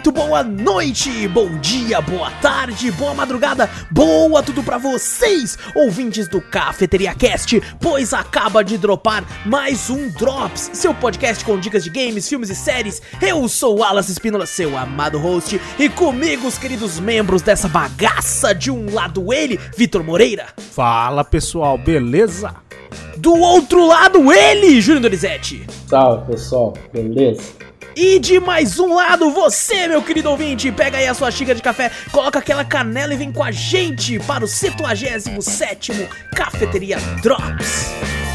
muito 0.00 0.12
boa 0.12 0.42
noite, 0.42 1.28
bom 1.28 1.58
dia, 1.58 2.00
boa 2.00 2.30
tarde, 2.40 2.90
boa 2.90 3.12
madrugada, 3.12 3.68
boa 3.90 4.42
tudo 4.42 4.62
pra 4.62 4.78
vocês, 4.78 5.58
ouvintes 5.74 6.26
do 6.26 6.40
Cafeteria 6.40 7.14
Cast, 7.14 7.60
pois 7.78 8.14
acaba 8.14 8.64
de 8.64 8.78
dropar 8.78 9.22
mais 9.44 9.90
um 9.90 10.08
Drops, 10.08 10.70
seu 10.72 10.94
podcast 10.94 11.44
com 11.44 11.60
dicas 11.60 11.84
de 11.84 11.90
games, 11.90 12.26
filmes 12.26 12.48
e 12.48 12.54
séries. 12.54 13.02
Eu 13.20 13.46
sou 13.46 13.80
o 13.80 13.84
Alas 13.84 14.08
Espínola, 14.08 14.46
seu 14.46 14.74
amado 14.74 15.18
host, 15.18 15.60
e 15.78 15.86
comigo 15.90 16.46
os 16.46 16.56
queridos 16.56 16.98
membros 16.98 17.42
dessa 17.42 17.68
bagaça. 17.68 18.54
De 18.54 18.70
um 18.70 18.94
lado 18.94 19.34
ele, 19.34 19.60
Vitor 19.76 20.02
Moreira. 20.02 20.46
Fala 20.72 21.22
pessoal, 21.22 21.76
beleza? 21.76 22.54
Do 23.18 23.34
outro 23.34 23.86
lado 23.86 24.32
ele, 24.32 24.80
Júnior 24.80 25.02
Donizete. 25.02 25.66
Salve 25.86 26.32
pessoal, 26.32 26.72
beleza? 26.90 27.69
E 27.96 28.18
de 28.18 28.38
mais 28.38 28.78
um 28.78 28.94
lado, 28.94 29.30
você, 29.30 29.88
meu 29.88 30.02
querido 30.02 30.30
ouvinte, 30.30 30.70
pega 30.70 30.98
aí 30.98 31.06
a 31.06 31.14
sua 31.14 31.30
xícara 31.30 31.54
de 31.56 31.62
café, 31.62 31.90
coloca 32.12 32.38
aquela 32.38 32.64
canela 32.64 33.12
e 33.12 33.16
vem 33.16 33.32
com 33.32 33.42
a 33.42 33.50
gente 33.50 34.18
para 34.20 34.44
o 34.44 34.48
77º 34.48 36.08
Cafeteria 36.34 36.98
Drops. 37.22 38.29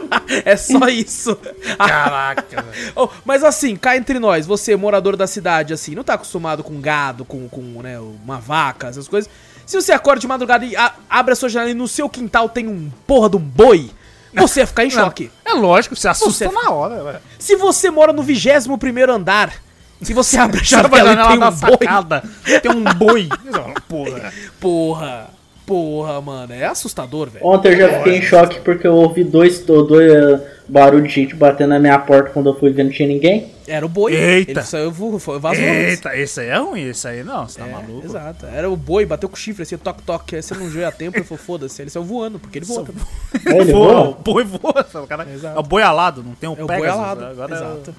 É 0.45 0.57
só 0.57 0.89
isso. 0.89 1.37
Caraca, 1.77 2.63
velho. 2.63 2.93
Oh, 2.97 3.09
mas 3.25 3.43
assim, 3.45 3.77
cá 3.77 3.97
entre 3.97 4.19
nós, 4.19 4.47
você, 4.47 4.77
morador 4.77 5.17
da 5.17 5.27
cidade, 5.27 5.73
assim, 5.75 5.95
não 5.95 6.03
tá 6.05 6.15
acostumado 6.15 6.63
com 6.63 6.81
gado, 6.81 7.25
com, 7.25 7.49
com 7.49 7.61
né, 7.83 7.99
uma 7.99 8.39
vaca, 8.39 8.89
essas 8.89 9.09
coisas. 9.09 9.31
Se 9.67 9.81
você 9.81 9.93
acorda 9.93 10.21
de 10.21 10.27
madrugada 10.29 10.65
e 10.65 10.75
a- 10.77 10.95
abre 11.11 11.33
a 11.33 11.37
sua 11.37 11.49
janela 11.49 11.71
e 11.71 11.75
no 11.75 11.89
seu 11.89 12.09
quintal 12.09 12.49
tem 12.49 12.67
um 12.67 12.91
porra 13.07 13.29
de 13.31 13.37
um 13.37 13.41
boi, 13.41 13.91
você 14.35 14.61
ia 14.61 14.67
ficar 14.67 14.85
em 14.85 14.91
choque. 14.91 15.31
É 15.45 15.53
lógico, 15.53 15.97
você 15.97 16.09
assusta 16.09 16.47
Você- 16.49 16.55
na 16.55 16.71
hora. 16.71 17.21
Se 17.39 17.57
você 17.57 17.91
mora 17.91 18.13
no 18.13 18.23
21 18.23 18.79
primeiro 18.79 19.13
andar, 19.13 19.53
se 20.01 20.15
você 20.15 20.39
abre 20.39 20.61
a 20.61 20.65
janela, 20.65 21.13
e 21.13 21.17
tem 21.17 21.37
um 21.43 21.51
boi, 21.51 21.79
sacada. 21.79 22.23
Tem 22.63 22.71
um 22.71 22.85
boi. 22.95 23.29
Porra. 23.89 24.33
porra, 24.61 25.31
porra, 25.67 26.21
mano, 26.21 26.53
é 26.53 26.65
assustador, 26.65 27.31
velho. 27.31 27.47
Ontem 27.47 27.73
eu 27.73 27.79
já 27.79 27.99
fiquei 27.99 28.17
em 28.19 28.23
choque 28.23 28.61
porque 28.61 28.87
eu 28.87 28.95
ouvi 28.95 29.25
dois, 29.25 29.61
dois 29.61 30.13
uh, 30.13 30.41
barulhos 30.69 31.09
de 31.09 31.15
gente 31.15 31.35
batendo 31.35 31.71
na 31.71 31.79
minha 31.79 31.99
porta 31.99 32.31
quando 32.31 32.49
eu 32.51 32.59
fui 32.59 32.71
ver 32.71 32.85
não 32.85 32.91
tinha 32.91 33.09
ninguém. 33.09 33.51
Era 33.67 33.87
o 33.87 33.89
boi. 33.89 34.13
Eita. 34.15 34.51
Ele 34.51 34.63
saiu, 34.63 34.91
vazou 34.91 35.51
antes. 35.51 35.61
Eita, 35.63 36.17
esse 36.17 36.41
aí 36.41 36.49
é 36.49 36.57
ruim, 36.59 36.89
esse 36.89 37.07
aí 37.07 37.23
não, 37.23 37.47
você 37.49 37.59
tá 37.61 37.67
É, 37.67 37.71
maluco? 37.71 38.05
Exato. 38.05 38.47
Era 38.47 38.69
o 38.69 38.77
boi, 38.77 39.07
bateu 39.07 39.29
com 39.29 39.37
o 39.37 39.39
chifre 39.39 39.63
assim, 39.63 39.79
toque, 39.79 40.03
toque. 40.03 40.37
Aí 40.37 40.43
você 40.43 40.55
não 40.55 40.67
viu 40.69 40.87
a 40.87 40.91
tempo 40.93 41.19
e 41.19 41.23
falou, 41.23 41.43
foda-se. 41.43 41.81
Ele 41.81 41.91
saiu 41.91 42.05
voando, 42.05 42.39
porque 42.39 42.59
ele 42.59 42.67
voa 42.67 42.85
ele 43.47 43.73
Voa, 43.73 44.01
o 44.01 44.05
voa. 44.05 44.19
boi 44.25 44.45
voa, 44.45 44.87
sabe, 44.91 45.07
cara? 45.07 45.27
Exato. 45.33 45.57
É 45.57 45.61
o 45.61 45.63
boi 45.63 45.83
alado, 45.83 46.23
não 46.23 46.35
tem 46.35 46.49
o 46.49 46.57
É 46.59 46.63
o 46.63 46.67
boi 46.67 46.77
Pegasus, 46.77 47.01
alado. 47.01 47.25
Agora 47.25 47.55
exato. 47.55 47.95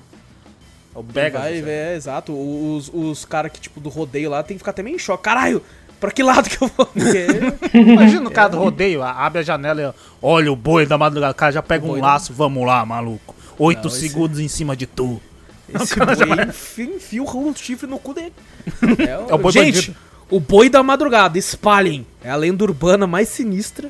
é 0.95 0.99
o 0.99 1.03
Pegasus. 1.03 1.61
Vai, 1.61 1.69
é, 1.69 1.95
exato. 1.95 2.33
Os, 2.33 2.91
os 2.93 3.25
caras 3.25 3.51
que, 3.51 3.61
tipo, 3.61 3.79
do 3.79 3.89
rodeio 3.89 4.29
lá 4.29 4.43
tem 4.43 4.55
que 4.57 4.59
ficar 4.59 4.71
até 4.71 4.83
meio 4.83 4.95
em 4.95 4.99
choque. 4.99 5.23
Caralho, 5.23 5.61
pra 6.03 6.11
que 6.11 6.21
lado 6.21 6.49
que 6.49 6.61
eu 6.61 6.69
vou? 6.75 6.89
Imagina 7.73 8.27
o 8.27 8.31
cara 8.31 8.49
do 8.49 8.57
rodeio, 8.57 9.01
abre 9.01 9.39
a 9.39 9.41
janela 9.41 9.81
e 9.81 10.01
olha 10.21 10.51
o 10.51 10.55
boi 10.55 10.85
da 10.85 10.97
madrugada, 10.97 11.31
o 11.31 11.35
cara 11.35 11.53
já 11.53 11.61
pega 11.63 11.85
um 11.85 11.97
laço, 11.97 12.33
vamos 12.33 12.65
lá, 12.67 12.85
maluco. 12.85 13.33
Oito 13.57 13.87
Não, 13.87 13.87
esse- 13.87 14.09
segundos 14.09 14.39
em 14.41 14.49
cima 14.49 14.75
de 14.75 14.85
tu. 14.85 15.21
Esse 15.73 15.95
boi 16.03 16.45
enfia, 16.49 16.85
enfia 16.95 17.23
o 17.23 17.53
chifre 17.55 17.87
no 17.87 17.97
cu 17.97 18.13
dele. 18.13 18.33
É 18.99 19.17
o, 19.17 19.29
É 19.29 19.33
o 19.33 19.37
boi 19.37 19.51
Gente, 19.53 19.75
bandido. 19.75 19.95
o 20.29 20.39
boi 20.41 20.69
da 20.69 20.83
madrugada, 20.83 21.37
espalhem. 21.37 22.05
É 22.21 22.29
a 22.29 22.35
lenda 22.35 22.65
urbana 22.65 23.07
mais 23.07 23.29
sinistra 23.29 23.89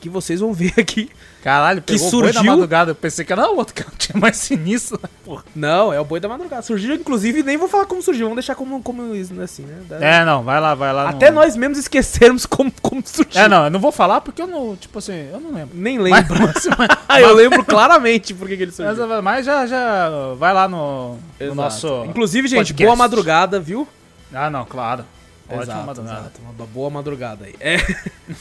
que 0.00 0.08
vocês 0.08 0.40
vão 0.40 0.54
ver 0.54 0.72
aqui. 0.78 1.10
Caralho, 1.42 1.80
Que 1.80 1.94
pegou 1.94 2.08
o 2.08 2.10
boi 2.10 2.20
da 2.26 2.32
surgiu- 2.34 2.50
madrugada, 2.52 2.90
eu 2.90 2.94
pensei 2.94 3.24
que 3.24 3.32
era 3.32 3.48
outro, 3.48 3.72
que 3.74 3.82
tinha 3.96 4.20
mais 4.20 4.36
sinistro, 4.36 5.00
né, 5.02 5.08
porra. 5.24 5.42
Não, 5.56 5.90
é 5.92 5.98
o 5.98 6.04
boi 6.04 6.20
da 6.20 6.28
madrugada. 6.28 6.60
Surgiu, 6.62 6.94
inclusive, 6.94 7.42
nem 7.42 7.56
vou 7.56 7.68
falar 7.68 7.86
como 7.86 8.02
surgiu, 8.02 8.26
vamos 8.26 8.36
deixar 8.36 8.54
como, 8.54 8.82
como 8.82 9.14
isso, 9.14 9.32
né, 9.32 9.44
assim, 9.44 9.62
né? 9.62 9.78
Da- 9.88 9.96
É, 10.04 10.24
não, 10.24 10.42
vai 10.42 10.60
lá, 10.60 10.74
vai 10.74 10.92
lá. 10.92 11.08
Até 11.08 11.30
nós 11.30 11.56
mesmos 11.56 11.78
esquecermos 11.78 12.44
como, 12.44 12.70
como 12.82 13.02
surgiu. 13.06 13.40
É, 13.40 13.48
não, 13.48 13.64
eu 13.64 13.70
não 13.70 13.80
vou 13.80 13.90
falar 13.90 14.20
porque 14.20 14.42
eu 14.42 14.46
não, 14.46 14.76
tipo 14.76 14.98
assim, 14.98 15.30
eu 15.32 15.40
não 15.40 15.52
lembro. 15.52 15.70
Nem 15.78 15.98
Mas, 15.98 16.28
lembro. 16.28 16.40
mas, 16.46 16.66
mas- 16.78 16.88
Ah, 17.08 17.20
eu 17.20 17.34
lembro 17.34 17.64
claramente 17.64 18.34
porque 18.34 18.56
que 18.56 18.62
ele 18.64 18.72
surgiu. 18.72 19.06
mas- 19.06 19.24
mas 19.24 19.46
já, 19.46 19.66
já, 19.66 20.10
vai 20.38 20.52
lá 20.52 20.68
no, 20.68 21.16
no 21.40 21.54
nosso... 21.54 22.04
Inclusive, 22.04 22.48
gente, 22.48 22.58
podcast. 22.58 22.84
boa 22.84 22.96
madrugada, 22.96 23.58
viu? 23.58 23.88
Ah, 24.32 24.50
não, 24.50 24.64
claro. 24.66 25.04
Ótima 25.48 25.62
exato, 25.64 25.86
madrugada. 25.86 26.20
exato. 26.20 26.40
Uma 26.56 26.66
boa 26.66 26.90
madrugada 26.90 27.46
aí. 27.46 27.54
É. 27.58 27.78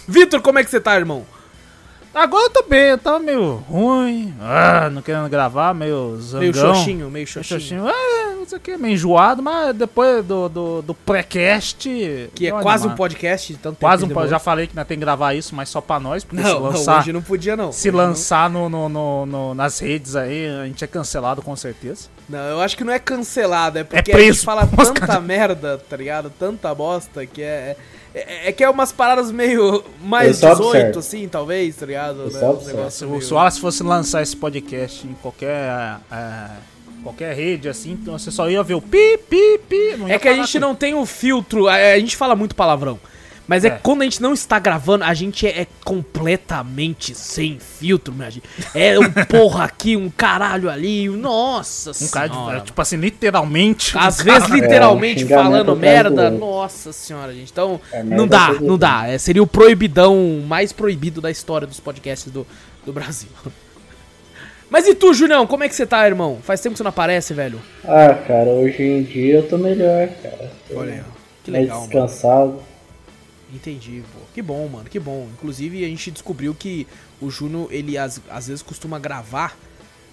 Vitor, 0.07 0.41
como 0.41 0.59
é 0.59 0.63
que 0.63 0.69
você 0.69 0.79
tá, 0.79 0.95
irmão? 0.95 1.25
Agora 2.19 2.45
eu 2.45 2.49
tô 2.49 2.63
bem, 2.67 2.81
eu 2.89 2.97
tava 2.97 3.19
meio 3.19 3.55
ruim, 3.69 4.33
ah, 4.41 4.89
não 4.91 5.01
querendo 5.01 5.29
gravar, 5.29 5.73
meio 5.73 6.17
zangão. 6.21 6.39
Meio 6.41 6.53
xoxinho, 6.53 7.09
meio 7.09 7.11
Meio 7.11 7.27
xoxinho. 7.27 7.87
Ah, 7.87 8.35
isso 8.43 8.55
aqui 8.55 8.71
é 8.71 8.77
meio 8.77 8.93
enjoado, 8.93 9.41
mas 9.41 9.73
depois 9.75 10.25
do, 10.25 10.49
do, 10.49 10.81
do 10.81 10.93
pré-cast. 10.93 11.87
Que 12.35 12.47
é 12.47 12.51
quase 12.51 12.85
um 12.87 12.95
podcast 12.95 13.53
de 13.53 13.59
tanto 13.59 13.75
tempo 13.75 13.85
Quase 13.85 14.05
que 14.05 14.13
um 14.13 14.27
Já 14.27 14.37
falei 14.37 14.67
que 14.67 14.75
nós 14.75 14.85
tem 14.85 14.97
que 14.97 15.01
gravar 15.01 15.33
isso, 15.33 15.55
mas 15.55 15.69
só 15.69 15.79
pra 15.79 15.97
nós, 15.99 16.23
porque 16.25 16.43
se 16.43 16.49
Não, 16.49 16.59
não, 16.59 16.69
lançar, 16.71 16.99
hoje 16.99 17.13
não 17.13 17.21
podia 17.21 17.55
não. 17.55 17.71
se 17.71 17.87
Hoje 17.89 17.95
lançar 17.97 18.49
no, 18.49 18.67
no- 18.69 18.89
no- 18.89 19.25
no- 19.25 19.53
nas 19.55 19.79
redes 19.79 20.15
aí, 20.15 20.45
a 20.61 20.65
gente 20.65 20.83
é 20.83 20.87
cancelado 20.87 21.41
com 21.41 21.55
certeza. 21.55 22.07
Não, 22.27 22.39
eu 22.39 22.59
acho 22.61 22.75
que 22.75 22.83
não 22.83 22.91
é 22.93 22.99
cancelado, 22.99 23.79
é 23.79 23.83
porque 23.83 24.11
É 24.11 24.15
a 24.15 24.17
gente 24.19 24.25
preso. 24.31 24.43
fala 24.45 24.67
tanta 24.75 25.19
merda, 25.21 25.77
tá 25.89 25.95
ligado? 25.95 26.29
Tanta 26.37 26.75
bosta 26.75 27.25
que 27.25 27.41
é... 27.41 27.45
É, 27.45 27.77
é 28.47 28.51
que 28.51 28.63
é 28.63 28.69
umas 28.69 28.91
paradas 28.91 29.31
meio 29.31 29.83
mais 30.01 30.27
Eu 30.27 30.33
só 30.33 30.49
18, 30.55 30.67
observo. 30.67 30.99
assim, 30.99 31.27
talvez, 31.27 31.75
tá 31.75 31.85
ligado? 31.85 32.19
Eu 32.21 32.31
Né? 32.31 32.39
negócios 32.67 32.93
Se 32.95 33.05
o 33.05 33.09
meio- 33.09 33.21
se 33.21 33.33
o 33.33 33.35
Wallace 33.35 33.59
fosse 33.59 33.83
lançar 33.83 34.21
esse 34.21 34.35
podcast 34.35 35.05
em 35.07 35.13
qualquer. 35.21 35.99
é, 36.11 36.47
qualquer 37.03 37.33
rede 37.33 37.69
assim, 37.69 37.91
então 37.93 38.17
você 38.19 38.29
só 38.29 38.49
ia 38.49 38.61
ver 38.61 38.73
o 38.73 38.81
pi, 38.81 39.17
pi, 39.29 39.57
pi. 39.69 39.95
não 39.97 40.07
ia 40.07 40.15
É 40.15 40.19
que 40.19 40.27
a 40.27 40.33
gente 40.33 40.59
não 40.59 40.75
tem 40.75 40.93
o 40.93 41.05
filtro, 41.05 41.67
a, 41.67 41.75
a 41.75 41.97
gente 41.99 42.17
fala 42.17 42.35
muito 42.35 42.55
palavrão. 42.55 42.99
Mas 43.49 43.65
é, 43.65 43.69
É. 43.69 43.71
que 43.71 43.79
quando 43.81 44.01
a 44.01 44.03
gente 44.03 44.21
não 44.21 44.31
está 44.31 44.59
gravando, 44.59 45.03
a 45.03 45.11
gente 45.15 45.47
é, 45.47 45.61
é 45.61 45.67
completamente 45.83 47.15
sem 47.15 47.57
filtro, 47.57 48.13
minha 48.13 48.29
gente. 48.29 48.47
É 48.75 48.99
um 48.99 49.09
porra 49.27 49.63
aqui, 49.65 49.97
um 49.97 50.07
caralho 50.07 50.69
ali, 50.69 51.09
nossa 51.09 51.89
Um 51.91 52.07
cara, 52.09 52.27
de- 52.27 52.35
senhora. 52.35 52.57
é, 52.57 52.61
tipo 52.61 52.79
assim, 52.79 52.97
literalmente. 52.97 53.97
Às 53.97 54.19
um 54.19 54.23
vezes, 54.25 54.43
cara- 54.47 54.53
literalmente, 54.61 55.23
É, 55.23 55.27
falando 55.27 55.75
merda, 55.75 56.29
nossa 56.29 56.93
senhora, 56.93 57.33
gente. 57.33 57.51
Então, 57.51 57.81
É, 57.91 58.03
não 58.03 58.27
dá, 58.27 58.53
não 58.61 58.77
dá. 58.77 59.07
É, 59.07 59.17
seria 59.17 59.41
o 59.41 59.47
proibidão 59.47 60.43
mais 60.47 60.71
proibido 60.71 61.19
da 61.19 61.31
história 61.31 61.65
dos 61.65 61.79
podcasts 61.79 62.31
do, 62.31 62.45
do 62.85 62.93
Brasil. 62.93 63.29
Mas 64.69 64.87
e 64.87 64.93
tu, 64.93 65.11
Julião, 65.11 65.47
como 65.47 65.63
é 65.63 65.67
que 65.69 65.73
você 65.75 65.87
tá, 65.87 66.05
irmão? 66.05 66.37
Faz 66.43 66.61
tempo 66.61 66.73
que 66.73 66.77
você 66.77 66.83
não 66.83 66.89
aparece, 66.89 67.33
velho. 67.33 67.59
Ah, 67.83 68.13
cara, 68.27 68.49
hoje 68.51 68.83
em 68.83 69.01
dia 69.01 69.37
eu 69.37 69.47
tô 69.49 69.57
melhor, 69.57 70.07
cara. 70.21 70.51
Tô 70.69 70.77
Olha. 70.77 71.03
Que 71.43 71.49
mais 71.49 71.63
legal, 71.63 71.79
mano. 71.79 71.89
Entendi, 73.53 74.03
pô. 74.13 74.19
Que 74.33 74.41
bom, 74.41 74.67
mano, 74.67 74.85
que 74.89 74.99
bom. 74.99 75.27
Inclusive, 75.33 75.83
a 75.83 75.87
gente 75.87 76.11
descobriu 76.11 76.53
que 76.53 76.85
o 77.19 77.29
Juno, 77.31 77.67
ele 77.71 77.97
às, 77.97 78.21
às 78.29 78.47
vezes 78.47 78.61
costuma 78.61 78.99
gravar 78.99 79.57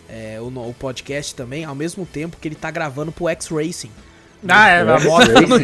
é, 0.08 0.38
o, 0.40 0.46
o 0.46 0.74
podcast 0.78 1.34
também, 1.34 1.64
ao 1.64 1.74
mesmo 1.74 2.06
tempo 2.06 2.36
que 2.40 2.48
ele 2.48 2.54
tá 2.54 2.70
gravando 2.70 3.12
pro 3.12 3.28
X-Racing. 3.28 3.90
Ah, 4.48 4.68
é, 4.70 4.80
a 4.80 5.00
moto 5.00 5.28
no 5.48 5.56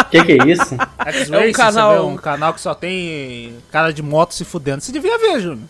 O 0.00 0.04
que, 0.10 0.24
que 0.24 0.32
é 0.32 0.46
isso? 0.50 0.76
X-Racing, 1.06 1.34
É 1.34 1.48
um 1.48 1.52
canal- 1.52 2.08
um 2.08 2.16
canal 2.16 2.52
que 2.54 2.60
só 2.60 2.74
tem 2.74 3.54
cara 3.72 3.92
de 3.92 4.02
moto 4.02 4.34
se 4.34 4.44
fudendo. 4.44 4.80
Você 4.82 4.92
devia 4.92 5.16
ver, 5.18 5.40
Júnior. 5.40 5.68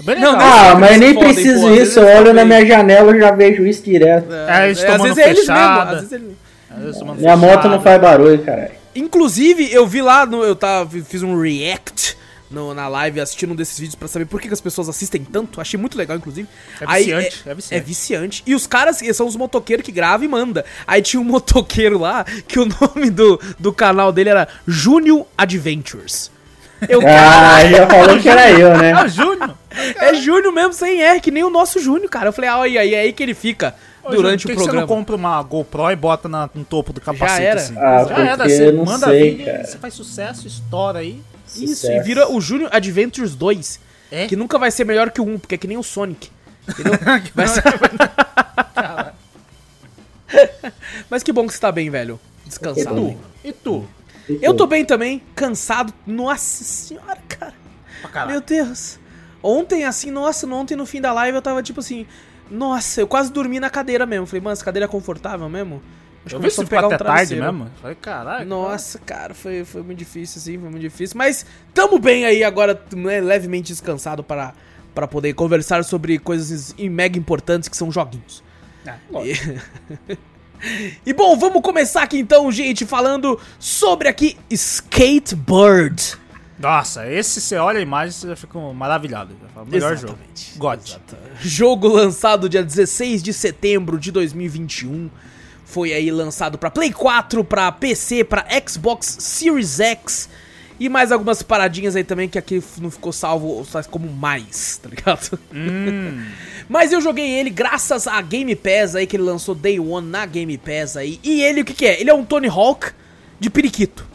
É 0.00 0.02
bem 0.02 0.18
Não, 0.20 0.32
legal. 0.32 0.48
não, 0.48 0.68
Ah, 0.70 0.74
mas 0.76 0.98
nem 0.98 1.14
preciso 1.18 1.70
isso. 1.74 2.00
Eu 2.00 2.06
olho 2.06 2.16
também. 2.28 2.34
na 2.34 2.44
minha 2.44 2.66
janela 2.66 3.14
e 3.16 3.20
já 3.20 3.30
vejo 3.32 3.66
isso 3.66 3.82
direto. 3.82 4.32
É, 4.32 4.66
eles 4.66 4.82
às 4.82 5.02
vezes 5.02 5.18
é 5.18 5.28
eles 5.30 5.38
mesmo, 5.40 5.54
fechada. 5.54 5.90
às 5.90 5.96
vezes 5.96 6.12
ele... 6.12 6.36
Às 6.70 6.82
vezes 6.84 7.02
Minha 7.02 7.36
moto 7.36 7.50
fechada. 7.50 7.68
não 7.68 7.80
faz 7.82 8.00
barulho, 8.00 8.42
caralho. 8.42 8.81
Inclusive, 8.94 9.72
eu 9.72 9.86
vi 9.86 10.02
lá, 10.02 10.26
no, 10.26 10.42
eu 10.44 10.54
tava, 10.56 10.88
fiz 11.02 11.22
um 11.22 11.40
react 11.40 12.16
no- 12.50 12.74
na 12.74 12.86
live 12.88 13.20
assistindo 13.20 13.52
um 13.52 13.56
desses 13.56 13.78
vídeos 13.78 13.94
pra 13.94 14.06
saber 14.06 14.26
por 14.26 14.40
que, 14.40 14.48
que 14.48 14.54
as 14.54 14.60
pessoas 14.60 14.88
assistem 14.88 15.24
tanto. 15.24 15.60
Achei 15.60 15.80
muito 15.80 15.96
legal, 15.96 16.16
inclusive. 16.18 16.46
É 16.80 16.84
Aí, 16.86 17.04
viciante, 17.04 17.42
é, 17.46 17.50
é 17.50 17.54
viciante. 17.54 17.74
é 17.74 17.80
viciante. 17.80 18.42
E 18.46 18.54
os 18.54 18.66
caras 18.66 18.98
são 19.14 19.26
os 19.26 19.36
motoqueiros 19.36 19.84
que 19.84 19.92
gravam 19.92 20.24
e 20.26 20.28
manda. 20.28 20.64
Aí 20.86 21.00
tinha 21.00 21.20
um 21.20 21.24
motoqueiro 21.24 21.98
lá 21.98 22.24
que 22.46 22.58
o 22.58 22.66
nome 22.80 23.08
do, 23.10 23.40
do 23.58 23.72
canal 23.72 24.12
dele 24.12 24.30
era 24.30 24.46
Júnior 24.66 25.26
Adventures. 25.38 26.30
Eu, 26.88 27.00
Ah, 27.08 27.64
já 27.70 27.86
falou 27.86 28.18
que 28.18 28.28
era 28.28 28.50
eu, 28.50 28.76
né? 28.76 28.90
É 28.90 29.04
o 29.04 29.08
Júnior. 29.08 29.54
é 30.00 30.14
Júnior 30.14 30.52
mesmo, 30.52 30.72
sem 30.74 31.00
R, 31.00 31.20
que 31.20 31.30
nem 31.30 31.44
o 31.44 31.48
nosso 31.50 31.80
Júnior, 31.80 32.10
cara. 32.10 32.28
Eu 32.28 32.32
falei, 32.32 32.50
ah, 32.50 32.58
olha 32.58 32.80
aí, 32.80 32.94
é 32.94 33.00
aí 33.00 33.12
que 33.12 33.22
ele 33.22 33.34
fica 33.34 33.74
Ô, 34.04 34.10
durante 34.10 34.42
Júnior, 34.42 34.42
por 34.42 34.46
que 34.46 34.46
o 34.46 34.46
que 34.48 34.54
programa. 34.56 34.72
você 34.72 34.80
não 34.80 34.86
compra 34.86 35.16
uma 35.16 35.42
GoPro 35.42 35.90
e 35.90 35.96
bota 35.96 36.28
na- 36.28 36.50
no 36.54 36.64
topo 36.64 36.92
do 36.92 37.00
capacete 37.00 37.42
era. 37.42 37.60
assim? 37.60 37.74
Ah, 37.78 38.04
Já 38.08 38.18
era, 38.18 38.48
você 38.48 38.68
eu 38.68 38.72
não 38.72 38.84
manda 38.84 39.06
sei, 39.06 39.30
vídeo, 39.30 39.46
cara. 39.46 39.64
você 39.64 39.78
faz 39.78 39.94
sucesso, 39.94 40.46
estoura 40.46 40.98
aí. 41.00 41.22
Isso, 41.48 41.64
e 41.64 41.68
Sucesso. 41.68 42.04
vira 42.04 42.30
o 42.32 42.40
Júnior 42.40 42.70
Adventures 42.72 43.34
2. 43.34 43.78
É? 44.10 44.26
Que 44.26 44.36
nunca 44.36 44.58
vai 44.58 44.70
ser 44.70 44.84
melhor 44.84 45.10
que 45.10 45.20
o 45.20 45.24
1, 45.24 45.38
porque 45.38 45.54
é 45.54 45.58
que 45.58 45.66
nem 45.66 45.76
o 45.78 45.82
Sonic. 45.82 46.30
Entendeu? 46.68 46.92
Vai 47.34 47.46
ser- 47.48 47.62
Mas 51.10 51.22
que 51.22 51.32
bom 51.32 51.46
que 51.46 51.52
você 51.54 51.60
tá 51.60 51.70
bem, 51.72 51.90
velho. 51.90 52.18
Descansado. 52.46 52.86
Que 52.94 53.00
bom. 53.00 53.08
hein? 53.08 53.18
E 53.44 53.52
tu? 53.52 53.84
Eu 54.40 54.54
tô 54.54 54.66
bem 54.66 54.84
também, 54.84 55.22
cansado. 55.34 55.92
Nossa 56.06 56.64
senhora, 56.64 57.18
cara. 57.28 58.26
Meu 58.26 58.40
Deus. 58.40 58.98
Ontem, 59.42 59.84
assim, 59.84 60.10
nossa, 60.10 60.46
ontem 60.46 60.76
no 60.76 60.86
fim 60.86 61.00
da 61.00 61.12
live 61.12 61.36
eu 61.36 61.42
tava 61.42 61.62
tipo 61.62 61.80
assim. 61.80 62.06
Nossa, 62.52 63.00
eu 63.00 63.06
quase 63.06 63.32
dormi 63.32 63.58
na 63.58 63.70
cadeira 63.70 64.04
mesmo. 64.04 64.26
Falei, 64.26 64.42
mano, 64.42 64.52
essa 64.52 64.64
cadeira 64.64 64.84
é 64.84 64.88
confortável 64.88 65.48
mesmo? 65.48 65.82
Acho 66.24 66.36
Eu 66.36 66.40
que 66.40 66.46
vi 66.46 66.52
se 66.52 66.64
pegar 66.66 66.88
um 66.88 66.92
até 66.92 67.04
tarde 67.04 67.34
mesmo. 67.34 67.68
Falei, 67.80 67.96
caralho. 67.96 68.46
Nossa, 68.46 68.98
cara, 68.98 69.34
foi, 69.34 69.64
foi 69.64 69.82
muito 69.82 69.98
difícil, 69.98 70.38
assim, 70.38 70.58
foi 70.58 70.68
muito 70.68 70.82
difícil. 70.82 71.16
Mas 71.16 71.44
tamo 71.74 71.98
bem 71.98 72.24
aí 72.24 72.44
agora, 72.44 72.80
né, 72.94 73.20
levemente 73.20 73.72
descansado 73.72 74.22
para, 74.22 74.52
para 74.94 75.08
poder 75.08 75.32
conversar 75.32 75.82
sobre 75.82 76.18
coisas 76.18 76.74
e 76.78 76.88
mega 76.88 77.18
importantes 77.18 77.68
que 77.68 77.76
são 77.76 77.90
joguinhos. 77.90 78.42
É, 78.86 78.94
lógico. 79.10 79.60
E 81.04 81.12
bom, 81.14 81.36
vamos 81.36 81.62
começar 81.62 82.02
aqui 82.02 82.18
então, 82.18 82.52
gente, 82.52 82.86
falando 82.86 83.40
sobre 83.58 84.08
aqui 84.08 84.36
Skatebird. 84.50 86.21
Nossa, 86.58 87.10
esse 87.10 87.40
você 87.40 87.56
olha 87.56 87.78
a 87.78 87.82
imagem 87.82 88.12
você 88.12 88.28
já 88.28 88.36
fica 88.36 88.58
maravilhado. 88.58 89.34
Já 89.40 89.48
fala, 89.48 89.66
Melhor 89.66 89.92
Exatamente. 89.92 90.52
jogo. 90.52 90.58
God. 90.58 90.90
Jogo 91.40 91.88
lançado 91.88 92.48
dia 92.48 92.62
16 92.62 93.22
de 93.22 93.32
setembro 93.32 93.98
de 93.98 94.12
2021. 94.12 95.10
Foi 95.64 95.92
aí 95.92 96.10
lançado 96.10 96.58
pra 96.58 96.70
Play 96.70 96.92
4, 96.92 97.42
pra 97.42 97.72
PC, 97.72 98.24
pra 98.24 98.46
Xbox 98.68 99.16
Series 99.20 99.80
X 99.80 100.28
e 100.78 100.88
mais 100.88 101.12
algumas 101.12 101.42
paradinhas 101.42 101.94
aí 101.94 102.02
também 102.02 102.28
que 102.28 102.36
aqui 102.36 102.62
não 102.80 102.90
ficou 102.90 103.12
salvo 103.12 103.66
como 103.90 104.10
mais, 104.10 104.78
tá 104.82 104.88
ligado? 104.88 105.38
Hum. 105.54 106.24
Mas 106.68 106.92
eu 106.92 107.00
joguei 107.00 107.38
ele 107.38 107.50
graças 107.50 108.06
a 108.06 108.20
Game 108.20 108.54
Pass 108.56 108.96
aí 108.96 109.06
que 109.06 109.16
ele 109.16 109.22
lançou 109.22 109.54
Day 109.54 109.78
One 109.78 110.08
na 110.08 110.26
Game 110.26 110.56
Pass 110.58 110.96
aí. 110.96 111.20
E 111.22 111.40
ele 111.42 111.60
o 111.60 111.64
que 111.64 111.74
que 111.74 111.86
é? 111.86 112.00
Ele 112.00 112.10
é 112.10 112.14
um 112.14 112.24
Tony 112.24 112.48
Hawk 112.48 112.90
de 113.38 113.48
periquito. 113.48 114.11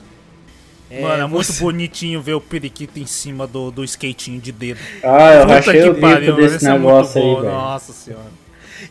Mano, 0.89 1.23
é 1.23 1.27
muito 1.27 1.45
você- 1.51 1.61
bonitinho 1.63 2.21
ver 2.21 2.33
o 2.33 2.41
periquito 2.41 2.97
em 2.99 3.05
cima 3.05 3.45
do, 3.45 3.69
do 3.71 3.83
skatinho 3.83 4.39
de 4.39 4.51
dedo. 4.51 4.79
Ah, 5.03 5.33
eu 5.33 5.41
Puta 5.41 5.53
rachei 5.55 5.89
o 5.89 5.93
bico 5.93 6.07
mano, 6.07 6.35
desse 6.37 6.55
esse 6.55 6.65
é 6.67 6.69
muito 6.71 6.83
negócio 6.85 7.17
aí, 7.21 7.27
bom, 7.27 7.41
velho. 7.41 7.53
Nossa 7.53 7.93
senhora. 7.93 8.31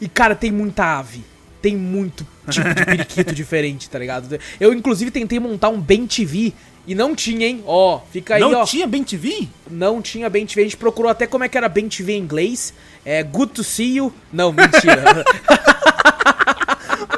E, 0.01 0.09
cara, 0.09 0.35
tem 0.35 0.51
muita 0.51 0.99
ave. 0.99 1.23
Tem 1.63 1.75
muito 1.75 2.27
tipo 2.51 2.69
de 2.75 2.85
periquito 2.85 3.33
diferente, 3.35 3.89
tá 3.89 3.99
ligado? 3.99 4.39
Eu, 4.61 4.75
inclusive, 4.75 5.11
tentei 5.11 5.41
montar 5.41 5.71
um 5.71 5.81
Ben 5.81 6.07
TV 6.07 6.53
e 6.87 6.95
não 6.95 7.15
tinha, 7.17 7.47
hein? 7.47 7.65
Ó, 7.67 8.01
fica 8.13 8.35
aí, 8.35 8.41
Não 8.41 8.53
ó. 8.61 8.65
tinha 8.65 8.87
Ben 8.87 9.03
TV? 9.03 9.49
Não 9.71 10.03
tinha 10.03 10.29
Ben 10.29 10.45
TV. 10.47 10.61
A 10.61 10.65
gente 10.65 10.77
procurou 10.77 11.11
até 11.11 11.27
como 11.27 11.45
é 11.45 11.49
que 11.49 11.57
era 11.57 11.69
Ben 11.69 11.89
TV 11.89 12.13
em 12.13 12.19
inglês. 12.21 12.75
É 13.05 13.23
good 13.23 13.53
to 13.53 13.65
see 13.65 13.97
you. 13.97 14.13
Não, 14.33 14.53
mentira. 14.53 15.03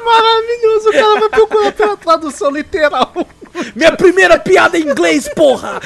Maravilhoso, 0.03 0.89
o 0.89 0.93
cara 0.93 1.19
vai 1.19 1.29
procurar 1.29 1.71
pela 1.73 1.97
tradução 1.97 2.49
literal. 2.51 3.13
Minha 3.75 3.91
primeira 3.91 4.37
piada 4.37 4.77
em 4.77 4.83
inglês, 4.83 5.29
porra! 5.35 5.79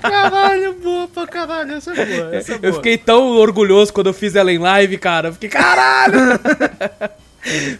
Caralho, 0.00 0.74
boa 0.74 1.08
pra 1.08 1.26
caralho. 1.26 1.74
Essa 1.74 1.92
é 1.92 2.06
boa, 2.06 2.34
essa 2.34 2.54
é 2.54 2.58
boa. 2.58 2.70
Eu 2.70 2.74
fiquei 2.74 2.98
tão 2.98 3.36
orgulhoso 3.36 3.92
quando 3.92 4.08
eu 4.08 4.14
fiz 4.14 4.34
ela 4.34 4.52
em 4.52 4.58
live, 4.58 4.98
cara. 4.98 5.28
Eu 5.28 5.32
fiquei, 5.32 5.48
caralho! 5.48 6.38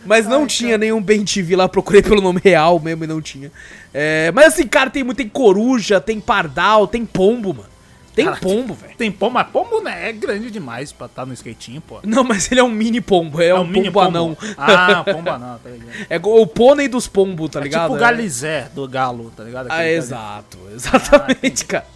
Mas 0.05 0.27
não 0.27 0.47
tinha 0.47 0.77
nenhum 0.77 1.01
Ben 1.01 1.25
TV 1.25 1.55
lá, 1.55 1.69
procurei 1.69 2.03
pelo 2.03 2.21
nome 2.21 2.41
real 2.43 2.81
mesmo 2.81 3.05
e 3.05 3.07
não 3.07 3.21
tinha. 3.21 3.51
É, 3.95 4.33
mas 4.33 4.47
assim, 4.49 4.67
cara, 4.67 4.91
tem 4.91 5.05
muito, 5.05 5.19
tem 5.19 5.29
coruja, 5.29 6.01
tem 6.01 6.21
pardal, 6.21 6.89
tem 6.89 7.07
pombo, 7.07 7.55
mano. 7.55 7.72
Tem 8.15 8.27
Caraca. 8.27 8.43
pombo, 8.43 8.75
velho. 8.75 8.95
Tem 8.97 9.11
pombo, 9.11 9.33
mas 9.35 9.47
pombo 9.49 9.81
né, 9.81 10.11
é 10.11 10.13
grande 10.13 10.51
demais 10.51 10.93
pra 10.93 11.07
estar 11.07 11.25
no 11.25 11.33
skatinho, 11.33 11.81
pô. 11.81 11.99
Não, 12.05 12.23
mas 12.23 12.51
ele 12.53 12.61
é 12.61 12.65
um 12.65 12.69
mini 12.71 13.01
pombo, 13.01 13.41
é, 13.41 13.55
um, 13.55 13.71
pombo 13.73 14.01
anão. 14.01 14.37
Ah, 14.59 15.03
pombo 15.03 15.31
anão, 15.31 15.59
tá 15.63 15.71
ligado? 15.71 15.93
É 16.11 16.21
o 16.23 16.47
pônei 16.47 16.89
dos 16.89 17.09
pombos, 17.09 17.49
tá 17.51 17.61
É 17.61 17.63
ligado? 17.63 17.83
tipo 17.85 17.95
o 17.95 17.97
É. 17.97 18.01
galizé 18.01 18.69
do 18.75 18.87
galo, 18.87 19.33
tá 19.35 19.43
ligado? 19.45 19.69
Ah, 19.71 19.77
Aquele 19.77 19.91
exato, 19.95 20.59
exatamente, 20.75 21.65
cara. 21.65 21.87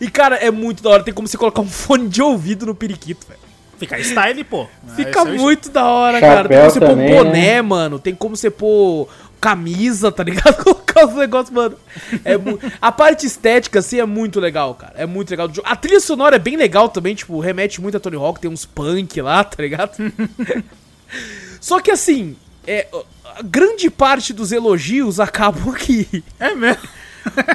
E, 0.00 0.10
cara, 0.10 0.36
é 0.36 0.50
muito 0.50 0.82
da 0.82 0.90
hora. 0.90 1.02
Tem 1.02 1.12
como 1.14 1.28
você 1.28 1.36
colocar 1.36 1.60
um 1.60 1.68
fone 1.68 2.08
de 2.08 2.22
ouvido 2.22 2.66
no 2.66 2.74
periquito, 2.74 3.26
velho. 3.26 3.40
Fica 3.78 3.98
style, 4.00 4.42
pô. 4.42 4.66
Fica 4.96 5.18
é 5.18 5.22
o 5.22 5.26
muito 5.26 5.68
da 5.68 5.84
hora, 5.84 6.18
Chapéu 6.18 6.34
cara. 6.34 6.48
Tem 6.48 6.58
como 6.58 6.70
você 6.70 6.80
pôr 6.80 6.86
também, 6.88 7.14
boné, 7.14 7.30
né? 7.32 7.62
mano. 7.62 7.98
Tem 7.98 8.14
como 8.14 8.34
você 8.34 8.50
pôr 8.50 9.06
camisa, 9.46 10.10
tá 10.10 10.24
ligado? 10.24 10.56
Colocar 10.64 11.06
os 11.06 11.14
negócios, 11.14 11.54
mano. 11.54 11.76
É 12.24 12.36
mu- 12.36 12.58
A 12.80 12.90
parte 12.90 13.26
estética, 13.26 13.78
assim, 13.78 14.00
é 14.00 14.04
muito 14.04 14.40
legal, 14.40 14.74
cara. 14.74 14.94
É 14.96 15.06
muito 15.06 15.30
legal. 15.30 15.48
A 15.64 15.76
trilha 15.76 16.00
sonora 16.00 16.34
é 16.34 16.38
bem 16.40 16.56
legal 16.56 16.88
também, 16.88 17.14
tipo, 17.14 17.38
remete 17.38 17.80
muito 17.80 17.96
a 17.96 18.00
Tony 18.00 18.16
Hawk. 18.16 18.40
Tem 18.40 18.50
uns 18.50 18.64
punk 18.64 19.20
lá, 19.20 19.42
tá 19.44 19.62
ligado? 19.62 19.96
Só 21.60 21.80
que, 21.80 21.90
assim, 21.92 22.36
é, 22.66 22.88
a 23.36 23.42
grande 23.42 23.88
parte 23.88 24.32
dos 24.32 24.50
elogios 24.50 25.20
acabam 25.20 25.70
aqui. 25.72 26.24
É 26.40 26.54
mesmo. 26.54 26.82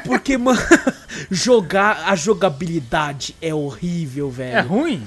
Porque, 0.06 0.38
mano, 0.38 0.60
jogar, 1.30 2.04
a 2.08 2.16
jogabilidade 2.16 3.36
é 3.42 3.54
horrível, 3.54 4.30
velho. 4.30 4.58
É 4.58 4.62
ruim? 4.62 5.04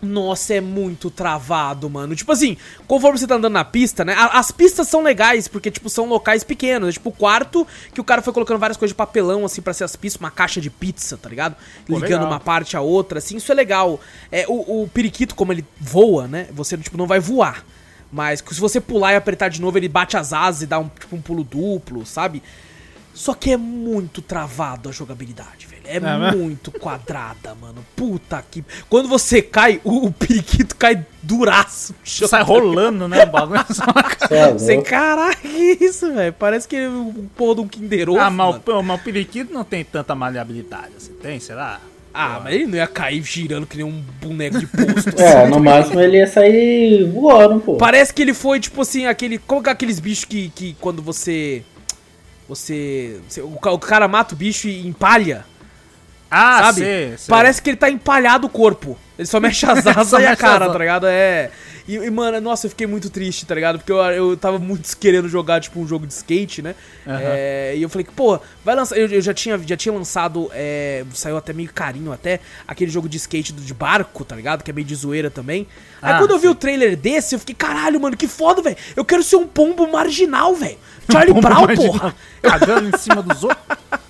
Nossa, 0.00 0.54
é 0.54 0.60
muito 0.60 1.10
travado, 1.10 1.90
mano. 1.90 2.14
Tipo 2.14 2.32
assim, 2.32 2.56
conforme 2.86 3.18
você 3.18 3.26
tá 3.26 3.34
andando 3.34 3.52
na 3.52 3.64
pista, 3.64 4.04
né? 4.04 4.14
As 4.16 4.50
pistas 4.50 4.86
são 4.88 5.02
legais, 5.02 5.48
porque, 5.48 5.70
tipo, 5.70 5.90
são 5.90 6.06
locais 6.06 6.44
pequenos. 6.44 6.90
É 6.90 6.92
tipo 6.92 7.08
o 7.08 7.12
quarto 7.12 7.66
que 7.92 8.00
o 8.00 8.04
cara 8.04 8.22
foi 8.22 8.32
colocando 8.32 8.58
várias 8.58 8.76
coisas 8.76 8.92
de 8.92 8.96
papelão, 8.96 9.44
assim, 9.44 9.60
pra 9.60 9.72
ser 9.72 9.84
as 9.84 9.96
pistas, 9.96 10.20
uma 10.20 10.30
caixa 10.30 10.60
de 10.60 10.70
pizza, 10.70 11.16
tá 11.16 11.28
ligado? 11.28 11.56
Pô, 11.86 11.94
Ligando 11.94 12.10
legal. 12.10 12.26
uma 12.28 12.40
parte 12.40 12.76
à 12.76 12.80
outra, 12.80 13.18
assim, 13.18 13.36
isso 13.36 13.50
é 13.50 13.54
legal. 13.54 14.00
É, 14.30 14.46
o, 14.48 14.82
o 14.82 14.88
periquito, 14.88 15.34
como 15.34 15.52
ele 15.52 15.64
voa, 15.80 16.28
né? 16.28 16.48
Você, 16.52 16.76
tipo, 16.76 16.96
não 16.96 17.06
vai 17.06 17.18
voar. 17.18 17.64
Mas 18.10 18.42
se 18.50 18.60
você 18.60 18.80
pular 18.80 19.12
e 19.12 19.16
apertar 19.16 19.48
de 19.48 19.60
novo, 19.60 19.76
ele 19.76 19.88
bate 19.88 20.16
as 20.16 20.32
asas 20.32 20.62
e 20.62 20.66
dá 20.66 20.78
um, 20.78 20.88
tipo, 20.88 21.14
um 21.14 21.20
pulo 21.20 21.44
duplo, 21.44 22.06
sabe? 22.06 22.42
Só 23.18 23.34
que 23.34 23.50
é 23.50 23.56
muito 23.56 24.22
travado 24.22 24.88
a 24.88 24.92
jogabilidade, 24.92 25.66
velho. 25.66 25.82
É, 25.84 25.98
né? 25.98 26.30
muito 26.30 26.70
quadrada, 26.70 27.52
mano. 27.60 27.84
Puta 27.96 28.40
que. 28.48 28.64
Quando 28.88 29.08
você 29.08 29.42
cai, 29.42 29.80
o, 29.82 30.06
o 30.06 30.12
periquito 30.12 30.76
cai 30.76 31.04
duraço. 31.20 31.96
chão. 32.04 32.28
Sai 32.28 32.44
rolando, 32.44 33.08
né? 33.08 33.24
O 33.24 33.26
bagulho. 33.26 33.58
É 34.30 34.52
Você, 34.52 34.74
louco. 34.74 34.88
caralho, 34.88 35.36
que 35.36 35.78
isso, 35.80 36.12
velho? 36.14 36.32
Parece 36.34 36.68
que 36.68 36.76
é 36.76 36.88
um 36.88 37.26
porra 37.36 37.56
de 37.56 37.60
um 37.62 37.66
Kinder 37.68 38.08
Ovo, 38.10 38.20
ah, 38.20 38.30
mas, 38.30 38.60
mano. 38.64 38.78
o- 38.78 38.82
mas 38.84 39.00
o 39.00 39.02
periquito 39.04 39.52
não 39.52 39.64
tem 39.64 39.82
tanta 39.84 40.14
maleabilidade 40.14 40.92
assim. 40.96 41.12
Tem, 41.14 41.40
será? 41.40 41.80
Ah, 42.14 42.40
mas 42.44 42.54
ele 42.54 42.66
não 42.66 42.76
ia 42.76 42.86
cair 42.86 43.22
girando 43.24 43.66
que 43.66 43.76
nem 43.76 43.86
um 43.86 44.00
boneco 44.20 44.58
de 44.60 44.66
posto. 44.66 45.20
É, 45.20 45.42
assim. 45.42 45.50
no 45.50 45.58
máximo 45.58 46.00
ele 46.00 46.18
ia 46.18 46.26
sair 46.28 47.10
voando, 47.10 47.58
pô. 47.60 47.76
Parece 47.76 48.14
que 48.14 48.22
ele 48.22 48.34
foi, 48.34 48.60
tipo 48.60 48.80
assim, 48.82 49.06
aquele. 49.06 49.38
Como 49.38 49.66
é 49.66 49.70
aqueles 49.70 49.98
bichos 49.98 50.24
que, 50.24 50.50
que 50.50 50.76
quando 50.80 51.02
você. 51.02 51.64
Você. 52.48 53.20
você- 53.28 53.40
o, 53.42 53.52
o 53.62 53.78
cara 53.78 54.08
mata 54.08 54.34
o 54.34 54.36
bicho 54.36 54.66
e 54.68 54.86
empalha, 54.86 55.44
Ah, 56.30 56.60
sabe? 56.64 56.80
sei, 56.80 57.18
sei. 57.18 57.26
Parece 57.28 57.60
que 57.62 57.70
ele 57.70 57.76
tá 57.76 57.90
empalhado 57.90 58.46
o 58.46 58.50
corpo. 58.50 58.98
Ele 59.18 59.26
só 59.26 59.40
mexe 59.40 59.66
as 59.66 59.84
asas 59.86 60.08
Só 60.08 60.20
e 60.20 60.26
a 60.26 60.36
cara, 60.36 60.70
tá 60.70 60.78
ligado? 60.78 61.06
É. 61.06 61.50
E, 61.88 61.96
e, 61.96 62.10
mano, 62.10 62.38
nossa, 62.40 62.66
eu 62.66 62.70
fiquei 62.70 62.86
muito 62.86 63.08
triste, 63.08 63.46
tá 63.46 63.54
ligado? 63.54 63.78
Porque 63.78 63.90
eu, 63.90 63.96
eu 63.96 64.36
tava 64.36 64.58
muito 64.58 64.94
querendo 64.96 65.26
jogar, 65.28 65.60
tipo, 65.60 65.80
um 65.80 65.88
jogo 65.88 66.06
de 66.06 66.12
skate, 66.12 66.60
né? 66.60 66.74
Aham. 67.06 67.18
É, 67.22 67.74
e 67.76 67.82
eu 67.82 67.88
falei, 67.88 68.06
pô, 68.14 68.38
vai 68.64 68.74
lançar. 68.76 68.96
Eu, 68.96 69.08
eu 69.08 69.20
já, 69.22 69.32
tinha, 69.32 69.58
já 69.58 69.76
tinha 69.76 69.92
lançado, 69.92 70.50
é, 70.52 71.02
saiu 71.14 71.36
até 71.36 71.52
meio 71.52 71.72
carinho 71.72 72.12
até, 72.12 72.40
aquele 72.66 72.90
jogo 72.90 73.08
de 73.08 73.16
skate 73.16 73.52
do, 73.54 73.62
de 73.62 73.72
barco, 73.74 74.24
tá 74.24 74.36
ligado? 74.36 74.62
Que 74.62 74.70
é 74.70 74.74
meio 74.74 74.86
de 74.86 74.94
zoeira 74.94 75.30
também. 75.30 75.66
Aí 76.02 76.12
Ah, 76.12 76.18
quando 76.18 76.32
eu 76.32 76.38
vi 76.38 76.46
sim. 76.46 76.52
o 76.52 76.54
trailer 76.54 76.94
desse, 76.96 77.34
eu 77.34 77.38
fiquei, 77.38 77.54
caralho, 77.54 77.98
mano, 77.98 78.16
que 78.16 78.28
foda, 78.28 78.60
velho. 78.60 78.76
Eu 78.94 79.04
quero 79.04 79.22
ser 79.22 79.36
um 79.36 79.46
pombo 79.46 79.90
marginal, 79.90 80.54
velho. 80.54 80.78
Charlie 81.10 81.32
Pombo 81.34 81.48
Brown, 81.48 81.66
marginal, 81.66 81.92
porra. 81.92 82.14
Cagando 82.42 82.94
em 82.94 82.98
cima 82.98 83.22
dos 83.22 83.42
outros. 83.42 83.78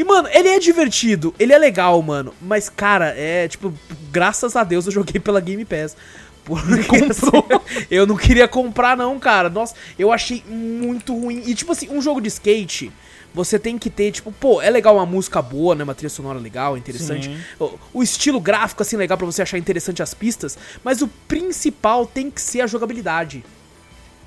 E, 0.00 0.04
mano, 0.04 0.30
ele 0.32 0.48
é 0.48 0.58
divertido, 0.58 1.34
ele 1.38 1.52
é 1.52 1.58
legal, 1.58 2.00
mano. 2.00 2.32
Mas, 2.40 2.70
cara, 2.70 3.12
é 3.14 3.46
tipo, 3.46 3.70
graças 4.10 4.56
a 4.56 4.64
Deus 4.64 4.86
eu 4.86 4.92
joguei 4.92 5.20
pela 5.20 5.42
Game 5.42 5.62
Pass. 5.62 5.94
Porque, 6.42 6.96
assim, 7.04 7.84
eu 7.90 8.06
não 8.06 8.16
queria 8.16 8.48
comprar, 8.48 8.96
não, 8.96 9.20
cara. 9.20 9.50
Nossa, 9.50 9.74
eu 9.98 10.10
achei 10.10 10.42
muito 10.48 11.14
ruim. 11.14 11.42
E, 11.44 11.54
tipo 11.54 11.72
assim, 11.72 11.90
um 11.90 12.00
jogo 12.00 12.18
de 12.18 12.28
skate, 12.28 12.90
você 13.34 13.58
tem 13.58 13.76
que 13.76 13.90
ter, 13.90 14.10
tipo, 14.10 14.32
pô, 14.32 14.62
é 14.62 14.70
legal 14.70 14.96
uma 14.96 15.04
música 15.04 15.42
boa, 15.42 15.74
né? 15.74 15.84
Uma 15.84 15.94
trilha 15.94 16.08
sonora 16.08 16.38
legal, 16.38 16.78
interessante. 16.78 17.36
O, 17.58 17.78
o 17.92 18.02
estilo 18.02 18.40
gráfico, 18.40 18.80
assim, 18.80 18.96
legal 18.96 19.18
pra 19.18 19.26
você 19.26 19.42
achar 19.42 19.58
interessante 19.58 20.02
as 20.02 20.14
pistas. 20.14 20.56
Mas 20.82 21.02
o 21.02 21.08
principal 21.28 22.06
tem 22.06 22.30
que 22.30 22.40
ser 22.40 22.62
a 22.62 22.66
jogabilidade. 22.66 23.44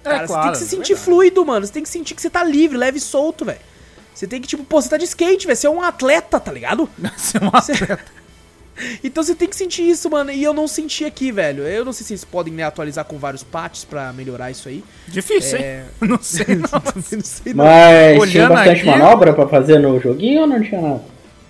Cara, 0.04 0.28
você 0.28 0.40
tem 0.40 0.52
que 0.52 0.58
se 0.60 0.66
sentir 0.66 0.94
verdade. 0.94 1.04
fluido, 1.04 1.44
mano. 1.44 1.66
Você 1.66 1.74
tem 1.74 1.82
que 1.82 1.90
sentir 1.90 2.14
que 2.14 2.22
você 2.22 2.30
tá 2.30 2.44
livre, 2.44 2.78
leve 2.78 3.00
e 3.00 3.02
solto, 3.02 3.44
velho. 3.44 3.73
Você 4.14 4.28
tem 4.28 4.40
que, 4.42 4.48
tipo, 4.48 4.64
pô, 4.64 4.82
você 4.82 4.90
tá 4.90 4.98
de 4.98 5.06
skate, 5.06 5.46
velho. 5.48 5.56
Você 5.58 5.68
é 5.68 5.70
um 5.70 5.82
atleta, 5.82 6.40
tá 6.40 6.52
ligado? 6.52 6.90
Ser 7.18 7.42
uma 7.44 7.62
Você- 7.62 7.74
Então 9.04 9.24
você 9.24 9.36
tem 9.36 9.48
que 9.48 9.56
sentir 9.56 9.84
isso, 9.88 10.10
mano. 10.10 10.32
E 10.32 10.44
eu 10.44 10.52
não 10.52 10.68
senti 10.68 11.06
aqui, 11.06 11.32
velho. 11.32 11.62
Eu 11.64 11.86
não 11.86 11.94
sei 11.94 12.06
se 12.08 12.14
eles 12.14 12.24
podem 12.24 12.52
né, 12.54 12.64
atualizar 12.64 13.06
com 13.06 13.20
vários 13.20 13.44
patches 13.44 13.86
pra 13.86 14.12
melhorar 14.14 14.50
isso 14.50 14.68
aí. 14.68 14.84
Difícil, 15.08 15.60
É. 15.60 15.82
hein? 15.82 15.86
Não 16.10 16.20
sei, 16.22 16.56
não. 16.56 16.68
Também 16.82 17.04
não 17.12 17.22
sei 17.24 17.54
não. 17.54 17.64
Mas 17.66 18.12
tinha 18.14 18.20
Olhando 18.44 18.50
bastante 18.56 18.80
aqui- 18.82 18.86
manobra 18.90 19.34
pra 19.34 19.48
fazer 19.48 19.78
no 19.80 20.00
joguinho 20.00 20.42
ou 20.42 20.48
não 20.48 20.60
tinha 20.62 20.82
nada? 20.82 21.02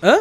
Hã? 0.03 0.20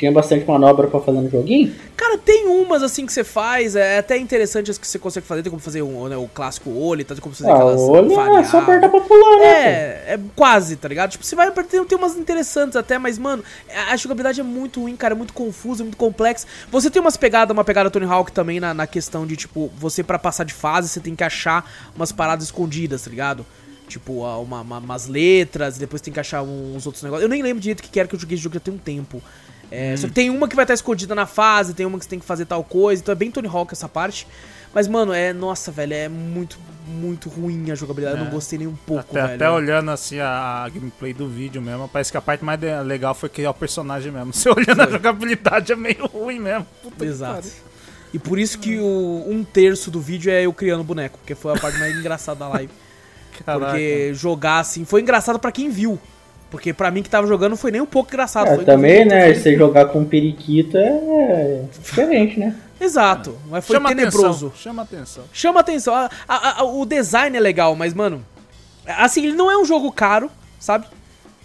Tinha 0.00 0.10
bastante 0.10 0.46
manobra 0.46 0.88
pra 0.88 0.98
fazer 0.98 1.20
no 1.20 1.28
joguinho? 1.28 1.74
Cara, 1.94 2.16
tem 2.16 2.46
umas 2.46 2.82
assim 2.82 3.04
que 3.04 3.12
você 3.12 3.22
faz, 3.22 3.76
é 3.76 3.98
até 3.98 4.16
interessante 4.16 4.70
as 4.70 4.78
que 4.78 4.86
você 4.86 4.98
consegue 4.98 5.26
fazer, 5.26 5.42
tem 5.42 5.50
como 5.50 5.60
fazer 5.60 5.82
um, 5.82 6.08
né, 6.08 6.16
o 6.16 6.26
clássico 6.26 6.70
olho, 6.70 7.04
tá? 7.04 7.14
tem 7.14 7.20
como 7.22 7.34
fazer 7.34 7.50
Ah, 7.50 7.54
aquelas 7.54 7.82
olho 7.82 8.10
é 8.38 8.44
só 8.44 8.60
apertar 8.60 8.88
pra 8.88 9.00
pular, 9.02 9.38
né? 9.40 9.44
É, 9.44 10.04
é 10.14 10.20
quase, 10.34 10.76
tá 10.76 10.88
ligado? 10.88 11.10
Tipo, 11.10 11.22
você 11.22 11.36
vai 11.36 11.48
apertar, 11.48 11.84
tem 11.84 11.98
umas 11.98 12.16
interessantes 12.16 12.76
até, 12.76 12.98
mas, 12.98 13.18
mano, 13.18 13.44
a 13.90 13.94
jogabilidade 13.98 14.40
é 14.40 14.42
muito 14.42 14.80
ruim, 14.80 14.96
cara, 14.96 15.12
é 15.12 15.16
muito 15.18 15.34
confusa, 15.34 15.82
é 15.82 15.84
muito 15.84 15.98
complexa. 15.98 16.46
Você 16.70 16.88
tem 16.90 17.02
umas 17.02 17.18
pegadas, 17.18 17.52
uma 17.54 17.62
pegada 17.62 17.90
Tony 17.90 18.06
Hawk 18.06 18.32
também 18.32 18.58
na, 18.58 18.72
na 18.72 18.86
questão 18.86 19.26
de, 19.26 19.36
tipo, 19.36 19.70
você 19.76 20.02
pra 20.02 20.18
passar 20.18 20.44
de 20.44 20.54
fase, 20.54 20.88
você 20.88 21.00
tem 21.00 21.14
que 21.14 21.22
achar 21.22 21.70
umas 21.94 22.10
paradas 22.10 22.46
escondidas, 22.46 23.02
tá 23.02 23.10
ligado? 23.10 23.44
Tipo, 23.86 24.22
uma, 24.22 24.62
uma- 24.62 24.78
umas 24.78 25.06
letras, 25.08 25.76
depois 25.76 26.00
tem 26.00 26.14
que 26.14 26.20
achar 26.20 26.42
uns 26.42 26.86
outros 26.86 27.02
negócios. 27.04 27.22
Eu 27.24 27.28
nem 27.28 27.42
lembro 27.42 27.60
direito 27.60 27.80
o 27.80 27.82
que 27.82 27.90
que 27.90 28.00
era, 28.00 28.08
que 28.08 28.14
eu 28.14 28.20
joguei 28.20 28.36
esse 28.36 28.42
jogo 28.42 28.54
já 28.54 28.60
tem 28.60 28.72
um 28.72 28.78
tempo. 28.78 29.20
É, 29.70 29.96
Só 29.96 30.08
que 30.08 30.12
tem 30.14 30.30
uma 30.30 30.48
que 30.48 30.56
vai 30.56 30.64
estar 30.64 30.74
escondida 30.74 31.14
na 31.14 31.26
fase, 31.26 31.74
tem 31.74 31.86
uma 31.86 31.98
que 31.98 32.04
você 32.04 32.10
tem 32.10 32.18
que 32.18 32.24
fazer 32.26 32.44
tal 32.44 32.64
coisa, 32.64 33.00
então 33.02 33.12
é 33.12 33.14
bem 33.16 33.30
Tony 33.30 33.46
Hawk 33.48 33.72
essa 33.72 33.88
parte. 33.88 34.26
Mas, 34.74 34.86
mano, 34.86 35.12
é. 35.12 35.32
Nossa, 35.32 35.70
velho, 35.72 35.94
é 35.94 36.08
muito, 36.08 36.58
muito 36.86 37.28
ruim 37.28 37.70
a 37.70 37.74
jogabilidade. 37.74 38.18
Eu 38.18 38.24
não 38.24 38.30
É. 38.30 38.34
gostei 38.34 38.58
nem 38.58 38.68
um 38.68 38.76
pouco, 38.86 39.02
Até, 39.10 39.22
velho. 39.22 39.34
até 39.34 39.50
olhando 39.50 39.90
assim 39.90 40.18
a, 40.20 40.62
a 40.64 40.68
gameplay 40.68 41.12
do 41.12 41.28
vídeo 41.28 41.60
mesmo, 41.60 41.88
parece 41.88 42.10
que 42.12 42.16
a 42.16 42.20
parte 42.20 42.44
mais 42.44 42.60
legal 42.84 43.14
foi 43.14 43.28
criar 43.28 43.50
o 43.50 43.54
personagem 43.54 44.12
mesmo. 44.12 44.30
Você 44.34 44.48
olhando 44.48 44.80
a 44.82 44.90
jogabilidade 44.90 45.72
é 45.72 45.76
meio 45.76 46.06
ruim 46.06 46.38
mesmo. 46.38 46.66
Puta 46.82 47.04
Exato. 47.04 47.48
E 48.12 48.18
por 48.18 48.38
isso 48.38 48.58
que 48.58 48.78
o 48.78 49.24
um 49.28 49.44
terço 49.44 49.90
do 49.90 50.00
vídeo 50.00 50.30
é 50.32 50.42
eu 50.42 50.52
criando 50.52 50.82
boneco, 50.84 51.18
porque 51.18 51.34
foi 51.34 51.56
a 51.56 51.60
parte 51.60 51.78
mais 51.78 51.94
engraçada 51.98 52.40
da 52.40 52.48
live. 52.48 52.72
Caraca. 53.44 53.66
Porque 53.72 54.12
jogar 54.14 54.60
assim 54.60 54.84
foi 54.84 55.00
engraçado 55.00 55.38
pra 55.38 55.50
quem 55.52 55.68
viu. 55.70 55.98
Porque 56.50 56.72
pra 56.72 56.90
mim 56.90 57.02
que 57.02 57.08
tava 57.08 57.26
jogando 57.26 57.50
não 57.50 57.56
foi 57.56 57.70
nem 57.70 57.80
um 57.80 57.86
pouco 57.86 58.08
engraçado. 58.10 58.48
É, 58.48 58.54
foi 58.56 58.64
também, 58.64 59.04
né? 59.04 59.32
Você 59.32 59.56
jogar 59.56 59.86
com 59.86 60.00
um 60.00 60.04
periquito 60.04 60.76
é 60.76 61.62
diferente, 61.80 62.38
né? 62.40 62.54
Exato, 62.80 63.36
mas 63.48 63.64
foi 63.64 63.76
Chama 63.76 63.88
tenebroso. 63.90 64.46
atenção. 64.48 64.52
Chama 64.62 64.82
atenção. 64.82 65.24
Chama 65.32 65.60
atenção. 65.60 65.94
A- 65.94 66.10
a- 66.26 66.60
a- 66.60 66.64
o 66.64 66.84
design 66.84 67.36
é 67.36 67.40
legal, 67.40 67.76
mas, 67.76 67.94
mano. 67.94 68.24
Assim, 68.86 69.24
ele 69.26 69.34
não 69.36 69.50
é 69.50 69.56
um 69.56 69.64
jogo 69.64 69.92
caro, 69.92 70.30
sabe? 70.58 70.86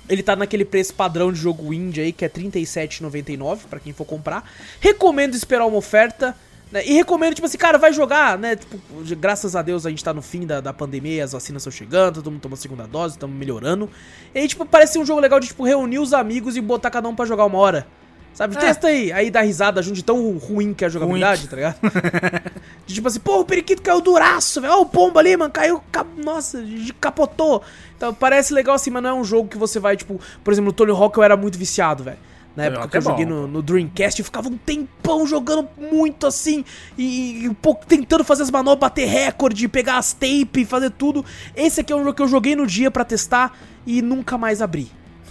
Ele 0.08 0.24
tá 0.24 0.36
naquele 0.36 0.64
preço 0.64 0.94
padrão 0.94 1.32
de 1.34 1.40
jogo 1.40 1.74
indie 1.74 2.00
aí, 2.02 2.12
que 2.14 2.24
é 2.24 2.28
R$ 2.28 2.34
37,99 2.34 3.66
pra 3.70 3.80
quem 3.80 3.92
for 3.92 4.06
comprar. 4.06 4.50
Recomendo 4.80 5.36
esperar 5.36 5.66
uma 5.66 5.78
oferta. 5.78 6.36
Né? 6.75 6.86
E 6.86 6.94
recomendo, 6.94 7.34
tipo 7.34 7.46
assim, 7.48 7.58
cara, 7.58 7.77
vai 7.77 7.91
jogar, 7.94 8.38
né? 8.38 8.55
Tipo, 8.55 8.77
graças 9.17 9.55
a 9.55 9.62
Deus 9.62 9.86
a 9.86 9.89
gente 9.89 10.03
tá 10.03 10.13
no 10.13 10.22
fim 10.22 10.46
da, 10.46 10.60
da 10.62 10.72
pandemia, 10.74 11.24
as 11.24 11.32
vacinas 11.32 11.62
estão 11.62 11.72
chegando, 11.72 12.15
todo 12.15 12.29
mundo 12.29 12.41
toma 12.41 12.53
a 12.55 12.58
segunda 12.58 12.86
dose, 12.86 13.15
estamos 13.15 13.36
melhorando. 13.36 13.89
E 14.34 14.39
aí, 14.39 14.48
tipo, 14.48 14.65
parece 14.65 15.00
um 15.00 15.05
jogo 15.05 15.20
legal 15.22 15.39
de, 15.39 15.48
tipo, 15.48 15.63
reunir 15.63 16.00
os 16.00 16.13
amigos 16.13 16.55
e 16.58 16.62
botar 16.62 16.89
cada 16.91 17.08
um 17.08 17.15
pra 17.15 17.25
jogar 17.25 17.46
uma 17.46 17.58
hora. 17.58 17.88
Sabe? 18.34 18.58
É. 18.58 18.60
Testa 18.60 18.88
aí, 18.88 19.13
aí 19.13 19.32
dá 19.32 19.39
risada 19.39 19.82
junto 19.82 19.96
de 19.96 20.03
tão 20.03 20.38
ruim 20.38 20.74
que 20.74 20.84
é 20.84 20.88
a 20.88 20.89
jogabilidade, 20.89 21.48
tá 21.48 21.55
ligado? 21.55 21.77
De 22.86 22.94
tipo 22.94 23.08
assim, 23.08 23.20
pô, 23.22 23.39
o 23.39 23.46
periquito 23.46 23.82
caiu 23.82 24.01
duraço, 24.01 24.60
velho. 24.60 24.74
Ó, 24.74 24.82
o 24.82 24.86
pombo 24.86 25.17
ali, 25.17 25.36
mano, 25.38 25.50
caiu. 25.51 25.82
cap- 25.89 26.10
Nossa, 26.22 26.62
de- 26.62 26.94
capotou. 26.94 27.63
Então 27.96 28.13
parece 28.13 28.53
legal 28.53 28.75
assim, 28.75 28.89
mas 28.89 29.01
não 29.01 29.10
é 29.10 29.13
um 29.13 29.24
jogo 29.24 29.48
que 29.48 29.58
você 29.58 29.79
vai, 29.79 29.96
tipo. 29.96 30.20
Por 30.44 30.51
exemplo, 30.51 30.67
no 30.67 30.74
Tony 30.74 30.91
Hawk 30.91 31.17
eu 31.17 31.24
era 31.24 31.38
muito 31.38 31.58
viciado, 31.58 32.03
velho. 32.03 32.17
Na 32.56 32.66
época 32.66 32.88
que 32.88 32.98
eu 32.98 33.00
é 33.00 33.04
joguei 33.04 33.26
no, 33.26 33.48
no 33.48 33.62
Dreamcast, 33.62 34.20
eu 34.20 34.26
ficava 34.26 34.48
um 34.48 34.58
tempão 34.58 35.28
jogando 35.28 35.68
muito 35.92 36.26
assim. 36.26 36.64
E, 36.98 37.46
e 37.46 37.54
pouco 37.56 37.86
tentando 37.86 38.24
fazer 38.24 38.44
as 38.44 38.52
manobras, 38.52 38.80
bater 38.80 39.08
recorde, 39.08 39.68
pegar 39.68 39.98
as 39.98 40.14
tape, 40.14 40.66
fazer 40.66 40.92
tudo. 40.92 41.26
Esse 41.56 41.82
aqui 41.82 41.92
é 41.92 41.96
um 41.96 42.04
jogo 42.04 42.14
que 42.14 42.22
eu 42.22 42.28
joguei 42.28 42.56
no 42.56 42.66
dia 42.66 42.90
pra 42.90 43.04
testar 43.04 43.58
e 43.86 44.02
nunca 44.02 44.38
mais 44.38 44.62
abri. 44.62 44.90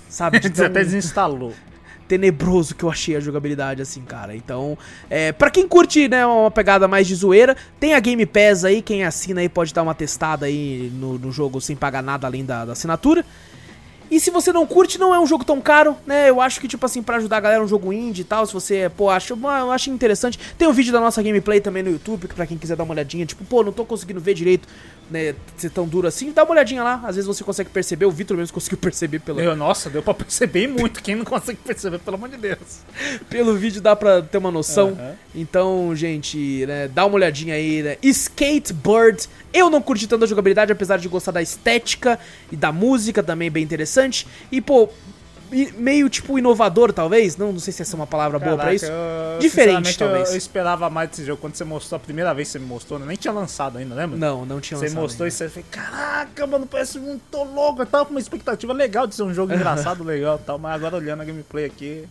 Sabe? 0.09 0.39
Você 0.53 0.67
até 0.67 0.85
desinstalou. 0.85 1.55
tenebroso 2.07 2.75
que 2.75 2.85
eu 2.85 2.91
achei 2.91 3.17
a 3.17 3.21
jogabilidade 3.21 3.81
assim, 3.81 4.03
cara. 4.03 4.37
Então, 4.37 4.77
é, 5.09 5.33
para 5.33 5.51
quem 5.51 5.67
curte, 5.67 6.07
né, 6.09 6.27
uma 6.27 6.51
pegada 6.51 6.87
mais 6.87 7.07
de 7.07 7.15
zoeira, 7.15 7.57
tem 7.81 7.95
a 7.95 8.01
Game 8.01 8.25
Pass 8.27 8.65
aí, 8.65 8.83
quem 8.83 9.03
assina 9.03 9.41
aí 9.41 9.49
pode 9.49 9.73
dar 9.73 9.83
uma 9.83 9.95
testada 9.95 10.45
aí 10.45 10.93
no, 10.95 11.19
no 11.19 11.33
jogo 11.33 11.59
sem 11.61 11.75
pagar 11.75 12.03
nada 12.03 12.27
além 12.27 12.45
da, 12.45 12.67
da 12.67 12.73
assinatura. 12.73 13.25
E 14.15 14.21
se 14.21 14.31
você 14.31 14.53
não 14.53 14.65
curte, 14.65 14.97
não 14.97 15.13
é 15.13 15.19
um 15.19 15.27
jogo 15.27 15.45
tão 15.45 15.61
caro, 15.61 15.97
né? 16.07 16.31
Eu 16.31 16.41
acho 16.41 16.61
que, 16.61 16.69
tipo 16.69 16.87
assim, 16.87 17.03
pra 17.03 17.17
ajudar 17.17 17.39
a 17.39 17.41
galera, 17.41 17.61
é 17.61 17.65
um 17.65 17.67
jogo 17.67 17.93
indie 17.93 18.21
e 18.21 18.25
tal. 18.25 18.47
Se 18.47 18.55
você, 18.55 18.89
pô, 18.97 19.11
acha, 19.11 19.35
acho 19.73 19.91
interessante. 19.91 20.39
Tem 20.57 20.69
um 20.69 20.73
vídeo 20.73 20.93
da 20.93 21.01
nossa 21.01 21.21
gameplay 21.21 21.61
também 21.61 21.83
no 21.83 21.91
YouTube, 21.91 22.29
pra 22.29 22.47
quem 22.47 22.57
quiser 22.57 22.77
dar 22.77 22.85
uma 22.85 22.95
olhadinha. 22.95 23.27
Tipo, 23.27 23.45
pô, 23.45 23.65
não 23.65 23.73
tô 23.73 23.85
conseguindo 23.85 24.21
ver 24.21 24.35
direito, 24.35 24.69
né? 25.11 25.35
Ser 25.57 25.71
tão 25.71 25.87
duro 25.87 26.09
assim. 26.09 26.33
Dá 26.33 26.43
uma 26.45 26.53
olhadinha 26.53 26.83
lá. 26.83 27.01
Às 27.05 27.17
vezes 27.17 27.27
você 27.27 27.45
consegue 27.45 27.71
perceber. 27.71 28.07
O 28.07 28.11
Vitor 28.11 28.37
mesmo 28.37 28.55
conseguiu 28.55 28.79
perceber 28.79 29.21
pelo, 29.21 29.41
Eu, 29.41 29.55
nossa, 29.57 29.91
deu 29.91 30.03
pra 30.03 30.15
perceber 30.15 30.67
muito. 30.67 31.03
Quem 31.03 31.15
não 31.15 31.25
consegue 31.25 31.59
perceber, 31.65 31.99
pelo 31.99 32.17
amor 32.17 32.29
de 32.29 32.37
Deus. 32.37 32.81
pelo 33.29 33.55
vídeo 33.55 33.81
dá 33.81 33.95
pra 33.95 34.23
ter 34.23 34.39
uma 34.39 34.51
noção. 34.51 34.91
Aham. 34.91 35.15
Então, 35.35 35.95
gente, 35.95 36.65
né, 36.67 36.89
dá 36.89 37.05
uma 37.05 37.17
olhadinha 37.17 37.55
aí, 37.55 37.83
né? 37.83 37.97
Skatebird. 38.03 39.29
Eu 39.53 39.71
não 39.71 39.81
curti 39.81 40.07
tanto 40.07 40.25
a 40.25 40.27
jogabilidade, 40.27 40.73
apesar 40.73 40.99
de 40.99 41.09
gostar 41.09 41.33
da 41.33 41.43
estética 41.43 42.19
e 42.51 42.57
da 42.57 42.73
música 42.73 43.23
também 43.23 43.51
bem 43.51 43.63
interessante. 43.63 44.27
E, 44.51 44.61
pô, 44.61 44.89
meio 45.77 46.09
tipo 46.09 46.39
inovador, 46.39 46.93
talvez. 46.93 47.37
Não, 47.37 47.53
não 47.53 47.59
sei 47.61 47.73
se 47.73 47.83
essa 47.83 47.95
é 47.95 47.97
uma 47.97 48.07
palavra 48.07 48.39
boa 48.39 48.57
pra 48.57 48.65
Caraca, 48.67 48.75
isso. 48.77 48.87
eu- 48.87 49.39
Diferente, 49.39 49.89
sinceramente, 49.89 50.01
eu- 50.01 50.07
talvez. 50.09 50.31
Eu, 50.31 50.37
esperava 50.37 50.91
mais 50.91 51.11
desse 51.11 51.25
jogo. 51.25 51.41
Quando 51.41 51.55
você 51.57 51.65
mostrou 51.65 51.97
a 51.97 52.01
primeira 52.01 52.33
vez 52.35 52.49
que 52.49 52.53
você 52.53 52.59
me 52.59 52.67
mostrou, 52.67 52.99
né? 52.99 53.07
nem 53.07 53.17
tinha 53.17 53.33
lançado 53.33 53.79
ainda, 53.79 53.95
lembra? 53.95 54.17
Não, 54.19 54.45
não 54.45 54.61
tinha 54.61 54.79
Você 54.79 54.85
lançado 54.87 55.01
mostrou 55.03 55.25
ainda. 55.25 55.35
e 55.35 55.37
você 55.37 55.49
fez, 55.49 55.67
caraca, 55.71 56.47
mano, 56.47 56.67
parece 56.67 56.99
muito 56.99 57.37
louco. 57.45 57.83
Eu 57.83 57.87
tava 57.87 58.05
com 58.05 58.11
uma 58.13 58.21
expectativa 58.21 58.73
legal 58.73 59.07
de 59.07 59.15
ser 59.15 59.23
um 59.23 59.33
jogo 59.35 59.53
engraçado, 59.55 60.03
legal 60.05 60.39
e 60.43 60.47
tal, 60.47 60.59
mas 60.59 60.75
agora 60.75 60.97
olhando 60.97 61.23
a 61.23 61.25
gameplay 61.25 61.65
aqui, 61.65 62.05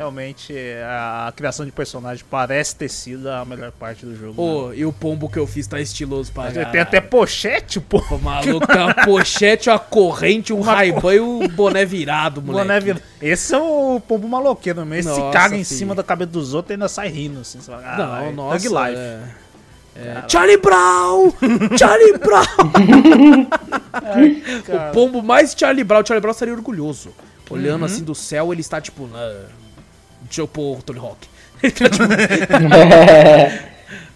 realmente 0.00 0.54
a 0.82 1.30
criação 1.36 1.66
de 1.66 1.70
personagem 1.72 2.24
parece 2.30 2.74
ter 2.74 2.88
sido 2.88 3.28
a 3.30 3.44
melhor 3.44 3.70
parte 3.70 4.06
do 4.06 4.16
jogo. 4.16 4.42
né? 4.42 4.48
Ô, 4.50 4.72
e 4.72 4.84
o 4.86 4.92
pombo 4.92 5.28
que 5.28 5.38
eu 5.38 5.46
fiz 5.46 5.66
tá 5.66 5.78
estiloso 5.78 6.32
pra 6.32 6.44
Tem 6.44 6.54
caralho. 6.62 6.80
até 6.82 7.00
pochete, 7.02 7.78
pô. 7.80 8.00
Pô, 8.00 8.16
maluco, 8.16 8.66
tem 8.66 8.78
uma 8.80 8.94
pochete, 8.94 9.68
uma 9.68 9.78
corrente, 9.78 10.52
um 10.54 10.62
raiban 10.62 11.14
e 11.14 11.20
o 11.20 11.46
boné 11.48 11.84
virado, 11.84 12.40
moleque. 12.40 12.66
Boné 12.66 12.80
vir- 12.80 13.02
Esse 13.20 13.54
é 13.54 13.58
o 13.58 14.00
pombo 14.00 14.26
maloqueiro 14.26 14.84
mesmo. 14.86 15.12
Esse 15.12 15.20
caga 15.32 15.54
em 15.54 15.62
filho. 15.64 15.78
cima 15.78 15.94
da 15.94 16.02
cabeça 16.02 16.30
dos 16.30 16.54
outros 16.54 16.70
e 16.70 16.72
ainda 16.74 16.88
sai 16.88 17.08
rindo. 17.08 17.40
Assim, 17.40 17.60
fala, 17.60 17.82
Não, 17.82 17.96
"Caralho, 17.96 18.32
nossa. 18.32 18.56
Thug 18.56 18.68
Life. 18.68 18.96
é- 18.98 19.20
é, 19.96 20.22
Charlie 20.28 20.56
Brown! 20.56 21.30
Charlie 21.78 22.16
Brown! 22.18 23.50
O 24.90 24.92
pombo 24.94 25.22
mais 25.22 25.54
Charlie 25.56 25.84
Brown. 25.84 26.02
Charlie 26.06 26.20
Brown 26.22 26.32
estaria 26.32 26.54
orgulhoso. 26.54 27.08
Uhum. 27.50 27.56
Olhando 27.56 27.84
assim 27.84 28.04
do 28.04 28.14
céu, 28.14 28.52
ele 28.52 28.60
está 28.60 28.80
tipo. 28.80 29.08
"Ah, 29.12 29.42
Deixa 30.22 30.40
eu 30.40 30.48
pôr 30.48 30.78
o 30.78 30.82
Tony 30.82 30.98
Hawk. 30.98 31.28
Ele 31.62 31.72
tá, 31.72 31.88
tipo, 31.88 32.04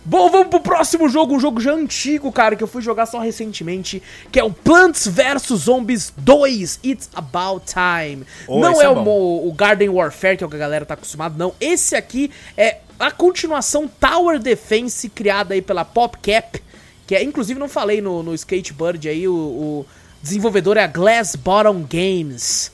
Bom, 0.07 0.31
vamos 0.31 0.49
pro 0.49 0.61
próximo 0.61 1.09
jogo, 1.09 1.35
um 1.35 1.41
jogo 1.41 1.59
já 1.59 1.73
antigo, 1.73 2.31
cara, 2.31 2.55
que 2.55 2.63
eu 2.63 2.69
fui 2.69 2.83
jogar 2.83 3.07
só 3.07 3.19
recentemente, 3.21 4.03
que 4.31 4.39
é 4.39 4.45
o 4.45 4.53
Plants 4.53 5.07
vs 5.07 5.47
Zombies 5.61 6.13
2, 6.19 6.81
It's 6.85 7.09
About 7.15 7.65
Time. 7.65 8.27
Oh, 8.47 8.61
não 8.61 8.83
é, 8.83 8.85
é 8.85 8.89
o, 8.91 9.49
o 9.49 9.53
Garden 9.55 9.89
Warfare, 9.89 10.37
que 10.37 10.45
é 10.45 10.47
o 10.47 10.51
que 10.51 10.57
a 10.57 10.59
galera 10.59 10.85
tá 10.85 10.93
acostumado, 10.93 11.39
não. 11.39 11.55
Esse 11.59 11.97
aqui 11.97 12.31
é 12.55 12.81
a 13.01 13.11
continuação 13.11 13.89
Tower 13.89 14.39
Defense, 14.39 15.09
criada 15.09 15.55
aí 15.55 15.63
pela 15.63 15.87
PopCap, 15.87 16.63
que 17.07 17.15
é, 17.15 17.23
inclusive 17.23 17.59
não 17.59 17.69
falei 17.69 18.03
no, 18.03 18.23
no 18.23 18.35
Skatebird 18.35 19.09
aí, 19.09 19.27
o, 19.27 19.35
o 19.35 19.87
desenvolvedor 20.23 20.77
é 20.77 20.85
a 20.85 20.87
Glass 20.87 21.35
Bottom 21.35 21.83
Games. 21.83 22.74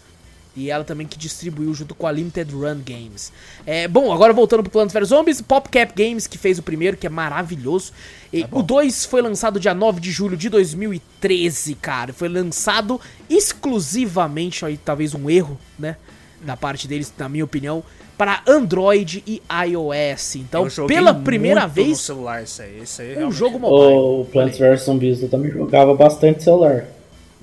E 0.56 0.70
ela 0.70 0.82
também 0.82 1.06
que 1.06 1.16
distribuiu 1.16 1.72
junto 1.72 1.94
com 1.94 2.06
a 2.06 2.12
Limited 2.12 2.52
Run 2.52 2.80
Games. 2.84 3.32
É, 3.64 3.86
bom, 3.86 4.12
agora 4.12 4.32
voltando 4.32 4.62
pro 4.62 4.72
Plants 4.72 4.92
vs 4.92 5.08
Zombies, 5.08 5.40
PopCap 5.40 5.92
Games 5.94 6.26
que 6.26 6.36
fez 6.36 6.58
o 6.58 6.62
primeiro, 6.62 6.96
que 6.96 7.06
é 7.06 7.10
maravilhoso. 7.10 7.92
E 8.32 8.44
o 8.50 8.62
2 8.62 9.04
foi 9.04 9.22
lançado 9.22 9.60
dia 9.60 9.74
9 9.74 10.00
de 10.00 10.10
julho 10.10 10.36
de 10.36 10.48
2013, 10.48 11.74
cara. 11.76 12.12
Foi 12.12 12.28
lançado 12.28 13.00
exclusivamente, 13.28 14.64
aí 14.64 14.76
talvez 14.76 15.14
um 15.14 15.30
erro, 15.30 15.58
né? 15.78 15.96
Da 16.42 16.56
parte 16.56 16.88
deles, 16.88 17.12
na 17.18 17.28
minha 17.28 17.44
opinião, 17.44 17.84
para 18.16 18.42
Android 18.46 19.22
e 19.26 19.42
iOS. 19.66 20.36
Então, 20.36 20.66
pela 20.86 21.14
primeira 21.14 21.62
muito 21.62 21.78
no 21.78 21.84
vez, 21.86 22.00
celular 22.00 22.42
esse 22.42 22.62
aí. 22.62 22.80
Esse 22.80 23.02
aí 23.02 23.08
um 23.12 23.14
realmente 23.14 23.36
jogo 23.36 23.58
mobile. 23.58 23.94
O 23.94 24.26
Plants 24.30 24.58
vs 24.58 24.82
Zombies 24.82 25.22
eu 25.22 25.28
também 25.28 25.50
jogava 25.50 25.94
bastante 25.94 26.42
celular. 26.42 26.86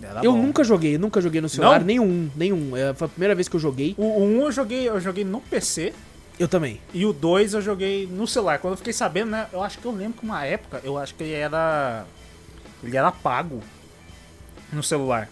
Era 0.09 0.23
Eu 0.23 0.31
bom. 0.33 0.41
nunca 0.41 0.63
joguei, 0.63 0.97
nunca 0.97 1.19
joguei 1.21 1.41
no 1.41 1.49
celular, 1.49 1.79
Não? 1.79 1.85
nenhum, 1.87 2.29
nenhum. 2.35 2.75
É, 2.75 2.93
foi 2.93 3.05
a 3.05 3.09
primeira 3.09 3.35
vez 3.35 3.47
que 3.47 3.55
eu 3.55 3.59
joguei. 3.59 3.93
O, 3.97 4.03
o 4.03 4.23
1 4.23 4.41
eu 4.43 4.51
joguei, 4.51 4.89
eu 4.89 4.99
joguei 4.99 5.23
no 5.23 5.41
PC 5.41 5.93
Eu 6.39 6.47
também. 6.47 6.79
e 6.93 7.05
o 7.05 7.13
2 7.13 7.53
eu 7.55 7.61
joguei 7.61 8.07
no 8.07 8.27
celular. 8.27 8.59
Quando 8.59 8.73
eu 8.73 8.77
fiquei 8.77 8.93
sabendo, 8.93 9.31
né? 9.31 9.47
Eu 9.51 9.61
acho 9.63 9.77
que 9.79 9.85
eu 9.85 9.91
lembro 9.91 10.19
que 10.19 10.23
uma 10.25 10.43
época, 10.45 10.81
eu 10.83 10.97
acho 10.97 11.13
que 11.15 11.23
ele 11.23 11.33
era. 11.33 12.05
Ele 12.83 12.95
era 12.95 13.11
pago 13.11 13.61
no 14.71 14.83
celular. 14.83 15.29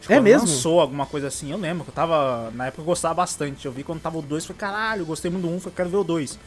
Que 0.00 0.12
É 0.14 0.20
mesmo? 0.20 0.48
lançou 0.48 0.80
alguma 0.80 1.06
coisa 1.06 1.28
assim, 1.28 1.52
eu 1.52 1.58
lembro 1.58 1.84
que 1.84 1.90
eu 1.90 1.94
tava. 1.94 2.50
Na 2.54 2.66
época 2.66 2.82
eu 2.82 2.86
gostava 2.86 3.14
bastante. 3.14 3.66
Eu 3.66 3.72
vi 3.72 3.84
quando 3.84 4.00
tava 4.00 4.18
o 4.18 4.22
2, 4.22 4.44
falei, 4.46 4.58
caralho, 4.58 5.02
eu 5.02 5.06
gostei 5.06 5.30
muito 5.30 5.46
do 5.46 5.54
1, 5.54 5.60
falei, 5.60 5.76
quero 5.76 5.88
ver 5.90 5.96
o 5.98 6.04
2. 6.04 6.38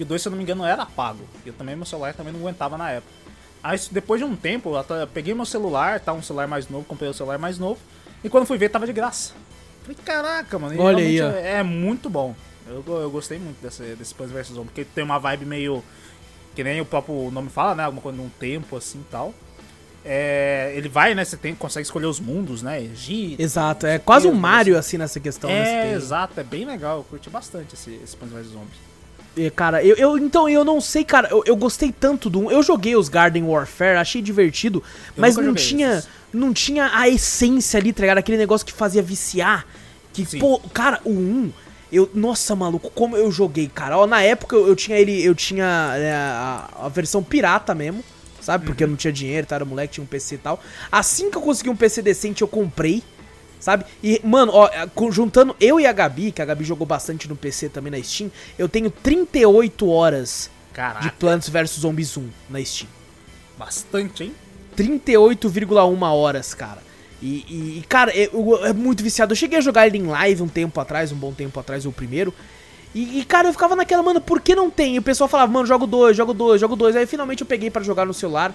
E 0.00 0.02
o 0.02 0.06
2, 0.06 0.20
se 0.20 0.26
eu 0.26 0.30
não 0.30 0.36
me 0.36 0.42
engano, 0.42 0.64
era 0.64 0.84
pago. 0.84 1.20
E 1.44 1.48
eu 1.48 1.54
também, 1.54 1.76
meu 1.76 1.86
celular 1.86 2.12
também 2.14 2.32
não 2.32 2.40
aguentava 2.40 2.76
na 2.76 2.90
época. 2.90 3.12
Aí 3.64 3.80
depois 3.90 4.20
de 4.20 4.26
um 4.26 4.36
tempo, 4.36 4.68
eu 4.72 4.76
até 4.76 5.06
peguei 5.06 5.32
meu 5.32 5.46
celular, 5.46 5.98
tá? 5.98 6.12
Um 6.12 6.22
celular 6.22 6.46
mais 6.46 6.68
novo, 6.68 6.84
comprei 6.84 7.08
o 7.08 7.14
celular 7.14 7.38
mais 7.38 7.58
novo. 7.58 7.80
E 8.22 8.28
quando 8.28 8.44
fui 8.44 8.58
ver, 8.58 8.68
tava 8.68 8.84
de 8.86 8.92
graça. 8.92 9.32
Falei, 9.82 9.96
caraca, 10.04 10.58
mano. 10.58 10.78
Olha 10.80 10.98
aí, 10.98 11.18
É, 11.18 11.56
é 11.56 11.62
muito 11.62 12.10
bom. 12.10 12.34
Eu, 12.68 12.84
eu 12.86 13.10
gostei 13.10 13.38
muito 13.38 13.62
desse, 13.62 13.82
desse 13.96 14.14
Plants 14.14 14.32
vs 14.34 14.48
Zombies, 14.48 14.66
porque 14.66 14.84
tem 14.84 15.02
uma 15.02 15.18
vibe 15.18 15.46
meio. 15.46 15.82
Que 16.54 16.62
nem 16.62 16.78
o 16.80 16.84
próprio 16.84 17.30
nome 17.30 17.48
fala, 17.48 17.74
né? 17.74 17.84
Alguma 17.84 18.02
coisa 18.02 18.16
num 18.18 18.28
tempo 18.28 18.76
assim 18.76 18.98
e 19.00 19.10
tal. 19.10 19.34
É, 20.04 20.72
ele 20.76 20.88
vai, 20.88 21.14
né? 21.14 21.24
Você 21.24 21.36
tem, 21.36 21.54
consegue 21.54 21.86
escolher 21.86 22.06
os 22.06 22.20
mundos, 22.20 22.60
né? 22.62 22.82
Egito. 22.82 23.40
Exato, 23.40 23.86
é 23.86 23.98
quase 23.98 24.28
um 24.28 24.34
Mario 24.34 24.76
assim 24.76 24.98
nessa 24.98 25.18
questão. 25.18 25.48
né? 25.48 25.90
É, 25.90 25.94
exato, 25.94 26.38
é 26.38 26.44
bem 26.44 26.66
legal. 26.66 26.98
Eu 26.98 27.04
curti 27.04 27.30
bastante 27.30 27.74
esse, 27.74 27.98
esse 28.04 28.14
Plants 28.14 28.34
vs 28.36 28.46
Zombies. 28.52 28.93
É, 29.36 29.50
Cara, 29.50 29.82
eu, 29.84 29.96
eu- 29.96 30.18
então 30.18 30.48
eu 30.48 30.64
não 30.64 30.80
sei, 30.80 31.04
cara, 31.04 31.28
eu, 31.30 31.42
eu 31.46 31.56
gostei 31.56 31.90
tanto 31.92 32.30
do. 32.30 32.50
Eu 32.50 32.62
joguei 32.62 32.94
os 32.96 33.08
Garden 33.08 33.42
Warfare, 33.44 33.96
achei 33.98 34.22
divertido, 34.22 34.82
mas 35.16 35.36
não 35.36 35.54
tinha, 35.54 35.98
esses. 35.98 36.08
não 36.32 36.52
tinha 36.52 36.90
a 36.94 37.08
essência 37.08 37.78
ali, 37.80 37.92
tá 37.92 38.02
ligado? 38.02 38.18
Aquele 38.18 38.38
negócio 38.38 38.66
que 38.66 38.72
fazia 38.72 39.02
viciar. 39.02 39.66
Que, 40.12 40.24
Sim. 40.24 40.38
pô, 40.38 40.60
cara, 40.72 41.00
o 41.04 41.10
1, 41.10 41.52
eu, 41.92 42.08
nossa, 42.14 42.54
maluco, 42.54 42.88
como 42.90 43.16
eu 43.16 43.30
joguei, 43.32 43.66
cara. 43.66 43.98
Ó, 43.98 44.06
na 44.06 44.22
época 44.22 44.54
eu, 44.54 44.76
tinha 44.76 44.96
ele, 44.98 45.20
eu 45.24 45.34
tinha 45.34 45.92
é, 45.96 46.12
a, 46.12 46.68
a 46.82 46.88
versão 46.88 47.20
pirata 47.22 47.74
mesmo, 47.74 48.04
sabe? 48.40 48.64
Porque 48.66 48.84
eu 48.84 48.88
não 48.88 48.94
tinha 48.96 49.12
dinheiro, 49.12 49.44
tá? 49.46 49.56
Era 49.56 49.64
moleque, 49.64 49.94
tinha 49.94 50.04
um 50.04 50.06
PC 50.06 50.36
e 50.36 50.38
tal. 50.38 50.60
Assim 50.92 51.30
que 51.30 51.36
eu 51.36 51.42
consegui 51.42 51.70
um 51.70 51.76
PC 51.76 52.02
decente, 52.02 52.42
eu 52.42 52.48
comprei. 52.48 53.02
Sabe? 53.64 53.86
E, 54.02 54.20
mano, 54.22 54.52
ó, 54.52 54.68
co- 54.94 55.10
juntando 55.10 55.56
eu 55.58 55.80
e 55.80 55.86
a 55.86 55.92
Gabi, 55.92 56.30
que 56.32 56.42
a 56.42 56.44
Gabi 56.44 56.64
jogou 56.64 56.86
bastante 56.86 57.26
no 57.26 57.34
PC 57.34 57.70
também 57.70 57.90
na 57.90 58.02
Steam, 58.02 58.30
eu 58.58 58.68
tenho 58.68 58.90
38 58.90 59.88
horas 59.88 60.50
de 60.68 60.74
Caraca, 60.74 61.14
Plants 61.18 61.48
vs 61.48 61.70
Zombies 61.80 62.14
1 62.14 62.28
na 62.50 62.62
Steam. 62.62 62.90
bastante, 63.58 64.22
hein? 64.24 64.34
38,1 64.76 66.02
horas, 66.12 66.52
cara. 66.52 66.82
E, 67.22 67.78
e- 67.78 67.84
cara, 67.88 68.10
é, 68.14 68.28
é 68.68 68.72
muito 68.74 69.02
viciado. 69.02 69.32
Eu 69.32 69.36
cheguei 69.36 69.56
a 69.58 69.62
jogar 69.62 69.86
ele 69.86 69.96
em 69.96 70.06
live 70.08 70.42
um 70.42 70.48
tempo 70.48 70.78
atrás, 70.78 71.10
um 71.10 71.16
bom 71.16 71.32
tempo 71.32 71.58
atrás, 71.58 71.86
o 71.86 71.92
primeiro. 71.92 72.34
E, 72.94 73.20
e, 73.20 73.24
cara, 73.24 73.48
eu 73.48 73.52
ficava 73.52 73.74
naquela, 73.74 74.02
mano, 74.02 74.20
por 74.20 74.42
que 74.42 74.54
não 74.54 74.68
tem? 74.70 74.96
E 74.96 74.98
o 74.98 75.02
pessoal 75.02 75.26
falava, 75.26 75.50
mano, 75.50 75.66
jogo 75.66 75.86
dois, 75.86 76.14
jogo 76.16 76.34
dois, 76.34 76.60
jogo 76.60 76.76
dois. 76.76 76.94
Aí 76.96 77.06
finalmente 77.06 77.40
eu 77.40 77.46
peguei 77.46 77.70
pra 77.70 77.82
jogar 77.82 78.04
no 78.04 78.12
celular. 78.12 78.54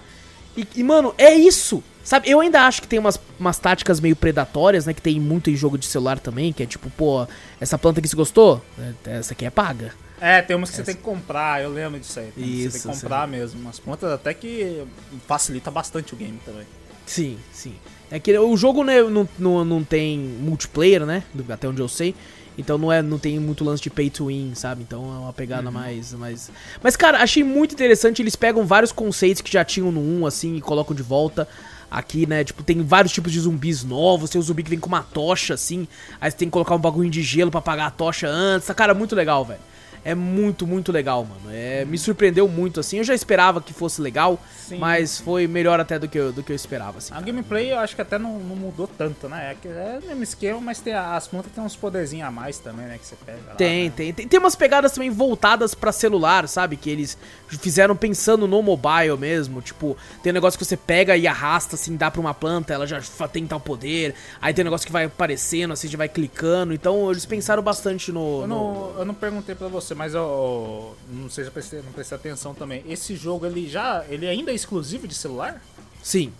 E, 0.55 0.67
e, 0.75 0.83
mano, 0.83 1.13
é 1.17 1.33
isso. 1.33 1.83
Sabe, 2.03 2.29
eu 2.29 2.39
ainda 2.39 2.62
acho 2.62 2.81
que 2.81 2.88
tem 2.88 2.97
umas, 2.97 3.19
umas 3.39 3.59
táticas 3.59 3.99
meio 3.99 4.15
predatórias, 4.15 4.85
né? 4.85 4.93
Que 4.93 5.01
tem 5.01 5.19
muito 5.19 5.49
em 5.49 5.55
jogo 5.55 5.77
de 5.77 5.85
celular 5.85 6.19
também, 6.19 6.51
que 6.51 6.63
é 6.63 6.65
tipo, 6.65 6.89
pô, 6.89 7.27
essa 7.59 7.77
planta 7.77 7.99
aqui 7.99 8.07
se 8.07 8.15
gostou? 8.15 8.63
É, 9.05 9.17
Essa 9.17 9.33
aqui 9.33 9.45
é 9.45 9.49
paga. 9.49 9.93
É, 10.19 10.41
tem 10.41 10.55
umas 10.55 10.69
que 10.69 10.75
você 10.75 10.83
tem 10.83 10.95
que 10.95 11.01
comprar, 11.01 11.62
eu 11.62 11.69
lembro 11.69 11.99
disso 11.99 12.19
aí. 12.19 12.31
Tem 12.31 12.43
que 12.43 12.49
Isso, 12.49 12.71
você 12.71 12.88
tem 12.88 12.91
que 12.95 13.01
comprar 13.01 13.27
mesmo. 13.27 13.62
Umas 13.62 13.79
plantas 13.79 14.12
até 14.12 14.33
que 14.33 14.83
facilita 15.27 15.69
bastante 15.71 16.13
o 16.13 16.17
game 16.17 16.39
também. 16.45 16.65
Sim, 17.05 17.38
sim. 17.51 17.75
É 18.12 18.19
que 18.19 18.38
o 18.38 18.57
jogo 18.57 18.83
né, 18.83 19.01
não, 19.03 19.27
não, 19.38 19.63
não 19.63 19.83
tem 19.83 20.17
multiplayer, 20.17 21.05
né? 21.05 21.23
Até 21.49 21.67
onde 21.67 21.81
eu 21.81 21.88
sei. 21.88 22.15
Então 22.60 22.78
não, 22.78 22.91
é, 22.91 23.02
não 23.02 23.17
tem 23.17 23.39
muito 23.39 23.63
lance 23.63 23.82
de 23.82 23.89
pay 23.89 24.10
to 24.10 24.26
win, 24.26 24.52
sabe? 24.54 24.84
Então 24.84 25.02
é 25.02 25.19
uma 25.19 25.32
pegada 25.32 25.72
mais, 25.72 26.13
mais. 26.13 26.52
Mas, 26.84 26.98
cara, 26.98 27.24
achei 27.24 27.41
muito 27.41 27.74
interessante. 27.74 28.22
Eles 28.22 28.36
pegam 28.36 28.65
vários 28.65 28.91
conceitos 28.91 29.41
que 29.41 29.52
já 29.52 29.63
tinham 29.63 29.91
no 29.93 30.02
1, 30.02 30.26
assim, 30.26 30.56
e 30.58 30.62
colocam 30.62 30.93
de 30.95 31.02
volta. 31.02 31.48
Aqui, 31.89 32.28
né? 32.28 32.43
Tipo, 32.43 32.62
tem 32.62 32.84
vários 32.84 33.12
tipos 33.12 33.32
de 33.32 33.39
zumbis 33.39 33.84
novos. 33.84 34.30
Tem 34.30 34.39
o 34.39 34.43
zumbi 34.43 34.62
que 34.62 34.69
vem 34.69 34.78
com 34.78 34.88
uma 34.88 35.02
tocha, 35.02 35.56
assim. 35.56 35.88
Aí 36.22 36.30
você 36.30 36.38
tem 36.38 36.48
que 36.48 36.52
colocar 36.52 36.76
um 36.76 36.80
bagulho 36.80 37.10
de 37.10 37.24
gelo 37.24 37.50
pra 37.50 37.60
apagar 37.60 37.88
a 37.88 37.91
tocha 37.91 38.28
antes. 38.28 38.69
Cara, 38.69 38.93
muito 38.93 39.15
legal, 39.15 39.43
velho. 39.43 39.60
É 40.03 40.15
muito, 40.15 40.65
muito 40.65 40.91
legal, 40.91 41.25
mano. 41.25 41.41
É, 41.51 41.83
me 41.85 41.97
surpreendeu 41.97 42.47
muito, 42.47 42.79
assim. 42.79 42.97
Eu 42.97 43.03
já 43.03 43.13
esperava 43.13 43.62
que 43.62 43.73
fosse 43.73 44.01
legal, 44.01 44.39
Sim. 44.57 44.77
mas 44.77 45.19
foi 45.19 45.47
melhor 45.47 45.79
até 45.79 45.99
do 45.99 46.07
que 46.07 46.17
eu, 46.17 46.31
do 46.31 46.41
que 46.41 46.51
eu 46.51 46.55
esperava, 46.55 46.99
assim. 46.99 47.13
A 47.13 47.21
gameplay 47.21 47.71
eu 47.71 47.79
acho 47.79 47.95
que 47.95 48.01
até 48.01 48.17
não, 48.17 48.39
não 48.39 48.55
mudou 48.55 48.88
tanto, 48.88 49.27
né? 49.27 49.55
É, 49.63 49.67
é 49.67 49.99
o 50.03 50.07
mesmo 50.07 50.23
esquema, 50.23 50.62
mas 50.62 50.79
tem 50.79 50.93
as 50.93 51.27
plantas 51.27 51.51
tem 51.51 51.63
uns 51.63 51.75
poderzinhos 51.75 52.27
a 52.27 52.31
mais 52.31 52.59
também, 52.59 52.85
né? 52.85 52.97
Que 52.97 53.05
você 53.05 53.15
pega 53.25 53.39
lá, 53.47 53.55
Tem, 53.55 53.85
né? 53.85 53.93
tem, 53.95 54.13
tem. 54.13 54.27
Tem 54.27 54.39
umas 54.39 54.55
pegadas 54.55 54.91
também 54.91 55.09
voltadas 55.09 55.73
pra 55.75 55.91
celular, 55.91 56.47
sabe? 56.47 56.75
Que 56.77 56.89
eles 56.89 57.17
fizeram 57.57 57.95
pensando 57.95 58.47
no 58.47 58.62
mobile 58.62 59.17
mesmo. 59.17 59.62
Tipo, 59.62 59.97
tem 60.21 60.31
um 60.31 60.33
negócio 60.33 60.57
que 60.57 60.63
você 60.65 60.77
pega 60.77 61.17
e 61.17 61.27
arrasta, 61.27 61.75
assim, 61.75 61.95
dá 61.95 62.12
pra 62.12 62.21
uma 62.21 62.33
planta, 62.33 62.73
ela 62.73 62.85
já 62.85 63.01
tem 63.31 63.45
tal 63.47 63.59
poder. 63.59 64.13
Aí 64.41 64.53
tem 64.53 64.63
um 64.63 64.67
negócio 64.67 64.85
que 64.85 64.93
vai 64.93 65.05
aparecendo, 65.05 65.71
assim, 65.73 65.88
já 65.88 65.97
vai 65.97 66.07
clicando. 66.09 66.73
Então 66.73 67.09
eles 67.12 67.25
pensaram 67.25 67.63
bastante 67.63 68.12
no. 68.12 68.41
Eu 68.41 68.47
no- 68.47 68.91
não, 68.93 68.99
eu 68.99 69.05
não 69.05 69.13
perguntei 69.13 69.55
pra 69.55 69.67
você, 69.67 69.93
mas 69.95 70.13
eu, 70.13 70.95
eu 71.09 71.15
não 71.15 71.29
sei 71.29 71.43
se 71.43 71.49
eu 71.49 71.53
prestei, 71.53 71.81
não 71.81 71.91
prestei 71.91 72.15
atenção 72.17 72.53
também. 72.53 72.83
Esse 72.88 73.15
jogo, 73.15 73.45
ele 73.45 73.67
já. 73.69 74.03
Ele 74.09 74.27
ainda 74.27 74.51
é 74.51 74.55
exclusivo 74.55 75.07
de 75.07 75.15
celular? 75.15 75.62
Sim, 76.03 76.31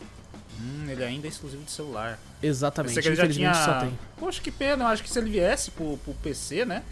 Hum, 0.62 0.88
ele 0.90 1.02
ainda 1.06 1.26
é 1.26 1.30
exclusivo 1.30 1.64
de 1.64 1.72
celular. 1.72 2.20
exatamente. 2.44 3.00
Infelizmente 3.00 3.34
tinha. 3.34 3.54
só 3.54 3.80
tem. 3.80 3.98
Poxa, 4.20 4.42
que 4.42 4.52
pena. 4.52 4.84
Eu 4.84 4.88
acho 4.90 5.02
que 5.02 5.10
se 5.10 5.18
ele 5.18 5.30
viesse 5.30 5.72
pro, 5.72 5.98
pro 6.04 6.14
PC, 6.16 6.66
né? 6.66 6.84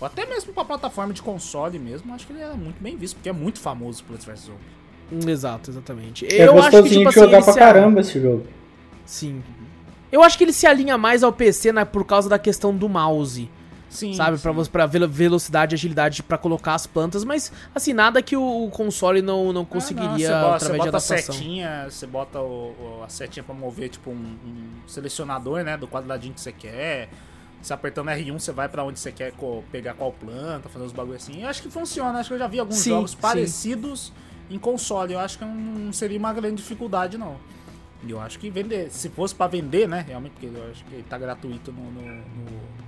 Ou 0.00 0.06
até 0.06 0.24
mesmo 0.26 0.52
pra 0.52 0.64
plataforma 0.64 1.12
de 1.12 1.20
console 1.22 1.78
mesmo, 1.78 2.14
acho 2.14 2.26
que 2.26 2.32
ele 2.32 2.42
é 2.42 2.52
muito 2.54 2.80
bem 2.82 2.96
visto, 2.96 3.16
porque 3.16 3.28
é 3.28 3.32
muito 3.32 3.58
famoso 3.60 4.02
o 4.02 4.04
Plants 4.06 4.24
vs 4.24 4.40
Zombies. 4.40 5.28
Exato, 5.28 5.70
exatamente. 5.70 6.26
É 6.26 6.46
eu 6.46 6.52
acho 6.58 6.70
que, 6.70 6.76
gostosinho 6.76 7.00
tipo 7.00 7.02
de 7.02 7.08
assim, 7.08 7.20
jogar 7.20 7.32
eles 7.38 7.44
pra 7.44 7.52
se- 7.54 7.58
caramba 7.58 8.00
esse 8.00 8.20
jogo. 8.20 8.46
Sim. 9.04 9.42
Eu 10.12 10.22
acho 10.22 10.38
que 10.38 10.44
ele 10.44 10.52
se 10.52 10.66
alinha 10.66 10.96
mais 10.98 11.22
ao 11.22 11.32
PC 11.32 11.72
né, 11.72 11.84
por 11.84 12.04
causa 12.04 12.28
da 12.28 12.38
questão 12.38 12.74
do 12.76 12.88
mouse. 12.88 13.50
Sim. 13.90 14.12
sabe? 14.12 14.36
sim. 14.36 14.42
Pra, 14.42 14.52
você- 14.52 14.70
pra 14.70 14.84
velo- 14.84 15.08
velocidade 15.08 15.74
e 15.74 15.76
agilidade 15.76 16.22
pra 16.22 16.36
colocar 16.36 16.74
as 16.74 16.86
plantas, 16.86 17.24
mas 17.24 17.50
assim, 17.74 17.94
nada 17.94 18.20
que 18.20 18.36
o, 18.36 18.68
console 18.70 19.22
não, 19.22 19.50
não 19.50 19.62
Ah, 19.62 19.66
conseguiria 19.66 20.08
não, 20.10 20.18
você 20.18 20.28
bota, 20.28 20.56
através 20.56 20.60
você 20.60 20.68
de 20.68 20.76
bota 20.76 20.84
a 20.84 20.88
adaptação. 20.88 21.34
setinha, 21.34 21.86
você 21.90 22.06
bota 22.06 22.38
o- 22.38 22.74
o- 23.00 23.02
a 23.02 23.08
setinha 23.08 23.42
pra 23.42 23.54
mover, 23.54 23.88
tipo, 23.88 24.10
um, 24.10 24.14
um 24.14 24.66
selecionador, 24.86 25.64
né, 25.64 25.78
do 25.78 25.88
quadradinho 25.88 26.34
que 26.34 26.40
você 26.42 26.52
quer. 26.52 27.08
Você 27.60 27.72
apertando 27.72 28.08
R1, 28.08 28.38
você 28.38 28.52
vai 28.52 28.68
pra 28.68 28.84
onde 28.84 28.98
você 29.00 29.10
quer 29.10 29.32
pegar 29.72 29.94
qual 29.94 30.12
planta, 30.12 30.68
fazer 30.68 30.84
os 30.84 30.92
bagulho 30.92 31.16
assim. 31.16 31.42
Eu 31.42 31.48
acho 31.48 31.62
que 31.62 31.70
funciona, 31.70 32.18
acho 32.20 32.28
que 32.28 32.34
eu 32.34 32.38
já 32.38 32.46
vi 32.46 32.60
alguns 32.60 32.76
Sim, 32.78 32.90
jogos 32.90 33.10
sim. 33.12 33.16
parecidos 33.20 34.12
em 34.48 34.58
console. 34.58 35.12
Eu 35.14 35.18
acho 35.20 35.38
que 35.38 35.44
não 35.44 35.92
seria 35.92 36.18
uma 36.18 36.32
grande 36.32 36.56
dificuldade, 36.56 37.18
não. 37.18 37.36
E 38.04 38.10
eu 38.12 38.20
acho 38.20 38.38
que 38.38 38.48
vender, 38.48 38.90
se 38.92 39.08
fosse 39.08 39.34
pra 39.34 39.48
vender, 39.48 39.88
né, 39.88 40.04
realmente, 40.06 40.32
porque 40.32 40.46
eu 40.46 40.70
acho 40.70 40.84
que 40.84 40.94
ele 40.94 41.02
tá 41.02 41.18
gratuito 41.18 41.72
no, 41.72 41.82
no, 41.90 42.02
no- 42.02 42.78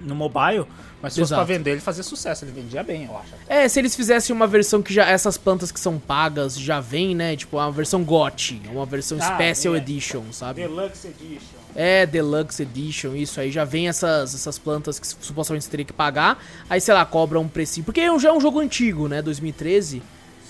no 0.00 0.14
mobile, 0.14 0.64
mas 1.02 1.12
se 1.12 1.18
fosse 1.20 1.32
Exato. 1.32 1.44
pra 1.44 1.56
vender, 1.56 1.72
ele 1.72 1.80
fazia 1.80 2.04
sucesso, 2.04 2.44
ele 2.44 2.52
vendia 2.52 2.84
bem, 2.84 3.06
eu 3.06 3.18
acho. 3.18 3.34
É, 3.48 3.66
se 3.68 3.80
eles 3.80 3.96
fizessem 3.96 4.34
uma 4.34 4.46
versão 4.46 4.80
que 4.80 4.94
já 4.94 5.04
essas 5.04 5.36
plantas 5.36 5.72
que 5.72 5.80
são 5.80 5.98
pagas 5.98 6.56
já 6.56 6.78
vem, 6.78 7.16
né? 7.16 7.34
Tipo, 7.34 7.56
uma 7.56 7.72
versão 7.72 8.04
GOT, 8.04 8.62
uma 8.70 8.86
versão 8.86 9.18
Ah, 9.20 9.34
Special 9.34 9.74
é. 9.74 9.78
Edition, 9.78 10.22
sabe? 10.30 10.60
Deluxe 10.62 11.08
Edition. 11.08 11.57
É, 11.76 12.04
Deluxe 12.06 12.62
Edition, 12.62 13.14
isso 13.14 13.40
aí 13.40 13.50
já 13.52 13.64
vem 13.64 13.88
essas, 13.88 14.34
essas 14.34 14.58
plantas 14.58 14.98
que 14.98 15.06
supostamente 15.06 15.64
você 15.64 15.70
teria 15.70 15.86
que 15.86 15.92
pagar. 15.92 16.42
Aí, 16.68 16.80
sei 16.80 16.92
lá, 16.94 17.04
cobra 17.04 17.38
um 17.38 17.46
precinho. 17.48 17.84
Porque 17.84 18.00
já 18.18 18.30
é 18.30 18.32
um 18.32 18.40
jogo 18.40 18.58
antigo, 18.58 19.06
né? 19.06 19.22
2013. 19.22 20.02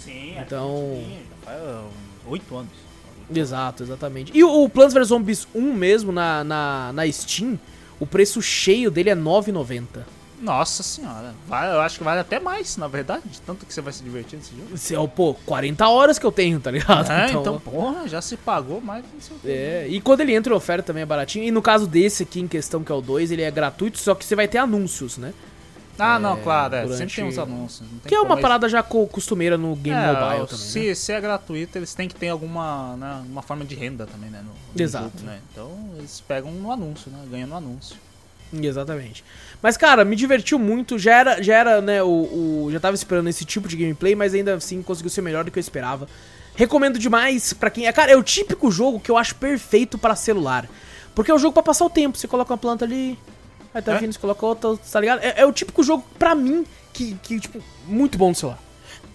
Sim, 0.04 0.34
Então- 0.38 1.02
sim, 1.04 1.18
já 1.44 1.52
faz 1.52 1.84
oito 2.28 2.56
anos. 2.56 2.72
Exato, 3.34 3.82
exatamente. 3.82 4.32
E 4.34 4.42
o, 4.42 4.64
o 4.64 4.68
Plants 4.70 4.94
vs 4.94 5.08
Zombies 5.08 5.46
1 5.54 5.74
mesmo 5.74 6.10
na, 6.12 6.42
na, 6.42 6.92
na 6.94 7.12
Steam, 7.12 7.58
o 8.00 8.06
preço 8.06 8.40
cheio 8.40 8.90
dele 8.90 9.10
é 9.10 9.14
R$ 9.14 9.20
9,90. 9.20 9.86
Nossa 10.40 10.82
senhora, 10.84 11.34
vai, 11.48 11.72
eu 11.72 11.80
acho 11.80 11.98
que 11.98 12.04
vale 12.04 12.20
até 12.20 12.38
mais, 12.38 12.76
na 12.76 12.86
verdade, 12.86 13.22
de 13.28 13.40
tanto 13.40 13.66
que 13.66 13.74
você 13.74 13.80
vai 13.80 13.92
se 13.92 14.02
divertir 14.04 14.36
nesse 14.36 14.54
jogo. 14.56 14.74
Isso 14.74 14.94
é, 14.94 15.06
pô, 15.08 15.34
40 15.44 15.88
horas 15.88 16.18
que 16.18 16.24
eu 16.24 16.30
tenho, 16.30 16.60
tá 16.60 16.70
ligado? 16.70 17.10
É, 17.10 17.32
então, 17.32 17.58
porra, 17.58 18.06
já 18.06 18.22
se 18.22 18.36
pagou 18.36 18.80
mais 18.80 19.04
não 19.12 19.20
sei 19.20 19.36
o 19.36 19.40
quê. 19.40 19.48
É, 19.48 19.86
e 19.88 20.00
quando 20.00 20.20
ele 20.20 20.34
entra 20.34 20.52
em 20.52 20.56
oferta 20.56 20.86
também 20.86 21.02
é 21.02 21.06
baratinho. 21.06 21.44
E 21.44 21.50
no 21.50 21.60
caso 21.60 21.86
desse 21.88 22.22
aqui, 22.22 22.40
em 22.40 22.46
questão 22.46 22.84
que 22.84 22.92
é 22.92 22.94
o 22.94 23.00
2, 23.00 23.30
ele 23.32 23.42
é 23.42 23.50
gratuito, 23.50 23.98
só 23.98 24.14
que 24.14 24.24
você 24.24 24.36
vai 24.36 24.46
ter 24.46 24.58
anúncios, 24.58 25.18
né? 25.18 25.34
Ah, 26.00 26.16
não, 26.16 26.36
claro, 26.40 26.76
é, 26.76 26.82
durante- 26.82 26.98
sempre 26.98 27.14
tem 27.16 27.24
uns 27.24 27.38
anúncios. 27.38 27.88
Que 28.06 28.14
é 28.14 28.20
uma 28.20 28.34
eles- 28.34 28.42
parada 28.42 28.68
já 28.68 28.84
co- 28.84 29.08
costumeira 29.08 29.58
no 29.58 29.74
game 29.74 29.98
É, 30.00 30.06
mobile 30.12 30.46
também, 30.46 30.64
se, 30.64 30.88
né? 30.90 30.94
se 30.94 31.10
é 31.12 31.20
gratuito, 31.20 31.76
eles 31.76 31.92
têm 31.92 32.06
que 32.06 32.14
ter 32.14 32.28
alguma 32.28 32.96
né, 32.96 33.24
uma 33.28 33.42
forma 33.42 33.64
de 33.64 33.74
renda 33.74 34.06
também, 34.06 34.30
né? 34.30 34.38
No, 34.44 34.52
no 34.52 34.80
Exato. 34.80 35.06
jogo, 35.18 35.24
né? 35.26 35.40
Então 35.50 35.72
eles 35.98 36.20
pegam 36.20 36.52
no 36.52 36.70
anúncio, 36.70 37.10
né? 37.10 37.18
Ganham 37.28 37.48
no 37.48 37.56
anúncio. 37.56 37.96
Exatamente. 38.52 39.24
Mas, 39.62 39.76
cara, 39.76 40.04
me 40.04 40.14
divertiu 40.16 40.58
muito. 40.58 40.98
Já 40.98 41.14
era, 41.18 41.42
já 41.42 41.54
era, 41.56 41.80
né, 41.80 42.02
o, 42.02 42.06
o- 42.64 42.68
Já 42.72 42.80
tava 42.80 42.94
esperando 42.94 43.28
esse 43.28 43.44
tipo 43.44 43.68
de 43.68 43.76
gameplay, 43.76 44.14
mas 44.14 44.34
ainda 44.34 44.54
assim 44.54 44.82
conseguiu 44.82 45.10
ser 45.10 45.20
melhor 45.22 45.44
do 45.44 45.50
que 45.50 45.58
eu 45.58 45.60
esperava. 45.60 46.08
Recomendo 46.54 46.98
demais 46.98 47.52
pra 47.52 47.70
quem. 47.70 47.86
É, 47.86 47.92
cara, 47.92 48.10
é 48.12 48.16
o 48.16 48.22
típico 48.22 48.70
jogo 48.70 48.98
que 49.00 49.10
eu 49.10 49.16
acho 49.16 49.34
perfeito 49.36 49.96
pra 49.98 50.14
celular. 50.16 50.68
Porque 51.14 51.30
é 51.30 51.34
o 51.34 51.38
jogo 51.38 51.52
pra 51.54 51.62
passar 51.62 51.84
o 51.84 51.90
tempo. 51.90 52.16
Você 52.16 52.26
coloca 52.28 52.52
uma 52.52 52.58
planta 52.58 52.84
ali, 52.84 53.18
aí 53.74 53.82
tá 53.82 53.94
É? 53.94 53.98
vindo, 53.98 54.12
você 54.12 54.18
coloca 54.18 54.44
outra, 54.46 54.76
tá 54.76 55.00
ligado? 55.00 55.20
É, 55.22 55.40
é 55.40 55.46
o 55.46 55.52
típico 55.52 55.82
jogo, 55.82 56.04
pra 56.18 56.34
mim, 56.34 56.64
que, 56.92 57.14
que, 57.22 57.38
tipo, 57.40 57.62
muito 57.86 58.16
bom 58.18 58.28
no 58.30 58.34
celular. 58.34 58.58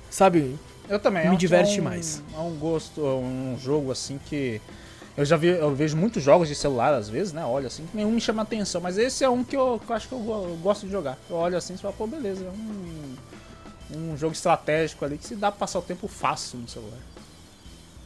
Sabe? 0.09 0.55
Eu 0.89 0.99
também. 0.99 1.23
Me 1.23 1.29
é 1.29 1.31
um- 1.31 1.37
diverte 1.37 1.77
é 1.79 1.81
um, 1.81 1.85
mais. 1.85 2.21
É 2.35 2.39
um 2.39 2.51
gosto, 2.55 3.01
é 3.05 3.13
um 3.13 3.57
jogo 3.61 3.91
assim 3.91 4.19
que. 4.25 4.61
Eu 5.15 5.23
já 5.25 5.37
vi, 5.37 5.47
eu 5.47 5.73
vejo 5.75 5.95
muitos 5.95 6.23
jogos 6.23 6.47
de 6.47 6.55
celular 6.55 6.93
às 6.93 7.07
vezes, 7.07 7.33
né? 7.33 7.43
Olha 7.45 7.67
assim, 7.67 7.85
nenhum 7.93 8.11
me 8.11 8.19
chama 8.21 8.41
atenção, 8.41 8.81
mas 8.81 8.97
esse 8.97 9.23
é 9.23 9.29
um 9.29 9.43
que 9.43 9.55
eu, 9.55 9.79
que 9.85 9.91
eu 9.91 9.95
acho 9.95 10.07
que 10.07 10.13
eu, 10.13 10.19
eu 10.19 10.57
gosto 10.61 10.85
de 10.87 10.91
jogar. 10.91 11.17
Eu 11.29 11.35
olho 11.35 11.55
assim 11.55 11.75
e 11.75 11.77
falo, 11.77 11.93
pô, 11.93 12.07
beleza, 12.07 12.43
é 12.45 12.49
um, 12.49 13.15
um 14.13 14.17
jogo 14.17 14.33
estratégico 14.33 15.05
ali 15.05 15.17
que 15.17 15.25
se 15.25 15.35
dá 15.35 15.51
pra 15.51 15.59
passar 15.59 15.79
o 15.79 15.83
tempo 15.83 16.07
fácil 16.07 16.57
no 16.57 16.67
celular. 16.67 16.97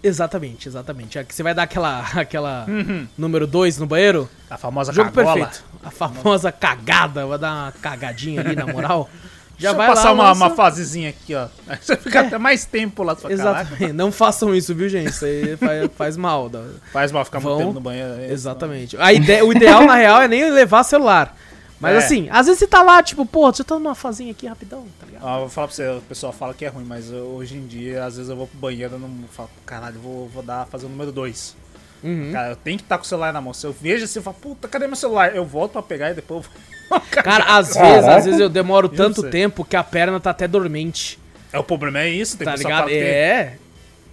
Exatamente, 0.03 0.67
exatamente. 0.67 1.17
É 1.17 1.23
que 1.23 1.33
você 1.33 1.41
vai 1.43 1.53
dar 1.53 1.63
aquela, 1.63 1.99
aquela 2.15 2.65
número 3.17 3.47
2 3.47 3.77
no 3.77 3.87
banheiro. 3.87 4.29
A 4.49 4.57
famosa 4.57 4.91
Jogo 4.91 5.11
cagola. 5.11 5.45
perfeito. 5.47 5.63
A 5.83 5.91
famosa 5.91 6.51
cagada, 6.51 7.25
vai 7.25 7.37
dar 7.37 7.53
uma 7.53 7.71
cagadinha 7.71 8.41
ali, 8.41 8.55
na 8.55 8.65
moral. 8.67 9.09
Já 9.59 9.69
Deixa 9.71 9.73
eu 9.73 9.77
vai 9.77 9.87
passar 9.87 10.03
lá, 10.09 10.13
uma, 10.13 10.23
lança- 10.29 10.45
uma 10.45 10.55
fasezinha 10.55 11.09
aqui, 11.09 11.33
ó. 11.33 11.47
Você 11.81 11.95
fica 11.97 12.19
É. 12.19 12.27
até 12.27 12.37
mais 12.37 12.65
tempo 12.65 13.01
lá, 13.03 13.15
sua 13.15 13.29
caraca. 13.29 13.61
Exatamente. 13.61 13.93
Não 13.97 14.11
façam 14.11 14.53
isso, 14.53 14.75
viu, 14.75 14.87
gente? 14.87 15.09
Isso 15.09 15.25
aí 15.25 15.57
faz, 15.57 15.89
faz 15.97 16.17
mal. 16.17 16.47
dá- 16.49 16.63
Faz 16.93 17.11
mal 17.11 17.25
ficar 17.25 17.39
Vão. 17.39 17.53
muito 17.55 17.61
tempo 17.65 17.73
no 17.73 17.81
banheiro. 17.81 18.13
é 18.19 18.25
isso, 18.25 18.33
Exatamente. 18.33 18.97
A 18.97 19.11
ideia, 19.11 19.43
o 19.45 19.51
ideal, 19.51 19.83
na 19.85 19.95
real, 19.95 20.21
é 20.21 20.27
nem 20.27 20.49
levar 20.51 20.83
celular. 20.83 21.35
Mas 21.79 21.93
É. 21.95 21.97
assim, 21.97 22.27
às 22.31 22.45
vezes 22.47 22.59
você 22.59 22.67
tá 22.67 22.81
lá, 22.81 23.01
tipo, 23.03 23.23
pô, 23.25 23.51
você 23.51 23.63
tá 23.63 23.75
numa 23.75 23.93
fazinha 23.95 24.31
aqui 24.31 24.47
rapidão, 24.47 24.85
tá 24.99 25.05
ligado? 25.05 25.23
Eu 25.27 25.39
vou 25.41 25.49
falar 25.49 25.67
pra 25.67 25.75
você, 25.75 25.87
o 25.89 26.01
pessoal 26.01 26.33
fala 26.33 26.53
que 26.53 26.65
é 26.65 26.67
ruim, 26.69 26.83
mas 26.83 27.11
eu- 27.11 27.25
hoje 27.35 27.55
em 27.55 27.65
dia, 27.67 28.03
às 28.05 28.15
vezes 28.15 28.29
eu 28.31 28.35
vou 28.35 28.47
pro 28.47 28.57
banheiro 28.59 28.95
e 28.95 28.99
não 28.99 29.09
falo, 29.31 29.49
caralho, 29.65 29.99
vou, 29.99 30.27
vou 30.27 30.41
dar, 30.41 30.65
fazer 30.67 30.85
o 30.87 30.89
número 30.89 31.11
2. 31.11 31.55
Uhum. 32.03 32.31
Cara, 32.31 32.49
eu 32.49 32.55
tenho 32.55 32.77
que 32.77 32.83
estar 32.83 32.97
com 32.97 33.03
o 33.03 33.07
celular 33.07 33.31
na 33.33 33.41
mão. 33.41 33.53
Se 33.53 33.65
eu 33.65 33.71
vejo 33.73 34.05
assim, 34.05 34.19
eu 34.19 34.23
falo, 34.23 34.35
puta, 34.39 34.67
cadê 34.67 34.85
meu 34.87 34.95
celular? 34.95 35.35
Eu 35.35 35.43
volto 35.45 35.73
pra 35.73 35.81
pegar 35.83 36.11
e 36.11 36.13
depois 36.15 36.45
eu. 36.45 36.51
Cara, 37.11 37.57
às 37.57 37.73
Caraca. 37.73 37.91
vezes, 37.93 38.07
às 38.09 38.25
vezes 38.25 38.39
eu 38.39 38.49
demoro 38.49 38.87
tanto 38.89 39.21
você. 39.21 39.29
tempo 39.29 39.63
que 39.65 39.75
a 39.75 39.83
perna 39.83 40.19
tá 40.19 40.29
até 40.31 40.47
dormente. 40.47 41.19
É, 41.51 41.59
o 41.59 41.63
problema 41.63 41.99
é 41.99 42.09
isso, 42.09 42.37
tem 42.37 42.45
Tá 42.45 42.51
pessoal 42.53 42.71
ligado? 42.71 42.87
que 42.87 42.93
fala 42.93 43.03
que- 43.03 43.07
É. 43.09 43.57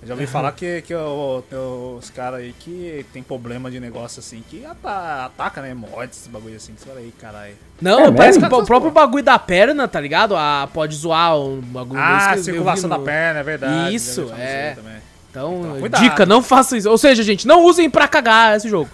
Eu 0.02 0.08
já 0.08 0.14
ouvi 0.14 0.26
falar 0.26 0.52
que, 0.52 0.82
que 0.82 0.94
o- 0.94 1.96
os 1.98 2.10
caras 2.10 2.40
aí 2.40 2.54
que 2.60 3.06
tem 3.10 3.22
problema 3.22 3.70
de 3.70 3.80
negócio 3.80 4.20
assim, 4.20 4.44
que 4.50 4.62
ata- 4.66 5.24
ataca, 5.24 5.62
né? 5.62 5.72
Morte, 5.72 6.12
esses 6.12 6.26
bagulho 6.26 6.56
assim. 6.56 6.74
Que 6.74 6.80
você 6.82 6.86
fala 6.88 7.00
aí, 7.00 7.10
caralho. 7.18 7.54
Não, 7.80 8.00
É 8.00 8.12
parece 8.12 8.38
mesmo? 8.38 8.54
que 8.54 8.62
o 8.62 8.66
próprio 8.66 8.90
bagulho 8.92 9.24
da 9.24 9.38
perna, 9.38 9.88
tá 9.88 9.98
ligado? 9.98 10.36
Ah, 10.36 10.68
pode 10.74 10.94
zoar 10.94 11.38
o 11.38 11.56
bagulho 11.62 11.98
Ah, 11.98 12.18
que 12.26 12.32
eu 12.34 12.36
vi 12.36 12.44
circulação 12.44 12.90
da 12.90 12.98
perna, 12.98 13.40
é 13.40 13.42
verdade. 13.42 13.94
Isso, 13.94 14.30
é. 14.36 14.76
Então, 15.30 15.60
Então, 15.62 15.80
cuidado. 15.80 16.02
dica, 16.02 16.26
não 16.26 16.42
façam 16.42 16.76
isso. 16.76 16.90
Ou 16.90 16.98
seja, 16.98 17.22
gente, 17.22 17.46
não 17.46 17.64
usem 17.64 17.88
pra 17.88 18.06
cagar 18.06 18.56
esse 18.58 18.68
jogo. 18.68 18.90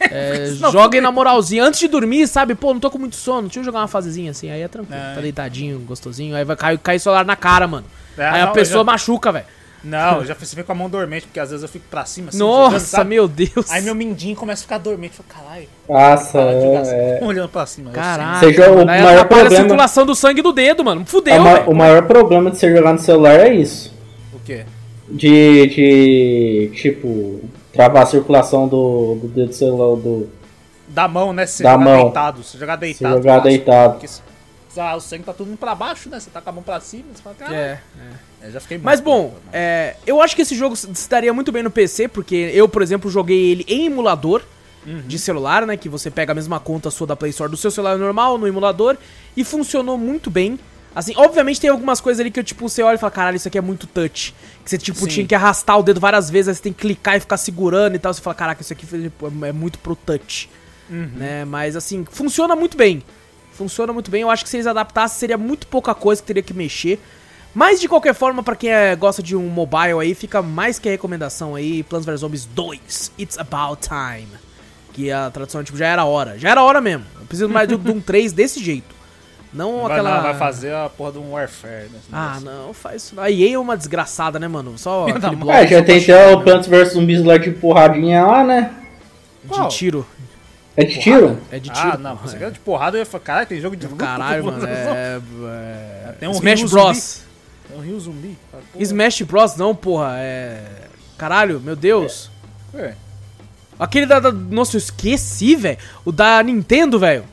É, 0.00 0.46
joguem 0.72 1.00
na 1.00 1.10
moralzinha. 1.12 1.64
Antes 1.64 1.80
de 1.80 1.88
dormir, 1.88 2.26
sabe? 2.28 2.54
Pô, 2.54 2.72
não 2.72 2.80
tô 2.80 2.90
com 2.90 2.98
muito 2.98 3.16
sono. 3.16 3.42
Deixa 3.42 3.60
eu 3.60 3.64
jogar 3.64 3.80
uma 3.80 3.88
fasezinha 3.88 4.30
assim. 4.30 4.50
Aí 4.50 4.62
é 4.62 4.68
tranquilo. 4.68 5.00
É. 5.00 5.14
Tá 5.14 5.20
deitadinho, 5.20 5.78
gostosinho. 5.80 6.34
Aí 6.36 6.44
vai 6.44 6.56
cair, 6.56 6.78
cair 6.78 6.98
celular 7.00 7.24
na 7.24 7.36
cara, 7.36 7.66
mano. 7.66 7.86
É, 8.16 8.24
aí 8.26 8.42
não, 8.42 8.48
a 8.48 8.52
pessoa 8.52 8.80
já- 8.80 8.84
machuca, 8.84 9.32
velho. 9.32 9.44
Não, 9.82 10.20
eu 10.20 10.24
já 10.26 10.34
fiz 10.34 10.54
com 10.54 10.72
a 10.72 10.74
mão 10.74 10.88
dormente, 10.88 11.26
porque 11.26 11.38
às 11.38 11.50
vezes 11.50 11.62
eu 11.62 11.68
fico 11.68 11.84
pra 11.90 12.04
cima 12.06 12.30
assim. 12.30 12.38
jogando, 12.38 12.72
Nossa, 12.72 12.86
sabe? 12.86 13.10
meu 13.10 13.28
Deus. 13.28 13.70
Aí 13.70 13.82
meu 13.82 13.94
mindinho 13.94 14.34
começa 14.34 14.62
a 14.62 14.64
ficar 14.64 14.78
dormente. 14.78 15.18
Eu 15.18 15.24
falo, 15.28 15.44
caralho, 15.46 15.68
Nossa, 15.88 16.60
jogar 16.62 16.80
assim. 16.80 16.94
é, 16.94 17.18
olhando 17.22 17.48
pra 17.50 17.66
cima. 17.66 17.90
Caralho. 17.90 18.40
Você 18.40 18.52
joga- 18.54 18.82
o 18.82 18.86
maior 18.86 19.02
atrapalha 19.08 19.20
a 19.20 19.26
problema- 19.26 19.56
circulação 19.56 20.06
do 20.06 20.14
sangue 20.14 20.40
do 20.40 20.52
dedo, 20.52 20.82
mano. 20.82 21.02
é 21.02 21.04
Fudeu, 21.04 21.34
o 21.36 21.40
ma- 21.44 21.52
velho. 21.54 21.70
o 21.70 21.74
maior 21.74 22.02
problema 22.06 22.50
de 22.50 22.56
você 22.58 22.74
jogar 22.74 22.92
no 22.94 22.98
celular 22.98 23.34
é 23.40 23.52
isso. 23.54 23.92
O 24.32 24.38
quê? 24.40 24.64
De, 25.06 25.66
de 25.66 26.70
tipo, 26.76 27.42
travar 27.74 28.02
a 28.02 28.06
circulação 28.06 28.66
do, 28.68 29.16
do 29.20 29.28
dedo 29.28 29.48
do 29.48 29.54
celular, 29.54 29.96
do, 30.00 30.28
Da 30.88 31.06
mão, 31.08 31.32
né? 31.32 31.46
Se 31.46 31.62
Da 31.62 31.72
jogar 31.72 31.84
mão. 31.84 32.02
deitado. 32.04 32.42
Se 32.42 32.58
jogar 32.58 32.76
deitado. 32.76 33.16
jogar 33.16 33.34
fácil. 33.36 33.50
deitado. 33.50 33.92
Porque 33.92 34.08
se- 34.08 34.22
se- 34.70 34.80
ah, 34.80 34.96
o 34.96 35.00
sangue 35.00 35.24
tá 35.24 35.32
tudo 35.32 35.48
indo 35.50 35.56
pra 35.58 35.74
baixo, 35.74 36.08
né? 36.08 36.18
Você 36.20 36.30
tá 36.30 36.40
com 36.40 36.50
a 36.50 36.52
mão 36.52 36.62
pra 36.62 36.80
cima, 36.80 37.04
você 37.14 37.22
fala, 37.22 37.34
caralho. 37.36 37.56
É. 37.56 37.80
É, 38.42 38.50
já 38.50 38.60
fiquei 38.60 38.76
Mas 38.76 39.00
muito 39.00 39.04
bom, 39.10 39.28
né? 39.28 39.50
é, 39.54 39.96
eu 40.06 40.20
acho 40.20 40.36
que 40.36 40.42
esse 40.42 40.54
jogo 40.54 40.76
se 40.76 40.86
se 40.94 41.08
daria 41.08 41.32
muito 41.32 41.50
bem 41.50 41.62
no 41.62 41.70
PC, 41.70 42.08
porque 42.08 42.34
eu, 42.52 42.68
por 42.68 42.82
exemplo, 42.82 43.10
joguei 43.10 43.50
ele 43.52 43.64
em 43.66 43.86
emulador 43.86 44.42
de 45.06 45.18
celular, 45.18 45.64
né? 45.66 45.78
Que 45.78 45.88
você 45.88 46.10
pega 46.10 46.32
a 46.32 46.34
mesma 46.34 46.60
conta 46.60 46.90
sua 46.90 47.06
da 47.06 47.16
Play 47.16 47.30
Store 47.30 47.50
do 47.50 47.56
seu 47.56 47.70
celular 47.70 47.96
normal 47.96 48.36
no 48.36 48.46
emulador 48.46 48.98
e 49.34 49.42
funcionou 49.42 49.96
muito 49.96 50.30
bem. 50.30 50.58
Assim, 50.94 51.12
obviamente 51.16 51.60
tem 51.60 51.68
algumas 51.70 52.00
coisas 52.00 52.20
ali 52.20 52.30
que 52.30 52.42
tipo, 52.42 52.68
você 52.68 52.82
olha 52.82 52.94
e 52.94 52.98
fala, 52.98 53.10
caralho, 53.10 53.36
isso 53.36 53.48
aqui 53.48 53.58
é 53.58 53.60
muito 53.60 53.86
touch. 53.86 54.34
Que 54.62 54.70
você, 54.70 54.78
tipo, 54.78 55.00
Sim. 55.00 55.06
tinha 55.08 55.26
que 55.26 55.34
arrastar 55.34 55.78
o 55.78 55.82
dedo 55.82 55.98
várias 55.98 56.30
vezes, 56.30 56.48
aí 56.50 56.54
você 56.54 56.62
tem 56.62 56.72
que 56.72 56.80
clicar 56.80 57.16
e 57.16 57.20
ficar 57.20 57.36
segurando 57.36 57.96
e 57.96 57.98
tal. 57.98 58.14
Você 58.14 58.20
fala, 58.20 58.34
caraca, 58.34 58.62
isso 58.62 58.72
aqui 58.72 58.86
é 59.46 59.52
muito 59.52 59.78
pro 59.78 59.96
touch. 59.96 60.48
Né? 60.88 61.44
Mas 61.44 61.74
assim, 61.76 62.04
funciona 62.10 62.54
muito 62.54 62.76
bem. 62.76 63.02
Funciona 63.52 63.92
muito 63.92 64.10
bem. 64.10 64.22
Eu 64.22 64.30
acho 64.30 64.44
que 64.44 64.50
se 64.50 64.56
eles 64.56 64.66
adaptassem, 64.66 65.18
seria 65.18 65.38
muito 65.38 65.66
pouca 65.66 65.94
coisa 65.94 66.20
que 66.22 66.26
teria 66.26 66.42
que 66.42 66.54
mexer. 66.54 67.00
Mas 67.54 67.80
de 67.80 67.88
qualquer 67.88 68.14
forma, 68.14 68.42
pra 68.42 68.56
quem 68.56 68.70
é- 68.70 68.96
gosta 68.96 69.22
de 69.22 69.36
um 69.36 69.48
mobile 69.48 70.00
aí, 70.00 70.14
fica 70.14 70.42
mais 70.42 70.78
que 70.78 70.88
a 70.88 70.92
recomendação 70.92 71.54
aí, 71.54 71.82
Plants 71.84 72.04
vs 72.04 72.20
Zombies 72.20 72.44
2, 72.46 73.12
It's 73.18 73.38
About 73.38 73.80
Time. 73.88 74.28
Que 74.92 75.10
a 75.10 75.30
tradução 75.30 75.62
tipo, 75.62 75.78
já 75.78 75.86
era 75.86 76.04
hora. 76.04 76.38
Já 76.38 76.50
era 76.50 76.62
hora 76.62 76.80
mesmo. 76.80 77.04
Eu 77.20 77.26
preciso 77.26 77.48
mais 77.48 77.68
de 77.68 77.74
um 77.74 78.00
3 78.00 78.32
desse 78.32 78.62
jeito. 78.62 78.93
Não 79.54 79.82
Vai, 79.82 79.92
aquela. 79.92 80.16
não, 80.16 80.22
vai 80.22 80.34
fazer 80.34 80.74
a 80.74 80.88
porra 80.88 81.12
de 81.12 81.18
um 81.18 81.32
Warfare, 81.32 81.84
né? 81.84 81.98
Ah, 82.12 82.40
não, 82.42 82.74
faz 82.74 83.04
isso. 83.04 83.20
A 83.20 83.30
EA 83.30 83.54
é 83.54 83.58
uma 83.58 83.76
desgraçada, 83.76 84.38
né, 84.38 84.48
mano? 84.48 84.76
Só 84.76 85.06
bloco 85.38 85.52
É, 85.52 85.66
já 85.66 85.82
tem 85.82 86.02
até 86.02 86.34
o 86.34 86.42
Plants 86.42 86.66
vs 86.66 86.94
Zumbis 86.94 87.24
lá 87.24 87.38
de 87.38 87.52
porradinha 87.52 88.26
lá, 88.26 88.42
né? 88.42 88.72
Qual? 89.46 89.68
De 89.68 89.76
tiro. 89.76 90.06
É 90.76 90.84
de 90.84 90.98
tiro? 90.98 91.38
É 91.52 91.60
de 91.60 91.70
tiro. 91.70 91.92
Ah, 91.92 91.96
não, 91.96 92.16
você 92.16 92.34
é. 92.34 92.38
quer 92.40 92.50
de 92.50 92.58
porrada, 92.58 92.96
eu 92.96 93.00
ia 93.00 93.06
falar, 93.06 93.22
caralho, 93.22 93.46
tem 93.46 93.60
jogo 93.60 93.76
de 93.76 93.86
luta, 93.86 94.04
Caralho, 94.04 94.44
mano. 94.44 94.66
É, 94.66 95.20
é... 95.46 96.12
Tem 96.18 96.28
um 96.28 96.32
Smash 96.32 96.60
Rio 96.60 96.68
Bros. 96.70 97.22
É 97.72 97.76
um 97.76 97.80
Rio 97.80 98.00
Zumbi. 98.00 98.36
Porra. 98.50 98.62
Smash 98.80 99.22
Bros 99.22 99.56
não, 99.56 99.72
porra. 99.72 100.16
É. 100.18 100.60
Caralho, 101.16 101.60
meu 101.60 101.76
Deus. 101.76 102.28
Ué, 102.74 102.96
Aquele 103.78 104.06
da, 104.06 104.18
da- 104.18 104.32
Nossa, 104.32 104.76
eu 104.76 104.78
esqueci, 104.78 105.54
velho. 105.54 105.78
O 106.04 106.10
da 106.10 106.42
Nintendo, 106.42 106.98
velho. 106.98 107.24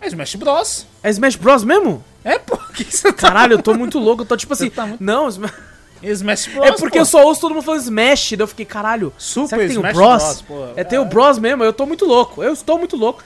É 0.00 0.06
Smash 0.08 0.34
Bros. 0.36 0.86
É 1.02 1.10
Smash 1.10 1.36
Bros 1.36 1.64
mesmo? 1.64 2.04
É, 2.24 2.38
pô, 2.38 2.56
que 2.74 2.84
você 2.84 3.12
tá... 3.12 3.28
Caralho, 3.28 3.54
eu 3.54 3.62
tô 3.62 3.74
muito 3.74 3.98
louco. 3.98 4.22
Eu 4.22 4.26
tô 4.26 4.36
tipo 4.36 4.52
assim. 4.52 4.68
tá 4.70 4.86
muito- 4.86 5.02
Não, 5.02 5.28
Sma- 5.28 5.52
Smash 6.02 6.46
Bros, 6.54 6.66
é 6.66 6.72
porque 6.72 6.98
pô. 6.98 7.02
eu 7.02 7.06
só 7.06 7.24
ouço 7.24 7.40
todo 7.40 7.54
mundo 7.54 7.64
falando 7.64 7.80
Smash. 7.82 8.30
Daí 8.32 8.40
eu 8.40 8.46
fiquei, 8.46 8.66
caralho. 8.66 9.12
Super 9.18 9.48
será 9.48 9.62
que 9.62 9.68
tem 9.68 9.76
Smash 9.76 9.94
o 9.96 9.98
Bros? 9.98 10.22
Bros, 10.22 10.42
pô. 10.42 10.68
É, 10.76 10.84
tem 10.84 10.98
o 10.98 11.04
Bros 11.04 11.38
mesmo. 11.38 11.64
Eu 11.64 11.72
tô 11.72 11.86
muito 11.86 12.04
louco. 12.04 12.42
Eu 12.42 12.52
estou 12.52 12.78
muito 12.78 12.96
louco. 12.96 13.22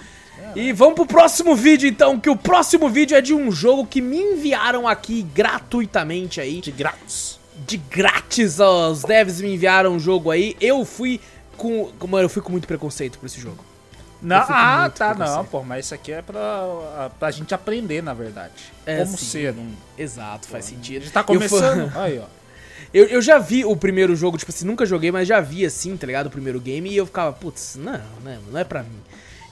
E 0.56 0.72
vamos 0.72 0.94
pro 0.94 1.06
próximo 1.06 1.54
vídeo, 1.54 1.88
então. 1.88 2.18
Que 2.18 2.28
o 2.28 2.34
próximo 2.36 2.88
vídeo 2.88 3.16
é 3.16 3.20
de 3.20 3.32
um 3.32 3.52
jogo 3.52 3.86
que 3.86 4.00
me 4.00 4.16
enviaram 4.18 4.88
aqui 4.88 5.22
gratuitamente 5.22 6.40
aí. 6.40 6.60
De 6.60 6.70
grátis. 6.72 7.38
de 7.66 7.76
grátis, 7.76 8.58
ó, 8.58 8.90
os 8.90 9.02
devs 9.02 9.40
me 9.40 9.54
enviaram 9.54 9.92
um 9.92 10.00
jogo 10.00 10.30
aí. 10.30 10.56
Eu 10.60 10.84
fui 10.84 11.20
com. 11.56 11.90
com- 11.98 12.06
Mano, 12.08 12.24
eu 12.24 12.28
fui 12.28 12.42
com 12.42 12.50
muito 12.50 12.66
preconceito 12.66 13.18
por 13.18 13.26
esse 13.26 13.40
jogo. 13.40 13.64
Não, 14.22 14.36
ah, 14.36 14.90
tá, 14.94 15.14
não, 15.14 15.44
pô, 15.46 15.62
mas 15.62 15.86
isso 15.86 15.94
aqui 15.94 16.12
é 16.12 16.20
pra, 16.20 17.10
pra 17.18 17.30
gente 17.30 17.54
aprender, 17.54 18.02
na 18.02 18.12
verdade. 18.12 18.52
É, 18.84 18.98
Como 18.98 19.16
sim. 19.16 19.24
ser 19.24 19.54
um... 19.54 19.72
Exato, 19.96 20.46
faz 20.46 20.66
A 20.66 20.68
sentido. 20.68 21.02
gente 21.02 21.12
tá 21.12 21.24
começando... 21.24 21.90
Aí, 21.96 22.18
ó. 22.18 22.26
Eu, 22.92 23.06
eu 23.06 23.22
já 23.22 23.38
vi 23.38 23.64
o 23.64 23.76
primeiro 23.76 24.16
jogo, 24.16 24.36
tipo 24.36 24.50
assim, 24.50 24.66
nunca 24.66 24.84
joguei, 24.84 25.12
mas 25.12 25.26
já 25.28 25.40
vi 25.40 25.64
assim, 25.64 25.96
tá 25.96 26.06
ligado? 26.06 26.26
O 26.26 26.30
primeiro 26.30 26.58
game 26.60 26.90
e 26.90 26.96
eu 26.96 27.06
ficava, 27.06 27.32
putz, 27.32 27.76
não, 27.76 28.00
não, 28.24 28.38
não 28.50 28.58
é 28.60 28.64
pra 28.64 28.82
mim. 28.82 29.00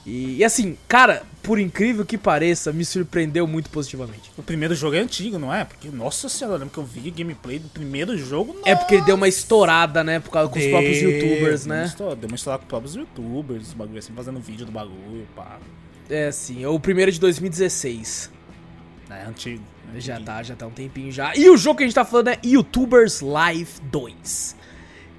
E, 0.09 0.37
e 0.37 0.43
assim, 0.43 0.75
cara, 0.87 1.21
por 1.43 1.59
incrível 1.59 2.03
que 2.05 2.17
pareça, 2.17 2.73
me 2.73 2.83
surpreendeu 2.83 3.45
muito 3.45 3.69
positivamente. 3.69 4.31
O 4.37 4.41
primeiro 4.41 4.73
jogo 4.73 4.95
é 4.95 4.99
antigo, 4.99 5.37
não 5.37 5.53
é? 5.53 5.63
Porque, 5.63 5.87
nossa 5.89 6.27
senhora, 6.27 6.55
eu 6.55 6.59
lembro 6.61 6.73
que 6.73 6.79
eu 6.79 6.83
vi 6.83 7.11
gameplay 7.11 7.59
do 7.59 7.69
primeiro 7.69 8.17
jogo. 8.17 8.55
É 8.65 8.75
porque 8.75 8.95
ele 8.95 9.03
deu 9.03 9.15
uma 9.15 9.27
estourada, 9.27 10.03
né? 10.03 10.19
Por 10.19 10.31
causa 10.31 10.51
com 10.51 10.57
os 10.57 10.65
próprios 10.65 10.97
youtubers, 11.01 11.65
né? 11.67 11.85
história- 11.85 12.15
Deu 12.15 12.27
uma 12.27 12.35
história 12.35 12.57
com 12.57 12.63
os 12.65 12.69
próprios 12.69 12.95
youtubers, 12.95 13.67
os 13.67 13.73
bagulho 13.73 13.99
assim, 13.99 14.13
fazendo 14.13 14.39
vídeo 14.39 14.65
do 14.65 14.71
bagulho, 14.71 15.27
pá. 15.35 15.59
É, 16.09 16.31
sim. 16.31 16.65
O 16.65 16.79
primeiro 16.79 17.09
é 17.09 17.13
de 17.13 17.19
2016. 17.19 18.31
É 19.11 19.25
antigo. 19.27 19.63
né? 19.93 19.99
Já 19.99 20.19
tá, 20.19 20.41
já 20.43 20.55
tá 20.55 20.65
um 20.67 20.71
tempinho 20.71 21.11
já. 21.11 21.35
E 21.35 21.49
o 21.49 21.57
jogo 21.57 21.77
que 21.77 21.83
a 21.83 21.87
gente 21.87 21.95
tá 21.95 22.05
falando 22.05 22.29
é 22.29 22.39
YouTubers 22.43 23.21
Live 23.21 23.69
2. 23.91 24.55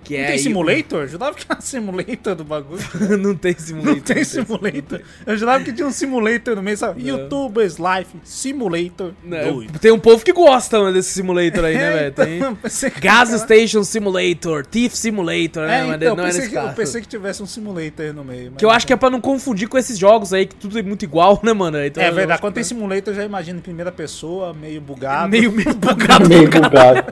Que 0.02 0.14
Não 0.16 0.20
é 0.22 0.26
tem 0.26 0.32
aí- 0.34 0.38
simulator? 0.38 1.02
Eu 1.02 1.08
jurava 1.08 1.34
que 1.36 1.44
era 1.48 1.60
simulator 1.60 2.34
do 2.34 2.44
bagulho. 2.44 2.80
não 3.18 3.34
tem 3.34 3.54
simulator. 3.58 3.94
Não 3.96 4.00
tem 4.02 4.24
simulator. 4.24 5.00
Eu 5.26 5.36
jurava 5.36 5.62
que 5.64 5.72
tinha 5.72 5.86
um 5.86 5.92
simulator 5.92 6.56
no 6.56 6.62
meio, 6.62 6.76
sabe? 6.76 7.02
Não. 7.02 7.18
YouTubers 7.18 7.76
Life 7.78 8.10
Simulator 8.24 9.12
Não, 9.22 9.52
2. 9.54 9.70
tem 9.80 9.92
um 9.92 9.98
povo 9.98 10.24
que 10.24 10.32
gosta 10.32 10.78
mano, 10.78 10.92
desse 10.92 11.10
simulator 11.12 11.64
aí, 11.64 11.74
né, 11.76 11.92
velho? 11.92 12.12
Tem 12.12 12.36
Então, 12.38 12.58
Gas 13.00 13.30
Station 13.42 13.84
Simulator, 13.84 14.64
Thief 14.66 14.94
Simulator, 14.94 15.66
né? 15.66 15.80
É, 15.80 15.84
mas 15.84 15.96
então, 15.96 16.16
não 16.16 16.24
é 16.24 16.26
pensei, 16.26 16.40
nesse 16.42 16.52
que, 16.52 16.58
eu 16.58 16.68
pensei 16.72 17.00
que 17.02 17.08
tivesse 17.08 17.42
um 17.42 17.46
simulator 17.46 18.14
no 18.14 18.24
meio. 18.24 18.50
mas 18.52 18.58
Que 18.58 18.64
eu 18.64 18.70
acho 18.70 18.86
que 18.86 18.92
é 18.92 18.96
pra 18.96 19.10
não 19.10 19.20
confundir 19.20 19.68
com 19.68 19.76
esses 19.78 19.98
jogos 19.98 20.32
aí, 20.32 20.46
que 20.46 20.54
tudo 20.56 20.78
é 20.78 20.82
muito 20.82 21.04
igual, 21.04 21.38
né, 21.42 21.52
mano? 21.52 21.82
Então, 21.84 22.02
É 22.02 22.10
verdade, 22.10 22.40
quando 22.40 22.52
que 22.52 22.56
tem 22.56 22.64
simulator, 22.64 23.12
eu 23.12 23.16
já 23.16 23.24
imagino 23.24 23.58
em 23.58 23.62
primeira 23.62 23.92
pessoa, 23.92 24.52
meio 24.54 24.80
bugado. 24.80 25.28
Meio, 25.30 25.52
meio 25.52 25.72
bugado. 25.76 26.28
Meio 26.28 26.48
bugado. 26.50 27.04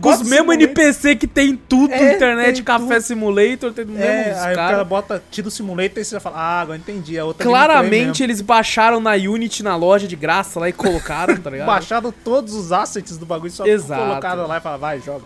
Com 0.00 0.10
os 0.10 0.22
mesmos 0.22 0.54
NPC 0.54 1.16
que 1.16 1.26
tem 1.26 1.56
tudo, 1.56 1.92
É, 1.92 2.14
internet, 2.14 2.54
tem 2.56 2.64
café 2.64 3.00
simulator, 3.00 3.72
tem 3.72 3.84
É, 3.84 3.86
mesmo 3.86 4.42
aí 4.44 4.52
o 4.52 4.56
cara 4.56 4.70
cara. 4.72 4.84
bota, 4.84 5.22
tira 5.30 5.48
o 5.48 5.50
simulator 5.50 5.98
e 5.98 6.04
você 6.04 6.14
já 6.16 6.20
fala, 6.20 6.36
ah, 6.36 6.60
agora 6.60 6.78
entendi, 6.78 7.16
é 7.16 7.24
outra 7.24 7.44
Claramente 7.44 8.22
eles 8.22 8.40
baixaram 8.40 9.00
na 9.00 9.12
Unity, 9.12 9.62
na 9.62 9.76
loja 9.76 10.06
de 10.06 10.16
graça 10.16 10.60
lá 10.60 10.68
e 10.68 10.72
colocaram, 10.72 11.36
tá 11.36 11.50
ligado? 11.50 11.66
Baixaram 11.76 12.12
todos 12.24 12.54
os 12.54 12.72
assets 12.72 13.16
do 13.16 13.24
bagulho, 13.26 13.50
só 13.50 13.66
Exato. 13.66 14.00
colocaram 14.02 14.46
lá 14.46 14.58
e 14.58 14.60
falaram, 14.60 14.80
vai, 14.80 15.00
joga. 15.00 15.24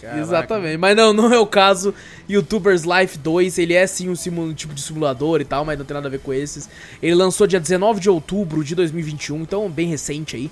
Caraca. 0.00 0.20
Exatamente. 0.20 0.76
Mas 0.76 0.94
não, 0.94 1.12
não 1.14 1.32
é 1.32 1.38
o 1.38 1.46
caso. 1.46 1.94
YouTubers 2.28 2.82
Life 2.82 3.16
2, 3.18 3.58
ele 3.58 3.72
é 3.72 3.86
sim 3.86 4.10
um 4.10 4.14
simu- 4.14 4.52
tipo 4.52 4.74
de 4.74 4.82
simulador 4.82 5.40
e 5.40 5.44
tal, 5.44 5.64
mas 5.64 5.78
não 5.78 5.86
tem 5.86 5.94
nada 5.94 6.06
a 6.06 6.10
ver 6.10 6.20
com 6.20 6.34
esses. 6.34 6.68
Ele 7.02 7.14
lançou 7.14 7.46
dia 7.46 7.58
19 7.58 7.98
de 7.98 8.10
outubro 8.10 8.62
de 8.62 8.74
2021, 8.74 9.40
então 9.40 9.68
bem 9.70 9.88
recente 9.88 10.36
aí. 10.36 10.50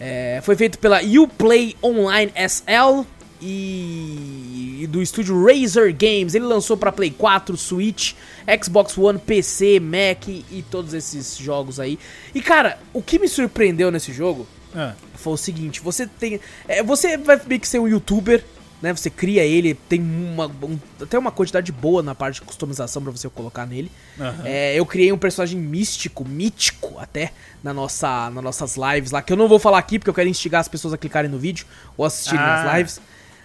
É, 0.00 0.40
foi 0.42 0.54
feito 0.56 0.78
pela 0.78 1.00
Uplay 1.02 1.74
Online 1.82 2.32
SL 2.36 3.04
e, 3.40 4.78
e 4.82 4.86
do 4.86 5.02
estúdio 5.02 5.44
Razer 5.44 5.94
Games. 5.96 6.34
Ele 6.34 6.44
lançou 6.44 6.76
pra 6.76 6.92
Play 6.92 7.10
4, 7.10 7.56
Switch, 7.56 8.14
Xbox 8.62 8.96
One, 8.96 9.18
PC, 9.18 9.80
Mac 9.80 10.28
e 10.28 10.64
todos 10.70 10.94
esses 10.94 11.36
jogos 11.36 11.80
aí. 11.80 11.98
E 12.34 12.40
cara, 12.40 12.78
o 12.92 13.02
que 13.02 13.18
me 13.18 13.28
surpreendeu 13.28 13.90
nesse 13.90 14.12
jogo 14.12 14.46
Ah, 14.74 14.94
foi 15.14 15.32
o 15.32 15.36
seguinte, 15.36 15.80
você 15.80 16.06
tem. 16.06 16.40
é, 16.68 16.82
você 16.82 17.16
vai 17.16 17.40
meio 17.46 17.60
que 17.60 17.66
ser 17.68 17.78
um 17.80 17.88
youtuber, 17.88 18.44
né? 18.82 18.92
Você 18.94 19.10
cria 19.10 19.42
ele, 19.44 19.74
tem 19.74 20.00
uma, 20.00 20.46
um- 20.46 20.78
até 21.00 21.18
uma 21.18 21.30
quantidade 21.30 21.70
boa 21.72 22.02
na 22.02 22.14
parte 22.14 22.36
de 22.36 22.42
customização 22.42 23.02
pra 23.02 23.10
você 23.12 23.28
colocar 23.28 23.66
nele. 23.66 23.90
aham. 24.20 24.42
É, 24.44 24.74
eu 24.78 24.84
criei 24.86 25.12
um 25.12 25.18
personagem 25.18 25.58
místico, 25.58 26.24
mítico 26.24 26.98
até, 26.98 27.32
na 27.62 27.72
nossa, 27.74 28.30
nas 28.30 28.44
nossas 28.44 28.76
lives 28.76 29.10
lá, 29.10 29.20
que 29.22 29.32
eu 29.32 29.36
não 29.36 29.48
vou 29.48 29.58
falar 29.58 29.78
aqui 29.78 29.98
porque 29.98 30.10
eu 30.10 30.14
quero 30.14 30.28
instigar 30.28 30.60
as 30.60 30.68
pessoas 30.68 30.94
a 30.94 30.98
clicarem 30.98 31.30
no 31.30 31.38
vídeo 31.38 31.66
ou 31.96 32.04
assistirem 32.04 32.40
Ah. 32.44 32.62
nas 32.64 32.76
lives. 32.76 33.00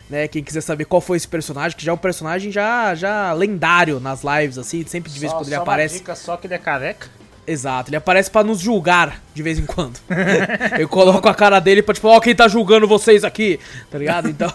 Né, 0.09 0.27
quem 0.27 0.43
quiser 0.43 0.59
saber 0.61 0.83
qual 0.85 0.99
foi 1.01 1.15
esse 1.15 1.27
personagem, 1.27 1.77
que 1.77 1.83
já 1.83 1.91
é 1.91 1.95
um 1.95 1.97
personagem 1.97 2.51
já, 2.51 2.93
já 2.93 3.31
lendário 3.31 4.01
nas 4.01 4.21
lives, 4.21 4.57
assim, 4.57 4.85
sempre 4.85 5.09
de 5.09 5.17
vez 5.17 5.31
em 5.31 5.35
quando 5.35 5.47
ele 5.47 5.55
só 5.55 5.61
uma 5.61 5.63
aparece. 5.63 5.97
dica 5.99 6.13
só 6.13 6.35
que 6.35 6.45
ele 6.45 6.53
é 6.53 6.57
careca. 6.57 7.07
Exato, 7.45 7.89
ele 7.89 7.97
aparece 7.97 8.31
pra 8.31 8.43
nos 8.43 8.59
julgar 8.59 9.21
de 9.33 9.43
vez 9.43 9.59
em 9.59 9.65
quando. 9.65 9.99
Eu 10.79 10.87
coloco 10.87 11.27
a 11.27 11.35
cara 11.35 11.59
dele 11.59 11.83
pra 11.83 11.93
tipo, 11.93 12.07
ó, 12.07 12.19
quem 12.19 12.33
tá 12.33 12.47
julgando 12.47 12.87
vocês 12.87 13.23
aqui, 13.23 13.59
tá 13.91 13.97
ligado? 13.97 14.29
Então, 14.29 14.49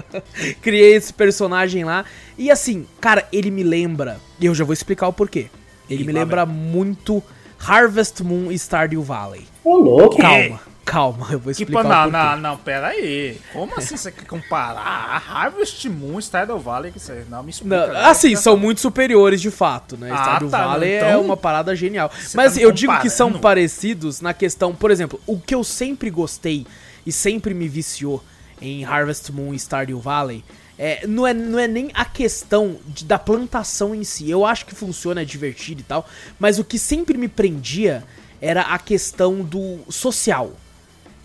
criei 0.62 0.94
esse 0.94 1.12
personagem 1.12 1.84
lá. 1.84 2.04
E 2.38 2.50
assim, 2.50 2.86
cara, 3.00 3.26
ele 3.32 3.50
me 3.50 3.62
lembra, 3.62 4.18
e 4.40 4.46
eu 4.46 4.54
já 4.54 4.64
vou 4.64 4.72
explicar 4.72 5.08
o 5.08 5.12
porquê. 5.12 5.48
Ele 5.90 6.04
Ih, 6.04 6.06
me 6.06 6.12
lembra 6.12 6.46
muito 6.46 7.22
Harvest 7.58 8.22
Moon 8.22 8.50
e 8.50 8.58
Stardew 8.58 9.02
Valley. 9.02 9.46
Ô, 9.62 9.76
louco. 9.76 10.16
Calma, 10.16 10.60
calma, 10.84 11.28
eu 11.30 11.38
vou 11.38 11.52
Tipo, 11.54 11.72
explicar 11.72 11.84
não, 11.84 11.90
o 12.08 12.10
porquê. 12.10 12.16
não, 12.16 12.36
não, 12.36 12.56
pera 12.58 12.88
aí. 12.88 13.40
Como 13.52 13.74
assim 13.76 13.96
você 13.96 14.10
quer 14.12 14.24
comparar 14.26 15.22
Harvest 15.28 15.88
Moon 15.88 16.18
e 16.18 16.22
Stardew 16.22 16.58
Valley? 16.58 16.92
Que 16.92 16.98
você 17.00 17.24
não 17.30 17.42
me 17.42 17.50
explica. 17.50 17.86
Não, 17.86 17.92
né? 17.94 18.04
assim, 18.04 18.34
são 18.36 18.56
muito 18.56 18.80
superiores 18.80 19.40
de 19.40 19.50
fato, 19.50 19.96
né? 19.96 20.10
Ah, 20.12 20.16
Stardew 20.16 20.50
tá, 20.50 20.66
Valley 20.66 20.90
é 20.92 20.98
então- 21.10 21.22
uma 21.24 21.36
parada 21.36 21.74
genial. 21.76 22.10
Mas 22.34 22.54
tá 22.54 22.60
eu 22.60 22.72
digo 22.72 22.98
que 23.00 23.08
são 23.10 23.32
parecidos 23.32 24.20
na 24.20 24.34
questão, 24.34 24.74
por 24.74 24.90
exemplo, 24.90 25.20
o 25.26 25.38
que 25.38 25.54
eu 25.54 25.64
sempre 25.64 26.10
gostei 26.10 26.66
e 27.06 27.12
sempre 27.12 27.54
me 27.54 27.68
viciou 27.68 28.22
em 28.60 28.84
Harvest 28.84 29.30
Moon 29.32 29.52
e 29.54 29.58
Stardew 29.58 29.98
Valley 30.00 30.44
é, 30.78 31.06
não, 31.06 31.26
é, 31.26 31.34
não 31.34 31.58
é 31.58 31.68
nem 31.68 31.90
a 31.94 32.04
questão 32.04 32.76
de- 32.86 33.04
da 33.04 33.18
plantação 33.18 33.94
em 33.94 34.02
si. 34.04 34.28
Eu 34.30 34.44
acho 34.44 34.64
que 34.66 34.74
funciona, 34.74 35.22
é 35.22 35.24
divertido 35.24 35.80
e 35.80 35.84
tal, 35.84 36.08
mas 36.40 36.58
o 36.58 36.64
que 36.64 36.78
sempre 36.78 37.16
me 37.16 37.28
prendia 37.28 38.02
era 38.40 38.62
a 38.62 38.78
questão 38.78 39.42
do 39.42 39.80
social. 39.88 40.52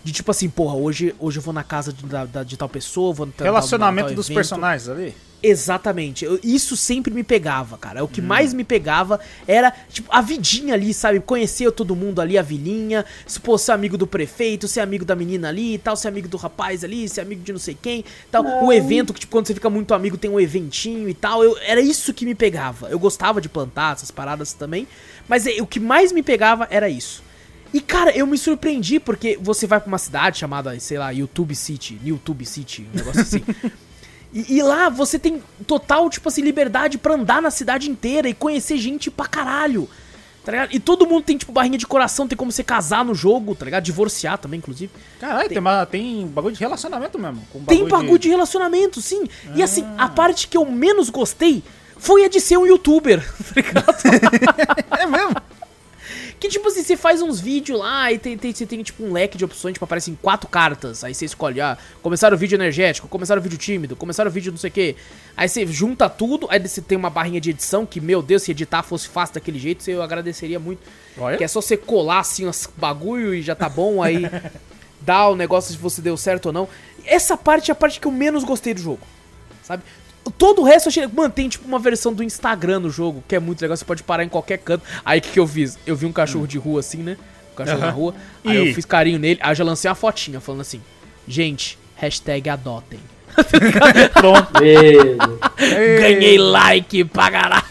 De 0.08 0.14
tipo 0.14 0.30
assim, 0.30 0.48
porra, 0.48 0.74
hoje, 0.74 1.14
hoje 1.18 1.38
eu 1.38 1.42
vou 1.42 1.52
na 1.52 1.62
casa 1.62 1.92
de, 1.92 2.02
da- 2.06 2.24
da- 2.24 2.42
de 2.42 2.56
tal 2.56 2.66
pessoa, 2.66 3.12
vou 3.12 3.26
no 3.26 3.32
Relacionamento 3.38 4.14
dos 4.14 4.24
evento. 4.24 4.36
personagens 4.36 4.88
ali. 4.88 5.14
Exatamente. 5.42 6.24
Eu- 6.24 6.40
isso 6.42 6.78
sempre 6.78 7.12
me 7.12 7.22
pegava, 7.22 7.76
cara. 7.76 8.00
Hum. 8.00 8.06
O 8.06 8.08
que 8.08 8.22
mais 8.22 8.54
me 8.54 8.64
pegava 8.64 9.20
era, 9.46 9.70
tipo, 9.90 10.08
a 10.10 10.22
vidinha 10.22 10.72
ali, 10.72 10.94
sabe? 10.94 11.20
Conhecer 11.20 11.70
todo 11.72 11.94
mundo 11.94 12.22
ali, 12.22 12.38
a 12.38 12.42
vilinha. 12.42 13.04
Se 13.26 13.38
pô, 13.38 13.58
ser 13.58 13.72
amigo 13.72 13.98
do 13.98 14.06
prefeito, 14.06 14.66
ser 14.66 14.80
amigo 14.80 15.04
da 15.04 15.14
menina 15.14 15.48
ali 15.50 15.74
e 15.74 15.78
tal, 15.78 15.94
ser 15.94 16.08
amigo 16.08 16.26
do 16.26 16.38
rapaz 16.38 16.82
ali, 16.82 17.06
ser 17.06 17.20
amigo 17.20 17.42
de 17.42 17.52
não 17.52 17.58
sei 17.60 17.76
quem 17.80 18.02
tal. 18.30 18.42
O 18.64 18.72
evento, 18.72 19.12
que, 19.12 19.20
tipo, 19.20 19.30
quando 19.30 19.46
você 19.46 19.52
fica 19.54 19.68
muito 19.68 19.92
amigo, 19.92 20.16
tem 20.16 20.30
um 20.30 20.40
eventinho 20.40 21.06
e 21.06 21.14
tal. 21.14 21.44
Eu, 21.44 21.54
era 21.60 21.82
isso 21.82 22.14
que 22.14 22.24
me 22.24 22.34
pegava. 22.34 22.88
Eu 22.88 22.98
gostava 22.98 23.42
de 23.42 23.48
plantar 23.50 23.92
essas 23.94 24.10
paradas 24.10 24.54
também. 24.54 24.88
Mas 25.28 25.46
é, 25.46 25.60
o 25.60 25.66
que 25.66 25.78
mais 25.78 26.12
me 26.12 26.22
pegava 26.22 26.66
era 26.70 26.88
isso. 26.88 27.27
E, 27.72 27.80
cara, 27.80 28.10
eu 28.16 28.26
me 28.26 28.38
surpreendi 28.38 28.98
porque 28.98 29.38
você 29.40 29.66
vai 29.66 29.78
pra 29.80 29.88
uma 29.88 29.98
cidade 29.98 30.38
chamada, 30.38 30.78
sei 30.80 30.98
lá, 30.98 31.10
YouTube 31.10 31.54
City, 31.54 32.00
YouTube 32.04 32.44
City, 32.46 32.86
um 32.92 32.96
negócio 32.96 33.20
assim. 33.22 33.42
E, 34.30 34.58
e 34.58 34.62
lá 34.62 34.90
você 34.90 35.18
tem 35.18 35.42
total, 35.66 36.10
tipo 36.10 36.28
assim, 36.28 36.42
liberdade 36.42 36.98
pra 36.98 37.14
andar 37.14 37.40
na 37.40 37.50
cidade 37.50 37.88
inteira 37.90 38.28
e 38.28 38.34
conhecer 38.34 38.76
gente 38.76 39.10
pra 39.10 39.26
caralho. 39.26 39.88
Tá 40.44 40.52
ligado? 40.52 40.68
E 40.74 40.78
todo 40.78 41.06
mundo 41.06 41.22
tem, 41.24 41.38
tipo, 41.38 41.50
barrinha 41.50 41.78
de 41.78 41.86
coração, 41.86 42.28
tem 42.28 42.36
como 42.36 42.52
você 42.52 42.62
casar 42.62 43.02
no 43.06 43.14
jogo, 43.14 43.54
tá 43.54 43.64
ligado? 43.64 43.84
Divorciar 43.84 44.36
também, 44.36 44.58
inclusive. 44.58 44.92
Caralho, 45.18 45.48
tem, 45.48 45.56
uma- 45.58 45.86
tem 45.86 46.26
bagulho 46.26 46.54
de 46.54 46.60
relacionamento 46.60 47.18
mesmo. 47.18 47.40
com 47.50 47.64
Tem 47.64 47.88
bagulho 47.88 48.18
de 48.18 48.28
relacionamento, 48.28 49.00
sim. 49.00 49.24
E 49.54 49.62
assim, 49.62 49.82
a 49.96 50.10
parte 50.10 50.46
que 50.46 50.58
eu 50.58 50.66
menos 50.66 51.08
gostei 51.08 51.62
foi 51.96 52.26
a 52.26 52.28
de 52.28 52.38
ser 52.38 52.58
um 52.58 52.66
youtuber, 52.66 53.20
tá 53.42 53.52
ligado? 53.56 53.96
É 55.00 55.06
mesmo? 55.06 55.36
Que 56.38 56.48
tipo 56.48 56.68
assim, 56.68 56.82
você 56.82 56.96
faz 56.96 57.20
uns 57.20 57.40
vídeos 57.40 57.78
lá 57.78 58.12
e 58.12 58.18
tem, 58.18 58.38
tem, 58.38 58.52
você 58.52 58.64
tem 58.64 58.82
tipo 58.82 59.02
um 59.02 59.12
leque 59.12 59.36
de 59.36 59.44
opções, 59.44 59.72
tipo, 59.72 59.84
aparecem 59.84 60.16
quatro 60.20 60.48
cartas. 60.48 61.02
Aí 61.02 61.12
você 61.12 61.24
escolhe, 61.24 61.60
ah, 61.60 61.76
começar 62.00 62.32
o 62.32 62.36
vídeo 62.36 62.56
energético, 62.56 63.08
começar 63.08 63.36
o 63.36 63.40
vídeo 63.40 63.58
tímido, 63.58 63.96
começar 63.96 64.26
o 64.26 64.30
vídeo 64.30 64.52
não 64.52 64.58
sei 64.58 64.70
o 64.70 64.72
quê. 64.72 64.96
Aí 65.36 65.48
você 65.48 65.66
junta 65.66 66.08
tudo, 66.08 66.46
aí 66.50 66.60
você 66.60 66.80
tem 66.80 66.96
uma 66.96 67.10
barrinha 67.10 67.40
de 67.40 67.50
edição, 67.50 67.84
que, 67.84 68.00
meu 68.00 68.22
Deus, 68.22 68.42
se 68.42 68.52
editar 68.52 68.82
fosse 68.82 69.08
fácil 69.08 69.34
daquele 69.34 69.58
jeito, 69.58 69.88
eu 69.90 70.00
agradeceria 70.00 70.60
muito. 70.60 70.80
Olha. 71.16 71.36
Que 71.36 71.44
é 71.44 71.48
só 71.48 71.60
você 71.60 71.76
colar 71.76 72.20
assim 72.20 72.46
os 72.46 72.68
bagulho 72.76 73.34
e 73.34 73.42
já 73.42 73.56
tá 73.56 73.68
bom, 73.68 74.00
aí 74.00 74.22
dá 75.00 75.28
o 75.28 75.34
negócio 75.34 75.72
se 75.72 75.78
você 75.78 76.00
deu 76.00 76.16
certo 76.16 76.46
ou 76.46 76.52
não. 76.52 76.68
Essa 77.04 77.36
parte 77.36 77.70
é 77.70 77.72
a 77.72 77.74
parte 77.74 77.98
que 77.98 78.06
eu 78.06 78.12
menos 78.12 78.44
gostei 78.44 78.74
do 78.74 78.80
jogo, 78.80 79.00
sabe? 79.62 79.82
Todo 80.30 80.62
o 80.62 80.64
resto 80.64 80.86
eu 80.86 80.90
achei. 80.90 81.06
Mano, 81.06 81.30
tem 81.32 81.48
tipo 81.48 81.66
uma 81.66 81.78
versão 81.78 82.12
do 82.12 82.22
Instagram 82.22 82.80
no 82.80 82.90
jogo, 82.90 83.22
que 83.26 83.34
é 83.36 83.38
muito 83.40 83.60
legal. 83.62 83.76
Você 83.76 83.84
pode 83.84 84.02
parar 84.02 84.24
em 84.24 84.28
qualquer 84.28 84.58
canto. 84.58 84.84
Aí 85.04 85.18
o 85.18 85.22
que, 85.22 85.30
que 85.30 85.40
eu 85.40 85.46
fiz? 85.46 85.78
Eu 85.86 85.96
vi 85.96 86.06
um 86.06 86.12
cachorro 86.12 86.46
de 86.46 86.58
rua 86.58 86.80
assim, 86.80 86.98
né? 86.98 87.16
Um 87.52 87.56
cachorro 87.56 87.78
na 87.78 87.86
Aham. 87.86 87.94
rua. 87.94 88.14
Aí 88.44 88.56
eu 88.56 88.66
Ih. 88.66 88.74
fiz 88.74 88.84
carinho 88.84 89.18
nele. 89.18 89.38
Aí 89.42 89.50
eu 89.50 89.54
já 89.54 89.64
lancei 89.64 89.88
uma 89.88 89.94
fotinha 89.94 90.40
falando 90.40 90.60
assim: 90.62 90.80
Gente, 91.26 91.78
hashtag 91.96 92.48
adotem. 92.48 93.00
Pronto. 94.14 94.48
Ganhei 96.00 96.38
like 96.38 97.04
pra 97.04 97.30
caralho. 97.30 97.62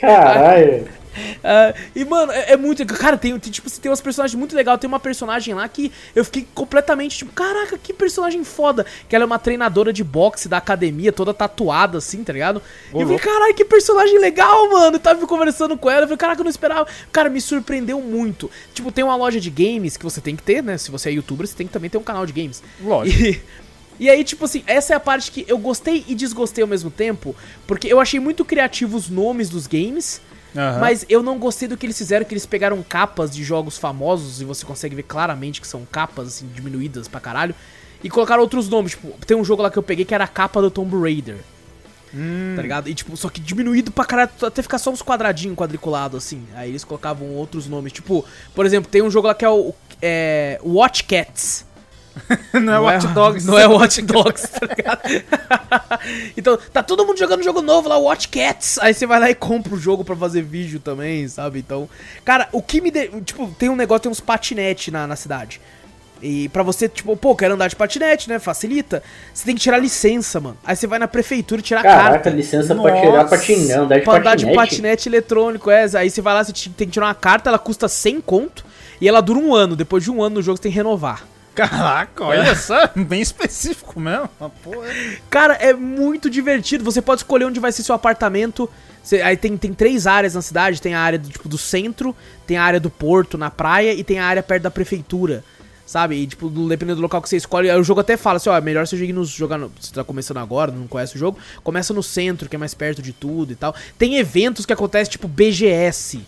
caralho. 0.00 0.88
Ah, 1.48 1.72
e, 1.94 2.04
mano, 2.04 2.32
é, 2.32 2.52
é 2.52 2.56
muito. 2.56 2.84
Cara, 2.86 3.16
tem, 3.16 3.38
tem, 3.38 3.52
tipo, 3.52 3.70
tem 3.70 3.90
umas 3.90 4.00
personagens 4.00 4.36
muito 4.36 4.56
legais. 4.56 4.78
Tem 4.80 4.88
uma 4.88 4.98
personagem 4.98 5.54
lá 5.54 5.68
que 5.68 5.92
eu 6.14 6.24
fiquei 6.24 6.46
completamente, 6.54 7.18
tipo, 7.18 7.32
caraca, 7.32 7.78
que 7.78 7.92
personagem 7.92 8.42
foda. 8.42 8.84
Que 9.08 9.14
ela 9.14 9.24
é 9.24 9.26
uma 9.26 9.38
treinadora 9.38 9.92
de 9.92 10.02
boxe 10.02 10.48
da 10.48 10.56
academia, 10.56 11.12
toda 11.12 11.32
tatuada, 11.32 11.98
assim, 11.98 12.24
tá 12.24 12.32
ligado? 12.32 12.60
E 12.92 13.00
eu 13.00 13.06
falei, 13.06 13.18
caralho, 13.18 13.54
que 13.54 13.64
personagem 13.64 14.18
legal, 14.18 14.70
mano. 14.70 14.96
Eu 14.96 15.00
tava 15.00 15.26
conversando 15.26 15.76
com 15.76 15.90
ela. 15.90 16.02
Eu 16.02 16.06
falei, 16.06 16.18
caraca, 16.18 16.40
eu 16.40 16.44
não 16.44 16.50
esperava. 16.50 16.86
Cara, 17.12 17.30
me 17.30 17.40
surpreendeu 17.40 18.00
muito. 18.00 18.50
Tipo, 18.74 18.90
tem 18.90 19.04
uma 19.04 19.16
loja 19.16 19.40
de 19.40 19.50
games 19.50 19.96
que 19.96 20.04
você 20.04 20.20
tem 20.20 20.34
que 20.34 20.42
ter, 20.42 20.62
né? 20.62 20.76
Se 20.78 20.90
você 20.90 21.10
é 21.10 21.12
youtuber, 21.12 21.46
você 21.46 21.54
tem 21.54 21.66
que 21.66 21.72
também 21.72 21.90
ter 21.90 21.98
um 21.98 22.02
canal 22.02 22.26
de 22.26 22.32
games. 22.32 22.62
Lógico. 22.82 23.22
E, 23.22 23.40
e 24.06 24.10
aí, 24.10 24.24
tipo 24.24 24.44
assim, 24.44 24.62
essa 24.66 24.92
é 24.92 24.96
a 24.96 25.00
parte 25.00 25.30
que 25.30 25.44
eu 25.48 25.58
gostei 25.58 26.04
e 26.08 26.14
desgostei 26.14 26.62
ao 26.62 26.68
mesmo 26.68 26.90
tempo. 26.90 27.34
Porque 27.66 27.86
eu 27.86 28.00
achei 28.00 28.20
muito 28.20 28.44
criativo 28.44 28.96
os 28.96 29.08
nomes 29.08 29.48
dos 29.48 29.66
games. 29.66 30.20
Aham. 30.56 30.80
Mas 30.80 31.04
eu 31.08 31.22
não 31.22 31.38
gostei 31.38 31.68
do 31.68 31.76
que 31.76 31.84
eles 31.84 31.98
fizeram, 31.98 32.24
que 32.24 32.32
eles 32.32 32.46
pegaram 32.46 32.82
capas 32.82 33.30
de 33.34 33.44
jogos 33.44 33.76
famosos, 33.76 34.40
e 34.40 34.44
você 34.44 34.64
consegue 34.64 34.94
ver 34.96 35.02
claramente 35.02 35.60
que 35.60 35.66
são 35.66 35.84
capas, 35.84 36.28
assim, 36.28 36.48
diminuídas 36.54 37.06
pra 37.08 37.20
caralho, 37.20 37.54
e 38.02 38.08
colocaram 38.08 38.40
outros 38.42 38.68
nomes, 38.68 38.92
tipo, 38.92 39.08
tem 39.26 39.36
um 39.36 39.44
jogo 39.44 39.62
lá 39.62 39.70
que 39.70 39.76
eu 39.78 39.82
peguei 39.82 40.04
que 40.04 40.14
era 40.14 40.24
a 40.24 40.28
capa 40.28 40.62
do 40.62 40.70
Tomb 40.70 40.96
Raider, 40.98 41.36
Hum. 42.14 42.54
tá 42.56 42.62
ligado? 42.62 42.88
E 42.88 42.94
tipo, 42.94 43.14
só 43.16 43.28
que 43.28 43.40
diminuído 43.40 43.90
pra 43.90 44.04
caralho, 44.04 44.30
até 44.42 44.62
ficar 44.62 44.78
só 44.78 44.90
uns 44.90 45.02
quadradinhos 45.02 45.56
quadriculados, 45.56 46.24
assim, 46.24 46.42
aí 46.54 46.70
eles 46.70 46.84
colocavam 46.84 47.28
outros 47.34 47.66
nomes, 47.66 47.92
tipo, 47.92 48.24
por 48.54 48.64
exemplo, 48.64 48.90
tem 48.90 49.02
um 49.02 49.10
jogo 49.10 49.26
lá 49.26 49.34
que 49.34 49.44
é 49.44 49.50
o 49.50 49.74
é, 50.00 50.58
Watch 50.64 51.04
Cats, 51.04 51.65
não 52.62 52.72
é 52.72 52.78
Watch 52.78 53.06
Dogs. 53.08 53.46
não 53.46 53.58
é 53.58 53.66
Watch 53.66 54.02
Dogs, 54.02 54.48
tá 54.48 54.66
ligado? 54.66 55.00
então, 56.36 56.58
tá 56.72 56.82
todo 56.82 57.04
mundo 57.06 57.18
jogando 57.18 57.42
jogo 57.42 57.60
novo 57.62 57.88
lá, 57.88 57.96
Watch 57.98 58.28
Cats. 58.28 58.78
Aí 58.80 58.94
você 58.94 59.06
vai 59.06 59.20
lá 59.20 59.30
e 59.30 59.34
compra 59.34 59.74
o 59.74 59.78
jogo 59.78 60.04
pra 60.04 60.16
fazer 60.16 60.42
vídeo 60.42 60.80
também, 60.80 61.26
sabe? 61.28 61.58
Então, 61.58 61.88
cara, 62.24 62.48
o 62.52 62.62
que 62.62 62.80
me. 62.80 62.90
De... 62.90 63.08
Tipo, 63.22 63.48
tem 63.58 63.68
um 63.68 63.76
negócio, 63.76 64.02
tem 64.02 64.12
uns 64.12 64.20
patinete 64.20 64.90
na, 64.90 65.06
na 65.06 65.16
cidade. 65.16 65.60
E 66.22 66.48
pra 66.48 66.62
você, 66.62 66.88
tipo, 66.88 67.14
pô, 67.14 67.36
quero 67.36 67.52
andar 67.54 67.68
de 67.68 67.76
patinete, 67.76 68.28
né? 68.30 68.38
Facilita. 68.38 69.02
Você 69.34 69.44
tem 69.44 69.54
que 69.54 69.60
tirar 69.60 69.76
licença, 69.76 70.40
mano. 70.40 70.56
Aí 70.64 70.74
você 70.74 70.86
vai 70.86 70.98
na 70.98 71.06
prefeitura 71.06 71.60
tirar 71.60 71.82
Caraca, 71.82 72.10
carta. 72.12 72.30
licença 72.30 72.74
pra 72.74 72.90
Nossa. 72.90 73.00
tirar 73.06 73.24
patinão, 73.28 73.84
andar 73.84 73.98
de 73.98 74.04
Pra 74.04 74.14
andar 74.14 74.34
de 74.34 74.44
patinete. 74.46 74.56
patinete 74.56 75.08
eletrônico, 75.10 75.70
é. 75.70 75.86
Aí 75.94 76.08
você 76.08 76.22
vai 76.22 76.32
lá, 76.32 76.42
você 76.42 76.52
te- 76.54 76.70
tem 76.70 76.86
que 76.86 76.94
tirar 76.94 77.06
uma 77.06 77.14
carta, 77.14 77.50
ela 77.50 77.58
custa 77.58 77.86
100 77.86 78.22
conto. 78.22 78.64
E 78.98 79.06
ela 79.06 79.20
dura 79.20 79.38
um 79.38 79.54
ano. 79.54 79.76
Depois 79.76 80.02
de 80.02 80.10
um 80.10 80.22
ano 80.22 80.36
no 80.36 80.42
jogo 80.42 80.56
você 80.56 80.62
tem 80.62 80.72
que 80.72 80.76
renovar. 80.78 81.22
Caraca, 81.56 82.24
olha 82.24 82.54
só, 82.54 82.88
bem 82.94 83.20
específico 83.22 83.98
mesmo. 83.98 84.28
Uma 84.38 84.50
porra. 84.50 84.86
Cara, 85.30 85.54
é 85.54 85.72
muito 85.72 86.28
divertido. 86.30 86.84
Você 86.84 87.00
pode 87.02 87.20
escolher 87.20 87.46
onde 87.46 87.58
vai 87.58 87.72
ser 87.72 87.82
seu 87.82 87.94
apartamento. 87.94 88.68
Você- 89.02 89.22
aí 89.22 89.36
tem, 89.36 89.56
tem 89.56 89.72
três 89.72 90.06
áreas 90.06 90.34
na 90.34 90.42
cidade. 90.42 90.80
Tem 90.82 90.94
a 90.94 91.00
área 91.00 91.18
do, 91.18 91.28
tipo, 91.28 91.48
do 91.48 91.56
centro, 91.58 92.14
tem 92.46 92.56
a 92.56 92.62
área 92.62 92.78
do 92.78 92.90
porto, 92.90 93.38
na 93.38 93.50
praia, 93.50 93.94
e 93.94 94.04
tem 94.04 94.18
a 94.18 94.26
área 94.26 94.42
perto 94.42 94.62
da 94.64 94.70
prefeitura. 94.70 95.42
Sabe? 95.86 96.16
E, 96.16 96.26
tipo, 96.26 96.48
do- 96.50 96.68
dependendo 96.68 96.96
do 96.96 97.02
local 97.02 97.22
que 97.22 97.28
você 97.28 97.36
escolhe, 97.36 97.70
aí 97.70 97.78
o 97.78 97.84
jogo 97.84 98.00
até 98.00 98.16
fala 98.16 98.38
assim, 98.38 98.50
ó, 98.50 98.56
é 98.56 98.60
melhor 98.60 98.84
você 98.86 98.96
jogar 98.96 99.12
no, 99.14 99.24
jogar 99.24 99.56
no, 99.58 99.72
Você 99.80 99.94
tá 99.94 100.02
começando 100.02 100.38
agora, 100.38 100.72
não 100.72 100.88
conhece 100.88 101.14
o 101.14 101.18
jogo, 101.18 101.38
começa 101.62 101.94
no 101.94 102.02
centro, 102.02 102.48
que 102.48 102.56
é 102.56 102.58
mais 102.58 102.74
perto 102.74 103.00
de 103.00 103.12
tudo 103.12 103.52
e 103.52 103.54
tal. 103.56 103.74
Tem 103.96 104.16
eventos 104.16 104.66
que 104.66 104.72
acontecem, 104.72 105.12
tipo, 105.12 105.28
BGS, 105.28 106.20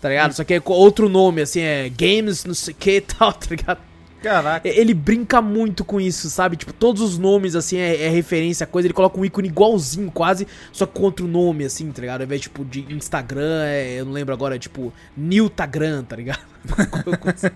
tá 0.00 0.08
ligado? 0.08 0.32
Só 0.32 0.42
que 0.44 0.54
é 0.54 0.60
com 0.60 0.72
outro 0.72 1.10
nome, 1.10 1.42
assim, 1.42 1.60
é 1.60 1.90
Games, 1.90 2.44
não 2.46 2.54
sei 2.54 2.72
o 2.72 2.76
que 2.76 2.90
e 2.96 3.00
tal, 3.02 3.30
tá 3.34 3.46
ligado? 3.50 3.78
Caraca. 4.22 4.68
Ele 4.68 4.94
brinca 4.94 5.42
muito 5.42 5.84
com 5.84 6.00
isso, 6.00 6.30
sabe? 6.30 6.56
Tipo, 6.56 6.72
todos 6.72 7.02
os 7.02 7.18
nomes, 7.18 7.56
assim, 7.56 7.76
é, 7.76 8.04
é 8.04 8.08
referência 8.08 8.64
a 8.64 8.66
coisa. 8.66 8.86
Ele 8.86 8.94
coloca 8.94 9.18
um 9.18 9.24
ícone 9.24 9.48
igualzinho, 9.48 10.10
quase, 10.10 10.46
só 10.72 10.86
com 10.86 11.02
outro 11.02 11.26
nome, 11.26 11.64
assim, 11.64 11.90
tá 11.90 12.00
ligado? 12.00 12.20
Ao 12.20 12.26
invés, 12.26 12.42
tipo, 12.42 12.64
de 12.64 12.86
Instagram, 12.94 13.64
é, 13.64 14.00
eu 14.00 14.04
não 14.04 14.12
lembro 14.12 14.32
agora, 14.32 14.54
é 14.54 14.58
tipo, 14.58 14.92
Newtagram, 15.16 16.04
tá 16.04 16.16
ligado? 16.16 16.40
Assim. 17.34 17.48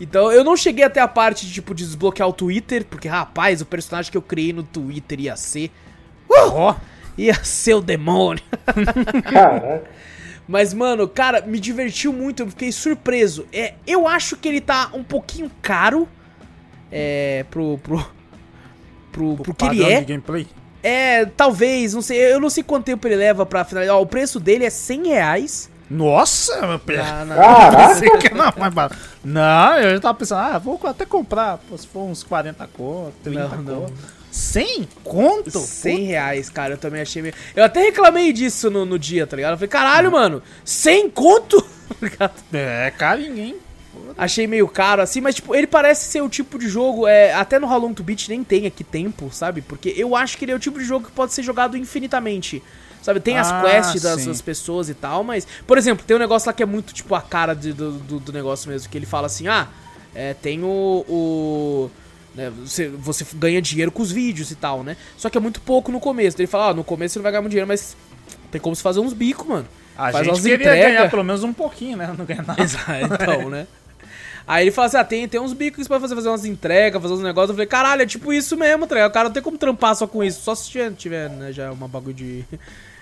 Então, 0.00 0.30
eu 0.30 0.44
não 0.44 0.56
cheguei 0.56 0.84
até 0.84 1.00
a 1.00 1.08
parte 1.08 1.46
de, 1.46 1.52
tipo, 1.54 1.74
de 1.74 1.84
desbloquear 1.84 2.28
o 2.28 2.32
Twitter, 2.32 2.84
porque, 2.84 3.08
rapaz, 3.08 3.60
o 3.60 3.66
personagem 3.66 4.12
que 4.12 4.16
eu 4.16 4.22
criei 4.22 4.52
no 4.52 4.62
Twitter 4.62 5.20
ia 5.20 5.36
ser... 5.36 5.70
Ó, 6.28 6.74
Ia 7.18 7.34
ser 7.42 7.74
o 7.74 7.80
demônio. 7.80 8.42
Caraca. 9.24 9.84
Mas, 10.48 10.72
mano, 10.72 11.08
cara, 11.08 11.40
me 11.40 11.58
divertiu 11.58 12.12
muito, 12.12 12.42
eu 12.42 12.48
fiquei 12.48 12.70
surpreso. 12.70 13.46
É, 13.52 13.74
eu 13.86 14.06
acho 14.06 14.36
que 14.36 14.46
ele 14.48 14.60
tá 14.60 14.90
um 14.92 15.02
pouquinho 15.02 15.50
caro. 15.60 16.08
É. 16.90 17.44
Pro. 17.50 17.78
pro. 17.78 18.06
pro, 19.10 19.36
pro 19.38 19.54
que 19.54 19.64
ele 19.66 19.82
é. 19.84 20.00
de 20.00 20.06
gameplay. 20.06 20.46
É, 20.82 21.24
talvez, 21.24 21.94
não 21.94 22.02
sei. 22.02 22.32
Eu 22.32 22.38
não 22.38 22.48
sei 22.48 22.62
quanto 22.62 22.84
tempo 22.84 23.06
ele 23.08 23.16
leva 23.16 23.44
pra 23.44 23.64
finalizar. 23.64 23.96
Ó, 23.96 24.02
o 24.02 24.06
preço 24.06 24.38
dele 24.38 24.64
é 24.64 24.70
100 24.70 25.08
reais. 25.08 25.70
Nossa, 25.90 26.66
meu 26.66 26.78
pé. 26.78 26.96
Caraca. 26.96 28.18
Que 28.18 28.34
não, 28.34 28.52
mas 28.56 28.74
barato. 28.74 28.96
Não, 29.24 29.78
eu 29.78 29.94
já 29.94 30.00
tava 30.00 30.18
pensando, 30.18 30.38
ah, 30.38 30.58
vou 30.58 30.78
até 30.84 31.04
comprar. 31.04 31.60
Se 31.76 31.86
for 31.86 32.04
uns 32.04 32.22
40 32.22 32.66
conto, 32.68 33.12
30 33.22 33.48
Não, 33.48 33.62
não. 33.62 33.86
Conto. 34.36 34.60
100 34.62 34.88
conto? 35.02 35.58
100 35.60 36.04
reais, 36.04 36.48
cara, 36.50 36.74
eu 36.74 36.78
também 36.78 37.00
achei 37.00 37.22
meio... 37.22 37.34
Eu 37.54 37.64
até 37.64 37.80
reclamei 37.82 38.32
disso 38.32 38.70
no, 38.70 38.84
no 38.84 38.98
dia, 38.98 39.26
tá 39.26 39.36
ligado? 39.36 39.52
Eu 39.52 39.56
falei, 39.58 39.68
caralho, 39.68 40.12
mano, 40.12 40.42
100 40.64 41.10
conto? 41.10 41.64
Tá 41.88 41.94
ligado? 42.02 42.32
É, 42.52 42.90
carinho, 42.90 43.38
hein? 43.38 43.56
Achei 44.18 44.46
meio 44.46 44.66
caro 44.66 45.00
assim, 45.02 45.20
mas 45.20 45.36
tipo, 45.36 45.54
ele 45.54 45.66
parece 45.68 46.10
ser 46.10 46.20
o 46.20 46.28
tipo 46.28 46.58
de 46.58 46.68
jogo, 46.68 47.06
é, 47.06 47.32
até 47.32 47.58
no 47.60 47.66
How 47.66 47.78
Long 47.78 47.94
to 47.94 48.02
Beat 48.02 48.28
nem 48.28 48.42
tem 48.42 48.66
aqui 48.66 48.82
tempo, 48.82 49.30
sabe? 49.32 49.62
Porque 49.62 49.94
eu 49.96 50.16
acho 50.16 50.36
que 50.36 50.44
ele 50.44 50.52
é 50.52 50.54
o 50.54 50.58
tipo 50.58 50.78
de 50.80 50.84
jogo 50.84 51.06
que 51.06 51.12
pode 51.12 51.32
ser 51.32 51.42
jogado 51.44 51.76
infinitamente. 51.76 52.60
Sabe, 53.02 53.20
tem 53.20 53.38
as 53.38 53.52
Ah, 53.52 53.62
quests 53.62 54.02
das, 54.02 54.26
das 54.26 54.42
pessoas 54.42 54.88
e 54.88 54.94
tal, 54.94 55.22
mas, 55.22 55.46
por 55.64 55.78
exemplo, 55.78 56.04
tem 56.04 56.16
um 56.16 56.20
negócio 56.20 56.48
lá 56.48 56.52
que 56.52 56.62
é 56.62 56.66
muito 56.66 56.92
tipo 56.92 57.14
a 57.14 57.22
cara 57.22 57.54
de- 57.54 57.72
do, 57.72 57.92
do, 57.92 58.18
do 58.18 58.32
negócio 58.32 58.68
mesmo, 58.68 58.90
que 58.90 58.98
ele 58.98 59.06
fala 59.06 59.26
assim: 59.28 59.46
ah, 59.46 59.68
é, 60.12 60.34
tem 60.34 60.64
o. 60.64 61.04
o 61.08 61.90
né, 62.36 62.50
você, 62.50 62.88
você 62.88 63.26
ganha 63.34 63.62
dinheiro 63.62 63.90
com 63.90 64.02
os 64.02 64.12
vídeos 64.12 64.50
e 64.50 64.54
tal, 64.54 64.84
né? 64.84 64.96
Só 65.16 65.30
que 65.30 65.38
é 65.38 65.40
muito 65.40 65.60
pouco 65.60 65.90
no 65.90 65.98
começo. 65.98 66.36
Ele 66.38 66.46
fala: 66.46 66.70
ah, 66.70 66.74
no 66.74 66.84
começo 66.84 67.14
você 67.14 67.18
não 67.18 67.22
vai 67.22 67.32
ganhar 67.32 67.42
muito 67.42 67.52
dinheiro, 67.52 67.66
mas 67.66 67.96
tem 68.50 68.60
como 68.60 68.76
se 68.76 68.82
fazer 68.82 69.00
uns 69.00 69.14
bicos, 69.14 69.46
mano. 69.46 69.66
A 69.96 70.12
Faz 70.12 70.26
gente 70.26 70.42
queria 70.42 70.56
entrega. 70.56 70.88
ganhar 70.88 71.10
pelo 71.10 71.24
menos 71.24 71.42
um 71.42 71.54
pouquinho, 71.54 71.96
né? 71.96 72.12
Não 72.16 72.26
ganhar 72.26 72.44
nada. 72.46 72.62
Então, 72.62 73.48
né? 73.48 73.66
Aí 74.46 74.64
ele 74.64 74.70
fala 74.70 74.86
assim: 74.86 74.96
ah, 74.98 75.04
tem, 75.04 75.26
tem 75.26 75.40
uns 75.40 75.54
bicos 75.54 75.88
pode 75.88 76.02
fazer, 76.02 76.14
fazer 76.14 76.28
umas 76.28 76.44
entregas, 76.44 77.00
fazer 77.00 77.14
uns 77.14 77.22
negócios. 77.22 77.50
Eu 77.50 77.54
falei, 77.54 77.66
caralho, 77.66 78.02
é 78.02 78.06
tipo 78.06 78.32
isso 78.32 78.56
mesmo, 78.56 78.86
tá? 78.86 79.06
O 79.06 79.10
cara 79.10 79.28
não 79.28 79.32
tem 79.32 79.42
como 79.42 79.56
trampar 79.56 79.96
só 79.96 80.06
com 80.06 80.22
isso. 80.22 80.42
Só 80.42 80.54
se 80.54 80.68
tiver, 80.68 80.92
tiver 80.92 81.30
né, 81.30 81.52
já 81.52 81.72
uma 81.72 81.88
bagulho 81.88 82.14
de. 82.14 82.44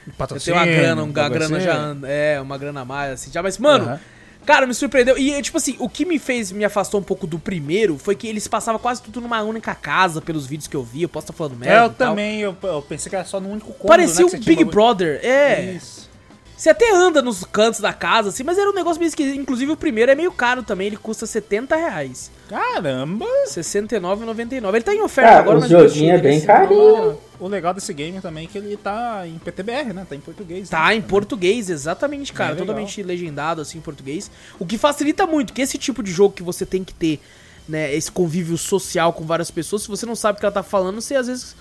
Eu 0.06 0.26
tenho 0.38 0.56
uma 0.56 0.66
grana, 0.66 1.02
uma 1.02 1.28
grana 1.28 1.60
já. 1.60 1.96
É, 2.04 2.40
uma 2.40 2.56
grana 2.56 2.82
a 2.82 2.84
mais, 2.84 3.12
assim, 3.12 3.32
já. 3.32 3.42
Mas, 3.42 3.58
mano. 3.58 3.98
Cara, 4.44 4.66
me 4.66 4.74
surpreendeu. 4.74 5.18
E, 5.18 5.40
tipo 5.42 5.56
assim, 5.56 5.76
o 5.78 5.88
que 5.88 6.04
me 6.04 6.18
fez, 6.18 6.52
me 6.52 6.64
afastou 6.64 7.00
um 7.00 7.02
pouco 7.02 7.26
do 7.26 7.38
primeiro 7.38 7.98
foi 7.98 8.14
que 8.14 8.26
eles 8.26 8.46
passavam 8.46 8.80
quase 8.80 9.02
tudo 9.02 9.20
numa 9.20 9.42
única 9.42 9.74
casa, 9.74 10.20
pelos 10.20 10.46
vídeos 10.46 10.68
que 10.68 10.76
eu 10.76 10.82
vi. 10.82 11.02
Eu 11.02 11.08
posso 11.08 11.24
estar 11.24 11.32
falando 11.32 11.56
merda. 11.56 11.74
É, 11.74 11.80
eu 11.80 11.86
e 11.86 11.90
tal. 11.90 12.08
também, 12.10 12.40
eu, 12.40 12.56
eu 12.62 12.82
pensei 12.82 13.10
que 13.10 13.16
era 13.16 13.24
só 13.24 13.40
no 13.40 13.48
único 13.48 13.68
cômodo, 13.68 13.88
Parecia 13.88 14.24
né, 14.24 14.30
um 14.34 14.40
Big. 14.40 14.64
Brother. 14.64 15.20
É. 15.22 15.72
Isso. 15.72 16.13
Você 16.56 16.70
até 16.70 16.94
anda 16.94 17.20
nos 17.20 17.42
cantos 17.42 17.80
da 17.80 17.92
casa, 17.92 18.28
assim, 18.28 18.44
mas 18.44 18.56
era 18.56 18.70
um 18.70 18.74
negócio 18.74 19.00
meio 19.00 19.08
esquisito. 19.08 19.38
Inclusive, 19.38 19.72
o 19.72 19.76
primeiro 19.76 20.12
é 20.12 20.14
meio 20.14 20.30
caro 20.30 20.62
também, 20.62 20.86
ele 20.86 20.96
custa 20.96 21.26
70 21.26 21.74
reais. 21.74 22.30
Caramba! 22.48 23.24
R$ 23.24 23.46
69,99. 23.48 24.68
Ele 24.68 24.82
tá 24.82 24.94
em 24.94 25.00
oferta 25.00 25.30
Cara, 25.30 25.40
agora, 25.40 25.58
o 25.58 25.60
mas 25.62 25.70
joguinho 25.70 26.14
é 26.14 26.18
bem 26.18 26.40
carinho. 26.40 27.18
O 27.40 27.48
legal 27.48 27.74
desse 27.74 27.92
game 27.92 28.20
também 28.20 28.44
é 28.44 28.48
que 28.48 28.56
ele 28.56 28.76
tá 28.76 29.26
em 29.26 29.36
PTBR, 29.38 29.92
né? 29.92 30.06
Tá 30.08 30.14
em 30.14 30.20
português. 30.20 30.68
Tá 30.68 30.86
né? 30.86 30.94
em 30.94 31.02
português, 31.02 31.68
exatamente, 31.68 32.32
cara. 32.32 32.52
É 32.52 32.56
totalmente 32.56 33.02
legendado, 33.02 33.60
assim, 33.60 33.78
em 33.78 33.82
português. 33.82 34.30
O 34.58 34.64
que 34.64 34.78
facilita 34.78 35.26
muito, 35.26 35.52
que 35.52 35.60
esse 35.60 35.76
tipo 35.76 36.02
de 36.04 36.12
jogo 36.12 36.34
que 36.34 36.42
você 36.42 36.64
tem 36.64 36.84
que 36.84 36.94
ter, 36.94 37.20
né, 37.68 37.92
esse 37.92 38.12
convívio 38.12 38.56
social 38.56 39.12
com 39.12 39.24
várias 39.24 39.50
pessoas, 39.50 39.82
se 39.82 39.88
você 39.88 40.06
não 40.06 40.14
sabe 40.14 40.36
o 40.36 40.40
que 40.40 40.46
ela 40.46 40.54
tá 40.54 40.62
falando, 40.62 41.00
você 41.00 41.16
às 41.16 41.26
vezes... 41.26 41.56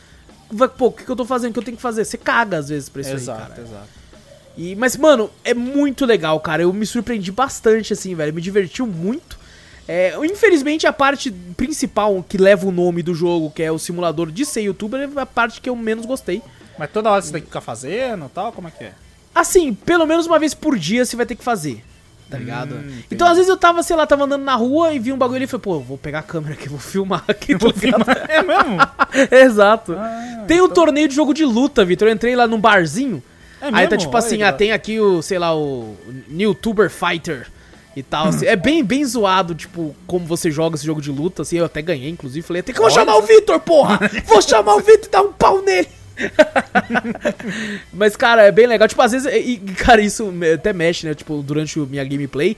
Vai, 0.51 0.67
pô, 0.67 0.87
o 0.87 0.91
que, 0.91 1.03
que 1.03 1.09
eu 1.09 1.15
tô 1.15 1.25
fazendo? 1.25 1.49
O 1.49 1.53
que 1.53 1.59
eu 1.59 1.63
tenho 1.63 1.77
que 1.77 1.81
fazer? 1.81 2.05
Você 2.05 2.17
caga 2.17 2.59
às 2.59 2.69
vezes 2.69 2.87
pra 2.87 3.01
isso 3.01 3.11
Exato, 3.11 3.41
aí, 3.41 3.47
cara. 3.47 3.61
exato. 3.61 4.02
E, 4.57 4.75
mas, 4.75 4.95
mano, 4.97 5.29
é 5.43 5.53
muito 5.53 6.05
legal, 6.05 6.39
cara. 6.39 6.61
Eu 6.63 6.71
me 6.73 6.85
surpreendi 6.85 7.31
bastante, 7.31 7.93
assim, 7.93 8.13
velho. 8.13 8.33
Me 8.33 8.41
divertiu 8.41 8.85
muito. 8.85 9.37
É, 9.87 10.15
infelizmente, 10.23 10.87
a 10.87 10.93
parte 10.93 11.31
principal 11.57 12.23
que 12.27 12.37
leva 12.37 12.67
o 12.67 12.71
nome 12.71 13.01
do 13.03 13.13
jogo, 13.13 13.51
que 13.51 13.63
é 13.63 13.71
o 13.71 13.79
simulador 13.79 14.31
de 14.31 14.45
ser 14.45 14.61
youtuber, 14.61 15.01
é 15.01 15.21
a 15.21 15.25
parte 15.25 15.59
que 15.59 15.69
eu 15.69 15.75
menos 15.75 16.05
gostei. 16.05 16.41
Mas 16.77 16.89
toda 16.91 17.09
hora 17.09 17.21
você 17.21 17.31
tem 17.31 17.41
que 17.41 17.47
ficar 17.47 17.61
fazendo 17.61 18.25
e 18.25 18.29
tal, 18.29 18.51
como 18.51 18.67
é 18.67 18.71
que 18.71 18.83
é? 18.85 18.93
Assim, 19.35 19.73
pelo 19.73 20.05
menos 20.05 20.25
uma 20.27 20.39
vez 20.39 20.53
por 20.53 20.77
dia 20.77 21.03
você 21.05 21.15
vai 21.15 21.25
ter 21.25 21.35
que 21.35 21.43
fazer. 21.43 21.83
tá 22.29 22.37
ligado? 22.37 22.75
Hum, 22.75 22.99
então, 23.11 23.27
às 23.27 23.35
vezes 23.35 23.49
eu 23.49 23.57
tava, 23.57 23.83
sei 23.83 23.95
lá, 23.95 24.07
tava 24.07 24.23
andando 24.23 24.43
na 24.43 24.55
rua 24.55 24.93
e 24.93 24.99
vi 24.99 25.11
um 25.11 25.17
bagulho 25.17 25.43
e 25.43 25.47
falei, 25.47 25.61
pô, 25.61 25.79
vou 25.79 25.97
pegar 25.97 26.19
a 26.19 26.23
câmera 26.23 26.53
aqui, 26.53 26.69
vou 26.69 26.79
filmar 26.79 27.23
aqui. 27.27 27.53
Vou 27.55 27.73
filmar. 27.73 28.25
É 28.29 28.41
mesmo? 28.41 28.77
Exato. 29.31 29.93
Ah, 29.97 30.43
tem 30.47 30.61
um 30.61 30.69
torneio 30.69 31.07
de 31.07 31.15
jogo 31.15 31.33
de 31.33 31.43
luta, 31.43 31.83
Vitor. 31.83 32.07
Eu 32.07 32.13
entrei 32.13 32.35
lá 32.35 32.47
num 32.47 32.59
barzinho. 32.59 33.21
É 33.63 33.69
aí 33.71 33.87
tá 33.87 33.97
tipo 33.97 34.11
Olha 34.15 34.19
assim, 34.25 34.43
ah, 34.43 34.51
tem 34.53 34.71
aqui 34.71 34.99
o, 34.99 35.21
sei 35.21 35.39
lá, 35.39 35.55
o 35.55 35.95
YouTuber 36.29 36.89
Fighter 36.89 37.47
e 37.95 38.01
tal. 38.03 38.27
assim. 38.27 38.45
É 38.45 38.55
bem, 38.55 38.83
bem 38.83 39.05
zoado, 39.05 39.53
tipo, 39.55 39.95
como 40.07 40.25
você 40.25 40.49
joga 40.51 40.75
esse 40.75 40.85
jogo 40.85 41.01
de 41.01 41.11
luta, 41.11 41.41
assim. 41.43 41.57
Eu 41.57 41.65
até 41.65 41.81
ganhei, 41.81 42.09
inclusive. 42.09 42.45
Falei, 42.45 42.61
tem 42.61 42.73
que 42.73 42.79
eu 42.79 42.83
vou 42.83 42.91
Olha 42.91 43.05
chamar 43.05 43.17
o 43.17 43.21
Vitor, 43.21 43.59
porra! 43.59 43.99
Vou 44.25 44.41
chamar 44.41 44.75
o 44.75 44.79
Vitor 44.79 45.05
e 45.05 45.09
dar 45.09 45.21
um 45.21 45.31
pau 45.33 45.61
nele! 45.61 45.87
Mas, 47.91 48.15
cara, 48.15 48.43
é 48.43 48.51
bem 48.51 48.67
legal. 48.67 48.87
Tipo, 48.87 49.01
às 49.01 49.11
vezes, 49.11 49.31
e, 49.33 49.57
cara, 49.77 50.01
isso 50.01 50.31
até 50.53 50.73
mexe, 50.73 51.05
né? 51.07 51.13
Tipo, 51.13 51.41
durante 51.41 51.79
o 51.79 51.85
minha 51.85 52.03
gameplay. 52.03 52.57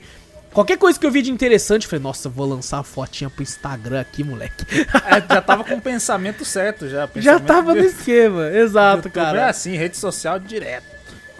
Qualquer 0.52 0.78
coisa 0.78 0.98
que 0.98 1.04
eu 1.04 1.10
vi 1.10 1.20
de 1.20 1.30
interessante, 1.30 1.82
eu 1.84 1.90
falei, 1.90 2.02
nossa, 2.02 2.30
vou 2.30 2.46
lançar 2.46 2.78
a 2.78 2.82
fotinha 2.82 3.28
pro 3.28 3.42
Instagram 3.42 4.00
aqui, 4.00 4.24
moleque. 4.24 4.64
É, 5.04 5.34
já 5.34 5.42
tava 5.42 5.62
com 5.64 5.74
o 5.74 5.80
pensamento 5.82 6.46
certo 6.46 6.88
já. 6.88 7.00
Já 7.02 7.08
pensamento 7.08 7.44
tava 7.46 7.74
de- 7.74 7.80
no 7.80 7.84
esquema, 7.86 8.48
exato, 8.48 8.96
YouTube 9.08 9.12
cara. 9.12 9.40
É 9.42 9.44
assim, 9.50 9.76
rede 9.76 9.98
social 9.98 10.38
direto. 10.38 10.95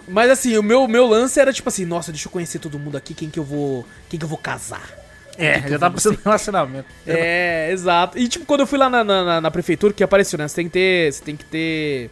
Mas 0.07 0.29
assim, 0.31 0.57
o 0.57 0.63
meu, 0.63 0.87
meu 0.87 1.05
lance 1.05 1.39
era 1.39 1.51
tipo 1.51 1.67
assim, 1.69 1.85
nossa, 1.85 2.11
deixa 2.11 2.27
eu 2.27 2.31
conhecer 2.31 2.59
todo 2.59 2.79
mundo 2.79 2.95
aqui, 2.97 3.13
quem 3.13 3.29
que 3.29 3.37
eu 3.39 3.43
vou. 3.43 3.85
Quem 4.09 4.17
que 4.17 4.23
eu 4.25 4.29
vou 4.29 4.37
casar. 4.37 4.89
É, 5.37 5.61
já 5.69 5.77
tava 5.77 5.93
pensando 5.95 6.15
no 6.17 6.23
relacionamento. 6.23 6.87
É, 7.05 7.69
exato. 7.71 8.17
E 8.17 8.27
tipo, 8.27 8.45
quando 8.45 8.61
eu 8.61 8.67
fui 8.67 8.77
lá 8.79 8.89
na, 8.89 9.03
na, 9.03 9.41
na- 9.41 9.51
prefeitura, 9.51 9.93
que 9.93 10.03
apareceu, 10.03 10.39
né? 10.39 10.47
Você 10.47 10.55
tem 10.55 10.65
que 10.65 10.71
ter. 10.73 11.13
Você 11.13 11.23
tem 11.23 11.35
que 11.35 11.45
ter. 11.45 12.09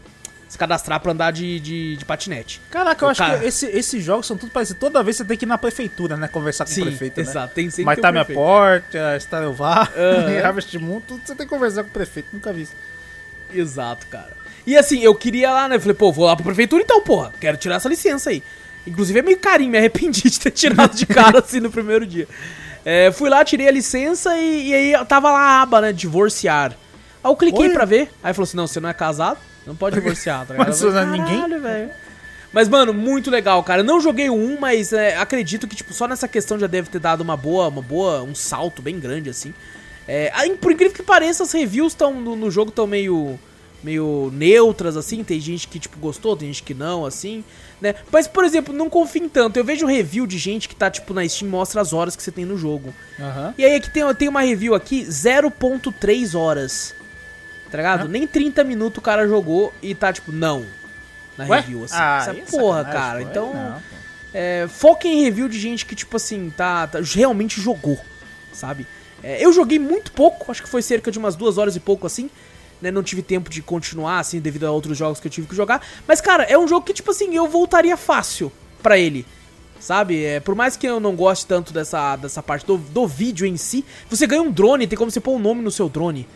Se 0.47 0.59
cadastrar 0.59 0.99
pra 0.99 1.11
andar 1.11 1.31
de, 1.31 1.59
de, 1.59 1.95
de 1.97 2.05
patinete. 2.05 2.61
Caraca, 2.69 3.03
eu 3.03 3.07
O 3.07 3.11
acho 3.11 3.19
cara- 3.19 3.39
que 3.39 3.45
esse- 3.45 3.65
esses 3.65 4.03
jogos 4.03 4.27
são 4.27 4.37
tudo 4.37 4.51
parecidos. 4.51 4.79
Toda 4.79 5.01
vez 5.01 5.17
você 5.17 5.25
tem 5.25 5.35
que 5.35 5.43
ir 5.43 5.47
na 5.47 5.57
prefeitura, 5.57 6.15
né? 6.15 6.27
Conversar 6.27 6.65
com 6.65 6.71
o 6.71 6.81
prefeito, 6.83 7.17
né? 7.17 7.23
exato. 7.23 7.53
Tem 7.55 7.67
sempre 7.71 7.85
Mas 7.85 7.99
tá 7.99 8.09
um 8.09 8.11
minha 8.11 8.23
prefeito. 8.25 8.45
porta, 8.45 9.17
está 9.17 9.37
eu 9.39 9.53
vá, 9.53 9.89
Aham. 9.97 10.37
Harvest 10.45 10.77
Moon, 10.77 11.01
tudo 11.01 11.21
você 11.25 11.33
tem 11.35 11.47
que 11.47 11.53
conversar 11.53 11.81
com 11.83 11.89
o 11.89 11.93
prefeito, 11.93 12.27
nunca 12.31 12.53
vi 12.53 12.61
isso. 12.61 12.73
Exato, 13.53 14.05
cara. 14.07 14.31
E 14.65 14.77
assim, 14.77 14.99
eu 14.99 15.13
queria 15.13 15.51
lá, 15.51 15.67
né? 15.67 15.75
Eu 15.75 15.79
falei, 15.81 15.95
pô, 15.95 16.11
vou 16.11 16.25
lá 16.25 16.35
pra 16.35 16.45
prefeitura 16.45 16.81
então, 16.81 17.01
porra. 17.01 17.31
Quero 17.39 17.57
tirar 17.57 17.75
essa 17.75 17.89
licença 17.89 18.29
aí. 18.29 18.41
Inclusive 18.87 19.19
é 19.19 19.21
meio 19.21 19.37
carinho, 19.39 19.71
me 19.71 19.77
arrependi 19.77 20.29
de 20.29 20.39
ter 20.39 20.51
tirado 20.51 20.95
de 20.95 21.05
cara 21.05 21.39
assim 21.39 21.59
no 21.59 21.71
primeiro 21.71 22.05
dia. 22.05 22.27
É, 22.83 23.11
fui 23.11 23.29
lá, 23.29 23.43
tirei 23.43 23.67
a 23.67 23.71
licença 23.71 24.37
e, 24.37 24.69
e 24.69 24.73
aí 24.73 25.05
tava 25.05 25.31
lá 25.31 25.39
a 25.39 25.61
aba, 25.61 25.81
né? 25.81 25.91
Divorciar. 25.93 26.71
Aí 27.23 27.31
eu 27.31 27.35
cliquei 27.35 27.67
Oi? 27.67 27.73
pra 27.73 27.85
ver. 27.85 28.11
Aí 28.23 28.33
falou 28.33 28.43
assim: 28.43 28.57
não, 28.57 28.67
você 28.67 28.79
não 28.79 28.89
é 28.89 28.93
casado, 28.93 29.39
não 29.65 29.75
pode 29.75 29.95
divorciar, 29.95 30.45
tá 30.45 30.53
ligado? 30.53 30.67
Mas 30.67 30.81
Eu 30.81 30.91
falei, 30.91 31.05
não 31.07 31.15
é 31.15 31.17
ninguém? 31.17 31.41
"Caralho, 31.41 31.61
velho." 31.61 31.89
Mas, 32.53 32.69
mano, 32.69 32.93
muito 32.93 33.29
legal, 33.29 33.61
cara. 33.63 33.81
Eu 33.81 33.85
não 33.85 33.99
joguei 33.99 34.29
1, 34.29 34.59
mas 34.61 34.93
é, 34.93 35.17
acredito 35.17 35.67
que, 35.67 35.75
tipo, 35.75 35.93
só 35.93 36.07
nessa 36.07 36.25
questão 36.25 36.57
já 36.57 36.67
deve 36.67 36.87
ter 36.89 36.99
dado 36.99 37.19
uma 37.19 37.35
boa, 37.35 37.67
uma 37.67 37.81
boa, 37.81 38.23
um 38.23 38.33
salto 38.33 38.81
bem 38.81 38.97
grande, 38.97 39.29
assim. 39.29 39.53
É, 40.07 40.31
por 40.61 40.71
incrível 40.71 40.95
que 40.95 41.03
pareça, 41.03 41.43
as 41.43 41.51
reviews 41.51 41.93
tão, 41.93 42.13
no, 42.13 42.33
no 42.33 42.49
jogo 42.49 42.69
estão 42.69 42.87
meio, 42.87 43.37
meio 43.85 44.31
neutras, 44.33 44.97
assim. 44.97 45.23
Tem 45.23 45.39
gente 45.39 45.67
que, 45.67 45.77
tipo, 45.79 45.97
gostou, 45.99 46.35
tem 46.35 46.47
gente 46.47 46.63
que 46.63 46.73
não, 46.73 47.05
assim, 47.05 47.43
né? 47.79 47.93
Mas, 48.11 48.27
por 48.27 48.43
exemplo, 48.43 48.73
não 48.73 48.89
confio 48.89 49.23
em 49.23 49.29
tanto. 49.29 49.57
Eu 49.57 49.63
vejo 49.63 49.85
review 49.85 50.25
de 50.25 50.37
gente 50.39 50.67
que 50.67 50.75
tá, 50.75 50.89
tipo, 50.89 51.13
na 51.13 51.27
Steam, 51.29 51.49
mostra 51.49 51.79
as 51.79 51.93
horas 51.93 52.15
que 52.15 52.23
você 52.23 52.31
tem 52.31 52.43
no 52.45 52.57
jogo. 52.57 52.93
Aham. 53.19 53.53
E 53.57 53.63
aí 53.63 53.75
aqui 53.75 53.89
tem, 53.91 54.03
tem 54.15 54.27
uma 54.27 54.41
review 54.41 54.73
aqui, 54.73 55.05
0.3 55.05 56.35
horas. 56.37 56.95
Tá 57.69 57.77
ligado? 57.77 58.07
Nem 58.09 58.25
30 58.25 58.63
minutos 58.63 58.97
o 58.97 59.01
cara 59.01 59.27
jogou 59.27 59.71
e 59.81 59.93
tá, 59.93 60.11
tipo, 60.11 60.31
não. 60.31 60.65
Na 61.37 61.45
Ué? 61.45 61.59
review, 61.59 61.83
assim. 61.83 61.95
Ah, 61.97 62.17
Essa 62.21 62.31
é 62.31 62.59
porra, 62.59 62.83
cara. 62.85 63.19
pô. 63.21 63.29
Então, 63.29 63.53
Não, 63.53 63.81
é, 64.33 64.67
foca 64.67 65.07
em 65.07 65.23
review 65.23 65.47
de 65.47 65.59
gente 65.59 65.85
que, 65.85 65.95
tipo 65.95 66.15
assim, 66.17 66.51
tá, 66.55 66.87
tá- 66.87 66.99
realmente 67.01 67.59
jogou, 67.61 67.99
sabe? 68.53 68.87
É, 69.23 69.43
eu 69.43 69.51
joguei 69.51 69.79
muito 69.79 70.11
pouco, 70.11 70.51
acho 70.51 70.61
que 70.61 70.69
foi 70.69 70.81
cerca 70.81 71.11
de 71.11 71.17
umas 71.17 71.35
duas 71.35 71.57
horas 71.57 71.75
e 71.75 71.79
pouco, 71.79 72.05
assim. 72.05 72.29
Né, 72.85 72.91
não 72.91 73.01
tive 73.01 73.23
tempo 73.23 73.49
de 73.49 73.63
continuar, 73.63 74.19
assim, 74.19 74.39
devido 74.39 74.65
a 74.65 74.71
outros 74.71 74.95
jogos 74.95 75.19
que 75.19 75.25
eu 75.25 75.31
tive 75.31 75.47
que 75.47 75.55
jogar. 75.55 75.81
Mas, 76.07 76.21
cara, 76.21 76.43
é 76.43 76.55
um 76.55 76.67
jogo 76.67 76.85
que, 76.85 76.93
tipo 76.93 77.09
assim, 77.09 77.35
eu 77.35 77.47
voltaria 77.47 77.97
fácil 77.97 78.51
pra 78.83 78.95
ele. 78.95 79.25
Sabe? 79.79 80.23
É, 80.23 80.39
por 80.39 80.53
mais 80.53 80.77
que 80.77 80.87
eu 80.87 80.99
não 80.99 81.15
goste 81.15 81.47
tanto 81.47 81.73
dessa, 81.73 82.15
dessa 82.15 82.43
parte 82.43 82.63
do, 82.63 82.77
do 82.77 83.07
vídeo 83.07 83.45
em 83.45 83.57
si, 83.57 83.83
você 84.07 84.27
ganha 84.27 84.41
um 84.43 84.51
drone, 84.51 84.85
tem 84.85 84.97
como 84.97 85.09
você 85.09 85.19
pôr 85.19 85.35
um 85.35 85.39
nome 85.39 85.63
no 85.63 85.71
seu 85.71 85.89
drone. 85.89 86.27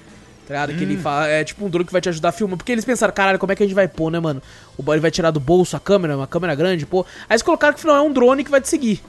Tá 0.47 0.55
ligado? 0.55 0.75
Que 0.75 0.83
ele 0.83 0.97
fala, 0.97 1.27
é 1.27 1.43
tipo 1.43 1.63
um 1.63 1.69
drone 1.69 1.85
que 1.85 1.91
vai 1.91 2.01
te 2.01 2.09
ajudar 2.09 2.29
a 2.29 2.31
filmar. 2.31 2.57
Porque 2.57 2.71
eles 2.71 2.83
pensaram, 2.83 3.13
caralho, 3.13 3.37
como 3.37 3.51
é 3.51 3.55
que 3.55 3.61
a 3.61 3.65
gente 3.67 3.75
vai 3.75 3.87
pôr, 3.87 4.11
né, 4.11 4.19
mano? 4.19 4.41
O 4.75 4.81
boy 4.81 4.99
vai 4.99 5.11
tirar 5.11 5.29
do 5.29 5.39
bolso 5.39 5.77
a 5.77 5.79
câmera, 5.79 6.17
uma 6.17 6.25
câmera 6.25 6.55
grande, 6.55 6.87
pô. 6.87 7.05
Aí 7.29 7.35
eles 7.35 7.43
colocaram 7.43 7.75
que 7.75 7.79
afinal 7.79 7.97
é 7.97 8.01
um 8.01 8.11
drone 8.11 8.43
que 8.43 8.49
vai 8.49 8.59
te 8.59 8.67
seguir. 8.67 9.03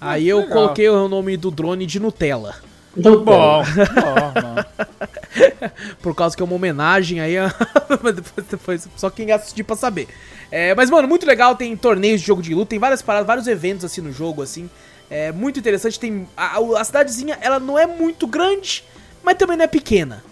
Aí 0.00 0.28
eu 0.28 0.38
legal. 0.38 0.52
coloquei 0.52 0.88
o 0.88 1.08
nome 1.08 1.36
do 1.36 1.50
drone 1.50 1.84
de 1.84 1.98
Nutella. 1.98 2.54
Do 2.96 3.18
Bom, 3.18 3.24
bom, 3.24 3.64
bom. 3.64 4.84
Por 6.02 6.14
causa 6.14 6.36
que 6.36 6.42
é 6.42 6.44
uma 6.44 6.54
homenagem 6.54 7.20
aí. 7.20 7.34
depois, 8.14 8.46
depois, 8.48 8.88
só 8.96 9.10
quem 9.10 9.30
assistir 9.32 9.64
pra 9.64 9.76
saber. 9.76 10.08
É, 10.50 10.74
mas, 10.74 10.90
mano, 10.90 11.08
muito 11.08 11.26
legal. 11.26 11.56
Tem 11.56 11.76
torneios 11.76 12.20
de 12.20 12.26
jogo 12.26 12.42
de 12.42 12.54
luta, 12.54 12.70
tem 12.70 12.78
várias 12.78 13.02
paradas, 13.02 13.26
vários 13.26 13.46
eventos 13.46 13.84
assim 13.84 14.00
no 14.00 14.12
jogo, 14.12 14.42
assim. 14.42 14.68
É 15.10 15.32
muito 15.32 15.58
interessante. 15.58 15.98
Tem. 15.98 16.28
A, 16.36 16.58
a 16.78 16.84
cidadezinha, 16.84 17.38
ela 17.40 17.58
não 17.58 17.78
é 17.78 17.86
muito 17.86 18.26
grande, 18.26 18.84
mas 19.22 19.36
também 19.36 19.56
não 19.56 19.64
é 19.64 19.68
pequena. 19.68 20.24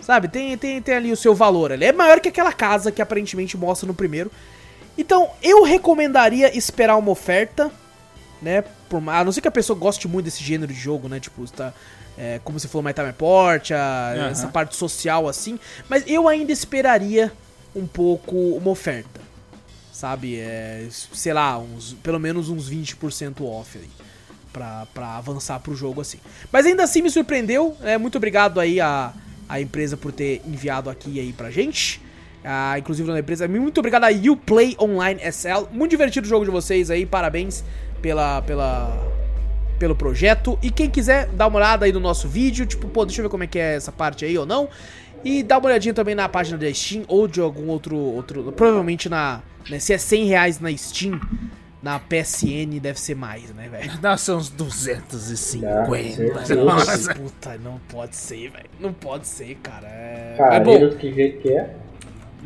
Sabe? 0.00 0.28
Tem, 0.28 0.56
tem, 0.56 0.80
tem 0.80 0.94
ali 0.94 1.12
o 1.12 1.16
seu 1.16 1.34
valor. 1.34 1.70
Ela 1.70 1.84
é 1.84 1.92
maior 1.92 2.20
que 2.20 2.28
aquela 2.28 2.52
casa 2.52 2.92
que 2.92 3.02
aparentemente 3.02 3.56
mostra 3.56 3.86
no 3.86 3.94
primeiro. 3.94 4.30
Então, 4.96 5.30
eu 5.42 5.62
recomendaria 5.62 6.56
esperar 6.56 6.96
uma 6.96 7.10
oferta, 7.10 7.70
né? 8.40 8.62
Por, 8.88 9.02
a 9.08 9.24
não 9.24 9.32
ser 9.32 9.40
que 9.40 9.48
a 9.48 9.52
pessoa 9.52 9.78
goste 9.78 10.08
muito 10.08 10.26
desse 10.26 10.42
gênero 10.42 10.72
de 10.72 10.78
jogo, 10.78 11.08
né? 11.08 11.20
Tipo, 11.20 11.44
tá, 11.50 11.74
é, 12.18 12.40
como 12.44 12.58
você 12.58 12.66
falou, 12.68 12.84
My 12.84 12.92
Time 12.92 13.06
Report, 13.06 13.70
a- 13.72 14.14
Aham. 14.16 14.28
essa 14.30 14.48
parte 14.48 14.74
social 14.76 15.28
assim. 15.28 15.58
Mas 15.88 16.04
eu 16.06 16.26
ainda 16.28 16.52
esperaria 16.52 17.32
um 17.74 17.86
pouco 17.86 18.34
uma 18.56 18.70
oferta. 18.70 19.20
Sabe? 19.92 20.38
É, 20.38 20.86
sei 20.90 21.32
lá, 21.32 21.58
uns, 21.58 21.94
pelo 22.02 22.18
menos 22.20 22.48
uns 22.50 22.68
20% 22.70 23.40
off 23.42 23.78
aí. 23.78 23.88
Pra, 24.52 24.86
pra 24.94 25.16
avançar 25.16 25.60
pro 25.60 25.74
jogo 25.74 26.00
assim. 26.00 26.18
Mas 26.50 26.64
ainda 26.66 26.82
assim 26.82 27.02
me 27.02 27.10
surpreendeu. 27.10 27.76
né? 27.80 27.98
muito 27.98 28.16
obrigado 28.16 28.58
aí 28.58 28.80
a, 28.80 29.12
a 29.48 29.60
empresa 29.60 29.96
por 29.98 30.12
ter 30.12 30.40
enviado 30.46 30.88
aqui 30.88 31.20
aí 31.20 31.32
pra 31.32 31.50
gente. 31.50 32.00
Ah, 32.42 32.78
inclusive 32.78 33.10
na 33.10 33.18
empresa. 33.18 33.46
Muito 33.48 33.78
obrigado 33.78 34.04
a 34.04 34.08
Uplay 34.32 34.74
Online 34.80 35.20
SL. 35.30 35.66
Muito 35.72 35.90
divertido 35.90 36.26
o 36.26 36.28
jogo 36.30 36.44
de 36.44 36.50
vocês 36.50 36.90
aí. 36.90 37.04
Parabéns 37.04 37.62
pela, 38.00 38.40
pela, 38.42 38.96
pelo 39.76 39.94
projeto. 39.94 40.58
E 40.62 40.70
quem 40.70 40.88
quiser 40.90 41.26
dar 41.28 41.46
uma 41.46 41.58
olhada 41.58 41.84
aí 41.84 41.92
no 41.92 42.00
nosso 42.00 42.26
vídeo, 42.28 42.66
tipo, 42.66 42.88
pô, 42.88 43.04
deixa 43.04 43.20
eu 43.20 43.24
ver 43.24 43.30
como 43.30 43.44
é 43.44 43.46
que 43.46 43.58
é 43.58 43.74
essa 43.76 43.92
parte 43.92 44.24
aí 44.24 44.36
ou 44.36 44.44
não. 44.46 44.68
E 45.24 45.42
dá 45.42 45.58
uma 45.58 45.66
olhadinha 45.68 45.94
também 45.94 46.14
na 46.14 46.28
página 46.28 46.56
da 46.58 46.72
Steam 46.72 47.04
ou 47.08 47.26
de 47.26 47.40
algum 47.40 47.68
outro. 47.68 47.96
outro 47.96 48.52
provavelmente 48.52 49.08
na. 49.08 49.40
né, 49.68 49.78
se 49.78 49.92
é 49.92 49.98
100 49.98 50.26
reais 50.26 50.60
na 50.60 50.76
Steam, 50.76 51.20
na 51.82 51.98
PSN 51.98 52.78
deve 52.80 53.00
ser 53.00 53.14
mais, 53.16 53.52
né, 53.54 53.68
velho? 53.68 53.90
Não, 54.02 54.16
são 54.16 54.38
uns 54.38 54.50
Ah, 54.52 54.54
250. 54.56 55.96
certeza. 56.14 56.54
Nossa. 56.56 57.14
Puta, 57.14 57.58
não 57.62 57.80
pode 57.88 58.14
ser, 58.16 58.50
velho. 58.50 58.66
Não 58.78 58.92
pode 58.92 59.26
ser, 59.26 59.56
cara. 59.62 59.86
É, 59.88 60.34
é 60.34 60.38
Careiro, 60.38 60.90
bom. 60.90 60.96
que 60.96 61.12
jeito 61.12 61.42
que 61.42 61.48
é. 61.50 61.74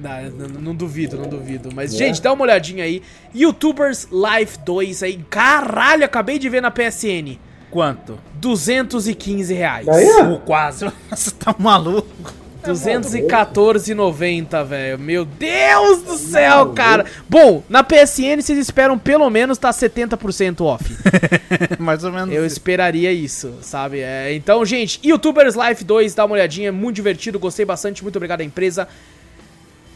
Não, 0.00 0.30
não, 0.48 0.60
não 0.60 0.74
duvido, 0.74 1.18
não 1.18 1.28
duvido. 1.28 1.68
Mas, 1.74 1.92
É. 1.94 1.98
gente, 1.98 2.22
dá 2.22 2.32
uma 2.32 2.42
olhadinha 2.44 2.84
aí. 2.84 3.02
YouTubers 3.34 4.08
Life 4.10 4.58
2 4.64 5.02
aí. 5.02 5.18
Caralho, 5.28 6.04
acabei 6.04 6.38
de 6.38 6.48
ver 6.48 6.62
na 6.62 6.70
PSN. 6.70 7.38
Quanto? 7.70 8.18
215 8.34 9.52
reais. 9.54 9.86
Daí. 9.86 10.04
Uh, 10.22 10.38
quase. 10.40 10.90
Você 11.10 11.30
tá 11.32 11.54
maluco. 11.58 12.34
214,90, 12.62 14.64
velho. 14.66 14.98
Meu 14.98 15.24
Deus 15.24 16.02
do 16.02 16.16
céu, 16.18 16.72
cara. 16.74 17.06
Bom, 17.28 17.62
na 17.68 17.82
PSN 17.82 18.42
vocês 18.42 18.58
esperam 18.58 18.98
pelo 18.98 19.30
menos 19.30 19.56
tá 19.56 19.70
70% 19.70 20.60
off. 20.60 20.84
Mais 21.78 22.04
ou 22.04 22.12
menos 22.12 22.34
Eu 22.34 22.44
isso. 22.44 22.56
esperaria 22.56 23.10
isso, 23.12 23.54
sabe? 23.62 24.00
É, 24.00 24.34
então, 24.34 24.62
gente, 24.64 25.00
YouTubers 25.02 25.54
Life 25.54 25.82
2, 25.84 26.14
dá 26.14 26.26
uma 26.26 26.34
olhadinha, 26.34 26.68
é 26.68 26.72
muito 26.72 26.96
divertido, 26.96 27.38
gostei 27.38 27.64
bastante, 27.64 28.02
muito 28.02 28.16
obrigado 28.16 28.42
à 28.42 28.44
empresa. 28.44 28.86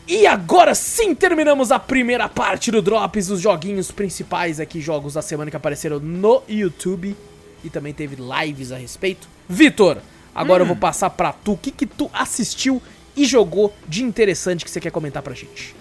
E 0.07 0.27
agora 0.27 0.75
sim 0.75 1.15
terminamos 1.15 1.73
a 1.73 1.79
primeira 1.79 2.29
parte 2.29 2.71
do 2.71 2.83
Drops, 2.83 3.31
os 3.31 3.41
joguinhos 3.41 3.91
principais 3.91 4.61
aqui, 4.61 4.81
jogos 4.81 5.15
da 5.15 5.23
semana 5.23 5.51
que 5.51 5.57
apareceram 5.57 5.99
no 5.99 6.43
YouTube. 6.49 7.17
E 7.63 7.71
também 7.71 7.95
teve 7.95 8.17
lives 8.17 8.71
a 8.71 8.77
respeito. 8.77 9.27
Vitor, 9.49 9.99
agora 10.35 10.63
eu 10.63 10.67
vou 10.67 10.77
passar 10.77 11.09
pra 11.11 11.33
tu. 11.33 11.53
O 11.53 11.57
que, 11.57 11.71
que 11.71 11.87
tu 11.87 12.11
assistiu 12.13 12.83
e 13.17 13.25
jogou 13.25 13.73
de 13.89 14.03
interessante 14.03 14.65
que 14.65 14.71
você 14.71 14.79
quer 14.81 14.91
comentar 14.91 15.23
pra 15.23 15.33
gente? 15.35 15.75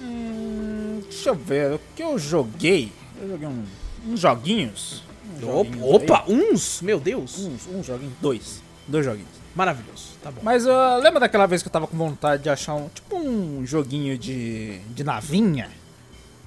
Hum, 0.00 1.00
deixa 1.08 1.28
eu 1.30 1.34
ver. 1.36 1.74
O 1.74 1.80
que 1.94 2.02
eu 2.02 2.18
joguei? 2.18 2.90
Eu 3.20 3.28
joguei 3.28 3.46
um- 3.46 3.64
uns 4.08 4.18
joguinhos. 4.20 5.04
Uns 5.36 5.44
Opa, 5.44 5.64
joguinhos 5.64 5.94
opa, 5.94 6.24
uns? 6.26 6.82
Meu 6.82 6.98
Deus. 6.98 7.38
Uns, 7.38 7.68
uns 7.72 7.86
joguinhos. 7.86 8.14
Dois. 8.20 8.60
Dois 8.88 9.04
joguinhos. 9.04 9.41
Maravilhoso, 9.54 10.16
tá 10.22 10.30
bom. 10.30 10.40
Mas 10.42 10.64
uh, 10.66 10.70
lembra 11.02 11.20
daquela 11.20 11.46
vez 11.46 11.62
que 11.62 11.68
eu 11.68 11.72
tava 11.72 11.86
com 11.86 11.96
vontade 11.96 12.42
de 12.42 12.48
achar 12.50 12.74
um 12.74 12.88
tipo 12.88 13.16
um 13.16 13.62
joguinho 13.66 14.16
de, 14.16 14.78
de 14.94 15.04
navinha? 15.04 15.68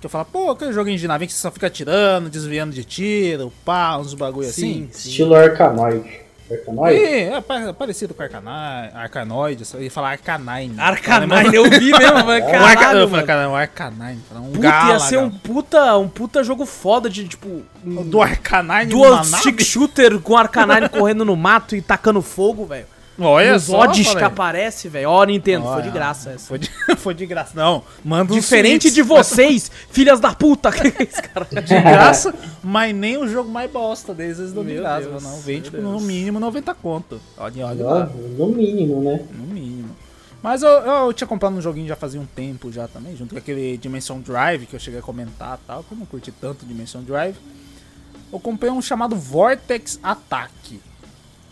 Que 0.01 0.05
eu 0.07 0.09
falo, 0.09 0.25
pô, 0.25 0.51
aquele 0.51 0.73
joguinho 0.73 0.97
de 0.97 1.07
nave 1.07 1.25
que 1.27 1.33
você 1.33 1.39
só 1.39 1.51
fica 1.51 1.67
atirando, 1.67 2.29
desviando 2.29 2.73
de 2.73 2.83
tiro, 2.83 3.51
pá, 3.63 3.97
uns 3.97 4.13
bagulho 4.13 4.47
assim. 4.47 4.89
Estilo 4.93 5.35
Arcanoid. 5.35 6.25
Arcanoid? 6.51 6.95
É, 6.95 7.21
é 7.33 7.41
pa- 7.41 7.73
parecido 7.73 8.13
com 8.13 8.21
Arcanai, 8.21 8.91
Arcanoid, 8.93 9.63
eu 9.73 9.81
ia 9.81 9.89
falar 9.89 10.11
Arcanine. 10.11 10.75
Arcanine, 10.79 11.55
eu 11.55 11.63
vi 11.69 11.91
mesmo, 11.91 12.23
mas 12.23 12.43
Um 12.45 12.47
arca... 12.55 12.75
caralho, 12.81 12.99
eu 12.99 13.07
falei, 13.09 13.09
mano. 13.09 13.25
cara, 13.25 13.49
um 13.49 13.55
Arcanine. 13.55 14.21
Um 14.35 14.51
Puta, 14.51 14.59
Galaga. 14.61 14.93
ia 14.93 14.99
ser 14.99 15.17
um 15.17 15.29
puta, 15.31 15.97
um 15.97 16.07
puta 16.07 16.43
jogo 16.43 16.65
foda 16.67 17.09
de, 17.09 17.27
tipo... 17.27 17.63
um 17.83 18.03
Do 18.07 18.21
Arcanine 18.21 18.93
nave? 18.93 19.25
stick 19.37 19.63
shooter 19.63 20.19
com 20.19 20.37
Arcanine 20.37 20.87
correndo 20.89 21.25
no 21.25 21.35
mato 21.35 21.75
e 21.75 21.81
tacando 21.81 22.21
fogo, 22.21 22.65
velho. 22.67 22.85
Olha 23.17 23.55
Os 23.55 23.63
só, 23.63 23.79
odds 23.79 24.13
que 24.13 24.23
aparece, 24.23 24.89
velho. 24.89 25.09
Ó, 25.09 25.23
Nintendo, 25.23 25.63
foi 25.65 25.73
Olha, 25.75 25.83
de 25.83 25.91
graça 25.91 26.31
essa. 26.31 26.47
Foi 26.47 26.59
de, 26.59 26.69
foi 26.97 27.13
de 27.13 27.25
graça. 27.25 27.51
Não, 27.55 27.83
manda 28.03 28.33
um 28.33 28.35
Diferente 28.35 28.91
de 28.91 29.01
vocês, 29.01 29.71
filhas 29.89 30.19
da 30.19 30.33
puta. 30.33 30.69
Esse 30.99 31.21
cara- 31.21 31.45
De 31.45 31.81
graça, 31.81 32.33
mas 32.61 32.93
nem 32.93 33.17
o 33.17 33.27
jogo 33.27 33.49
mais 33.49 33.71
bosta 33.71 34.13
deles 34.13 34.39
eles 34.39 34.51
dão 34.51 34.63
de 34.65 34.73
Meu 34.73 34.81
graça. 34.81 35.07
Deus, 35.09 35.23
não, 35.23 35.39
vem 35.39 35.55
meu 35.61 35.63
tipo 35.63 35.77
no 35.81 35.99
mínimo 36.01 36.39
90 36.39 36.73
conto. 36.75 37.21
Olha, 37.37 37.65
olha 37.67 37.85
lá. 37.85 38.05
No 38.37 38.47
mínimo, 38.47 39.01
né? 39.01 39.21
No 39.31 39.45
mínimo. 39.47 39.95
Mas 40.43 40.61
eu, 40.61 40.69
eu 40.69 41.13
tinha 41.13 41.27
comprado 41.27 41.55
um 41.55 41.61
joguinho 41.61 41.87
já 41.87 41.95
fazia 41.95 42.19
um 42.21 42.25
tempo 42.25 42.71
já 42.71 42.87
também, 42.87 43.15
junto 43.15 43.33
com 43.33 43.39
aquele 43.39 43.77
Dimension 43.77 44.19
Drive 44.19 44.65
que 44.67 44.75
eu 44.75 44.79
cheguei 44.79 44.99
a 44.99 45.03
comentar 45.03 45.57
e 45.63 45.65
tal, 45.65 45.83
que 45.83 45.91
eu 45.91 45.97
não 45.97 46.05
curti 46.05 46.31
tanto 46.31 46.65
Dimension 46.65 47.01
Drive. 47.01 47.35
Eu 48.31 48.39
comprei 48.39 48.69
um 48.69 48.81
chamado 48.81 49.15
Vortex 49.15 49.99
Attack. 50.03 50.79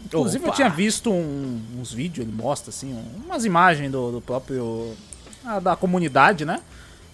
Inclusive 0.06 0.44
Opa. 0.44 0.52
eu 0.52 0.56
tinha 0.56 0.70
visto 0.70 1.12
um- 1.12 1.62
uns 1.80 1.92
vídeos, 1.94 2.28
ele 2.28 2.36
mostra 2.36 2.70
assim, 2.70 2.94
um- 2.94 3.26
umas 3.26 3.46
imagens 3.46 3.92
do, 3.92 4.12
do 4.12 4.22
próprio. 4.22 4.94
ah, 5.46 5.60
da 5.60 5.76
comunidade, 5.76 6.46
né? 6.46 6.62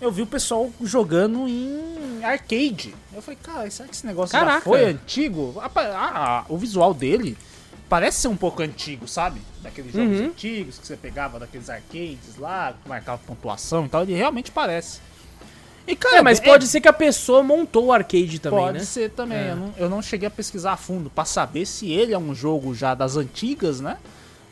Eu 0.01 0.11
vi 0.11 0.21
o 0.21 0.27
pessoal 0.27 0.69
jogando 0.81 1.47
em 1.47 2.23
arcade. 2.23 2.93
Eu 3.13 3.21
falei, 3.21 3.37
cara, 3.41 3.69
será 3.71 3.87
que 3.89 3.95
esse 3.95 4.05
negócio 4.05 4.37
já 4.39 4.61
foi 4.61 4.85
antigo? 4.85 5.55
Ah, 5.61 5.69
ah, 5.95 6.45
o 6.47 6.57
visual 6.57 6.93
dele 6.93 7.37
parece 7.89 8.21
ser 8.21 8.27
um 8.29 8.37
pouco 8.37 8.61
antigo, 8.61 9.07
sabe? 9.07 9.41
Daqueles 9.61 9.91
jogos 9.93 10.19
Uhum. 10.19 10.25
antigos 10.27 10.77
que 10.79 10.87
você 10.87 10.95
pegava 10.95 11.37
daqueles 11.39 11.69
arcades 11.69 12.37
lá, 12.37 12.73
que 12.81 12.87
marcava 12.87 13.19
pontuação 13.25 13.85
e 13.85 13.89
tal. 13.89 14.03
Ele 14.03 14.13
realmente 14.13 14.51
parece. 14.51 15.01
E, 15.87 15.95
cara, 15.95 16.17
É, 16.17 16.21
mas 16.21 16.39
é- 16.39 16.43
pode 16.43 16.67
ser 16.67 16.81
que 16.81 16.87
a 16.87 16.93
pessoa 16.93 17.41
montou 17.41 17.85
o 17.87 17.91
arcade 17.93 18.39
também, 18.39 18.59
Pode 18.59 18.77
né? 18.79 18.83
ser 18.83 19.09
também. 19.11 19.37
É. 19.37 19.51
Eu, 19.51 19.55
não, 19.55 19.73
eu 19.77 19.89
não 19.89 20.01
cheguei 20.01 20.27
a 20.27 20.31
pesquisar 20.31 20.73
a 20.73 20.77
fundo 20.77 21.09
pra 21.09 21.25
saber 21.25 21.65
se 21.65 21.91
ele 21.91 22.13
é 22.13 22.17
um 22.17 22.33
jogo 22.35 22.73
já 22.75 22.93
das 22.93 23.15
antigas, 23.17 23.79
né? 23.79 23.97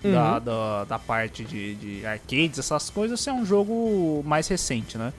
Uhum. 0.04 0.12
Da, 0.14 0.40
da, 0.40 0.84
da 0.86 1.00
parte 1.00 1.44
de, 1.44 1.76
de 1.76 2.06
arcades, 2.06 2.60
essas 2.60 2.90
coisas, 2.90 3.20
se 3.20 3.30
é 3.30 3.34
um 3.34 3.46
jogo 3.46 4.24
mais 4.26 4.48
recente, 4.48 4.98
né? 4.98 5.12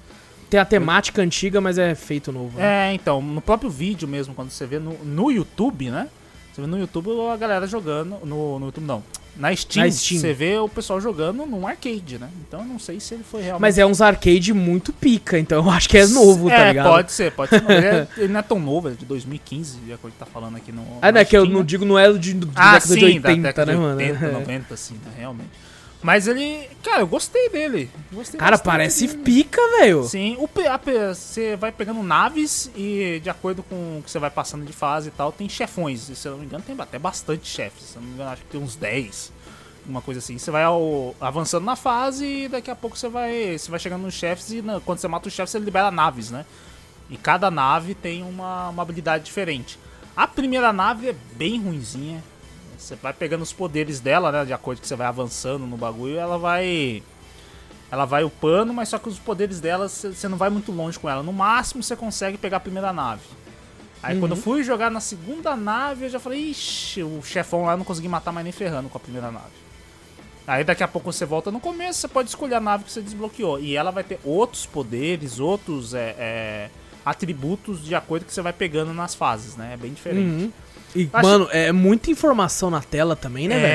Tem 0.50 0.58
a 0.58 0.64
temática 0.64 1.20
antiga, 1.20 1.60
mas 1.60 1.76
é 1.78 1.94
feito 1.94 2.32
novo. 2.32 2.58
né? 2.58 2.90
É, 2.90 2.94
então, 2.94 3.20
no 3.20 3.40
próprio 3.40 3.68
vídeo 3.68 4.08
mesmo, 4.08 4.34
quando 4.34 4.50
você 4.50 4.66
vê 4.66 4.78
no, 4.78 4.92
no 5.04 5.30
YouTube, 5.30 5.90
né? 5.90 6.08
Você 6.52 6.62
vê 6.62 6.66
no 6.66 6.78
YouTube 6.78 7.10
a 7.32 7.36
galera 7.36 7.66
jogando. 7.66 8.16
No, 8.24 8.58
no 8.58 8.66
YouTube 8.66 8.84
não. 8.86 9.02
Na 9.38 9.54
Steam, 9.54 9.84
Na 9.86 9.92
Steam. 9.92 10.20
você 10.20 10.32
vê 10.32 10.58
o 10.58 10.68
pessoal 10.68 11.00
jogando 11.00 11.46
num 11.46 11.66
arcade, 11.66 12.18
né? 12.18 12.28
Então 12.46 12.60
eu 12.60 12.66
não 12.66 12.78
sei 12.78 12.98
se 12.98 13.14
ele 13.14 13.22
foi 13.22 13.42
realmente. 13.42 13.60
Mas 13.62 13.78
é 13.78 13.86
uns 13.86 14.00
arcade 14.00 14.52
muito 14.52 14.92
pica, 14.92 15.38
então 15.38 15.64
eu 15.64 15.70
acho 15.70 15.88
que 15.88 15.96
é 15.96 16.06
novo, 16.08 16.48
tá 16.48 16.56
é, 16.56 16.68
ligado? 16.68 16.88
pode 16.88 17.12
ser, 17.12 17.30
pode 17.32 17.50
ser. 17.50 17.62
Ele, 17.70 17.86
é- 17.86 18.08
ele 18.16 18.28
não 18.32 18.40
é 18.40 18.42
tão 18.42 18.58
novo, 18.58 18.88
é 18.88 18.92
de 18.92 19.04
2015, 19.04 19.78
é 19.90 19.94
o 19.94 19.98
que 19.98 20.06
ele 20.06 20.14
tá 20.18 20.26
falando 20.26 20.56
aqui 20.56 20.72
no. 20.72 20.82
Ah, 21.00 21.12
não, 21.12 21.20
é 21.20 21.24
que 21.24 21.36
eu 21.36 21.46
não 21.46 21.60
né? 21.60 21.64
digo, 21.66 21.84
não 21.84 21.96
é 21.98 22.12
de, 22.12 22.34
de 22.34 22.48
Ah, 22.56 22.74
década 22.74 22.94
sim, 22.94 22.98
de 22.98 23.04
80, 23.04 23.22
da 23.36 23.42
década 23.48 23.66
né, 23.72 23.72
de 23.78 23.80
mano? 23.80 23.96
80, 23.98 24.24
É. 24.26 24.32
90, 24.32 24.74
assim, 24.74 24.94
né, 24.94 25.12
realmente. 25.16 25.50
Mas 26.00 26.28
ele, 26.28 26.68
cara, 26.82 27.00
eu 27.00 27.06
gostei 27.08 27.48
dele. 27.48 27.90
Gostei 28.12 28.38
Cara, 28.38 28.56
parece 28.56 29.06
dele. 29.08 29.22
pica, 29.24 29.60
velho. 29.78 30.04
Sim, 30.04 30.36
o, 30.38 30.48
você 31.12 31.56
vai 31.56 31.72
pegando 31.72 32.02
naves 32.04 32.70
e 32.76 33.20
de 33.20 33.28
acordo 33.28 33.64
com 33.64 33.98
o 33.98 34.02
que 34.04 34.10
você 34.10 34.18
vai 34.20 34.30
passando 34.30 34.64
de 34.64 34.72
fase 34.72 35.08
e 35.08 35.10
tal, 35.10 35.32
tem 35.32 35.48
chefões. 35.48 36.08
E, 36.08 36.14
se 36.14 36.28
eu 36.28 36.32
não 36.32 36.38
me 36.38 36.46
engano, 36.46 36.62
tem 36.64 36.76
até 36.78 36.98
bastante 37.00 37.48
chefes. 37.48 37.82
Se 37.82 37.96
eu 37.96 38.02
não 38.02 38.08
me 38.08 38.14
engano, 38.14 38.30
acho 38.30 38.42
que 38.42 38.48
tem 38.48 38.60
uns 38.60 38.76
10. 38.76 39.32
Uma 39.86 40.00
coisa 40.00 40.18
assim. 40.20 40.38
Você 40.38 40.50
vai 40.52 40.62
ao- 40.62 41.16
avançando 41.20 41.64
na 41.64 41.74
fase 41.74 42.24
e 42.44 42.48
daqui 42.48 42.70
a 42.70 42.76
pouco 42.76 42.96
você 42.96 43.08
vai, 43.08 43.58
você 43.58 43.68
vai 43.70 43.80
chegando 43.80 44.02
nos 44.02 44.14
chefes 44.14 44.50
e 44.52 44.62
na- 44.62 44.78
quando 44.80 44.98
você 45.00 45.08
mata 45.08 45.26
os 45.26 45.34
chefes, 45.34 45.50
você 45.50 45.58
libera 45.58 45.90
naves, 45.90 46.30
né? 46.30 46.46
E 47.10 47.16
cada 47.16 47.50
nave 47.50 47.94
tem 47.94 48.22
uma, 48.22 48.68
uma 48.68 48.82
habilidade 48.82 49.24
diferente. 49.24 49.78
A 50.16 50.28
primeira 50.28 50.72
nave 50.72 51.08
é 51.08 51.14
bem 51.32 51.58
ruinzinha. 51.60 52.22
Você 52.78 52.94
vai 52.94 53.12
pegando 53.12 53.42
os 53.42 53.52
poderes 53.52 54.00
dela, 54.00 54.30
né? 54.30 54.44
De 54.44 54.52
acordo 54.52 54.80
que 54.80 54.86
você 54.86 54.94
vai 54.94 55.06
avançando 55.06 55.66
no 55.66 55.76
bagulho, 55.76 56.16
ela 56.16 56.38
vai. 56.38 57.02
Ela 57.90 58.04
vai 58.04 58.22
upando, 58.22 58.72
mas 58.72 58.90
só 58.90 58.98
que 58.98 59.08
os 59.08 59.18
poderes 59.18 59.60
dela 59.60 59.88
você 59.88 60.28
não 60.28 60.36
vai 60.36 60.48
muito 60.48 60.70
longe 60.70 60.98
com 60.98 61.08
ela. 61.08 61.22
No 61.22 61.32
máximo 61.32 61.82
você 61.82 61.96
consegue 61.96 62.38
pegar 62.38 62.58
a 62.58 62.60
primeira 62.60 62.92
nave. 62.92 63.22
Aí 64.02 64.18
quando 64.20 64.32
eu 64.32 64.36
fui 64.36 64.62
jogar 64.62 64.90
na 64.90 65.00
segunda 65.00 65.56
nave, 65.56 66.04
eu 66.04 66.10
já 66.10 66.20
falei, 66.20 66.50
ixi, 66.50 67.02
o 67.02 67.20
chefão 67.22 67.64
lá 67.64 67.72
eu 67.72 67.78
não 67.78 67.84
consegui 67.84 68.08
matar 68.08 68.30
mais 68.30 68.44
nem 68.44 68.52
ferrando 68.52 68.88
com 68.88 68.96
a 68.96 69.00
primeira 69.00 69.30
nave. 69.30 69.46
Aí 70.46 70.64
daqui 70.64 70.82
a 70.82 70.88
pouco 70.88 71.12
você 71.12 71.26
volta 71.26 71.50
no 71.50 71.60
começo, 71.60 72.00
você 72.00 72.08
pode 72.08 72.28
escolher 72.28 72.54
a 72.54 72.60
nave 72.60 72.84
que 72.84 72.92
você 72.92 73.02
desbloqueou. 73.02 73.58
E 73.58 73.76
ela 73.76 73.90
vai 73.90 74.04
ter 74.04 74.20
outros 74.24 74.66
poderes, 74.66 75.40
outros 75.40 75.94
é, 75.94 76.14
é, 76.18 76.70
atributos 77.04 77.84
de 77.84 77.94
acordo 77.94 78.24
que 78.24 78.32
você 78.32 78.40
vai 78.40 78.52
pegando 78.52 78.94
nas 78.94 79.14
fases, 79.14 79.56
né? 79.56 79.74
É 79.74 79.76
bem 79.76 79.92
diferente. 79.92 80.44
Uhum. 80.44 80.52
E, 80.96 81.08
Acho- 81.12 81.26
mano, 81.26 81.48
é 81.52 81.70
muita 81.70 82.10
informação 82.10 82.70
na 82.70 82.80
tela 82.80 83.14
também, 83.14 83.46
né, 83.46 83.56
velho? 83.58 83.66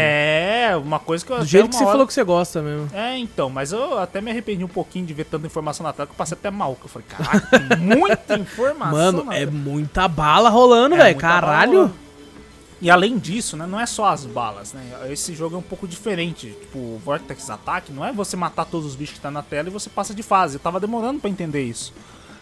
É, 0.74 0.76
uma 0.78 1.00
coisa 1.00 1.24
que 1.26 1.32
eu 1.32 1.40
Do 1.40 1.46
jeito 1.46 1.70
que 1.70 1.76
você 1.76 1.84
hora- 1.84 1.92
falou 1.92 2.08
que 2.08 2.14
você 2.14 2.24
gosta 2.24 2.62
mesmo. 2.62 2.90
É, 2.94 3.18
então, 3.18 3.50
mas 3.50 3.72
eu 3.72 4.00
até 4.00 4.20
me 4.20 4.32
arrependi 4.32 4.64
um 4.64 4.68
pouquinho 4.68 5.06
de 5.06 5.14
ver 5.14 5.26
tanta 5.26 5.46
informação 5.46 5.86
na 5.86 5.94
tela 5.94 6.08
que 6.08 6.14
eu 6.14 6.18
passei 6.18 6.36
até 6.38 6.50
mal. 6.50 6.76
Que 6.76 6.86
eu 6.86 6.90
falei, 6.90 7.08
caraca, 7.08 7.60
muita 7.80 8.36
informação. 8.38 8.92
Mano, 9.26 9.32
é 9.32 9.40
tela." 9.40 9.52
muita 9.52 10.08
bala 10.08 10.50
rolando, 10.50 10.96
É, 10.96 10.98
velho. 10.98 11.18
Caralho. 11.20 11.74
bala. 11.88 11.92
E 12.82 12.90
além 12.90 13.18
disso, 13.18 13.56
né, 13.56 13.66
não 13.66 13.80
é 13.80 13.86
só 13.86 14.08
as 14.08 14.26
balas, 14.26 14.74
né? 14.74 14.82
Esse 15.10 15.34
jogo 15.34 15.56
é 15.56 15.60
um 15.60 15.62
pouco 15.64 15.88
diferente. 15.88 16.48
Tipo, 16.48 16.80
o 16.80 17.02
Vortex 17.06 17.50
Attack 17.50 17.94
não 17.94 18.04
é 18.04 18.12
você 18.12 18.36
matar 18.36 18.66
todos 18.66 18.88
os 18.88 18.96
bichos 18.96 19.16
que 19.16 19.22
tá 19.22 19.32
na 19.32 19.42
tela 19.42 19.70
e 19.70 19.72
você 19.72 19.90
passa 19.90 20.14
de 20.14 20.22
fase. 20.22 20.56
Eu 20.56 20.60
tava 20.60 20.82
demorando 20.82 21.20
pra 21.22 21.30
entender 21.30 21.64
isso. 21.64 21.94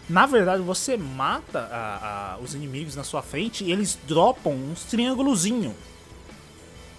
Na 0.08 0.26
verdade, 0.26 0.62
você 0.62 0.96
mata 0.96 1.60
a- 1.70 2.34
a- 2.34 2.38
os 2.42 2.54
inimigos 2.54 2.96
na 2.96 3.04
sua 3.04 3.22
frente 3.22 3.64
e 3.64 3.72
eles 3.72 3.98
dropam 4.06 4.52
uns 4.52 4.82
triângulozinhos. 4.84 5.74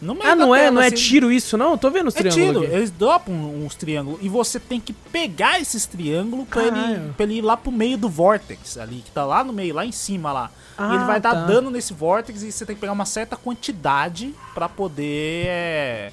No 0.02 0.14
meio 0.16 0.30
Ah, 0.30 0.36
não 0.36 0.54
é, 0.54 0.64
tela, 0.64 0.72
não 0.72 0.82
é 0.82 0.88
assim. 0.88 0.96
tiro 0.98 1.32
isso, 1.32 1.58
não? 1.58 1.72
Eu 1.72 1.78
tô 1.78 1.90
vendo 1.90 2.08
os 2.08 2.16
É 2.16 2.20
triângulos 2.20 2.48
tiro, 2.48 2.66
aqui. 2.66 2.76
eles 2.76 2.92
dropam 2.92 3.34
uns 3.34 3.74
triângulos 3.76 4.20
e 4.22 4.28
você 4.28 4.60
tem 4.60 4.78
que 4.80 4.92
pegar 4.92 5.62
esses 5.62 5.86
triângulos 5.86 6.46
pra 6.50 6.64
ele, 6.64 7.14
pra 7.16 7.24
ele 7.24 7.36
ir 7.36 7.42
lá 7.42 7.56
pro 7.56 7.72
meio 7.72 7.98
do 7.98 8.10
vortex 8.10 8.78
ali, 8.78 8.98
que 8.98 9.12
tá 9.12 9.24
lá 9.26 9.46
no 9.46 9.54
meio, 9.54 9.74
lá 9.74 9.86
em 9.86 9.94
cima 9.94 10.34
lá. 10.34 10.52
e 10.72 10.76
Ah, 10.78 10.96
ele 10.96 11.06
vai 11.06 11.22
dar 11.22 11.34
tá. 11.36 11.46
dano 11.46 11.70
nesse 11.70 11.94
vortex 11.94 12.42
e 12.44 12.52
você 12.52 12.66
tem 12.66 12.76
que 12.76 12.82
pegar 12.82 12.92
uma 12.94 13.06
certa 13.06 13.38
quantidade 13.38 14.34
pra 14.54 14.68
poder 14.68 15.46
é, 15.48 16.12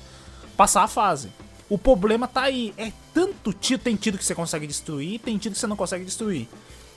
passar 0.56 0.82
a 0.84 0.88
fase. 0.88 1.32
O 1.68 1.76
problema 1.78 2.28
tá 2.28 2.42
aí, 2.42 2.72
é 2.76 2.92
tanto 3.14 3.52
tiro, 3.52 3.80
tem 3.80 3.96
tiro 3.96 4.18
que 4.18 4.24
você 4.24 4.34
consegue 4.34 4.66
destruir, 4.68 5.18
tem 5.18 5.36
tiro 5.38 5.52
que 5.54 5.58
você 5.60 5.66
não 5.66 5.76
consegue 5.76 6.04
destruir. 6.04 6.46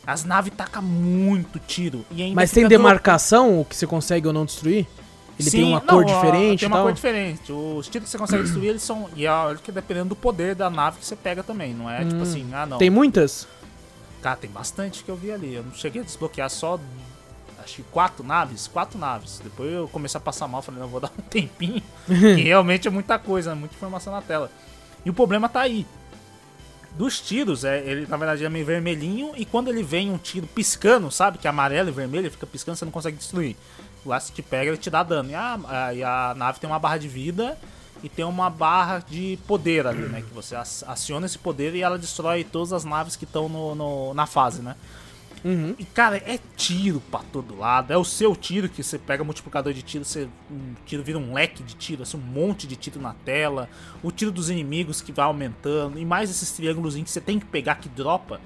As 0.06 0.26
naves 0.26 0.54
tacam 0.56 0.82
muito 0.82 1.60
tiro 1.60 2.06
Mas 2.36 2.52
tem 2.52 2.68
demarcação, 2.68 3.62
o 3.62 3.66
que 3.66 3.76
você 3.76 3.88
consegue 3.88 4.28
ou 4.28 4.34
não 4.34 4.46
destruir? 4.46 4.86
Ele 5.40 5.50
tem 5.50 5.62
Sim, 5.62 5.70
uma 5.70 5.80
não, 5.80 5.88
cor 5.88 6.06
diferente 6.06 6.60
Tem 6.60 6.68
uma 6.68 6.78
tal? 6.78 6.86
cor 6.86 6.94
diferente. 6.94 7.52
Os 7.52 7.88
tiros 7.88 8.06
que 8.08 8.12
você 8.12 8.18
consegue 8.18 8.44
destruir, 8.44 8.70
eles 8.70 8.84
são. 8.84 9.10
E 9.16 9.26
olha 9.26 9.58
que 9.58 9.72
dependendo 9.72 10.10
do 10.10 10.16
poder 10.16 10.54
da 10.54 10.70
nave 10.70 11.00
que 11.00 11.06
você 11.06 11.16
pega 11.16 11.42
também. 11.42 11.74
Não 11.74 11.90
é 11.90 12.06
tipo 12.06 12.22
assim, 12.22 12.48
ah 12.54 12.66
não. 12.66 12.78
Hum. 12.78 12.80
Tem 12.80 12.90
muitas? 12.90 13.48
Cara, 14.22 14.36
tem 14.36 14.50
bastante 14.50 15.04
que 15.04 15.10
eu 15.10 15.16
vi 15.16 15.32
ali. 15.32 15.56
Eu 15.56 15.64
não 15.64 15.74
cheguei 15.74 16.02
a 16.02 16.06
desbloquear 16.06 16.50
só. 16.50 16.80
Acho 17.64 17.78
que 17.78 17.84
quatro 17.84 18.24
naves. 18.24 18.68
Quatro 18.68 19.00
naves. 19.00 19.42
Depois 19.44 19.72
eu 19.72 19.88
comecei 19.88 20.18
a 20.18 20.22
passar 20.22 20.48
mal, 20.48 20.62
falei, 20.62 20.82
não, 20.82 20.88
vou 20.88 21.00
dar 21.00 21.12
um 21.18 21.22
tempinho. 21.28 21.82
que 22.06 22.44
realmente 22.44 22.88
é 22.88 22.92
muita 22.92 23.18
coisa, 23.18 23.56
muita 23.56 23.74
informação 23.74 24.14
na 24.14 24.22
tela. 24.22 24.52
E 25.04 25.10
o 25.10 25.14
problema 25.14 25.50
tá 25.50 25.62
aí. 25.62 25.86
Dos 26.98 27.20
tiros, 27.20 27.64
é, 27.64 27.80
ele 27.80 28.06
na 28.08 28.18
verdade 28.18 28.46
é 28.46 28.50
meio 28.50 28.66
vermelhinho 28.66 29.32
e 29.36 29.46
quando 29.46 29.70
ele 29.70 29.82
vem 29.82 30.12
um 30.12 30.18
tiro 30.18 30.46
piscando, 30.46 31.10
sabe? 31.10 31.40
Que 31.40 31.48
é 31.48 31.50
amarelo 31.50 31.90
e 31.90 31.92
vermelho, 31.92 32.30
fica 32.30 32.46
piscando, 32.46 32.78
você 32.78 32.86
não 32.86 32.92
consegue 32.92 33.18
destruir. 33.18 33.56
Lá 34.06 34.20
se 34.20 34.32
te 34.32 34.42
pega, 34.44 34.70
ele 34.70 34.78
te 34.78 34.90
dá 34.92 35.02
dano. 35.02 35.32
E 35.32 35.36
a, 35.36 35.60
a- 35.68 35.94
e 35.94 36.04
a 36.04 36.34
nave 36.38 36.60
tem 36.60 36.70
uma 36.70 36.78
barra 36.78 36.98
de 36.98 37.08
vida 37.08 37.58
e 38.04 38.10
tem 38.10 38.24
uma 38.26 38.50
barra 38.50 39.00
de 39.00 39.40
poder 39.48 39.88
ali, 39.88 40.04
né? 40.04 40.22
Que 40.22 40.34
você 40.34 40.56
ac- 40.56 40.84
aciona 40.88 41.26
esse 41.26 41.40
poder 41.40 41.74
e 41.74 41.82
ela 41.82 41.98
destrói 41.98 42.44
todas 42.44 42.72
as 42.74 42.84
naves 42.86 43.16
que 43.16 43.24
estão 43.24 43.50
no, 43.50 43.74
no- 43.74 44.14
na 44.14 44.28
fase, 44.28 44.62
né? 44.62 44.76
Uhum. 45.44 45.76
E 45.78 45.84
cara, 45.84 46.18
é 46.18 46.40
tiro 46.56 47.02
pra 47.12 47.20
todo 47.20 47.58
lado. 47.58 47.92
É 47.92 47.98
o 47.98 48.04
seu 48.04 48.36
tiro 48.36 48.70
que 48.70 48.82
você 48.82 48.98
pega 48.98 49.24
multiplicador 49.24 49.74
de 49.74 49.82
tiro, 49.82 50.06
você, 50.06 50.28
um 50.50 50.74
tiro 50.86 51.04
vira 51.04 51.18
um 51.18 51.34
leque 51.34 51.62
de 51.62 51.76
tiro, 51.76 52.04
assim, 52.04 52.18
um 52.18 52.22
monte 52.22 52.66
de 52.66 52.76
tiro 52.76 53.02
na 53.02 53.14
tela. 53.14 53.70
O 54.02 54.12
tiro 54.12 54.32
dos 54.32 54.50
inimigos 54.50 55.02
que 55.02 55.12
vai 55.12 55.26
aumentando. 55.26 56.00
E 56.00 56.06
mais 56.06 56.30
esses 56.30 56.52
triângulos 56.52 56.96
que 56.96 57.10
você 57.10 57.22
tem 57.22 57.40
que 57.40 57.46
pegar 57.46 57.76
que 57.76 57.90
dropa. 57.90 58.40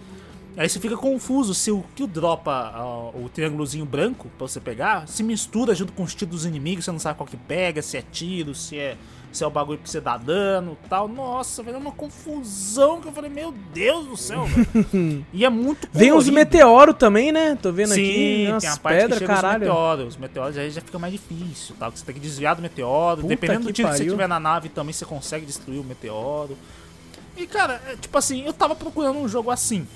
Aí 0.58 0.68
você 0.68 0.80
fica 0.80 0.98
confuso 0.98 1.54
se 1.54 1.70
o 1.70 1.86
que 1.96 2.08
dropa 2.08 2.74
ó, 2.76 3.12
o 3.16 3.30
triângulozinho 3.30 3.86
branco 3.86 4.28
pra 4.40 4.48
você 4.48 4.60
pegar 4.60 5.08
se 5.08 5.22
mistura 5.22 5.76
junto 5.76 5.94
com 5.94 6.02
os 6.02 6.16
tiros 6.16 6.34
dos 6.34 6.46
inimigos, 6.46 6.84
você 6.84 6.92
não 6.92 6.98
sabe 6.98 7.16
qual 7.16 7.28
que 7.28 7.38
pega, 7.38 7.80
se 7.84 7.96
é 7.96 8.02
tiro, 8.02 8.56
se 8.56 8.76
é, 8.76 8.98
se 9.38 9.44
é 9.44 9.48
o 9.48 9.52
bagulho 9.52 9.78
pra 9.78 9.88
você 9.88 10.02
dar 10.02 10.18
dano 10.18 10.78
tal. 10.90 11.08
Nossa, 11.08 11.62
velho, 11.62 11.76
é 11.76 11.80
uma 11.80 11.92
confusão 11.92 13.00
que 13.00 13.08
eu 13.08 13.12
falei, 13.12 13.30
meu 13.30 13.54
Deus 13.74 14.08
do 14.08 14.18
céu, 14.18 14.46
velho. 14.46 15.26
E 15.32 15.46
é 15.46 15.50
muito 15.50 15.88
Vem 15.92 16.12
os 16.12 16.28
meteoros 16.30 16.96
também, 16.98 17.32
né? 17.32 17.58
Tô 17.62 17.72
vendo 17.72 17.94
Sim, 17.94 18.48
aqui. 18.48 18.62
tem 18.62 18.70
a 18.70 18.78
parte 18.78 18.96
que 18.96 19.02
pedras, 19.02 19.20
chega 19.20 19.34
os 19.34 19.42
caralho. 19.42 19.60
meteoros. 19.60 20.08
Os 20.08 20.18
meteoros 20.18 20.58
aí 20.58 20.70
já 20.72 20.82
fica 20.82 20.98
mais 20.98 21.14
difícil, 21.14 21.76
tá? 21.78 21.90
Você 21.90 22.04
tem 22.04 22.16
que 22.16 22.22
desviar 22.22 22.56
do 22.56 22.62
meteoro. 22.62 23.18
Puta 23.22 23.28
Dependendo 23.28 23.66
do 23.66 23.74
tiro 23.74 23.88
que 23.88 23.94
você 23.94 24.00
pariu. 24.00 24.14
tiver 24.14 24.28
na 24.28 24.40
nave 24.40 24.70
também, 24.70 24.94
você 24.94 25.06
consegue 25.06 25.46
destruir 25.46 25.80
o 25.80 25.84
meteoro. 25.84 26.58
E, 27.36 27.46
cara, 27.46 27.82
é, 27.88 27.96
tipo 27.96 28.18
assim, 28.18 28.44
eu 28.46 28.54
tava 28.54 28.76
procurando 28.76 29.20
um 29.20 29.28
jogo 29.28 29.52
assim. 29.52 29.88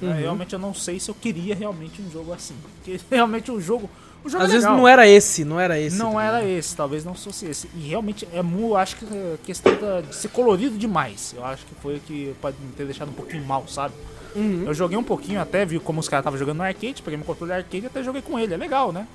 Uhum. 0.00 0.12
Realmente 0.12 0.52
eu 0.52 0.58
não 0.58 0.72
sei 0.72 1.00
se 1.00 1.10
eu 1.10 1.14
queria 1.14 1.54
realmente 1.54 2.00
um 2.00 2.10
jogo 2.10 2.32
assim. 2.32 2.54
Porque 2.76 3.00
realmente 3.10 3.50
o 3.50 3.60
jogo. 3.60 3.90
O 4.24 4.28
jogo 4.28 4.44
Às 4.44 4.50
é 4.50 4.52
vezes 4.54 4.68
não 4.68 4.86
era 4.86 5.06
esse, 5.06 5.44
não 5.44 5.60
era 5.60 5.78
esse. 5.78 5.96
Não 5.96 6.14
tá 6.14 6.24
era 6.24 6.44
esse, 6.44 6.76
talvez 6.76 7.04
não 7.04 7.14
fosse 7.14 7.46
esse. 7.46 7.68
E 7.74 7.88
realmente 7.88 8.28
é 8.32 8.42
mu, 8.42 8.76
acho 8.76 8.96
que 8.96 9.04
é 9.04 9.36
questão 9.44 9.72
de 10.06 10.14
ser 10.14 10.28
colorido 10.28 10.76
demais. 10.76 11.34
Eu 11.36 11.44
acho 11.44 11.64
que 11.64 11.74
foi 11.76 11.96
o 11.96 12.00
que 12.00 12.34
pode 12.40 12.56
me 12.60 12.72
ter 12.72 12.84
deixado 12.84 13.10
um 13.10 13.14
pouquinho 13.14 13.44
mal, 13.44 13.66
sabe? 13.68 13.94
Uhum. 14.34 14.64
Eu 14.66 14.74
joguei 14.74 14.98
um 14.98 15.04
pouquinho 15.04 15.40
até, 15.40 15.64
vi 15.64 15.78
como 15.78 16.00
os 16.00 16.08
caras 16.08 16.22
estavam 16.22 16.38
jogando 16.38 16.58
no 16.58 16.62
arcade, 16.64 17.02
peguei 17.02 17.16
meu 17.16 17.26
controle 17.26 17.52
arcade 17.52 17.84
e 17.84 17.86
até 17.86 18.02
joguei 18.02 18.22
com 18.22 18.38
ele. 18.38 18.54
É 18.54 18.56
legal, 18.56 18.92
né? 18.92 19.06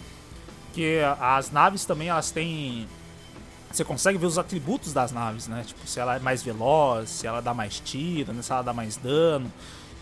Porque 0.68 1.02
as 1.20 1.52
naves 1.52 1.86
também, 1.86 2.10
elas 2.10 2.32
têm. 2.32 2.88
Você 3.72 3.84
consegue 3.84 4.18
ver 4.18 4.26
os 4.26 4.38
atributos 4.38 4.94
das 4.94 5.12
naves, 5.12 5.48
né? 5.48 5.64
Tipo, 5.66 5.86
se 5.88 6.00
ela 6.00 6.16
é 6.16 6.20
mais 6.20 6.42
veloz, 6.42 7.10
se 7.10 7.28
ela 7.28 7.42
dá 7.42 7.54
mais 7.54 7.80
tiro, 7.80 8.34
né? 8.34 8.42
se 8.42 8.52
ela 8.52 8.62
dá 8.62 8.74
mais 8.74 8.98
dano. 8.98 9.52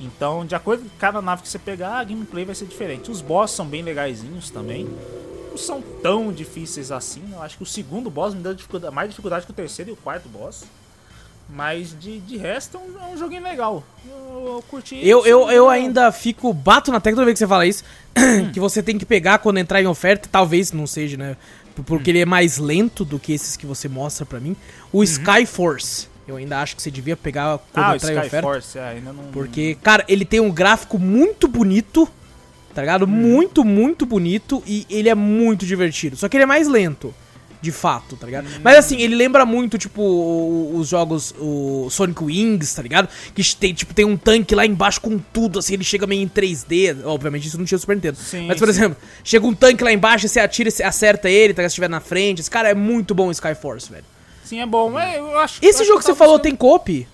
Então, 0.01 0.45
de 0.45 0.55
acordo 0.55 0.83
com 0.83 0.89
cada 0.97 1.21
nave 1.21 1.41
que 1.43 1.49
você 1.49 1.59
pegar, 1.59 1.99
a 1.99 2.03
gameplay 2.03 2.43
vai 2.45 2.55
ser 2.55 2.65
diferente. 2.65 3.11
Os 3.11 3.21
boss 3.21 3.51
são 3.51 3.65
bem 3.65 3.81
legaisinhos 3.83 4.49
também. 4.49 4.87
Não 5.49 5.57
são 5.57 5.81
tão 6.01 6.31
difíceis 6.31 6.91
assim. 6.91 7.21
Eu 7.31 7.41
acho 7.41 7.57
que 7.57 7.63
o 7.63 7.65
segundo 7.65 8.09
boss 8.09 8.33
me 8.33 8.41
deu 8.41 8.53
dificuldade, 8.53 8.95
mais 8.95 9.09
dificuldade 9.09 9.45
que 9.45 9.51
o 9.51 9.55
terceiro 9.55 9.91
e 9.91 9.93
o 9.93 9.97
quarto 9.97 10.27
boss. 10.29 10.63
Mas 11.53 11.93
de, 11.99 12.19
de 12.21 12.37
resto 12.37 12.77
é 12.77 12.79
um, 12.79 13.03
é 13.09 13.13
um 13.13 13.17
joguinho 13.17 13.43
legal. 13.43 13.83
Eu, 14.09 14.45
eu 14.55 14.63
curti. 14.69 14.95
Eu, 15.05 15.19
isso, 15.19 15.27
eu, 15.27 15.51
eu 15.51 15.69
ainda 15.69 16.09
fico, 16.11 16.53
bato 16.53 16.91
na 16.91 17.01
tecla 17.01 17.17
toda 17.17 17.25
vez 17.25 17.33
que 17.35 17.39
você 17.39 17.47
fala 17.47 17.65
isso, 17.67 17.83
que 18.53 18.59
você 18.59 18.81
tem 18.81 18.97
que 18.97 19.05
pegar 19.05 19.39
quando 19.39 19.57
entrar 19.57 19.81
em 19.81 19.87
oferta, 19.87 20.29
talvez 20.31 20.71
não 20.71 20.87
seja, 20.87 21.17
né? 21.17 21.35
por- 21.75 21.83
Porque 21.83 22.09
ele 22.09 22.19
é 22.19 22.25
mais 22.25 22.57
lento 22.57 23.03
do 23.03 23.19
que 23.19 23.33
esses 23.33 23.57
que 23.57 23.65
você 23.65 23.89
mostra 23.89 24.25
pra 24.25 24.39
mim. 24.39 24.55
O 24.93 25.03
Skyforce, 25.03 26.07
eu 26.27 26.35
ainda 26.35 26.59
acho 26.61 26.75
que 26.75 26.81
você 26.81 26.91
devia 26.91 27.15
pegar 27.17 27.59
quando 27.73 27.85
Ah, 27.85 27.91
o 27.91 27.95
entrar 27.95 28.13
em 28.13 28.17
oferta. 28.17 28.37
Skyforce, 28.37 28.77
é, 28.77 28.83
ainda 28.89 29.11
não. 29.13 29.23
Porque, 29.31 29.77
cara, 29.83 30.03
ele 30.07 30.25
tem 30.25 30.39
um 30.39 30.51
gráfico 30.51 30.97
muito 30.99 31.47
bonito, 31.47 32.07
tá 32.73 32.81
ligado? 32.81 33.07
Muito, 33.07 33.63
muito 33.63 34.05
bonito 34.05 34.63
e 34.65 34.85
ele 34.89 35.09
é 35.09 35.15
muito 35.15 35.65
divertido. 35.65 36.15
Só 36.15 36.29
que 36.29 36.37
ele 36.37 36.43
é 36.43 36.47
mais 36.47 36.67
lento, 36.67 37.13
de 37.61 37.71
fato, 37.71 38.15
tá 38.15 38.25
ligado? 38.25 38.47
Mas 38.63 38.77
assim, 38.77 38.99
ele 39.01 39.13
lembra 39.13 39.45
muito, 39.45 39.77
tipo, 39.77 40.71
os 40.73 40.87
jogos, 40.87 41.33
o 41.37 41.87
Sonic 41.91 42.23
Wings, 42.23 42.73
tá 42.73 42.81
ligado? 42.81 43.07
Que 43.35 43.55
tem, 43.55 43.73
tipo, 43.73 43.93
tem 43.93 44.03
um 44.05 44.17
tanque 44.17 44.55
lá 44.55 44.65
embaixo 44.65 44.99
com 45.01 45.19
tudo, 45.19 45.59
assim, 45.59 45.73
ele 45.73 45.83
chega 45.83 46.07
meio 46.07 46.21
em 46.23 46.27
3D. 46.29 47.03
Obviamente 47.03 47.47
isso 47.47 47.57
não 47.57 47.65
tinha 47.65 47.77
Super 47.77 47.95
Nintendo. 47.95 48.17
Sim, 48.17 48.47
Mas, 48.47 48.57
por 48.57 48.65
sim. 48.67 48.71
exemplo, 48.71 48.97
chega 49.23 49.45
um 49.45 49.53
tanque 49.53 49.83
lá 49.83 49.91
embaixo, 49.91 50.27
você 50.27 50.39
atira, 50.39 50.71
você 50.71 50.81
acerta 50.81 51.29
ele, 51.29 51.53
tá 51.53 51.61
ligado? 51.61 51.69
Se 51.69 51.73
estiver 51.73 51.89
na 51.89 51.99
frente. 51.99 52.39
Esse 52.41 52.49
cara 52.49 52.69
é 52.69 52.73
muito 52.73 53.13
bom 53.13 53.27
o 53.27 53.31
Skyforce, 53.31 53.91
velho. 53.91 54.05
Sim, 54.51 54.59
é 54.59 54.65
bom. 54.65 54.99
É, 54.99 55.17
eu 55.17 55.39
acho, 55.39 55.63
Esse 55.63 55.85
jogo 55.85 55.99
que 55.99 56.05
você 56.05 56.11
tá 56.11 56.17
falou 56.17 56.37
tem 56.37 56.53
coop? 56.53 57.07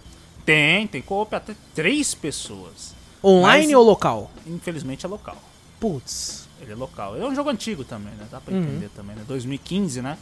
Tem, 0.43 0.87
tem 0.87 1.03
coop 1.03 1.35
até 1.35 1.53
três 1.75 2.15
pessoas. 2.15 2.95
Online 3.23 3.67
Mas- 3.67 3.75
ou 3.75 3.83
local? 3.83 4.31
Infelizmente 4.47 5.05
é 5.05 5.09
local. 5.09 5.37
Putz. 5.79 6.47
Ele 6.59 6.71
é 6.71 6.75
local. 6.75 7.15
Ele 7.15 7.23
é 7.25 7.27
um 7.27 7.35
jogo 7.35 7.51
antigo 7.51 7.83
também, 7.83 8.11
né? 8.15 8.25
Dá 8.31 8.41
pra 8.41 8.51
Uhum. 8.55 8.63
entender 8.63 8.89
também, 8.95 9.15
né? 9.15 9.21
2015, 9.27 10.01
né? 10.01 10.17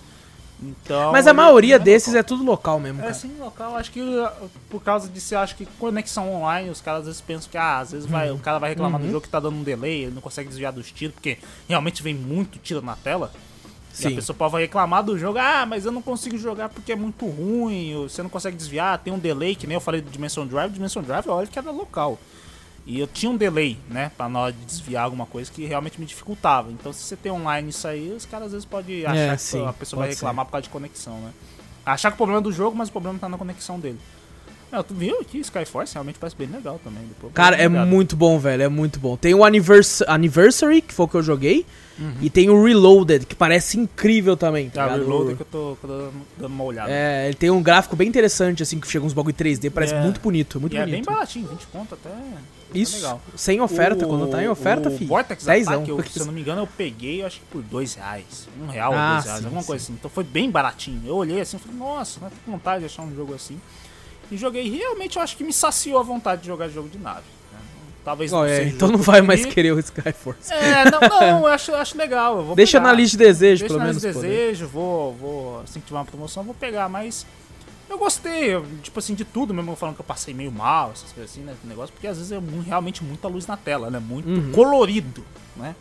Então. 0.61 1.13
Mas 1.13 1.26
a 1.26 1.34
maioria 1.34 1.76
é 1.78 1.80
desses 1.80 2.09
local. 2.09 2.20
é 2.20 2.24
tudo 2.24 2.43
local 2.43 2.80
mesmo, 2.82 2.99
É 2.99 3.03
cara. 3.03 3.13
sim, 3.13 3.34
local. 3.39 3.78
Acho 3.78 3.91
que 3.93 4.01
uh, 4.01 4.28
por 4.70 4.84
causa 4.84 5.07
disso, 5.07 5.36
eu 5.36 5.39
acho 5.39 5.55
que 5.55 5.66
conexão 5.80 6.34
online, 6.34 6.70
os 6.70 6.82
caras 6.82 7.01
às 7.01 7.05
vezes 7.07 7.22
pensam 7.22 7.49
que, 7.49 7.57
ah, 7.57 7.80
às 7.80 7.93
vezes 7.93 8.05
vai, 8.09 8.30
Uhum. 8.30 8.36
o 8.36 8.39
cara 8.39 8.59
vai 8.59 8.72
reclamar 8.72 8.99
do 8.99 9.07
jogo 9.07 9.22
que 9.22 9.30
tá 9.30 9.39
dando 9.39 9.55
um 9.55 9.63
delay, 9.63 10.03
ele 10.03 10.16
não 10.16 10.22
consegue 10.22 10.49
desviar 10.49 10.74
dos 10.74 10.91
tiros, 10.91 11.13
porque 11.16 11.38
realmente 11.70 12.03
vem 12.03 12.13
muito 12.13 12.59
tiro 12.59 12.82
na 12.82 12.97
tela. 12.97 13.32
E 13.96 14.02
Sim. 14.02 14.08
a 14.10 14.16
pessoa 14.16 14.36
pode 14.36 14.58
reclamar 14.58 15.02
do 15.04 15.18
jogo, 15.18 15.39
ah, 15.39 15.66
mas 15.66 15.86
eu 15.86 15.91
não 15.91 16.02
consigo 16.02 16.38
jogar 16.38 16.68
porque 16.68 16.91
é 16.91 16.96
muito 16.96 17.26
ruim, 17.26 17.96
você 18.04 18.22
não 18.22 18.30
consegue 18.30 18.58
desviar, 18.58 19.00
tem 19.00 19.14
um 19.14 19.18
delay, 19.18 19.56
que 19.56 19.66
nem 19.66 19.76
eu 19.76 19.82
falei 19.82 20.02
do 20.02 20.10
Dimension 20.10 20.46
Drive, 20.46 20.74
Dimension 20.74 21.02
Drive, 21.02 21.28
olha 21.30 21.48
que 21.48 21.58
era 21.58 21.72
local. 21.72 22.20
E 22.86 23.00
eu 23.00 23.08
tinha 23.08 23.32
um 23.32 23.38
delay, 23.38 23.80
né, 23.89 24.12
pra 24.18 24.28
na 24.28 24.39
hora 24.39 24.52
de 24.52 24.64
desviar 24.66 25.06
alguma 25.06 25.26
coisa 25.26 25.50
que 25.50 25.66
realmente 25.66 26.00
me 26.00 26.06
dificultava. 26.06 26.72
Então 26.72 26.91
se 26.91 27.00
você 27.00 27.16
tem 27.16 27.32
online 27.32 27.70
isso 27.70 27.88
aí, 27.88 28.12
os 28.12 28.26
caras 28.26 28.48
às 28.48 28.52
vezes 28.52 28.66
podem 28.66 29.06
achar 29.06 29.36
que 29.38 29.41
sim, 29.41 29.66
a 29.66 29.74
pessoa 29.74 30.02
vai 30.02 30.10
reclamar 30.10 30.46
por 30.46 30.52
causa 30.52 30.64
de 30.64 30.70
conexão, 30.70 31.18
né. 31.22 31.32
Achar 31.86 32.12
que 32.12 32.16
o 32.16 32.18
problema 32.18 32.41
é 32.41 32.43
do 32.43 32.52
jogo, 32.52 32.76
mas 32.76 32.89
o 32.89 32.91
problema 32.91 33.18
tá 33.18 33.30
na 33.30 33.38
conexão 33.38 33.80
dele. 33.80 34.00
É, 34.72 34.84
tu 34.84 34.93
viu 34.93 35.20
aqui, 35.22 35.39
Skyforce 35.39 35.93
realmente 35.93 36.20
parece 36.20 36.36
bem 36.36 36.47
legal 36.47 36.80
também. 36.84 37.03
depois 37.07 37.32
Cara, 37.34 37.55
é 37.55 37.68
muito 37.70 38.16
bom, 38.16 38.38
velho. 38.39 38.63
É 38.63 38.68
muito 38.70 38.99
bom. 38.99 39.16
Tem 39.16 39.34
o 39.34 39.43
Anivers 39.43 40.01
Anniversary, 40.07 40.82
que 40.82 40.93
foi 40.93 41.05
o 41.05 41.09
que 41.09 41.16
eu 41.16 41.24
joguei. 41.24 41.66
Uhum. 41.97 42.13
E 42.22 42.30
tem 42.30 42.49
o 42.49 42.61
Reloaded, 42.61 43.26
que 43.26 43.36
parece 43.36 43.80
incrível 43.80 44.36
também, 44.36 44.70
tá 44.70 44.84
Ah, 44.84 44.88
o 44.88 44.89
ligado? 44.97 45.07
Reloader 45.07 45.36
que 45.38 45.41
eu 45.43 45.47
tô, 45.49 45.78
que 45.80 45.86
eu 45.86 45.89
tô 45.89 45.97
dando- 46.38 46.53
uma 46.53 46.63
olhada. 46.66 46.91
É, 46.91 47.28
ele 47.28 47.36
tem 47.36 47.49
um 47.49 47.63
gráfico 47.63 47.95
bem 47.95 48.09
interessante, 48.09 48.61
assim, 48.61 48.82
que 48.82 48.88
chega 48.91 49.05
uns 49.05 49.13
bagulho 49.13 49.34
3D, 49.34 49.70
parece 49.70 49.93
É. 49.93 50.01
muito 50.01 50.20
bonito, 50.20 50.59
muito 50.59 50.74
e 50.74 50.78
é 50.78 50.82
bem 50.84 50.95
bonito. 50.95 51.05
baratinho, 51.05 51.47
20 51.47 51.66
conto 51.68 51.93
até. 51.93 52.09
Isso, 52.74 52.95
É 52.95 52.99
legal. 52.99 53.22
sem 53.38 53.61
oferta, 53.61 54.05
O- 54.05 54.09
quando 54.09 54.28
tá 54.28 54.43
em 54.43 54.49
oferta, 54.49 54.89
o 54.89 54.97
fi. 54.97 55.05
Vortex 55.05 55.45
Dezão. 55.45 55.74
Attack, 55.76 55.89
eu, 55.89 56.03
se 56.03 56.20
eu 56.20 56.26
não 56.26 56.34
me 56.34 56.41
engano, 56.41 56.63
eu 56.63 56.68
peguei, 56.68 57.22
eu 57.22 57.28
acho 57.28 57.39
que 57.39 57.45
por 57.49 57.61
dois 57.61 57.93
reais. 57.93 58.49
Um 58.61 58.68
real 58.68 58.91
ou 58.91 58.97
Ah, 58.97 59.13
dois 59.13 59.24
reais, 59.26 59.39
sim, 59.39 59.45
alguma 59.45 59.61
sim. 59.61 59.68
coisa 59.68 59.84
assim. 59.86 59.93
Então 59.93 60.11
foi 60.11 60.24
bem 60.26 60.51
baratinho. 60.51 61.01
Eu 61.05 61.16
olhei 61.16 61.39
assim 61.39 61.55
e 61.55 61.59
falei, 61.61 61.78
nossa, 61.78 62.20
não 62.20 62.30
com 62.30 62.51
vontade 62.51 62.80
de 62.82 62.86
achar 62.88 63.03
um 63.03 63.16
jogo 63.16 63.34
assim. 63.34 63.57
E 64.32 64.38
joguei, 64.38 64.70
realmente 64.70 65.18
eu 65.18 65.22
acho 65.22 65.38
que 65.38 65.44
me 65.44 65.54
saciou 65.54 66.00
a 66.00 66.04
vontade 66.04 66.42
de 66.42 66.48
jogar 66.48 66.68
jogo 66.70 66.90
de 66.90 66.98
nave. 66.98 67.22
né? 67.52 67.60
Talvez 68.04 68.32
não 68.32 68.46
é, 68.46 68.64
então 68.66 68.88
não 68.90 68.98
vai 69.00 69.22
mais 69.22 69.46
querer 69.46 69.72
o 69.74 69.80
Skyforce. 69.80 70.52
É, 70.54 70.90
não, 70.92 71.00
não, 71.00 71.40
eu 71.42 71.48
acho, 71.48 71.72
eu 71.72 71.78
acho 71.78 71.98
legal. 71.98 72.38
Eu 72.50 72.56
Deixa 72.56 72.80
pegar. 72.80 72.90
na 72.92 72.94
lista 72.98 73.18
de 73.18 73.24
desejo, 73.24 73.60
Deixa 73.62 73.74
pelo 73.74 73.80
na 73.80 73.86
menos. 73.86 74.04
lista 74.04 74.08
de 74.10 74.14
pô, 74.16 74.22
né? 74.22 74.28
desejo, 74.38 74.68
vou, 74.68 75.14
vou, 75.14 75.60
assim 75.62 75.80
que 75.80 75.86
tiver 75.88 75.98
uma 76.00 76.06
promoção, 76.06 76.44
vou 76.44 76.54
pegar, 76.56 76.88
mas 76.90 77.26
eu 77.90 77.98
gostei, 78.00 78.56
eu, 78.56 78.66
tipo 78.82 78.98
assim, 79.00 79.14
de 79.14 79.24
tudo, 79.24 79.54
mesmo 79.54 79.76
falando 79.76 79.96
que 79.96 80.02
eu 80.02 80.06
passei 80.06 80.34
meio 80.34 80.52
mal, 80.52 80.92
essas 80.92 81.12
coisas 81.12 81.32
assim, 81.32 81.42
né, 81.42 81.54
negócio, 81.64 81.94
porque 81.94 82.08
às 82.08 82.18
vezes 82.18 82.32
é 82.32 82.40
realmente 82.66 83.04
muita 83.04 83.28
luz 83.28 83.46
na 83.46 83.56
tela, 83.56 83.92
né, 83.92 84.00
muito 84.00 84.28
Uhum. 84.28 84.52
colorido, 84.52 85.24
né, 85.56 85.76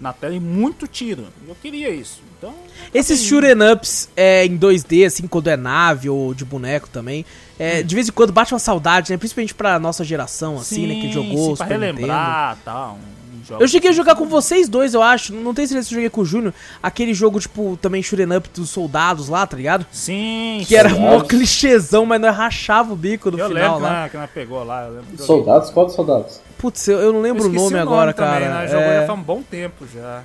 na 0.00 0.12
tela 0.12 0.34
e 0.34 0.38
muito 0.40 0.86
tiro, 0.86 1.26
eu 1.48 1.56
queria 1.56 1.90
isso, 1.90 2.22
então... 2.38 2.54
Esses 2.94 3.18
assim, 3.20 3.28
shoot'em 3.28 3.72
ups 3.72 4.08
é, 4.16 4.46
em 4.46 4.56
2D, 4.56 5.04
assim, 5.04 5.26
quando 5.26 5.48
é 5.48 5.56
nave 5.56 6.08
ou 6.08 6.32
de 6.32 6.44
boneco 6.44 6.88
também, 6.88 7.26
é, 7.58 7.82
de 7.82 7.94
vez 7.94 8.08
em 8.08 8.12
quando 8.12 8.32
bate 8.32 8.52
uma 8.54 8.58
saudade, 8.60 9.10
né? 9.10 9.16
Principalmente 9.18 9.54
pra 9.54 9.78
nossa 9.78 10.04
geração, 10.04 10.56
assim, 10.56 10.86
né? 10.86 10.94
Que 10.94 11.02
sim, 11.08 11.12
jogou 11.12 11.36
sim, 11.46 11.52
os 11.52 11.58
pra 11.58 11.66
Super 11.66 11.80
relembrar, 11.80 12.56
tal, 12.64 12.92
um, 13.34 13.40
um 13.40 13.44
jogo 13.44 13.62
Eu 13.62 13.68
cheguei 13.68 13.88
a 13.88 13.90
assim. 13.90 13.96
jogar 13.96 14.14
com 14.14 14.26
vocês 14.26 14.68
dois, 14.68 14.94
eu 14.94 15.02
acho. 15.02 15.32
Não 15.34 15.52
tenho 15.54 15.66
certeza 15.68 15.88
se 15.88 15.94
eu 15.94 15.96
joguei 15.96 16.10
com 16.10 16.20
o 16.20 16.24
Júnior. 16.24 16.54
Aquele 16.82 17.12
jogo, 17.14 17.40
tipo, 17.40 17.76
também 17.82 18.02
shoot'em 18.02 18.36
up 18.36 18.48
dos 18.54 18.70
soldados 18.70 19.28
lá, 19.28 19.46
tá 19.46 19.56
ligado? 19.56 19.86
Sim, 19.90 20.62
Que 20.66 20.76
era 20.76 20.88
mó 20.90 21.20
clichêzão, 21.20 22.06
mas 22.06 22.20
nós 22.20 22.36
rachava 22.36 22.92
o 22.92 22.96
bico 22.96 23.30
no 23.30 23.38
eu 23.38 23.48
final 23.48 23.74
lembro 23.74 23.82
lá. 23.82 24.02
né, 24.02 24.08
que 24.08 24.16
nós 24.16 24.30
pegou 24.30 24.62
lá. 24.64 24.88
Soldados? 25.18 25.70
Qual 25.70 25.86
dos 25.86 25.94
soldados? 25.94 26.40
Putz, 26.58 26.88
eu, 26.88 26.98
eu 26.98 27.12
não 27.12 27.20
lembro 27.20 27.42
Eu 27.44 27.46
o 27.46 27.48
esqueci 27.54 27.64
nome 27.64 27.78
agora, 27.78 28.12
também, 28.12 28.40
cara. 28.48 28.60
Né? 28.62 28.66
Jogou 28.68 28.82
É, 28.86 29.00
já 29.00 29.06
faz 29.06 29.18
um 29.18 29.22
bom 29.22 29.42
tempo 29.42 29.86
já. 29.92 30.22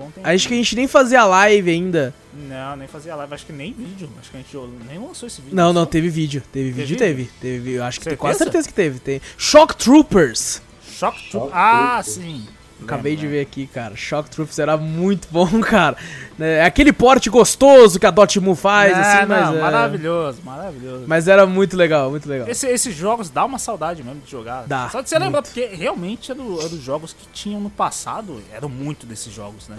Bom 0.00 0.10
tempo. 0.10 0.26
Acho 0.26 0.48
que 0.48 0.54
a 0.54 0.56
gente 0.56 0.74
nem 0.74 0.88
fazia 0.88 1.26
live 1.26 1.70
ainda. 1.70 2.14
Não, 2.32 2.74
nem 2.74 2.88
fazia 2.88 3.14
live, 3.14 3.34
acho 3.34 3.44
que 3.44 3.52
nem 3.52 3.70
vídeo. 3.74 4.08
Acho 4.18 4.30
que 4.30 4.36
a 4.38 4.40
gente 4.40 4.56
nem 4.88 4.98
lançou 4.98 5.26
esse 5.26 5.42
vídeo. 5.42 5.54
Não, 5.54 5.74
não, 5.74 5.82
só. 5.82 5.90
teve 5.90 6.08
vídeo. 6.08 6.42
Teve 6.50 6.70
vídeo, 6.70 6.86
vídeo? 6.86 6.96
teve. 6.96 7.30
Teve 7.38 7.78
acho 7.78 8.00
que 8.00 8.06
tem 8.08 8.16
quase 8.16 8.38
Certeza? 8.38 8.66
que 8.66 8.72
teve. 8.72 8.98
Tem. 8.98 9.20
Shock 9.36 9.76
Troopers. 9.76 10.62
Shock 10.90 11.18
Shock. 11.18 11.50
Ah, 11.52 12.02
Troopers. 12.02 12.14
sim. 12.14 12.48
Acabei 12.82 13.14
de 13.16 13.22
Lembro, 13.22 13.36
ver 13.38 13.42
aqui, 13.42 13.66
cara. 13.66 13.94
Shock 13.96 14.30
Troopers 14.30 14.58
era 14.58 14.76
muito 14.76 15.28
bom, 15.32 15.60
cara. 15.60 15.96
É 16.38 16.64
aquele 16.64 16.92
porte 16.92 17.28
gostoso 17.30 17.98
que 18.00 18.06
a 18.06 18.10
Dotemu 18.10 18.54
faz, 18.54 18.92
né? 18.96 19.00
assim, 19.02 19.26
mas. 19.26 19.46
não, 19.46 19.56
é- 19.56 19.60
maravilhoso, 19.60 20.38
maravilhoso. 20.42 21.04
Mas 21.06 21.28
era 21.28 21.46
muito 21.46 21.76
legal, 21.76 22.10
muito 22.10 22.28
legal. 22.28 22.48
Esse- 22.48 22.66
esses 22.68 22.94
jogos 22.94 23.28
dá 23.30 23.44
uma 23.44 23.58
saudade 23.58 24.02
mesmo 24.02 24.20
de 24.20 24.30
jogar. 24.30 24.66
Dá, 24.66 24.88
Só 24.90 25.00
de 25.00 25.08
você 25.08 25.18
lembrar, 25.18 25.42
muito. 25.42 25.46
porque 25.46 25.66
realmente 25.66 26.30
eram 26.30 26.58
era 26.58 26.68
os 26.68 26.82
jogos 26.82 27.12
que 27.12 27.26
tinham 27.32 27.60
no 27.60 27.70
passado, 27.70 28.42
eram 28.52 28.68
muito 28.68 29.06
desses 29.06 29.32
jogos, 29.32 29.68
né? 29.68 29.76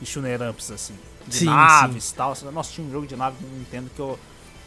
De 0.00 0.06
shooter 0.06 0.50
ups, 0.50 0.70
assim. 0.70 0.94
De 1.26 1.36
Sim, 1.36 1.44
naves 1.46 2.10
e 2.10 2.14
tal. 2.14 2.36
Nossa, 2.52 2.72
tinha 2.72 2.86
um 2.86 2.90
jogo 2.90 3.06
de 3.06 3.14
nave 3.14 3.36
do 3.40 3.46
Nintendo 3.56 3.90
que 3.94 4.00
eu. 4.00 4.18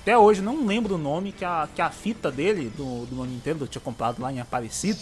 Até 0.04 0.16
hoje 0.18 0.40
não 0.40 0.66
lembro 0.68 0.96
o 0.96 0.98
nome, 1.00 1.32
que 1.32 1.44
a, 1.44 1.68
que 1.74 1.82
a 1.82 1.90
fita 1.90 2.32
dele, 2.32 2.72
do, 2.78 3.08
do 3.08 3.16
meu 3.16 3.26
Nintendo, 3.26 3.64
eu 3.64 3.68
tinha 3.68 3.82
comprado 3.82 4.22
lá 4.22 4.32
em 4.32 4.40
Aparecida, 4.40 5.00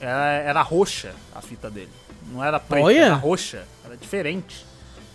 era, 0.00 0.32
era 0.32 0.62
roxa 0.62 1.14
a 1.34 1.40
fita 1.40 1.70
dele. 1.70 1.90
Não 2.32 2.42
era 2.42 2.58
preta, 2.58 2.86
Olha! 2.86 3.00
era 3.00 3.14
roxa. 3.14 3.66
Era 3.84 3.96
diferente. 3.96 4.66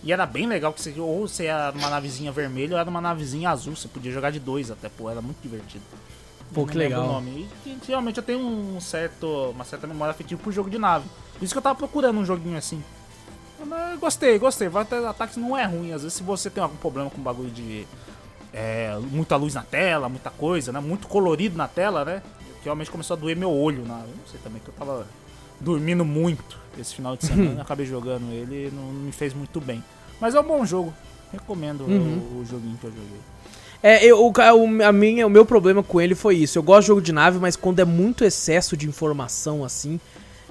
E 0.02 0.12
era 0.12 0.24
bem 0.24 0.46
legal 0.46 0.72
que 0.72 0.80
você, 0.80 0.94
ou 1.00 1.26
você 1.26 1.46
era 1.46 1.72
uma 1.72 1.90
navezinha 1.90 2.30
vermelha 2.30 2.74
ou 2.74 2.80
era 2.80 2.88
uma 2.88 3.00
navezinha 3.00 3.50
azul. 3.50 3.74
Você 3.74 3.88
podia 3.88 4.12
jogar 4.12 4.30
de 4.30 4.38
dois 4.38 4.70
até, 4.70 4.88
pô, 4.88 5.10
era 5.10 5.20
muito 5.20 5.38
divertido. 5.42 5.82
Pô, 6.54 6.64
que 6.64 6.78
legal. 6.78 7.04
O 7.04 7.12
nome. 7.14 7.48
E 7.64 7.76
realmente 7.86 8.18
eu 8.18 8.22
tenho 8.22 8.38
um 8.38 8.80
certo, 8.80 9.50
uma 9.50 9.64
certa 9.64 9.86
memória 9.86 10.12
afetiva 10.12 10.40
pro 10.40 10.52
jogo 10.52 10.70
de 10.70 10.78
nave. 10.78 11.08
Por 11.36 11.44
isso 11.44 11.52
que 11.52 11.58
eu 11.58 11.62
tava 11.62 11.74
procurando 11.74 12.18
um 12.20 12.24
joguinho 12.24 12.56
assim. 12.56 12.82
Mas 13.64 13.98
gostei, 13.98 14.38
gostei. 14.38 14.68
Vai 14.68 14.84
ter 14.84 15.04
ataques 15.04 15.36
não 15.36 15.56
é 15.56 15.64
ruim. 15.64 15.92
Às 15.92 16.02
vezes 16.02 16.16
se 16.16 16.22
você 16.22 16.48
tem 16.48 16.62
algum 16.62 16.76
problema 16.76 17.10
com 17.10 17.20
bagulho 17.20 17.50
de. 17.50 17.86
é, 18.52 18.96
muita 19.10 19.34
luz 19.36 19.54
na 19.54 19.62
tela, 19.62 20.08
muita 20.08 20.30
coisa, 20.30 20.70
né? 20.70 20.78
Muito 20.78 21.08
colorido 21.08 21.56
na 21.56 21.66
tela, 21.66 22.04
né? 22.04 22.22
Realmente 22.66 22.90
começou 22.90 23.16
a 23.16 23.20
doer 23.20 23.36
meu 23.36 23.52
olho. 23.52 23.84
Na, 23.86 24.00
eu 24.00 24.08
não 24.08 24.26
sei 24.28 24.40
também 24.42 24.60
que 24.60 24.68
eu 24.68 24.74
tava 24.74 25.06
dormindo 25.60 26.04
muito 26.04 26.58
esse 26.76 26.94
final 26.94 27.16
de 27.16 27.24
semana. 27.24 27.54
eu 27.58 27.62
acabei 27.62 27.86
jogando 27.86 28.32
ele 28.32 28.66
e 28.66 28.70
não 28.74 28.82
me 28.92 29.12
fez 29.12 29.32
muito 29.32 29.60
bem. 29.60 29.82
Mas 30.20 30.34
é 30.34 30.40
um 30.40 30.42
bom 30.42 30.66
jogo. 30.66 30.92
Recomendo 31.32 31.82
o, 31.82 32.40
o 32.40 32.44
joguinho 32.44 32.76
que 32.76 32.86
eu 32.86 32.90
joguei. 32.90 33.20
É, 33.80 34.04
eu, 34.04 34.18
o, 34.20 34.32
a 34.82 34.90
minha, 34.90 35.28
o 35.28 35.30
meu 35.30 35.46
problema 35.46 35.80
com 35.80 36.00
ele 36.00 36.16
foi 36.16 36.34
isso. 36.38 36.58
Eu 36.58 36.62
gosto 36.64 36.80
de 36.80 36.86
jogo 36.88 37.00
de 37.00 37.12
nave, 37.12 37.38
mas 37.38 37.54
quando 37.54 37.78
é 37.78 37.84
muito 37.84 38.24
excesso 38.24 38.76
de 38.76 38.88
informação 38.88 39.64
assim, 39.64 40.00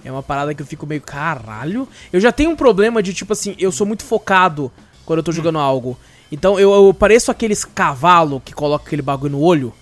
é 0.06 0.10
uma 0.10 0.24
parada 0.24 0.54
que 0.56 0.62
eu 0.62 0.66
fico 0.66 0.88
meio 0.88 1.02
caralho. 1.02 1.86
Eu 2.14 2.22
já 2.22 2.32
tenho 2.32 2.52
um 2.52 2.56
problema 2.56 3.04
de 3.04 3.14
tipo 3.14 3.34
assim, 3.34 3.56
eu 3.60 3.74
sou 3.74 3.86
muito 3.86 4.06
focado 4.06 4.72
quando 5.06 5.20
eu 5.20 5.24
tô 5.24 5.34
jogando 5.34 5.60
algo. 5.60 5.98
Então 6.32 6.58
eu, 6.58 6.72
eu 6.72 6.94
pareço 6.94 7.30
aqueles 7.30 7.66
cavalo 7.66 8.40
que 8.40 8.54
coloca 8.54 8.86
aquele 8.86 9.02
bagulho 9.02 9.34
no 9.34 9.42
olho, 9.42 9.74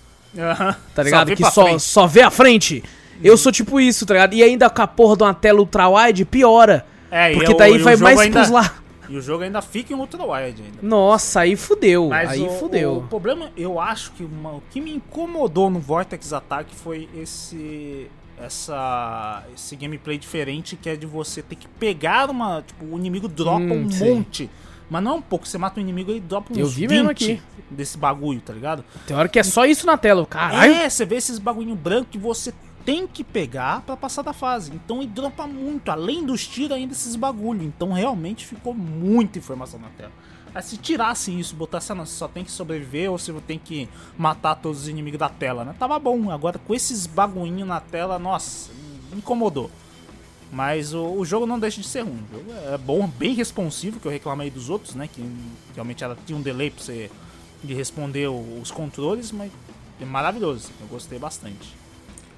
tá 0.94 1.02
ligado? 1.02 1.28
vê 1.28 1.36
que 1.36 1.44
só, 1.50 1.64
frente. 1.64 1.82
só 1.82 2.06
vê 2.06 2.22
a 2.22 2.30
frente. 2.30 2.82
Eu 3.22 3.36
sou 3.36 3.52
tipo 3.52 3.80
isso, 3.80 4.04
tá 4.04 4.14
ligado? 4.14 4.34
E 4.34 4.42
ainda 4.42 4.68
com 4.68 4.82
a 4.82 4.86
porra 4.86 5.16
de 5.16 5.22
uma 5.22 5.34
tela 5.34 5.60
ultra-wide, 5.60 6.24
piora. 6.24 6.84
É, 7.10 7.32
e 7.32 7.36
Porque 7.36 7.52
o- 7.52 7.56
daí 7.56 7.74
e 7.74 7.80
o 7.80 7.84
vai 7.84 7.94
jogo 7.94 8.04
mais 8.04 8.20
ainda- 8.20 8.40
pros 8.40 8.50
lados. 8.50 8.84
E 9.08 9.16
o 9.16 9.20
jogo 9.20 9.44
ainda 9.44 9.60
fica 9.62 9.92
em 9.92 9.96
ultra 9.96 10.22
wide 10.24 10.62
ainda. 10.62 10.78
Nossa, 10.82 11.40
aí 11.40 11.54
fudeu. 11.56 12.08
Mas 12.08 12.30
aí 12.30 12.42
o, 12.42 12.50
fudeu. 12.50 12.96
o 12.98 13.02
problema, 13.02 13.50
eu 13.56 13.78
acho 13.78 14.10
que 14.12 14.24
uma- 14.24 14.52
o 14.52 14.62
que 14.70 14.80
me 14.80 14.92
incomodou 14.96 15.68
no 15.70 15.78
Vortex 15.78 16.32
Attack 16.32 16.74
foi 16.74 17.08
esse 17.16 18.08
essa 18.42 19.44
esse 19.54 19.76
gameplay 19.76 20.18
diferente 20.18 20.74
que 20.74 20.88
é 20.88 20.96
de 20.96 21.06
você 21.06 21.40
ter 21.42 21.54
que 21.54 21.68
pegar 21.68 22.30
uma, 22.30 22.62
tipo, 22.66 22.84
o 22.84 22.98
inimigo 22.98 23.28
dropa 23.28 23.60
Hum, 23.60 23.84
um 23.86 23.90
sim. 23.90 24.10
monte. 24.14 24.50
Mas 24.94 25.02
não 25.02 25.10
é 25.10 25.14
um 25.14 25.22
pouco, 25.22 25.44
você 25.44 25.58
mata 25.58 25.80
um 25.80 25.82
inimigo 25.82 26.12
e 26.12 26.20
dropa 26.20 26.52
uns 26.52 26.56
Eu 26.56 26.68
vi 26.68 26.82
20 26.82 26.90
mesmo 26.90 27.10
aqui. 27.10 27.42
desse 27.68 27.98
bagulho, 27.98 28.40
tá 28.40 28.52
ligado? 28.52 28.84
Tem 29.04 29.16
hora 29.16 29.28
que 29.28 29.40
é 29.40 29.42
só 29.42 29.66
isso 29.66 29.84
na 29.84 29.98
tela, 29.98 30.24
caralho. 30.24 30.72
É, 30.72 30.88
você 30.88 31.04
vê 31.04 31.16
esses 31.16 31.40
bagulhinho 31.40 31.74
branco 31.74 32.10
que 32.12 32.18
você 32.18 32.54
tem 32.84 33.04
que 33.04 33.24
pegar 33.24 33.80
pra 33.80 33.96
passar 33.96 34.22
da 34.22 34.32
fase. 34.32 34.70
Então 34.72 34.98
ele 34.98 35.08
dropa 35.08 35.48
muito, 35.48 35.90
além 35.90 36.24
dos 36.24 36.46
tiros 36.46 36.76
ainda 36.76 36.92
esses 36.92 37.16
bagulho. 37.16 37.64
Então 37.64 37.92
realmente 37.92 38.46
ficou 38.46 38.72
muita 38.72 39.36
informação 39.36 39.80
na 39.80 39.88
tela. 39.88 40.12
Aí 40.54 40.62
se 40.62 40.76
tirasse 40.76 41.36
isso, 41.36 41.56
botasse 41.56 41.90
ah, 41.90 41.96
não, 41.96 42.06
você 42.06 42.14
só 42.14 42.28
tem 42.28 42.44
que 42.44 42.52
sobreviver 42.52 43.10
ou 43.10 43.18
você 43.18 43.32
tem 43.44 43.58
que 43.58 43.88
matar 44.16 44.54
todos 44.54 44.82
os 44.82 44.88
inimigos 44.88 45.18
da 45.18 45.28
tela, 45.28 45.64
né? 45.64 45.74
Tava 45.76 45.98
bom. 45.98 46.30
Agora 46.30 46.56
com 46.56 46.72
esses 46.72 47.04
bagulhinhos 47.04 47.66
na 47.66 47.80
tela, 47.80 48.16
nossa, 48.16 48.70
me 49.10 49.18
incomodou. 49.18 49.72
Mas 50.54 50.94
o, 50.94 51.04
o 51.04 51.24
jogo 51.24 51.46
não 51.46 51.58
deixa 51.58 51.80
de 51.80 51.86
ser 51.88 52.02
ruim. 52.02 52.22
O 52.32 52.36
jogo 52.38 52.52
é 52.72 52.78
bom, 52.78 53.08
bem 53.08 53.34
responsivo, 53.34 53.98
que 53.98 54.06
eu 54.06 54.12
reclamei 54.12 54.50
dos 54.50 54.70
outros, 54.70 54.94
né? 54.94 55.08
Que 55.12 55.20
realmente 55.74 56.04
ela 56.04 56.16
tinha 56.24 56.38
um 56.38 56.42
delay 56.42 56.70
pra 56.70 56.82
você 56.82 57.10
de 57.62 57.74
responder 57.74 58.28
os 58.28 58.70
controles, 58.70 59.32
mas 59.32 59.50
é 60.00 60.04
maravilhoso. 60.04 60.70
Eu 60.80 60.86
gostei 60.86 61.18
bastante. 61.18 61.74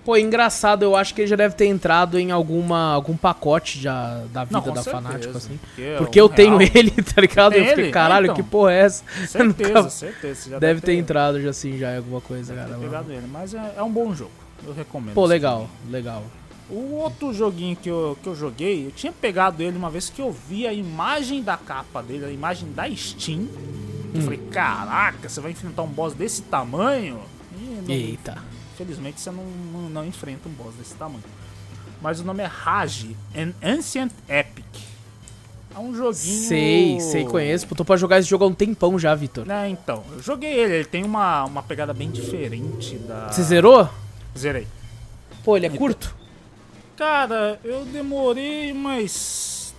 Pô, 0.03 0.17
engraçado, 0.17 0.85
eu 0.85 0.95
acho 0.95 1.13
que 1.15 1.21
ele 1.23 1.27
já 1.29 1.35
deve 1.35 1.57
ter 1.57 1.67
entrado 1.67 2.17
em 2.17 2.31
alguma, 2.31 2.93
algum 2.95 3.17
pacote 3.17 3.81
já 3.81 4.23
da 4.33 4.45
vida 4.45 4.61
Não, 4.65 4.73
da 4.73 4.83
Fanático, 4.83 5.37
assim. 5.37 5.59
porque 5.61 5.83
é 5.83 5.97
Porque 5.97 6.21
eu 6.21 6.29
tenho 6.29 6.57
real. 6.57 6.71
ele, 6.75 6.91
tá 7.03 7.21
ligado? 7.21 7.53
Tem 7.55 7.63
Eu 7.63 7.69
fiquei, 7.71 7.85
ele? 7.87 7.93
caralho, 7.93 8.27
É, 8.29 8.31
então. 8.33 8.37
que 8.37 8.43
porra 8.49 8.73
é 8.73 8.79
essa? 8.83 9.03
Certeza, 9.27 9.73
Nunca- 9.75 9.91
certeza. 9.91 10.51
já 10.51 10.59
Deve 10.61 10.81
ter 10.83 10.95
entrado 10.95 11.43
já 11.43 11.51
assim, 11.51 11.77
já 11.77 11.93
em 11.93 11.97
alguma 11.99 12.21
coisa, 12.21 12.55
deve 12.55 12.67
cara. 12.69 12.79
ter 12.81 12.85
pegado 12.87 13.13
ele, 13.13 13.27
mas 13.27 13.53
é, 13.53 13.75
é 13.77 13.83
um 13.83 13.91
bom 13.91 14.15
jogo. 14.15 14.31
Eu 14.65 14.73
recomendo. 14.73 15.13
Pô, 15.15 15.23
esse 15.25 15.31
legal, 15.31 15.59
jogo. 15.63 15.71
legal. 15.91 16.23
O 16.69 16.95
outro 16.97 17.33
joguinho 17.33 17.77
que 17.77 17.89
eu, 17.89 18.19
que 18.23 18.29
eu 18.29 18.35
joguei, 18.35 18.87
eu 18.87 18.91
tinha 18.91 19.13
pegado 19.13 19.63
ele 19.63 19.77
uma 19.77 19.89
vez 19.89 20.11
que 20.11 20.21
eu 20.21 20.33
vi 20.33 20.67
a 20.67 20.73
imagem 20.73 21.43
da 21.43 21.57
capa 21.57 22.03
dele, 22.03 22.25
a 22.25 22.31
imagem 22.31 22.73
da 22.73 22.91
Steam. 22.95 23.41
Hum. 23.43 24.13
Eu 24.15 24.23
falei, 24.23 24.39
caraca, 24.51 25.29
você 25.29 25.41
vai 25.41 25.53
enfrentar 25.53 25.83
um 25.83 25.89
boss 25.89 26.13
desse 26.15 26.43
tamanho? 26.43 27.21
E 27.57 27.65
não- 27.87 27.95
Eita. 27.95 28.39
Infelizmente 28.75 29.21
você 29.21 29.31
não, 29.31 29.45
não, 29.45 29.89
não 29.89 30.07
enfrenta 30.07 30.49
um 30.49 30.53
boss 30.53 30.75
desse 30.75 30.95
tamanho. 30.95 31.23
Mas 32.03 32.21
o 32.21 32.25
nome 32.25 32.43
é 32.43 32.47
Rage, 32.47 33.17
An 33.37 33.53
Ancient 33.63 34.13
Epic. 34.29 34.65
É 35.75 35.79
um 35.79 35.95
joguinho. 35.95 36.13
Sei, 36.49 37.01
sei, 37.01 37.25
conheço. 37.27 37.67
Tô 37.75 37.85
pra 37.85 37.97
jogar 37.97 38.19
esse 38.19 38.29
jogo 38.29 38.45
há 38.45 38.49
um 38.49 38.55
tempão 38.55 38.99
já, 38.99 39.15
Vitor. 39.15 39.47
Né, 39.47 39.69
então, 39.69 40.03
eu 40.13 40.23
joguei 40.23 40.53
ele, 40.53 40.75
ele 40.77 40.85
tem 40.85 41.05
uma, 41.05 41.45
uma 41.45 41.63
pegada 41.63 41.93
bem 41.95 42.11
diferente 42.11 42.97
da. 42.99 43.29
Você 43.31 43.43
zerou? 43.43 43.89
Zerei. 44.37 44.67
Pô, 45.45 45.57
ele 45.57 45.67
é 45.67 45.71
curto? 45.71 46.15
Cara, 46.97 47.61
eu 47.63 47.85
demorei 47.85 48.73
umas. 48.73 49.75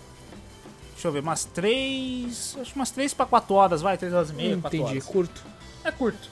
Deixa 0.94 1.08
eu 1.08 1.12
ver, 1.12 1.20
umas 1.20 1.46
três. 1.46 2.56
Acho 2.60 2.72
que 2.72 2.76
umas 2.80 2.92
três 2.92 3.14
pra 3.14 3.26
quatro 3.26 3.56
horas, 3.56 3.82
vai, 3.82 3.98
três 3.98 4.14
horas 4.14 4.30
e 4.30 4.34
meia, 4.34 4.58
quatro 4.58 4.78
Entendi, 4.78 4.92
horas. 4.98 5.06
curto. 5.06 5.44
É 5.84 5.92
curto. 5.92 6.30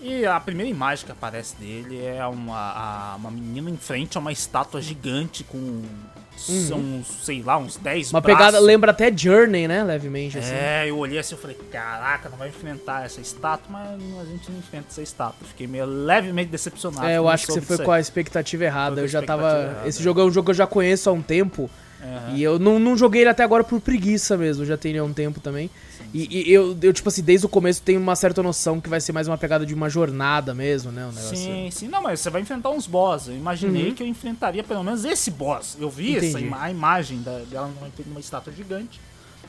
E 0.00 0.24
a 0.24 0.40
primeira 0.40 0.70
imagem 0.70 1.04
que 1.04 1.12
aparece 1.12 1.54
dele 1.56 2.02
é 2.04 2.24
uma, 2.26 2.56
a- 3.12 3.16
uma 3.16 3.30
menina 3.30 3.68
em 3.70 3.76
frente 3.76 4.16
a 4.16 4.20
uma 4.20 4.32
estátua 4.32 4.80
gigante 4.80 5.44
com. 5.44 5.82
São, 6.40 7.02
sei 7.22 7.42
lá, 7.42 7.58
uns 7.58 7.76
10 7.76 8.08
Uhum. 8.08 8.16
Uma 8.16 8.20
braços. 8.20 8.38
pegada, 8.38 8.58
lembra 8.60 8.90
até 8.90 9.14
Journey, 9.16 9.68
né? 9.68 9.84
Levemente, 9.84 10.38
assim. 10.38 10.52
É, 10.54 10.86
eu 10.88 10.96
olhei 10.98 11.18
assim 11.18 11.34
e 11.34 11.38
falei, 11.38 11.56
caraca, 11.70 12.28
não 12.28 12.38
vai 12.38 12.48
enfrentar 12.48 13.04
essa 13.04 13.20
estátua, 13.20 13.66
mas 13.70 13.90
a 14.20 14.24
gente 14.24 14.50
não 14.50 14.58
enfrenta 14.58 14.86
essa 14.90 15.02
estátua. 15.02 15.46
Fiquei 15.46 15.66
meio 15.66 15.84
levemente 15.84 16.50
decepcionado. 16.50 17.06
É, 17.06 17.16
eu 17.18 17.28
acho 17.28 17.46
que 17.46 17.52
você 17.52 17.60
foi 17.60 17.78
com 17.78 17.92
a 17.92 18.00
expectativa 18.00 18.64
errada. 18.64 19.00
Eu 19.00 19.08
já 19.08 19.22
tava. 19.22 19.42
errada, 19.48 19.88
Esse 19.88 20.00
é. 20.00 20.02
jogo 20.02 20.20
é 20.20 20.24
um 20.24 20.30
jogo 20.30 20.46
que 20.46 20.50
eu 20.50 20.54
já 20.54 20.66
conheço 20.66 21.10
há 21.10 21.12
um 21.12 21.22
tempo. 21.22 21.70
Aham. 22.02 22.34
E 22.34 22.42
eu 22.42 22.58
não, 22.58 22.78
não 22.78 22.96
joguei 22.96 23.20
ele 23.20 23.30
até 23.30 23.42
agora 23.42 23.62
por 23.62 23.78
preguiça 23.80 24.36
mesmo. 24.36 24.64
Já 24.64 24.76
tem 24.76 24.92
ele 24.92 24.98
há 25.00 25.04
um 25.04 25.12
tempo 25.12 25.38
também. 25.40 25.68
E, 26.12 26.48
e 26.48 26.52
eu, 26.52 26.76
eu, 26.82 26.92
tipo 26.92 27.08
assim, 27.08 27.22
desde 27.22 27.46
o 27.46 27.48
começo 27.48 27.80
tenho 27.82 28.00
uma 28.00 28.16
certa 28.16 28.42
noção 28.42 28.80
que 28.80 28.88
vai 28.88 29.00
ser 29.00 29.12
mais 29.12 29.28
uma 29.28 29.38
pegada 29.38 29.64
de 29.64 29.72
uma 29.72 29.88
jornada 29.88 30.52
mesmo, 30.52 30.90
né? 30.90 31.04
Um 31.04 31.12
negócio 31.12 31.36
Sim, 31.36 31.68
sim. 31.70 31.88
Não, 31.88 32.02
mas 32.02 32.18
você 32.20 32.30
vai 32.30 32.42
enfrentar 32.42 32.70
uns 32.70 32.86
boss. 32.86 33.28
Eu 33.28 33.36
imaginei 33.36 33.88
Uhum. 33.90 33.94
que 33.94 34.02
eu 34.02 34.06
enfrentaria 34.06 34.64
pelo 34.64 34.82
menos 34.82 35.04
esse 35.04 35.30
boss. 35.30 35.76
Eu 35.80 35.88
vi 35.88 36.16
essa 36.16 36.40
ima 36.40 36.62
a 36.62 36.70
imagem 36.70 37.22
da- 37.22 37.38
dela 37.40 37.70
numa, 38.06 38.18
estátua 38.20 38.52
gigante. 38.52 39.00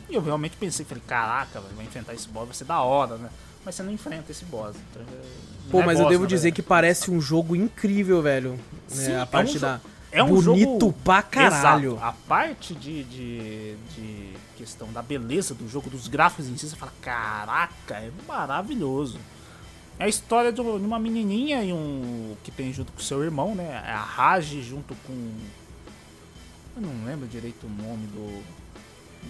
E 0.09 0.14
eu 0.16 0.22
realmente 0.22 0.55
pensei, 0.57 0.86
falei, 0.86 1.01
caraca, 1.07 1.62
vai 1.76 1.86
enfrentar 1.86 2.14
esse 2.14 2.28
boss, 2.28 2.45
vai 2.47 2.55
ser 2.55 2.66
da 2.66 2.82
hora, 2.82 3.16
né? 3.18 3.30
Mas 3.66 3.76
você 3.76 3.84
não 3.84 3.91
enfrenta 3.91 4.32
esse 4.32 4.45
boss. 4.45 4.76
Então, 4.91 5.01
é- 5.03 5.72
Pô, 5.72 5.82
é 5.82 5.86
mas 5.86 5.97
eu 5.97 6.03
boss, 6.05 6.12
devo 6.12 6.24
na 6.24 6.28
dizer 6.30 6.41
verdade. 6.49 6.62
que 6.62 6.68
parece 6.68 7.09
um 7.09 7.20
jogo 7.22 7.55
incrível, 7.55 8.22
velho. 8.22 8.59
Sim, 8.88 9.07
né? 9.09 9.12
é 9.14 9.20
A 9.20 9.24
um 9.24 9.28
parte 9.28 9.53
jo- 9.53 9.59
da. 9.59 9.80
é 10.12 10.24
um 10.24 10.28
bonito 10.41 10.80
jogo- 10.80 10.93
pra 11.03 11.22
caralho. 11.24 11.93
Exato. 11.93 12.05
A 12.05 12.12
parte 12.28 12.76
de, 12.76 13.03
de, 13.05 13.76
de 13.95 14.34
questão 14.62 14.93
da 14.93 15.01
beleza 15.01 15.55
do 15.55 15.68
jogo, 15.68 15.89
dos 15.89 16.07
gráficos 16.07 16.47
em 16.47 16.55
si, 16.55 16.70
você 16.70 16.76
fala, 16.76 16.93
caraca, 17.01 17.95
é 17.95 18.12
maravilhoso. 18.28 19.20
É 19.97 20.03
a 20.03 20.07
história 20.07 20.51
de 20.53 20.62
uma 20.62 20.99
menininha 20.99 21.64
e 21.64 21.74
um 21.74 22.36
que 22.43 22.51
tem 22.51 22.72
junto 22.72 22.91
com 22.91 22.99
seu 22.99 23.24
irmão, 23.24 23.55
né? 23.55 23.84
É 23.86 23.91
a 23.91 24.03
Raj 24.03 24.53
junto 24.62 24.95
com. 25.05 25.14
Eu 26.76 26.82
não 26.82 27.05
lembro 27.05 27.28
direito 27.28 27.66
o 27.66 27.70
nome 27.70 28.07
do, 28.07 28.43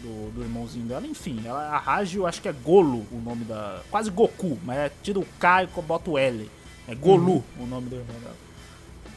do, 0.01 0.31
do 0.31 0.41
irmãozinho 0.43 0.85
dela. 0.85 1.07
Enfim, 1.07 1.41
ela, 1.45 1.61
a 1.61 1.77
Raj 1.77 2.15
eu 2.15 2.27
acho 2.27 2.41
que 2.41 2.49
é 2.49 2.53
Golo 2.53 3.05
o 3.11 3.21
nome 3.23 3.45
da. 3.45 3.81
Quase 3.89 4.09
Goku, 4.09 4.59
mas 4.63 4.77
é, 4.77 4.91
tira 5.01 5.19
o 5.19 5.25
K 5.39 5.63
e 5.63 5.67
bota 5.67 6.09
o 6.09 6.17
L. 6.17 6.49
É 6.87 6.95
Golu 6.95 7.43
o 7.57 7.65
nome 7.65 7.89
do 7.89 7.95
irmão 7.95 8.19
dela. 8.19 8.35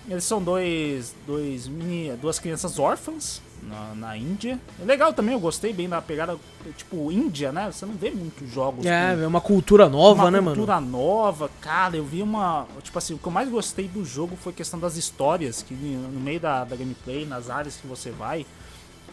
Eles 0.09 0.25
são 0.25 0.43
dois, 0.43 1.15
dois 1.27 1.67
mini, 1.67 2.17
duas 2.17 2.39
crianças 2.39 2.79
órfãs 2.79 3.41
na, 3.69 3.95
na 3.95 4.17
Índia. 4.17 4.59
É 4.81 4.85
legal 4.85 5.13
também, 5.13 5.35
eu 5.35 5.41
gostei 5.41 5.73
bem 5.73 5.89
da 5.89 6.01
pegada, 6.01 6.37
tipo, 6.77 7.11
Índia, 7.11 7.51
né? 7.53 7.71
Você 7.71 7.85
não 7.87 7.95
vê 7.95 8.11
muitos 8.11 8.51
jogos 8.53 8.85
É, 8.87 9.15
é 9.23 9.27
uma 9.27 9.41
cultura 9.41 9.89
nova, 9.89 10.25
uma 10.25 10.31
né, 10.31 10.41
mano? 10.41 10.57
cultura 10.57 10.81
nova, 10.81 11.51
cara, 11.61 11.97
eu 11.97 12.05
vi 12.05 12.23
uma... 12.23 12.67
Tipo 12.83 12.99
assim, 12.99 13.15
o 13.15 13.19
que 13.19 13.27
eu 13.27 13.33
mais 13.33 13.49
gostei 13.49 13.89
do 13.89 14.05
jogo 14.05 14.37
foi 14.37 14.53
a 14.53 14.57
questão 14.57 14.79
das 14.79 14.97
histórias, 14.97 15.63
que 15.63 15.75
no 15.75 16.21
meio 16.21 16.41
da, 16.41 16.65
da 16.65 16.77
gameplay, 16.77 17.27
nas 17.27 17.51
áreas 17.51 17.77
que 17.77 17.87
você 17.87 18.11
vai, 18.11 18.47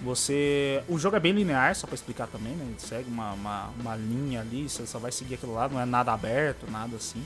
você... 0.02 0.84
O 0.90 0.98
jogo 0.98 1.16
é 1.16 1.20
bem 1.20 1.32
linear, 1.32 1.76
só 1.76 1.86
pra 1.88 1.96
explicar 1.96 2.28
também, 2.28 2.54
né? 2.54 2.66
Ele 2.68 2.80
segue 2.80 3.10
uma, 3.10 3.34
uma, 3.34 3.70
uma 3.80 3.96
linha 3.96 4.42
ali, 4.42 4.68
você 4.68 4.86
só 4.86 5.00
vai 5.00 5.12
seguir 5.12 5.36
aquilo 5.36 5.54
lá, 5.54 5.70
não 5.70 5.80
é 5.80 5.86
nada 5.86 6.12
aberto, 6.12 6.70
nada 6.70 6.96
assim. 6.96 7.22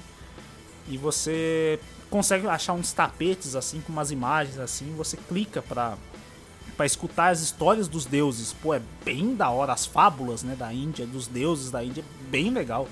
E 0.88 0.98
você 0.98 1.80
consegue 2.10 2.48
achar 2.48 2.74
uns 2.74 2.92
tapetes 2.94 3.56
assim 3.56 3.82
com 3.82 3.92
umas 3.92 4.12
imagens 4.12 4.60
assim, 4.60 4.94
você 4.96 5.18
clica 5.18 5.62
pra, 5.62 5.98
pra 6.76 6.86
escutar 6.86 7.30
as 7.30 7.42
histórias 7.42 7.88
dos 7.88 8.06
deuses. 8.06 8.54
Pô, 8.54 8.74
é 8.74 8.82
bem 9.04 9.36
da 9.36 9.50
hora 9.50 9.74
as 9.74 9.86
fábulas, 9.86 10.44
né, 10.44 10.56
da 10.56 10.74
Índia, 10.74 11.06
dos 11.06 11.28
deuses 11.28 11.72
da 11.72 11.84
Índia, 11.84 12.02
é 12.02 12.30
bem 12.30 12.50
legal. 12.50 12.88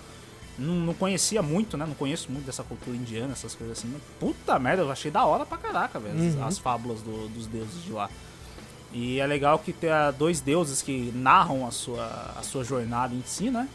Não, 0.57 0.75
não 0.75 0.93
conhecia 0.93 1.41
muito, 1.41 1.75
né? 1.75 1.85
Não 1.85 1.95
conheço 1.95 2.31
muito 2.31 2.45
dessa 2.45 2.63
cultura 2.63 2.95
indiana, 2.95 3.33
essas 3.33 3.55
coisas 3.55 3.79
assim. 3.79 3.91
Puta 4.19 4.59
merda, 4.59 4.83
eu 4.83 4.91
achei 4.91 5.09
da 5.09 5.25
hora 5.25 5.45
pra 5.45 5.57
caraca, 5.57 5.99
velho, 5.99 6.15
as- 6.29 6.35
Uhum. 6.35 6.45
as 6.45 6.57
fábulas 6.59 7.01
do- 7.01 7.27
dos 7.29 7.47
deuses 7.47 7.83
de 7.83 7.91
lá. 7.91 8.07
E 8.91 9.19
é 9.19 9.25
legal 9.25 9.57
que 9.57 9.73
tem 9.73 9.89
dois 10.17 10.39
deuses 10.39 10.81
que 10.83 11.11
narram 11.15 11.65
a 11.65 11.71
sua, 11.71 12.05
a 12.37 12.43
sua 12.43 12.63
jornada 12.63 13.15
em 13.15 13.23
si, 13.25 13.49
né? 13.49 13.67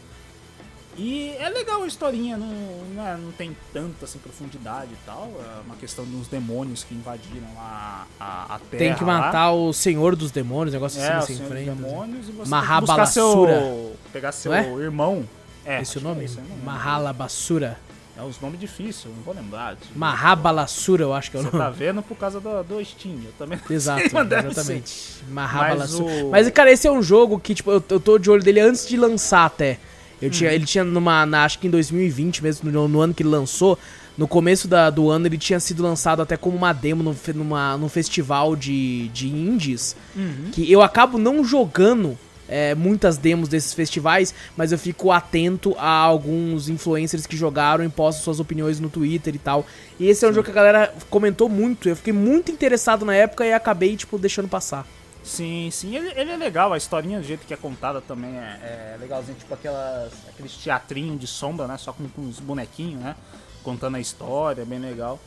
E 1.01 1.33
é 1.39 1.47
legal 1.49 1.81
a 1.83 1.87
historinha, 1.87 2.35
não, 2.35 2.47
não, 2.93 3.07
é- 3.07 3.15
não 3.15 3.31
tem 3.31 3.55
tanta 3.71 4.03
assim, 4.03 4.19
profundidade 4.19 4.91
e 4.91 4.97
tal. 5.05 5.31
É 5.39 5.61
uma 5.65 5.75
questão 5.77 6.03
de 6.03 6.13
uns 6.13 6.27
demônios 6.27 6.83
que 6.83 6.93
invadiram 6.93 7.47
a, 7.57 8.05
a, 8.19 8.55
a 8.55 8.59
Terra. 8.59 8.79
Tem 8.79 8.93
que 8.95 9.03
lá. 9.05 9.19
matar 9.19 9.51
o 9.53 9.71
senhor 9.71 10.15
dos 10.15 10.29
demônios, 10.29 10.73
negócio 10.73 10.99
é, 11.01 11.15
o 11.15 11.17
assim, 11.19 11.35
você 11.35 11.37
Senhor 11.37 11.49
dos 11.49 11.59
enfrenta. 11.61 11.81
demônios 11.87 12.27
e 12.27 12.31
você 12.31 12.41
tem 12.41 12.49
Mahabalassura. 12.51 13.53
buscar 13.53 13.69
seu, 13.71 13.95
pegar 14.11 14.31
seu 14.33 14.53
é? 14.53 14.67
irmão. 14.81 15.25
É, 15.65 15.81
Esse 15.81 15.97
é 15.97 16.01
o 16.01 16.03
acho 16.03 16.03
que 16.03 16.03
nome? 16.05 16.21
é 16.21 16.25
isso, 16.25 16.37
eu 16.39 16.43
não 16.43 16.49
lembro. 16.49 16.65
Mahala 16.65 17.13
Basura. 17.13 17.77
É 18.17 18.21
uns 18.21 18.41
nomes 18.41 18.59
difíceis, 18.59 19.05
não 19.15 19.23
vou 19.23 19.33
lembrar. 19.33 19.75
disso. 19.75 19.91
Mahabalassura, 19.95 21.03
eu 21.03 21.13
acho 21.13 21.31
que 21.31 21.37
é 21.37 21.39
o 21.39 21.43
Você 21.43 21.49
nome. 21.55 21.63
tá 21.63 21.69
vendo 21.69 22.01
por 22.01 22.17
causa 22.17 22.41
do, 22.41 22.61
do 22.63 22.83
Steam. 22.83 23.15
Eu 23.23 23.31
também 23.37 23.57
Exato, 23.69 24.01
exatamente. 24.03 25.23
Mahabalassura. 25.29 26.03
Mas 26.13 26.21
o- 26.23 26.29
Mas, 26.29 26.49
cara, 26.49 26.69
esse 26.69 26.85
é 26.85 26.91
um 26.91 27.01
jogo 27.01 27.39
que, 27.39 27.55
tipo, 27.55 27.71
eu, 27.71 27.81
eu 27.89 27.99
tô 27.99 28.17
de 28.19 28.29
olho 28.29 28.43
dele 28.43 28.59
antes 28.59 28.85
de 28.85 28.97
lançar 28.97 29.45
até. 29.45 29.79
Eu 30.21 30.27
Uhum. 30.27 30.31
tinha, 30.31 30.51
ele 30.51 30.65
tinha 30.65 30.83
numa, 30.83 31.25
na, 31.25 31.43
acho 31.45 31.59
que 31.59 31.67
em 31.67 31.69
2020 31.69 32.43
mesmo, 32.43 32.69
no, 32.71 32.87
no 32.87 32.99
ano 32.99 33.13
que 33.13 33.23
ele 33.23 33.29
lançou, 33.29 33.77
no 34.17 34.27
começo 34.27 34.67
da- 34.67 34.89
do 34.89 35.09
ano 35.09 35.27
ele 35.27 35.37
tinha 35.37 35.59
sido 35.59 35.81
lançado 35.81 36.21
até 36.21 36.35
como 36.35 36.57
uma 36.57 36.73
demo 36.73 37.01
no, 37.03 37.15
numa, 37.33 37.77
num 37.77 37.87
festival 37.87 38.55
de, 38.55 39.07
de 39.09 39.27
indies, 39.29 39.95
Uhum. 40.15 40.51
que 40.51 40.69
eu 40.71 40.81
acabo 40.81 41.17
não 41.17 41.43
jogando 41.43 42.17
é, 42.51 42.73
muitas 42.73 43.15
demos 43.15 43.47
desses 43.47 43.75
festivais, 43.75 44.33
mas 44.57 44.71
eu 44.71 44.77
fico 44.79 45.11
atento 45.11 45.75
a 45.77 45.87
alguns 45.87 46.67
influencers 46.67 47.27
que 47.27 47.37
jogaram 47.37 47.85
e 47.85 47.89
postam 47.89 48.23
suas 48.23 48.39
opiniões 48.39 48.79
no 48.79 48.89
Twitter 48.89 49.35
e 49.35 49.37
tal. 49.37 49.65
E 49.99 50.07
esse 50.07 50.25
é 50.25 50.27
um 50.29 50.33
jogo 50.33 50.45
que 50.45 50.51
a 50.51 50.55
galera 50.55 50.91
comentou 51.11 51.47
muito, 51.47 51.87
eu 51.87 51.95
fiquei 51.95 52.11
muito 52.11 52.51
interessado 52.51 53.05
na 53.05 53.13
época 53.13 53.45
e 53.45 53.53
acabei, 53.53 53.95
tipo, 53.95 54.17
deixando 54.17 54.47
passar. 54.47 54.85
Sim, 55.23 55.69
sim, 55.71 55.95
ele, 55.95 56.09
ele 56.19 56.31
é 56.31 56.37
legal, 56.37 56.71
a 56.73 56.77
historinha 56.77 57.19
do 57.19 57.25
jeito 57.25 57.45
que 57.45 57.53
é 57.53 57.57
contada 57.57 58.01
também 58.01 58.37
é, 58.37 58.93
é 58.93 58.97
legalzinho, 58.99 59.37
tipo 59.37 59.53
aquelas, 59.53 60.11
aqueles 60.29 60.53
teatrinhos 60.55 61.19
de 61.19 61.27
sombra, 61.27 61.67
né? 61.67 61.77
Só 61.77 61.91
com, 61.93 62.07
com 62.09 62.27
os 62.27 62.39
bonequinhos, 62.39 63.01
né? 63.01 63.15
Contando 63.61 63.95
a 63.95 63.99
história, 63.99 64.61
é 64.61 64.65
bem 64.65 64.79
legal. 64.79 65.19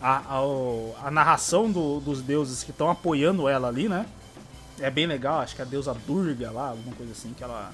A, 0.00 0.18
a, 0.38 1.06
a 1.08 1.10
narração 1.10 1.70
do- 1.70 2.00
dos 2.00 2.22
deuses 2.22 2.62
que 2.62 2.70
estão 2.70 2.88
apoiando 2.88 3.48
ela 3.48 3.68
ali, 3.68 3.88
né? 3.88 4.06
É 4.78 4.88
bem 4.90 5.06
legal, 5.06 5.40
acho 5.40 5.54
que 5.56 5.60
a 5.62 5.64
deusa 5.66 5.92
Durga 6.06 6.50
lá, 6.50 6.68
alguma 6.70 6.94
coisa 6.96 7.12
assim, 7.12 7.34
que 7.36 7.42
ela. 7.44 7.72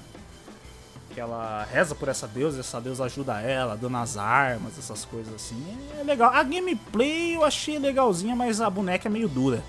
Que 1.13 1.21
ela 1.21 1.65
reza 1.71 1.95
por 1.95 2.09
essa 2.09 2.27
deusa, 2.27 2.59
essa 2.59 2.81
deusa 2.81 3.05
ajuda 3.05 3.39
ela, 3.39 3.77
dando 3.77 3.97
as 3.97 4.17
armas, 4.17 4.77
essas 4.77 5.05
coisas 5.05 5.33
assim. 5.33 5.63
É 5.97 6.03
legal. 6.03 6.33
A 6.33 6.43
gameplay 6.43 7.35
eu 7.35 7.45
achei 7.45 7.79
legalzinha, 7.79 8.35
mas 8.35 8.59
a 8.59 8.69
boneca 8.69 9.07
é 9.07 9.11
meio 9.11 9.29
dura. 9.29 9.63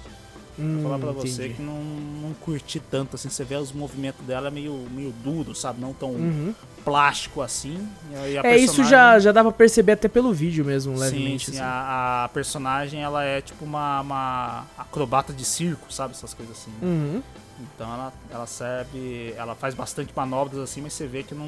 Vou 0.59 0.83
falar 0.83 0.99
pra 0.99 1.13
você 1.13 1.29
Hum, 1.29 1.45
entendi. 1.45 1.55
que 1.55 1.63
não, 1.63 1.83
não 1.85 2.35
curti 2.35 2.81
tanto, 2.81 3.15
assim, 3.15 3.29
você 3.29 3.45
vê 3.45 3.55
os 3.55 3.71
movimentos 3.71 4.25
dela 4.27 4.51
meio, 4.51 4.73
meio 4.91 5.13
duro, 5.23 5.55
sabe? 5.55 5.81
Não 5.81 5.93
tão 5.93 6.11
Uhum. 6.11 6.53
plástico 6.85 7.41
assim. 7.43 7.89
É, 8.13 8.57
isso 8.57 8.75
personagem- 8.77 8.85
já, 8.91 9.19
já 9.21 9.33
dá 9.33 9.43
pra 9.43 9.53
perceber 9.53 9.93
até 9.93 10.09
pelo 10.09 10.33
vídeo 10.33 10.65
mesmo, 10.65 10.95
Sim, 10.95 11.01
levemente. 11.01 11.45
sim, 11.47 11.53
assim. 11.53 11.61
a, 11.63 12.25
a 12.25 12.29
personagem 12.31 13.01
ela 13.03 13.23
é 13.25 13.41
tipo 13.41 13.65
uma, 13.65 14.01
uma 14.01 14.67
acrobata 14.77 15.33
de 15.33 15.45
circo, 15.45 15.93
sabe? 15.93 16.13
Essas 16.15 16.35
coisas 16.35 16.57
assim. 16.59 16.73
Uhum. 16.83 17.23
Então 17.61 17.93
ela, 17.93 18.13
ela 18.31 18.47
serve. 18.47 19.35
Ela 19.37 19.55
faz 19.55 19.75
bastante 19.75 20.13
manobras 20.15 20.59
assim, 20.61 20.81
mas 20.81 20.93
você 20.93 21.07
vê 21.07 21.23
que 21.23 21.35
não. 21.35 21.47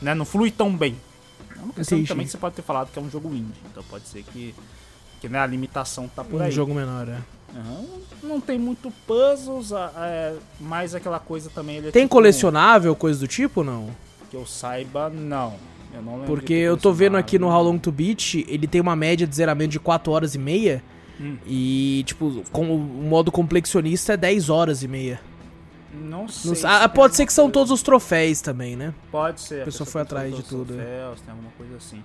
Né, 0.00 0.14
não 0.14 0.24
flui 0.24 0.50
tão 0.50 0.74
bem. 0.76 0.96
É 1.56 1.62
uma 1.62 1.72
questão 1.74 2.02
também 2.04 2.26
que 2.26 2.32
você 2.32 2.38
pode 2.38 2.54
ter 2.54 2.62
falado 2.62 2.90
que 2.90 2.98
é 2.98 3.02
um 3.02 3.08
jogo 3.10 3.28
indie. 3.34 3.60
Então 3.70 3.82
pode 3.84 4.06
ser 4.08 4.22
que, 4.24 4.54
que 5.20 5.28
né, 5.28 5.38
a 5.38 5.46
limitação 5.46 6.08
tá 6.08 6.24
por 6.24 6.40
Um 6.40 6.44
aí. 6.44 6.50
jogo 6.50 6.74
menor, 6.74 7.08
é. 7.08 7.18
Aham. 7.54 7.84
Não 8.22 8.40
tem 8.40 8.58
muito 8.58 8.90
puzzles, 9.06 9.72
a- 9.72 9.92
é, 9.96 10.34
mais 10.60 10.94
aquela 10.94 11.18
coisa 11.18 11.50
também. 11.50 11.78
É 11.78 11.82
Tem 11.90 12.04
tipo- 12.04 12.08
colecionável, 12.08 12.94
coisa 12.94 13.18
do 13.20 13.26
tipo 13.28 13.60
ou 13.60 13.66
não? 13.66 13.90
Que 14.30 14.36
eu 14.36 14.46
saiba, 14.46 15.10
não. 15.10 15.54
Eu 15.94 16.00
não 16.00 16.20
Porque 16.20 16.54
eu 16.54 16.76
tô 16.76 16.92
vendo 16.92 17.16
aqui 17.16 17.38
no 17.38 17.48
How. 17.48 17.62
Long 17.64 17.78
to 17.78 17.92
Beat, 17.92 18.36
ele 18.48 18.66
tem 18.66 18.80
uma 18.80 18.96
média 18.96 19.26
de 19.26 19.34
zeramento 19.36 19.70
de 19.72 19.80
4 19.80 20.10
horas 20.12 20.34
e 20.34 20.38
meia. 20.38 20.82
Hum. 21.20 21.36
E, 21.46 22.02
tipo, 22.06 22.42
com 22.50 22.74
o 22.74 22.78
modo 22.78 23.30
complexionista 23.30 24.14
é 24.14 24.16
10 24.16 24.48
horas 24.48 24.82
e 24.82 24.88
meia. 24.88 25.20
Não 25.92 26.26
sei. 26.26 26.48
Não 26.48 26.54
sei- 26.56 26.70
ah, 26.70 26.88
pode 26.88 27.14
ser 27.16 27.26
que 27.26 27.32
são 27.32 27.44
coisa- 27.44 27.52
todos 27.52 27.70
os 27.70 27.82
troféus 27.82 28.40
também, 28.40 28.74
né? 28.74 28.94
Pode 29.10 29.42
ser. 29.42 29.60
A 29.62 29.64
pessoa 29.66 29.86
foi 29.86 30.00
atrás 30.00 30.34
de 30.34 30.42
tudo, 30.42 30.72
é. 30.72 30.76
troféus, 30.78 31.20
tem 31.20 31.30
alguma 31.30 31.50
coisa 31.58 31.76
assim. 31.76 32.02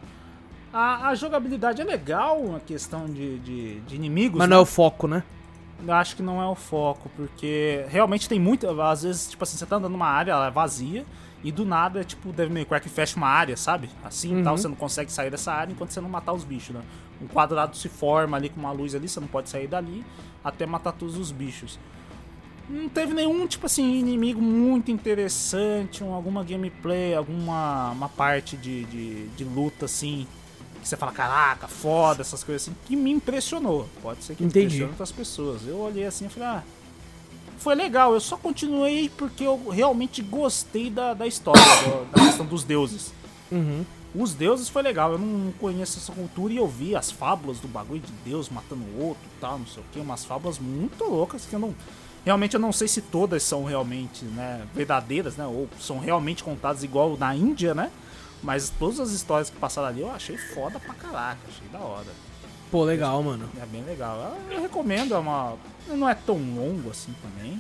A, 0.74 1.08
a 1.08 1.16
jogabilidade 1.16 1.82
é 1.82 1.86
legal, 1.86 2.56
a 2.58 2.60
questão 2.60 3.06
de, 3.06 3.40
de, 3.40 3.80
de 3.80 3.96
inimigos. 3.96 4.38
Mas 4.38 4.50
né? 4.50 4.54
não 4.54 4.60
é 4.60 4.64
o 4.64 4.66
foco, 4.66 5.08
né? 5.08 5.24
Acho 5.90 6.16
que 6.16 6.24
não 6.24 6.42
é 6.42 6.48
o 6.48 6.56
foco, 6.56 7.10
porque 7.16 7.86
realmente 7.90 8.28
tem 8.28 8.40
muito. 8.40 8.68
Às 8.82 9.04
vezes, 9.04 9.30
tipo 9.30 9.44
assim, 9.44 9.58
você 9.58 9.66
tá 9.66 9.76
andando 9.76 9.92
numa 9.92 10.08
área, 10.08 10.32
ela 10.32 10.48
é 10.48 10.52
vazia, 10.52 11.06
e 11.44 11.52
do 11.52 11.64
nada, 11.66 12.04
tipo, 12.04 12.32
Devil 12.34 12.54
May 12.54 12.66
Cry 12.66 12.80
que 12.82 12.90
fecha 12.90 13.16
uma 13.16 13.28
área, 13.28 13.56
sabe? 13.56 13.90
Assim 14.04 14.34
Uhum. 14.34 14.40
e 14.42 14.44
tal, 14.44 14.58
você 14.58 14.68
não 14.68 14.76
consegue 14.76 15.12
sair 15.12 15.30
dessa 15.30 15.52
área 15.54 15.72
enquanto 15.72 15.92
você 15.92 16.02
não 16.02 16.10
matar 16.10 16.34
os 16.34 16.44
bichos, 16.44 16.74
né? 16.76 16.82
Um 17.22 17.28
quadrado 17.28 17.78
se 17.78 17.88
forma 17.90 18.36
ali 18.38 18.50
com 18.50 18.60
uma 18.60 18.72
luz 18.72 18.96
ali, 18.96 19.08
você 19.08 19.20
não 19.20 19.28
pode 19.28 19.50
sair 19.50 19.68
dali 19.68 20.04
até 20.44 20.66
matar 20.66 20.94
todos 20.94 21.16
os 21.16 21.32
bichos. 21.32 21.80
Não 22.70 22.90
teve 22.90 23.14
nenhum, 23.14 23.46
tipo 23.48 23.66
assim, 23.68 23.96
inimigo 24.00 24.42
muito 24.42 24.92
interessante, 24.92 26.04
um- 26.04 26.14
alguma 26.14 26.44
gameplay, 26.44 27.14
alguma 27.16 27.92
uma 27.92 28.10
parte 28.10 28.58
de, 28.58 28.84
de, 28.86 29.28
de 29.30 29.44
luta, 29.44 29.86
assim, 29.86 30.28
que 30.88 30.90
você 30.90 30.98
fala, 30.98 31.12
caraca, 31.12 31.68
foda, 31.68 32.22
essas 32.22 32.44
coisas 32.44 32.64
assim, 32.64 32.76
que 32.86 32.96
me 32.96 33.12
impressionou. 33.12 33.88
Pode 34.02 34.24
ser 34.24 34.36
que 34.36 34.44
Entendi. 34.44 34.66
impressione 34.66 34.92
outras 34.92 35.12
pessoas. 35.12 35.62
Eu 35.68 35.78
olhei 35.80 36.06
assim 36.06 36.26
e 36.26 36.30
falei, 36.30 36.48
ah, 36.50 36.64
foi 37.58 37.76
legal, 37.76 38.14
eu 38.14 38.20
só 38.20 38.38
continuei 38.38 39.10
porque 39.10 39.44
eu 39.44 39.70
realmente 39.70 40.22
gostei 40.22 40.90
da, 40.90 41.14
da 41.14 41.28
história, 41.28 41.62
do- 41.62 42.12
da 42.12 42.26
questão 42.26 42.46
dos 42.46 42.64
deuses. 42.64 43.12
Uhum. 43.52 43.84
Os 44.16 44.34
deuses 44.34 44.70
foi 44.70 44.82
legal, 44.82 45.12
eu 45.12 45.18
não 45.20 45.52
conheço 45.60 46.00
essa 46.00 46.12
cultura 46.12 46.54
e 46.54 46.58
eu 46.58 46.68
vi 46.68 46.96
as 46.96 47.12
fábulas 47.12 47.60
do 47.60 47.68
bagulho 47.68 48.00
de 48.00 48.12
Deus 48.26 48.50
matando 48.50 48.82
o 48.96 49.04
outro 49.08 49.24
e 49.26 49.40
tal, 49.42 49.60
não 49.60 49.68
sei 49.68 49.84
o 49.84 49.86
que, 49.92 50.00
umas 50.00 50.24
fábulas 50.26 50.58
muito 50.58 51.04
loucas 51.04 51.46
que 51.46 51.54
eu 51.54 51.60
não. 51.60 51.76
Realmente 52.26 52.54
eu 52.56 52.60
não 52.60 52.72
sei 52.72 52.88
se 52.88 53.02
todas 53.02 53.44
são 53.44 53.64
realmente 53.64 54.26
né, 54.26 54.66
verdadeiras, 54.74 55.36
né? 55.38 55.46
Ou 55.46 55.68
são 55.80 56.00
realmente 56.00 56.44
contadas 56.44 56.84
igual 56.84 57.16
na 57.18 57.34
Índia, 57.36 57.74
né? 57.74 57.90
Mas 58.44 58.70
todas 58.70 59.00
as 59.00 59.12
histórias 59.12 59.50
que 59.50 59.58
passaram 59.58 59.88
ali 59.88 60.02
eu 60.02 60.12
achei 60.12 60.38
foda 60.38 60.80
pra 60.80 60.94
caraca, 60.94 61.40
achei 61.48 61.68
da 61.70 61.80
hora. 61.80 62.06
Pô, 62.72 62.84
legal, 62.84 63.22
mano. 63.24 63.50
É 63.62 63.66
bem 63.66 63.84
legal. 63.84 64.38
Eu 64.52 64.62
recomendo, 64.62 65.14
é 65.14 65.18
uma. 65.18 65.56
Não 65.88 66.08
é 66.08 66.14
tão 66.14 66.36
longo 66.36 66.92
assim 66.92 67.14
também. 67.22 67.60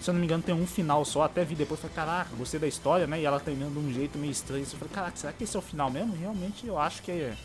Se 0.00 0.10
eu 0.10 0.14
não 0.14 0.20
me 0.20 0.26
engano, 0.26 0.42
tem 0.42 0.54
um 0.54 0.66
final 0.66 1.04
só. 1.04 1.22
Até 1.22 1.44
vi 1.44 1.54
depois 1.54 1.80
falei, 1.80 1.94
caraca, 1.94 2.30
gostei 2.36 2.60
da 2.60 2.66
história, 2.66 3.06
né? 3.06 3.20
E 3.20 3.24
ela 3.24 3.40
terminando 3.40 3.72
de 3.74 3.78
um 3.78 3.92
jeito 3.92 4.18
meio 4.18 4.30
estranho. 4.30 4.62
Eu 4.64 4.78
falei, 4.78 4.94
caraca, 4.94 5.16
será 5.16 5.32
que 5.32 5.44
esse 5.44 5.56
é 5.56 5.58
o 5.58 5.62
final 5.62 5.90
mesmo? 5.90 6.14
E 6.14 6.18
realmente 6.18 6.66
eu 6.66 6.78
acho 6.78 7.02
que 7.02 7.10
é. 7.10 7.36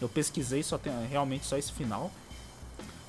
Eu 0.00 0.08
pesquisei, 0.08 0.62
só 0.62 0.78
tem 0.78 0.92
realmente 1.08 1.44
só 1.44 1.56
esse 1.58 1.72
final. 1.72 2.10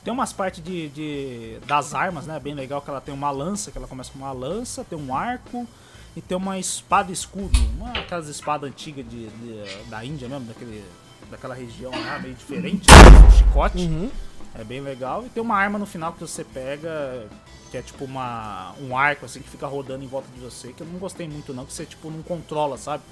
Tem 0.04 0.12
umas 0.12 0.34
partes 0.34 0.64
de, 0.64 0.90
de- 0.90 1.60
das 1.68 1.94
armas, 1.94 2.26
né? 2.26 2.40
Bem 2.40 2.56
legal 2.56 2.82
que 2.82 2.90
ela 2.90 3.00
tem 3.00 3.14
uma 3.14 3.30
lança, 3.30 3.72
que 3.72 3.78
ela 3.78 3.88
começa 3.88 4.12
com 4.12 4.18
uma 4.20 4.32
lança, 4.32 4.84
tem 4.84 4.98
um 4.98 5.16
arco 5.16 5.68
e 6.16 6.22
tem 6.22 6.38
uma 6.38 6.58
espada 6.60 7.12
escudo. 7.12 7.58
Uma 7.78 7.92
aquelas 7.92 8.28
espadas 8.28 8.70
antigas 8.70 9.06
de, 9.10 9.28
de- 9.28 9.84
da 9.90 10.04
Índia 10.04 10.28
mesmo, 10.28 10.46
daquele, 10.46 10.84
daquela 11.30 11.54
região 11.56 11.92
lá, 11.92 12.20
meio 12.20 12.36
diferente, 12.36 12.90
né? 12.90 13.28
um 13.28 13.32
chicote. 13.32 13.78
Uhum. 13.78 14.10
É 14.54 14.64
bem 14.64 14.82
legal. 14.82 15.26
E 15.26 15.30
tem 15.30 15.42
uma 15.42 15.56
arma 15.56 15.80
no 15.80 15.86
final 15.86 16.12
que 16.12 16.20
você 16.20 16.44
pega, 16.44 17.26
que 17.72 17.78
é 17.78 17.82
tipo 17.82 18.04
uma, 18.04 18.74
um 18.82 18.98
arco 18.98 19.26
assim 19.26 19.42
que 19.42 19.50
fica 19.50 19.66
rodando 19.66 20.04
em 20.04 20.08
volta 20.08 20.28
de 20.36 20.42
você, 20.42 20.74
que 20.74 20.82
eu 20.84 20.88
não 20.88 21.00
gostei 21.00 21.28
muito 21.28 21.54
não, 21.54 21.66
que 21.66 21.72
você 21.74 21.86
tipo 21.86 22.10
não 22.12 22.22
controla, 22.22 22.78
sabe? 22.78 23.04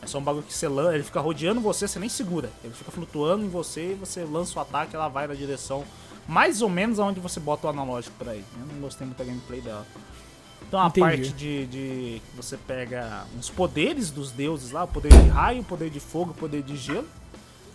É 0.00 0.06
só 0.06 0.18
um 0.18 0.22
bagulho 0.22 0.44
que 0.44 0.54
você 0.54 0.68
lança, 0.68 0.94
ele 0.94 1.02
fica 1.02 1.18
rodeando 1.20 1.60
você, 1.60 1.88
você 1.88 1.98
nem 1.98 2.08
segura. 2.08 2.50
Ele 2.62 2.72
fica 2.74 2.92
flutuando 2.92 3.44
em 3.44 3.48
você 3.48 3.92
e 3.92 3.94
você 3.94 4.22
lança 4.24 4.56
o 4.58 4.62
ataque, 4.62 4.94
ela 4.94 5.08
vai 5.08 5.26
na 5.26 5.34
direção 5.34 5.84
mais 6.28 6.60
ou 6.62 6.68
menos 6.68 7.00
aonde 7.00 7.18
você 7.18 7.40
bota 7.40 7.66
o 7.66 7.70
analógico 7.70 8.14
pra 8.18 8.34
ir. 8.36 8.44
Eu 8.60 8.66
não 8.74 8.80
gostei 8.82 9.04
muito 9.06 9.18
da 9.18 9.24
gameplay 9.24 9.60
dela. 9.60 9.84
Então 10.68 10.80
a 10.80 10.86
Entendi. 10.88 11.00
parte 11.06 11.32
de, 11.32 11.66
de 11.66 12.22
que 12.30 12.36
você 12.36 12.56
pega 12.56 13.24
os 13.38 13.48
poderes 13.48 14.10
dos 14.10 14.30
deuses 14.32 14.72
lá, 14.72 14.84
o 14.84 14.88
poder 14.88 15.10
de 15.12 15.28
raio, 15.28 15.60
o 15.60 15.64
poder 15.64 15.90
de 15.90 16.00
fogo, 16.00 16.32
o 16.32 16.34
poder 16.34 16.62
de 16.62 16.76
gelo. 16.76 17.06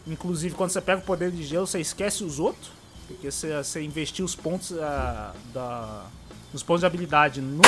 Inclusive, 0.05 0.55
quando 0.55 0.71
você 0.71 0.81
pega 0.81 0.99
o 1.01 1.05
poder 1.05 1.31
de 1.31 1.43
gelo, 1.43 1.65
você 1.67 1.79
esquece 1.79 2.23
os 2.23 2.39
outros. 2.39 2.71
Porque 3.07 3.29
você, 3.31 3.55
você 3.57 3.81
investiu 3.83 4.25
os 4.25 4.35
pontos 4.35 4.73
ah, 4.79 5.33
da. 5.53 6.05
Os 6.53 6.61
pontos 6.63 6.81
de 6.81 6.85
habilidade 6.85 7.39
no 7.39 7.61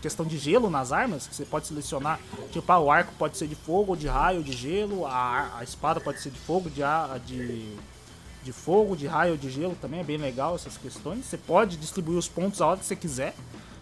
questão 0.00 0.24
de 0.24 0.38
gelo 0.38 0.70
nas 0.70 0.92
armas, 0.92 1.26
que 1.26 1.34
você 1.34 1.44
pode 1.44 1.66
selecionar. 1.66 2.20
Tipo, 2.52 2.70
ah, 2.70 2.78
o 2.78 2.88
arco 2.90 3.12
pode 3.18 3.36
ser 3.36 3.48
de 3.48 3.56
fogo, 3.56 3.92
ou 3.92 3.96
de 3.96 4.06
raio, 4.06 4.38
ou 4.38 4.44
de 4.44 4.52
gelo. 4.52 5.06
A, 5.06 5.56
a 5.58 5.64
espada 5.64 5.98
pode 6.00 6.20
ser 6.20 6.30
de 6.30 6.38
fogo, 6.38 6.70
de, 6.70 6.82
a- 6.84 7.18
de, 7.26 7.74
de 8.44 8.52
fogo, 8.52 8.94
de 8.96 9.08
raio, 9.08 9.32
ou 9.32 9.38
de 9.38 9.50
gelo. 9.50 9.76
Também 9.80 9.98
é 10.00 10.04
bem 10.04 10.18
legal 10.18 10.54
essas 10.54 10.76
questões. 10.76 11.24
Você 11.26 11.36
pode 11.36 11.76
distribuir 11.76 12.16
os 12.16 12.28
pontos 12.28 12.60
a 12.60 12.66
hora 12.68 12.78
que 12.78 12.86
você 12.86 12.94
quiser. 12.94 13.34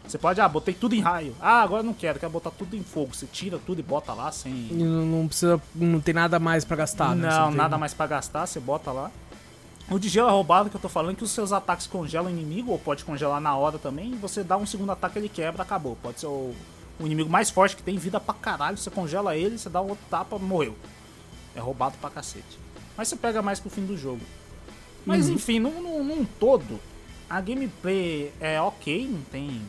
Você 0.06 0.18
pode, 0.18 0.40
ah, 0.40 0.48
botei 0.48 0.72
tudo 0.74 0.94
em 0.94 1.00
raio. 1.00 1.34
Ah, 1.40 1.62
agora 1.62 1.82
não 1.82 1.92
quero, 1.92 2.18
quero 2.18 2.30
botar 2.32 2.50
tudo 2.50 2.76
em 2.76 2.82
fogo. 2.82 3.14
Você 3.14 3.26
tira 3.26 3.58
tudo 3.58 3.80
e 3.80 3.82
bota 3.82 4.12
lá 4.14 4.30
sem. 4.30 4.52
Não, 4.52 5.04
não 5.06 5.26
precisa. 5.26 5.60
Não 5.74 6.00
tem 6.00 6.14
nada 6.14 6.38
mais 6.38 6.64
pra 6.64 6.76
gastar, 6.76 7.14
né? 7.16 7.28
Não, 7.28 7.44
Você 7.44 7.48
tem- 7.48 7.56
nada 7.56 7.76
mais 7.78 7.92
pra 7.92 8.06
gastar, 8.06 8.46
você 8.46 8.60
bota 8.60 8.92
lá. 8.92 9.10
O 9.90 9.98
de 9.98 10.08
gelo 10.08 10.28
é 10.28 10.32
roubado 10.32 10.68
que 10.70 10.76
eu 10.76 10.80
tô 10.80 10.88
falando 10.88 11.16
que 11.16 11.22
os 11.24 11.30
seus 11.30 11.52
ataques 11.52 11.86
congelam 11.86 12.26
o 12.26 12.30
inimigo, 12.30 12.72
ou 12.72 12.78
pode 12.78 13.04
congelar 13.04 13.40
na 13.40 13.56
hora 13.56 13.78
também, 13.78 14.12
e 14.12 14.16
você 14.16 14.42
dá 14.42 14.56
um 14.56 14.66
segundo 14.66 14.90
ataque 14.92 15.18
ele 15.18 15.28
quebra, 15.28 15.62
acabou. 15.62 15.96
Pode 16.02 16.18
ser 16.20 16.26
o, 16.26 16.52
o 16.98 17.06
inimigo 17.06 17.30
mais 17.30 17.50
forte 17.50 17.76
que 17.76 17.82
tem 17.84 17.96
vida 17.96 18.18
pra 18.18 18.34
caralho, 18.34 18.76
você 18.76 18.90
congela 18.90 19.36
ele, 19.36 19.58
você 19.58 19.68
dá 19.68 19.80
um 19.80 19.88
outro 19.90 20.04
tapa, 20.10 20.38
morreu. 20.38 20.76
É 21.54 21.60
roubado 21.60 21.96
pra 22.00 22.10
cacete. 22.10 22.58
Mas 22.96 23.06
você 23.08 23.16
pega 23.16 23.40
mais 23.42 23.60
pro 23.60 23.70
fim 23.70 23.84
do 23.86 23.96
jogo. 23.96 24.20
Mas 25.04 25.28
enfim, 25.28 25.60
num, 25.60 25.80
num, 25.80 26.02
num 26.02 26.24
todo, 26.24 26.80
a 27.30 27.40
gameplay 27.40 28.32
é 28.40 28.60
ok, 28.60 29.06
não 29.08 29.20
tem 29.22 29.62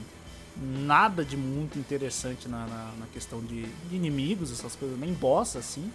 nada 0.62 1.24
de 1.24 1.38
muito 1.38 1.78
interessante 1.78 2.48
na, 2.48 2.66
na, 2.66 2.92
na 3.00 3.06
questão 3.14 3.40
de, 3.42 3.64
de 3.90 3.96
inimigos, 3.96 4.52
essas 4.52 4.76
coisas, 4.76 4.98
nem 5.00 5.14
boss 5.14 5.56
assim. 5.56 5.92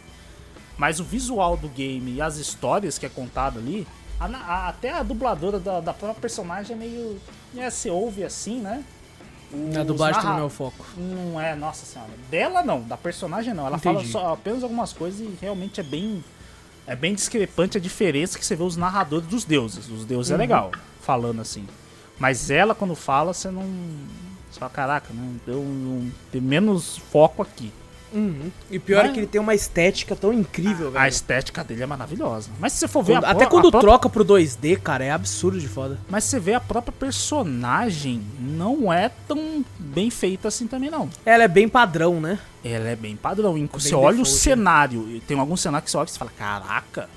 Mas 0.79 1.01
o 1.01 1.05
visual 1.05 1.57
do 1.57 1.69
game 1.69 2.13
e 2.15 2.21
as 2.23 2.37
histórias 2.37 2.99
que 2.99 3.05
é 3.07 3.09
contado 3.09 3.59
ali, 3.59 3.87
a- 4.19 4.27
a- 4.27 4.69
até 4.69 4.91
a 4.93 5.03
dubladora 5.03 5.59
da, 5.61 5.81
da 5.81 5.93
própria 5.93 6.21
personagem 6.21 6.75
é 6.75 6.79
meio. 6.79 7.21
É, 7.57 7.69
você 7.71 7.91
ouve 7.91 8.25
assim, 8.25 8.61
né? 8.61 8.83
A 9.53 9.81
Os 9.81 9.87
dublagem 9.87 10.15
também 10.15 10.25
narra- 10.31 10.37
não 10.39 10.45
é 10.45 10.47
o 10.47 10.51
foco. 10.51 10.87
Não 10.97 11.39
é, 11.41 11.55
nossa 11.55 11.85
senhora. 11.85 12.11
Dela 12.31 12.63
não, 12.63 12.81
da 12.83 12.97
personagem 12.97 13.53
não. 13.53 13.67
Ela 13.67 13.77
fala 13.79 13.97
Entendi. 13.99 14.13
só 14.13 14.33
apenas 14.33 14.63
algumas 14.63 14.93
coisas 14.95 15.21
e 15.21 15.37
realmente 15.41 15.79
é 15.81 15.83
bem. 15.83 16.25
É 16.87 16.97
bem 16.97 17.15
discrepante 17.15 17.77
a 17.77 17.81
diferença 17.81 18.39
que 18.39 18.45
você 18.45 18.57
vê 18.57 18.63
os 18.65 18.77
narradores 18.77 19.27
dos 19.29 19.45
deuses. 19.45 19.89
Os 19.89 20.05
deuses 20.05 20.31
Uhum. 20.31 20.35
é 20.37 20.39
legal, 20.39 20.73
falando 21.01 21.41
assim. 21.41 21.69
Mas 22.19 22.51
ela, 22.51 22.75
quando 22.75 22.95
fala, 22.95 23.33
você 23.35 23.51
não. 23.51 23.63
Você 24.53 24.61
fala, 24.61 24.71
caraca, 24.71 25.09
não 25.15 25.35
deu 25.47 25.59
um, 25.61 26.11
tem 26.31 26.41
menos 26.41 26.99
foco 27.11 27.43
aqui. 27.43 27.73
Uhum. 28.15 28.51
E 28.71 28.79
pior 28.79 28.99
é 29.01 29.03
Mas- 29.05 29.13
que 29.15 29.21
ele 29.21 29.27
tem 29.27 29.41
uma 29.41 29.55
estética 29.55 30.15
tão 30.15 30.35
incrível, 30.35 30.89
A 30.89 30.91
velho. 30.91 31.09
estética 31.09 31.65
dele 31.65 31.83
é 31.83 31.87
maravilhosa. 31.87 32.51
Mas 32.61 32.75
se 32.75 32.81
você 32.81 32.89
for 32.89 33.03
ver 33.03 33.15
Quando- 33.15 33.25
a 33.25 33.31
até 33.31 33.47
quando 33.47 33.69
a 33.75 33.81
troca 33.81 34.07
pro 34.11 34.23
2D, 34.23 34.77
cara, 34.77 35.03
é 35.03 35.11
absurdo 35.11 35.59
de 35.59 35.67
foda. 35.67 35.99
Mas 36.11 36.25
você 36.25 36.39
vê 36.39 36.53
a 36.53 36.61
própria 36.61 36.93
personagem 36.93 38.23
não 38.39 38.93
é 38.93 39.11
tão 39.27 39.65
bem 39.79 40.11
feita 40.11 40.49
assim 40.49 40.67
também, 40.67 40.91
não. 40.91 41.09
Ela 41.25 41.45
é 41.45 41.49
bem 41.49 41.67
padrão, 41.67 42.21
né? 42.21 42.39
Ela 42.63 42.89
é 42.91 42.97
bem 42.97 43.17
padrão. 43.17 43.55
Bem 43.55 43.67
Você 43.73 43.95
olha 43.95 44.17
o 44.21 44.25
default, 44.25 44.31
né? 44.31 44.39
cenário, 44.39 45.09
e 45.17 45.21
tem 45.21 45.39
algum 45.39 45.57
cenário 45.57 45.83
que 45.85 45.91
você 45.91 45.97
olha 45.97 46.07
e 46.07 46.11
você 46.11 46.19
fala, 46.19 46.33
caraca, 46.37 47.09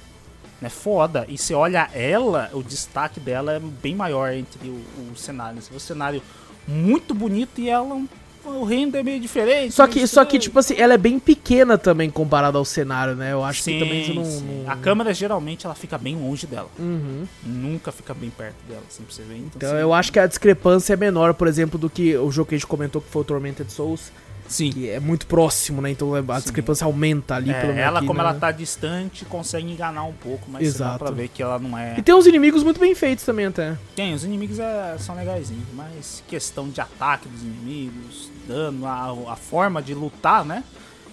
é 0.61 0.69
foda. 0.69 1.25
E 1.27 1.37
você 1.37 1.53
olha 1.53 1.89
ela, 1.93 2.49
o 2.53 2.63
destaque 2.63 3.19
dela 3.19 3.51
é 3.51 3.59
bem 3.59 3.93
maior 3.95 4.31
entre 4.31 4.69
o, 4.69 4.81
o 5.11 5.15
cenário. 5.17 5.61
Vê 5.69 5.75
o 5.75 5.79
cenário 5.79 6.21
muito 6.67 7.13
bonito 7.13 7.59
e 7.61 7.69
ela, 7.69 8.01
o 8.43 8.63
render 8.63 8.99
é 8.99 9.03
meio 9.03 9.19
diferente. 9.19 9.73
Só 9.73 9.87
que, 9.87 10.05
só 10.07 10.23
que, 10.23 10.37
tipo 10.37 10.59
assim, 10.59 10.75
ela 10.77 10.93
é 10.93 10.97
bem 10.97 11.17
pequena 11.19 11.77
também 11.77 12.09
comparado 12.09 12.57
ao 12.57 12.65
cenário, 12.65 13.15
né? 13.15 13.33
Eu 13.33 13.43
acho 13.43 13.61
Sim, 13.63 13.73
que 13.73 13.79
também 13.79 14.13
não. 14.13 14.23
não- 14.23 14.71
A 14.71 14.75
câmera 14.75 15.13
geralmente 15.13 15.65
ela 15.65 15.73
fica 15.75 15.97
bem 15.97 16.15
longe 16.15 16.45
dela. 16.45 16.69
Uhum. 16.77 17.25
Nunca 17.43 17.91
fica 17.91 18.13
bem 18.13 18.29
perto 18.29 18.57
dela, 18.67 18.83
assim, 18.87 19.03
pra 19.03 19.13
você 19.15 19.23
ver. 19.23 19.37
Então, 19.37 19.51
Então 19.57 19.69
assim, 19.71 19.79
eu 19.81 19.93
acho 19.93 20.11
que 20.11 20.19
a 20.19 20.27
discrepância 20.27 20.93
é 20.93 20.97
menor, 20.97 21.33
por 21.33 21.47
exemplo, 21.47 21.79
do 21.79 21.89
que 21.89 22.15
o 22.17 22.31
jogo 22.31 22.49
que 22.49 22.55
a 22.55 22.57
gente 22.57 22.67
comentou 22.67 23.01
que 23.01 23.09
foi 23.09 23.21
o 23.21 23.25
Tormented 23.25 23.71
Souls, 23.71 24.11
Sim. 24.47 24.71
que 24.71 24.89
é 24.89 24.99
muito 24.99 25.25
próximo, 25.27 25.81
né? 25.81 25.89
Então 25.89 26.13
a 26.13 26.21
Sim. 26.21 26.41
discrepância 26.43 26.85
aumenta 26.85 27.35
ali 27.35 27.51
É, 27.51 27.53
pelo 27.61 27.73
menos 27.73 27.87
ela, 27.87 27.99
aqui, 27.99 28.07
como 28.07 28.21
né? 28.21 28.29
ela 28.29 28.39
tá 28.39 28.51
distante, 28.51 29.25
consegue 29.25 29.69
enganar 29.71 30.03
um 30.03 30.13
pouco, 30.13 30.49
mas 30.49 30.67
você 30.67 30.77
dá 30.79 30.85
Exato. 30.85 30.99
pra 30.99 31.11
ver 31.11 31.29
que 31.29 31.41
ela 31.41 31.59
não 31.59 31.77
é. 31.77 31.95
E 31.97 32.01
tem 32.01 32.13
uns 32.13 32.27
inimigos 32.27 32.63
muito 32.63 32.79
bem 32.79 32.93
feitos 32.95 33.25
também 33.25 33.47
até. 33.47 33.77
Tem, 33.95 34.13
os 34.13 34.23
inimigos 34.23 34.59
é, 34.59 34.95
são 34.99 35.15
legaisinhos, 35.15 35.67
mas 35.73 36.23
questão 36.27 36.69
de 36.69 36.79
ataque 36.81 37.27
dos 37.27 37.41
inimigos, 37.41 38.29
dano, 38.47 38.85
a, 38.85 39.33
a 39.33 39.35
forma 39.35 39.81
de 39.81 39.93
lutar, 39.93 40.45
né? 40.45 40.63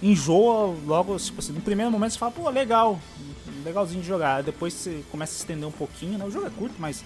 Enjoa 0.01 0.75
logo, 0.85 1.15
tipo 1.17 1.39
assim, 1.39 1.53
no 1.53 1.61
primeiro 1.61 1.89
momento 1.91 2.11
você 2.11 2.19
fala, 2.19 2.31
pô, 2.31 2.49
legal, 2.49 2.99
legalzinho 3.63 4.01
de 4.01 4.07
jogar. 4.07 4.43
Depois 4.43 4.73
você 4.73 5.01
começa 5.11 5.33
a 5.33 5.37
estender 5.37 5.67
um 5.67 5.71
pouquinho, 5.71 6.17
né? 6.17 6.25
O 6.25 6.31
jogo 6.31 6.47
é 6.47 6.49
curto, 6.49 6.75
mas 6.77 7.03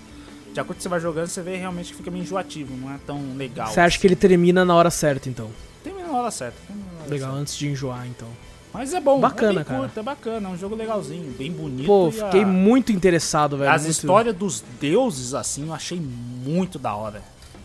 de 0.53 0.59
acordo 0.59 0.77
que 0.77 0.83
você 0.83 0.89
vai 0.89 0.99
jogando, 0.99 1.27
você 1.27 1.41
vê 1.41 1.57
realmente 1.57 1.91
que 1.91 1.97
fica 1.97 2.09
meio 2.09 2.23
enjoativo, 2.23 2.75
não 2.75 2.91
é 2.91 2.97
tão 3.05 3.35
legal. 3.35 3.67
Você 3.67 3.79
acha 3.79 3.99
que 3.99 4.07
ele 4.07 4.15
termina 4.15 4.65
na 4.65 4.73
hora 4.73 4.89
certa, 4.89 5.29
então? 5.29 5.51
Tem 5.93 6.03
na 6.03 6.11
hora 6.11 6.31
certa. 6.31 6.57
hora 6.69 7.09
Legal, 7.09 7.27
certa. 7.29 7.41
antes 7.41 7.55
de 7.57 7.67
enjoar, 7.67 8.07
então. 8.07 8.27
Mas 8.73 8.93
é 8.93 8.99
bom, 8.99 9.19
Bacana, 9.19 9.61
é 9.61 9.63
cara. 9.63 9.79
curto, 9.79 9.99
é 9.99 10.03
bacana, 10.03 10.49
é 10.49 10.51
um 10.51 10.57
jogo 10.57 10.75
legalzinho, 10.75 11.31
bem 11.37 11.51
bonito. 11.51 11.87
Pô, 11.87 12.11
fiquei 12.11 12.43
a- 12.43 12.47
muito 12.47 12.91
interessado, 12.91 13.57
velho. 13.57 13.71
As 13.71 13.83
muito- 13.83 13.91
histórias 13.95 14.35
dos 14.35 14.63
deuses, 14.79 15.33
assim, 15.33 15.67
eu 15.67 15.73
achei 15.73 15.99
muito 15.99 16.77
da 16.77 16.93
hora. 16.95 17.21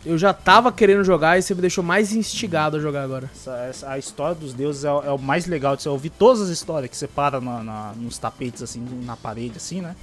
Eu 0.07 0.17
já 0.19 0.33
tava 0.33 0.73
querendo 0.73 1.05
jogar 1.05 1.39
e 1.39 1.43
você 1.43 1.55
me 1.55 1.61
deixou 1.61 1.85
mais 1.85 2.13
instigado 2.13 2.77
a 2.77 2.81
jogar 2.81 3.03
agora. 3.05 3.31
Essa, 3.35 3.57
essa- 3.69 3.91
a 3.91 3.99
história 3.99 4.35
dos 4.35 4.53
deuses 4.55 4.85
é, 4.85 4.91
o- 4.91 5.03
é 5.03 5.11
o 5.13 5.19
mais 5.19 5.47
legal 5.47 5.77
de 5.77 5.83
você 5.83 5.89
ouvir 5.89 6.11
todas 6.11 6.41
as 6.41 6.49
histórias 6.49 6.91
que 6.91 6.97
você 6.97 7.07
para 7.07 7.41
na, 7.41 7.63
na- 7.63 7.93
nos 7.97 8.17
tapetes, 8.19 8.63
assim, 8.63 8.85
na 9.05 9.17
parede, 9.17 9.55
assim, 9.59 9.81
né? 9.81 9.95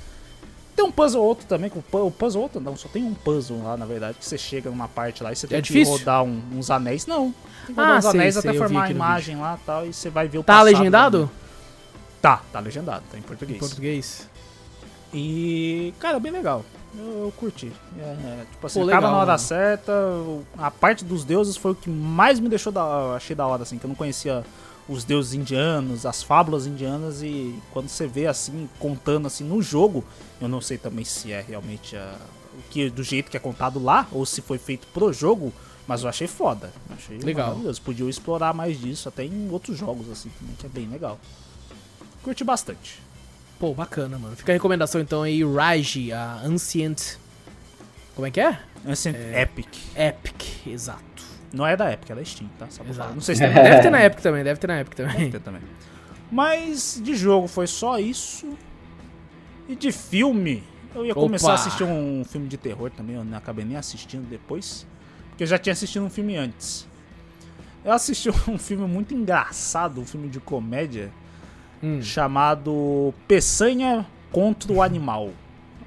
Tem 0.75 0.85
um 0.85 0.91
puzzle 0.91 1.21
ou 1.21 1.27
outro 1.27 1.45
também, 1.45 1.69
que 1.69 1.77
o, 1.77 1.81
pu- 1.81 2.05
o 2.07 2.11
puzzle 2.11 2.41
outro 2.41 2.61
não, 2.61 2.75
só 2.77 2.87
tem 2.87 3.03
um 3.03 3.13
puzzle 3.13 3.61
lá, 3.63 3.75
na 3.75 3.85
verdade, 3.85 4.17
que 4.17 4.25
você 4.25 4.37
chega 4.37 4.69
numa 4.69 4.87
parte 4.87 5.21
lá 5.21 5.31
e 5.31 5.35
você 5.35 5.45
tem 5.47 5.61
que 5.61 5.67
difícil? 5.67 5.97
rodar 5.97 6.23
um- 6.23 6.41
uns 6.53 6.71
anéis. 6.71 7.05
Não, 7.05 7.33
tem 7.65 7.75
que 7.75 7.81
Ah, 7.81 7.83
rodar 7.85 7.97
uns 7.97 8.01
sei, 8.05 8.11
anéis 8.11 8.33
sei, 8.35 8.39
até 8.39 8.51
vi 8.53 8.57
formar 8.57 8.83
a 8.85 8.91
imagem 8.91 9.37
lá 9.37 9.59
e 9.61 9.65
tal, 9.65 9.85
e 9.85 9.93
você 9.93 10.09
vai 10.09 10.27
ver 10.27 10.37
o 10.37 10.43
Tá 10.43 10.61
legendado? 10.61 11.25
da- 11.25 11.39
Tá, 12.21 12.43
tá 12.51 12.59
legendado, 12.59 13.03
tá 13.11 13.17
em 13.17 13.21
português. 13.21 13.57
Em 13.57 13.59
português. 13.59 14.27
E, 15.13 15.93
cara, 15.99 16.19
bem 16.19 16.31
legal. 16.31 16.63
Eu, 16.97 17.25
eu 17.25 17.33
curti. 17.37 17.71
É, 17.97 18.01
é, 18.01 18.45
tipo 18.51 18.65
assim, 18.67 18.79
Pô, 18.79 18.85
acaba 18.87 18.97
legal, 19.07 19.11
na 19.11 19.17
hora 19.17 19.25
mano. 19.27 19.39
certa. 19.39 19.93
A 20.57 20.71
parte 20.71 21.05
dos 21.05 21.23
deuses 21.23 21.55
foi 21.55 21.71
o 21.71 21.75
que 21.75 21.89
mais 21.89 22.39
me 22.39 22.49
deixou 22.49 22.71
da, 22.71 23.15
achei 23.15 23.35
da 23.35 23.45
hora, 23.47 23.63
assim, 23.63 23.77
que 23.77 23.85
eu 23.85 23.87
não 23.89 23.95
conhecia 23.95 24.43
os 24.89 25.03
deuses 25.03 25.33
indianos, 25.33 26.05
as 26.05 26.23
fábulas 26.23 26.65
indianas, 26.65 27.21
e 27.21 27.55
quando 27.71 27.87
você 27.87 28.07
vê 28.07 28.25
assim, 28.27 28.67
contando 28.79 29.27
assim 29.27 29.43
no 29.43 29.61
jogo, 29.61 30.03
eu 30.41 30.47
não 30.49 30.59
sei 30.59 30.77
também 30.77 31.05
se 31.05 31.31
é 31.31 31.41
realmente 31.47 31.95
a- 31.95 32.17
o 32.57 32.69
que 32.71 32.89
do 32.89 33.03
jeito 33.03 33.29
que 33.29 33.37
é 33.37 33.39
contado 33.39 33.81
lá, 33.81 34.07
ou 34.11 34.25
se 34.25 34.41
foi 34.41 34.57
feito 34.57 34.87
pro 34.87 35.13
jogo, 35.13 35.53
mas 35.87 36.01
eu 36.03 36.09
achei 36.09 36.27
foda. 36.27 36.73
Achei 36.89 37.17
Legal. 37.19 37.47
maravilhoso. 37.49 37.81
Podiam 37.81 38.09
explorar 38.09 38.53
mais 38.53 38.79
disso, 38.79 39.07
até 39.07 39.23
em 39.23 39.47
outros 39.51 39.77
jogos, 39.77 40.09
assim, 40.09 40.29
também, 40.39 40.55
que 40.57 40.65
é 40.65 40.69
bem 40.69 40.87
legal. 40.87 41.19
Curti 42.23 42.43
bastante. 42.43 42.99
Pô, 43.59 43.73
bacana, 43.73 44.17
mano. 44.17 44.35
Fica 44.35 44.51
a 44.51 44.55
recomendação 44.55 44.99
então 45.01 45.21
aí, 45.23 45.43
Raiji, 45.43 46.11
a 46.11 46.41
Ancient. 46.43 47.15
Como 48.15 48.25
é 48.27 48.31
que 48.31 48.39
é? 48.39 48.59
Ancient 48.85 49.15
Epic. 49.15 49.67
Epic, 49.95 50.67
exato. 50.67 51.03
Não 51.53 51.65
é 51.65 51.75
da 51.75 51.91
Epic, 51.91 52.09
é 52.11 52.15
da 52.15 52.23
Steam, 52.23 52.49
tá? 52.59 52.67
Só. 52.69 52.83
Não 52.83 53.21
sei 53.21 53.35
se 53.35 53.41
tem 53.41 53.51
Deve 53.53 53.81
ter 53.81 53.89
na 53.89 54.03
Epic 54.05 54.19
também, 54.21 54.43
deve 54.43 54.59
ter 54.59 54.67
na 54.67 54.81
Epic 54.81 54.95
Deve 54.95 55.11
também. 55.13 55.31
ter 55.31 55.39
também. 55.39 55.61
Mas 56.31 57.01
de 57.03 57.15
jogo 57.15 57.47
foi 57.47 57.65
só 57.67 57.97
isso. 57.99 58.47
E 59.67 59.75
de 59.75 59.91
filme, 59.91 60.63
eu 60.93 61.05
ia 61.05 61.11
Opa. 61.11 61.21
começar 61.21 61.51
a 61.51 61.55
assistir 61.55 61.83
um 61.83 62.23
filme 62.23 62.47
de 62.47 62.57
terror 62.57 62.89
também, 62.91 63.15
eu 63.15 63.23
não 63.23 63.37
acabei 63.37 63.65
nem 63.65 63.77
assistindo 63.77 64.27
depois. 64.29 64.85
Porque 65.29 65.43
eu 65.43 65.47
já 65.47 65.57
tinha 65.57 65.73
assistido 65.73 66.03
um 66.05 66.09
filme 66.09 66.35
antes. 66.37 66.87
Eu 67.83 67.93
assisti 67.93 68.29
um 68.47 68.57
filme 68.57 68.87
muito 68.87 69.13
engraçado, 69.13 70.01
um 70.01 70.05
filme 70.05 70.27
de 70.29 70.39
comédia, 70.39 71.11
Hum. 71.81 72.01
chamado 72.01 73.13
Peçanha 73.25 74.05
contra 74.33 74.71
o 74.73 74.81
Animal. 74.83 75.29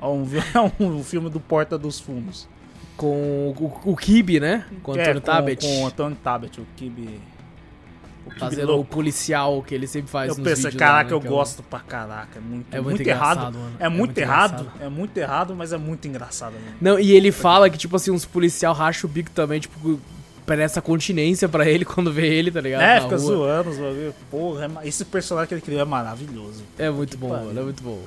É 0.00 0.06
um, 0.06 0.24
é 0.80 0.82
um 0.82 1.04
filme 1.04 1.28
do 1.28 1.38
Porta 1.38 1.76
dos 1.76 2.00
Fundos. 2.00 2.48
Com 3.02 3.48
o, 3.58 3.80
o 3.92 3.96
Kibe, 3.96 4.38
né? 4.38 4.64
Com 4.82 4.92
o 4.92 4.96
É, 4.96 5.02
Antônio 5.02 5.20
Tabet. 5.20 5.60
Com 5.66 5.82
o 5.82 5.86
Antônio 5.88 6.16
Tabet, 6.22 6.60
o 6.60 6.66
Kibe. 6.76 7.20
O 8.24 8.28
Kibe 8.30 8.38
Fazendo 8.38 8.68
louco. 8.68 8.82
o 8.82 8.84
policial 8.84 9.60
que 9.66 9.74
ele 9.74 9.88
sempre 9.88 10.08
faz 10.08 10.28
Eu 10.28 10.36
nos 10.36 10.44
pensei, 10.44 10.64
vídeos 10.66 10.78
caraca, 10.78 11.12
lá, 11.16 11.20
né, 11.20 11.26
eu 11.26 11.28
é 11.28 11.36
gosto 11.36 11.62
pra 11.64 11.80
caraca. 11.80 12.38
É 12.38 12.40
muito, 12.40 12.66
É 12.76 12.80
muito 12.80 12.96
muito, 12.98 13.08
errado. 13.08 13.42
mano. 13.52 13.72
É, 13.80 13.86
É 13.86 13.88
muito, 13.88 13.98
muito 13.98 14.18
errado. 14.18 14.60
engraçado. 14.60 14.82
É 14.84 14.88
muito 14.88 15.16
errado, 15.18 15.54
mas 15.56 15.72
é 15.72 15.76
muito 15.78 16.06
engraçado. 16.06 16.52
Mano. 16.52 16.76
Não, 16.80 17.00
e 17.00 17.10
ele 17.10 17.32
fala 17.32 17.68
que, 17.68 17.76
tipo 17.76 17.96
assim, 17.96 18.12
uns 18.12 18.24
policial 18.24 18.72
racham 18.72 19.10
o 19.10 19.12
bico 19.12 19.30
também, 19.32 19.58
tipo, 19.58 19.98
parece 20.46 20.78
a 20.78 20.82
continência 20.82 21.48
pra 21.48 21.68
ele 21.68 21.84
quando 21.84 22.12
vê 22.12 22.28
ele, 22.32 22.52
tá 22.52 22.60
ligado? 22.60 22.82
É, 22.82 22.94
Na 22.94 23.00
fica 23.02 23.16
rua. 23.16 23.26
zoando 23.26 23.70
bagulho. 23.70 24.14
Porra, 24.30 24.70
é 24.84 24.86
esse 24.88 25.04
personagem 25.04 25.48
que 25.48 25.54
ele 25.54 25.60
criou 25.60 25.80
é 25.80 25.84
maravilhoso. 25.84 26.62
É 26.78 26.88
muito 26.88 27.18
bom, 27.18 27.30
pariu. 27.30 27.46
mano, 27.46 27.60
é 27.60 27.64
muito 27.64 27.82
bom. 27.82 27.98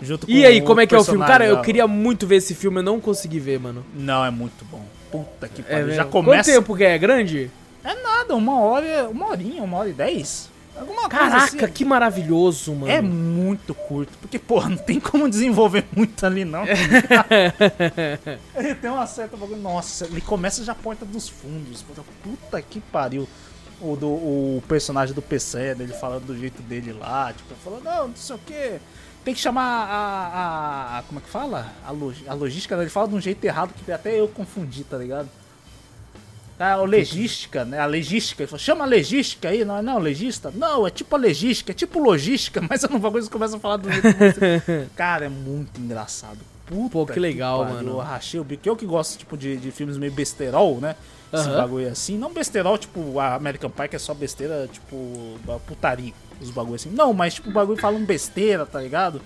Junto 0.00 0.30
E 0.30 0.44
aí, 0.46 0.60
como 0.60 0.80
é 0.80 0.86
que 0.86 0.94
é 0.94 0.98
o 0.98 1.04
filme? 1.04 1.26
Cara, 1.26 1.46
eu 1.46 1.60
queria 1.60 1.86
muito 1.86 2.26
ver 2.26 2.36
esse 2.36 2.54
filme, 2.54 2.78
eu 2.78 2.82
não 2.82 3.00
consegui 3.00 3.38
ver, 3.40 3.58
mano. 3.58 3.84
Não, 3.94 4.24
é 4.24 4.30
muito 4.30 4.64
bom. 4.64 4.84
Puta 5.10 5.48
que 5.48 5.62
É 5.62 5.64
pariu. 5.80 5.94
Já 5.94 6.04
começa. 6.04 6.50
Quanto 6.50 6.56
tempo 6.56 6.76
que 6.76 6.84
é? 6.84 6.94
É 6.94 6.98
grande? 6.98 7.50
É 7.82 7.94
nada, 8.02 8.34
uma 8.36 8.60
hora, 8.60 9.08
uma 9.08 9.28
horinha, 9.30 9.62
uma 9.62 9.78
hora 9.78 9.88
e 9.88 9.92
dez. 9.92 10.50
Alguma 10.78 11.08
coisa 11.08 11.30
Caraca, 11.30 11.64
assim. 11.64 11.72
que 11.72 11.84
maravilhoso, 11.84 12.72
mano. 12.72 12.92
É 12.92 13.00
muito 13.02 13.74
curto, 13.74 14.12
porque, 14.20 14.38
porra, 14.38 14.68
não 14.68 14.76
tem 14.76 15.00
como 15.00 15.28
desenvolver 15.28 15.84
muito 15.96 16.24
ali, 16.24 16.44
não. 16.44 16.64
ele 18.54 18.74
tem 18.80 18.90
uma 18.90 19.06
certa 19.06 19.36
bagulho. 19.36 19.60
Nossa, 19.60 20.04
ele 20.06 20.20
começa 20.20 20.62
já 20.62 20.72
a 20.72 20.76
porta 20.76 21.04
dos 21.04 21.28
fundos. 21.28 21.84
Puta 22.22 22.62
que 22.62 22.80
pariu. 22.80 23.28
O, 23.80 23.94
do, 23.94 24.08
o 24.08 24.62
personagem 24.66 25.14
do 25.14 25.22
PC, 25.22 25.76
dele 25.76 25.92
falando 25.92 26.24
do 26.26 26.36
jeito 26.36 26.60
dele 26.62 26.92
lá, 26.92 27.32
tipo, 27.32 27.54
falando, 27.62 27.84
não, 27.84 28.08
não 28.08 28.16
sei 28.16 28.34
o 28.34 28.38
que. 28.40 28.80
Tem 29.24 29.34
que 29.34 29.40
chamar 29.40 29.62
a, 29.62 29.94
a- 30.96 30.98
a- 30.98 31.02
Como 31.02 31.20
é 31.20 31.22
que 31.22 31.28
fala? 31.28 31.72
A, 31.86 31.90
log- 31.90 32.24
a 32.26 32.34
logística, 32.34 32.76
né? 32.76 32.82
ele 32.84 32.90
fala 32.90 33.08
de 33.08 33.14
um 33.14 33.20
jeito 33.20 33.44
errado 33.44 33.72
que 33.84 33.92
até 33.92 34.18
eu 34.18 34.28
confundi, 34.28 34.84
tá 34.84 34.96
ligado? 34.96 35.28
Ah, 36.58 36.78
o 36.80 36.84
legística, 36.86 37.64
né? 37.64 37.78
A 37.78 37.86
legística. 37.86 38.42
Ele 38.42 38.48
falou, 38.48 38.58
chama 38.58 38.84
a 38.84 38.86
legística 38.86 39.48
aí, 39.48 39.64
não 39.64 39.76
é 39.76 39.82
não, 39.82 39.98
legista? 39.98 40.50
Não, 40.52 40.84
é 40.86 40.90
tipo 40.90 41.14
a 41.14 41.18
legística, 41.18 41.70
é 41.70 41.74
tipo 41.74 42.00
logística, 42.00 42.60
mas 42.68 42.82
eu 42.82 42.88
não 42.90 42.98
vou 42.98 43.12
coisa 43.12 43.30
começa 43.30 43.56
a 43.56 43.60
falar 43.60 43.76
do 43.76 43.90
jeito 43.92 44.02
que 44.12 44.32
você... 44.32 44.86
Cara, 44.96 45.26
é 45.26 45.28
muito 45.28 45.80
engraçado. 45.80 46.38
puta 46.66 46.88
Pô, 46.90 47.06
que 47.06 47.20
legal, 47.20 47.64
mano. 47.64 47.90
Eu 47.92 47.98
rachei 47.98 48.40
o 48.40 48.44
bico. 48.44 48.68
Eu 48.68 48.74
que 48.76 48.84
gosto, 48.86 49.18
tipo, 49.18 49.36
de, 49.36 49.56
de 49.56 49.70
filmes 49.70 49.96
meio 49.98 50.10
besterol, 50.12 50.80
né? 50.80 50.96
Esse 51.32 51.48
Aham. 51.48 51.56
bagulho 51.56 51.88
assim. 51.88 52.16
Não 52.16 52.32
besterol, 52.32 52.78
tipo, 52.78 53.18
a 53.18 53.34
American 53.34 53.70
Pie, 53.70 53.88
que 53.88 53.96
é 53.96 53.98
só 53.98 54.14
besteira, 54.14 54.68
tipo, 54.70 55.38
putaria. 55.66 56.12
Os 56.40 56.50
bagulho 56.50 56.76
assim. 56.76 56.90
Não, 56.90 57.12
mas, 57.12 57.34
tipo, 57.34 57.50
o 57.50 57.52
bagulho 57.52 57.78
fala 57.80 57.96
um 57.96 58.04
besteira, 58.04 58.64
tá 58.64 58.80
ligado? 58.80 59.20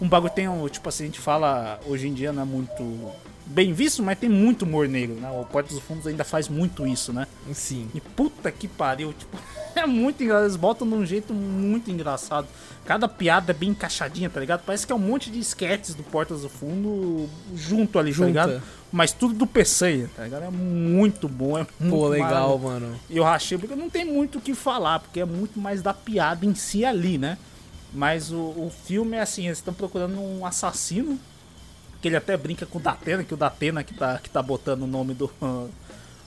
Um 0.00 0.08
bagulho 0.08 0.32
tem, 0.32 0.48
um, 0.48 0.66
tipo 0.68 0.88
assim, 0.88 1.04
a 1.04 1.06
gente 1.06 1.20
fala, 1.20 1.78
hoje 1.86 2.08
em 2.08 2.14
dia 2.14 2.32
não 2.32 2.42
é 2.42 2.44
muito 2.44 3.12
bem 3.46 3.72
visto, 3.72 4.02
mas 4.02 4.18
tem 4.18 4.28
muito 4.30 4.62
humor 4.62 4.88
negro, 4.88 5.16
né? 5.16 5.30
O 5.30 5.44
Porta 5.44 5.74
dos 5.74 5.82
Fundos 5.82 6.06
ainda 6.06 6.22
faz 6.24 6.48
muito 6.48 6.86
isso, 6.86 7.12
né? 7.12 7.26
Sim. 7.52 7.88
E 7.94 8.00
puta 8.00 8.50
que 8.50 8.68
pariu, 8.68 9.12
tipo, 9.12 9.36
é 9.74 9.86
muito 9.86 10.22
engraçado. 10.22 10.44
Eles 10.44 10.56
botam 10.56 10.88
de 10.88 10.94
um 10.94 11.04
jeito 11.04 11.34
muito 11.34 11.90
engraçado. 11.90 12.46
Cada 12.84 13.06
piada 13.06 13.52
é 13.52 13.54
bem 13.54 13.70
encaixadinha, 13.70 14.28
tá 14.28 14.40
ligado? 14.40 14.62
Parece 14.64 14.86
que 14.86 14.92
é 14.92 14.96
um 14.96 15.00
monte 15.00 15.30
de 15.30 15.38
sketches 15.38 15.94
do 15.94 16.02
Portas 16.02 16.42
do 16.42 16.48
Fundo 16.48 17.28
junto 17.54 17.98
ali, 17.98 18.10
Junta. 18.10 18.40
tá 18.40 18.46
ligado? 18.46 18.62
Mas 18.90 19.12
tudo 19.12 19.34
do 19.34 19.46
Peçanha, 19.46 20.10
tá 20.16 20.24
ligado? 20.24 20.44
É 20.44 20.50
muito 20.50 21.28
bom, 21.28 21.56
é 21.56 21.66
muito 21.78 21.96
Pô, 21.96 22.08
legal, 22.08 22.58
mano. 22.58 22.98
E 23.08 23.16
eu 23.16 23.22
rachei 23.22 23.56
porque 23.56 23.76
não 23.76 23.88
tem 23.88 24.04
muito 24.04 24.38
o 24.38 24.40
que 24.40 24.54
falar, 24.54 24.98
porque 24.98 25.20
é 25.20 25.24
muito 25.24 25.60
mais 25.60 25.80
da 25.82 25.94
piada 25.94 26.44
em 26.44 26.54
si 26.54 26.84
ali, 26.84 27.16
né? 27.16 27.38
Mas 27.92 28.32
o, 28.32 28.36
o 28.36 28.72
filme 28.84 29.16
é 29.16 29.20
assim, 29.20 29.46
eles 29.46 29.58
estão 29.58 29.74
procurando 29.74 30.20
um 30.20 30.44
assassino, 30.44 31.18
que 32.00 32.08
ele 32.08 32.16
até 32.16 32.36
brinca 32.36 32.66
com 32.66 32.78
o 32.78 32.80
Datena, 32.80 33.22
que 33.22 33.34
o 33.34 33.36
Datena 33.36 33.84
que 33.84 33.94
tá, 33.94 34.18
que 34.18 34.30
tá 34.30 34.42
botando 34.42 34.82
o 34.82 34.86
nome 34.86 35.14
do, 35.14 35.30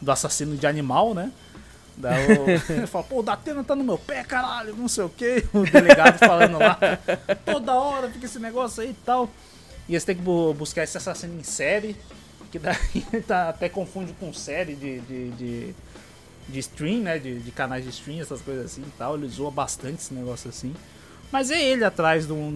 do 0.02 0.12
assassino 0.12 0.56
de 0.56 0.68
animal, 0.68 1.14
né? 1.14 1.32
Daí 1.96 2.26
o- 2.84 2.88
fala, 2.88 3.04
pô, 3.04 3.20
o 3.20 3.24
Datena 3.24 3.64
tá 3.64 3.76
no 3.76 3.84
meu 3.84 3.98
pé, 3.98 4.24
caralho, 4.24 4.76
não 4.76 4.88
sei 4.88 5.04
o 5.04 5.10
que. 5.10 5.44
O 5.54 5.64
delegado 5.64 6.18
falando 6.20 6.58
lá, 6.58 6.78
toda 7.46 7.74
hora 7.74 8.10
fica 8.10 8.26
esse 8.26 8.40
negócio 8.40 8.82
aí 8.84 8.90
e 8.90 8.94
tal. 9.06 9.30
E 9.88 9.94
eles 9.94 10.04
têm 10.04 10.16
que 10.16 10.22
bu- 10.22 10.54
buscar 10.54 10.84
esse 10.84 10.98
assassino 10.98 11.40
em 11.40 11.44
série, 11.44 11.96
que 12.52 12.58
daí 12.58 12.78
tá, 13.28 13.50
até 13.50 13.70
confunde 13.70 14.14
com 14.20 14.34
série 14.34 14.76
de, 14.76 15.00
de, 15.02 15.30
de, 15.32 15.76
de 16.50 16.60
stream, 16.60 17.02
né? 17.02 17.20
De, 17.20 17.40
de 17.40 17.52
canais 17.52 17.84
de 17.84 17.90
stream, 17.92 18.20
essas 18.22 18.42
coisas 18.42 18.66
assim 18.66 18.82
e 18.82 18.92
tal. 18.98 19.16
Ele 19.16 19.28
zoa 19.28 19.52
bastante 19.52 20.02
esse 20.02 20.14
negócio 20.14 20.50
assim. 20.50 20.74
Mas 21.32 21.50
é 21.50 21.60
ele 21.62 21.84
atrás 21.84 22.28
de 22.28 22.34
um, 22.34 22.52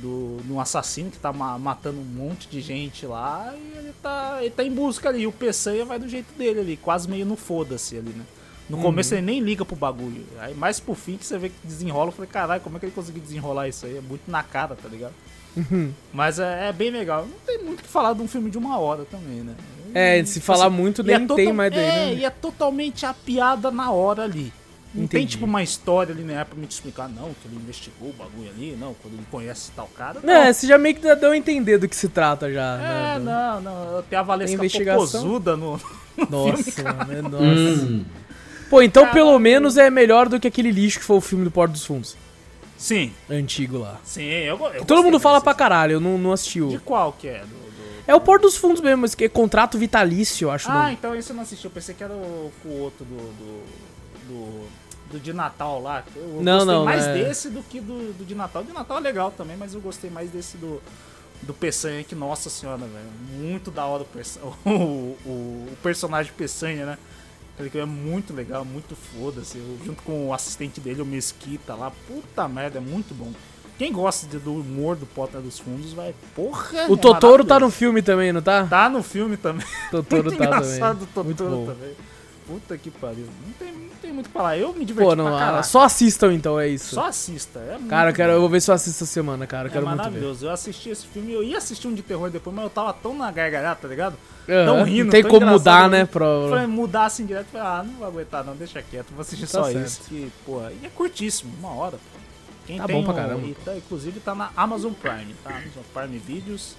do- 0.00 0.52
um 0.52 0.58
assassino 0.60 1.10
que 1.10 1.18
tá 1.18 1.32
ma- 1.32 1.58
matando 1.58 2.00
um 2.00 2.04
monte 2.04 2.48
de 2.48 2.60
gente 2.60 3.04
lá 3.06 3.54
e 3.54 3.78
ele 3.78 3.94
tá, 4.02 4.38
ele 4.40 4.50
tá 4.50 4.64
em 4.64 4.72
busca 4.72 5.08
ali. 5.10 5.20
E 5.22 5.26
o 5.26 5.32
Peçanha 5.32 5.84
vai 5.84 5.98
do 5.98 6.08
jeito 6.08 6.32
dele 6.36 6.60
ali, 6.60 6.76
quase 6.76 7.08
meio 7.08 7.24
no 7.26 7.36
foda-se 7.36 7.96
ali, 7.98 8.10
né? 8.10 8.24
No 8.68 8.78
começo 8.78 9.14
ele 9.14 9.22
nem 9.22 9.40
liga 9.40 9.64
pro 9.64 9.74
bagulho. 9.76 10.26
Aí 10.40 10.54
mais 10.54 10.78
pro 10.78 10.94
fim 10.94 11.16
que 11.16 11.24
você 11.24 11.38
vê 11.38 11.48
que 11.48 11.54
desenrola, 11.64 12.08
eu 12.08 12.12
falei, 12.12 12.30
caralho, 12.30 12.60
como 12.60 12.76
é 12.76 12.80
que 12.80 12.86
ele 12.86 12.92
conseguiu 12.92 13.22
desenrolar 13.22 13.68
isso 13.68 13.86
aí? 13.86 13.96
É 13.96 14.00
muito 14.00 14.30
na 14.30 14.42
cara, 14.42 14.76
tá 14.76 14.88
ligado? 14.88 15.14
Mas 16.12 16.38
é, 16.38 16.68
é 16.68 16.72
bem 16.72 16.90
legal. 16.90 17.22
Não 17.26 17.38
tem 17.46 17.58
muito 17.64 17.80
o 17.80 17.82
que 17.82 17.88
falar 17.88 18.12
de 18.12 18.22
um 18.22 18.28
filme 18.28 18.50
de 18.50 18.58
uma 18.58 18.78
hora 18.78 19.04
também, 19.04 19.40
né? 19.40 19.54
É, 19.94 20.22
se 20.24 20.40
falar 20.40 20.66
Assim, 20.66 20.76
muito, 20.76 21.02
nem 21.02 21.16
é 21.16 21.26
tem 21.26 21.52
mais 21.52 21.72
daí, 21.72 21.80
É, 21.84 22.06
né? 22.06 22.14
e 22.14 22.24
é 22.24 22.30
totalmente 22.30 23.06
a 23.06 23.14
piada 23.14 23.70
na 23.70 23.90
hora 23.90 24.24
ali. 24.24 24.52
Não 24.94 25.06
tem, 25.06 25.20
Entendi. 25.20 25.32
tipo, 25.32 25.44
uma 25.44 25.62
história 25.62 26.14
ali, 26.14 26.22
né, 26.22 26.42
pra 26.44 26.58
me 26.58 26.66
te 26.66 26.72
explicar, 26.72 27.08
não, 27.08 27.34
que 27.34 27.46
ele 27.46 27.56
investigou 27.56 28.08
o 28.08 28.12
bagulho 28.12 28.50
ali, 28.50 28.74
não, 28.78 28.94
quando 28.94 29.14
ele 29.14 29.26
conhece 29.30 29.70
tal 29.76 29.86
cara. 29.88 30.20
Não, 30.22 30.32
É, 30.32 30.50
você 30.52 30.66
já 30.66 30.78
meio 30.78 30.94
que 30.94 31.14
deu 31.14 31.30
a 31.30 31.36
entender 31.36 31.76
do 31.76 31.86
que 31.86 31.94
se 31.94 32.08
trata 32.08 32.50
já. 32.50 32.78
É, 32.78 33.18
né? 33.18 33.20
não, 33.20 33.60
não. 33.60 34.02
Tem 34.02 34.18
a 34.18 34.22
Valesca 34.22 34.48
Tem 34.48 34.54
investigação? 34.56 35.20
Popozuda 35.20 35.56
no. 35.56 35.78
Nossa, 36.30 36.82
mano, 36.82 37.12
é 37.12 37.22
nossa. 37.22 37.84
Hum. 37.84 38.04
Pô, 38.70 38.82
então 38.82 39.04
Caralho. 39.04 39.24
pelo 39.26 39.38
menos 39.38 39.76
é 39.76 39.90
melhor 39.90 40.28
do 40.28 40.38
que 40.38 40.46
aquele 40.48 40.70
lixo 40.70 40.98
que 40.98 41.04
foi 41.04 41.16
o 41.16 41.20
filme 41.20 41.44
do 41.44 41.50
Porto 41.50 41.72
dos 41.72 41.84
Fundos. 41.84 42.16
Sim, 42.76 43.12
Antigo 43.28 43.78
lá. 43.78 43.98
sim, 44.04 44.22
eu, 44.22 44.56
eu 44.74 44.84
Todo 44.84 45.02
mundo 45.02 45.18
fala 45.18 45.40
pra 45.40 45.52
caralho, 45.54 45.94
eu 45.94 46.00
não, 46.00 46.16
não 46.16 46.32
assistiu. 46.32 46.68
De 46.68 46.78
qual 46.78 47.12
que 47.12 47.26
é? 47.26 47.40
Do, 47.40 47.46
do- 47.46 48.02
É 48.06 48.14
o 48.14 48.20
Porto 48.20 48.42
dos 48.42 48.56
Fundos 48.56 48.80
mesmo, 48.80 49.02
mas 49.02 49.14
que 49.16 49.24
é 49.24 49.28
contrato 49.28 49.76
vitalício, 49.76 50.46
eu 50.46 50.50
acho. 50.52 50.68
o 50.68 50.72
Ah, 50.72 50.82
nome. 50.82 50.92
então 50.92 51.14
esse 51.14 51.30
eu 51.30 51.36
não 51.36 51.42
assisti. 51.42 51.64
Eu 51.64 51.70
pensei 51.72 51.94
que 51.94 52.04
era 52.04 52.12
o, 52.12 52.52
o 52.64 52.68
outro 52.80 53.04
do. 53.04 53.16
do, 53.16 53.62
do, 54.28 54.68
do 55.12 55.18
de 55.18 55.32
Natal 55.32 55.80
lá. 55.82 56.04
Eu 56.14 56.40
Não, 56.42 56.58
gostei 56.58 56.74
não, 56.74 56.84
mais 56.84 57.04
é. 57.06 57.14
desse 57.14 57.48
do 57.50 57.62
que 57.64 57.80
do, 57.80 58.12
do 58.12 58.24
de 58.24 58.34
Natal. 58.36 58.62
O 58.62 58.64
de 58.66 58.72
Natal 58.72 58.98
é 58.98 59.00
legal 59.00 59.32
também, 59.32 59.56
mas 59.56 59.74
eu 59.74 59.80
gostei 59.80 60.10
mais 60.10 60.30
desse 60.30 60.56
do. 60.56 60.80
Do 61.42 61.54
Peçanha, 61.54 62.02
que 62.04 62.14
nossa 62.16 62.50
senhora, 62.50 62.78
velho. 62.78 63.10
Muito 63.40 63.70
da 63.70 63.84
hora 63.86 64.04
o, 64.04 64.48
o, 64.68 64.72
o, 65.24 65.28
o 65.72 65.76
personagem 65.82 66.32
Peçanha, 66.36 66.84
né? 66.86 66.98
Ele 67.58 67.70
é 67.78 67.84
muito 67.84 68.32
legal, 68.32 68.64
muito 68.64 68.94
foda-se. 68.94 69.60
Junto 69.84 70.02
com 70.02 70.28
o 70.28 70.34
assistente 70.34 70.80
dele, 70.80 71.02
o 71.02 71.06
Mesquita 71.06 71.74
lá. 71.74 71.90
Puta 72.06 72.46
merda, 72.48 72.78
é 72.78 72.80
muito 72.80 73.14
bom. 73.14 73.32
Quem 73.76 73.92
gosta 73.92 74.26
de- 74.26 74.38
do 74.38 74.54
humor 74.54 74.96
do 74.96 75.06
Porta 75.06 75.40
dos 75.40 75.58
Fundos 75.58 75.92
vai. 75.92 76.14
Porra! 76.34 76.88
O 76.88 76.94
é 76.94 76.96
Totoro 76.96 77.44
tá 77.44 77.60
no 77.60 77.70
filme 77.70 78.02
também, 78.02 78.32
não 78.32 78.42
tá? 78.42 78.66
Tá 78.66 78.88
no 78.88 79.02
filme 79.02 79.36
também. 79.36 79.64
Totoro 79.90 80.24
Muito 80.30 80.38
tá 80.38 80.44
engraçado 80.46 81.08
também. 81.14 81.32
o 81.32 81.34
Totoro 81.36 81.66
também. 81.74 81.94
Puta 82.48 82.76
que 82.78 82.90
pariu. 82.90 83.26
Não 83.46 83.52
tem, 83.58 83.72
não 83.72 83.88
tem 84.00 84.10
muito 84.12 84.24
o 84.26 84.28
que 84.30 84.32
falar. 84.32 84.56
Eu 84.56 84.72
me 84.72 84.82
diverti 84.84 85.06
Pô, 85.06 85.14
não, 85.14 85.26
pra 85.26 85.58
ah, 85.58 85.62
só 85.62 85.82
assistam 85.84 86.32
então, 86.32 86.58
é 86.58 86.66
isso. 86.66 86.94
Só 86.94 87.04
assista. 87.04 87.58
É 87.60 87.74
muito 87.74 87.90
Cara, 87.90 88.08
eu, 88.10 88.14
quero, 88.14 88.32
eu 88.32 88.40
vou 88.40 88.48
ver 88.48 88.62
se 88.62 88.70
eu 88.70 88.74
assisto 88.74 89.04
essa 89.04 89.12
semana, 89.12 89.46
cara. 89.46 89.64
Eu 89.66 89.70
É 89.70 89.72
quero 89.74 89.86
muito 89.86 89.98
ver. 89.98 90.04
maravilhoso. 90.04 90.46
Eu 90.46 90.50
assisti 90.50 90.88
esse 90.88 91.06
filme, 91.06 91.30
eu 91.32 91.42
ia 91.44 91.58
assistir 91.58 91.86
um 91.88 91.94
de 91.94 92.00
terror 92.02 92.30
depois, 92.30 92.56
mas 92.56 92.64
eu 92.64 92.70
tava 92.70 92.92
tão 92.94 93.14
na 93.14 93.30
gargalhada, 93.30 93.78
tá 93.78 93.86
ligado? 93.86 94.16
Aham, 94.48 94.64
Tão 94.64 94.82
rindo, 94.84 95.04
não 95.04 95.10
tem 95.10 95.22
tão 95.22 95.30
como 95.30 95.44
engraçado, 95.46 95.82
mudar, 95.84 95.88
né? 95.90 96.06
Pro... 96.06 96.46
Falei, 96.48 96.66
mudar 96.66 97.04
assim 97.04 97.26
direto, 97.26 97.48
falei, 97.52 97.66
ah, 97.66 97.82
não 97.86 97.94
vou 97.94 98.06
aguentar 98.06 98.42
não, 98.42 98.56
deixa 98.56 98.80
quieto, 98.82 99.10
vou 99.10 99.20
assistir 99.20 99.46
só 99.46 99.64
certo. 99.64 99.86
isso. 99.86 100.00
Que, 100.08 100.32
porra, 100.46 100.72
e 100.72 100.86
é 100.86 100.88
curtíssimo, 100.88 101.52
uma 101.58 101.74
hora. 101.74 101.98
pô. 101.98 102.18
Quem 102.66 102.78
Tá 102.78 102.86
tem 102.86 102.96
bom 102.96 103.04
pra 103.04 103.12
o- 103.12 103.16
caramba. 103.16 103.46
e 103.46 103.54
tá- 103.62 103.76
inclusive 103.76 104.20
tá 104.20 104.34
na 104.34 104.50
Amazon 104.56 104.92
Prime, 104.94 105.34
tá? 105.44 105.50
Amazon 105.50 105.82
Prime 105.92 106.18
Videos. 106.18 106.74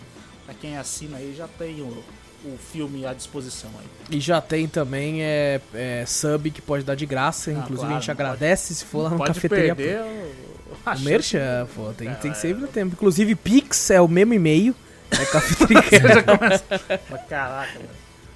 Pra 0.46 0.56
quem 0.56 0.78
assina 0.80 1.18
aí 1.18 1.36
já 1.38 1.48
tem 1.48 1.80
o, 1.82 2.04
o 2.46 2.58
filme 2.58 3.06
à 3.06 3.14
disposição 3.14 3.70
aí. 3.80 3.86
E 4.18 4.20
já 4.20 4.40
tem 4.42 4.68
também 4.68 5.22
é, 5.24 5.60
é, 5.74 6.04
sub 6.08 6.50
que 6.52 6.62
pode 6.62 6.84
dar 6.84 6.96
de 6.96 7.06
graça. 7.06 7.50
Ah, 7.52 7.54
Inclusive 7.54 7.78
claro, 7.80 7.96
a 7.96 8.00
gente 8.00 8.12
agradece 8.12 8.74
se 8.76 8.86
for 8.86 9.04
lá 9.04 9.10
no 9.12 9.18
Pode 9.18 9.34
cafeteria. 9.34 9.76
perder 9.76 10.02
o, 10.02 10.92
O 10.96 11.00
Merchan, 11.02 11.66
de- 11.66 11.72
pô, 11.74 11.92
tem, 11.94 12.08
Cara, 12.08 12.20
tem 12.20 12.34
sempre 12.34 12.62
no 12.62 12.68
tempo. 12.68 12.94
Inclusive, 12.94 13.36
Pix 13.36 13.90
é 13.92 14.00
o 14.02 14.08
mesmo 14.08 14.34
e-mail. 14.34 14.74
É 15.12 15.26
cafeteria. 15.26 15.82
Você 15.90 16.00
já 16.00 16.24
começa. 16.24 16.64
Mas 17.10 17.22
Caraca, 17.28 17.72
velho. 17.78 17.90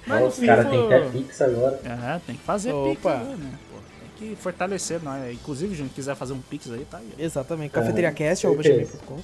Mas 0.06 0.38
os 0.38 0.44
caras 0.44 0.68
têm 0.68 0.84
até 0.86 1.00
Pix 1.08 1.40
agora. 1.40 1.80
É, 1.84 2.20
tem 2.26 2.36
que 2.36 2.42
fazer 2.42 2.72
Opa. 2.72 3.16
Pix 3.18 3.38
né? 3.38 3.50
Pô, 3.70 3.78
tem 4.18 4.28
que 4.30 4.36
fortalecer, 4.36 5.00
não 5.02 5.14
é? 5.14 5.32
Inclusive, 5.32 5.74
gente, 5.74 5.94
quiser 5.94 6.14
fazer 6.14 6.34
um 6.34 6.40
Pix 6.40 6.70
aí, 6.70 6.84
tá 6.90 6.98
aí. 6.98 7.08
Exatamente, 7.18 7.70
É, 7.70 7.80
cafeteriacast.com. 7.80 9.20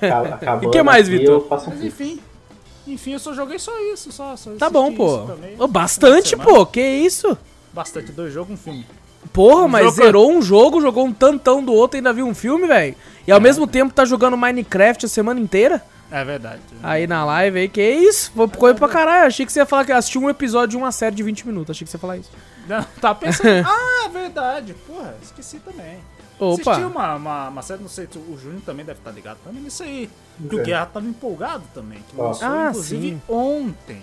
Acaba- 0.00 0.34
Acabando 0.34 0.68
E 0.68 0.70
que 0.70 0.82
mais, 0.82 1.06
Vitor? 1.08 1.44
Um 1.44 1.48
Mas 1.50 1.64
Pix. 1.64 1.82
enfim. 1.84 2.20
Enfim, 2.88 3.12
eu 3.12 3.18
só 3.18 3.32
joguei 3.34 3.58
só 3.58 3.72
isso, 3.92 4.10
só. 4.10 4.34
só 4.36 4.50
Tá 4.52 4.70
bom, 4.70 4.92
pô. 4.94 5.18
também. 5.26 5.54
Ô, 5.58 5.66
bastante, 5.68 6.36
pô. 6.36 6.64
Que 6.66 6.80
isso? 6.80 7.36
Bastante, 7.72 8.12
dois 8.12 8.32
jogos, 8.32 8.52
um 8.52 8.56
filme. 8.56 8.86
Porra, 9.32 9.64
Um 9.64 9.68
mas 9.68 9.84
jogo- 9.84 9.96
zerou 9.96 10.32
um 10.32 10.40
jogo, 10.42 10.80
jogou 10.80 11.04
um 11.04 11.12
tantão 11.12 11.62
do 11.62 11.72
outro 11.72 11.96
e 11.96 11.98
ainda 11.98 12.12
viu 12.12 12.26
um 12.26 12.34
filme, 12.34 12.66
velho. 12.66 12.94
E 13.26 13.32
ao 13.32 13.40
mesmo 13.40 13.66
tempo 13.66 13.92
tá 13.92 14.04
jogando 14.04 14.36
Minecraft 14.36 15.04
a 15.04 15.08
semana 15.08 15.38
inteira. 15.40 15.82
É 16.10 16.24
verdade. 16.24 16.60
Aí 16.82 17.06
na 17.06 17.22
live 17.26 17.58
aí, 17.58 17.68
que 17.68 17.82
isso? 17.82 18.32
Foi 18.34 18.48
coisa 18.48 18.78
pra 18.78 18.88
caralho. 18.88 19.26
Achei 19.26 19.44
que 19.44 19.52
você 19.52 19.58
ia 19.58 19.66
falar 19.66 19.84
que 19.84 19.92
assistiu 19.92 20.22
um 20.22 20.30
episódio 20.30 20.68
de 20.70 20.76
uma 20.78 20.90
série 20.90 21.14
de 21.14 21.22
20 21.22 21.46
minutos. 21.46 21.70
Achei 21.76 21.84
que 21.84 21.90
você 21.90 21.96
ia 21.96 22.00
falar 22.00 22.16
isso. 22.16 22.30
Não, 22.66 22.82
tava 23.02 23.16
pensando. 23.16 23.66
ah, 23.68 24.04
é 24.06 24.08
verdade. 24.08 24.74
Porra, 24.86 25.14
esqueci 25.22 25.58
também. 25.58 25.98
Opa. 26.38 26.70
Assisti 26.72 26.86
uma, 26.86 27.14
uma, 27.16 27.48
uma 27.48 27.62
série, 27.62 27.82
não 27.82 27.88
sei, 27.88 28.06
se 28.10 28.18
o 28.18 28.38
Júnior 28.40 28.60
também 28.64 28.84
deve 28.84 28.98
estar 29.00 29.10
ligado 29.10 29.38
também 29.44 29.62
nisso 29.62 29.82
aí. 29.82 30.08
Que 30.48 30.54
o. 30.56 30.62
Guerra 30.62 30.86
tava 30.86 31.06
empolgado 31.06 31.64
também. 31.74 31.98
Que 32.08 32.20
lançou, 32.20 32.46
Ah, 32.48 32.68
inclusive, 32.70 33.08
sim. 33.08 33.22
ontem. 33.28 34.00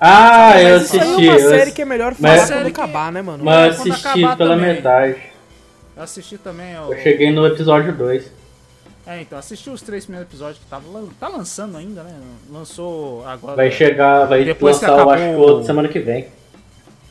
Ah, 0.00 0.60
eu 0.60 0.78
Mas 0.78 0.82
isso 0.84 0.94
aí 0.94 1.00
assisti. 1.00 1.28
é 1.28 1.30
uma 1.32 1.40
eu 1.40 1.48
série 1.50 1.70
que 1.72 1.82
é 1.82 1.84
melhor 1.84 2.14
mas- 2.18 2.32
falar 2.34 2.46
Série 2.46 2.60
quando 2.60 2.74
que- 2.74 2.80
acabar, 2.80 3.12
né, 3.12 3.22
mano? 3.22 3.44
Mas 3.44 3.76
quando 3.76 3.92
assisti 3.92 4.20
pela 4.20 4.36
também. 4.36 4.58
metade. 4.74 5.16
Eu 5.96 6.02
assisti 6.02 6.38
também 6.38 6.78
o. 6.78 6.92
Eu 6.92 7.02
cheguei 7.02 7.32
no 7.32 7.46
episódio 7.46 7.92
2. 7.92 8.30
É, 9.06 9.22
então, 9.22 9.38
assisti 9.38 9.70
os 9.70 9.80
três 9.80 10.04
primeiros 10.04 10.30
episódios 10.30 10.58
que 10.58 10.66
tava 10.66 10.84
tá 11.18 11.28
lançando 11.28 11.76
ainda, 11.78 12.02
né? 12.02 12.14
Lançou 12.50 13.26
agora. 13.26 13.56
Vai 13.56 13.70
chegar, 13.70 14.26
vai 14.26 14.44
Depois 14.44 14.78
que 14.78 14.86
lançar, 14.86 15.00
eu 15.02 15.10
acho 15.10 15.22
que 15.24 15.34
outro 15.36 15.64
semana 15.64 15.88
que 15.88 15.98
vem. 15.98 16.26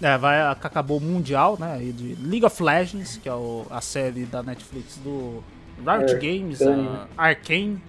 É, 0.02 0.18
vai, 0.18 0.42
acabou 0.42 0.98
o 0.98 1.02
Mundial, 1.02 1.58
né? 1.60 1.80
e 1.82 1.92
De 1.92 2.16
League 2.22 2.46
of 2.46 2.62
Legends, 2.62 3.18
que 3.18 3.28
é 3.28 3.34
o- 3.34 3.66
a 3.70 3.82
série 3.82 4.26
da 4.26 4.44
Netflix 4.44 4.98
do 4.98 5.44
Riot 5.80 6.14
É, 6.14 6.18
Games, 6.20 6.62
Arcane. 6.62 6.90
a 7.18 7.24
Arcane. 7.24 7.82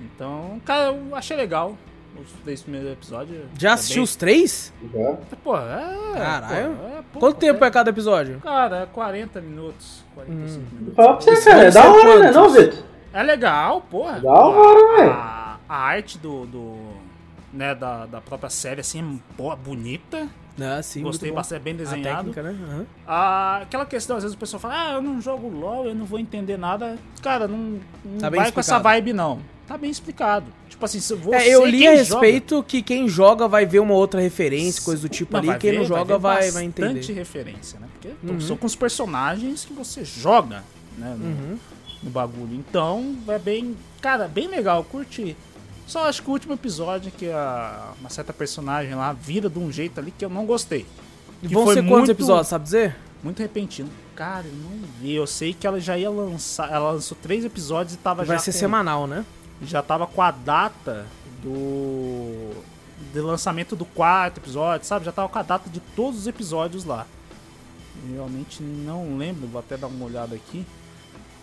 Então, 0.00 0.60
cara, 0.64 0.92
eu 0.94 1.14
achei 1.14 1.36
legal 1.36 1.76
os 2.18 2.32
três 2.42 2.62
primeiros 2.62 2.90
episódios. 2.92 3.38
Já 3.58 3.70
É 3.70 3.72
assistiu 3.74 3.96
bem- 3.96 4.04
os 4.04 4.16
três? 4.16 4.72
Já. 4.94 5.16
Pô, 5.44 5.56
é. 5.58 6.14
Caralho. 6.14 6.74
pô, 6.76 6.86
é, 6.86 7.02
pô, 7.12 7.18
Quanto 7.20 7.36
tempo 7.36 7.64
é 7.64 7.68
é? 7.68 7.70
cada 7.70 7.90
episódio? 7.90 8.40
Cara, 8.40 8.76
é 8.82 8.86
40 8.86 9.40
minutos. 9.40 10.04
45 10.14 10.58
Hum. 10.64 10.68
minutos. 10.72 10.94
Fala 10.96 11.16
pra 11.16 11.20
você, 11.34 11.50
cara. 11.50 11.64
É 11.64 11.70
da 11.70 11.90
hora, 11.92 12.18
né, 12.20 12.30
não, 12.32 12.48
Vitor? 12.50 12.82
É 13.12 13.22
legal, 13.22 13.82
porra. 13.90 14.20
Da 14.20 14.32
hora, 14.32 14.96
velho. 14.96 15.10
a, 15.12 15.58
a 15.68 15.76
arte 15.76 16.16
do, 16.18 16.46
do, 16.46 16.76
né, 17.56 17.74
da, 17.74 18.06
da 18.06 18.20
própria 18.20 18.50
série, 18.50 18.80
assim, 18.80 19.00
é 19.00 19.36
boa, 19.36 19.56
bonita. 19.56 20.28
Ah, 20.58 20.82
sim, 20.82 21.02
Gostei 21.02 21.30
bastante, 21.30 21.58
é 21.58 21.62
bem 21.62 21.74
A 21.74 21.76
desenhado. 21.76 22.32
técnica, 22.32 22.42
né? 22.42 22.56
Aham. 22.66 22.86
Ah, 23.06 23.58
aquela 23.62 23.84
questão, 23.84 24.16
às 24.16 24.22
vezes 24.22 24.34
o 24.34 24.38
pessoal 24.38 24.58
fala, 24.60 24.74
ah, 24.74 24.92
eu 24.94 25.02
não 25.02 25.20
jogo 25.20 25.48
LOL, 25.48 25.84
eu 25.86 25.94
não 25.94 26.06
vou 26.06 26.18
entender 26.18 26.56
nada. 26.56 26.96
Cara, 27.22 27.46
não, 27.46 27.78
não 28.04 28.18
Tá 28.18 28.30
vai 28.30 28.38
com 28.52 28.60
essa 28.60 28.76
explicado. 28.76 28.82
vibe, 28.84 29.12
não. 29.12 29.40
Tá 29.66 29.76
bem 29.76 29.90
explicado. 29.90 30.46
Tipo 30.70 30.84
assim, 30.84 31.00
se 31.00 31.14
você, 31.14 31.36
É, 31.36 31.48
eu 31.54 31.66
li 31.66 31.86
a 31.86 31.96
joga- 31.96 32.20
respeito 32.20 32.62
que 32.62 32.80
quem 32.80 33.06
joga 33.08 33.46
vai 33.48 33.66
ver 33.66 33.80
uma 33.80 33.92
outra 33.94 34.20
referência, 34.20 34.82
coisa 34.82 35.02
do 35.02 35.08
tipo 35.10 35.32
Não, 35.32 35.38
ali, 35.40 35.48
vai 35.48 35.58
quem 35.58 35.72
não 35.78 35.84
joga 35.84 36.16
vai, 36.16 36.50
vai, 36.50 36.62
bastante 36.62 36.66
entender. 36.66 37.12
referência, 37.12 37.78
né? 37.80 37.88
Porque 37.92 38.14
Uhum. 38.26 38.40
são 38.40 38.56
com 38.56 38.66
os 38.66 38.76
personagens 38.76 39.64
que 39.64 39.72
você 39.74 40.04
joga, 40.04 40.62
né? 40.96 41.14
No, 41.18 41.24
Uhum. 41.26 41.58
no 42.02 42.10
bagulho. 42.10 42.54
Então, 42.54 43.14
é 43.28 43.38
bem. 43.38 43.76
Cara, 44.00 44.26
bem 44.28 44.46
legal, 44.48 44.84
curti. 44.84 45.36
Só 45.86 46.08
acho 46.08 46.22
que 46.22 46.28
o 46.28 46.32
último 46.32 46.52
episódio 46.54 47.12
que 47.12 47.30
a, 47.30 47.92
uma 48.00 48.10
certa 48.10 48.32
personagem 48.32 48.94
lá 48.94 49.12
vira 49.12 49.48
de 49.48 49.58
um 49.58 49.70
jeito 49.70 50.00
ali 50.00 50.10
que 50.10 50.24
eu 50.24 50.28
não 50.28 50.44
gostei. 50.44 50.84
E 51.42 51.48
vão 51.48 51.66
ser 51.66 51.74
quantos 51.76 51.88
muito- 51.88 52.10
episódios, 52.10 52.48
sabe 52.48 52.64
dizer? 52.64 52.96
Muito 53.22 53.38
repentino. 53.40 53.88
Cara, 54.14 54.46
eu 54.46 54.52
não 54.54 54.78
vi. 55.00 55.14
Eu 55.14 55.26
sei 55.26 55.52
que 55.54 55.66
ela 55.66 55.78
já 55.80 55.96
ia 55.96 56.10
lançar. 56.10 56.70
Ela 56.72 56.92
lançou 56.92 57.16
três 57.22 57.44
episódios 57.44 57.94
e 57.94 57.98
tava 57.98 58.24
Vai 58.24 58.36
já. 58.36 58.42
ser 58.42 58.52
com- 58.52 58.58
semanal, 58.58 59.06
né? 59.06 59.24
já 59.62 59.82
tava 59.82 60.06
com 60.06 60.20
a 60.20 60.30
data 60.30 61.06
do 61.42 62.50
de 63.12 63.20
lançamento 63.20 63.74
do 63.76 63.84
quarto 63.84 64.38
episódio, 64.38 64.86
sabe? 64.86 65.04
Já 65.04 65.12
tava 65.12 65.28
com 65.28 65.38
a 65.38 65.42
data 65.42 65.68
de 65.70 65.80
todos 65.80 66.20
os 66.20 66.26
episódios 66.26 66.84
lá. 66.84 67.06
Realmente 68.12 68.62
não 68.62 69.16
lembro, 69.16 69.46
vou 69.46 69.58
até 69.60 69.76
dar 69.76 69.86
uma 69.86 70.04
olhada 70.04 70.34
aqui. 70.34 70.66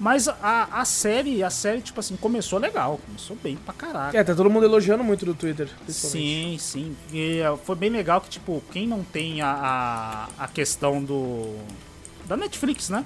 Mas 0.03 0.27
a, 0.27 0.81
a 0.81 0.84
série, 0.84 1.41
a 1.41 1.49
série, 1.49 1.80
tipo 1.80 1.97
assim, 1.97 2.17
começou 2.17 2.59
legal. 2.59 2.99
Começou 3.05 3.38
bem 3.41 3.55
pra 3.55 3.73
caraca. 3.73 4.17
É, 4.17 4.21
tá 4.21 4.35
todo 4.35 4.49
mundo 4.49 4.65
elogiando 4.65 5.01
muito 5.01 5.25
no 5.25 5.34
Twitter. 5.34 5.69
Sim, 5.88 6.57
sim. 6.59 6.93
E 7.09 7.39
eh, 7.39 7.57
foi 7.63 7.73
bem 7.77 7.89
legal 7.89 8.19
que, 8.19 8.30
tipo, 8.31 8.61
quem 8.73 8.85
não 8.85 9.01
tem 9.01 9.41
a, 9.41 10.27
a, 10.38 10.43
a 10.43 10.47
questão 10.49 11.01
do. 11.01 11.55
da 12.25 12.35
Netflix, 12.35 12.89
né? 12.89 13.05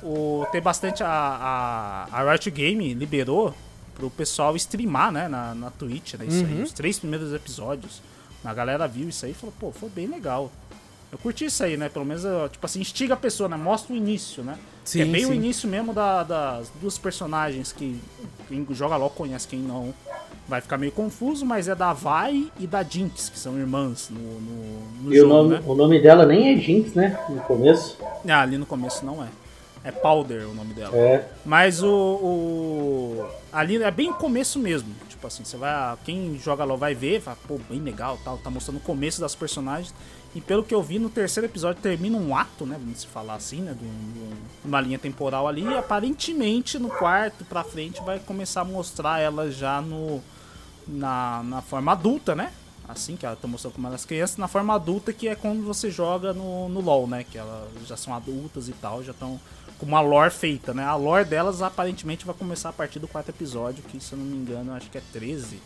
O, 0.00 0.46
tem 0.52 0.62
bastante. 0.62 1.02
A, 1.02 1.08
a, 1.08 2.08
a 2.12 2.30
Riot 2.30 2.52
Game 2.52 2.94
liberou 2.94 3.52
pro 3.96 4.08
pessoal 4.08 4.54
streamar, 4.54 5.10
né? 5.10 5.26
Na, 5.26 5.56
na 5.56 5.72
Twitch, 5.72 6.14
né? 6.14 6.26
Isso 6.26 6.44
aí. 6.44 6.54
Uhum. 6.54 6.62
Os 6.62 6.72
três 6.72 7.00
primeiros 7.00 7.34
episódios. 7.34 8.00
A 8.44 8.54
galera 8.54 8.86
viu 8.86 9.08
isso 9.08 9.26
aí 9.26 9.32
e 9.32 9.34
falou, 9.34 9.52
pô, 9.58 9.72
foi 9.72 9.88
bem 9.88 10.06
legal. 10.06 10.52
Eu 11.12 11.18
curti 11.18 11.44
isso 11.44 11.62
aí, 11.62 11.76
né? 11.76 11.88
Pelo 11.88 12.04
menos, 12.04 12.22
tipo 12.50 12.66
assim, 12.66 12.80
instiga 12.80 13.14
a 13.14 13.16
pessoa, 13.16 13.48
né? 13.48 13.56
Mostra 13.56 13.94
o 13.94 13.96
início, 13.96 14.42
né? 14.42 14.58
Sim, 14.84 15.02
é 15.02 15.04
bem 15.04 15.24
o 15.24 15.28
sim. 15.28 15.34
início 15.34 15.68
mesmo 15.68 15.92
da- 15.94 16.22
das 16.22 16.68
duas 16.80 16.98
personagens 16.98 17.72
que 17.72 18.00
quem 18.48 18.66
joga 18.70 18.96
LOL 18.96 19.10
conhece, 19.10 19.46
quem 19.48 19.60
não 19.60 19.94
vai 20.48 20.60
ficar 20.60 20.78
meio 20.78 20.92
confuso, 20.92 21.44
mas 21.46 21.68
é 21.68 21.74
da 21.74 21.92
Vi 21.92 22.52
e 22.58 22.66
da 22.66 22.82
Jinx, 22.82 23.28
que 23.28 23.38
são 23.38 23.58
irmãs 23.58 24.08
no, 24.10 24.20
no, 24.40 24.80
no 25.02 25.14
E 25.14 25.18
o 25.20 25.22
jogo, 25.22 25.34
nome, 25.34 25.54
né? 25.54 25.62
o 25.66 25.74
nome 25.74 26.00
dela 26.00 26.26
nem 26.26 26.52
é 26.54 26.60
Jinx, 26.60 26.92
né? 26.94 27.18
No 27.28 27.40
começo. 27.42 27.96
Ah, 28.28 28.42
ali 28.42 28.58
no 28.58 28.66
começo 28.66 29.04
não 29.04 29.22
é. 29.22 29.28
É 29.84 29.92
Powder 29.92 30.48
o 30.48 30.54
nome 30.54 30.74
dela. 30.74 30.96
É. 30.96 31.28
Mas 31.44 31.80
o, 31.82 31.88
o- 31.88 33.26
Ali 33.52 33.82
é 33.82 33.90
bem 33.90 34.10
o 34.10 34.14
começo 34.14 34.58
mesmo. 34.58 34.92
Tipo 35.08 35.26
assim, 35.28 35.44
você 35.44 35.56
vai. 35.56 35.96
Quem 36.04 36.38
joga 36.42 36.64
LOL 36.64 36.76
vai 36.76 36.94
ver, 36.94 37.20
vai, 37.20 37.34
pô, 37.46 37.58
bem 37.70 37.80
legal 37.80 38.18
tal. 38.24 38.36
Tá 38.38 38.50
mostrando 38.50 38.78
o 38.78 38.80
começo 38.80 39.20
das 39.20 39.34
personagens. 39.34 39.94
E 40.36 40.40
pelo 40.42 40.62
que 40.62 40.74
eu 40.74 40.82
vi, 40.82 40.98
no 40.98 41.08
terceiro 41.08 41.46
episódio 41.46 41.80
termina 41.80 42.18
um 42.18 42.36
ato, 42.36 42.66
né? 42.66 42.76
Vamos 42.78 43.00
se 43.00 43.06
falar 43.06 43.34
assim, 43.36 43.62
né? 43.62 43.72
De, 43.72 43.84
um- 43.84 43.88
um- 43.88 44.36
uma 44.66 44.80
linha 44.82 44.98
temporal 44.98 45.48
ali. 45.48 45.62
E 45.64 45.74
aparentemente 45.74 46.78
no 46.78 46.90
quarto 46.90 47.42
pra 47.46 47.64
frente 47.64 48.02
vai 48.04 48.18
começar 48.18 48.60
a 48.60 48.64
mostrar 48.64 49.18
ela 49.18 49.50
já 49.50 49.80
no. 49.80 50.20
Na, 50.86 51.42
na 51.42 51.62
forma 51.62 51.90
adulta, 51.92 52.34
né? 52.34 52.52
Assim, 52.88 53.16
que 53.16 53.26
ela 53.26 53.34
tá 53.34 53.48
mostrando 53.48 53.74
como 53.74 53.88
elas 53.88 54.04
crianças, 54.04 54.36
na 54.36 54.46
forma 54.46 54.72
adulta, 54.74 55.12
que 55.12 55.26
é 55.26 55.34
quando 55.34 55.64
você 55.64 55.90
joga 55.90 56.32
no, 56.32 56.68
no 56.68 56.80
LoL, 56.80 57.08
né? 57.08 57.24
Que 57.24 57.38
elas 57.38 57.66
já 57.86 57.96
são 57.96 58.14
adultas 58.14 58.68
e 58.68 58.72
tal, 58.72 59.02
já 59.02 59.10
estão 59.10 59.40
com 59.78 59.86
uma 59.86 60.00
lore 60.00 60.30
feita, 60.30 60.72
né? 60.72 60.84
A 60.84 60.94
lore 60.94 61.24
delas 61.24 61.62
aparentemente 61.62 62.24
vai 62.24 62.34
começar 62.34 62.68
a 62.68 62.72
partir 62.72 63.00
do 63.00 63.08
quarto 63.08 63.30
episódio, 63.30 63.82
que 63.82 63.98
se 64.00 64.12
eu 64.12 64.18
não 64.18 64.24
me 64.26 64.36
engano, 64.36 64.72
acho 64.74 64.88
que 64.90 64.98
é 64.98 65.02
13. 65.12 65.60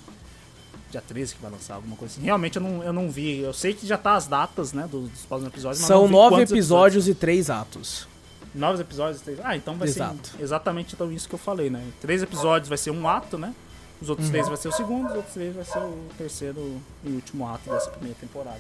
Dia 0.90 1.00
13 1.00 1.34
que 1.36 1.40
vai 1.42 1.50
lançar, 1.50 1.74
alguma 1.74 1.94
coisa 1.96 2.14
assim. 2.14 2.22
Realmente 2.24 2.56
eu 2.56 2.62
não, 2.62 2.82
eu 2.82 2.92
não 2.92 3.08
vi. 3.10 3.38
Eu 3.40 3.52
sei 3.52 3.72
que 3.74 3.86
já 3.86 3.96
tá 3.96 4.14
as 4.14 4.26
datas, 4.26 4.72
né? 4.72 4.88
Dos, 4.90 5.08
dos 5.08 5.20
próximos 5.22 5.52
episódios. 5.52 5.80
mas 5.80 5.86
São 5.88 6.08
nove 6.08 6.42
episódios 6.42 7.06
e 7.08 7.14
três 7.14 7.48
atos. 7.48 8.08
Nove 8.54 8.80
episódios? 8.82 9.20
três- 9.22 9.38
Ah, 9.44 9.56
então 9.56 9.76
vai 9.76 9.86
Exato. 9.86 10.30
ser 10.36 10.42
exatamente 10.42 10.94
então 10.94 11.12
isso 11.12 11.28
que 11.28 11.34
eu 11.34 11.38
falei, 11.38 11.70
né? 11.70 11.84
Três 12.00 12.22
episódios 12.22 12.68
vai 12.68 12.76
ser 12.78 12.90
um 12.90 13.06
ato, 13.08 13.38
né? 13.38 13.54
Os 14.02 14.08
outros 14.08 14.26
Uhum. 14.26 14.32
três 14.32 14.48
vai 14.48 14.56
ser 14.56 14.68
o 14.68 14.72
segundo, 14.72 15.08
os 15.10 15.14
outros 15.14 15.34
três 15.34 15.54
vai 15.54 15.64
ser 15.64 15.78
o 15.78 16.06
terceiro 16.18 16.80
e 17.04 17.10
último 17.10 17.46
ato 17.46 17.70
dessa 17.70 17.90
primeira 17.90 18.16
temporada. 18.20 18.58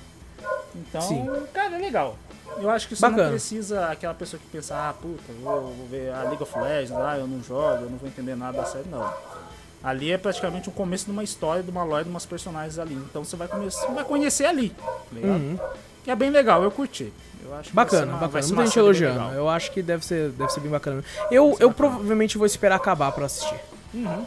Então, 0.76 1.00
Sim. 1.02 1.26
cara, 1.52 1.76
é 1.76 1.78
legal. 1.78 2.16
Eu 2.58 2.70
acho 2.70 2.86
que 2.88 2.94
você 2.94 3.02
Bacana. 3.02 3.22
não 3.24 3.30
precisa 3.30 3.86
aquela 3.86 4.14
pessoa 4.14 4.40
que 4.40 4.46
pensa, 4.48 4.74
ah, 4.76 4.92
puta, 4.92 5.32
vou, 5.42 5.60
vou 5.74 5.86
ver 5.88 6.12
a 6.12 6.22
League 6.24 6.42
of 6.42 6.58
Legends, 6.58 6.92
ah, 6.92 7.16
eu 7.18 7.26
não 7.26 7.42
jogo, 7.42 7.84
eu 7.84 7.90
não 7.90 7.98
vou 7.98 8.08
entender 8.08 8.34
nada 8.36 8.58
da 8.58 8.64
série, 8.64 8.88
não. 8.88 9.12
Ali 9.82 10.12
é 10.12 10.18
praticamente 10.18 10.68
o 10.68 10.72
começo 10.72 11.06
de 11.06 11.10
uma 11.10 11.24
história, 11.24 11.62
de 11.62 11.70
uma 11.70 11.82
lore, 11.82 12.04
de 12.04 12.10
umas 12.10 12.26
personagens 12.26 12.78
ali. 12.78 12.94
Então 12.94 13.24
você 13.24 13.34
vai, 13.36 13.48
começar, 13.48 13.86
vai 13.88 14.04
conhecer 14.04 14.44
ali, 14.44 14.70
tá 14.70 14.92
ligado? 15.12 15.60
Que 16.04 16.10
é 16.10 16.16
bem 16.16 16.30
legal, 16.30 16.62
eu 16.62 16.70
curti. 16.70 17.12
Eu 17.42 17.54
acho 17.54 17.72
Bacana, 17.72 18.12
uma- 18.12 18.18
bacana. 18.28 18.46
Muita 18.48 18.66
gente 18.66 18.78
elogiando. 18.78 19.34
Eu 19.34 19.48
acho 19.48 19.70
que 19.72 19.82
deve 19.82 20.04
ser, 20.04 20.30
deve 20.32 20.52
ser 20.52 20.60
bem 20.60 20.70
bacana. 20.70 21.02
Eu, 21.30 21.56
eu 21.58 21.72
provavelmente 21.72 22.36
vou 22.36 22.46
esperar 22.46 22.76
acabar 22.76 23.10
pra 23.12 23.24
assistir. 23.26 23.58
Uhum. 23.94 24.26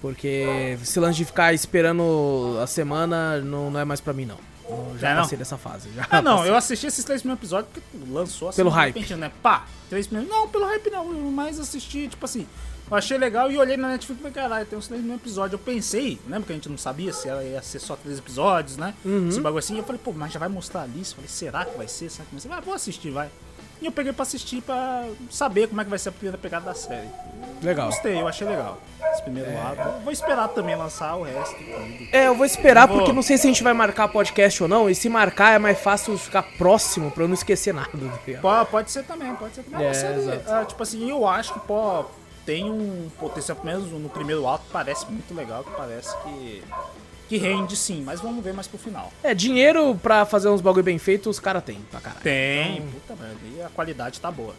Porque 0.00 0.76
esse 0.82 0.98
lance 1.00 1.16
de 1.18 1.24
ficar 1.24 1.52
esperando 1.52 2.58
a 2.62 2.66
semana 2.66 3.38
não, 3.40 3.70
não 3.70 3.80
é 3.80 3.84
mais 3.84 4.00
pra 4.00 4.12
mim, 4.12 4.24
não. 4.24 4.38
Eu 4.68 4.96
já 4.98 5.10
É, 5.10 5.14
não? 5.14 5.22
passei 5.22 5.36
dessa 5.36 5.58
fase. 5.58 5.90
Já 5.94 6.06
Ah, 6.10 6.22
não, 6.22 6.36
passei. 6.38 6.50
eu 6.52 6.56
assisti 6.56 6.86
esses 6.86 7.04
três 7.04 7.20
primeiros 7.22 7.40
episódios 7.42 7.72
porque 7.72 8.10
lançou 8.10 8.48
assim. 8.48 8.56
Pelo 8.56 8.70
hype. 8.70 8.94
repente, 8.94 9.14
né? 9.16 9.30
Pá, 9.42 9.64
três 9.88 10.06
primeiros. 10.06 10.32
Não, 10.34 10.48
pelo 10.48 10.64
hype 10.66 10.90
não. 10.90 11.10
Eu 11.12 11.18
mais 11.32 11.58
assisti, 11.58 12.06
tipo 12.08 12.24
assim. 12.24 12.46
Eu 12.90 12.96
achei 12.96 13.16
legal 13.16 13.50
e 13.50 13.56
olhei 13.56 13.76
na 13.76 13.88
Netflix 13.88 14.18
e 14.18 14.22
falei, 14.22 14.34
caralho, 14.34 14.66
tem 14.66 14.78
uns 14.78 14.88
três 14.88 15.00
primeiros 15.00 15.24
episódios. 15.24 15.52
Eu 15.52 15.58
pensei, 15.64 16.18
lembra 16.26 16.46
que 16.46 16.52
a 16.52 16.56
gente 16.56 16.68
não 16.68 16.76
sabia 16.78 17.12
se 17.12 17.28
ela 17.28 17.42
ia 17.44 17.62
ser 17.62 17.78
só 17.78 17.94
três 17.94 18.18
episódios, 18.18 18.76
né? 18.76 18.94
Uhum. 19.04 19.28
Esse 19.28 19.40
bagulho 19.40 19.60
assim. 19.60 19.78
Eu 19.78 19.84
falei, 19.84 20.00
pô, 20.02 20.12
mas 20.12 20.32
já 20.32 20.40
vai 20.40 20.48
mostrar 20.48 20.82
ali? 20.82 20.98
Eu 20.98 21.04
falei, 21.04 21.28
será 21.28 21.64
que 21.64 21.76
vai 21.78 21.86
ser? 21.86 22.10
Será 22.10 22.24
que 22.24 22.32
vai 22.32 22.40
ser? 22.40 22.52
Ah, 22.52 22.60
vou 22.60 22.74
assistir, 22.74 23.10
vai. 23.10 23.28
E 23.80 23.86
eu 23.86 23.92
peguei 23.92 24.12
pra 24.12 24.24
assistir 24.24 24.60
pra 24.60 25.06
saber 25.30 25.66
como 25.68 25.80
é 25.80 25.84
que 25.84 25.90
vai 25.90 25.98
ser 25.98 26.10
a 26.10 26.12
primeira 26.12 26.36
pegada 26.36 26.66
da 26.66 26.74
série. 26.74 27.08
Legal. 27.62 27.86
Gostei, 27.86 28.20
eu 28.20 28.28
achei 28.28 28.46
legal. 28.46 28.78
Esse 29.12 29.22
primeiro 29.22 29.54
lado. 29.54 30.02
Vou 30.02 30.12
esperar 30.12 30.48
também 30.48 30.76
lançar 30.76 31.16
o 31.16 31.22
resto. 31.22 31.56
tudo. 31.56 32.08
É, 32.12 32.26
eu 32.26 32.34
vou 32.34 32.44
esperar 32.44 32.86
Vou. 32.86 32.98
porque 32.98 33.12
não 33.12 33.22
sei 33.22 33.38
se 33.38 33.46
a 33.46 33.50
gente 33.50 33.62
vai 33.62 33.72
marcar 33.72 34.08
podcast 34.08 34.62
ou 34.62 34.68
não. 34.68 34.90
E 34.90 34.94
se 34.94 35.08
marcar 35.08 35.54
é 35.54 35.58
mais 35.58 35.78
fácil 35.78 36.18
ficar 36.18 36.42
próximo 36.42 37.10
pra 37.10 37.24
eu 37.24 37.28
não 37.28 37.34
esquecer 37.34 37.72
nada. 37.72 37.88
tá? 37.90 38.40
Pode, 38.40 38.70
pode 38.70 38.90
ser 38.90 39.04
também, 39.04 39.34
pode 39.34 39.54
ser 39.54 39.62
também. 39.62 39.86
É, 39.86 39.90
É, 40.60 40.64
tipo 40.66 40.82
assim, 40.82 41.08
eu 41.08 41.26
acho 41.26 41.54
que 41.54 41.60
pô, 41.60 42.04
tem 42.50 42.68
um 42.68 43.08
potencial, 43.20 43.56
pelo 43.56 43.72
menos 43.78 43.92
no 43.92 44.08
primeiro 44.08 44.44
alto, 44.44 44.64
parece 44.72 45.06
muito 45.06 45.32
legal, 45.32 45.62
que 45.62 45.70
parece 45.70 46.12
que, 46.24 46.62
que 47.28 47.36
rende 47.36 47.76
sim, 47.76 48.02
mas 48.04 48.20
vamos 48.20 48.42
ver 48.42 48.52
mais 48.52 48.66
pro 48.66 48.76
final. 48.76 49.12
É, 49.22 49.32
dinheiro 49.32 49.94
pra 50.02 50.24
fazer 50.26 50.48
uns 50.48 50.60
bagulho 50.60 50.82
bem 50.82 50.98
feito, 50.98 51.30
os 51.30 51.38
caras 51.38 51.62
têm 51.62 51.76
pra 51.92 52.00
caralho. 52.00 52.22
Tem, 52.24 52.82
puta 52.82 53.14
merda, 53.14 53.38
e 53.56 53.62
a 53.62 53.68
qualidade 53.68 54.20
tá 54.20 54.32
boa. 54.32 54.52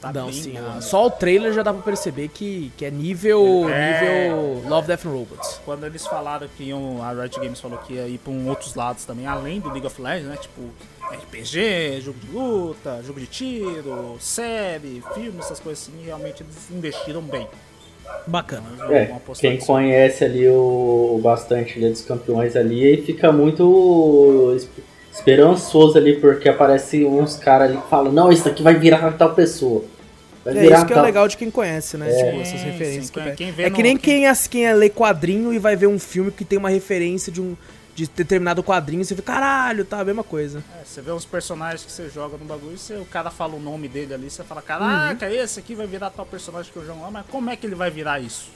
Tá 0.00 0.12
Não, 0.12 0.24
bem 0.26 0.32
sim, 0.34 0.52
boa. 0.54 0.70
ah, 0.72 0.74
né? 0.74 0.80
só 0.80 1.06
o 1.06 1.10
trailer 1.10 1.52
já 1.54 1.62
dá 1.62 1.72
pra 1.72 1.82
perceber 1.82 2.28
que, 2.28 2.70
que 2.76 2.84
é 2.84 2.90
nível, 2.90 3.68
É. 3.70 4.00
nível 4.00 4.68
Love, 4.68 4.88
Death 4.88 5.06
and 5.06 5.10
Robots. 5.10 5.60
Quando 5.64 5.86
eles 5.86 6.04
falaram 6.04 6.48
que 6.56 6.64
iam, 6.64 7.00
a 7.02 7.12
Riot 7.12 7.38
Games 7.40 7.60
falou 7.60 7.78
que 7.78 7.94
ia 7.94 8.08
ir 8.08 8.18
pra 8.18 8.32
um 8.32 8.48
outros 8.48 8.74
lados 8.74 9.04
também, 9.04 9.26
além 9.26 9.60
do 9.60 9.68
League 9.70 9.86
of 9.86 10.02
Legends, 10.02 10.28
né? 10.28 10.36
Tipo, 10.36 10.62
RPG, 11.12 12.00
jogo 12.00 12.18
de 12.18 12.32
luta, 12.32 13.00
jogo 13.06 13.20
de 13.20 13.26
tiro, 13.26 14.16
série, 14.20 15.02
filme, 15.14 15.38
essas 15.38 15.60
coisas 15.60 15.88
assim, 15.88 16.04
realmente 16.04 16.42
eles 16.42 16.54
investiram 16.70 17.22
bem. 17.22 17.46
Bacana. 18.26 18.64
É, 18.90 19.10
quem 19.38 19.58
conhece 19.58 20.24
ali 20.24 20.48
o, 20.48 21.14
o 21.16 21.20
bastante 21.22 21.78
ali 21.78 21.90
dos 21.90 22.02
campeões 22.02 22.54
ali 22.56 23.02
fica 23.02 23.32
muito 23.32 24.54
es- 24.56 24.68
esperançoso 25.12 25.96
ali, 25.98 26.16
porque 26.20 26.48
aparecem 26.48 27.04
uns 27.06 27.36
caras 27.36 27.70
ali 27.70 27.80
que 27.80 27.88
falam, 27.88 28.12
não, 28.12 28.30
isso 28.30 28.48
aqui 28.48 28.62
vai 28.62 28.74
virar 28.74 29.12
tal 29.12 29.34
pessoa. 29.34 29.84
Vai 30.44 30.56
É 30.56 30.60
virar 30.60 30.76
isso 30.78 30.86
que 30.86 30.92
é 30.92 31.00
legal 31.02 31.26
de 31.26 31.36
quem 31.36 31.50
conhece, 31.50 31.96
né? 31.96 32.06
Tipo, 32.12 32.40
essas 32.40 32.62
referências 32.62 33.06
sim, 33.06 33.12
que 33.12 33.32
quem- 33.36 33.52
vê 33.52 33.62
É 33.64 33.70
no- 33.70 33.76
que 33.76 33.82
nem 33.82 33.96
quem- 33.96 34.14
quem, 34.18 34.26
as- 34.28 34.46
quem 34.46 34.66
é 34.66 34.72
lê 34.74 34.88
quadrinho 34.88 35.52
e 35.52 35.58
vai 35.58 35.74
ver 35.74 35.88
um 35.88 35.98
filme 35.98 36.30
que 36.30 36.44
tem 36.44 36.58
uma 36.58 36.70
referência 36.70 37.32
de 37.32 37.40
um 37.40 37.56
de 37.96 38.06
determinado 38.06 38.62
quadrinho, 38.62 39.02
você 39.04 39.16
fica, 39.16 39.32
caralho, 39.32 39.84
tá 39.84 40.00
a 40.00 40.04
mesma 40.04 40.22
coisa. 40.22 40.62
É, 40.80 40.84
você 40.84 41.00
vê 41.00 41.10
uns 41.10 41.24
personagens 41.24 41.82
que 41.82 41.90
você 41.90 42.08
joga 42.10 42.36
no 42.36 42.44
bagulho 42.44 42.74
e 42.74 42.78
você- 42.78 42.96
o 42.96 43.06
cara 43.06 43.30
fala 43.30 43.54
o 43.54 43.60
nome 43.60 43.88
dele 43.88 44.12
ali, 44.12 44.30
você 44.30 44.44
fala, 44.44 44.60
caraca, 44.60 45.28
esse 45.32 45.58
aqui 45.58 45.74
vai 45.74 45.86
virar 45.86 46.10
tal 46.10 46.26
personagem 46.26 46.70
que 46.70 46.78
eu 46.78 46.84
jogo 46.86 47.00
lá, 47.00 47.10
mas 47.10 47.24
como 47.26 47.48
é 47.48 47.56
que 47.56 47.66
ele 47.66 47.74
vai 47.74 47.90
virar 47.90 48.20
isso? 48.20 48.50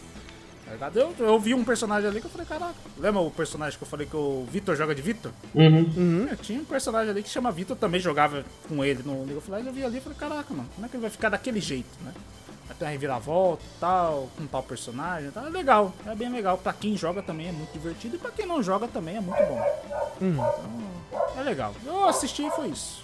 Tá? 0.79 0.89
Eu, 0.95 1.13
eu 1.19 1.41
vi 1.41 1.53
um 1.53 1.65
personagem 1.65 2.09
ali 2.09 2.21
que 2.21 2.27
eu 2.27 2.31
falei, 2.31 2.47
caraca, 2.47 2.75
lembra 2.97 3.21
o 3.21 3.31
personagem 3.31 3.77
que 3.77 3.83
eu 3.83 3.89
falei 3.89 4.07
que 4.07 4.15
o 4.15 4.47
Vitor 4.53 4.77
joga 4.77 4.95
de 4.95 5.03
Vitor? 5.03 5.33
Uhum. 5.53 6.29
É, 6.31 6.37
tinha 6.37 6.61
um 6.61 6.65
personagem 6.65 7.11
ali 7.11 7.23
que 7.25 7.29
chama 7.29 7.51
Vitor, 7.51 7.77
também 7.77 7.99
jogava 8.01 8.45
com 8.69 8.85
ele 8.85 9.03
no 9.05 9.17
League 9.25 9.35
of 9.39 9.51
Legends, 9.51 9.67
eu 9.69 9.73
vi 9.73 9.85
ali 9.85 9.99
e 9.99 10.01
falei, 10.01 10.17
caraca, 10.19 10.55
mano, 10.55 10.69
como 10.75 10.87
é 10.87 10.89
que 10.89 10.95
ele 10.97 11.01
vai 11.03 11.11
ficar 11.11 11.29
daquele 11.31 11.61
jeito, 11.61 11.89
né? 12.05 12.13
A 12.81 12.89
reviravolta 12.89 13.63
e 13.65 13.81
tal, 13.81 14.29
com 14.37 14.47
tal 14.47 14.63
personagem 14.63 15.29
e 15.29 15.33
tal. 15.33 15.47
É 15.47 15.51
legal, 15.51 15.93
é 16.07 16.15
bem 16.15 16.31
legal. 16.31 16.59
Pra 16.59 16.73
quem 16.73 16.97
joga 16.97 17.23
também 17.23 17.49
é 17.49 17.53
muito 17.53 17.73
divertido 17.73 18.17
e 18.17 18.19
pra 18.19 18.31
quem 18.31 18.47
não 18.47 18.63
joga 18.63 18.89
também 18.89 19.17
é 19.17 19.21
muito 19.21 19.43
bom. 19.43 19.63
Hum. 20.23 20.33
Então, 20.33 21.41
é 21.41 21.43
legal. 21.43 21.75
Eu 21.85 22.09
assisti 22.09 22.47
e 22.47 22.51
foi 22.51 22.69
isso. 22.69 23.03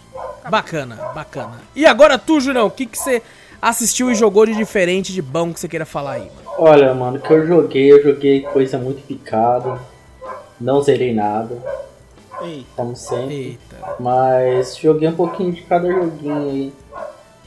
Bacana, 0.48 0.96
bacana. 1.14 1.60
E 1.74 1.84
agora 1.84 2.18
tu, 2.18 2.40
Jurão, 2.40 2.66
o 2.66 2.70
que, 2.70 2.86
que 2.86 2.98
você 2.98 3.22
assistiu 3.60 4.10
e 4.10 4.14
jogou 4.14 4.46
de 4.46 4.54
diferente, 4.54 5.12
de 5.12 5.20
bom 5.20 5.52
que 5.52 5.60
você 5.60 5.68
queira 5.68 5.84
falar 5.84 6.12
aí, 6.12 6.30
mano? 6.34 6.50
Olha, 6.58 6.94
mano, 6.94 7.20
que 7.20 7.30
eu 7.30 7.46
joguei, 7.46 7.92
eu 7.92 8.02
joguei 8.02 8.42
coisa 8.42 8.78
muito 8.78 9.02
picada. 9.06 9.78
Não 10.58 10.80
zerei 10.80 11.12
nada, 11.12 11.54
Ei, 12.40 12.66
como 12.74 12.96
sempre. 12.96 13.34
Eita. 13.34 13.96
Mas 14.00 14.76
joguei 14.76 15.08
um 15.08 15.16
pouquinho 15.16 15.52
de 15.52 15.62
cada 15.62 15.90
joguinho 15.90 16.36
aí. 16.36 16.72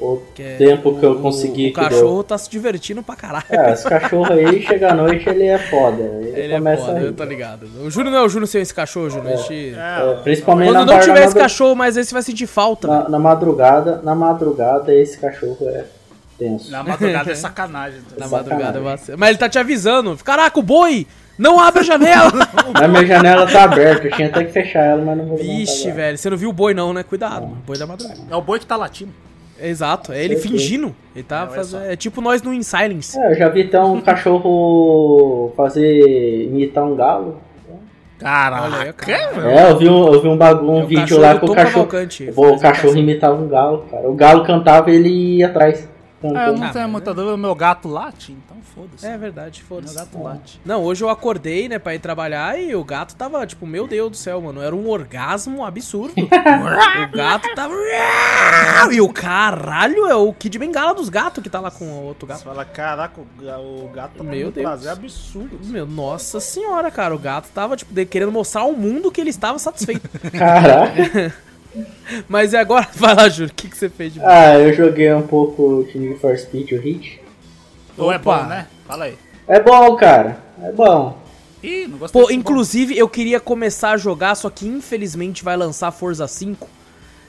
O 0.01 0.21
que 0.33 0.41
é- 0.41 0.55
tempo 0.57 0.97
que 0.97 1.05
eu 1.05 1.11
o- 1.11 1.21
consegui 1.21 1.67
O 1.69 1.73
que 1.73 1.79
cachorro 1.81 2.23
tá 2.23 2.37
se 2.37 2.49
divertindo 2.49 3.03
pra 3.03 3.15
caralho. 3.15 3.43
É, 3.49 3.73
esse 3.73 3.87
cachorro 3.87 4.31
aí, 4.31 4.61
chega 4.65 4.91
à 4.91 4.93
noite, 4.93 5.27
ele 5.27 5.45
é 5.45 5.57
foda. 5.57 6.01
Ele, 6.01 6.39
Ele 6.39 6.53
é 6.53 6.57
começa 6.57 6.85
foda, 6.85 6.99
a 6.99 7.01
eu 7.01 7.13
tô 7.13 7.23
ligado. 7.25 7.67
O 7.83 7.89
Júnior 7.91 8.13
não 8.13 8.19
é 8.21 8.23
o 8.23 8.29
Júnior 8.29 8.47
sem 8.47 8.61
esse 8.61 8.73
cachorro, 8.73 9.09
Júnior. 9.09 9.33
A 9.33 9.35
gente- 9.37 9.75
É, 9.77 10.19
principalmente 10.23 10.71
na, 10.71 10.79
Quando 10.79 10.91
não 10.93 10.99
tiver 10.99 11.19
na, 11.19 11.25
esse 11.25 11.35
cachorro, 11.35 11.75
mas 11.75 11.97
esse 11.97 12.13
vai 12.13 12.21
sentir 12.23 12.47
falta. 12.47 12.87
na, 12.87 13.09
na 13.09 13.19
madrugada, 13.19 13.99
na 14.03 14.15
madrugada 14.15 14.93
esse 14.93 15.17
cachorro 15.17 15.57
é 15.67 15.83
tenso. 16.37 16.71
na 16.71 16.81
madrugada 16.83 17.31
é 17.31 17.35
sacanagem. 17.35 17.99
Na 18.17 18.27
sacanagem. 18.27 18.57
madrugada 18.71 18.97
ser. 18.97 19.17
Mas 19.17 19.29
ele 19.29 19.37
tá 19.37 19.49
te 19.49 19.59
avisando. 19.59 20.15
Caraca, 20.23 20.57
o 20.59 20.63
boi! 20.63 21.05
Não 21.37 21.57
abre 21.57 21.79
a 21.79 21.83
janela! 21.83 22.31
Mas 22.73 22.89
minha 22.89 23.05
janela 23.05 23.47
tá 23.47 23.63
aberta, 23.63 24.07
eu 24.07 24.11
tinha 24.11 24.27
até 24.27 24.43
que 24.43 24.51
fechar 24.51 24.81
ela, 24.81 25.01
mas 25.05 25.17
não 25.17 25.25
vou 25.25 25.37
Vixe, 25.37 25.89
velho. 25.89 26.17
Você 26.17 26.29
não 26.29 26.35
viu 26.35 26.49
o 26.49 26.53
boi, 26.53 26.73
não, 26.73 26.91
né? 26.93 27.01
Cuidado, 27.01 27.43
mano. 27.47 27.61
Boi 27.65 27.77
da 27.77 27.87
madrugada. 27.87 28.19
É 28.29 28.35
o 28.35 28.41
boi 28.41 28.59
que 28.59 28.65
tá 28.65 28.75
latindo. 28.75 29.13
Exato, 29.61 30.11
é 30.13 30.23
ele 30.23 30.35
fingindo. 30.37 30.95
Ele 31.15 31.23
tá 31.23 31.37
É, 31.37 31.41
olha 31.43 31.49
fazendo. 31.51 31.81
só. 31.81 31.85
É 31.91 31.95
tipo 31.95 32.21
nós 32.21 32.41
no 32.41 32.53
In 32.53 32.63
Silence. 32.63 33.19
É, 33.19 33.31
eu 33.31 33.35
já 33.35 33.49
vi 33.49 33.63
até 33.63 33.79
um 33.81 33.99
cachorro 34.01 35.53
fazer 35.57 36.45
imitar 36.45 36.83
um 36.83 36.95
galo. 36.95 37.37
Caraca, 38.19 38.63
Olha 38.65 38.81
aí, 38.81 38.93
cara. 38.93 39.31
velho. 39.31 39.47
É, 39.47 39.71
eu 39.71 39.77
vi 39.77 39.89
um, 39.89 40.13
eu 40.13 40.21
vi 40.21 40.27
um, 40.27 40.37
bagu, 40.37 40.69
um 40.69 40.81
É 40.81 40.85
vídeo 40.85 41.19
lá 41.19 41.39
que 41.39 41.45
o 41.45 41.53
cachorro, 41.53 41.83
o 41.85 41.87
cachorro 41.87 42.97
imitação. 42.97 42.97
imitava 42.97 43.35
um 43.41 43.47
galo, 43.47 43.85
cara. 43.89 44.09
O 44.09 44.13
galo 44.13 44.43
cantava 44.43 44.91
e 44.91 44.95
ele 44.95 45.09
ia 45.37 45.47
atrás. 45.47 45.88
Ah, 46.21 46.47
eu 46.47 46.57
não 46.57 46.67
Ah, 46.67 46.69
tenho 46.71 46.83
mas 46.83 46.91
muita 46.91 47.13
dúvida, 47.13 47.37
meu 47.37 47.55
gato 47.55 47.87
late, 47.87 48.33
então 48.33 48.57
foda-se. 48.75 49.05
É 49.05 49.17
verdade, 49.17 49.59
meu 49.61 49.67
foda-se. 49.67 49.95
gato 49.95 50.21
late. 50.21 50.59
Não, 50.65 50.83
hoje 50.83 51.03
eu 51.03 51.09
acordei, 51.09 51.69
né, 51.69 51.79
pra 51.79 51.95
ir 51.95 51.99
trabalhar 51.99 52.59
e 52.59 52.75
o 52.75 52.83
gato 52.83 53.15
tava, 53.15 53.45
tipo, 53.47 53.65
meu 53.65 53.87
Deus 53.87 54.11
do 54.11 54.17
céu, 54.17 54.41
mano. 54.41 54.61
Era 54.61 54.75
um 54.75 54.89
orgasmo 54.89 55.63
absurdo. 55.63 56.13
o 56.19 57.15
gato 57.15 57.47
tava. 57.55 57.73
E 58.91 58.99
o 59.01 59.07
caralho 59.11 60.05
é 60.07 60.15
o 60.15 60.33
Kid 60.33 60.57
Bengala 60.59 60.93
dos 60.93 61.07
gatos 61.09 61.41
que 61.41 61.49
tá 61.49 61.59
lá 61.59 61.71
com 61.71 61.85
o 61.85 62.03
outro 62.03 62.27
Você 62.27 62.33
gato. 62.33 62.43
fala, 62.43 62.65
caraca, 62.65 63.21
o 63.21 63.27
ga- 63.41 63.59
o 63.59 63.89
gato 63.93 64.17
tá 64.17 64.23
Meu 64.23 64.51
Deus. 64.51 64.65
prazer 64.65 64.91
absurdo. 64.91 65.59
Meu, 65.63 65.85
nossa 65.85 66.39
senhora, 66.39 66.91
cara. 66.91 67.15
O 67.15 67.19
gato 67.19 67.49
tava, 67.53 67.77
tipo, 67.77 67.93
de- 67.93 68.05
querendo 68.05 68.31
mostrar 68.31 68.61
ao 68.61 68.73
mundo 68.73 69.11
que 69.11 69.21
ele 69.21 69.29
estava 69.29 69.57
satisfeito. 69.59 70.07
Caraca. 70.37 71.33
Mas 72.27 72.53
e 72.53 72.57
agora? 72.57 72.87
Vai 72.93 73.15
lá, 73.15 73.29
Júlio, 73.29 73.51
o 73.51 73.55
que, 73.55 73.69
que 73.69 73.77
você 73.77 73.89
fez 73.89 74.13
de 74.13 74.19
bom? 74.19 74.25
Ah, 74.27 74.57
eu 74.57 74.73
joguei 74.73 75.13
um 75.13 75.25
pouco 75.25 75.87
de 75.91 75.97
Need 75.97 76.19
for 76.19 76.37
Speed, 76.37 76.71
o 76.71 76.79
Hit. 76.79 77.21
Ou 77.97 78.11
é 78.11 78.17
bom, 78.17 78.43
né? 78.43 78.67
Fala 78.87 79.05
aí. 79.05 79.17
É 79.47 79.59
bom, 79.59 79.95
cara. 79.95 80.37
É 80.63 80.71
bom. 80.71 81.17
Ih, 81.61 81.87
não 81.87 81.97
gostei 81.97 82.21
Pô, 82.21 82.31
inclusive 82.31 82.97
eu 82.97 83.09
queria 83.09 83.39
começar 83.39 83.91
a 83.91 83.97
jogar, 83.97 84.35
só 84.35 84.49
que 84.49 84.65
infelizmente 84.65 85.43
vai 85.43 85.57
lançar 85.57 85.91
Forza 85.91 86.27
5. 86.27 86.67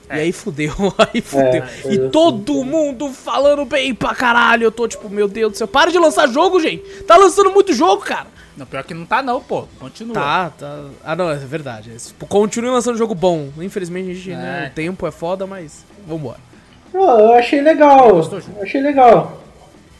E 0.09 0.12
aí 0.12 0.33
fudeu, 0.33 0.73
aí 0.99 1.21
fudeu. 1.21 1.62
Forza 1.62 1.89
e 1.89 1.97
5, 1.97 2.11
todo 2.11 2.65
mundo 2.65 3.12
falando 3.12 3.65
bem 3.65 3.95
pra 3.95 4.15
caralho. 4.15 4.65
Eu 4.65 4.73
tô 4.73 4.87
tipo, 4.87 5.09
meu 5.09 5.27
Deus 5.27 5.53
do 5.53 5.59
céu, 5.59 5.69
para 5.69 5.91
de 5.91 5.99
lançar 5.99 6.29
jogo, 6.29 6.61
gente. 6.61 6.83
Tá 7.03 7.17
lançando 7.17 7.51
muito 7.51 7.73
jogo, 7.73 8.03
cara. 8.03 8.27
Não, 8.61 8.66
pior 8.66 8.85
que 8.85 8.93
não 8.93 9.07
tá 9.07 9.23
não, 9.23 9.41
pô. 9.41 9.65
Continua. 9.78 10.12
Tá, 10.12 10.51
tá. 10.51 10.85
Ah, 11.03 11.16
não, 11.16 11.31
é 11.31 11.37
verdade. 11.37 11.91
É, 11.91 12.24
Continue 12.27 12.69
lançando 12.70 12.99
jogo 12.99 13.15
bom. 13.15 13.49
Infelizmente, 13.59 14.11
a 14.11 14.15
gente, 14.15 14.31
né, 14.31 14.65
É. 14.66 14.69
o 14.69 14.74
tempo 14.74 15.07
é 15.07 15.11
foda, 15.11 15.47
mas 15.47 15.82
vambora. 16.07 16.37
Não, 16.93 17.19
eu 17.20 17.32
achei 17.32 17.62
legal. 17.62 18.11
Eu 18.11 18.62
achei 18.62 18.82
legal. 18.82 19.43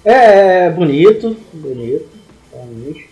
É, 0.05 0.67
é 0.67 0.71
bonito. 0.71 1.35
Bonito. 1.55 2.07
Realmente. 2.53 3.09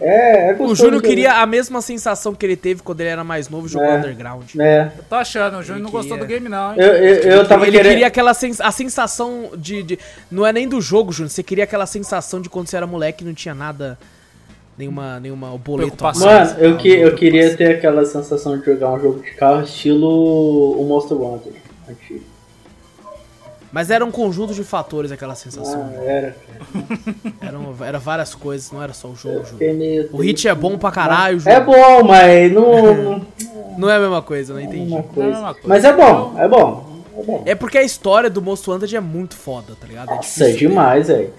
É, 0.00 0.50
é 0.50 0.56
O 0.58 0.74
Júnior 0.74 1.02
queria 1.02 1.34
a 1.42 1.46
mesma 1.46 1.80
sensação 1.82 2.34
que 2.34 2.44
ele 2.44 2.56
teve 2.56 2.82
quando 2.82 3.00
ele 3.00 3.08
era 3.10 3.24
mais 3.24 3.48
novo 3.50 3.66
jogando 3.68 3.90
É. 3.90 3.98
Underground. 3.98 4.44
É. 4.58 4.90
Eu 4.96 5.04
tô 5.04 5.14
achando, 5.14 5.58
o 5.58 5.62
Júnior 5.62 5.76
Ele 5.76 5.84
não 5.84 5.90
gostou 5.90 6.16
queria- 6.18 6.24
do 6.26 6.28
game 6.28 6.48
não, 6.48 6.72
hein? 6.72 6.78
Eu, 6.80 6.86
eu, 6.94 7.14
eu 7.38 7.48
tava 7.48 7.66
ele 7.66 7.76
querendo. 7.78 7.92
queria 7.92 8.06
aquela 8.06 8.32
sens 8.34 8.60
a 8.60 8.70
sensação 8.70 9.50
de, 9.56 9.82
de- 9.82 9.98
Não 10.30 10.46
é 10.46 10.52
nem 10.52 10.66
do 10.68 10.80
jogo, 10.80 11.12
Júnior. 11.12 11.30
Você 11.30 11.42
queria 11.42 11.64
aquela 11.64 11.84
sensação 11.86 12.40
de 12.40 12.48
quando 12.50 12.68
você 12.68 12.76
era 12.78 12.86
moleque 12.86 13.24
e 13.24 13.26
não 13.26 13.34
tinha 13.34 13.54
nada. 13.54 13.98
Nenhuma, 14.78 15.18
nenhuma 15.20 15.56
boleto. 15.56 16.04
Mano, 16.18 16.54
eu, 16.58 16.76
que, 16.76 16.88
eu 16.88 17.14
queria 17.14 17.56
ter 17.56 17.76
aquela 17.76 18.04
sensação 18.04 18.58
de 18.58 18.64
jogar 18.66 18.92
um 18.92 19.00
jogo 19.00 19.22
de 19.22 19.30
carro 19.32 19.62
estilo 19.62 20.78
o 20.80 20.84
Monster 20.86 21.16
Hunter 21.16 21.52
antigo. 21.88 22.24
Mas 23.72 23.90
era 23.90 24.04
um 24.04 24.10
conjunto 24.10 24.54
de 24.54 24.62
fatores 24.64 25.10
aquela 25.10 25.34
sensação. 25.34 25.90
Ah, 25.98 26.02
era. 26.02 26.36
Eram, 27.40 27.74
era 27.80 27.98
várias 27.98 28.34
coisas, 28.34 28.70
não 28.70 28.82
era 28.82 28.92
só 28.92 29.08
o 29.08 29.16
jogo, 29.16 29.44
meio 29.60 30.08
O 30.12 30.18
hit 30.18 30.46
é 30.48 30.54
bom 30.54 30.78
pra 30.78 30.90
caralho, 30.90 31.40
É 31.44 31.60
bom, 31.60 32.02
mas 32.04 32.52
não. 32.52 33.24
Não 33.76 33.90
é 33.90 33.96
a 33.96 34.00
mesma 34.00 34.22
coisa, 34.22 34.54
não 34.54 34.60
não 34.62 34.66
é 34.66 34.72
entendi. 34.74 34.90
uma 34.90 35.00
Não 35.00 35.04
é 35.04 35.12
coisa. 35.12 35.40
coisa. 35.42 35.58
Mas 35.66 35.84
é 35.84 35.92
bom, 35.92 36.34
é 36.38 36.48
bom. 36.48 37.02
É 37.18 37.22
bom. 37.22 37.42
É 37.44 37.54
porque 37.54 37.76
a 37.76 37.82
história 37.82 38.30
do 38.30 38.40
Most 38.40 38.70
Wanted 38.70 38.96
é 38.96 39.00
muito 39.00 39.36
foda, 39.36 39.74
tá 39.78 39.86
ligado? 39.86 40.10
É 40.12 40.14
Nossa, 40.14 40.48
é 40.48 40.52
demais, 40.52 41.08
velho. 41.08 41.30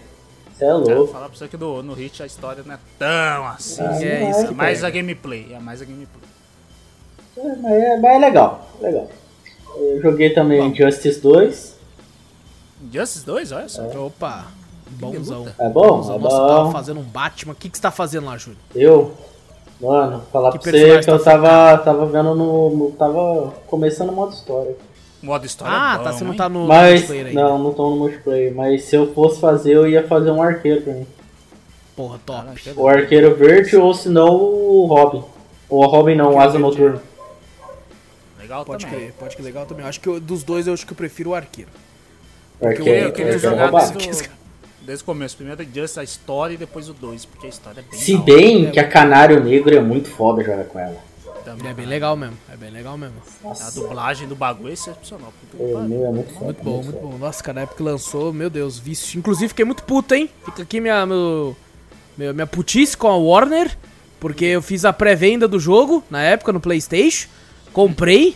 Você 0.57 0.65
é 0.65 0.67
Cara, 0.69 0.79
vou 0.79 0.93
louco. 0.95 1.13
falar 1.13 1.29
pra 1.29 1.37
você 1.37 1.47
que 1.47 1.57
do, 1.57 1.83
no 1.83 1.93
Hit 1.93 2.23
a 2.23 2.25
história 2.25 2.63
não 2.65 2.73
é 2.75 2.79
tão 2.97 3.45
assim. 3.47 3.81
Ah, 3.81 4.03
é 4.03 4.19
não 4.21 4.29
isso 4.31 4.39
É 4.39 4.47
que 4.47 4.53
mais 4.55 4.83
a 4.83 4.89
gameplay, 4.89 5.53
é 5.53 5.59
mais 5.59 5.81
a 5.81 5.85
gameplay. 5.85 6.23
É, 7.37 7.55
mas, 7.57 7.71
é, 7.73 7.97
mas 7.97 8.15
é 8.15 8.17
legal, 8.17 8.67
legal. 8.81 9.07
Eu 9.75 10.01
joguei 10.01 10.31
também 10.31 10.73
Justice 10.73 11.19
2. 11.21 11.77
Justice 12.91 13.25
2, 13.25 13.51
olha 13.51 13.69
só. 13.69 13.83
Opa, 14.05 14.47
bonzão. 14.91 15.47
É 15.59 15.69
bom, 15.69 15.97
Bonzão. 15.97 16.15
é 16.15 16.19
Nossa, 16.19 16.37
tava 16.47 16.63
bom. 16.65 16.71
fazendo 16.71 16.99
um 16.99 17.03
Batman. 17.03 17.53
O 17.53 17.55
que, 17.55 17.69
que 17.69 17.77
você 17.77 17.81
tá 17.81 17.91
fazendo 17.91 18.25
lá, 18.25 18.37
Júnior? 18.37 18.59
Eu, 18.75 19.13
mano, 19.79 20.23
falar 20.31 20.51
Que 20.51 20.59
pra 20.59 20.71
você 20.71 20.99
que 21.01 21.09
eu 21.11 21.19
tá 21.23 21.37
tava, 21.37 21.77
tava 21.83 22.05
vendo 22.07 22.33
no, 22.33 22.69
no- 22.75 22.91
Tava 22.91 23.53
começando 23.67 24.09
o 24.09 24.13
modo 24.13 24.33
história. 24.33 24.75
Modo 25.21 25.45
história 25.45 25.73
Ah, 25.75 25.93
é 25.95 25.97
bom, 25.97 26.03
tá, 26.03 26.11
você 26.13 26.23
não 26.23 26.35
tá 26.35 26.47
no 26.47 26.67
Mas, 26.67 26.91
multiplayer 27.01 27.25
ainda. 27.27 27.41
não, 27.41 27.57
não 27.59 27.73
tô 27.73 27.89
no 27.89 27.95
multiplayer. 27.97 28.53
Mas 28.53 28.83
se 28.83 28.95
eu 28.95 29.13
fosse 29.13 29.39
fazer, 29.39 29.73
eu 29.73 29.87
ia 29.89 30.07
fazer 30.07 30.29
um 30.31 30.41
arqueiro 30.41 30.81
pra 30.81 30.93
mim. 30.93 31.07
Porra, 31.95 32.19
top. 32.25 32.39
Caralho, 32.39 32.59
que 32.59 32.73
O 32.75 32.87
arqueiro 32.87 33.35
verde 33.35 33.75
ou 33.75 33.93
se 33.93 34.09
não 34.09 34.35
o 34.35 34.85
Robin. 34.85 35.23
Ou 35.67 35.83
o 35.83 35.87
Robin 35.87 36.15
não, 36.15 36.33
o 36.35 36.39
Asa 36.39 36.59
Noturno. 36.59 37.01
Legal 38.39 38.63
Pode 38.63 38.85
também. 38.85 38.99
crer, 38.99 39.13
pode 39.13 39.35
crer, 39.35 39.45
legal 39.45 39.65
também. 39.65 39.83
Eu 39.83 39.89
acho 39.89 39.99
que 39.99 40.07
eu- 40.07 40.19
dos 40.19 40.43
dois 40.43 40.67
eu 40.67 40.73
acho 40.73 40.85
que 40.85 40.93
eu 40.93 40.97
prefiro 40.97 41.31
o 41.31 41.35
arqueiro. 41.35 41.69
O 42.61 42.65
Eu, 42.65 42.69
arqueiro, 42.69 43.05
eu 43.05 43.09
o 43.09 43.13
queria 43.13 43.33
é 43.33 43.37
jogar 43.39 43.71
desde 43.71 43.97
o, 43.97 44.29
desde 44.81 45.03
o 45.03 45.05
começo. 45.05 45.35
Primeiro 45.35 45.65
Just 45.73 45.97
a 45.97 46.03
história 46.03 46.53
e 46.53 46.57
depois 46.57 46.87
o 46.87 46.93
2, 46.93 47.25
porque 47.25 47.47
a 47.47 47.49
história 47.49 47.81
é 47.81 47.83
bem 47.91 47.99
Se 47.99 48.15
bem 48.17 48.71
que 48.71 48.79
a 48.79 48.87
Canário 48.87 49.43
Negro 49.43 49.75
é 49.75 49.81
muito 49.81 50.09
foda 50.09 50.43
jogar 50.43 50.63
com 50.65 50.79
ela. 50.79 51.06
Também. 51.51 51.71
É 51.71 51.73
bem 51.73 51.85
legal 51.85 52.15
mesmo, 52.17 52.37
é 52.51 52.57
bem 52.57 52.69
legal 52.69 52.97
mesmo. 52.97 53.15
A 53.43 53.47
Nossa, 53.47 53.71
dublagem 53.79 54.27
do 54.27 54.35
bagulho 54.35 54.69
é 54.69 54.73
excepcional. 54.73 55.33
é, 55.59 55.63
meu, 55.87 56.05
é 56.05 56.11
muito 56.11 56.63
bom, 56.63 56.83
muito 56.83 56.99
bom. 56.99 57.17
Nossa, 57.17 57.41
cara, 57.43 57.55
na 57.55 57.61
época 57.61 57.77
que 57.77 57.83
lançou, 57.83 58.33
meu 58.33 58.49
Deus, 58.49 58.77
vício. 58.77 59.17
Inclusive 59.17 59.49
fiquei 59.49 59.65
muito 59.65 59.83
puto, 59.83 60.13
hein? 60.13 60.29
Fica 60.45 60.63
aqui 60.63 60.79
minha, 60.81 61.05
meu, 61.05 61.55
meu- 62.17 62.33
minha 62.33 62.47
putice 62.47 62.97
com 62.97 63.07
a 63.07 63.15
Warner, 63.15 63.75
porque 64.19 64.45
eu 64.45 64.61
fiz 64.61 64.83
a 64.85 64.91
pré-venda 64.91 65.47
do 65.47 65.59
jogo 65.59 66.03
na 66.09 66.21
época 66.21 66.51
no 66.51 66.59
PlayStation, 66.59 67.27
comprei, 67.71 68.35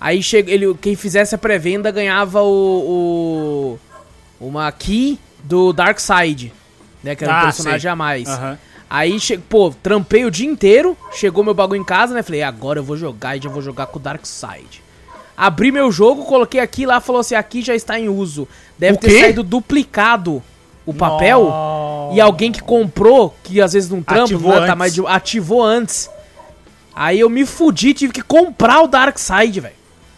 aí 0.00 0.22
chega, 0.22 0.50
ele, 0.50 0.72
quem 0.74 0.94
fizesse 0.94 1.34
a 1.34 1.38
pré-venda 1.38 1.90
ganhava 1.90 2.42
o, 2.42 3.78
o- 4.40 4.46
uma 4.48 4.70
key 4.70 5.18
do 5.42 5.72
Darkseid, 5.72 6.52
né? 7.02 7.16
Que 7.16 7.24
era 7.24 7.32
um 7.32 7.36
Ah, 7.36 7.42
personagem 7.42 7.80
sei. 7.80 7.90
a 7.90 7.96
mais. 7.96 8.28
Aham. 8.28 8.58
Aí, 8.94 9.18
pô, 9.48 9.72
trampei 9.82 10.26
o 10.26 10.30
dia 10.30 10.46
inteiro, 10.46 10.94
chegou 11.14 11.42
meu 11.42 11.54
bagulho 11.54 11.80
em 11.80 11.84
casa, 11.84 12.12
né? 12.12 12.22
Falei, 12.22 12.42
agora 12.42 12.78
eu 12.78 12.84
vou 12.84 12.94
jogar 12.94 13.34
e 13.34 13.40
já 13.40 13.48
vou 13.48 13.62
jogar 13.62 13.86
com 13.86 13.98
o 13.98 14.02
Darkseid. 14.02 14.82
Abri 15.34 15.72
meu 15.72 15.90
jogo, 15.90 16.26
coloquei 16.26 16.60
aqui 16.60 16.84
lá, 16.84 17.00
falou 17.00 17.20
assim, 17.20 17.34
aqui 17.34 17.62
já 17.62 17.74
está 17.74 17.98
em 17.98 18.10
uso. 18.10 18.46
Deve 18.78 18.98
ter 18.98 19.18
saído 19.18 19.42
duplicado 19.42 20.42
o 20.84 20.92
papel. 20.92 21.50
E 22.12 22.20
alguém 22.20 22.52
que 22.52 22.62
comprou, 22.62 23.34
que 23.42 23.62
às 23.62 23.72
vezes 23.72 23.88
não 23.88 24.02
trampa, 24.02 24.24
Ativou 24.24 24.50
não 24.50 24.56
é, 24.56 24.58
tá 24.58 24.64
antes. 24.64 24.78
mais 24.78 24.94
de... 24.94 25.06
ativou 25.06 25.62
antes. 25.62 26.10
Aí 26.94 27.18
eu 27.18 27.30
me 27.30 27.46
fudi, 27.46 27.94
tive 27.94 28.12
que 28.12 28.20
comprar 28.20 28.82
o 28.82 28.86
Darkseid, 28.86 29.58
velho. 29.58 29.74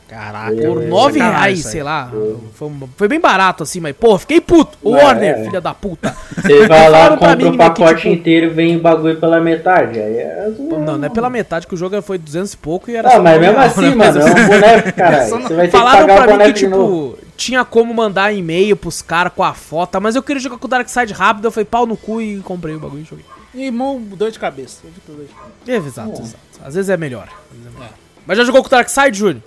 Caraca. 0.09 0.55
Por 0.55 0.83
É, 0.83 0.87
9 0.87 1.19
sacanagem 1.19 1.41
reais, 1.41 1.59
sei 1.61 1.83
lá. 1.83 2.11
Foi, 2.55 2.69
um- 2.69 2.89
foi 2.97 3.09
bem 3.09 3.19
barato 3.19 3.63
assim, 3.63 3.81
mas, 3.81 3.97
pô, 3.97 4.19
fiquei 4.19 4.41
puto. 4.41 4.77
O 4.83 4.95
É, 4.97 5.03
Warner, 5.03 5.35
é. 5.39 5.45
filha 5.45 5.61
da 5.61 5.73
puta. 5.75 6.15
Você 6.37 6.67
vai 6.69 6.89
lá, 6.91 7.11
compra 7.17 7.35
o 7.37 7.39
meu, 7.51 7.57
pacote 7.57 7.95
que, 7.95 8.01
tipo- 8.03 8.15
inteiro 8.15 8.47
e 8.47 8.51
vem 8.51 8.77
o 8.77 8.81
bagulho 8.81 9.19
pela 9.19 9.41
metade. 9.41 9.99
Aí 9.99 10.17
é 10.19 10.51
Pô, 10.69 10.79
Não, 10.79 10.99
não 10.99 11.07
é 11.07 11.09
pela 11.09 11.31
metade 11.31 11.67
que 11.67 11.75
o 11.75 11.77
jogo 11.77 12.01
foi 12.03 12.19
200 12.19 12.53
e 12.53 12.57
pouco 12.57 12.91
e 12.91 12.97
era 12.97 13.09
Ah, 13.09 13.13
só 13.13 13.23
mas 13.23 13.41
mesmo 13.41 13.57
real, 13.57 13.67
assim, 13.67 13.81
né? 13.91 13.95
mano, 13.95 14.21
é 14.21 14.25
um 14.25 14.47
boneco, 14.47 14.93
não- 15.31 15.41
Você 15.49 15.55
vai 15.55 15.67
ter 15.67 15.71
que 15.73 15.77
Falaram 15.79 16.07
pagar 16.07 16.21
o 16.21 16.25
pra 16.25 16.37
mim 16.47 16.53
que, 16.53 16.59
tipo, 16.61 17.19
tinha 17.37 17.65
como 17.65 17.93
mandar 17.95 18.33
e-mail 18.33 18.77
pros 18.77 19.01
caras 19.03 19.33
com 19.35 19.43
a 19.43 19.55
foto, 19.55 20.01
mas 20.01 20.15
eu 20.15 20.23
queria 20.23 20.41
jogar 20.41 20.59
com 20.59 20.67
o 20.67 20.71
Darkseid 20.71 21.13
rápido, 21.15 21.47
eu 21.47 21.51
falei 21.51 21.65
pau 21.65 21.87
no 21.87 21.97
cu 21.97 22.21
e 22.21 22.39
comprei 22.41 22.75
o 22.75 22.79
bagulho 22.79 23.03
e 23.03 23.05
joguei. 23.05 23.25
E 23.55 23.67
irmão, 23.67 24.01
dor 24.01 24.31
de 24.31 24.39
cabeça. 24.39 24.81
Eu 24.85 24.91
vi 24.91 25.01
que 25.01 25.11
dor 25.13 25.25
de 25.27 25.33
cabeça. 25.33 25.53
É, 25.67 25.77
exato, 25.77 26.23
exato. 26.23 26.39
Às 26.65 26.75
vezes 26.75 26.91
é 26.91 26.97
melhor. 26.97 27.29
Às 27.51 27.57
vezes 27.59 27.67
é 27.75 27.79
melhor. 27.79 27.93
Mas 28.27 28.39
já 28.39 28.45
jogou 28.45 28.63
com 28.63 28.69
o 28.69 28.71
Darkseid, 28.71 29.17
Júnior? 29.17 29.43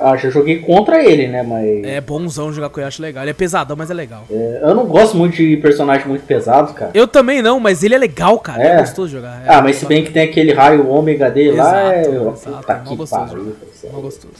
Ah, 0.00 0.16
já 0.16 0.30
joguei 0.30 0.60
contra 0.60 1.02
ele, 1.04 1.26
né? 1.26 1.42
Mas. 1.42 1.82
É 1.84 2.00
bonzão 2.00 2.52
jogar 2.52 2.68
com 2.68 2.78
ele, 2.78 2.86
acho 2.86 3.02
legal. 3.02 3.24
Ele 3.24 3.30
é 3.30 3.34
pesadão, 3.34 3.76
mas 3.76 3.90
é 3.90 3.94
legal. 3.94 4.24
é, 4.30 4.60
eu 4.62 4.74
não 4.74 4.86
gosto 4.86 5.16
muito 5.16 5.36
de 5.36 5.56
personagem 5.56 6.06
muito 6.06 6.24
pesado, 6.24 6.72
cara. 6.72 6.92
Eu 6.94 7.08
também 7.08 7.42
não, 7.42 7.58
mas 7.58 7.82
ele 7.82 7.94
é 7.94 7.98
legal, 7.98 8.38
cara. 8.38 8.62
É, 8.62 8.66
É. 8.74 8.78
gostoso 8.78 9.08
de 9.08 9.14
jogar. 9.16 9.42
É, 9.44 9.52
ah, 9.54 9.60
mas 9.60 9.76
se 9.76 9.86
bem 9.86 10.04
que 10.04 10.12
tem 10.12 10.22
aquele 10.22 10.52
raio 10.52 10.88
ômega 10.88 11.28
dele 11.30 11.52
lá, 11.56 11.92
é. 11.94 12.00
Exato, 12.02 12.18
Puta 12.32 12.48
exato, 12.48 12.72
é 12.72 12.74
mó 12.76 12.82
que 12.90 12.96
gostoso 12.96 13.26
pariu. 13.26 13.44
jogar. 13.44 13.56
parceiro. 13.56 13.94
Não 13.96 14.02
gostoso. 14.02 14.34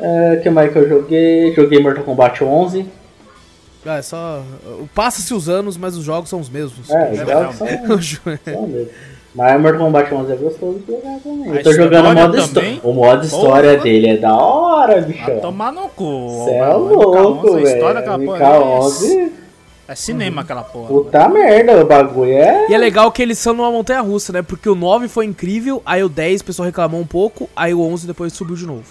É, 0.00 0.36
que 0.42 0.50
mais 0.50 0.72
que 0.72 0.78
eu 0.78 0.88
joguei? 0.88 1.54
Joguei 1.54 1.82
Mortal 1.82 2.04
Kombat 2.04 2.44
11. 2.44 2.86
Ah, 3.86 3.96
é 3.96 4.02
só. 4.02 4.42
Passa-se 4.94 5.32
os 5.32 5.48
anos, 5.48 5.78
mas 5.78 5.96
os 5.96 6.04
jogos 6.04 6.28
são 6.28 6.40
os 6.40 6.50
mesmos. 6.50 6.90
É, 6.90 7.10
os 7.12 7.18
É 7.20 7.24
jogos 7.26 7.56
são, 7.56 7.66
O 7.96 8.00
Ju- 8.02 8.20
são 8.44 8.66
mesmo. 8.66 8.88
Mas 9.34 9.60
Mortal 9.60 9.80
Kombat 9.86 10.12
11 10.14 10.32
é 10.32 10.36
gostoso 10.36 10.78
de 10.80 10.86
jogar 10.92 11.18
também. 11.20 11.54
Eu 11.56 11.62
tô 11.62 11.72
jogando 11.72 12.06
o 12.08 12.14
modo 12.14 12.38
história. 12.38 12.80
O 12.82 12.92
modo 12.92 13.24
história 13.26 13.70
Porra. 13.72 13.82
dele 13.84 14.08
é 14.08 14.16
da 14.16 14.34
hora, 14.34 14.92
Vai 14.94 15.02
bichão. 15.02 15.40
tomar 15.40 15.72
no 15.72 15.88
cu. 15.88 16.44
Cê 16.46 16.50
é 16.52 16.60
mano. 16.68 16.78
louco, 16.94 17.48
MK11, 17.48 17.56
a 17.56 17.62
história 17.62 17.94
daquela 17.94 18.18
velho. 18.18 18.30
porra. 18.30 18.40
MK11, 18.40 19.32
É 19.86 19.94
cinema 19.94 20.42
aquela 20.42 20.62
porra. 20.62 20.88
puta 20.88 21.28
merda, 21.28 21.80
o 21.80 21.86
bagulho 21.86 22.32
é... 22.32 22.66
E 22.68 22.74
é 22.74 22.78
legal 22.78 23.12
que 23.12 23.22
eles 23.22 23.38
são 23.38 23.52
numa 23.54 23.70
montanha 23.70 24.00
russa, 24.00 24.32
né? 24.32 24.42
Porque 24.42 24.68
o 24.68 24.74
9 24.74 25.08
foi 25.08 25.24
incrível, 25.26 25.82
aí 25.84 26.02
o 26.02 26.08
10 26.08 26.40
o 26.40 26.44
pessoal 26.44 26.66
reclamou 26.66 27.00
um 27.00 27.06
pouco, 27.06 27.48
aí 27.54 27.72
o 27.74 27.80
11 27.82 28.06
depois 28.06 28.32
subiu 28.32 28.56
de 28.56 28.66
novo. 28.66 28.84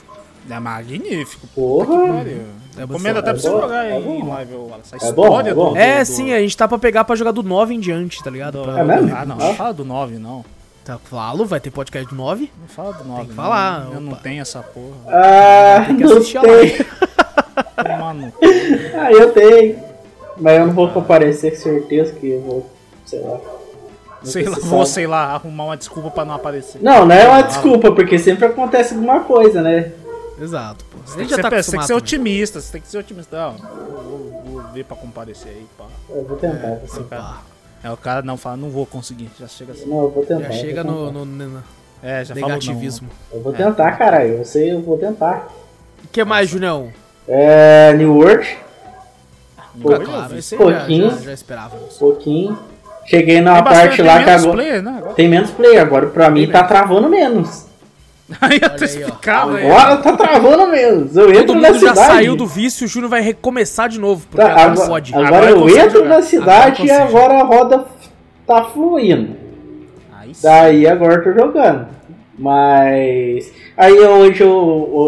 É 0.49 0.59
magnífico. 0.59 1.45
Porra. 1.53 2.14
Pariu. 2.14 2.41
É 2.78 2.86
bom, 2.86 2.94
Recomendo 2.94 3.18
até 3.18 3.30
é 3.30 3.34
pra 3.34 3.41
você 3.41 3.49
bom, 3.49 3.62
jogar 3.62 3.86
é 3.86 3.99
em 3.99 4.28
live, 4.28 4.54
Wallace. 4.56 4.94
A 4.94 4.98
É 5.08 5.12
bom, 5.12 5.24
história 5.26 5.49
é 5.49 5.54
bom. 5.54 5.70
do. 5.72 5.78
É, 5.78 5.99
do- 5.99 6.06
sim, 6.06 6.34
a 6.34 6.40
gente 6.40 6.56
tá 6.56 6.68
pra 6.68 6.78
pegar 6.78 7.04
pra 7.04 7.16
jogar 7.16 7.32
do 7.32 7.41
9 7.44 7.74
em 7.74 7.80
diante, 7.80 8.24
tá 8.24 8.30
ligado? 8.30 8.62
Pra- 8.64 8.80
É 8.80 8.84
mesmo? 8.84 9.16
Ah, 9.16 9.26
não, 9.26 9.36
Ah. 9.36 9.44
não 9.45 9.54
fala 9.56 9.74
do 9.74 9.84
9, 9.86 10.18
não. 10.20 10.45
Tá, 10.86 10.98
falo, 11.04 11.45
vai 11.45 11.60
ter 11.60 11.70
podcast 11.72 12.08
do 12.10 12.16
9. 12.16 12.49
Não 12.62 12.68
fala 12.68 12.94
do 12.94 13.04
9. 13.04 13.26
que 13.28 13.34
falar, 13.34 13.86
não. 13.86 13.94
Eu 13.95 13.99
não 14.02 14.14
tenho 14.16 14.41
essa 14.41 14.60
porra. 14.62 14.95
Ah, 15.08 15.84
Tem 15.88 15.98
que 15.98 16.04
não 16.06 16.14
assistir 16.18 16.38
a 16.38 16.41
tem. 16.41 16.78
Tomar 17.76 18.14
no 18.14 18.32
cu. 18.32 18.38
Ah, 18.98 19.12
eu 19.12 19.32
tenho. 19.34 19.80
Mas 20.40 20.60
eu 20.60 20.68
não 20.68 20.74
vou 20.74 20.88
comparecer 20.90 21.52
com 21.52 21.58
certeza 21.58 22.14
que 22.14 22.30
eu 22.30 22.41
vou, 22.41 22.70
sei 23.06 23.20
lá. 23.22 23.38
Sei 24.24 24.44
lá, 24.48 24.58
vou, 24.62 24.86
sei 24.86 25.08
lá, 25.08 25.34
arrumar 25.34 25.66
uma 25.66 25.78
desculpa 25.78 26.10
pra 26.12 26.26
não 26.26 26.34
aparecer. 26.36 26.80
Não, 26.82 27.06
não 27.06 27.16
é 27.16 27.28
uma 27.28 27.41
desculpa, 27.44 27.91
porque 27.91 28.18
sempre 28.20 28.45
acontece 28.45 28.94
alguma 28.94 29.22
coisa, 29.22 29.62
né? 29.62 29.91
Exato, 30.39 30.85
pô. 30.85 30.97
A 31.11 31.15
Tem 31.15 31.26
que, 31.26 31.31
já 31.35 31.41
tá 31.41 31.49
você 31.61 31.72
tem 31.72 31.80
que 31.80 31.85
ser 31.88 31.93
otimista, 31.93 32.61
você 32.61 32.72
tem 32.72 32.81
que 32.81 32.88
ser 32.88 32.97
otimista. 32.99 33.35
Não, 33.38 33.53
vou, 33.57 34.43
vou 34.45 34.61
ver 34.73 34.84
pra 34.85 34.95
comparecer 34.95 35.51
aí, 35.51 35.65
pá. 35.77 35.85
Eu 36.09 36.23
vou 36.26 36.38
tentar. 36.38 36.68
vou 36.68 36.77
também. 36.77 36.88
tentar. 37.03 37.18
Pá, 37.18 37.41
É, 37.84 37.91
o 37.91 37.97
cara 37.97 38.22
não 38.22 38.38
fala, 38.38 38.57
não 38.57 38.69
vou 38.69 38.85
conseguir, 38.85 39.30
já 39.39 39.47
chega 39.47 39.72
assim. 39.73 39.85
Não, 39.88 40.03
eu 40.03 40.09
vou 40.11 40.26
tentar. 40.26 40.43
Já 40.49 40.51
chega 40.51 40.84
no, 40.84 41.11
no- 41.11 41.26
no 41.26 41.64
É, 42.03 42.23
já 42.23 42.35
falou 42.35 42.49
negativismo. 42.49 43.09
Eu 43.31 43.41
vou 43.41 43.53
tentar, 43.53 43.91
caralho. 43.93 44.35
Eu 44.38 44.45
sei, 44.45 44.72
eu 44.72 44.81
vou 44.81 44.97
tentar. 44.97 45.47
O 46.03 46.07
que 46.09 46.23
mais, 46.23 46.49
Junião? 46.49 46.91
É. 47.27 47.93
New 47.93 48.15
World, 48.15 48.47
não. 48.47 49.93
Ah, 49.93 49.99
Não, 49.99 50.05
claro, 50.05 50.34
eu 50.34 50.39
esse 50.39 50.55
já, 50.55 50.64
pouquinho. 50.64 51.09
já, 51.11 51.18
já 51.18 51.34
esperávamos. 51.34 51.95
um 51.95 51.99
pouquinho. 51.99 52.59
Cheguei 53.05 53.41
na 53.41 53.55
Tem 53.55 53.64
parte 53.64 54.01
lá 54.01 54.15
tem 54.15 54.23
que 54.23 54.30
menos 54.30 54.43
agora. 54.43 54.57
player, 54.57 54.84
né? 54.84 54.95
Agora. 54.97 55.14
Tem 55.14 55.27
menos 55.30 55.51
play, 55.51 55.77
agora 55.77 56.07
pra 56.07 56.30
mim 56.30 56.47
tá 56.49 56.64
travando 56.64 57.07
menos. 57.09 57.65
Aí 58.41 58.60
eu 58.62 58.76
tô 58.76 58.84
explicado 58.84 59.56
aí. 59.56 59.66
Agora 59.72 59.98
tá 59.98 60.18
travando 60.18 60.68
menos. 60.68 61.16
Eu 61.16 61.30
entro 61.32 61.45
Todo 61.48 61.62
na 61.62 61.70
mundo 61.70 61.80
já 61.80 61.90
cidade. 61.95 62.08
saiu 62.14 62.36
do 62.36 62.45
vício, 62.45 62.86
o 62.86 62.88
Júnior 62.90 63.10
vai 63.10 63.22
recomeçar 63.22 63.88
de 63.88 63.98
novo, 63.99 64.28
porque 64.30 64.45
Tá, 64.45 64.52
agora, 64.52 64.72
agora, 64.72 64.88
pode. 64.90 65.14
agora 65.16 65.28
Agora 65.38 65.49
eu 65.52 65.62
consigo 65.62 65.80
entro 65.80 65.99
jogar. 65.99 66.10
na 66.10 66.22
cidade 66.22 66.86
e 66.86 66.91
Agora 66.91 67.04
consigo. 67.06 67.18
agora 67.18 67.40
a 67.40 67.44
roda 67.44 67.86
tá 68.45 68.64
fluindo. 68.66 69.36
Aí. 70.20 70.32
Daí 70.44 70.88
agora 70.88 71.14
eu 71.16 71.24
tô 71.24 71.32
jogando. 71.40 71.88
Mas. 72.38 73.52
Aí 73.78 73.95
eu- 73.95 74.12
hoje 74.12 74.41
eu. 74.41 74.52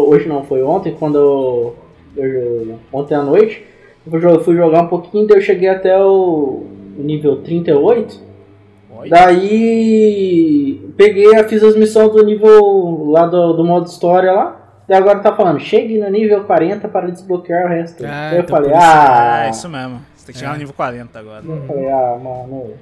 Hoje 0.08 0.26
não, 0.28 0.42
foi 0.44 0.62
ontem, 0.62 0.96
quando 0.98 1.16
eu. 1.18 1.76
eu- 2.16 2.78
ontem 2.92 3.14
à 3.14 3.22
noite. 3.22 3.64
Eu 4.06 4.10
fui 4.12 4.20
jo- 4.20 4.40
fui 4.40 4.56
jogar 4.56 4.82
um 4.82 4.86
pouquinho, 4.88 5.26
daí 5.26 5.38
eu 5.38 5.42
cheguei 5.42 5.68
até 5.68 5.96
o, 6.02 6.64
o 6.98 7.02
nível 7.02 7.36
38. 7.42 8.18
Olha. 9.00 9.10
Daí. 9.10 10.92
Peguei, 10.96 11.42
fiz 11.44 11.62
as 11.62 11.76
missões 11.76 12.12
do 12.12 12.24
nível 12.24 13.10
lá 13.10 13.26
do, 13.26 13.54
do 13.54 13.64
modo 13.64 13.86
história 13.86 14.32
lá. 14.32 14.56
Daí 14.86 14.98
agora 14.98 15.20
tá 15.20 15.34
falando, 15.34 15.60
chegue 15.60 15.98
no 15.98 16.10
nível 16.10 16.44
40 16.44 16.88
para 16.88 17.10
desbloquear 17.10 17.66
o 17.66 17.68
resto. 17.68 18.04
Ah, 18.04 18.34
eu 18.34 18.40
então 18.40 18.56
falei, 18.56 18.72
ah. 18.74 19.44
É, 19.46 19.50
isso 19.50 19.68
mesmo. 19.68 20.00
Você 20.16 20.26
tem 20.26 20.32
que 20.32 20.38
chegar 20.40 20.52
no 20.52 20.58
nível 20.58 20.74
40 20.74 21.18
agora. 21.18 21.44
Eu 21.46 21.62
falei, 21.66 21.88
ah, 21.88 22.18
mano. 22.22 22.74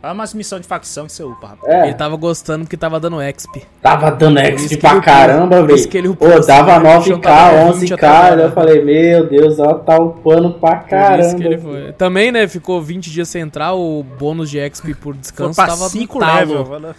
Fala 0.00 0.14
umas 0.14 0.32
missões 0.32 0.62
de 0.62 0.68
facção 0.68 1.06
que 1.06 1.12
você 1.12 1.24
upa, 1.24 1.48
rapaz. 1.48 1.72
É, 1.74 1.86
Ele 1.86 1.94
tava 1.94 2.14
gostando 2.16 2.64
porque 2.64 2.76
tava 2.76 3.00
dando 3.00 3.20
exp. 3.20 3.62
tava 3.82 4.10
dando 4.12 4.38
exp 4.38 4.68
que 4.68 4.76
pra 4.76 4.92
ele- 4.92 5.00
caramba, 5.00 5.56
por 5.60 5.70
isso 5.72 5.88
que 5.88 5.98
ele 5.98 6.06
velho. 6.08 6.16
Pô, 6.18 6.26
assim, 6.26 6.46
dava 6.46 6.78
né? 6.78 6.96
O 6.96 6.98
bichão 7.00 7.18
9k, 7.18 7.22
tava 7.22 7.72
20 7.72 7.92
11k. 7.92 7.94
até 7.94 8.06
agora. 8.06 8.36
daí 8.36 8.44
eu 8.46 8.52
falei, 8.52 8.84
meu 8.84 9.26
Deus, 9.28 9.58
ela 9.58 9.74
tá 9.74 9.98
upando 9.98 10.52
pra 10.54 10.76
Por 10.76 10.84
isso 10.84 10.88
caramba. 10.90 11.34
que 11.36 11.42
ele 11.44 11.58
foi. 11.58 11.92
Também, 11.94 12.30
né, 12.30 12.46
ficou 12.46 12.80
20 12.80 13.10
dias 13.10 13.28
sem 13.28 13.42
entrar, 13.42 13.72
o 13.74 14.04
bônus 14.04 14.48
de 14.48 14.58
exp 14.58 14.94
por 14.94 15.14
Foi 15.14 15.20
descanso 15.20 15.56
pra 15.56 15.66
tava 15.66 15.88
5 15.88 16.14
no 16.14 16.20
talo. 16.24 16.38
level. 16.72 16.94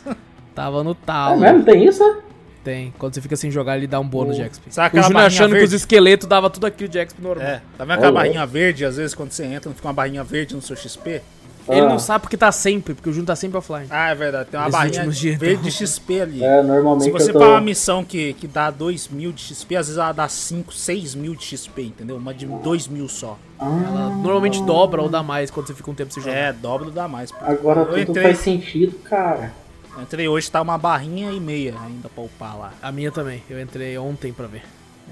Tava 0.53 0.83
no 0.83 0.91
É 0.91 0.95
talo. 1.05 1.39
mesmo? 1.39 1.63
Tem 1.63 1.85
isso? 1.85 2.03
né? 2.03 2.17
Tem. 2.61 2.93
Quando 2.99 3.13
você 3.15 3.21
fica 3.21 3.37
sem 3.37 3.49
jogar, 3.49 3.77
ele 3.77 3.87
dá 3.87 3.97
um 4.01 4.07
bônus 4.07 4.35
de 4.35 4.43
XP. 4.43 4.63
Sabe 4.69 4.99
O 4.99 5.01
Júnior 5.03 5.23
achando 5.23 5.51
que 5.51 5.59
verde? 5.59 5.67
os 5.67 5.73
esqueletos 5.73 6.27
dava 6.27 6.49
tudo 6.49 6.67
aquilo 6.67 6.89
de 6.89 6.99
XP 6.99 7.21
normal. 7.21 7.47
É, 7.47 7.61
tá 7.77 7.85
vendo 7.85 7.93
aquela 7.93 8.11
Ô, 8.11 8.13
barrinha 8.15 8.45
verde? 8.45 8.83
Às 8.83 8.97
vezes 8.97 9.15
quando 9.15 9.31
você 9.31 9.45
entra, 9.45 9.69
não 9.69 9.75
fica 9.75 9.87
uma 9.87 9.93
barrinha 9.93 10.21
verde 10.25 10.53
no 10.53 10.61
seu 10.61 10.75
XP? 10.75 11.21
Ele 11.69 11.81
Ah. 11.81 11.89
não 11.89 11.99
sabe 11.99 12.21
porque 12.23 12.35
tá 12.37 12.51
sempre, 12.51 12.93
porque 12.93 13.09
o 13.09 13.13
Júnior 13.13 13.27
tá 13.27 13.35
sempre 13.35 13.57
offline. 13.57 13.87
Ah, 13.89 14.09
é 14.09 14.15
verdade. 14.15 14.49
Tem 14.49 14.59
uma 14.59 14.67
Esses 14.67 14.79
barrinha 14.79 15.07
dias, 15.07 15.37
verde 15.39 15.53
então. 15.53 15.63
de 15.63 15.71
XP 15.71 16.21
ali. 16.21 16.43
É, 16.43 16.63
normalmente 16.63 17.03
Se 17.05 17.11
você 17.11 17.31
tô... 17.31 17.39
uma 17.39 17.61
missão 17.61 18.03
que, 18.03 18.33
que 18.33 18.47
dá 18.47 18.69
2 18.71 19.07
mil 19.09 19.31
de 19.31 19.41
XP, 19.43 19.75
às 19.75 19.87
vezes 19.87 19.97
ela 19.97 20.11
dá 20.11 20.27
5, 20.27 20.73
6 20.73 21.15
mil 21.15 21.35
de 21.35 21.43
XP, 21.45 21.81
entendeu? 21.83 22.17
Uma 22.17 22.33
de 22.33 22.45
2 22.45 22.87
mil 22.87 23.07
só. 23.07 23.37
Ela 23.59 24.09
normalmente 24.09 24.61
dobra 24.63 25.01
ou 25.01 25.09
dá 25.09 25.21
mais 25.21 25.51
quando 25.51 25.67
você 25.67 25.73
fica 25.73 25.91
um 25.91 25.93
tempo 25.95 26.13
sem 26.13 26.23
jogar. 26.23 26.35
É, 26.35 26.53
dobro 26.53 26.89
dá 26.91 27.07
mais. 27.07 27.31
Agora 27.41 27.81
Eu 27.81 27.85
tudo 27.87 27.99
entrei- 28.11 28.23
faz 28.23 28.39
sentido, 28.39 28.97
cara. 28.99 29.51
Eu 29.95 30.03
entrei 30.03 30.27
hoje, 30.27 30.49
tá 30.49 30.61
uma 30.61 30.77
barrinha 30.77 31.29
e 31.31 31.39
meia 31.39 31.75
ainda 31.85 32.07
pra 32.07 32.23
upar 32.23 32.57
lá. 32.57 32.73
A 32.81 32.91
minha 32.91 33.11
também. 33.11 33.43
Eu 33.49 33.59
entrei 33.61 33.97
ontem 33.97 34.31
pra 34.31 34.47
ver. 34.47 34.63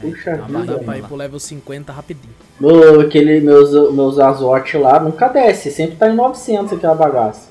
Puxa 0.01 0.35
Uma 0.47 0.61
vida. 0.61 0.77
Dá 0.77 0.83
pra 0.83 0.97
ir 0.97 1.03
pro 1.03 1.15
level 1.15 1.39
50 1.39 1.91
rapidinho. 1.91 2.33
Meu, 2.59 3.01
aquele, 3.01 3.39
meus, 3.41 3.71
meus 3.93 4.19
Azote 4.19 4.77
lá 4.77 4.99
nunca 4.99 5.27
desce, 5.27 5.71
sempre 5.71 5.95
tá 5.95 6.09
em 6.09 6.15
900 6.15 6.73
aquela 6.73 6.95
bagaça. 6.95 7.47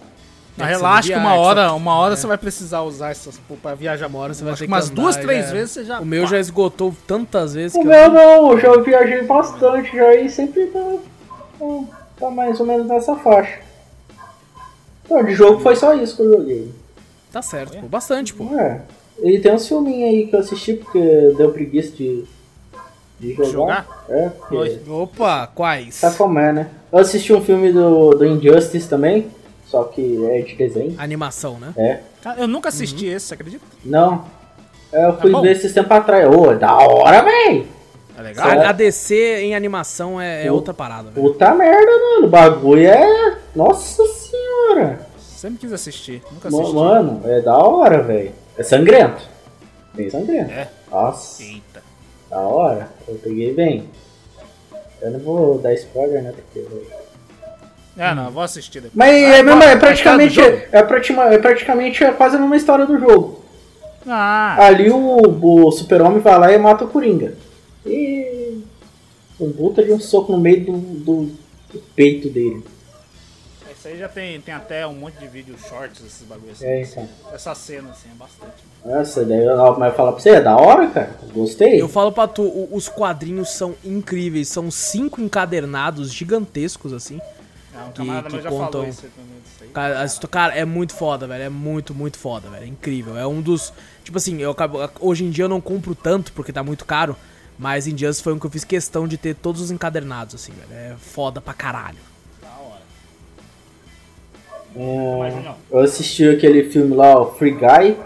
Mas 0.56 0.68
É 0.68 0.70
relaxa 0.70 1.12
que 1.12 1.18
uma 1.18 1.34
hora, 1.34 1.72
uma 1.74 1.96
hora 1.96 2.14
é. 2.14 2.16
você 2.16 2.26
vai 2.26 2.38
precisar 2.38 2.80
usar 2.80 3.10
essas 3.10 3.38
pô, 3.46 3.56
pra 3.56 3.74
viajar. 3.74 4.06
Uma 4.06 4.20
hora 4.20 4.32
você 4.32 4.42
vai 4.42 4.54
Acho 4.54 4.60
ter 4.60 4.66
que 4.66 4.72
umas 4.72 4.90
andar, 4.90 5.02
duas, 5.02 5.16
três 5.16 5.44
era. 5.44 5.52
vezes 5.52 5.70
você 5.72 5.84
já. 5.84 6.00
O 6.00 6.06
meu 6.06 6.26
já 6.26 6.38
esgotou 6.40 6.94
tantas 7.06 7.52
vezes 7.54 7.76
O 7.76 7.80
que 7.80 7.86
meu 7.86 7.94
eu... 7.98 8.10
não, 8.10 8.52
eu 8.52 8.58
já 8.60 8.76
viajei 8.80 9.22
bastante 9.22 9.94
já 9.94 10.14
e 10.14 10.30
sempre 10.30 10.66
tá, 10.68 10.94
tá, 11.58 11.66
tá 12.18 12.30
mais 12.30 12.58
ou 12.58 12.64
menos 12.64 12.86
nessa 12.86 13.14
faixa. 13.16 13.58
Então, 15.04 15.22
de 15.24 15.34
jogo 15.34 15.60
foi 15.60 15.76
só 15.76 15.94
isso 15.94 16.16
que 16.16 16.22
eu 16.22 16.32
joguei. 16.38 16.72
Tá 17.30 17.42
certo, 17.42 17.78
pô. 17.78 17.86
Bastante, 17.86 18.32
pô. 18.32 18.44
É. 18.58 18.80
E 19.22 19.38
tem 19.38 19.52
uns 19.52 19.68
filminhos 19.68 20.08
aí 20.10 20.26
que 20.26 20.34
eu 20.36 20.40
assisti 20.40 20.74
porque 20.74 21.34
deu 21.36 21.50
preguiça 21.52 21.90
de, 21.94 22.24
de 23.18 23.34
jogar. 23.50 23.86
É. 24.08 24.30
Opa, 24.88 25.46
quais? 25.54 25.94
sabe 25.96 26.16
como 26.16 26.38
é, 26.38 26.52
né? 26.52 26.70
Eu 26.92 26.98
assisti 26.98 27.32
um 27.32 27.42
filme 27.42 27.72
do, 27.72 28.10
do 28.10 28.24
Injustice 28.24 28.88
também, 28.88 29.28
só 29.66 29.84
que 29.84 30.24
é 30.26 30.42
de 30.42 30.54
desenho. 30.54 30.94
Animação, 30.98 31.58
né? 31.58 31.72
É. 31.76 32.00
Eu 32.38 32.46
nunca 32.46 32.68
assisti 32.68 33.06
esse, 33.06 33.26
você 33.26 33.34
acredita? 33.34 33.64
Não. 33.84 34.24
É, 34.92 35.06
eu 35.06 35.18
fui 35.18 35.30
bom? 35.30 35.42
ver 35.42 35.52
esses 35.52 35.72
tempos 35.72 35.92
atrás. 35.92 36.28
Ô, 36.28 36.52
é 36.52 36.56
da 36.56 36.74
hora, 36.76 37.22
véi! 37.22 37.66
É 38.18 38.22
legal? 38.22 38.48
A, 38.48 38.70
a 38.70 38.72
DC 38.72 39.40
em 39.42 39.54
animação 39.54 40.20
é, 40.20 40.46
é 40.46 40.52
outra 40.52 40.72
parada, 40.72 41.10
velho. 41.10 41.26
Puta 41.26 41.54
merda, 41.54 41.90
mano. 41.90 42.26
O 42.26 42.30
bagulho 42.30 42.86
é. 42.86 43.38
Nossa 43.54 44.02
senhora! 44.06 45.06
Sempre 45.18 45.58
quis 45.58 45.72
assistir, 45.72 46.22
nunca 46.32 46.48
assisti. 46.48 46.74
Mano, 46.74 47.20
é 47.24 47.42
da 47.42 47.58
hora, 47.58 48.02
velho. 48.02 48.32
É 48.56 48.62
sangrento. 48.62 49.22
Bem 49.94 50.08
sangrento. 50.08 50.50
É? 50.50 50.68
Nossa, 50.90 51.42
Eita. 51.42 51.82
Da 52.36 52.40
hora. 52.42 52.88
Eu 53.08 53.14
peguei 53.16 53.54
bem. 53.54 53.88
Eu 55.00 55.10
não 55.12 55.20
vou 55.20 55.58
dar 55.58 55.72
spoiler, 55.74 56.22
né? 56.22 56.32
Porque. 56.32 56.66
É, 57.98 58.14
não, 58.14 58.26
eu 58.26 58.30
vou 58.30 58.42
assistir 58.42 58.80
depois. 58.80 58.92
Mas 58.94 59.10
Ah, 59.10 59.36
é, 59.38 59.42
mesmo, 59.42 59.62
é 59.62 59.76
praticamente. 59.76 60.40
É, 60.40 60.82
pratima- 60.82 61.32
é 61.32 61.38
praticamente 61.38 62.04
é 62.04 62.12
quase 62.12 62.36
a 62.36 62.38
mesma 62.38 62.56
história 62.56 62.84
do 62.84 62.98
jogo. 62.98 63.42
Ah, 64.06 64.66
Ali 64.66 64.90
o, 64.90 64.96
o 65.66 65.72
super-homem 65.72 66.20
vai 66.20 66.38
lá 66.38 66.52
e 66.52 66.58
mata 66.58 66.84
o 66.84 66.88
Coringa. 66.88 67.34
E. 67.84 68.60
Um 69.38 69.52
puta 69.52 69.82
de 69.82 69.92
um 69.92 70.00
soco 70.00 70.32
no 70.32 70.38
meio 70.38 70.64
do, 70.64 70.72
do, 70.72 71.22
do 71.72 71.78
peito 71.94 72.28
dele. 72.30 72.64
Isso 73.86 73.94
aí 73.94 73.98
já 74.00 74.08
tem, 74.08 74.40
tem 74.40 74.52
até 74.52 74.84
um 74.84 74.94
monte 74.94 75.16
de 75.16 75.28
vídeos 75.28 75.60
shorts, 75.60 76.04
esses 76.04 76.26
bagulhos 76.26 76.56
assim. 76.56 76.66
É, 76.66 76.82
então. 76.82 77.08
Essa 77.32 77.54
cena, 77.54 77.90
assim, 77.90 78.08
é 78.10 78.14
bastante. 78.16 78.52
Nossa, 78.84 79.24
daí 79.24 79.44
eu 79.44 79.78
mas 79.78 79.94
falar 79.94 80.10
pra 80.10 80.20
você, 80.20 80.30
é 80.30 80.40
da 80.40 80.56
hora, 80.56 80.88
cara. 80.90 81.10
Gostei. 81.32 81.80
Eu 81.80 81.88
falo 81.88 82.10
pra 82.10 82.26
tu, 82.26 82.68
os 82.72 82.88
quadrinhos 82.88 83.50
são 83.50 83.76
incríveis. 83.84 84.48
São 84.48 84.72
cinco 84.72 85.20
encadernados 85.20 86.12
gigantescos, 86.12 86.92
assim. 86.92 87.20
Ah, 87.72 87.84
um 87.84 87.92
Que- 87.92 87.98
camarada 87.98 88.28
que 88.28 88.42
contam- 88.48 88.70
falou 88.72 88.88
isso 88.88 89.06
aí. 89.60 89.68
Cara, 89.68 90.06
cara, 90.30 90.54
é 90.54 90.64
muito 90.64 90.92
foda, 90.92 91.28
velho. 91.28 91.44
É 91.44 91.48
muito, 91.48 91.94
muito 91.94 92.18
foda, 92.18 92.48
velho. 92.50 92.64
É 92.64 92.66
incrível. 92.66 93.16
É 93.16 93.24
um 93.26 93.40
dos. 93.40 93.72
Tipo 94.02 94.18
assim, 94.18 94.40
eu 94.40 94.50
acabo, 94.50 94.78
hoje 95.00 95.24
em 95.24 95.30
dia 95.30 95.44
eu 95.44 95.48
não 95.48 95.60
compro 95.60 95.94
tanto 95.94 96.32
porque 96.32 96.52
tá 96.52 96.64
muito 96.64 96.84
caro. 96.84 97.14
Mas 97.56 97.86
Injustice 97.86 98.20
foi 98.22 98.32
um 98.32 98.38
que 98.40 98.46
eu 98.46 98.50
fiz 98.50 98.64
questão 98.64 99.06
de 99.06 99.16
ter 99.16 99.34
todos 99.36 99.60
os 99.62 99.70
encadernados, 99.70 100.34
assim, 100.34 100.52
velho. 100.52 100.72
É 100.72 100.96
foda 100.98 101.40
pra 101.40 101.54
caralho. 101.54 101.98
É, 104.78 105.30
não. 105.44 105.54
eu 105.70 105.78
assisti 105.80 106.28
aquele 106.28 106.64
filme 106.70 106.94
lá, 106.94 107.18
o 107.20 107.32
Free 107.34 107.52
Guy. 107.52 107.96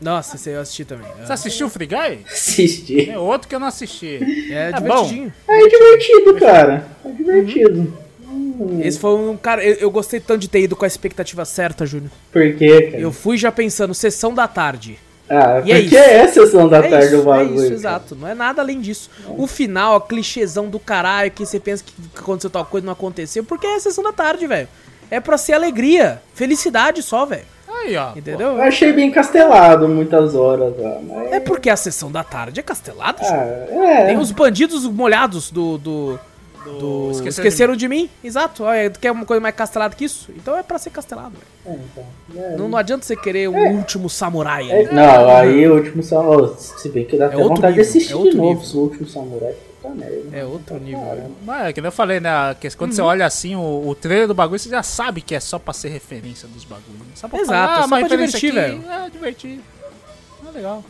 Nossa, 0.00 0.36
esse 0.36 0.48
aí 0.48 0.54
eu 0.54 0.60
assisti 0.60 0.84
também. 0.84 1.06
Você 1.24 1.32
assistiu 1.32 1.66
o 1.66 1.70
Free 1.70 1.86
Guy? 1.86 2.20
Assisti. 2.26 3.10
É 3.10 3.18
outro 3.18 3.48
que 3.48 3.54
eu 3.54 3.58
não 3.60 3.66
assisti. 3.66 4.18
É, 4.50 4.54
é 4.54 4.68
É 4.68 4.72
divertidinho. 4.72 5.32
É 5.48 5.68
divertido, 5.68 6.34
cara. 6.36 6.86
É 7.04 7.10
divertido. 7.10 7.92
Esse 8.82 8.98
foi 8.98 9.10
um. 9.14 9.36
Cara, 9.36 9.64
eu, 9.64 9.74
eu 9.74 9.90
gostei 9.90 10.20
tanto 10.20 10.40
de 10.40 10.48
ter 10.48 10.60
ido 10.60 10.76
com 10.76 10.84
a 10.84 10.88
expectativa 10.88 11.44
certa, 11.44 11.84
Júnior. 11.84 12.10
Por 12.32 12.54
quê, 12.54 12.82
cara? 12.82 13.02
Eu 13.02 13.12
fui 13.12 13.36
já 13.36 13.50
pensando, 13.50 13.92
sessão 13.94 14.32
da 14.32 14.46
tarde. 14.46 14.98
Ah, 15.30 15.60
E 15.64 15.72
é 15.72 15.80
porque 15.82 15.94
isso. 15.96 15.96
é 15.96 16.20
a 16.22 16.28
sessão 16.28 16.68
da 16.68 16.78
é 16.78 16.88
tarde 16.88 17.06
isso, 17.06 17.16
do 17.16 17.22
bagulho. 17.24 17.50
É 17.50 17.54
isso, 17.54 17.62
cara. 17.64 17.74
exato. 17.74 18.16
Não 18.16 18.26
é 18.28 18.34
nada 18.34 18.62
além 18.62 18.80
disso. 18.80 19.10
O 19.36 19.46
final, 19.46 19.96
a 19.96 20.00
clichêzão 20.00 20.68
do 20.70 20.78
caralho, 20.78 21.30
que 21.30 21.44
você 21.44 21.58
pensa 21.60 21.84
que 21.84 21.92
aconteceu 22.16 22.48
tal 22.50 22.64
coisa 22.64 22.84
e 22.84 22.86
não 22.86 22.92
aconteceu, 22.92 23.44
porque 23.44 23.66
é 23.66 23.76
a 23.76 23.80
sessão 23.80 24.02
da 24.04 24.12
tarde, 24.12 24.46
velho. 24.46 24.68
É 25.10 25.20
pra 25.20 25.38
ser 25.38 25.54
alegria, 25.54 26.20
felicidade 26.34 27.02
só, 27.02 27.24
velho. 27.24 27.44
Aí, 27.68 27.96
ó. 27.96 28.10
Entendeu? 28.16 28.56
Eu 28.56 28.62
achei 28.62 28.92
bem 28.92 29.10
castelado 29.10 29.88
muitas 29.88 30.34
horas 30.34 30.74
lá, 30.78 30.98
mas... 31.02 31.32
É 31.32 31.40
porque 31.40 31.70
a 31.70 31.76
sessão 31.76 32.10
da 32.10 32.24
tarde 32.24 32.58
é 32.60 32.62
castelado. 32.62 33.18
Ah, 33.22 33.36
é. 33.36 34.06
Tem 34.06 34.18
os 34.18 34.30
bandidos 34.32 34.84
molhados 34.86 35.50
do. 35.50 35.78
do, 35.78 36.18
do- 36.64 37.10
Esqueceram 37.12 37.28
Esqueceram, 37.28 37.76
de, 37.76 37.88
mim. 37.88 38.10
Exato. 38.22 38.64
Olha, 38.64 38.90
tu 38.90 38.98
quer 38.98 39.10
uma 39.12 39.24
coisa 39.24 39.40
mais 39.40 39.54
castelada 39.54 39.94
que 39.94 40.04
isso? 40.04 40.30
Então 40.36 40.56
é 40.56 40.62
pra 40.62 40.76
ser 40.78 40.90
castelado, 40.90 41.32
velho. 41.36 41.78
É, 41.78 41.80
então, 41.92 42.42
é. 42.42 42.56
Não, 42.56 42.68
não 42.68 42.76
adianta 42.78 43.06
você 43.06 43.16
querer 43.16 43.48
o 43.48 43.54
último 43.56 44.10
samurai. 44.10 44.70
É, 44.70 44.82
né? 44.84 44.90
não, 44.92 45.28
aí 45.36 45.66
o 45.68 45.76
último 45.76 46.02
samurai. 46.02 46.54
Se 46.58 46.88
bem 46.88 47.04
que 47.04 47.16
dá 47.16 47.26
até 47.26 47.36
outro 47.36 47.54
vontade 47.56 47.76
nível, 47.78 47.84
de 47.84 47.88
assistir 47.88 48.12
é 48.14 48.30
de 48.30 48.36
novo 48.36 48.60
nível. 48.60 48.80
o 48.80 48.82
último 48.82 49.06
samurai. 49.06 49.54
Puta 49.92 50.04
merda. 50.04 50.36
É 50.36 50.44
outro 50.44 50.78
nível. 50.78 51.00
velho. 51.04 51.36
Mas 51.44 51.66
é 51.66 51.72
que 51.72 51.80
nem 51.80 51.88
eu 51.88 51.92
falei, 51.92 52.20
né? 52.20 52.54
que 52.60 52.70
Quando 52.76 52.90
Uhum. 52.90 52.96
você 52.96 53.02
olha 53.02 53.26
assim 53.26 53.54
o, 53.56 53.88
o 53.88 53.94
trailer 53.94 54.26
do 54.28 54.34
bagulho, 54.34 54.58
você 54.58 54.68
já 54.68 54.82
sabe 54.82 55.20
que 55.20 55.34
é 55.34 55.40
só 55.40 55.58
pra 55.58 55.72
ser 55.72 55.88
referência 55.88 56.46
dos 56.48 56.64
bagulhos. 56.64 57.00
né? 57.00 57.12
Só 57.14 57.28
pra 57.28 57.38
Exato, 57.40 57.52
falar, 57.52 57.70
é 57.70 57.78
ah, 57.78 57.80
só 57.82 57.86
uma 57.86 57.98
pra 57.98 58.08
referência 58.08 58.38
divertir, 58.40 58.74
aqui, 58.76 58.88
É, 59.06 59.10
divertir. 59.10 59.60
É 60.46 60.50
legal. 60.50 60.84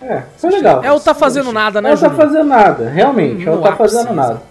É, 0.00 0.22
foi 0.36 0.50
legal. 0.50 0.84
É 0.84 0.92
o 0.92 1.00
tá 1.00 1.12
fazendo 1.14 1.52
nada, 1.52 1.80
né, 1.82 1.90
Ela 1.90 1.98
tá 1.98 2.08
Júnior? 2.08 2.26
fazendo 2.26 2.44
nada, 2.48 2.88
realmente. 2.88 3.46
Ela 3.46 3.56
No 3.56 3.62
tá 3.62 3.68
ápice, 3.70 3.94
fazendo 3.96 4.14
nada. 4.14 4.42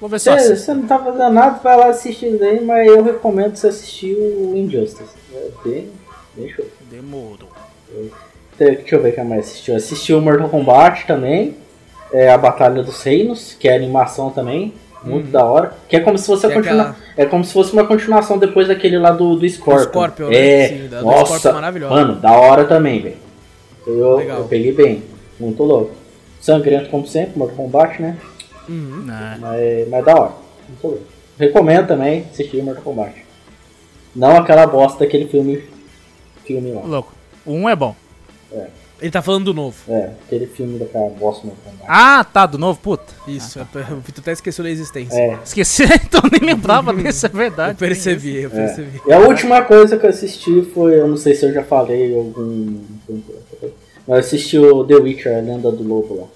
Vou 0.00 0.08
ver 0.08 0.18
só 0.18 0.32
Você, 0.36 0.52
assim. 0.52 0.56
você 0.56 0.74
não 0.74 0.86
tá 0.86 0.98
fazendo 0.98 1.30
nada, 1.30 1.60
vai 1.62 1.76
lá 1.76 1.86
assistir 1.88 2.36
daí, 2.38 2.64
mas 2.64 2.86
eu 2.86 3.02
recomendo 3.02 3.54
você 3.56 3.68
assistir 3.68 4.14
o 4.16 4.52
Injustice. 4.56 5.04
É 5.32 5.48
bem, 5.64 5.90
bem 6.36 6.48
show. 6.50 6.64
Demorou. 6.90 7.50
Deixa 8.58 8.94
eu 8.96 9.02
ver 9.02 9.10
o 9.10 9.14
que 9.14 9.22
mais 9.22 9.46
assistiu. 9.46 9.76
Assistiu 9.76 10.18
o 10.18 10.22
Mortal 10.22 10.48
Kombat 10.48 11.06
também. 11.06 11.56
É 12.12 12.30
a 12.30 12.38
Batalha 12.38 12.82
dos 12.82 13.02
Reinos, 13.02 13.56
que 13.58 13.68
é 13.68 13.74
animação 13.74 14.30
também. 14.30 14.72
Muito 15.02 15.30
da 15.30 15.44
hora. 15.44 15.74
Que 15.88 15.96
é 15.96 16.00
como 16.00 16.16
se 16.16 16.24
fosse 16.26 16.46
Uhum. 16.46 16.52
Que 16.52 16.58
é 16.58 16.62
continua... 16.62 16.82
aquela- 16.90 16.96
É 17.16 17.26
como 17.26 17.44
se 17.44 17.52
fosse 17.52 17.72
uma 17.74 17.86
continuação 17.86 18.38
depois 18.38 18.68
daquele 18.68 18.98
lá 18.98 19.10
do, 19.10 19.36
do 19.36 19.46
Scorpion. 19.48 19.84
Scorpion, 19.90 20.28
né? 20.28 20.36
é, 20.36 20.68
Sim, 20.68 20.88
da- 20.88 21.00
do 21.00 21.04
nossa, 21.06 21.48
é. 21.50 21.52
Mano, 21.90 22.14
da 22.16 22.32
hora 22.32 22.64
também, 22.64 23.02
velho. 23.02 23.16
Eu, 23.86 24.20
eu 24.20 24.44
peguei 24.44 24.72
bem. 24.72 25.02
Muito 25.38 25.62
louco. 25.62 25.90
Sangrento 26.40 26.88
como 26.88 27.06
sempre, 27.06 27.38
Mortal 27.38 27.56
Kombat, 27.56 28.00
né? 28.00 28.16
Uhum. 28.68 29.02
Né? 29.04 29.36
Mas, 29.40 29.88
mas 29.90 30.04
da 30.06 30.14
hora. 30.14 30.32
Muito 30.68 30.86
louco. 30.86 31.02
Recomendo 31.38 31.86
também 31.88 32.24
assistir 32.32 32.62
Mortal 32.62 32.82
Kombat. 32.84 33.12
Não 34.16 34.36
aquela 34.38 34.66
bosta 34.66 35.00
daquele 35.00 35.26
filme. 35.26 35.62
Filme 36.46 36.72
lá. 36.72 36.80
Louco. 36.82 37.12
O 37.44 37.52
1 37.52 37.68
é 37.68 37.76
bom. 37.76 37.94
Ele 39.04 39.10
tá 39.10 39.20
falando 39.20 39.44
do 39.44 39.52
novo. 39.52 39.76
É, 39.86 40.12
aquele 40.24 40.46
filme 40.46 40.78
daquela 40.78 41.10
bosta. 41.10 41.46
Ah, 41.86 42.24
tá, 42.24 42.46
do 42.46 42.56
novo, 42.56 42.80
puta. 42.80 43.12
Isso, 43.28 43.58
é, 43.58 43.62
o 43.92 43.96
Vitor 44.00 44.22
até 44.22 44.32
esqueceu 44.32 44.64
da 44.64 44.70
existência. 44.70 45.14
É. 45.20 45.38
Esqueci, 45.44 45.82
então 46.02 46.22
nem 46.32 46.40
lembrava 46.40 46.90
disso, 46.94 47.26
é 47.26 47.28
verdade. 47.28 47.72
Eu 47.72 47.76
percebi, 47.76 48.40
eu 48.40 48.48
percebi. 48.48 49.02
E 49.06 49.12
a 49.12 49.18
última 49.18 49.60
coisa 49.60 49.98
que 49.98 50.06
eu 50.06 50.08
assisti 50.08 50.62
foi, 50.72 50.98
eu 50.98 51.06
não 51.06 51.18
sei 51.18 51.34
se 51.34 51.44
eu 51.44 51.52
já 51.52 51.62
falei 51.62 52.16
algum. 52.16 52.80
Mas 53.06 54.08
eu 54.08 54.14
assisti 54.14 54.58
o 54.58 54.82
The 54.84 54.94
Witcher, 54.94 55.36
a 55.36 55.40
lenda 55.42 55.70
do 55.70 55.82
lobo 55.86 56.22
lá. 56.22 56.26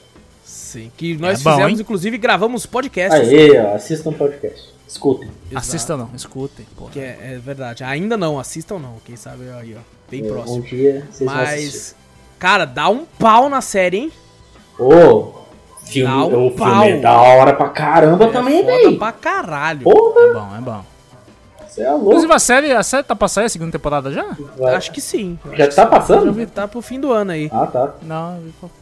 Sim, 0.44 0.92
que 0.94 1.16
nós 1.16 1.40
É 1.40 1.44
bom, 1.44 1.50
fizemos, 1.52 1.72
hein? 1.72 1.80
inclusive, 1.80 2.18
gravamos 2.18 2.66
podcast. 2.66 3.18
Aí, 3.18 3.56
ó, 3.58 3.76
assistam 3.76 4.10
o 4.10 4.12
podcast. 4.12 4.74
Escutem. 4.86 5.28
Exato, 5.50 5.56
Assistam 5.56 5.96
não, 5.96 6.10
escutem. 6.14 6.66
Porra. 6.76 6.90
Que 6.90 7.00
é, 7.00 7.18
é 7.22 7.40
verdade. 7.42 7.82
Ainda 7.82 8.14
não, 8.18 8.38
assistam 8.38 8.78
não. 8.78 8.96
Quem 9.06 9.16
sabe 9.16 9.44
aí, 9.58 9.74
ó. 9.74 9.80
Bem 10.10 10.22
É, 10.22 10.28
próximo. 10.28 10.58
Um 10.58 10.60
dia 10.60 11.06
vocês. 11.10 11.30
Mas, 11.30 11.96
cara, 12.38 12.64
dá 12.64 12.88
um 12.88 13.04
pau 13.18 13.48
na 13.48 13.60
série, 13.60 13.96
hein? 13.98 14.12
Ô, 14.78 15.32
filme, 15.84 16.10
Dá 16.12 16.24
um 16.24 16.46
o 16.46 16.50
filme 16.50 16.56
pau. 16.56 16.84
é 16.84 16.96
da 16.98 17.20
hora 17.20 17.52
pra 17.54 17.68
caramba 17.68 18.28
também, 18.28 18.60
foda 18.62 18.72
velho. 18.76 18.98
pra 18.98 19.12
caralho. 19.12 19.80
Porra, 19.82 20.20
É 20.20 20.32
bom, 20.32 20.48
é 20.56 20.60
bom. 20.60 20.84
você 21.68 21.82
é 21.82 21.90
louco. 21.90 22.06
Inclusive 22.08 22.32
a 22.32 22.38
série, 22.38 22.72
a 22.72 22.82
série 22.82 23.02
tá 23.02 23.16
pra 23.16 23.26
sair 23.28 23.46
a 23.46 23.48
segunda 23.48 23.72
temporada 23.72 24.12
já? 24.12 24.36
Vai. 24.56 24.74
Acho 24.74 24.92
que 24.92 25.00
sim. 25.00 25.38
Eu 25.44 25.56
Já 25.56 25.66
acho 25.66 25.76
tá 25.76 25.86
passando? 25.86 26.38
Já 26.38 26.46
Tá 26.46 26.68
pro 26.68 26.80
fim 26.82 27.00
do 27.00 27.12
ano 27.12 27.32
aí. 27.32 27.48
Ah, 27.52 27.66
tá. 27.66 27.94
Não, 28.02 28.38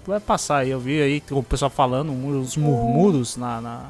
vai 0.06 0.20
passar 0.20 0.58
aí. 0.58 0.70
Eu 0.70 0.78
vi 0.80 1.00
aí 1.00 1.22
o 1.30 1.42
pessoal 1.42 1.70
falando, 1.70 2.10
uns 2.12 2.56
murmuros 2.56 3.36
na, 3.36 3.60
na- 3.60 3.82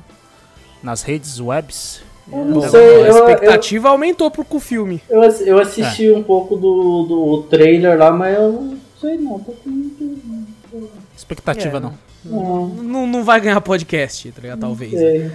nas 0.82 1.02
redes 1.02 1.40
webs. 1.40 2.02
Eu 2.30 2.44
não 2.44 2.60
Bom, 2.60 2.68
sei, 2.68 2.80
a 2.80 2.82
eu, 2.84 3.06
eu, 3.06 3.18
expectativa 3.18 3.88
aumentou 3.88 4.30
pro 4.32 4.44
filme. 4.58 5.00
eu, 5.08 5.22
eu 5.22 5.58
assisti 5.60 6.10
um 6.10 6.22
pouco 6.24 6.56
do, 6.56 7.02
do 7.04 7.42
trailer 7.48 7.96
lá, 7.96 8.10
mas 8.10 8.36
eu 8.36 8.52
não 8.52 8.75
sei 9.00 9.16
não. 9.18 9.38
Tô 9.38 9.52
com 9.52 9.70
muito. 9.70 10.90
Expectativa 11.16 11.76
É. 11.76 11.80
não. 11.80 11.98
Não, 12.24 12.66
Não, 12.68 13.06
não 13.06 13.24
vai 13.24 13.40
ganhar 13.40 13.60
podcast, 13.60 14.30
tá 14.32 14.40
ligado? 14.40 14.60
Talvez. 14.60 14.92
né? 14.92 14.98
sei. 14.98 15.32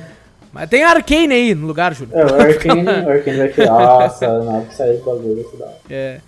Mas 0.54 0.70
tem 0.70 0.84
Arcane 0.84 1.34
aí 1.34 1.56
no 1.56 1.66
lugar, 1.66 1.94
Júlio. 1.96 2.14
É, 2.16 2.26
o 2.26 2.36
Arkane, 2.42 2.84
o 2.84 3.10
Arkane 3.10 3.38
vai 3.38 3.50
criar. 3.50 3.72
Nossa, 3.72 4.44
na 4.44 4.52
hora 4.52 4.66
que 4.66 4.76
sair 4.76 4.98
do 4.98 5.04
bagulho, 5.06 5.50
vai 5.58 5.68
hora. 5.68 5.78
É. 5.90 6.20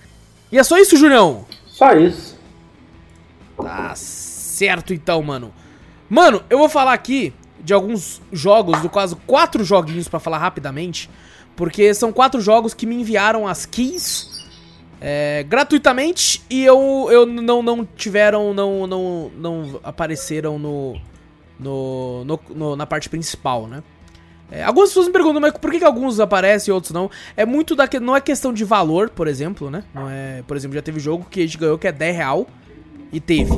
E 0.51 0.57
é 0.57 0.63
só 0.63 0.77
isso, 0.77 0.95
Julião? 0.95 1.45
Só 1.67 1.91
isso. 1.93 2.37
Tá 3.57 3.93
certo 3.95 4.93
então, 4.93 5.21
mano. 5.21 5.53
Mano, 6.09 6.41
eu 6.49 6.57
vou 6.57 6.69
falar 6.69 6.93
aqui 6.93 7.33
de 7.61 7.73
alguns 7.73 8.21
jogos, 8.31 8.79
do 8.81 8.89
quase 8.89 9.15
quatro 9.27 9.63
joguinhos 9.63 10.07
pra 10.07 10.19
falar 10.19 10.37
rapidamente, 10.37 11.09
porque 11.55 11.93
são 11.93 12.11
quatro 12.13 12.39
jogos 12.39 12.73
que 12.73 12.85
me 12.85 12.95
enviaram 12.95 13.47
as 13.47 13.65
keys 13.65 14.32
é, 15.05 15.43
gratuitamente 15.47 16.41
e 16.49 16.63
eu, 16.63 17.09
eu 17.11 17.25
não, 17.25 17.61
não 17.61 17.85
tiveram, 17.85 18.53
não, 18.53 18.87
não, 18.87 19.31
não 19.37 19.79
apareceram 19.83 20.57
no, 20.57 20.95
no, 21.59 22.23
no- 22.23 22.39
no- 22.55 22.75
na 22.77 22.85
parte 22.85 23.09
principal, 23.09 23.67
né? 23.67 23.83
É, 24.51 24.63
algumas 24.63 24.89
pessoas 24.89 25.07
me 25.07 25.13
perguntam, 25.13 25.41
mas 25.41 25.51
por 25.53 25.71
que, 25.71 25.79
que 25.79 25.83
alguns 25.85 26.19
aparecem 26.19 26.71
e 26.71 26.73
outros 26.73 26.93
não? 26.93 27.09
É 27.35 27.45
muito 27.45 27.75
da 27.75 27.87
que- 27.87 27.99
não 27.99 28.15
é 28.15 28.21
questão 28.21 28.53
de 28.53 28.63
valor, 28.63 29.09
por 29.09 29.27
exemplo, 29.27 29.69
né? 29.69 29.83
Não 29.93 30.09
é, 30.09 30.41
por 30.47 30.55
exemplo, 30.55 30.75
já 30.75 30.81
teve 30.81 30.99
jogo 30.99 31.25
que 31.29 31.39
a 31.41 31.43
gente 31.45 31.57
ganhou 31.57 31.77
que 31.77 31.87
é 31.87 31.91
10 31.91 32.15
real 32.15 32.47
e 33.11 33.19
teve. 33.19 33.51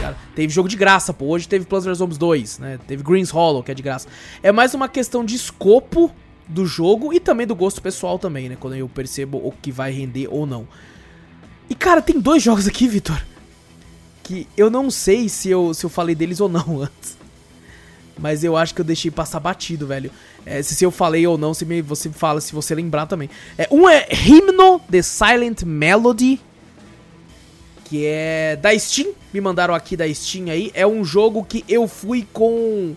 tá? 0.00 0.14
Teve 0.34 0.52
jogo 0.52 0.68
de 0.68 0.76
graça, 0.76 1.12
pô. 1.14 1.26
Hoje 1.26 1.48
teve 1.48 1.64
Plants 1.64 1.86
vs 1.86 1.98
Zombies 1.98 2.18
2, 2.18 2.58
né? 2.58 2.78
Teve 2.86 3.02
Greens 3.02 3.30
Hollow, 3.30 3.62
que 3.62 3.70
é 3.70 3.74
de 3.74 3.82
graça. 3.82 4.06
É 4.42 4.52
mais 4.52 4.74
uma 4.74 4.88
questão 4.88 5.24
de 5.24 5.34
escopo 5.34 6.12
do 6.48 6.66
jogo 6.66 7.12
e 7.12 7.20
também 7.20 7.46
do 7.46 7.54
gosto 7.54 7.82
pessoal 7.82 8.18
também, 8.18 8.48
né? 8.48 8.56
Quando 8.58 8.76
eu 8.76 8.88
percebo 8.88 9.38
o 9.38 9.52
que 9.52 9.72
vai 9.72 9.90
render 9.90 10.28
ou 10.30 10.46
não. 10.46 10.66
E, 11.68 11.74
cara, 11.74 12.00
tem 12.00 12.20
dois 12.20 12.42
jogos 12.42 12.66
aqui, 12.66 12.86
Vitor, 12.86 13.20
que 14.22 14.46
eu 14.56 14.70
não 14.70 14.90
sei 14.90 15.28
se 15.28 15.50
eu, 15.50 15.74
se 15.74 15.84
eu 15.84 15.90
falei 15.90 16.14
deles 16.14 16.40
ou 16.40 16.48
não 16.48 16.82
antes. 16.82 17.16
Mas 18.18 18.42
eu 18.42 18.56
acho 18.56 18.74
que 18.74 18.80
eu 18.80 18.84
deixei 18.84 19.10
passar 19.10 19.40
batido, 19.40 19.86
velho. 19.86 20.10
É, 20.44 20.62
se, 20.62 20.74
se 20.74 20.84
eu 20.84 20.90
falei 20.90 21.26
ou 21.26 21.36
não, 21.36 21.52
você 21.52 21.64
me, 21.64 21.82
você 21.82 22.08
fala 22.08 22.40
se 22.40 22.54
você 22.54 22.74
lembrar 22.74 23.06
também. 23.06 23.28
É, 23.58 23.68
um 23.70 23.88
é 23.88 24.06
Hymno 24.10 24.80
The 24.90 25.02
Silent 25.02 25.62
Melody, 25.64 26.40
que 27.84 28.06
é 28.06 28.56
da 28.56 28.76
Steam. 28.78 29.12
Me 29.34 29.40
mandaram 29.40 29.74
aqui 29.74 29.96
da 29.96 30.12
Steam 30.14 30.48
aí. 30.48 30.70
É 30.72 30.86
um 30.86 31.04
jogo 31.04 31.44
que 31.44 31.62
eu 31.68 31.86
fui 31.86 32.26
com 32.32 32.96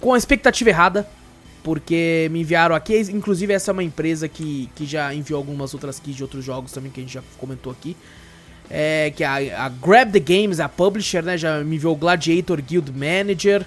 com 0.00 0.12
a 0.12 0.18
expectativa 0.18 0.68
errada, 0.68 1.08
porque 1.64 2.28
me 2.30 2.42
enviaram 2.42 2.76
aqui. 2.76 3.00
Inclusive 3.10 3.52
essa 3.52 3.70
é 3.70 3.72
uma 3.72 3.82
empresa 3.82 4.28
que, 4.28 4.70
que 4.76 4.84
já 4.84 5.12
enviou 5.12 5.38
algumas 5.38 5.72
outras 5.72 5.98
keys 5.98 6.14
de 6.14 6.22
outros 6.22 6.44
jogos 6.44 6.70
também 6.70 6.92
que 6.92 7.00
a 7.00 7.02
gente 7.02 7.14
já 7.14 7.22
comentou 7.38 7.72
aqui. 7.72 7.96
É 8.70 9.12
que 9.16 9.24
a, 9.24 9.64
a 9.64 9.68
Grab 9.70 10.12
the 10.12 10.20
Games, 10.20 10.60
a 10.60 10.68
publisher, 10.68 11.22
né, 11.22 11.36
já 11.36 11.64
me 11.64 11.76
enviou 11.76 11.94
o 11.94 11.96
Gladiator 11.96 12.62
Guild 12.62 12.92
Manager, 12.92 13.66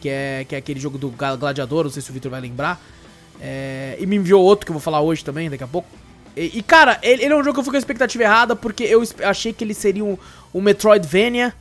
que 0.00 0.08
é, 0.08 0.44
que 0.46 0.54
é 0.54 0.58
aquele 0.58 0.78
jogo 0.78 0.98
do 0.98 1.08
gladiador, 1.10 1.84
não 1.84 1.90
sei 1.90 2.02
se 2.02 2.10
o 2.10 2.12
Victor 2.12 2.30
vai 2.30 2.42
lembrar. 2.42 2.80
É, 3.40 3.96
e 3.98 4.04
me 4.04 4.16
enviou 4.16 4.44
outro 4.44 4.66
que 4.66 4.70
eu 4.70 4.74
vou 4.74 4.82
falar 4.82 5.00
hoje 5.00 5.24
também, 5.24 5.48
daqui 5.48 5.64
a 5.64 5.68
pouco. 5.68 5.88
E, 6.36 6.58
e, 6.58 6.62
cara, 6.62 6.98
ele, 7.02 7.24
ele, 7.24 7.32
é 7.32 7.36
um 7.36 7.42
jogo 7.42 7.54
que 7.54 7.60
eu 7.60 7.64
fui 7.64 7.72
com 7.72 7.76
a 7.76 7.78
expectativa 7.78 8.22
errada, 8.22 8.54
porque 8.54 8.84
eu 8.84 9.02
achei 9.24 9.52
que 9.52 9.64
ele 9.64 9.74
seria 9.74 10.04
um, 10.04 10.18
um 10.52 10.60
Metroidvania, 10.60 11.54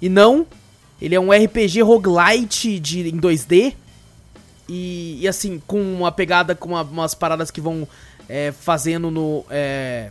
e 0.00 0.08
não. 0.08 0.46
Ele 1.02 1.14
é 1.16 1.20
um 1.20 1.32
RPG 1.32 1.82
roguelite 1.82 2.78
de, 2.78 3.08
em 3.08 3.18
2D. 3.18 3.74
E, 4.68 5.18
e 5.20 5.28
assim, 5.28 5.62
com 5.66 5.80
uma 5.80 6.10
pegada, 6.10 6.54
com 6.54 6.70
uma, 6.70 6.82
umas 6.82 7.14
paradas 7.14 7.50
que 7.50 7.60
vão 7.60 7.86
é, 8.28 8.52
fazendo 8.52 9.10
no. 9.10 9.44
É, 9.50 10.10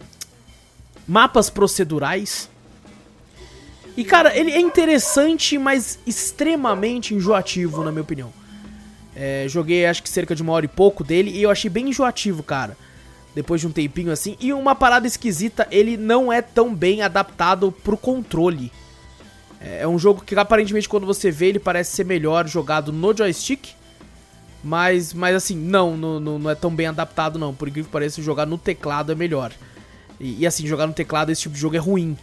mapas 1.07 1.49
procedurais. 1.49 2.49
E 3.97 4.03
cara, 4.03 4.37
ele 4.37 4.51
é 4.51 4.59
interessante, 4.59 5.57
mas 5.57 5.99
extremamente 6.05 7.13
enjoativo, 7.13 7.83
na 7.83 7.91
minha 7.91 8.01
opinião. 8.01 8.33
É, 9.15 9.45
joguei 9.47 9.85
acho 9.85 10.03
que 10.03 10.09
cerca 10.09 10.35
de 10.35 10.41
uma 10.41 10.51
hora 10.51 10.65
e 10.65 10.69
pouco 10.69 11.01
dele 11.01 11.31
e 11.31 11.41
eu 11.41 11.49
achei 11.49 11.69
bem 11.69 11.89
enjoativo, 11.89 12.43
cara. 12.43 12.75
Depois 13.33 13.61
de 13.61 13.67
um 13.67 13.71
tempinho 13.71 14.11
assim. 14.11 14.35
E 14.39 14.51
uma 14.51 14.75
parada 14.75 15.07
esquisita, 15.07 15.67
ele 15.71 15.95
não 15.95 16.31
é 16.31 16.41
tão 16.41 16.75
bem 16.75 17.01
adaptado 17.01 17.71
pro 17.71 17.95
controle. 17.95 18.71
É, 19.61 19.83
é 19.83 19.87
um 19.87 19.97
jogo 19.97 20.21
que 20.25 20.35
aparentemente 20.35 20.89
quando 20.89 21.05
você 21.05 21.31
vê 21.31 21.47
ele 21.47 21.59
parece 21.59 21.95
ser 21.95 22.05
melhor 22.05 22.47
jogado 22.47 22.91
no 22.91 23.15
joystick. 23.15 23.69
Mas, 24.65 25.13
mas 25.13 25.35
assim, 25.35 25.55
não, 25.55 25.95
não, 25.95 26.19
não 26.19 26.49
é 26.49 26.55
tão 26.55 26.75
bem 26.75 26.87
adaptado 26.87 27.37
não. 27.37 27.53
Por 27.53 27.67
incrível 27.67 27.87
que 27.87 27.93
pareça, 27.93 28.19
jogar 28.19 28.47
no 28.47 28.57
teclado 28.57 29.11
é 29.11 29.15
melhor. 29.15 29.51
E, 30.19 30.39
e 30.39 30.47
assim, 30.47 30.65
jogar 30.65 30.87
no 30.87 30.93
teclado 30.93 31.31
esse 31.31 31.43
tipo 31.43 31.53
de 31.53 31.61
jogo 31.61 31.75
é 31.75 31.79
ruim. 31.79 32.17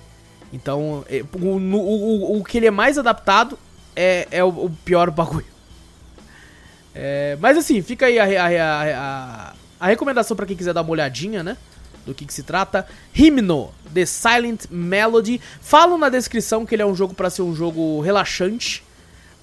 Então, 0.53 1.05
é, 1.09 1.23
o, 1.23 1.47
o, 1.47 2.35
o, 2.35 2.41
o, 2.41 2.45
que 2.45 2.59
ele 2.59 2.67
é 2.67 2.71
mais 2.71 2.99
adaptado 2.99 3.57
é, 3.95 4.27
é 4.33 4.43
o, 4.43 4.49
o 4.49 4.71
pior 4.85 5.09
bagulho. 5.15 5.47
É, 6.93 7.39
mas 7.41 7.57
assim, 7.57 7.81
fica 7.81 8.07
aí 8.07 8.19
a, 8.19 8.25
a, 8.25 8.99
a, 8.99 9.55
a 9.79 9.87
recomendação 9.87 10.37
para 10.37 10.45
quem 10.45 10.57
quiser 10.57 10.75
dar 10.75 10.83
uma 10.83 10.91
olhadinha, 10.91 11.45
né? 11.45 11.57
Do 12.05 12.13
que, 12.13 12.27
que 12.27 12.35
se 12.35 12.43
trata. 12.43 12.85
Hymno, 13.15 13.73
The 13.95 14.05
Silent 14.05 14.65
Melody. 14.69 15.41
Falam 15.61 15.97
na 15.97 16.09
descrição 16.09 16.67
que 16.67 16.75
ele 16.75 16.83
é 16.83 16.87
um 16.87 16.97
jogo 16.97 17.15
para 17.15 17.31
ser 17.31 17.43
um 17.43 17.55
jogo 17.55 18.01
relaxante. 18.01 18.83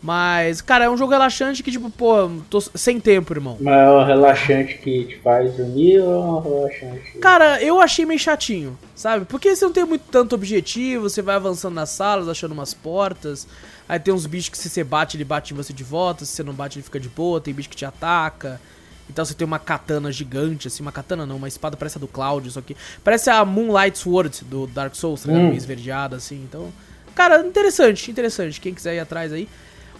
Mas, 0.01 0.61
cara, 0.61 0.85
é 0.85 0.89
um 0.89 0.95
jogo 0.95 1.11
relaxante 1.11 1.61
que, 1.61 1.71
tipo, 1.71 1.89
pô, 1.89 2.31
tô 2.49 2.61
sem 2.61 3.01
tempo, 3.01 3.33
irmão. 3.33 3.57
Mas 3.59 3.79
é 3.79 3.91
um 3.91 4.05
relaxante 4.05 4.77
que 4.77 5.05
te 5.05 5.17
faz 5.17 5.53
dormir 5.55 5.99
ou 5.99 6.13
é 6.13 6.17
um 6.17 6.39
relaxante? 6.39 7.17
Cara, 7.19 7.61
eu 7.61 7.81
achei 7.81 8.05
meio 8.05 8.19
chatinho, 8.19 8.79
sabe? 8.95 9.25
Porque 9.25 9.53
você 9.53 9.65
não 9.65 9.73
tem 9.73 9.83
muito 9.83 10.05
tanto 10.09 10.35
objetivo, 10.35 11.09
você 11.09 11.21
vai 11.21 11.35
avançando 11.35 11.73
nas 11.73 11.89
salas, 11.89 12.29
achando 12.29 12.53
umas 12.53 12.73
portas. 12.73 13.45
Aí 13.89 13.99
tem 13.99 14.13
uns 14.13 14.25
bichos 14.25 14.49
que 14.49 14.57
se 14.57 14.69
você 14.69 14.85
bate, 14.85 15.17
ele 15.17 15.25
bate 15.25 15.53
em 15.53 15.57
você 15.57 15.73
de 15.73 15.83
volta. 15.83 16.23
Se 16.23 16.31
você 16.31 16.43
não 16.43 16.53
bate, 16.53 16.77
ele 16.77 16.83
fica 16.83 16.99
de 16.99 17.09
boa. 17.09 17.41
Tem 17.41 17.53
bicho 17.53 17.69
que 17.69 17.75
te 17.75 17.85
ataca. 17.85 18.61
Então 19.09 19.25
você 19.25 19.33
tem 19.33 19.45
uma 19.45 19.59
katana 19.59 20.11
gigante, 20.11 20.67
assim, 20.67 20.83
uma 20.83 20.91
katana 20.91 21.25
não, 21.25 21.37
uma 21.37 21.47
espada 21.47 21.75
parece 21.75 21.97
a 21.97 21.99
do 21.99 22.07
Cloud, 22.07 22.51
só 22.51 22.61
que 22.61 22.77
parece 23.03 23.29
a 23.29 23.43
Moonlight 23.43 23.97
Sword 23.97 24.45
do 24.45 24.67
Dark 24.67 24.93
Souls, 24.95 25.23
tá 25.23 25.31
hum. 25.31 25.47
meio 25.47 25.55
esverdeada, 25.55 26.15
assim, 26.17 26.43
então... 26.47 26.71
Cara, 27.15 27.45
interessante, 27.45 28.11
interessante, 28.11 28.61
quem 28.61 28.73
quiser 28.73 28.95
ir 28.95 28.99
atrás 28.99 29.33
aí. 29.33 29.49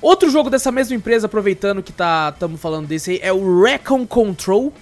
Outro 0.02 0.30
jogo 0.30 0.50
dessa 0.50 0.72
mesma 0.72 0.96
empresa, 0.96 1.26
aproveitando 1.26 1.84
que 1.84 1.92
tá 1.92 2.32
estamos 2.34 2.60
falando 2.62 2.88
desse 2.88 3.12
aí, 3.12 3.20
é 3.22 3.34
o 3.34 3.62
Recon 3.62 4.08
Control. 4.08 4.74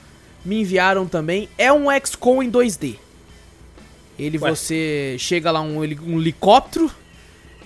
Me 0.45 0.61
enviaram 0.61 1.07
também. 1.07 1.49
É 1.57 1.73
um 1.73 1.87
XCOM 2.05 2.43
em 2.43 2.51
2D. 2.51 2.97
Ele 4.17 4.37
Ué. 4.37 4.49
você 4.49 5.15
chega 5.19 5.51
lá 5.51 5.61
um, 5.61 5.79
um 5.79 6.19
helicóptero 6.19 6.89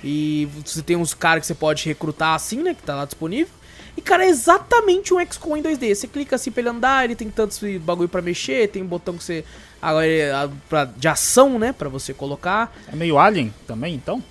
e 0.04 0.48
você 0.66 0.82
tem 0.82 0.96
uns 0.96 1.14
caras 1.14 1.42
que 1.42 1.48
você 1.48 1.54
pode 1.54 1.86
recrutar 1.86 2.34
assim, 2.34 2.64
né, 2.64 2.74
que 2.74 2.82
tá 2.82 2.96
lá 2.96 3.06
disponível. 3.06 3.54
E 3.96 4.02
cara, 4.02 4.26
é 4.26 4.30
exatamente 4.30 5.14
um 5.14 5.20
XCOM 5.20 5.58
em 5.58 5.64
2D. 5.64 5.94
Você 5.94 6.08
clica 6.08 6.36
assim 6.36 6.50
pra 6.52 6.62
ele 6.62 6.70
andar, 6.70 7.06
ele 7.06 7.16
tem 7.16 7.30
tantos 7.30 7.60
bagulho 7.82 8.10
para 8.10 8.22
mexer, 8.22 8.70
tem 8.70 8.82
um 8.82 8.88
botão 8.88 9.18
que 9.18 9.24
você 9.24 9.44
agora 9.82 10.50
de 10.96 11.08
ação, 11.08 11.60
né, 11.60 11.74
para 11.74 11.90
você 11.90 12.14
colocar. 12.14 12.74
É 12.92 12.96
meio 12.96 13.18
Alien 13.18 13.54
também, 13.68 13.96
então? 13.96 14.24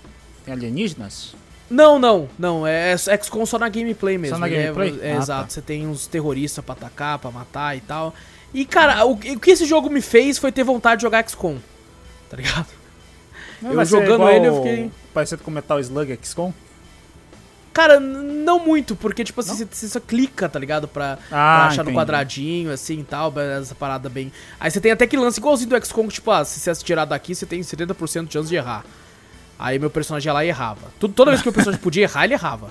Tem 0.45 0.55
alienígenas? 0.55 1.35
Não, 1.71 1.99
não, 1.99 2.29
não. 2.37 2.67
É, 2.67 2.93
é 2.93 2.97
XCOM 2.97 3.47
só 3.47 3.59
na 3.59 3.69
gameplay 3.69 4.19
mesmo. 4.19 4.37
Só 4.37 4.41
na 4.41 4.49
gameplay? 4.49 4.99
É, 5.01 5.11
é 5.11 5.13
ah, 5.13 5.19
exato. 5.19 5.45
Tá. 5.45 5.51
Você 5.51 5.63
tem 5.63 5.87
uns 5.87 6.07
terroristas 6.09 6.65
pra 6.65 6.75
atacar, 6.75 7.19
pra 7.19 7.31
matar 7.31 7.77
e 7.77 7.81
tal. 7.81 8.13
E, 8.53 8.65
cara, 8.65 9.05
o, 9.07 9.13
o, 9.13 9.17
que 9.17 9.53
esse 9.53 9.65
jogo 9.65 9.89
me 9.89 10.01
fez 10.01 10.37
foi 10.37 10.51
ter 10.51 10.65
vontade 10.65 10.99
de 10.99 11.03
jogar 11.03 11.27
XCOM. 11.29 11.59
Tá 12.29 12.37
ligado? 12.37 12.67
Não 13.63 13.73
eu 13.73 13.85
jogando 13.85 14.29
ele, 14.29 14.49
eu 14.49 14.57
fiquei. 14.57 14.91
Parecido 15.15 15.43
com 15.43 15.51
Metal 15.51 15.79
Slug 15.79 16.19
XCOM? 16.23 16.53
Cara, 17.73 18.01
não 18.01 18.59
muito, 18.59 18.97
porque, 18.97 19.23
tipo 19.23 19.41
assim, 19.41 19.55
você, 19.55 19.69
você, 19.71 19.89
só 19.89 20.01
clica, 20.01 20.49
tá 20.49 20.59
ligado? 20.59 20.89
Pra, 20.89 21.13
ah, 21.13 21.19
pra 21.29 21.67
achar 21.67 21.75
entendi. 21.83 21.91
no 21.91 22.01
quadradinho, 22.01 22.73
assim 22.73 22.99
e 22.99 23.05
tal, 23.05 23.33
essa 23.39 23.77
parada 23.77 24.09
bem. 24.09 24.33
Aí 24.59 24.71
você 24.71 24.81
tem 24.81 24.91
até 24.91 25.07
que 25.07 25.17
lance 25.17 25.39
igualzinho 25.39 25.71
do 25.71 25.87
XCOM, 25.87 26.09
tipo, 26.09 26.33
ah, 26.33 26.45
se 26.45 26.59
você 26.59 26.83
tirar 26.83 27.05
daqui, 27.05 27.33
você 27.33 27.47
tem 27.47 27.61
70% 27.61 28.27
de 28.27 28.33
chance 28.33 28.49
de 28.49 28.57
errar. 28.57 28.85
Aí 29.61 29.79
meu 29.79 29.91
personagem 29.91 30.31
ia 30.31 30.33
lá 30.33 30.43
e 30.43 30.49
errava. 30.49 30.91
Toda 30.99 31.31
vez 31.31 31.43
que 31.43 31.49
o 31.51 31.53
personagem 31.53 31.83
podia 31.83 32.05
errar, 32.05 32.25
ele 32.25 32.33
errava. 32.33 32.71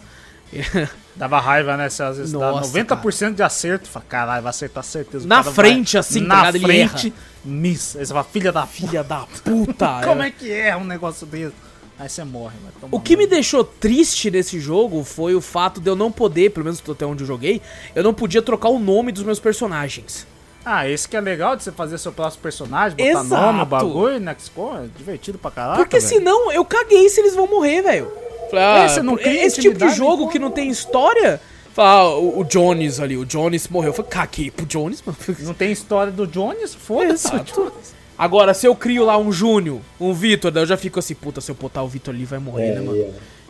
Dava 1.15 1.39
raiva, 1.39 1.77
né? 1.77 1.87
Se 1.87 2.01
às 2.01 2.17
vezes 2.17 2.33
Nossa, 2.33 2.73
dá 2.73 2.83
90% 2.83 3.19
cara. 3.19 3.31
de 3.33 3.43
acerto, 3.43 3.87
fala, 3.87 4.05
caralho, 4.09 4.41
vai 4.41 4.49
acertar 4.49 4.83
certeza. 4.83 5.27
Na 5.27 5.43
frente, 5.43 5.93
vai... 5.93 5.99
assim, 5.99 6.21
na 6.21 6.51
tá 6.51 6.59
frente, 6.59 7.13
miss. 7.45 7.95
Aí 7.95 8.03
você 8.03 8.11
fala, 8.11 8.23
filha 8.23 8.51
da 8.51 8.65
filha 8.65 9.03
da 9.03 9.27
puta. 9.43 10.01
Como 10.03 10.23
é 10.23 10.31
que 10.31 10.51
é 10.51 10.75
um 10.75 10.83
negócio 10.83 11.27
desse? 11.27 11.53
Aí 11.99 12.09
você 12.09 12.23
morre, 12.23 12.55
O 12.89 12.99
que 12.99 13.17
me 13.17 13.27
deixou 13.27 13.63
triste 13.63 14.31
nesse 14.31 14.59
jogo 14.59 15.03
foi 15.03 15.35
o 15.35 15.41
fato 15.41 15.81
de 15.81 15.89
eu 15.89 15.97
não 15.97 16.09
poder, 16.09 16.49
pelo 16.49 16.63
menos 16.63 16.81
até 16.89 17.05
onde 17.05 17.23
eu 17.23 17.27
joguei, 17.27 17.61
eu 17.93 18.01
não 18.01 18.13
podia 18.13 18.41
trocar 18.41 18.69
o 18.69 18.79
nome 18.79 19.11
dos 19.11 19.23
meus 19.23 19.39
personagens. 19.39 20.25
Ah, 20.71 20.87
esse 20.87 21.09
que 21.09 21.17
é 21.17 21.19
legal 21.19 21.55
de 21.55 21.63
você 21.63 21.71
fazer 21.71 21.97
seu 21.97 22.11
próximo 22.11 22.43
personagem, 22.43 22.95
botar 22.95 23.25
Exato. 23.25 23.41
nome, 23.41 23.65
bagulho, 23.65 24.19
né? 24.19 24.35
É 24.35 24.87
divertido 24.95 25.39
pra 25.39 25.49
caralho. 25.49 25.79
Porque 25.79 25.97
véio. 25.97 26.07
senão 26.07 26.51
eu 26.51 26.63
caguei 26.63 27.09
se 27.09 27.19
eles 27.19 27.33
vão 27.33 27.47
morrer, 27.47 27.81
velho. 27.81 28.11
Ah, 28.53 28.85
esse, 28.85 29.01
não 29.01 29.17
esse 29.17 29.61
tipo 29.61 29.79
de 29.79 29.89
jogo 29.89 30.29
que 30.29 30.37
não 30.37 30.51
tem 30.51 30.69
história. 30.69 31.41
ah, 31.75 32.09
o, 32.09 32.41
o, 32.41 32.43
Jones 32.43 32.99
ali, 32.99 33.17
o 33.17 33.25
Jones 33.25 33.67
morreu. 33.67 33.89
Eu 33.89 33.93
falei, 33.93 34.11
caguei 34.11 34.51
pro 34.51 34.63
Jones, 34.67 35.01
mano. 35.03 35.17
Não 35.41 35.55
tem 35.55 35.71
história 35.71 36.11
do 36.11 36.27
Jones? 36.27 36.75
Foda-se. 36.75 37.31
Agora, 38.15 38.53
se 38.53 38.67
eu 38.67 38.75
crio 38.75 39.05
lá 39.05 39.17
um 39.17 39.31
Júnior, 39.31 39.79
um 39.99 40.13
Vitor, 40.13 40.51
daí 40.51 40.63
eu 40.63 40.67
já 40.67 40.77
fico 40.77 40.99
assim, 40.99 41.15
puta, 41.15 41.41
se 41.41 41.49
eu 41.49 41.55
botar 41.55 41.81
o 41.81 41.87
Vitor 41.87 42.13
ali 42.13 42.25
vai 42.25 42.37
morrer, 42.37 42.71
é, 42.71 42.75
né, 42.75 42.81
mano? 42.81 43.01
É. 43.01 43.09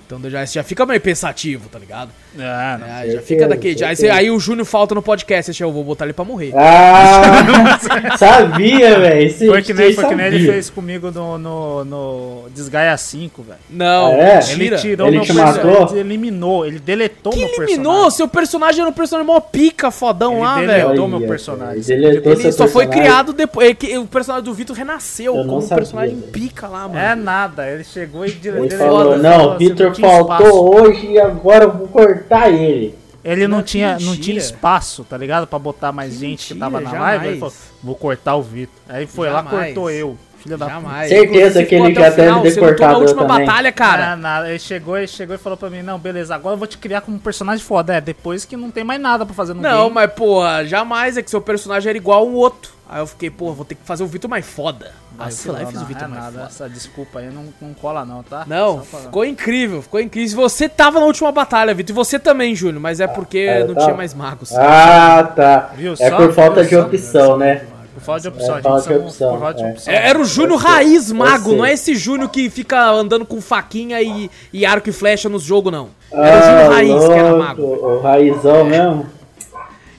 Então 0.09 0.27
já, 0.27 0.43
já 0.43 0.63
fica 0.63 0.87
meio 0.87 0.99
pensativo, 0.99 1.69
tá 1.69 1.77
ligado? 1.77 2.09
Ah, 2.39 2.77
não. 2.79 2.87
É, 2.87 3.11
já 3.11 3.21
fica 3.21 3.47
daquele. 3.47 3.77
Já, 3.77 3.89
aí, 3.89 4.09
aí, 4.09 4.31
o 4.31 4.39
Júnior 4.39 4.65
falta 4.65 4.95
no 4.95 5.03
podcast, 5.03 5.61
eu 5.61 5.71
vou 5.71 5.83
botar 5.83 6.05
ele 6.05 6.13
pra 6.13 6.25
morrer. 6.25 6.51
Ah! 6.55 7.77
sabia, 8.17 8.99
velho. 8.99 9.33
Foi 9.33 9.61
que 9.61 9.71
nem, 9.71 9.93
foi 9.93 10.07
que 10.07 10.15
nem 10.15 10.25
ele 10.25 10.51
fez 10.51 10.69
comigo 10.71 11.11
no, 11.11 11.37
no, 11.37 11.85
no 11.85 12.49
Desgaia 12.55 12.97
5, 12.97 13.43
velho. 13.43 13.59
Não, 13.69 14.13
é? 14.13 14.39
ele 14.51 14.75
tirou 14.77 15.07
ele 15.07 15.17
meu 15.17 15.25
personagem. 15.27 15.91
Ele 15.91 15.99
eliminou, 15.99 16.65
ele 16.65 16.79
deletou 16.79 17.31
que 17.31 17.39
meu 17.39 17.47
personagem. 17.47 17.75
eliminou? 17.75 18.09
Seu 18.09 18.27
personagem 18.27 18.81
era 18.81 18.89
um 18.89 18.93
personagem 18.93 19.31
mó 19.31 19.39
pica, 19.39 19.91
fodão 19.91 20.33
ele 20.33 20.41
lá, 20.41 20.55
velho. 20.55 20.71
Ele 20.71 20.81
deletou 20.81 21.07
meu 21.07 21.21
personagem. 21.27 21.83
Ele, 21.87 22.21
ele 22.25 22.51
só 22.51 22.67
foi 22.67 22.87
criado 22.87 23.31
depois. 23.31 23.77
O 23.99 24.07
personagem 24.07 24.43
do 24.43 24.53
Vitor 24.55 24.75
renasceu 24.75 25.33
como 25.33 25.59
um 25.59 25.67
personagem 25.67 26.15
pica 26.31 26.67
lá, 26.67 26.87
mano. 26.87 26.99
É 26.99 27.13
nada, 27.13 27.69
ele 27.69 27.83
chegou 27.83 28.25
e 28.25 28.31
deletou. 28.31 29.15
Não, 29.19 29.55
Vitor 29.55 29.98
faltou 29.99 30.47
espaço. 30.47 30.69
hoje 30.75 31.07
e 31.07 31.19
agora 31.19 31.65
eu 31.65 31.71
vou 31.71 31.87
cortar 31.87 32.49
ele. 32.49 32.95
Ele 33.23 33.47
não, 33.47 33.57
não 33.57 33.63
tinha, 33.63 33.99
não 33.99 34.15
tinha 34.15 34.37
espaço, 34.37 35.03
tá 35.03 35.17
ligado? 35.17 35.45
Pra 35.45 35.59
botar 35.59 35.91
mais 35.91 36.13
que 36.13 36.19
gente 36.19 36.53
mentira, 36.53 36.53
que 36.53 36.59
tava 36.59 36.79
na 36.79 36.89
jamais. 36.89 37.17
live. 37.17 37.27
Ele 37.27 37.39
falou, 37.39 37.53
vou 37.83 37.95
cortar 37.95 38.35
o 38.35 38.41
Vitor. 38.41 38.75
Aí 38.87 39.05
foi 39.05 39.27
jamais. 39.27 39.45
lá, 39.53 39.65
cortou 39.65 39.91
eu. 39.91 40.17
Filha 40.41 40.57
da 40.57 40.67
Jamais. 40.67 41.09
Certeza 41.09 41.63
que 41.63 41.75
ele 41.75 41.93
já 41.93 42.09
deve 42.09 42.51
ter 42.51 42.59
cortado 42.59 42.93
na 42.93 42.97
última 42.99 43.27
também. 43.27 43.45
batalha, 43.45 43.71
cara. 43.71 44.15
Não. 44.15 44.45
Ele 44.45 44.59
chegou, 44.59 44.97
ele 44.97 45.07
chegou 45.07 45.35
e 45.35 45.39
falou 45.39 45.57
pra 45.57 45.69
mim, 45.69 45.81
não, 45.81 45.99
beleza, 45.99 46.33
agora 46.35 46.55
eu 46.55 46.57
vou 46.57 46.67
te 46.67 46.77
criar 46.77 47.01
como 47.01 47.19
personagem 47.19 47.63
foda. 47.63 47.95
É, 47.95 48.01
depois 48.01 48.45
que 48.45 48.55
não 48.55 48.71
tem 48.71 48.83
mais 48.83 49.01
nada 49.01 49.25
pra 49.25 49.35
fazer 49.35 49.53
no 49.53 49.61
não, 49.61 49.69
game. 49.69 49.83
Não, 49.83 49.89
mas, 49.89 50.11
porra, 50.13 50.65
jamais 50.65 51.17
é 51.17 51.21
que 51.21 51.29
seu 51.29 51.41
personagem 51.41 51.89
era 51.89 51.97
igual 51.97 52.27
um 52.27 52.33
outro. 52.33 52.79
Aí 52.87 53.01
eu 53.01 53.05
fiquei, 53.05 53.29
pô, 53.29 53.53
vou 53.53 53.63
ter 53.63 53.75
que 53.75 53.81
fazer 53.85 54.03
o 54.03 54.07
Vitor 54.07 54.27
mais 54.27 54.45
foda. 54.47 54.91
Aí 55.19 55.29
eu 55.29 55.35
fui 55.35 55.51
lá 55.51 55.61
e 55.61 55.65
fiz 55.67 55.79
o 55.79 55.85
Vitor 55.85 56.05
é 56.05 56.07
mais 56.07 56.23
nada, 56.23 56.31
foda. 56.31 56.45
Essa 56.45 56.69
desculpa 56.69 57.19
aí 57.19 57.29
não, 57.29 57.45
não 57.61 57.71
cola 57.75 58.03
não, 58.03 58.23
tá? 58.23 58.45
Não, 58.47 58.81
ficou 58.83 59.23
incrível, 59.23 59.81
ficou 59.83 59.99
incrível. 59.99 60.37
Você 60.49 60.67
tava 60.67 60.99
na 60.99 61.05
última 61.05 61.31
batalha, 61.31 61.73
Vitor, 61.73 61.91
e 61.91 61.93
você 61.93 62.17
também, 62.17 62.55
Júnior, 62.55 62.81
mas 62.81 62.99
é 62.99 63.05
porque 63.05 63.39
é, 63.39 63.63
não 63.63 63.75
tá. 63.75 63.81
tinha 63.81 63.95
mais 63.95 64.15
magos. 64.15 64.51
Ah, 64.55 65.23
tá. 65.35 65.71
Viu? 65.75 65.93
É 65.93 66.09
Só 66.09 66.15
por 66.17 66.33
falta 66.33 66.65
de 66.65 66.75
opção, 66.75 67.37
né? 67.37 67.67
Por 67.99 68.05
falta 68.05 68.21
de 68.21 68.27
opção, 68.29 68.57
é, 68.57 68.61
falta 68.61 68.89
de 68.89 68.95
opção, 68.95 69.31
por 69.31 69.39
falta 69.39 69.53
de 69.55 69.63
é. 69.63 69.71
opção. 69.71 69.93
É, 69.93 70.09
era 70.09 70.19
o 70.19 70.25
Júnior 70.25 70.59
raiz 70.59 71.11
mago, 71.11 71.53
não 71.53 71.65
é 71.65 71.73
esse 71.73 71.95
Júnior 71.95 72.29
que 72.29 72.49
fica 72.49 72.89
andando 72.89 73.25
com 73.25 73.39
faquinha 73.41 74.01
e, 74.01 74.29
e 74.51 74.65
arco 74.65 74.89
e 74.89 74.91
flecha 74.91 75.29
nos 75.29 75.43
jogos, 75.43 75.71
não. 75.71 75.89
Era 76.11 76.35
ah, 76.35 76.39
o 76.39 76.43
Júnior 76.43 76.73
raiz 76.73 76.89
louco, 76.89 77.07
que 77.07 77.19
era 77.19 77.35
mago. 77.35 77.61
O 77.63 78.01
raizão 78.01 78.65
mesmo. 78.65 79.19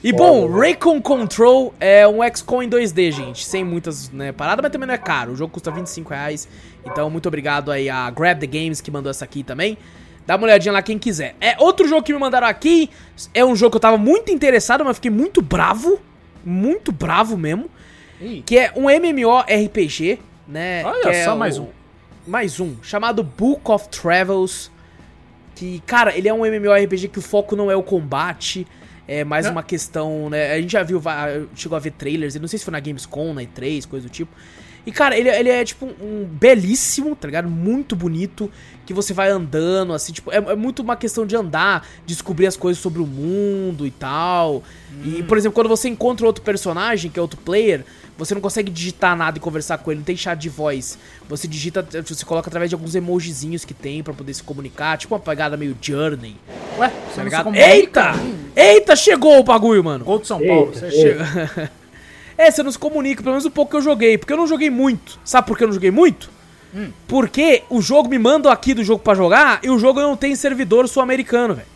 E 0.03 0.11
bom, 0.11 0.49
Raycon 0.49 0.99
Control 0.99 1.75
é 1.79 2.07
um 2.07 2.23
XCOM 2.23 2.63
em 2.63 2.69
2D, 2.69 3.11
gente. 3.11 3.45
Sem 3.45 3.63
muitas 3.63 4.09
né, 4.09 4.31
paradas, 4.31 4.63
mas 4.63 4.71
também 4.71 4.87
não 4.87 4.95
é 4.95 4.97
caro. 4.97 5.33
O 5.33 5.35
jogo 5.35 5.53
custa 5.53 5.69
25 5.69 6.09
reais. 6.09 6.47
Então, 6.83 7.07
muito 7.07 7.27
obrigado 7.27 7.71
aí 7.71 7.87
a 7.87 8.09
Grab 8.09 8.39
the 8.39 8.47
Games 8.47 8.81
que 8.81 8.89
mandou 8.89 9.11
essa 9.11 9.25
aqui 9.25 9.43
também. 9.43 9.77
Dá 10.25 10.37
uma 10.37 10.45
olhadinha 10.45 10.71
lá 10.71 10.81
quem 10.81 10.97
quiser. 10.97 11.35
É 11.39 11.55
outro 11.59 11.87
jogo 11.87 12.01
que 12.01 12.11
me 12.11 12.17
mandaram 12.17 12.47
aqui. 12.47 12.89
É 13.31 13.45
um 13.45 13.55
jogo 13.55 13.71
que 13.71 13.77
eu 13.77 13.81
tava 13.81 13.97
muito 13.97 14.31
interessado, 14.31 14.83
mas 14.83 14.97
fiquei 14.97 15.11
muito 15.11 15.39
bravo. 15.39 15.99
muito 16.43 16.91
bravo 16.91 17.37
mesmo, 17.37 17.69
Ih, 18.21 18.43
que 18.45 18.57
é 18.57 18.71
um 18.75 18.89
MMORPG, 18.89 20.19
né? 20.47 20.83
Olha 20.85 21.09
é 21.09 21.25
só, 21.25 21.35
mais 21.35 21.57
um. 21.57 21.67
Mais 22.27 22.59
um, 22.59 22.75
chamado 22.83 23.23
Book 23.23 23.71
of 23.71 23.89
Travels, 23.89 24.71
que, 25.55 25.81
cara, 25.87 26.15
ele 26.15 26.27
é 26.27 26.33
um 26.33 26.45
MMORPG 26.45 27.07
que 27.07 27.19
o 27.19 27.21
foco 27.21 27.55
não 27.55 27.71
é 27.71 27.75
o 27.75 27.81
combate, 27.81 28.67
é 29.07 29.23
mais 29.23 29.47
É. 29.47 29.49
uma 29.49 29.63
questão, 29.63 30.29
né? 30.29 30.53
A 30.53 30.61
gente 30.61 30.71
já 30.71 30.83
viu, 30.83 31.01
chegou 31.55 31.75
a 31.75 31.79
ver 31.79 31.91
trailers, 31.91 32.35
não 32.35 32.47
sei 32.47 32.59
se 32.59 32.65
foi 32.65 32.71
na 32.71 32.79
Gamescom, 32.79 33.33
na 33.33 33.41
E3, 33.41 33.87
coisa 33.87 34.07
do 34.07 34.11
tipo. 34.11 34.31
E, 34.85 34.91
cara, 34.91 35.15
ele, 35.15 35.29
ele 35.29 35.49
é, 35.49 35.63
tipo, 35.63 35.85
um 35.85 36.25
belíssimo, 36.25 37.15
tá 37.15 37.27
ligado? 37.27 37.47
Muito 37.47 37.95
bonito, 37.95 38.49
que 38.83 38.93
você 38.95 39.13
vai 39.13 39.29
andando, 39.29 39.93
assim, 39.93 40.11
tipo, 40.11 40.31
é, 40.31 40.37
é 40.37 40.55
muito 40.55 40.81
uma 40.81 40.95
questão 40.95 41.23
de 41.23 41.35
andar, 41.35 41.87
descobrir 42.03 42.47
as 42.47 42.57
coisas 42.57 42.81
sobre 42.81 42.99
o 42.99 43.05
mundo 43.05 43.85
e 43.85 43.91
tal. 43.91 44.63
E, 45.05 45.21
por 45.23 45.37
exemplo, 45.37 45.53
quando 45.53 45.67
você 45.67 45.87
encontra 45.87 46.25
outro 46.25 46.43
personagem, 46.43 47.11
que 47.11 47.19
é 47.19 47.21
outro 47.21 47.39
player, 47.39 47.85
você 48.25 48.33
não 48.33 48.41
consegue 48.41 48.71
digitar 48.71 49.15
nada 49.15 49.37
e 49.37 49.41
conversar 49.41 49.77
com 49.79 49.91
ele, 49.91 49.99
não 49.99 50.05
tem 50.05 50.15
chat 50.15 50.37
de 50.39 50.49
voz. 50.49 50.97
Você 51.27 51.47
digita, 51.47 51.85
você 52.05 52.23
coloca 52.25 52.47
através 52.49 52.69
de 52.69 52.75
alguns 52.75 52.93
emojizinhos 52.95 53.65
que 53.65 53.73
tem 53.73 54.03
pra 54.03 54.13
poder 54.13 54.33
se 54.33 54.43
comunicar, 54.43 54.97
tipo 54.97 55.13
uma 55.13 55.19
pegada 55.19 55.57
meio 55.57 55.75
Journey, 55.81 56.35
Ué, 56.77 56.87
tá 56.87 56.93
você 56.95 57.05
não 57.07 57.13
se 57.15 57.21
ligado? 57.23 57.43
comunica? 57.45 57.67
Eita! 57.73 58.13
Eita, 58.55 58.95
chegou 58.95 59.39
o 59.39 59.43
bagulho, 59.43 59.83
mano! 59.83 60.05
Gol 60.05 60.19
de 60.19 60.27
São 60.27 60.39
Paulo. 60.39 60.67
Eita. 60.73 60.79
Você 60.79 60.91
Chega- 60.91 61.71
é, 62.37 62.51
você 62.51 62.61
não 62.63 62.71
se 62.71 62.77
comunica, 62.79 63.21
pelo 63.23 63.33
menos 63.33 63.45
o 63.45 63.51
pouco 63.51 63.71
que 63.71 63.77
eu 63.77 63.81
joguei. 63.81 64.17
Porque 64.17 64.31
eu 64.33 64.37
não 64.37 64.47
joguei 64.47 64.69
muito. 64.69 65.19
Sabe 65.25 65.47
por 65.47 65.57
que 65.57 65.63
eu 65.63 65.67
não 65.67 65.73
joguei 65.73 65.91
muito? 65.91 66.29
Hum. 66.73 66.89
Porque 67.07 67.63
o 67.69 67.81
jogo 67.81 68.07
me 68.09 68.17
manda 68.19 68.51
aqui 68.51 68.73
do 68.73 68.83
jogo 68.83 69.03
pra 69.03 69.13
jogar 69.13 69.59
e 69.63 69.69
o 69.69 69.77
jogo 69.77 69.99
não 70.01 70.15
tem 70.15 70.35
servidor 70.35 70.87
sul-americano, 70.87 71.55
velho. 71.55 71.67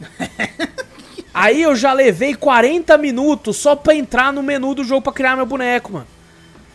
Aí 1.32 1.62
eu 1.62 1.76
já 1.76 1.92
levei 1.92 2.34
40 2.34 2.96
minutos 2.98 3.56
só 3.56 3.76
pra 3.76 3.94
entrar 3.94 4.32
no 4.32 4.42
menu 4.42 4.74
do 4.74 4.84
jogo 4.84 5.02
pra 5.02 5.12
criar 5.12 5.36
meu 5.36 5.46
boneco, 5.46 5.92
mano. 5.92 6.06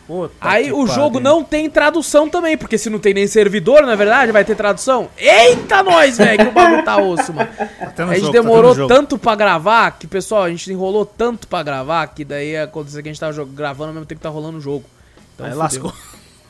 Puta 0.06 0.32
Aí 0.40 0.72
o 0.72 0.86
jogo 0.86 1.18
não 1.18 1.42
tem 1.42 1.68
tradução 1.68 2.28
também, 2.28 2.56
porque 2.56 2.78
se 2.78 2.88
não 2.88 3.00
tem 3.00 3.12
nem 3.12 3.26
servidor, 3.26 3.82
na 3.82 3.96
verdade, 3.96 4.30
vai 4.30 4.44
ter 4.44 4.54
tradução. 4.54 5.08
Eita 5.18 5.82
nós, 5.82 6.16
velho, 6.16 6.44
que 6.44 6.48
o 6.48 6.52
bagulho 6.52 6.84
tá 6.84 6.96
osso, 6.96 7.32
mano. 7.32 7.50
Tá 7.96 8.04
A 8.04 8.14
gente 8.14 8.20
jogo, 8.20 8.32
tá 8.32 8.40
demorou 8.40 8.72
jogo. 8.74 8.88
tanto 8.88 9.18
pra 9.18 9.34
gravar 9.34 9.90
que, 9.98 10.06
pessoal, 10.06 10.44
a 10.44 10.48
gente 10.48 10.72
enrolou 10.72 11.04
tanto 11.04 11.48
pra 11.48 11.60
gravar 11.64 12.06
que 12.06 12.24
daí 12.24 12.56
aconteceu 12.56 13.02
que 13.02 13.08
a 13.08 13.12
gente 13.12 13.18
tava 13.20 13.44
gravando 13.46 13.88
ao 13.88 13.94
mesmo 13.94 14.06
tempo 14.06 14.20
que 14.20 14.22
tá 14.22 14.28
rolando 14.28 14.58
o 14.58 14.60
jogo. 14.60 14.84
Então, 15.34 15.44
Aí 15.44 15.50
fudeu. 15.52 15.64
lascou. 15.64 15.94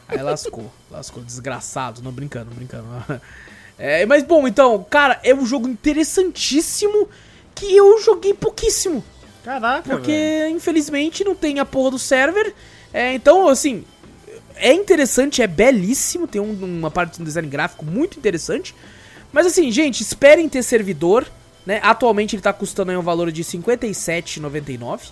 Aí 0.08 0.22
lascou, 0.22 0.72
lascou, 0.90 1.22
desgraçado, 1.24 2.02
não 2.02 2.12
brincando, 2.12 2.50
brincando. 2.54 2.84
É, 3.78 4.06
mas 4.06 4.22
bom, 4.22 4.48
então, 4.48 4.82
cara, 4.88 5.20
é 5.22 5.34
um 5.34 5.44
jogo 5.44 5.68
interessantíssimo 5.68 7.10
que 7.56 7.74
eu 7.74 8.00
joguei 8.00 8.32
pouquíssimo. 8.34 9.02
Caraca, 9.42 9.88
Porque, 9.90 10.12
velho. 10.12 10.56
infelizmente, 10.56 11.24
não 11.24 11.34
tem 11.34 11.58
a 11.58 11.64
porra 11.64 11.90
do 11.92 11.98
server. 11.98 12.54
É, 12.92 13.14
então, 13.14 13.48
assim, 13.48 13.84
é 14.56 14.72
interessante, 14.72 15.42
é 15.42 15.46
belíssimo, 15.46 16.26
tem 16.28 16.40
um- 16.40 16.78
uma 16.78 16.90
parte 16.90 17.18
de 17.18 17.24
design 17.24 17.48
gráfico 17.48 17.84
muito 17.84 18.18
interessante. 18.18 18.74
Mas 19.32 19.46
assim, 19.46 19.70
gente, 19.70 20.00
esperem 20.02 20.48
ter 20.48 20.62
servidor, 20.62 21.26
né? 21.66 21.80
Atualmente 21.82 22.34
ele 22.36 22.42
tá 22.42 22.52
custando 22.52 22.90
aí 22.90 22.96
um 22.96 23.02
valor 23.02 23.30
de 23.32 23.42
R$ 23.42 23.48
57,99. 23.48 25.10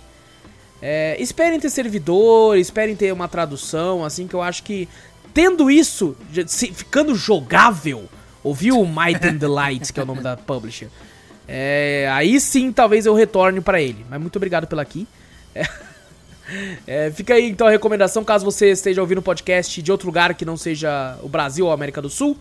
É, 0.81 1.15
esperem 1.19 1.59
ter 1.59 1.69
servidor, 1.69 2.57
esperem 2.57 2.95
ter 2.95 3.11
uma 3.13 3.27
tradução, 3.27 4.03
assim, 4.03 4.27
que 4.27 4.33
eu 4.33 4.41
acho 4.41 4.63
que 4.63 4.87
tendo 5.33 5.69
isso, 5.71 6.15
se- 6.47 6.71
ficando 6.73 7.15
jogável, 7.15 8.05
ouviu 8.43 8.79
o 8.79 8.87
Might 8.87 9.25
and 9.25 9.37
the 9.37 9.47
Light, 9.47 9.91
que 9.93 9.99
é 9.99 10.03
o 10.03 10.05
nome 10.05 10.21
da 10.21 10.35
publisher? 10.37 10.89
É, 11.47 12.09
aí 12.11 12.39
sim, 12.39 12.71
talvez 12.71 13.05
eu 13.05 13.13
retorne 13.13 13.61
pra 13.61 13.81
ele. 13.81 14.05
Mas 14.09 14.19
muito 14.19 14.35
obrigado 14.35 14.67
pela 14.67 14.81
aqui. 14.81 15.07
É, 15.53 15.63
é, 17.07 17.11
fica 17.11 17.33
aí 17.33 17.49
então 17.49 17.67
a 17.67 17.71
recomendação, 17.71 18.23
caso 18.23 18.43
você 18.45 18.71
esteja 18.71 19.01
ouvindo 19.01 19.19
o 19.19 19.21
podcast 19.23 19.81
de 19.81 19.91
outro 19.91 20.07
lugar 20.07 20.33
que 20.33 20.45
não 20.45 20.57
seja 20.57 21.17
o 21.21 21.29
Brasil 21.29 21.65
ou 21.65 21.71
a 21.71 21.73
América 21.75 22.01
do 22.01 22.09
Sul, 22.09 22.37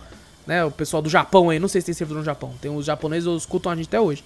né? 0.46 0.64
O 0.64 0.70
pessoal 0.70 1.02
do 1.02 1.08
Japão 1.08 1.50
aí, 1.50 1.58
não 1.58 1.68
sei 1.68 1.80
se 1.80 1.86
tem 1.86 1.94
servidor 1.94 2.18
no 2.20 2.24
Japão. 2.24 2.52
Tem 2.60 2.74
os 2.74 2.84
japoneses, 2.86 3.26
eles 3.28 3.42
escutam 3.42 3.72
a 3.72 3.76
gente 3.76 3.86
até 3.86 4.00
hoje. 4.00 4.22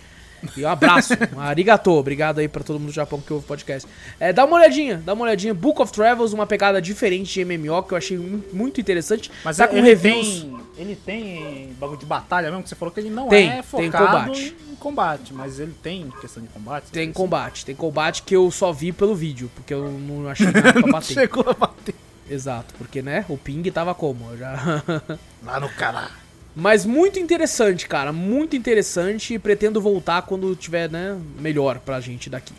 E 0.57 0.65
um 0.65 0.69
abraço, 0.69 1.15
um 1.35 1.41
arigato, 1.41 1.91
obrigado 1.91 2.39
aí 2.39 2.47
pra 2.47 2.63
todo 2.63 2.79
mundo 2.79 2.91
do 2.91 2.95
Japão 2.95 3.21
que 3.21 3.33
ouve 3.33 3.45
o 3.45 3.49
podcast. 3.49 3.89
É, 4.21 4.33
dá 4.33 4.45
uma 4.45 4.57
olhadinha, 4.57 5.03
dá 5.05 5.13
uma 5.13 5.25
olhadinha. 5.25 5.53
Book 5.53 5.83
of 5.83 5.93
Travels, 5.93 6.33
uma 6.33 6.47
pegada 6.47 6.81
diferente 6.81 7.33
de 7.33 7.45
MMO 7.45 7.83
que 7.83 7.93
eu 7.93 7.99
achei 7.99 8.17
mu- 8.17 8.45
muito 8.53 8.81
interessante. 8.81 9.31
Mas 9.45 9.57
tá 9.57 9.65
ele 9.65 9.75
com 9.75 9.83
reviews. 9.83 10.43
Tem, 10.43 10.59
ele 10.79 10.97
tem 10.97 11.75
bagulho 11.79 11.99
de 11.99 12.07
batalha 12.07 12.49
mesmo, 12.51 12.63
que 12.63 12.69
você 12.69 12.75
falou 12.77 12.95
que 12.95 13.01
ele 13.01 13.11
não 13.11 13.29
Tem, 13.29 13.49
é 13.51 13.53
tem 13.55 13.63
focado 13.63 14.07
combate. 14.07 14.57
em 14.71 14.75
combate, 14.77 15.35
mas 15.35 15.59
ele 15.59 15.75
tem 15.83 16.09
questão 16.21 16.43
de 16.43 16.49
combate? 16.49 16.87
Tem 16.91 17.13
combate, 17.13 17.67
tem 17.67 17.75
combate 17.75 18.23
que 18.23 18.35
eu 18.35 18.51
só 18.51 18.73
vi 18.73 18.93
pelo 18.93 19.15
vídeo, 19.15 19.51
porque 19.55 19.75
eu 19.75 19.91
não 19.91 20.29
achei 20.29 20.47
nada 20.53 20.73
pra 20.73 20.93
bater. 20.93 21.15
chegou 21.15 21.45
a 21.49 21.53
bater. 21.53 21.95
Exato, 22.31 22.75
porque 22.79 23.03
né, 23.03 23.25
o 23.29 23.37
ping 23.37 23.63
tava 23.71 23.95
como? 23.95 24.31
Eu 24.31 24.39
já. 24.39 24.83
Lá 25.45 25.59
no 25.59 25.69
caralho. 25.71 26.13
Mas 26.55 26.85
muito 26.85 27.19
interessante, 27.19 27.87
cara, 27.87 28.13
muito 28.13 28.57
interessante 28.57 29.35
e 29.35 29.39
pretendo 29.39 29.81
voltar 29.81 30.23
quando 30.23 30.55
tiver, 30.57 30.91
né, 30.91 31.19
melhor 31.39 31.79
pra 31.79 32.01
gente 32.01 32.29
daqui. 32.29 32.53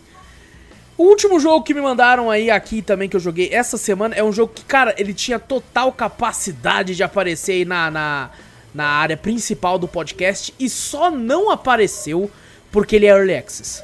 O 1.00 1.04
último 1.04 1.40
jogo 1.40 1.64
que 1.64 1.74
me 1.74 1.80
mandaram 1.80 2.30
aí 2.30 2.52
aqui 2.52 2.82
também 2.82 3.08
que 3.08 3.16
eu 3.16 3.22
joguei 3.22 3.48
essa 3.54 3.78
semana 3.78 4.14
é 4.16 4.22
um 4.22 4.34
jogo 4.34 4.52
que, 4.54 4.66
cara, 4.66 4.94
ele 4.98 5.14
tinha 5.14 5.40
total 5.40 5.94
capacidade 5.94 6.94
de 6.94 7.02
aparecer 7.02 7.54
aí 7.54 7.64
na, 7.64 7.90
na, 7.90 8.30
na 8.74 8.84
área 8.86 9.16
principal 9.16 9.80
do 9.80 9.88
podcast 9.88 10.54
e 10.60 10.70
só 10.70 11.10
não 11.10 11.52
apareceu 11.52 12.30
porque 12.70 12.98
ele 12.98 13.06
é 13.06 13.12
Early 13.12 13.34
Access. 13.34 13.82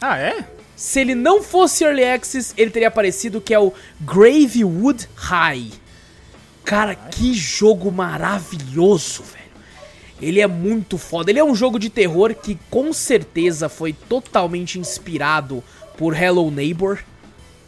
Ah, 0.00 0.18
é? 0.18 0.44
Se 0.76 1.00
ele 1.00 1.16
não 1.16 1.42
fosse 1.42 1.82
Early 1.82 2.04
Access, 2.04 2.54
ele 2.56 2.70
teria 2.70 2.86
aparecido 2.86 3.40
que 3.40 3.52
é 3.52 3.58
o 3.58 3.72
Gravewood 4.00 5.08
High. 5.16 5.72
Cara, 6.64 6.94
que 6.94 7.34
jogo 7.34 7.90
maravilhoso, 7.90 9.24
velho. 9.24 9.46
Ele 10.22 10.40
é 10.40 10.46
muito 10.46 10.96
foda. 10.96 11.28
Ele 11.28 11.40
é 11.40 11.44
um 11.44 11.56
jogo 11.56 11.76
de 11.76 11.90
terror 11.90 12.32
que 12.36 12.56
com 12.70 12.92
certeza 12.92 13.68
foi 13.68 13.92
totalmente 13.92 14.78
inspirado 14.78 15.60
por 15.96 16.14
Hello 16.16 16.50
Neighbor. 16.50 16.98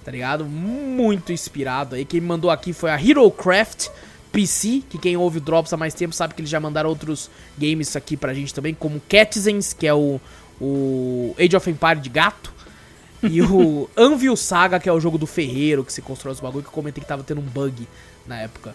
Tá 0.04 0.10
ligado? 0.12 0.44
Muito 0.46 1.32
inspirado. 1.32 1.94
Aí 1.94 2.04
quem 2.04 2.20
me 2.20 2.26
mandou 2.26 2.50
aqui 2.50 2.72
foi 2.72 2.90
a 2.90 3.00
HeroCraft 3.00 3.88
PC, 4.32 4.82
que 4.88 4.98
quem 4.98 5.16
ouve 5.16 5.38
o 5.38 5.40
Drops 5.40 5.72
há 5.72 5.76
mais 5.76 5.94
tempo 5.94 6.14
sabe 6.14 6.34
que 6.34 6.40
eles 6.40 6.50
já 6.50 6.58
mandaram 6.60 6.88
outros 6.88 7.30
games 7.58 7.94
aqui 7.96 8.16
pra 8.16 8.32
gente 8.32 8.54
também, 8.54 8.72
como 8.74 9.00
Catzens, 9.08 9.72
que 9.72 9.86
é 9.86 9.92
o, 9.92 10.20
o 10.60 11.34
Age 11.38 11.56
of 11.56 11.70
Empire 11.70 12.00
de 12.00 12.08
gato. 12.08 12.52
E 13.22 13.42
o 13.42 13.88
Anvil 13.96 14.36
Saga, 14.36 14.78
que 14.78 14.88
é 14.88 14.92
o 14.92 15.00
jogo 15.00 15.18
do 15.18 15.26
ferreiro, 15.26 15.84
que 15.84 15.92
se 15.92 16.00
constrói 16.00 16.32
os 16.34 16.40
bagulho, 16.40 16.62
que 16.62 16.68
eu 16.68 16.72
comentei 16.74 17.02
que 17.02 17.08
tava 17.08 17.22
tendo 17.22 17.40
um 17.40 17.44
bug 17.44 17.86
na 18.26 18.40
época. 18.40 18.74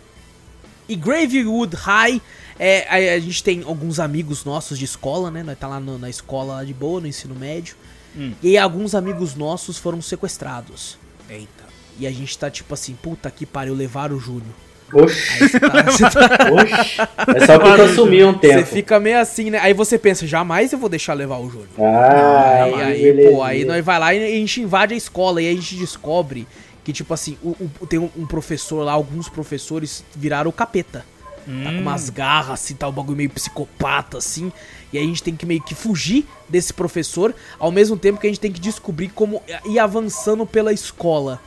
E 0.87 0.95
Gravewood 0.95 1.75
High, 1.77 2.21
é, 2.59 2.85
a, 2.89 3.15
a 3.15 3.19
gente 3.19 3.41
tem 3.43 3.63
alguns 3.65 3.99
amigos 3.99 4.43
nossos 4.43 4.77
de 4.77 4.85
escola, 4.85 5.31
né? 5.31 5.41
Nós 5.41 5.57
tá 5.57 5.67
lá 5.67 5.79
no- 5.79 5.97
na 5.97 6.09
escola 6.09 6.55
lá 6.55 6.63
de 6.63 6.73
boa, 6.73 6.99
no 6.99 7.07
ensino 7.07 7.33
médio. 7.33 7.75
Hum. 8.15 8.33
E 8.41 8.49
aí 8.49 8.57
alguns 8.57 8.93
amigos 8.95 9.35
nossos 9.35 9.77
foram 9.77 10.01
sequestrados. 10.01 10.97
Eita. 11.29 11.63
E 11.99 12.07
a 12.07 12.11
gente 12.11 12.37
tá 12.37 12.49
tipo 12.49 12.73
assim, 12.73 12.93
puta 13.01 13.29
que 13.31 13.45
pariu, 13.45 13.73
levaram 13.73 14.15
o 14.15 14.19
Júnior. 14.19 14.53
Oxi, 14.93 15.17
Aí 15.41 15.49
você 15.49 15.59
tá- 15.59 15.83
você 15.83 16.09
tá- 16.09 16.49
oxi. 16.53 17.01
É 17.41 17.45
só 17.47 17.57
porque 17.59 17.81
eu 17.81 17.95
sumi 17.95 18.23
um 18.23 18.33
você 18.33 18.39
tempo. 18.39 18.65
fica 18.67 18.99
meio 18.99 19.19
assim, 19.19 19.49
né? 19.49 19.57
Aí 19.59 19.73
você 19.73 19.97
pensa, 19.97 20.27
jamais 20.27 20.71
eu 20.71 20.77
vou 20.77 20.87
deixar 20.89 21.13
levar 21.15 21.37
o 21.37 21.49
Júnior. 21.49 21.69
Ah, 21.79 22.63
aí, 22.65 22.73
aí, 22.81 23.01
beleza. 23.01 23.31
pô, 23.35 23.41
aí 23.41 23.65
nós 23.65 23.83
vai 23.83 23.97
lá 23.99 24.13
e 24.13 24.23
a 24.23 24.27
gente 24.37 24.61
invade 24.61 24.93
a 24.93 24.97
escola 24.97 25.41
e 25.41 25.47
aí 25.47 25.53
a 25.53 25.55
gente 25.59 25.75
descobre 25.77 26.47
que, 26.83 26.93
tipo 26.93 27.11
assim, 27.13 27.37
o, 27.41 27.55
o- 27.81 27.87
tem 27.87 27.97
um, 27.97 28.09
um 28.15 28.27
professor 28.27 28.83
lá, 28.83 28.91
alguns 28.91 29.27
professores 29.29 30.03
viraram 30.15 30.49
o 30.49 30.53
capeta. 30.53 31.03
Tá 31.45 31.71
com 31.71 31.81
umas 31.81 32.09
garras, 32.09 32.61
assim, 32.61 32.75
tá 32.75 32.87
um 32.87 32.91
bagulho 32.91 33.17
meio 33.17 33.29
psicopata, 33.29 34.17
assim. 34.17 34.51
E 34.91 34.97
aí 34.97 35.03
a 35.03 35.07
gente 35.07 35.23
tem 35.23 35.35
que 35.35 35.45
meio 35.45 35.61
que 35.61 35.75
fugir 35.75 36.25
desse 36.47 36.73
professor, 36.73 37.33
ao 37.59 37.71
mesmo 37.71 37.97
tempo 37.97 38.19
que 38.19 38.27
a 38.27 38.29
gente 38.29 38.39
tem 38.39 38.51
que 38.51 38.59
descobrir 38.59 39.09
como 39.09 39.41
ir 39.65 39.79
avançando 39.79 40.45
pela 40.45 40.71
escola. 40.71 41.41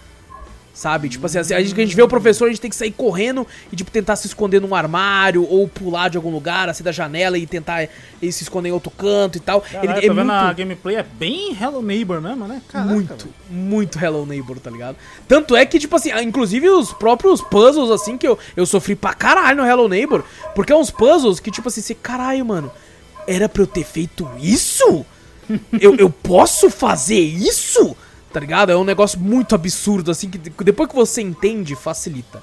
Sabe? 0.77 1.09
Tipo 1.09 1.25
assim, 1.25 1.39
a 1.39 1.43
gente, 1.43 1.73
a 1.73 1.85
gente 1.85 1.97
vê 1.97 2.03
o 2.03 2.09
professor, 2.09 2.45
a 2.45 2.49
gente 2.49 2.61
tem 2.61 2.69
que 2.69 2.77
sair 2.77 2.91
correndo 2.91 3.47
e, 3.73 3.77
tipo, 3.77 3.91
tentar 3.91 4.15
se 4.15 4.27
esconder 4.27 4.61
num 4.61 4.75
armário 4.75 5.43
ou 5.49 5.67
pular 5.67 6.11
de 6.11 6.19
algum 6.19 6.31
lugar, 6.31 6.69
assim, 6.69 6.85
da 6.85 6.93
janela 6.93 7.39
e 7.39 7.47
tentar 7.47 7.89
ir 8.21 8.31
se 8.31 8.43
esconder 8.43 8.69
em 8.69 8.73
outro 8.73 8.91
canto 8.91 9.39
e 9.39 9.41
tal. 9.41 9.63
Caralho, 9.63 9.91
Ele 9.91 9.93
é 9.93 10.01
vendo 10.03 10.17
muito, 10.17 10.31
a 10.33 10.53
gameplay, 10.53 10.97
é 10.97 11.03
bem 11.03 11.57
Hello 11.59 11.81
Neighbor 11.81 12.21
mesmo, 12.21 12.47
né? 12.47 12.61
Caraca, 12.69 12.93
muito, 12.93 13.25
velho. 13.25 13.35
muito 13.49 13.99
Hello 13.99 14.27
Neighbor, 14.27 14.61
tá 14.61 14.71
ligado? 14.71 14.97
Tanto 15.27 15.57
é 15.57 15.65
que, 15.65 15.79
tipo 15.79 15.97
assim, 15.97 16.11
inclusive 16.21 16.69
os 16.69 16.93
próprios 16.93 17.41
puzzles, 17.41 17.91
assim, 17.91 18.19
que 18.19 18.29
eu, 18.29 18.39
eu 18.55 18.67
sofri 18.67 18.95
pra 18.95 19.15
caralho 19.15 19.63
no 19.63 19.67
Hello 19.67 19.89
Neighbor, 19.89 20.25
porque 20.55 20.75
é 20.75 20.77
uns 20.77 20.91
puzzles 20.91 21.41
que, 21.41 21.51
tipo 21.51 21.69
assim, 21.69 21.81
você, 21.81 21.95
caralho, 21.95 22.45
mano, 22.45 22.71
era 23.27 23.49
pra 23.49 23.63
eu 23.63 23.67
ter 23.67 23.85
feito 23.85 24.29
isso? 24.39 25.07
eu, 25.81 25.97
eu 25.97 26.11
posso 26.11 26.69
fazer 26.69 27.19
isso? 27.19 27.97
Tá 28.37 28.41
ligado? 28.41 28.71
É 28.71 28.77
um 28.77 28.85
negócio 28.85 29.19
muito 29.19 29.55
absurdo, 29.55 30.11
assim, 30.11 30.29
que 30.29 30.37
depois 30.63 30.91
que 30.91 30.95
você 30.95 31.23
entende, 31.23 31.75
facilita. 31.75 32.43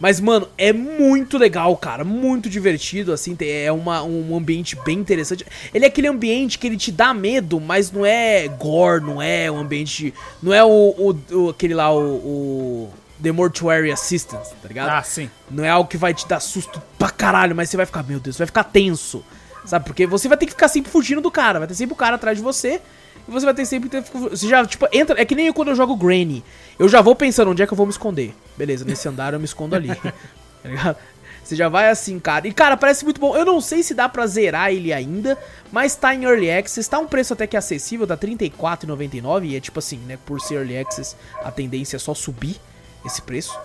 Mas, 0.00 0.18
mano, 0.18 0.48
é 0.58 0.72
muito 0.72 1.38
legal, 1.38 1.76
cara. 1.76 2.02
Muito 2.02 2.50
divertido, 2.50 3.12
assim. 3.12 3.36
É 3.40 3.70
uma, 3.70 4.02
um 4.02 4.36
ambiente 4.36 4.74
bem 4.84 4.98
interessante. 4.98 5.46
Ele 5.72 5.84
é 5.84 5.88
aquele 5.88 6.08
ambiente 6.08 6.58
que 6.58 6.66
ele 6.66 6.76
te 6.76 6.90
dá 6.90 7.14
medo, 7.14 7.60
mas 7.60 7.92
não 7.92 8.04
é 8.04 8.48
gore, 8.48 9.00
não 9.00 9.22
é 9.22 9.48
um 9.48 9.58
ambiente. 9.58 10.12
Não 10.42 10.52
é 10.52 10.64
o. 10.64 10.68
o- 10.68 11.34
o- 11.36 11.48
aquele 11.50 11.72
lá, 11.74 11.88
o. 11.94 12.00
o 12.00 12.90
The 13.22 13.30
Mortuary 13.30 13.92
Assistance, 13.92 14.52
tá 14.60 14.66
ligado? 14.66 14.88
Ah, 14.90 15.02
sim. 15.04 15.30
Não 15.48 15.64
é 15.64 15.68
algo 15.68 15.88
que 15.88 15.96
vai 15.96 16.12
te 16.12 16.26
dar 16.26 16.40
susto 16.40 16.82
pra 16.98 17.10
caralho, 17.10 17.54
mas 17.54 17.70
você 17.70 17.76
vai 17.76 17.86
ficar, 17.86 18.02
meu 18.02 18.18
Deus, 18.18 18.34
você 18.34 18.40
vai 18.40 18.46
ficar 18.48 18.64
tenso. 18.64 19.24
Sabe? 19.64 19.84
Porque 19.84 20.04
você 20.04 20.26
vai 20.26 20.36
ter 20.36 20.46
que 20.46 20.52
ficar 20.52 20.66
sempre 20.66 20.90
fugindo 20.90 21.20
do 21.20 21.30
cara. 21.30 21.60
Vai 21.60 21.68
ter 21.68 21.74
sempre 21.74 21.92
o 21.92 21.96
cara 21.96 22.16
atrás 22.16 22.38
de 22.38 22.42
você. 22.42 22.80
Você 23.28 23.44
vai 23.44 23.54
ter 23.54 23.66
sempre 23.66 23.88
ter. 23.88 24.02
Você 24.02 24.48
já, 24.48 24.64
tipo, 24.64 24.88
entra. 24.90 25.20
É 25.20 25.24
que 25.24 25.34
nem 25.34 25.52
quando 25.52 25.68
eu 25.68 25.74
jogo 25.74 25.94
Granny. 25.94 26.42
Eu 26.78 26.88
já 26.88 27.02
vou 27.02 27.14
pensando 27.14 27.50
onde 27.50 27.62
é 27.62 27.66
que 27.66 27.72
eu 27.72 27.76
vou 27.76 27.86
me 27.86 27.92
esconder. 27.92 28.34
Beleza, 28.56 28.84
nesse 28.84 29.06
andar 29.08 29.34
eu 29.34 29.38
me 29.38 29.44
escondo 29.44 29.76
ali. 29.76 29.88
tá 29.94 30.68
ligado? 30.68 30.96
Você 31.44 31.56
já 31.56 31.68
vai 31.68 31.88
assim, 31.88 32.18
cara. 32.18 32.46
E, 32.46 32.52
cara, 32.52 32.76
parece 32.76 33.04
muito 33.04 33.20
bom. 33.20 33.34
Eu 33.34 33.44
não 33.44 33.60
sei 33.60 33.82
se 33.82 33.94
dá 33.94 34.08
pra 34.08 34.26
zerar 34.26 34.70
ele 34.70 34.92
ainda, 34.92 35.36
mas 35.72 35.96
tá 35.96 36.14
em 36.14 36.24
Early 36.24 36.50
Access. 36.50 36.90
Tá 36.90 36.98
um 36.98 37.06
preço 37.06 37.32
até 37.32 37.46
que 37.46 37.56
acessível, 37.56 38.06
tá 38.06 38.14
R$ 38.14 38.36
34,99. 38.36 39.44
E 39.44 39.56
é 39.56 39.60
tipo 39.60 39.78
assim, 39.78 39.98
né? 40.06 40.18
Por 40.26 40.40
ser 40.40 40.56
Early 40.56 40.78
Access, 40.78 41.16
a 41.42 41.50
tendência 41.50 41.96
é 41.96 41.98
só 41.98 42.12
subir 42.12 42.56
esse 43.04 43.22
preço. 43.22 43.58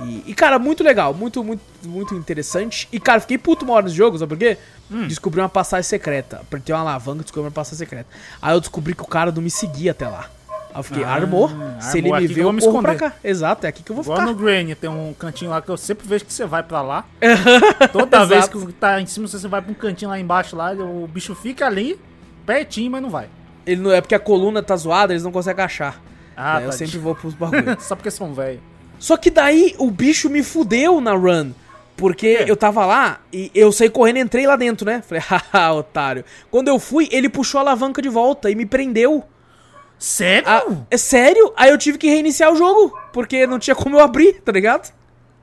E, 0.00 0.24
e, 0.26 0.34
cara, 0.34 0.58
muito 0.58 0.82
legal, 0.82 1.14
muito, 1.14 1.42
muito, 1.42 1.62
muito 1.84 2.14
interessante. 2.14 2.88
E, 2.92 2.98
cara, 2.98 3.20
fiquei 3.20 3.38
puto 3.38 3.64
uma 3.64 3.74
hora 3.74 3.84
nesse 3.84 3.96
jogo, 3.96 4.18
sabe 4.18 4.28
por 4.28 4.38
quê? 4.38 4.56
Descobri 4.90 5.40
uma 5.40 5.48
passagem 5.48 5.82
secreta. 5.84 6.38
Apertei 6.42 6.74
uma 6.74 6.80
alavanca 6.82 7.20
e 7.20 7.24
descobri 7.24 7.46
uma 7.46 7.50
passagem 7.52 7.78
secreta. 7.78 8.08
Aí 8.40 8.54
eu 8.54 8.60
descobri 8.60 8.94
que 8.94 9.02
o 9.02 9.06
cara 9.06 9.32
não 9.32 9.42
me 9.42 9.50
seguia 9.50 9.90
até 9.92 10.06
lá. 10.06 10.30
Aí 10.72 10.80
eu 10.80 10.82
fiquei, 10.82 11.04
Ah, 11.04 11.12
armou. 11.14 11.50
Se 11.80 11.98
ele 11.98 12.12
me 12.12 12.26
vê, 12.26 12.42
eu 12.42 12.52
me 12.52 12.60
corro 12.60 12.82
pra 12.82 12.92
esconder. 12.94 13.10
cá. 13.12 13.16
Exato, 13.22 13.64
é 13.66 13.68
aqui 13.68 13.82
que 13.82 13.90
eu 13.92 13.96
vou 13.96 14.02
Igual 14.04 14.18
ficar. 14.18 14.30
no 14.30 14.36
Granny, 14.36 14.74
tem 14.74 14.90
um 14.90 15.14
cantinho 15.14 15.50
lá 15.50 15.62
que 15.62 15.68
eu 15.70 15.76
sempre 15.76 16.06
vejo 16.06 16.24
que 16.24 16.32
você 16.32 16.44
vai 16.46 16.62
pra 16.62 16.82
lá. 16.82 17.04
Toda 17.92 18.24
vez 18.24 18.48
que 18.48 18.72
tá 18.72 19.00
em 19.00 19.06
cima, 19.06 19.26
você 19.28 19.46
vai 19.48 19.62
pra 19.62 19.70
um 19.70 19.74
cantinho 19.74 20.10
lá 20.10 20.18
embaixo, 20.18 20.56
lá, 20.56 20.72
o 20.72 21.06
bicho 21.06 21.34
fica 21.34 21.66
ali, 21.66 21.98
pertinho, 22.46 22.90
mas 22.90 23.02
não 23.02 23.10
vai. 23.10 23.28
Ele 23.66 23.80
não 23.80 23.92
é 23.92 24.00
porque 24.00 24.14
a 24.14 24.18
coluna 24.20 24.62
tá 24.62 24.76
zoada, 24.76 25.12
eles 25.12 25.22
não 25.24 25.32
conseguem 25.32 25.64
achar. 25.64 26.00
Ah, 26.36 26.56
Aí 26.58 26.64
eu 26.64 26.70
tá. 26.70 26.76
sempre 26.76 26.98
vou 26.98 27.14
pros 27.14 27.34
bagulhos. 27.34 27.82
Só 27.84 27.94
porque 27.96 28.10
são 28.10 28.34
velho. 28.34 28.60
Só 28.98 29.16
que 29.16 29.30
daí 29.30 29.74
o 29.78 29.90
bicho 29.90 30.28
me 30.28 30.42
fudeu 30.42 31.00
na 31.00 31.12
run. 31.14 31.52
Porque 31.96 32.38
quê? 32.38 32.44
eu 32.50 32.56
tava 32.56 32.84
lá 32.84 33.20
e 33.32 33.50
eu 33.54 33.70
saí 33.70 33.88
correndo 33.88 34.16
e 34.16 34.20
entrei 34.20 34.46
lá 34.46 34.56
dentro, 34.56 34.84
né? 34.84 35.02
Falei, 35.06 35.22
haha, 35.26 35.72
otário. 35.72 36.24
Quando 36.50 36.68
eu 36.68 36.78
fui, 36.78 37.08
ele 37.12 37.28
puxou 37.28 37.58
a 37.58 37.62
alavanca 37.62 38.02
de 38.02 38.08
volta 38.08 38.50
e 38.50 38.54
me 38.54 38.66
prendeu. 38.66 39.24
Sério? 39.98 40.48
Ah, 40.48 40.64
é 40.90 40.96
sério? 40.96 41.52
Aí 41.56 41.70
eu 41.70 41.78
tive 41.78 41.98
que 41.98 42.08
reiniciar 42.08 42.52
o 42.52 42.56
jogo, 42.56 42.98
porque 43.12 43.46
não 43.46 43.58
tinha 43.58 43.76
como 43.76 43.96
eu 43.96 44.00
abrir, 44.00 44.40
tá 44.40 44.50
ligado? 44.50 44.92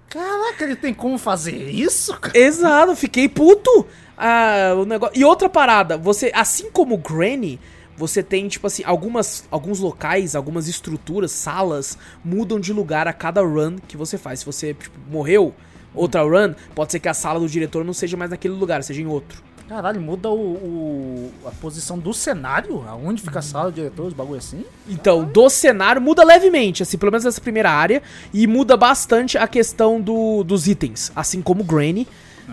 Caraca, 0.10 0.64
ele 0.66 0.76
tem 0.76 0.94
como 0.94 1.18
fazer 1.18 1.70
isso, 1.70 2.14
cara? 2.20 2.38
Exato, 2.38 2.96
fiquei 2.96 3.30
puto. 3.30 3.88
Ah, 4.18 4.74
o 4.78 4.86
negócio... 4.86 5.18
E 5.18 5.24
outra 5.24 5.48
parada, 5.48 5.98
você, 5.98 6.32
assim 6.36 6.70
como 6.70 6.96
o 6.96 6.98
Granny, 6.98 7.60
você 7.96 8.22
tem, 8.22 8.48
tipo 8.48 8.68
assim, 8.68 8.84
algumas, 8.84 9.46
alguns 9.50 9.80
locais, 9.80 10.36
algumas 10.36 10.68
estruturas, 10.68 11.32
salas, 11.32 11.98
mudam 12.24 12.60
de 12.60 12.74
lugar 12.74 13.08
a 13.08 13.14
cada 13.14 13.42
run 13.42 13.78
que 13.88 13.96
você 13.96 14.18
faz. 14.18 14.40
Se 14.40 14.46
você, 14.46 14.74
tipo, 14.74 15.00
morreu, 15.10 15.56
outra 15.94 16.22
run, 16.24 16.54
pode 16.76 16.92
ser 16.92 17.00
que 17.00 17.10
a 17.10 17.14
sala 17.14 17.40
do 17.40 17.48
diretor 17.48 17.84
não 17.86 17.94
seja 17.94 18.16
mais 18.18 18.32
naquele 18.32 18.54
lugar, 18.54 18.84
seja 18.84 19.02
em 19.02 19.06
outro. 19.08 19.42
Caralho, 19.70 20.02
muda 20.02 20.30
o, 20.30 20.34
o- 20.34 21.32
a 21.46 21.52
posição 21.52 21.98
do 21.98 22.14
cenário? 22.14 22.84
Aonde 22.90 23.22
fica 23.22 23.40
a 23.40 23.42
sala, 23.42 23.70
o 23.70 23.72
diretor, 23.72 24.08
os 24.08 24.14
bagulho 24.14 24.38
assim? 24.40 24.66
Então, 24.88 25.24
do 25.24 25.50
cenário 25.50 26.02
muda 26.02 26.24
levemente, 26.26 26.84
assim, 26.84 26.98
pelo 26.98 27.12
menos 27.12 27.24
nessa 27.24 27.40
primeira 27.40 27.72
área, 27.72 28.04
e 28.34 28.46
muda 28.48 28.76
bastante 28.76 29.38
a 29.38 29.48
questão 29.48 30.02
do, 30.02 30.44
dos 30.44 30.68
itens, 30.68 31.10
assim 31.16 31.42
como 31.42 31.62
o 31.62 31.64
Granny, 31.64 32.06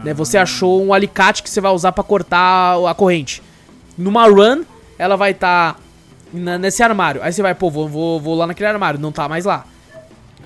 né? 0.05 0.15
Você 0.15 0.39
achou 0.39 0.81
um 0.85 0.93
alicate 0.95 1.43
que 1.43 1.51
você 1.51 1.61
vai 1.61 1.73
usar 1.73 1.91
pra 1.91 2.05
cortar 2.05 2.77
a 2.89 2.95
corrente. 2.95 3.43
Numa 3.97 4.29
run, 4.29 4.63
ela 4.97 5.17
vai 5.17 5.33
estar 5.33 5.77
nesse 6.33 6.85
armário. 6.85 7.21
Aí 7.23 7.33
você 7.33 7.43
vai, 7.43 7.53
pô, 7.55 7.69
vou, 7.69 7.89
vou, 7.89 8.21
vou 8.21 8.37
lá 8.37 8.47
naquele 8.47 8.69
armário, 8.69 9.01
não 9.01 9.11
tá 9.11 9.29
mais 9.29 9.45
lá. 9.45 9.65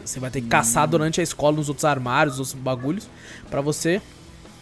Você 0.05 0.20
vai 0.20 0.31
ter 0.31 0.41
que 0.41 0.49
caçar 0.49 0.87
durante 0.89 1.20
a 1.20 1.23
escola 1.23 1.57
nos 1.57 1.69
outros 1.69 1.85
armários, 1.85 2.39
nos 2.39 2.51
outros 2.51 2.65
bagulhos, 2.65 3.09
pra 3.51 3.61
você 3.61 4.01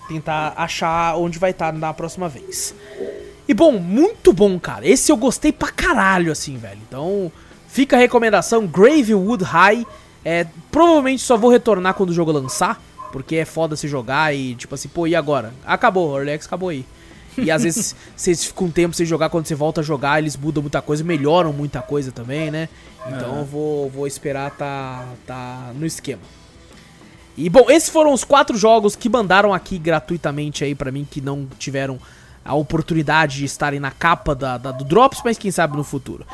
tentar 0.09 0.55
achar 0.57 1.17
onde 1.17 1.39
vai 1.39 1.51
estar 1.51 1.73
na 1.73 1.95
próxima 1.95 2.29
vez. 2.29 2.75
E 3.49 3.55
bom, 3.55 3.73
muito 3.73 4.33
bom, 4.33 4.59
cara. 4.59 4.87
Esse 4.87 5.11
eu 5.11 5.17
gostei 5.17 5.53
pra 5.53 5.69
caralho, 5.69 6.31
assim, 6.31 6.57
velho. 6.57 6.79
Então, 6.87 7.33
fica 7.67 7.97
a 7.97 7.99
recomendação: 7.99 8.67
Gravewood 8.67 9.45
High. 9.45 9.87
É, 10.25 10.47
provavelmente 10.71 11.23
só 11.23 11.37
vou 11.37 11.51
retornar 11.51 11.95
quando 11.95 12.11
o 12.11 12.12
jogo 12.12 12.31
lançar, 12.31 12.81
porque 13.11 13.37
é 13.37 13.45
foda 13.47 13.75
se 13.75 13.89
jogar 13.89 14.35
e, 14.35 14.55
tipo 14.55 14.75
assim, 14.75 14.89
pô, 14.89 15.07
e 15.07 15.17
agora? 15.17 15.55
Acabou, 15.65 16.11
o 16.11 16.17
Early 16.19 16.33
acabou 16.33 16.69
aí. 16.69 16.85
E 17.39 17.51
às 17.51 17.62
vezes 17.62 17.94
vocês 18.16 18.44
ficam 18.44 18.66
um 18.66 18.70
tempo 18.70 18.94
sem 18.94 19.07
jogar, 19.07 19.28
quando 19.31 19.47
você 19.47 19.55
volta 19.55 19.81
a 19.81 19.85
jogar, 19.85 20.19
eles 20.19 20.36
mudam 20.36 20.62
muita 20.62 20.82
coisa, 20.82 21.02
melhoram 21.05 21.52
muita 21.52 21.81
coisa 21.81 22.11
também, 22.12 22.51
né? 22.51 22.69
Então 23.07 23.39
eu 23.39 23.44
vou, 23.44 23.89
vou 23.90 24.07
esperar 24.07 24.51
tá, 24.51 25.07
tá 25.27 25.73
no 25.74 25.86
esquema. 25.86 26.20
E 27.36 27.48
bom, 27.48 27.70
esses 27.70 27.89
foram 27.89 28.12
os 28.12 28.24
quatro 28.24 28.57
jogos 28.57 28.94
que 28.97 29.09
mandaram 29.09 29.55
aqui 29.55 29.78
gratuitamente 29.78 30.65
aí 30.65 30.74
pra 30.74 30.90
mim, 30.93 31.07
que 31.09 31.20
não 31.20 31.47
tiveram 31.59 31.98
a 32.44 32.55
oportunidade 32.55 33.39
de 33.39 33.44
estarem 33.44 33.81
na 33.81 33.90
capa 33.90 34.35
da, 34.35 34.59
da- 34.59 34.73
do 34.73 34.85
Drops, 34.85 35.20
mas 35.24 35.39
quem 35.39 35.51
sabe 35.51 35.77
no 35.77 35.85
futuro. 35.85 36.27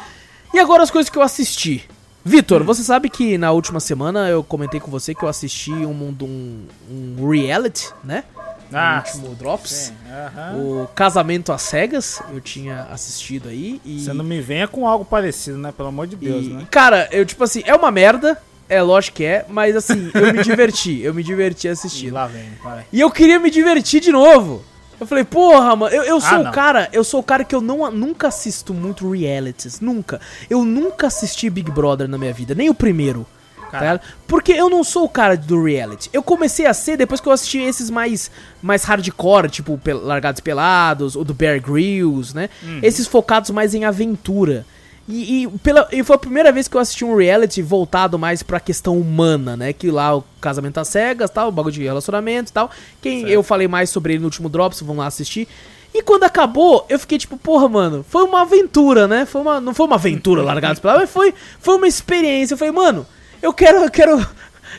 E 0.54 0.58
agora 0.58 0.82
as 0.82 0.90
coisas 0.90 1.10
que 1.10 1.18
eu 1.18 1.22
assisti. 1.22 1.84
Vitor, 2.24 2.64
você 2.64 2.82
sabe 2.82 3.08
que 3.08 3.38
na 3.38 3.52
última 3.52 3.78
semana 3.78 4.28
eu 4.28 4.42
comentei 4.42 4.80
com 4.80 4.90
você 4.90 5.14
que 5.14 5.22
eu 5.22 5.28
assisti 5.28 5.70
um, 5.70 5.94
mundo- 5.94 6.24
um, 6.24 6.66
um 6.90 7.28
reality, 7.28 7.88
né? 8.02 8.24
Ah, 8.72 9.02
no 9.14 9.20
último 9.20 9.34
Drops. 9.36 9.70
Sim, 9.70 9.94
aham. 10.10 10.56
O 10.56 10.88
Casamento 10.94 11.52
às 11.52 11.62
Cegas, 11.62 12.22
eu 12.32 12.40
tinha 12.40 12.86
assistido 12.90 13.48
aí. 13.48 13.80
E, 13.84 14.00
Você 14.00 14.12
não 14.12 14.24
me 14.24 14.40
venha 14.40 14.66
com 14.68 14.86
algo 14.86 15.04
parecido, 15.04 15.58
né? 15.58 15.72
Pelo 15.76 15.88
amor 15.88 16.06
de 16.06 16.16
Deus, 16.16 16.46
e, 16.46 16.48
né? 16.50 16.66
Cara, 16.70 17.08
eu 17.12 17.24
tipo 17.24 17.42
assim, 17.44 17.62
é 17.66 17.74
uma 17.74 17.90
merda, 17.90 18.40
é 18.68 18.82
lógico 18.82 19.18
que 19.18 19.24
é, 19.24 19.44
mas 19.48 19.76
assim, 19.76 20.10
eu 20.14 20.32
me 20.32 20.42
diverti, 20.42 21.00
eu 21.02 21.14
me 21.14 21.22
diverti 21.22 21.66
E 21.66 21.70
assistindo. 21.70 22.14
lá 22.14 22.26
vem, 22.26 22.48
vai. 22.62 22.84
E 22.92 23.00
eu 23.00 23.10
queria 23.10 23.38
me 23.38 23.50
divertir 23.50 24.00
de 24.00 24.10
novo. 24.10 24.64
Eu 24.98 25.06
falei, 25.06 25.24
porra, 25.24 25.76
mano, 25.76 25.94
eu, 25.94 26.02
eu 26.04 26.20
sou 26.20 26.38
Ah, 26.38 26.40
o 26.40 26.44
não. 26.44 26.50
cara, 26.52 26.88
eu 26.90 27.04
sou 27.04 27.20
o 27.20 27.22
cara 27.22 27.44
que 27.44 27.54
eu 27.54 27.60
não, 27.60 27.90
nunca 27.90 28.28
assisto 28.28 28.72
muito 28.72 29.10
realities, 29.10 29.78
nunca. 29.78 30.18
Eu 30.48 30.64
nunca 30.64 31.08
assisti 31.08 31.50
Big 31.50 31.70
Brother 31.70 32.08
na 32.08 32.16
minha 32.16 32.32
vida, 32.32 32.54
nem 32.54 32.70
o 32.70 32.74
primeiro. 32.74 33.26
Tá? 33.70 34.00
Porque 34.26 34.52
eu 34.52 34.68
não 34.70 34.82
sou 34.84 35.04
o 35.04 35.08
cara 35.08 35.36
do 35.36 35.62
reality. 35.62 36.08
Eu 36.12 36.22
comecei 36.22 36.66
a 36.66 36.74
ser 36.74 36.96
depois 36.96 37.20
que 37.20 37.28
eu 37.28 37.32
assisti 37.32 37.58
esses 37.58 37.90
mais, 37.90 38.30
mais 38.62 38.84
hardcore, 38.84 39.48
tipo 39.48 39.76
Pel- 39.78 40.02
Largados 40.04 40.40
Pelados, 40.40 41.16
ou 41.16 41.24
do 41.24 41.34
Bear 41.34 41.60
Grylls, 41.60 42.34
né? 42.34 42.48
Uhum. 42.62 42.80
Esses 42.82 43.06
focados 43.06 43.50
mais 43.50 43.74
em 43.74 43.84
aventura. 43.84 44.64
E, 45.08 45.44
e 45.44 45.48
pela, 45.58 45.88
e 45.92 46.02
foi 46.02 46.16
a 46.16 46.18
primeira 46.18 46.50
vez 46.50 46.66
que 46.66 46.76
eu 46.76 46.80
assisti 46.80 47.04
um 47.04 47.14
reality 47.16 47.62
voltado 47.62 48.18
mais 48.18 48.42
pra 48.42 48.58
questão 48.58 48.98
humana, 48.98 49.56
né? 49.56 49.72
Que 49.72 49.88
lá 49.90 50.16
o 50.16 50.24
casamento 50.40 50.78
às 50.78 50.88
cegas, 50.88 51.30
tal, 51.30 51.48
o 51.48 51.52
bagulho 51.52 51.72
de 51.74 51.82
relacionamento 51.84 52.50
e 52.50 52.52
tal. 52.52 52.70
Quem 53.00 53.28
eu 53.28 53.42
falei 53.44 53.68
mais 53.68 53.88
sobre 53.90 54.14
ele 54.14 54.20
no 54.20 54.24
último 54.26 54.48
Drops, 54.48 54.80
vão 54.80 54.96
lá 54.96 55.06
assistir. 55.06 55.46
E 55.94 56.02
quando 56.02 56.24
acabou, 56.24 56.84
eu 56.88 56.98
fiquei 56.98 57.16
tipo, 57.18 57.36
porra, 57.38 57.68
mano, 57.68 58.04
foi 58.08 58.24
uma 58.24 58.42
aventura, 58.42 59.06
né? 59.06 59.24
Foi 59.24 59.40
uma, 59.40 59.60
não 59.60 59.72
foi 59.72 59.86
uma 59.86 59.94
aventura 59.94 60.42
largados 60.44 60.80
pela, 60.80 60.98
mas 60.98 61.08
foi, 61.08 61.32
foi 61.60 61.76
uma 61.76 61.86
experiência. 61.86 62.54
Eu 62.54 62.58
falei, 62.58 62.72
mano, 62.72 63.06
eu 63.42 63.52
quero, 63.52 63.78
eu 63.84 63.90
quero, 63.90 64.26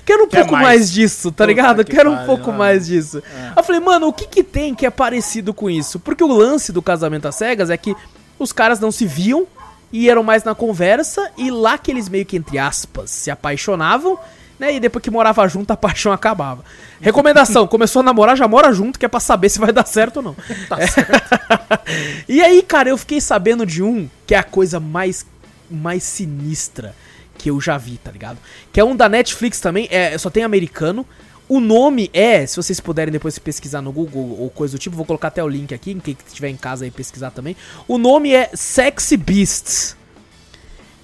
quero 0.05 0.23
um 0.23 0.27
Quer 0.27 0.39
pouco 0.39 0.53
mais. 0.53 0.65
mais. 0.67 0.91
disso, 0.91 1.31
tá 1.31 1.43
Puta 1.43 1.45
ligado? 1.45 1.85
Que 1.85 1.91
quero 1.91 2.11
um 2.11 2.15
pariu, 2.15 2.27
pouco 2.27 2.47
mano. 2.47 2.59
mais 2.59 2.87
disso. 2.87 3.21
Eu 3.55 3.63
falei, 3.63 3.81
mano, 3.81 4.07
o 4.07 4.13
que 4.13 4.27
que 4.27 4.43
tem 4.43 4.73
que 4.75 4.85
é 4.85 4.89
parecido 4.89 5.53
com 5.53 5.69
isso? 5.69 5.99
Porque 5.99 6.23
o 6.23 6.27
lance 6.27 6.71
do 6.71 6.81
casamento 6.81 7.27
às 7.27 7.35
cegas 7.35 7.69
é 7.69 7.77
que 7.77 7.95
os 8.39 8.51
caras 8.51 8.79
não 8.79 8.91
se 8.91 9.05
viam 9.05 9.47
e 9.91 10.09
eram 10.09 10.23
mais 10.23 10.43
na 10.43 10.53
conversa 10.53 11.31
e 11.37 11.49
lá 11.49 11.77
que 11.77 11.91
eles 11.91 12.09
meio 12.09 12.25
que, 12.25 12.37
entre 12.37 12.57
aspas, 12.57 13.09
se 13.09 13.31
apaixonavam, 13.31 14.19
né? 14.59 14.73
E 14.75 14.79
depois 14.79 15.01
que 15.03 15.09
morava 15.09 15.47
junto, 15.47 15.71
a 15.71 15.77
paixão 15.77 16.11
acabava. 16.11 16.63
Recomendação, 16.99 17.65
começou 17.69 18.01
a 18.01 18.03
namorar, 18.03 18.35
já 18.35 18.47
mora 18.47 18.73
junto, 18.73 18.99
que 18.99 19.05
é 19.05 19.09
pra 19.09 19.19
saber 19.19 19.49
se 19.49 19.59
vai 19.59 19.71
dar 19.71 19.85
certo 19.85 20.17
ou 20.17 20.23
não. 20.23 20.35
e 22.27 22.41
aí, 22.41 22.61
cara, 22.61 22.89
eu 22.89 22.97
fiquei 22.97 23.21
sabendo 23.21 23.65
de 23.65 23.81
um 23.83 24.09
que 24.25 24.35
é 24.35 24.37
a 24.37 24.43
coisa 24.43 24.79
mais, 24.79 25.25
mais 25.69 26.03
sinistra 26.03 26.93
que 27.37 27.49
eu 27.49 27.59
já 27.61 27.77
vi, 27.77 27.97
tá 27.97 28.11
ligado? 28.11 28.37
Que 28.71 28.79
é 28.79 28.83
um 28.83 28.95
da 28.95 29.07
Netflix 29.07 29.59
também, 29.59 29.87
é, 29.91 30.17
só 30.17 30.29
tem 30.29 30.43
americano. 30.43 31.05
O 31.49 31.61
nome 31.61 32.09
é, 32.13 32.45
se 32.45 32.57
vocês 32.57 32.79
puderem 32.79 33.11
depois 33.11 33.39
pesquisar 33.39 33.81
no 33.81 33.91
Google 33.91 34.37
ou 34.37 34.49
coisa 34.49 34.77
do 34.77 34.79
tipo, 34.79 34.97
vou 34.97 35.05
colocar 35.05 35.29
até 35.29 35.41
o 35.41 35.47
link 35.47 35.73
aqui, 35.73 35.91
em 35.91 35.99
quem 35.99 36.17
estiver 36.27 36.49
em 36.49 36.57
casa 36.57 36.83
aí 36.83 36.91
pesquisar 36.91 37.31
também. 37.31 37.55
O 37.87 37.97
nome 37.97 38.33
é 38.33 38.49
Sexy 38.53 39.15
Beasts. 39.15 39.95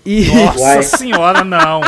E 0.05 0.26
Nossa 0.26 0.97
senhora, 0.97 1.45
não. 1.45 1.80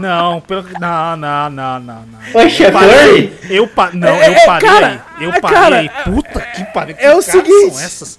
Não, 0.00 0.40
pelo... 0.40 0.66
não, 0.80 1.16
não, 1.16 1.50
não, 1.50 1.80
não, 1.80 2.06
não. 2.06 2.20
É 2.40 2.46
Eu 2.46 2.72
parei. 2.72 3.28
furry? 3.28 3.54
Eu 3.54 3.68
pa... 3.68 3.90
Não, 3.92 4.08
É, 4.08 4.28
eu 4.28 4.32
é, 4.32 4.46
parei. 4.46 4.68
cara, 4.68 5.06
eu 5.20 5.32
é, 5.32 5.40
parei. 5.40 5.88
cara, 5.88 6.04
Puta 6.04 6.40
que 6.40 6.64
pariu. 6.72 6.96
É 6.98 7.14
o 7.14 7.20
seguinte. 7.20 7.74
São 7.74 7.80
essas? 7.80 8.18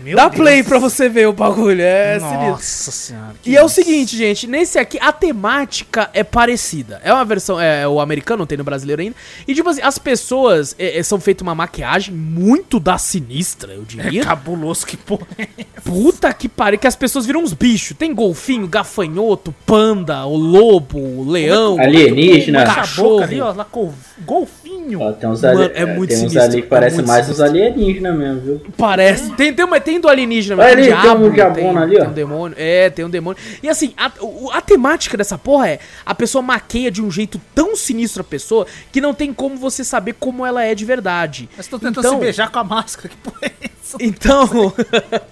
Meu 0.00 0.16
Dá 0.16 0.28
Deus. 0.28 0.36
play 0.40 0.62
pra 0.62 0.78
você 0.78 1.08
ver 1.08 1.26
o 1.28 1.32
bagulho, 1.32 1.80
é 1.82 2.18
sinistro. 2.20 2.48
Nossa 2.50 2.90
senhora. 2.92 3.34
que 3.42 3.50
E 3.50 3.56
é 3.56 3.62
o 3.64 3.68
seguinte, 3.68 4.16
gente, 4.16 4.46
nesse 4.46 4.78
aqui 4.78 4.98
a 5.00 5.12
temática 5.12 6.08
é 6.14 6.22
parecida. 6.22 7.00
É 7.02 7.12
uma 7.12 7.24
versão, 7.24 7.60
é 7.60 7.86
o 7.86 8.00
americano, 8.00 8.38
não 8.40 8.46
tem 8.46 8.56
no 8.58 8.64
brasileiro 8.64 9.02
ainda. 9.02 9.16
E 9.46 9.54
tipo 9.54 9.68
assim, 9.68 9.80
as 9.82 9.98
pessoas 9.98 10.74
é, 10.78 10.98
é, 10.98 11.02
são 11.02 11.18
feitas 11.18 11.42
uma 11.42 11.54
maquiagem 11.54 12.14
muito 12.14 12.78
da 12.78 12.96
sinistra, 12.98 13.72
eu 13.72 13.82
É 13.82 13.84
diria. 13.84 14.22
cabuloso 14.24 14.86
que 14.86 14.96
porra. 14.96 15.26
é 15.38 15.46
Puta 15.84 16.32
que 16.32 16.48
pariu, 16.48 16.78
que 16.78 16.86
as 16.86 16.96
pessoas 16.96 17.24
viram 17.26 17.42
uns 17.42 17.52
bichos. 17.52 17.96
Tem 17.96 18.14
golfinho, 18.14 18.66
gafanhoto, 18.68 19.54
panda, 19.66 20.24
o 20.26 20.36
lobo, 20.36 20.98
o 20.98 21.28
leão. 21.28 21.78
Alienígena. 21.80 22.64
Uma 22.64 22.74
Cachorro. 22.74 23.22
ali, 23.22 23.40
ó, 23.40 23.52
lá 23.52 23.64
com 23.64 23.92
golfinho. 24.20 25.00
Ó, 25.00 25.12
tem 25.12 25.28
uns, 25.28 25.42
Mano, 25.42 25.62
ali, 25.64 25.72
é 25.74 25.84
muito 25.86 26.08
tem 26.10 26.16
uns 26.18 26.20
sinistro, 26.32 26.42
ali 26.42 26.60
que 26.62 26.66
é 26.66 26.70
parecem 26.70 26.96
muito 26.98 27.08
mais 27.08 27.28
uns 27.28 27.36
sinistro. 27.36 27.44
alienígenas 27.60 28.16
mesmo, 28.18 28.40
viu? 28.40 28.62
Parece. 28.76 29.30
Tem, 29.32 29.52
tem, 29.52 29.64
uma, 29.64 29.80
tem 29.88 29.98
do 29.98 30.06
alienígena, 30.06 30.62
Olha 30.62 30.72
ali, 30.72 30.82
tem 30.82 31.10
um 31.10 31.30
diabona 31.30 31.54
tem, 31.54 31.78
ali, 31.78 31.96
ó. 31.96 32.00
Tem 32.00 32.08
um 32.08 32.12
demônio. 32.12 32.56
É, 32.60 32.90
tem 32.90 33.04
um 33.06 33.10
demônio. 33.10 33.40
E 33.62 33.70
assim, 33.70 33.94
a, 33.96 34.12
a 34.52 34.60
temática 34.60 35.16
dessa 35.16 35.38
porra 35.38 35.70
é: 35.70 35.80
a 36.04 36.14
pessoa 36.14 36.42
maqueia 36.42 36.90
de 36.90 37.00
um 37.00 37.10
jeito 37.10 37.40
tão 37.54 37.74
sinistro 37.74 38.20
a 38.20 38.24
pessoa 38.24 38.66
que 38.92 39.00
não 39.00 39.14
tem 39.14 39.32
como 39.32 39.56
você 39.56 39.82
saber 39.82 40.16
como 40.20 40.44
ela 40.44 40.62
é 40.62 40.74
de 40.74 40.84
verdade. 40.84 41.48
Mas 41.56 41.66
tô 41.66 41.78
tentando 41.78 42.00
Então- 42.00 42.14
se 42.16 42.20
beijar 42.20 42.50
com 42.50 42.58
a 42.58 42.64
máscara. 42.64 43.08
Que 43.08 43.16
porra 43.16 43.38
é 43.42 43.52
essa? 43.64 43.96
Então, 43.98 44.74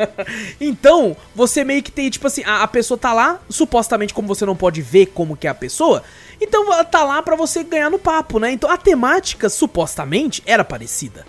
então, 0.59 1.15
você 1.35 1.63
meio 1.63 1.83
que 1.83 1.93
tem, 1.93 2.09
tipo 2.09 2.27
assim, 2.27 2.43
a, 2.45 2.63
a 2.63 2.67
pessoa 2.67 2.97
tá 2.97 3.13
lá, 3.13 3.39
supostamente 3.51 4.15
como 4.15 4.27
você 4.27 4.47
não 4.47 4.57
pode 4.57 4.81
ver 4.81 5.07
como 5.07 5.37
que 5.37 5.47
é 5.47 5.51
a 5.51 5.55
pessoa, 5.55 6.03
então 6.41 6.73
ela 6.73 6.83
tá 6.83 7.05
lá 7.05 7.21
pra 7.21 7.37
você 7.37 7.63
ganhar 7.63 7.91
no 7.91 7.99
papo, 7.99 8.39
né? 8.39 8.53
Então 8.53 8.71
a 8.71 8.79
temática, 8.79 9.51
supostamente, 9.51 10.43
era 10.47 10.65
parecida. 10.65 11.27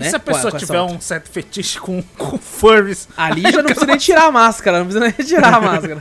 E 0.00 0.04
Né? 0.04 0.10
se 0.10 0.16
a 0.16 0.18
pessoa 0.18 0.52
tiver 0.52 0.80
um 0.82 1.00
certo 1.00 1.28
fetiche 1.30 1.78
com, 1.78 2.02
com 2.16 2.38
furries? 2.38 3.06
Ali 3.16 3.42
já 3.52 3.58
não 3.58 3.64
precisa 3.64 3.86
nem 3.86 3.96
tirar 3.98 4.24
a 4.26 4.32
máscara, 4.32 4.78
não 4.78 4.86
precisa 4.86 5.04
nem 5.04 5.26
tirar 5.26 5.54
a 5.54 5.60
máscara. 5.62 6.00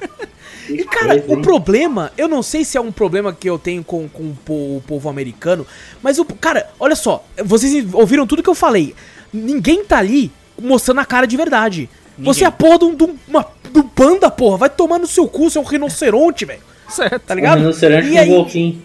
E 0.70 0.84
cara, 0.86 1.24
o 1.28 1.42
problema, 1.42 2.12
eu 2.18 2.28
não 2.28 2.42
sei 2.44 2.64
se 2.64 2.78
é 2.78 2.82
um 2.82 2.92
problema 2.92 3.34
que 3.34 3.50
eu 3.50 3.58
tenho 3.60 3.84
com, 3.84 4.08
com 4.08 4.24
o 4.24 4.38
po- 4.46 4.78
o 4.78 4.84
povo 4.88 5.10
americano, 5.10 5.66
mas 6.02 6.20
o. 6.20 6.26
Cara, 6.26 6.70
olha 6.80 6.96
só, 6.96 7.26
vocês 7.44 7.86
ouviram 7.94 8.26
tudo 8.28 8.44
que 8.44 8.50
eu 8.50 8.56
falei. 8.56 8.94
Ninguém 9.34 9.84
tá 9.84 9.98
ali 9.98 10.32
mostrando 10.62 11.00
a 11.02 11.06
cara 11.06 11.26
de 11.26 11.36
verdade. 11.36 11.90
Você 12.20 12.44
é 12.44 12.48
a 12.48 12.52
porra 12.52 12.78
de 12.80 12.86
um, 12.86 12.96
de 12.96 13.04
um- 13.04 13.18
uma- 13.28 13.46
um 13.76 13.82
panda, 13.84 14.30
porra. 14.30 14.58
Vai 14.58 14.70
tomar 14.70 15.00
no 15.00 15.08
seu 15.08 15.28
cu, 15.28 15.50
você 15.50 15.58
é 15.58 15.62
um 15.62 15.64
rinoceronte, 15.66 16.46
velho. 16.46 16.62
Certo. 16.90 17.20
Tá 17.24 17.34
Um 17.34 17.38
ligado? 17.38 17.58
rinoceronte 17.60 18.08
E 18.08 18.12
com 18.12 18.18
aí, 18.20 18.28
golfinho. 18.30 18.84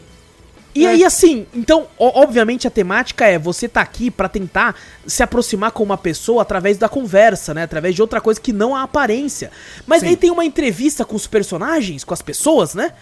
E 0.75 0.87
aí, 0.87 1.05
assim, 1.05 1.47
então, 1.55 1.87
obviamente 1.99 2.67
a 2.67 2.71
temática 2.71 3.27
é 3.27 3.39
você 3.39 3.69
tá 3.69 3.81
aqui 3.81 4.11
pra 4.11 4.29
tentar 4.29 4.75
se 5.07 5.23
aproximar 5.23 5.71
com 5.71 5.83
uma 5.83 5.97
pessoa 5.97 6.43
através 6.43 6.77
da 6.77 6.89
conversa, 6.89 7.55
né? 7.55 7.63
Através 7.63 7.95
de 7.95 8.03
outra 8.03 8.21
coisa 8.21 8.41
que 8.41 8.53
não 8.53 8.75
a 8.75 8.83
aparência. 8.83 9.51
Mas 9.87 10.01
Sim. 10.01 10.09
aí 10.09 10.17
tem 10.17 10.31
uma 10.31 10.45
entrevista 10.45 11.05
com 11.05 11.15
os 11.15 11.27
personagens, 11.27 12.03
com 12.03 12.13
as 12.13 12.23
pessoas, 12.23 12.75
né? 12.75 12.93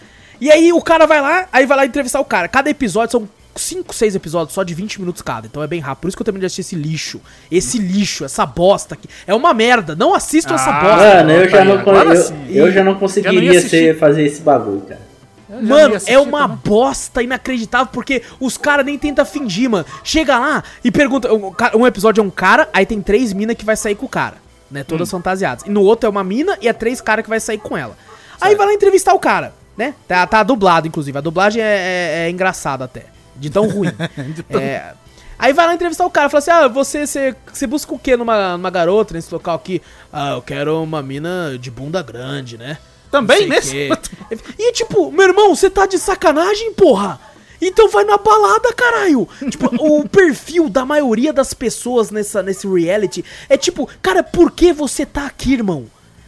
E 0.40 0.50
aí 0.50 0.72
o 0.72 0.82
cara 0.82 1.06
vai 1.06 1.20
lá, 1.20 1.48
aí 1.52 1.64
vai 1.66 1.76
lá 1.76 1.86
entrevistar 1.86 2.20
o 2.20 2.24
cara. 2.24 2.48
Cada 2.48 2.68
episódio 2.68 3.12
são 3.12 3.28
5, 3.54 3.94
6 3.94 4.14
episódios 4.16 4.54
só 4.54 4.62
de 4.62 4.74
20 4.74 5.00
minutos 5.00 5.22
cada. 5.22 5.46
Então 5.46 5.62
é 5.62 5.66
bem 5.66 5.80
rápido. 5.80 6.02
Por 6.02 6.08
isso 6.08 6.16
que 6.16 6.22
eu 6.22 6.24
terminei 6.24 6.48
de 6.48 6.52
assistir 6.52 6.74
esse 6.74 6.76
lixo. 6.76 7.20
Esse 7.50 7.78
lixo, 7.78 8.24
essa 8.24 8.44
bosta 8.44 8.94
aqui. 8.94 9.08
É 9.26 9.34
uma 9.34 9.54
merda. 9.54 9.94
Não 9.94 10.14
assistam 10.14 10.54
essa 10.54 10.70
Ah, 10.70 10.80
bosta. 10.82 11.14
Mano, 11.16 11.30
eu 11.30 11.48
já 11.48 11.64
não, 11.64 11.74
eu, 11.74 11.80
eu 11.80 11.84
já 11.86 12.04
não 12.04 12.72
Já 12.72 12.82
não 12.84 12.94
conseguiria 12.96 13.60
ser, 13.60 13.98
fazer 13.98 14.24
esse 14.24 14.40
bagulho, 14.40 14.80
cara. 14.82 15.11
Mano, 15.60 15.96
é 16.06 16.18
uma 16.18 16.42
também. 16.42 16.58
bosta 16.64 17.22
inacreditável, 17.22 17.88
porque 17.92 18.22
os 18.40 18.56
caras 18.56 18.86
nem 18.86 18.98
tentam 18.98 19.24
fingir, 19.24 19.68
mano. 19.68 19.84
Chega 20.02 20.38
lá 20.38 20.64
e 20.82 20.90
pergunta. 20.90 21.32
Um, 21.32 21.52
um 21.74 21.86
episódio 21.86 22.22
é 22.22 22.24
um 22.24 22.30
cara, 22.30 22.68
aí 22.72 22.86
tem 22.86 23.00
três 23.02 23.32
minas 23.32 23.56
que 23.56 23.64
vai 23.64 23.76
sair 23.76 23.94
com 23.94 24.06
o 24.06 24.08
cara, 24.08 24.36
né? 24.70 24.82
Todas 24.84 25.10
fantasiadas. 25.10 25.64
E 25.66 25.70
no 25.70 25.82
outro 25.82 26.06
é 26.06 26.10
uma 26.10 26.24
mina 26.24 26.56
e 26.60 26.68
é 26.68 26.72
três 26.72 27.00
caras 27.00 27.22
que 27.22 27.28
vai 27.28 27.40
sair 27.40 27.58
com 27.58 27.76
ela. 27.76 27.96
Aí 28.40 28.54
vai 28.54 28.66
lá 28.66 28.72
entrevistar 28.72 29.12
o 29.14 29.18
cara, 29.18 29.52
né? 29.76 29.94
Tá, 30.08 30.26
tá 30.26 30.42
dublado, 30.42 30.88
inclusive. 30.88 31.16
A 31.16 31.20
dublagem 31.20 31.62
é, 31.62 31.66
é, 31.66 32.26
é 32.26 32.30
engraçada 32.30 32.84
até. 32.84 33.06
De 33.36 33.50
tão 33.50 33.68
ruim. 33.68 33.92
É, 34.50 34.92
Aí 35.38 35.52
vai 35.52 35.66
lá 35.66 35.74
entrevistar 35.74 36.06
o 36.06 36.10
cara, 36.10 36.28
fala 36.28 36.38
assim: 36.38 36.50
Ah, 36.52 36.68
você, 36.68 37.04
você, 37.04 37.34
você 37.52 37.66
busca 37.66 37.92
o 37.92 37.98
que 37.98 38.16
numa, 38.16 38.56
numa 38.56 38.70
garota 38.70 39.12
nesse 39.12 39.34
local 39.34 39.56
aqui? 39.56 39.82
Ah, 40.12 40.34
eu 40.34 40.42
quero 40.42 40.80
uma 40.80 41.02
mina 41.02 41.58
de 41.58 41.68
bunda 41.68 42.00
grande, 42.00 42.56
né? 42.56 42.78
Também 43.12 43.48
quê. 43.48 43.90
E 44.58 44.72
tipo, 44.72 45.12
meu 45.12 45.28
irmão, 45.28 45.54
você 45.54 45.68
tá 45.68 45.86
de 45.86 45.98
sacanagem, 45.98 46.72
porra? 46.72 47.20
Então 47.60 47.88
vai 47.88 48.04
na 48.04 48.16
balada, 48.16 48.72
caralho. 48.72 49.28
Tipo, 49.48 49.70
o 49.76 50.08
perfil 50.08 50.68
da 50.68 50.84
maioria 50.84 51.32
das 51.32 51.54
pessoas 51.54 52.10
nessa, 52.10 52.42
nesse 52.42 52.66
reality 52.66 53.24
é 53.48 53.56
tipo, 53.56 53.88
cara, 54.00 54.22
por 54.22 54.50
que 54.50 54.72
você 54.72 55.06
tá 55.06 55.26
aqui, 55.26 55.52
irmão? 55.52 55.86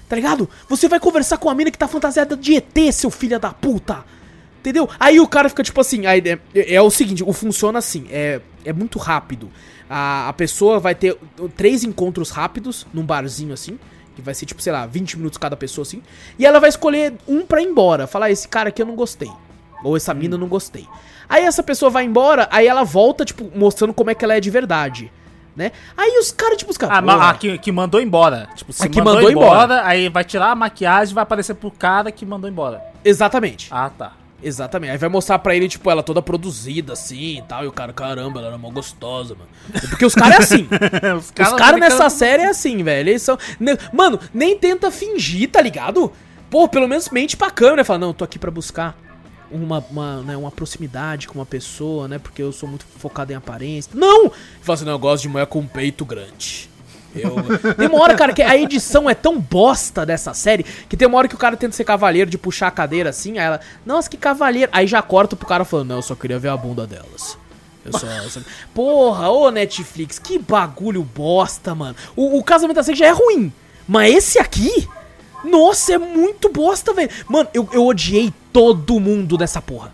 Tá 0.08 0.14
ligado? 0.14 0.48
Você 0.68 0.86
vai 0.86 1.00
conversar 1.00 1.38
com 1.38 1.48
a 1.48 1.54
mina 1.54 1.70
que 1.70 1.78
tá 1.78 1.88
fantasiada 1.88 2.36
de 2.36 2.54
ET, 2.54 2.92
seu 2.92 3.10
filho 3.10 3.40
da 3.40 3.50
puta. 3.50 4.04
Entendeu? 4.60 4.88
Aí 5.00 5.18
o 5.18 5.26
cara 5.26 5.48
fica 5.48 5.62
tipo 5.62 5.80
assim, 5.80 6.06
aí 6.06 6.22
é, 6.54 6.74
é 6.74 6.80
o 6.80 6.90
seguinte, 6.90 7.24
o 7.24 7.32
funciona 7.32 7.78
assim, 7.78 8.06
é, 8.10 8.40
é 8.64 8.72
muito 8.72 8.98
rápido. 8.98 9.50
A, 9.88 10.28
a 10.28 10.32
pessoa 10.32 10.78
vai 10.78 10.94
ter 10.94 11.16
três 11.56 11.82
encontros 11.82 12.30
rápidos 12.30 12.86
num 12.94 13.04
barzinho 13.04 13.52
assim, 13.52 13.78
que 14.14 14.22
vai 14.22 14.34
ser 14.34 14.46
tipo, 14.46 14.62
sei 14.62 14.72
lá, 14.72 14.86
20 14.86 15.16
minutos 15.18 15.38
cada 15.38 15.56
pessoa 15.56 15.82
assim, 15.82 16.02
e 16.38 16.46
ela 16.46 16.60
vai 16.60 16.68
escolher 16.68 17.14
um 17.28 17.44
pra 17.44 17.60
ir 17.60 17.66
embora, 17.66 18.06
falar, 18.06 18.30
esse 18.30 18.46
cara 18.48 18.68
aqui 18.68 18.80
eu 18.82 18.86
não 18.86 18.94
gostei, 18.96 19.30
ou 19.82 19.96
essa 19.96 20.14
mina 20.14 20.34
eu 20.34 20.38
não 20.38 20.48
gostei. 20.48 20.86
Aí 21.28 21.42
essa 21.44 21.62
pessoa 21.62 21.90
vai 21.90 22.04
embora, 22.04 22.48
aí 22.50 22.66
ela 22.66 22.84
volta, 22.84 23.24
tipo, 23.24 23.50
mostrando 23.58 23.92
como 23.94 24.10
é 24.10 24.14
que 24.14 24.24
ela 24.24 24.34
é 24.34 24.40
de 24.40 24.50
verdade, 24.50 25.10
né? 25.56 25.72
Aí 25.96 26.18
os 26.18 26.30
caras, 26.30 26.58
tipo, 26.58 26.70
os 26.70 26.76
caras... 26.76 26.98
Ah, 26.98 27.00
ma- 27.00 27.30
a 27.30 27.34
que, 27.34 27.56
que 27.58 27.72
mandou 27.72 28.00
embora. 28.00 28.48
Tipo, 28.54 28.72
se 28.72 28.84
A 28.84 28.88
que 28.88 28.98
mandou, 28.98 29.14
mandou 29.14 29.30
embora, 29.30 29.74
embora. 29.74 29.86
aí 29.86 30.08
vai 30.08 30.22
tirar 30.24 30.50
a 30.50 30.54
maquiagem 30.54 31.12
e 31.12 31.14
vai 31.14 31.22
aparecer 31.22 31.54
pro 31.54 31.70
cara 31.70 32.10
que 32.12 32.26
mandou 32.26 32.50
embora. 32.50 32.82
Exatamente. 33.04 33.68
Ah, 33.70 33.88
tá. 33.90 34.12
Exatamente. 34.44 34.90
Aí 34.90 34.98
vai 34.98 35.08
mostrar 35.08 35.38
pra 35.38 35.56
ele, 35.56 35.66
tipo, 35.68 35.90
ela 35.90 36.02
toda 36.02 36.20
produzida 36.20 36.92
assim 36.92 37.38
e 37.38 37.42
tal. 37.42 37.64
E 37.64 37.66
o 37.66 37.72
cara, 37.72 37.92
caramba, 37.94 38.40
ela 38.40 38.48
era 38.48 38.58
mó 38.58 38.68
gostosa, 38.70 39.34
mano. 39.34 39.48
Porque 39.88 40.04
os 40.04 40.14
caras 40.14 40.38
é 40.38 40.42
assim. 40.42 40.68
Os 41.18 41.30
caras 41.30 41.52
americanos- 41.54 41.80
nessa 41.80 42.10
série 42.10 42.42
é 42.42 42.48
assim, 42.48 42.82
velho. 42.82 43.08
Eles 43.08 43.22
são. 43.22 43.38
Mano, 43.92 44.20
nem 44.34 44.58
tenta 44.58 44.90
fingir, 44.90 45.50
tá 45.50 45.62
ligado? 45.62 46.12
Pô, 46.50 46.68
pelo 46.68 46.86
menos 46.86 47.08
mente 47.08 47.36
pra 47.36 47.50
câmera. 47.50 47.84
Fala, 47.84 47.98
não, 48.00 48.08
eu 48.08 48.14
tô 48.14 48.22
aqui 48.24 48.38
pra 48.38 48.50
buscar 48.50 48.96
uma, 49.50 49.78
uma, 49.90 50.20
né, 50.22 50.36
uma 50.36 50.50
proximidade 50.50 51.26
com 51.26 51.38
uma 51.38 51.46
pessoa, 51.46 52.06
né? 52.06 52.18
Porque 52.18 52.42
eu 52.42 52.52
sou 52.52 52.68
muito 52.68 52.84
focado 52.98 53.32
em 53.32 53.36
aparência. 53.36 53.90
Não! 53.94 54.30
Fala 54.60 54.74
assim, 54.74 54.84
não, 54.84 54.92
eu 54.92 54.98
gosto 54.98 55.22
de 55.22 55.28
mulher 55.28 55.46
com 55.46 55.66
peito 55.66 56.04
grande. 56.04 56.68
Eu... 57.14 57.74
Tem 57.74 57.88
uma 57.88 58.00
hora, 58.02 58.14
cara, 58.14 58.32
que 58.32 58.42
a 58.42 58.56
edição 58.56 59.08
é 59.08 59.14
tão 59.14 59.38
bosta 59.40 60.04
dessa 60.04 60.34
série 60.34 60.62
que 60.88 60.96
tem 60.96 61.06
uma 61.06 61.18
hora 61.18 61.28
que 61.28 61.34
o 61.34 61.38
cara 61.38 61.56
tenta 61.56 61.74
ser 61.74 61.84
cavaleiro 61.84 62.28
de 62.30 62.36
puxar 62.38 62.68
a 62.68 62.70
cadeira 62.70 63.10
assim, 63.10 63.38
aí 63.38 63.46
ela, 63.46 63.60
nossa, 63.86 64.08
que 64.10 64.16
cavaleiro. 64.16 64.70
Aí 64.72 64.86
já 64.86 65.00
corta 65.02 65.36
pro 65.36 65.46
cara 65.46 65.64
falando, 65.64 65.88
não, 65.90 65.96
eu 65.96 66.02
só 66.02 66.14
queria 66.14 66.38
ver 66.38 66.48
a 66.48 66.56
bunda 66.56 66.86
delas. 66.86 67.38
Eu 67.84 67.92
só. 67.98 68.06
eu 68.06 68.30
só- 68.30 68.40
Porra, 68.74 69.28
ô 69.30 69.50
Netflix, 69.50 70.18
que 70.18 70.38
bagulho 70.38 71.02
bosta, 71.02 71.74
mano. 71.74 71.94
O, 72.16 72.38
o 72.38 72.42
casamento 72.44 72.76
da 72.76 72.82
série 72.82 72.98
já 72.98 73.06
é 73.06 73.10
ruim, 73.12 73.52
mas 73.86 74.14
esse 74.14 74.38
aqui, 74.38 74.88
nossa, 75.44 75.92
é 75.94 75.98
muito 75.98 76.48
bosta, 76.48 76.92
velho. 76.94 77.10
Mano, 77.28 77.48
eu, 77.52 77.68
eu 77.72 77.84
odiei 77.86 78.32
todo 78.52 78.98
mundo 78.98 79.36
dessa 79.36 79.60
porra. 79.60 79.92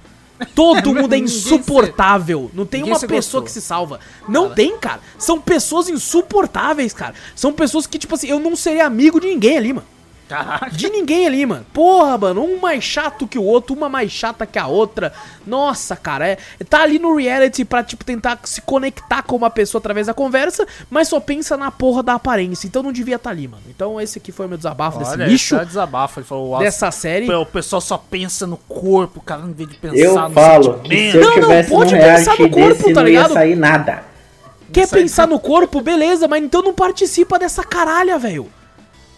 Todo 0.55 0.95
mundo 0.95 1.13
é 1.15 1.19
insuportável. 1.19 2.51
Não 2.55 2.65
tem 2.67 2.81
Ninguém 2.81 2.93
uma 2.95 2.99
se 2.99 3.07
pessoa 3.07 3.41
gostou. 3.41 3.43
que 3.43 3.51
se 3.51 3.61
salva. 3.61 4.01
Não 4.29 4.51
tem, 4.55 4.77
cara. 4.79 5.01
São 5.19 5.41
pessoas 5.41 5.89
insuportáveis, 5.89 6.93
cara. 6.93 7.15
São 7.35 7.53
pessoas 7.53 7.87
que, 7.87 7.99
tipo 7.99 8.15
assim, 8.15 8.29
eu 8.29 8.39
não 8.41 8.57
seria 8.57 8.87
amigo 8.87 9.21
de 9.21 9.27
ninguém 9.29 9.57
ali, 9.59 9.73
mano. 9.73 9.87
Caraca. 10.31 10.71
De 10.71 10.89
ninguém 10.89 11.27
ali, 11.27 11.45
mano. 11.45 11.67
Porra, 11.73 12.17
mano. 12.17 12.45
Um 12.45 12.61
mais 12.61 12.85
chato 12.85 13.27
que 13.27 13.37
o 13.37 13.43
outro, 13.43 13.75
uma 13.75 13.89
mais 13.89 14.13
chata 14.13 14.47
que 14.47 14.61
a 14.61 14.69
outra. 14.69 15.13
Nossa, 15.45 15.97
cara. 15.97 16.29
É, 16.29 16.39
tá 16.69 16.83
ali 16.83 17.01
no 17.01 17.17
reality 17.17 17.65
pra, 17.65 17.83
tipo, 17.83 18.05
tentar 18.05 18.39
se 18.45 18.61
conectar 18.61 19.23
com 19.23 19.35
uma 19.35 19.51
pessoa 19.51 19.81
através 19.81 20.07
da 20.07 20.15
conversa, 20.15 20.65
mas 20.89 21.09
só 21.09 21.19
pensa 21.19 21.57
na 21.57 21.73
porra 21.73 22.01
da 22.03 22.15
aparência. 22.15 22.69
Então 22.69 22.81
não 22.81 22.93
devia 22.93 23.17
estar 23.17 23.31
ali, 23.31 23.49
mano. 23.49 23.65
Então 23.69 24.01
esse 24.01 24.19
aqui 24.19 24.31
foi 24.31 24.47
o 24.47 24.49
meu 24.49 24.57
desabafo 24.57 25.01
desse 25.01 25.11
Olha, 25.11 25.27
lixo 25.27 25.57
esse 25.57 25.63
é 25.65 25.67
desabafo. 25.67 26.21
Ele 26.21 26.27
falou, 26.27 26.51
"Nossa, 26.53 26.65
dessa 26.65 26.91
série. 26.93 27.29
O 27.33 27.45
pessoal 27.47 27.81
só 27.81 27.99
pensa 27.99 28.47
no 28.47 28.57
corpo, 28.57 29.21
cara 29.21 29.43
em 29.43 29.53
vez 29.53 29.69
de 29.69 29.77
pensar 29.77 29.97
Eu 29.97 30.15
no 30.15 30.31
falo 30.31 30.79
que 30.81 31.11
se 31.11 31.17
eu 31.17 31.23
Não, 31.23 31.37
não, 31.37 31.65
pode 31.65 31.97
pensar 31.97 32.39
no 32.39 32.51
corpo, 32.51 32.83
desse, 32.83 32.95
tá 32.95 33.01
não 33.01 33.09
ia 33.09 33.23
ligado? 33.23 33.33
sair 33.33 33.57
nada. 33.57 34.05
Quer 34.73 34.89
pensar 34.89 35.27
no 35.27 35.41
corpo, 35.41 35.81
beleza, 35.81 36.29
mas 36.29 36.45
então 36.45 36.63
não 36.63 36.73
participa 36.73 37.39
dessa 37.39 37.65
caralha, 37.65 38.17
velho. 38.19 38.49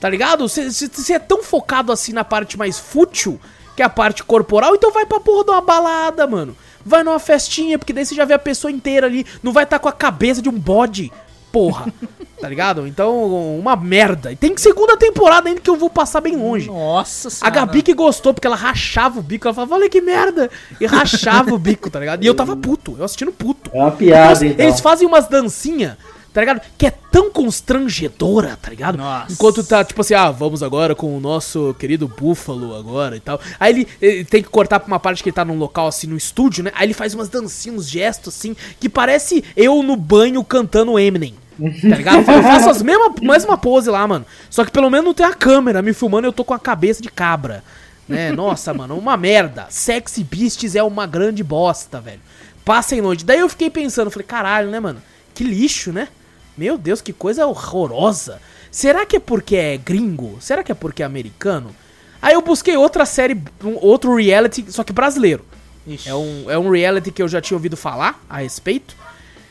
Tá 0.03 0.11
ligado? 0.11 0.49
Você 0.49 1.13
é 1.13 1.19
tão 1.21 1.45
focado 1.45 1.93
assim 1.93 2.13
na 2.13 2.25
parte 2.25 2.59
mais 2.59 2.77
fútil, 2.77 3.39
que 3.77 3.83
é 3.83 3.85
a 3.85 3.89
parte 3.89 4.25
corporal, 4.25 4.75
então 4.75 4.91
vai 4.91 5.07
pra 5.07 5.21
porra 5.21 5.45
de 5.45 5.51
uma 5.53 5.61
balada, 5.61 6.27
mano. 6.27 6.57
Vai 6.85 7.05
numa 7.05 7.21
festinha, 7.21 7.79
porque 7.79 7.93
daí 7.93 8.05
você 8.05 8.13
já 8.13 8.25
vê 8.25 8.35
a 8.35 8.39
pessoa 8.39 8.73
inteira 8.73 9.07
ali. 9.07 9.25
Não 9.45 9.53
vai 9.53 9.63
estar 9.63 9.79
com 9.79 9.89
a 9.89 9.93
cabeça 9.93 10.43
de 10.43 10.49
um 10.49 10.59
bode, 10.59 11.13
porra. 11.53 11.87
tá 12.41 12.49
ligado? 12.49 12.85
Então, 12.89 13.57
uma 13.57 13.77
merda. 13.77 14.33
E 14.33 14.35
tem 14.35 14.57
segunda 14.57 14.97
temporada 14.97 15.49
ainda 15.49 15.61
que 15.61 15.71
eu 15.71 15.77
vou 15.77 15.89
passar 15.89 16.21
bem 16.21 16.35
longe. 16.35 16.67
Nossa 16.67 17.29
A 17.29 17.31
senhora. 17.31 17.55
Gabi 17.55 17.83
que 17.83 17.95
gostou, 17.95 18.35
porque 18.35 18.49
ela 18.49 18.57
rachava 18.57 19.21
o 19.21 19.23
bico. 19.23 19.47
Ela 19.47 19.55
falava, 19.55 19.77
olha 19.77 19.89
que 19.89 20.01
merda. 20.01 20.51
E 20.81 20.85
rachava 20.85 21.55
o 21.55 21.59
bico, 21.61 21.89
tá 21.89 22.01
ligado? 22.01 22.25
E 22.25 22.27
eu 22.27 22.35
tava 22.35 22.57
puto, 22.57 22.97
eu 22.99 23.05
assistindo 23.05 23.31
puto. 23.31 23.71
É 23.73 23.79
uma 23.79 23.93
piada, 23.93 24.31
Nossa, 24.31 24.47
então. 24.47 24.67
Eles 24.67 24.81
fazem 24.81 25.07
umas 25.07 25.29
dancinhas. 25.29 25.97
Tá 26.33 26.41
ligado? 26.41 26.61
Que 26.79 26.87
é 26.87 26.91
tão 26.91 27.31
constrangedora, 27.31 28.59
tá 28.61 28.71
ligado? 28.71 28.97
Nossa. 28.97 29.33
Enquanto 29.33 29.63
tá, 29.63 29.85
tipo 29.85 30.01
assim, 30.01 30.15
ah, 30.15 30.31
vamos 30.31 30.63
agora 30.63 30.95
com 30.95 31.17
o 31.17 31.21
nosso 31.21 31.75
querido 31.79 32.09
Búfalo 32.09 32.75
agora 32.75 33.17
e 33.17 33.21
tal. 33.21 33.41
Aí 33.61 33.73
ele, 33.73 33.89
ele 34.01 34.25
tem 34.25 34.43
que 34.43 34.49
cortar 34.49 34.81
pra 34.81 34.87
uma 34.87 34.99
parte 34.99 35.23
que 35.23 35.29
ele 35.29 35.35
tá 35.35 35.45
num 35.45 35.59
local 35.59 35.87
assim, 35.89 36.07
no 36.07 36.17
estúdio, 36.17 36.65
né? 36.65 36.73
Aí 36.75 36.87
ele 36.87 36.95
faz 36.95 37.15
umas 37.15 37.29
dancinhas, 37.29 37.81
uns 37.81 37.89
gestos 37.89 38.35
assim, 38.35 38.57
que 38.81 38.89
parece 38.89 39.45
eu 39.57 39.83
no 39.83 39.97
banho 39.97 40.43
cantando 40.43 40.99
Eminem. 40.99 41.35
Tá 41.59 41.97
ligado? 41.97 42.19
Eu 42.33 42.43
faço 42.43 42.71
as 42.71 42.83
mesmas, 42.83 43.13
mesma 43.21 43.59
pose 43.59 43.91
lá, 43.91 44.07
mano. 44.09 44.25
Só 44.49 44.65
que 44.65 44.71
pelo 44.71 44.89
menos 44.89 45.05
não 45.05 45.15
tem 45.15 45.27
a 45.27 45.35
câmera 45.35 45.83
me 45.83 45.93
filmando 45.93 46.27
eu 46.27 46.33
tô 46.33 46.45
com 46.45 46.55
a 46.55 46.59
cabeça 46.59 47.03
de 47.03 47.11
cabra. 47.11 47.63
Né? 48.09 48.33
Nossa, 48.33 48.73
mano, 48.75 48.97
uma 48.97 49.17
merda. 49.19 49.67
Sexy 49.69 50.25
Beasts 50.25 50.75
é 50.75 50.83
uma 50.83 51.07
grande 51.07 51.45
bosta, 51.45 52.01
velho. 52.01 52.21
Passem 52.65 53.01
longe. 53.01 53.25
Daí 53.25 53.41
eu 53.41 53.49
fiquei 53.49 53.69
pensando, 53.69 54.11
falei, 54.11 54.27
caralho, 54.27 54.71
né, 54.71 54.81
mano? 54.81 55.03
Que 55.35 55.45
lixo, 55.45 55.93
né? 55.93 56.09
Meu 56.57 56.77
Deus, 56.77 57.01
que 57.01 57.13
coisa 57.13 57.47
horrorosa. 57.47 58.41
Será 58.71 59.05
que 59.05 59.17
é 59.17 59.21
porque 59.21 59.57
é 59.57 59.77
gringo? 59.77 60.39
Será 60.41 60.63
que 60.63 60.73
é 60.73 60.75
porque 60.75 61.03
é 61.03 61.07
americano? 61.07 61.75
Aí 62.21 62.35
eu 62.35 62.43
busquei 62.43 62.77
outra 62.77 63.05
série, 63.05 63.35
um, 63.65 63.77
outro 63.81 64.15
reality, 64.15 64.65
só 64.71 64.85
que 64.85 64.93
brasileiro. 64.93 65.45
Ixi. 65.87 66.09
É 66.09 66.15
um, 66.15 66.51
é 66.51 66.59
um 66.59 66.71
reality 66.71 67.11
que 67.11 67.23
eu 67.23 67.29
já 67.29 67.41
tinha 67.41 67.57
ouvido 67.57 67.77
falar 67.77 68.23
a 68.31 68.39
respeito. 68.39 68.97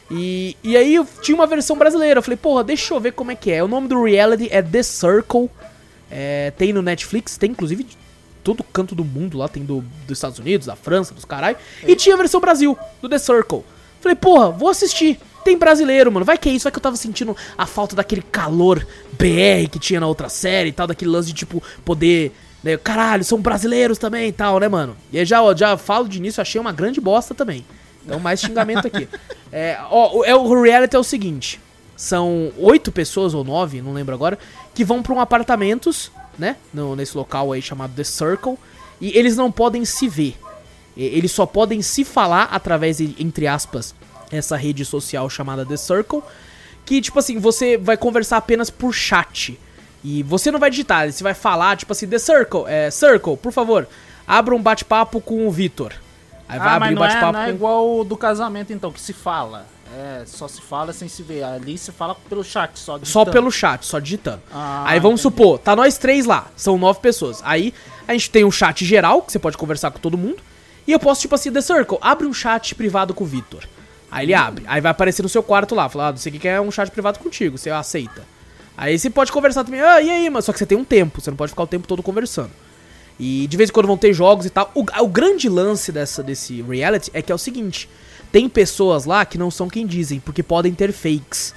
E, 0.09 0.57
e 0.63 0.75
aí 0.75 0.95
eu 0.95 1.07
tinha 1.21 1.35
uma 1.35 1.47
versão 1.47 1.77
brasileira. 1.77 2.19
Eu 2.19 2.23
falei, 2.23 2.37
porra, 2.37 2.63
deixa 2.63 2.93
eu 2.93 2.99
ver 2.99 3.13
como 3.13 3.31
é 3.31 3.35
que 3.35 3.51
é. 3.51 3.63
O 3.63 3.67
nome 3.67 3.87
do 3.87 4.03
reality 4.03 4.47
é 4.51 4.61
The 4.61 4.83
Circle. 4.83 5.49
É, 6.09 6.51
tem 6.57 6.73
no 6.73 6.81
Netflix, 6.81 7.37
tem 7.37 7.51
inclusive 7.51 7.83
de 7.83 7.97
todo 8.43 8.63
canto 8.63 8.93
do 8.93 9.05
mundo 9.05 9.37
lá. 9.37 9.47
Tem 9.47 9.63
do, 9.63 9.81
dos 10.07 10.17
Estados 10.17 10.39
Unidos, 10.39 10.67
da 10.67 10.75
França, 10.75 11.13
dos 11.13 11.25
caralho. 11.25 11.57
E 11.85 11.95
tinha 11.95 12.15
a 12.15 12.17
versão 12.17 12.41
Brasil, 12.41 12.77
do 13.01 13.07
The 13.07 13.19
Circle. 13.19 13.63
Falei, 14.01 14.15
porra, 14.15 14.49
vou 14.49 14.69
assistir. 14.69 15.19
Tem 15.43 15.57
brasileiro, 15.57 16.11
mano. 16.11 16.25
Vai 16.25 16.37
que 16.37 16.49
é 16.49 16.51
isso, 16.51 16.63
vai 16.63 16.71
que 16.71 16.77
eu 16.77 16.81
tava 16.83 16.95
sentindo 16.95 17.35
a 17.57 17.65
falta 17.65 17.95
daquele 17.95 18.21
calor 18.21 18.85
BR 19.13 19.67
que 19.71 19.79
tinha 19.79 19.99
na 19.99 20.07
outra 20.07 20.29
série 20.29 20.69
e 20.69 20.71
tal, 20.71 20.87
daquele 20.87 21.11
lance 21.11 21.27
de, 21.29 21.33
tipo, 21.33 21.61
poder. 21.83 22.31
Né, 22.63 22.77
caralho, 22.77 23.23
são 23.23 23.41
brasileiros 23.41 23.97
também 23.97 24.29
e 24.29 24.31
tal, 24.31 24.59
né, 24.59 24.67
mano? 24.67 24.95
E 25.11 25.17
aí 25.17 25.25
já, 25.25 25.41
ó, 25.41 25.55
já 25.55 25.75
falo 25.77 26.07
de 26.07 26.19
início, 26.19 26.39
achei 26.39 26.61
uma 26.61 26.71
grande 26.71 27.01
bosta 27.01 27.33
também. 27.33 27.65
Então, 28.05 28.19
mais 28.19 28.39
xingamento 28.39 28.85
aqui. 28.87 29.07
É, 29.53 29.77
ó, 29.89 30.19
o- 30.19 30.23
é, 30.23 30.33
o 30.33 30.61
reality 30.63 30.95
é 30.95 30.99
o 30.99 31.03
seguinte: 31.03 31.59
são 31.97 32.53
oito 32.57 32.89
pessoas 32.89 33.33
ou 33.33 33.43
nove, 33.43 33.81
não 33.81 33.91
lembro 33.91 34.15
agora, 34.15 34.39
que 34.73 34.85
vão 34.85 35.03
pra 35.03 35.13
um 35.13 35.19
apartamentos, 35.19 36.09
né? 36.39 36.55
No, 36.73 36.95
nesse 36.95 37.17
local 37.17 37.51
aí 37.51 37.61
chamado 37.61 37.91
The 37.93 38.05
Circle. 38.05 38.55
E 39.01 39.09
eles 39.17 39.35
não 39.35 39.51
podem 39.51 39.83
se 39.83 40.07
ver. 40.07 40.37
Eles 40.95 41.33
só 41.33 41.45
podem 41.45 41.81
se 41.81 42.05
falar 42.05 42.43
através, 42.43 42.97
de, 42.97 43.13
entre 43.19 43.45
aspas, 43.45 43.93
essa 44.31 44.55
rede 44.55 44.83
social 44.85 45.29
chamada 45.29 45.65
The 45.65 45.77
Circle. 45.77 46.21
Que, 46.85 46.99
tipo 47.01 47.19
assim, 47.19 47.37
você 47.39 47.77
vai 47.77 47.95
conversar 47.97 48.37
apenas 48.37 48.69
por 48.69 48.93
chat. 48.93 49.59
E 50.03 50.23
você 50.23 50.49
não 50.51 50.59
vai 50.59 50.69
digitar, 50.71 51.11
você 51.11 51.23
vai 51.23 51.33
falar, 51.35 51.77
tipo 51.77 51.91
assim, 51.91 52.07
The 52.07 52.17
Circle, 52.17 52.63
é, 52.67 52.89
Circle, 52.89 53.37
por 53.37 53.51
favor, 53.51 53.87
abra 54.27 54.55
um 54.55 54.61
bate-papo 54.61 55.21
com 55.21 55.47
o 55.47 55.51
Vitor. 55.51 55.93
Aí 56.49 56.57
vai 56.57 56.67
Ah, 56.69 56.75
abrir 56.75 56.85
mas 56.87 56.91
o 56.91 56.95
não 56.95 57.05
é, 57.05 57.07
bate-papo 57.07 57.33
não 57.33 57.39
é 57.41 57.45
com... 57.45 57.51
igual 57.51 57.99
o 57.99 58.03
do 58.03 58.17
casamento, 58.17 58.73
então, 58.73 58.91
que 58.91 58.99
se 58.99 59.13
fala. 59.13 59.67
É, 59.95 60.23
só 60.25 60.47
se 60.47 60.59
fala 60.59 60.91
sem 60.91 61.07
se 61.07 61.21
ver. 61.21 61.43
Ali 61.43 61.77
se 61.77 61.91
fala 61.91 62.15
pelo 62.27 62.43
chat, 62.43 62.79
só 62.79 62.93
Só 62.93 62.97
digitando. 62.97 63.31
pelo 63.31 63.51
chat, 63.51 63.85
só 63.85 63.99
digitando. 63.99 64.41
Ah, 64.51 64.85
Aí 64.87 64.99
vamos 64.99 65.21
entendi. 65.21 65.35
supor, 65.35 65.59
tá 65.59 65.75
nós 65.75 65.97
três 65.99 66.25
lá, 66.25 66.47
são 66.55 66.77
nove 66.79 66.99
pessoas. 66.99 67.39
Aí 67.43 67.71
a 68.07 68.13
gente 68.13 68.29
tem 68.31 68.43
um 68.43 68.51
chat 68.51 68.83
geral, 68.83 69.21
que 69.21 69.31
você 69.31 69.37
pode 69.39 69.55
conversar 69.57 69.91
com 69.91 69.99
todo 69.99 70.17
mundo. 70.17 70.37
E 70.87 70.91
eu 70.91 70.99
posso, 70.99 71.21
tipo 71.21 71.35
assim, 71.35 71.51
The 71.51 71.61
Circle, 71.61 71.99
abre 72.01 72.25
um 72.25 72.33
chat 72.33 72.73
privado 72.73 73.13
com 73.13 73.23
o 73.23 73.27
Vitor. 73.27 73.63
Aí 74.11 74.25
ele 74.25 74.33
abre. 74.33 74.63
Aí 74.67 74.81
vai 74.81 74.91
aparecer 74.91 75.23
no 75.23 75.29
seu 75.29 75.41
quarto 75.41 75.73
lá, 75.73 75.87
falar, 75.87 76.09
ah, 76.09 76.11
você 76.11 76.29
quer 76.31 76.59
um 76.59 76.69
chat 76.69 76.91
privado 76.91 77.17
contigo, 77.19 77.57
você 77.57 77.69
aceita. 77.69 78.23
Aí 78.77 78.97
você 78.99 79.09
pode 79.09 79.31
conversar 79.31 79.63
também, 79.63 79.79
ah, 79.81 80.01
e 80.01 80.09
aí, 80.09 80.29
mano? 80.29 80.41
Só 80.41 80.51
que 80.51 80.59
você 80.59 80.65
tem 80.65 80.77
um 80.77 80.83
tempo, 80.83 81.21
você 81.21 81.29
não 81.29 81.37
pode 81.37 81.51
ficar 81.51 81.63
o 81.63 81.67
tempo 81.67 81.87
todo 81.87 82.03
conversando. 82.03 82.51
E 83.19 83.45
de 83.47 83.55
vez 83.55 83.69
em 83.69 83.73
quando 83.73 83.85
vão 83.87 83.97
ter 83.97 84.13
jogos 84.13 84.45
e 84.45 84.49
tal. 84.49 84.71
O, 84.73 84.83
o 85.03 85.07
grande 85.07 85.47
lance 85.47 85.91
dessa, 85.91 86.23
desse 86.23 86.61
reality 86.63 87.09
é 87.13 87.21
que 87.21 87.31
é 87.31 87.35
o 87.35 87.37
seguinte: 87.37 87.87
tem 88.31 88.49
pessoas 88.49 89.05
lá 89.05 89.23
que 89.25 89.37
não 89.37 89.51
são 89.51 89.69
quem 89.69 89.85
dizem, 89.85 90.19
porque 90.19 90.41
podem 90.41 90.73
ter 90.73 90.91
fakes. 90.91 91.53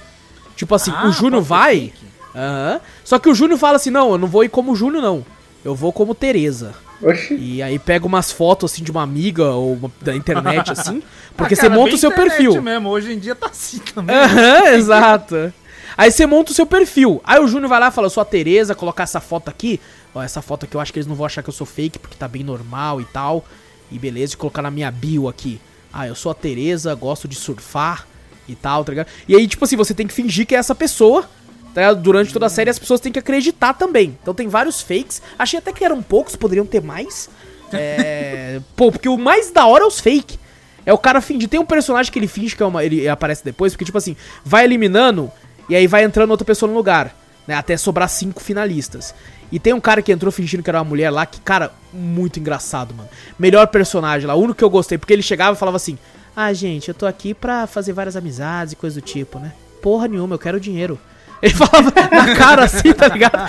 Tipo 0.55 0.75
assim, 0.75 0.91
Ah, 0.95 1.07
o 1.07 1.11
Júnior 1.11 1.41
vai. 1.41 1.79
fake. 1.79 2.05
Aham. 2.35 2.81
Só 3.03 3.17
que 3.17 3.27
o 3.29 3.33
Júnior 3.33 3.57
fala 3.57 3.77
assim: 3.77 3.89
não, 3.89 4.11
eu 4.11 4.17
não 4.17 4.27
vou 4.27 4.43
ir 4.43 4.49
como 4.49 4.73
o 4.73 4.75
Júnior, 4.75 5.01
não. 5.01 5.25
Eu 5.63 5.73
vou 5.73 5.91
como 5.91 6.13
Tereza. 6.13 6.75
Oxi. 7.01 7.35
E 7.35 7.61
aí 7.61 7.77
pega 7.77 8.05
umas 8.05 8.31
fotos 8.31 8.71
assim 8.71 8.83
de 8.83 8.91
uma 8.91 9.01
amiga 9.03 9.51
ou 9.51 9.73
uma- 9.73 9.91
da 10.01 10.15
internet, 10.15 10.71
assim. 10.73 11.01
Porque 11.35 11.53
Ah, 11.53 11.57
você 11.57 11.61
cara, 11.63 11.73
monta 11.75 11.85
bem 11.87 11.95
o 11.95 11.97
seu 11.97 12.11
perfil. 12.11 12.61
mesmo. 12.61 12.89
Hoje 12.89 13.13
em 13.13 13.19
dia 13.19 13.35
tá 13.35 13.47
assim 13.47 13.79
também. 13.93 14.15
Aham, 14.15 14.67
exato. 14.75 15.53
Aí 15.97 16.11
você 16.11 16.25
monta 16.25 16.51
o 16.51 16.55
seu 16.55 16.65
perfil. 16.65 17.21
Aí 17.23 17.39
o 17.39 17.47
Júnior 17.47 17.69
vai 17.69 17.79
lá 17.79 17.87
e 17.87 17.91
fala, 17.91 18.07
eu 18.07 18.11
sou 18.11 18.21
a 18.21 18.25
Tereza, 18.25 18.75
colocar 18.75 19.03
essa 19.03 19.19
foto 19.21 19.49
aqui. 19.49 19.79
Ó, 20.13 20.21
essa 20.21 20.41
foto 20.41 20.65
aqui 20.65 20.75
eu 20.75 20.81
acho 20.81 20.91
que 20.91 20.99
eles 20.99 21.07
não 21.07 21.15
vão 21.15 21.25
achar 21.25 21.41
que 21.43 21.49
eu 21.49 21.53
sou 21.53 21.65
fake, 21.67 21.99
porque 21.99 22.15
tá 22.17 22.27
bem 22.27 22.43
normal 22.43 22.99
e 23.01 23.05
tal. 23.05 23.45
E 23.91 23.99
beleza, 23.99 24.33
e 24.33 24.37
colocar 24.37 24.61
na 24.61 24.71
minha 24.71 24.89
bio 24.91 25.27
aqui. 25.29 25.59
Ah, 25.93 26.07
eu 26.07 26.15
sou 26.15 26.31
a 26.31 26.35
Tereza, 26.35 26.93
gosto 26.95 27.27
de 27.27 27.35
surfar 27.35 28.05
e 28.47 28.55
tal, 28.55 28.83
tá 28.83 28.91
ligado? 28.91 29.07
E 29.27 29.35
aí, 29.35 29.47
tipo 29.47 29.63
assim, 29.63 29.75
você 29.77 29.93
tem 29.93 30.05
que 30.07 30.13
fingir 30.13 30.45
que 30.45 30.55
é 30.55 30.57
essa 30.57 30.75
pessoa. 30.75 31.29
Tá? 31.75 31.93
Durante 31.93 32.31
toda 32.31 32.45
a 32.45 32.49
série 32.49 32.69
as 32.69 32.79
pessoas 32.79 33.01
têm 33.01 33.11
que 33.11 33.19
acreditar 33.19 33.73
também. 33.73 34.17
Então 34.21 34.33
tem 34.33 34.47
vários 34.47 34.81
fakes. 34.81 35.21
Achei 35.37 35.59
até 35.59 35.73
que 35.73 35.83
eram 35.83 36.01
poucos, 36.01 36.33
poderiam 36.33 36.65
ter 36.65 36.81
mais. 36.81 37.29
É. 37.73 38.61
Pô, 38.77 38.93
porque 38.93 39.09
o 39.09 39.17
mais 39.17 39.51
da 39.51 39.65
hora 39.65 39.83
é 39.83 39.87
os 39.87 39.99
fake. 39.99 40.39
É 40.85 40.93
o 40.93 40.97
cara 40.97 41.19
fingir. 41.19 41.49
Tem 41.49 41.59
um 41.59 41.65
personagem 41.65 42.09
que 42.09 42.17
ele 42.17 42.27
finge 42.27 42.55
que 42.55 42.63
é 42.63 42.65
uma. 42.65 42.81
Ele 42.85 43.09
aparece 43.09 43.43
depois, 43.43 43.73
porque, 43.73 43.83
tipo 43.83 43.97
assim, 43.97 44.15
vai 44.45 44.63
eliminando 44.63 45.29
e 45.67 45.75
aí 45.75 45.85
vai 45.85 46.05
entrando 46.05 46.31
outra 46.31 46.45
pessoa 46.45 46.71
no 46.71 46.77
lugar. 46.77 47.13
Né, 47.45 47.53
até 47.53 47.77
sobrar 47.77 48.09
cinco 48.09 48.41
finalistas. 48.41 49.13
E 49.51 49.59
tem 49.59 49.71
um 49.71 49.79
cara 49.79 50.01
que 50.01 50.11
entrou 50.11 50.31
fingindo 50.31 50.63
que 50.63 50.69
era 50.69 50.79
uma 50.79 50.83
mulher 50.83 51.11
lá, 51.11 51.27
que, 51.27 51.39
cara, 51.39 51.71
muito 51.93 52.39
engraçado, 52.39 52.91
mano. 52.95 53.07
Melhor 53.37 53.67
personagem 53.67 54.25
lá, 54.25 54.33
o 54.33 54.39
único 54.39 54.55
que 54.55 54.63
eu 54.63 54.69
gostei, 54.69 54.97
porque 54.97 55.13
ele 55.13 55.21
chegava 55.21 55.55
e 55.55 55.59
falava 55.59 55.75
assim: 55.75 55.95
Ah, 56.35 56.51
gente, 56.53 56.87
eu 56.87 56.95
tô 56.95 57.05
aqui 57.05 57.35
pra 57.35 57.67
fazer 57.67 57.93
várias 57.93 58.15
amizades 58.15 58.73
e 58.73 58.75
coisa 58.75 58.99
do 58.99 59.05
tipo, 59.05 59.37
né? 59.37 59.53
Porra 59.81 60.07
nenhuma, 60.07 60.33
eu 60.33 60.39
quero 60.39 60.59
dinheiro. 60.59 60.97
Ele 61.41 61.53
falava 61.53 61.91
na 62.11 62.35
cara 62.35 62.63
assim, 62.65 62.93
tá 62.93 63.07
ligado? 63.07 63.47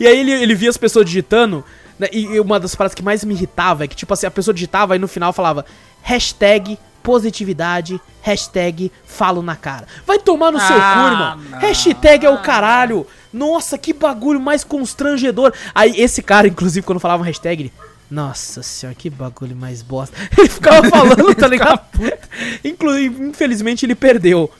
e 0.00 0.06
aí 0.06 0.18
ele, 0.20 0.32
ele 0.32 0.54
via 0.54 0.70
as 0.70 0.76
pessoas 0.76 1.04
digitando, 1.06 1.64
né? 1.98 2.08
E 2.12 2.38
uma 2.40 2.58
das 2.58 2.74
paradas 2.74 2.94
que 2.94 3.02
mais 3.02 3.24
me 3.24 3.34
irritava 3.34 3.84
é 3.84 3.88
que, 3.88 3.94
tipo 3.96 4.12
assim, 4.12 4.26
a 4.26 4.30
pessoa 4.30 4.54
digitava 4.54 4.96
e 4.96 4.98
no 4.98 5.08
final 5.08 5.32
falava 5.32 5.64
hashtag 6.02 6.78
positividade, 7.02 8.00
hashtag 8.22 8.92
falo 9.06 9.40
na 9.42 9.56
cara. 9.56 9.86
Vai 10.06 10.18
tomar 10.18 10.50
no 10.50 10.60
seu 10.60 10.76
Ah, 10.76 10.94
cu, 10.94 11.12
irmão. 11.12 11.50
não. 11.52 11.58
Hashtag 11.58 12.26
é 12.26 12.30
o 12.30 12.38
caralho. 12.38 13.06
Nossa, 13.32 13.78
que 13.78 13.92
bagulho 13.92 14.40
mais 14.40 14.64
constrangedor. 14.64 15.52
Aí 15.74 15.94
esse 15.96 16.22
cara, 16.22 16.48
inclusive, 16.48 16.84
quando 16.84 17.00
falava 17.00 17.24
hashtag, 17.24 17.62
ele... 17.64 17.72
Nossa 18.10 18.62
senhora, 18.62 18.94
que 18.98 19.10
bagulho 19.10 19.54
mais 19.54 19.82
bosta. 19.82 20.16
Ele 20.38 20.48
ficava 20.48 20.88
falando, 20.88 21.34
tá 21.34 21.44
ligado? 21.48 21.80
Inclusive, 22.64 23.22
infelizmente, 23.22 23.84
ele 23.84 23.94
perdeu. 23.94 24.50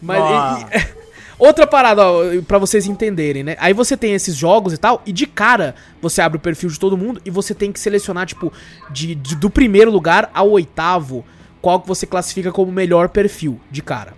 Mas... 0.00 0.18
Nossa. 0.18 0.97
Outra 1.38 1.66
parada, 1.68 2.02
ó, 2.04 2.22
pra 2.46 2.58
vocês 2.58 2.86
entenderem, 2.86 3.44
né? 3.44 3.56
Aí 3.60 3.72
você 3.72 3.96
tem 3.96 4.12
esses 4.12 4.34
jogos 4.34 4.72
e 4.72 4.76
tal, 4.76 5.00
e 5.06 5.12
de 5.12 5.24
cara 5.24 5.74
você 6.02 6.20
abre 6.20 6.36
o 6.36 6.40
perfil 6.40 6.68
de 6.68 6.78
todo 6.80 6.96
mundo 6.96 7.20
e 7.24 7.30
você 7.30 7.54
tem 7.54 7.70
que 7.70 7.78
selecionar, 7.78 8.26
tipo, 8.26 8.52
de, 8.90 9.14
de- 9.14 9.36
do 9.36 9.48
primeiro 9.48 9.90
lugar 9.90 10.30
ao 10.34 10.50
oitavo, 10.50 11.24
qual 11.62 11.80
que 11.80 11.86
você 11.86 12.06
classifica 12.06 12.50
como 12.50 12.72
melhor 12.72 13.08
perfil, 13.08 13.60
de 13.70 13.82
cara. 13.82 14.14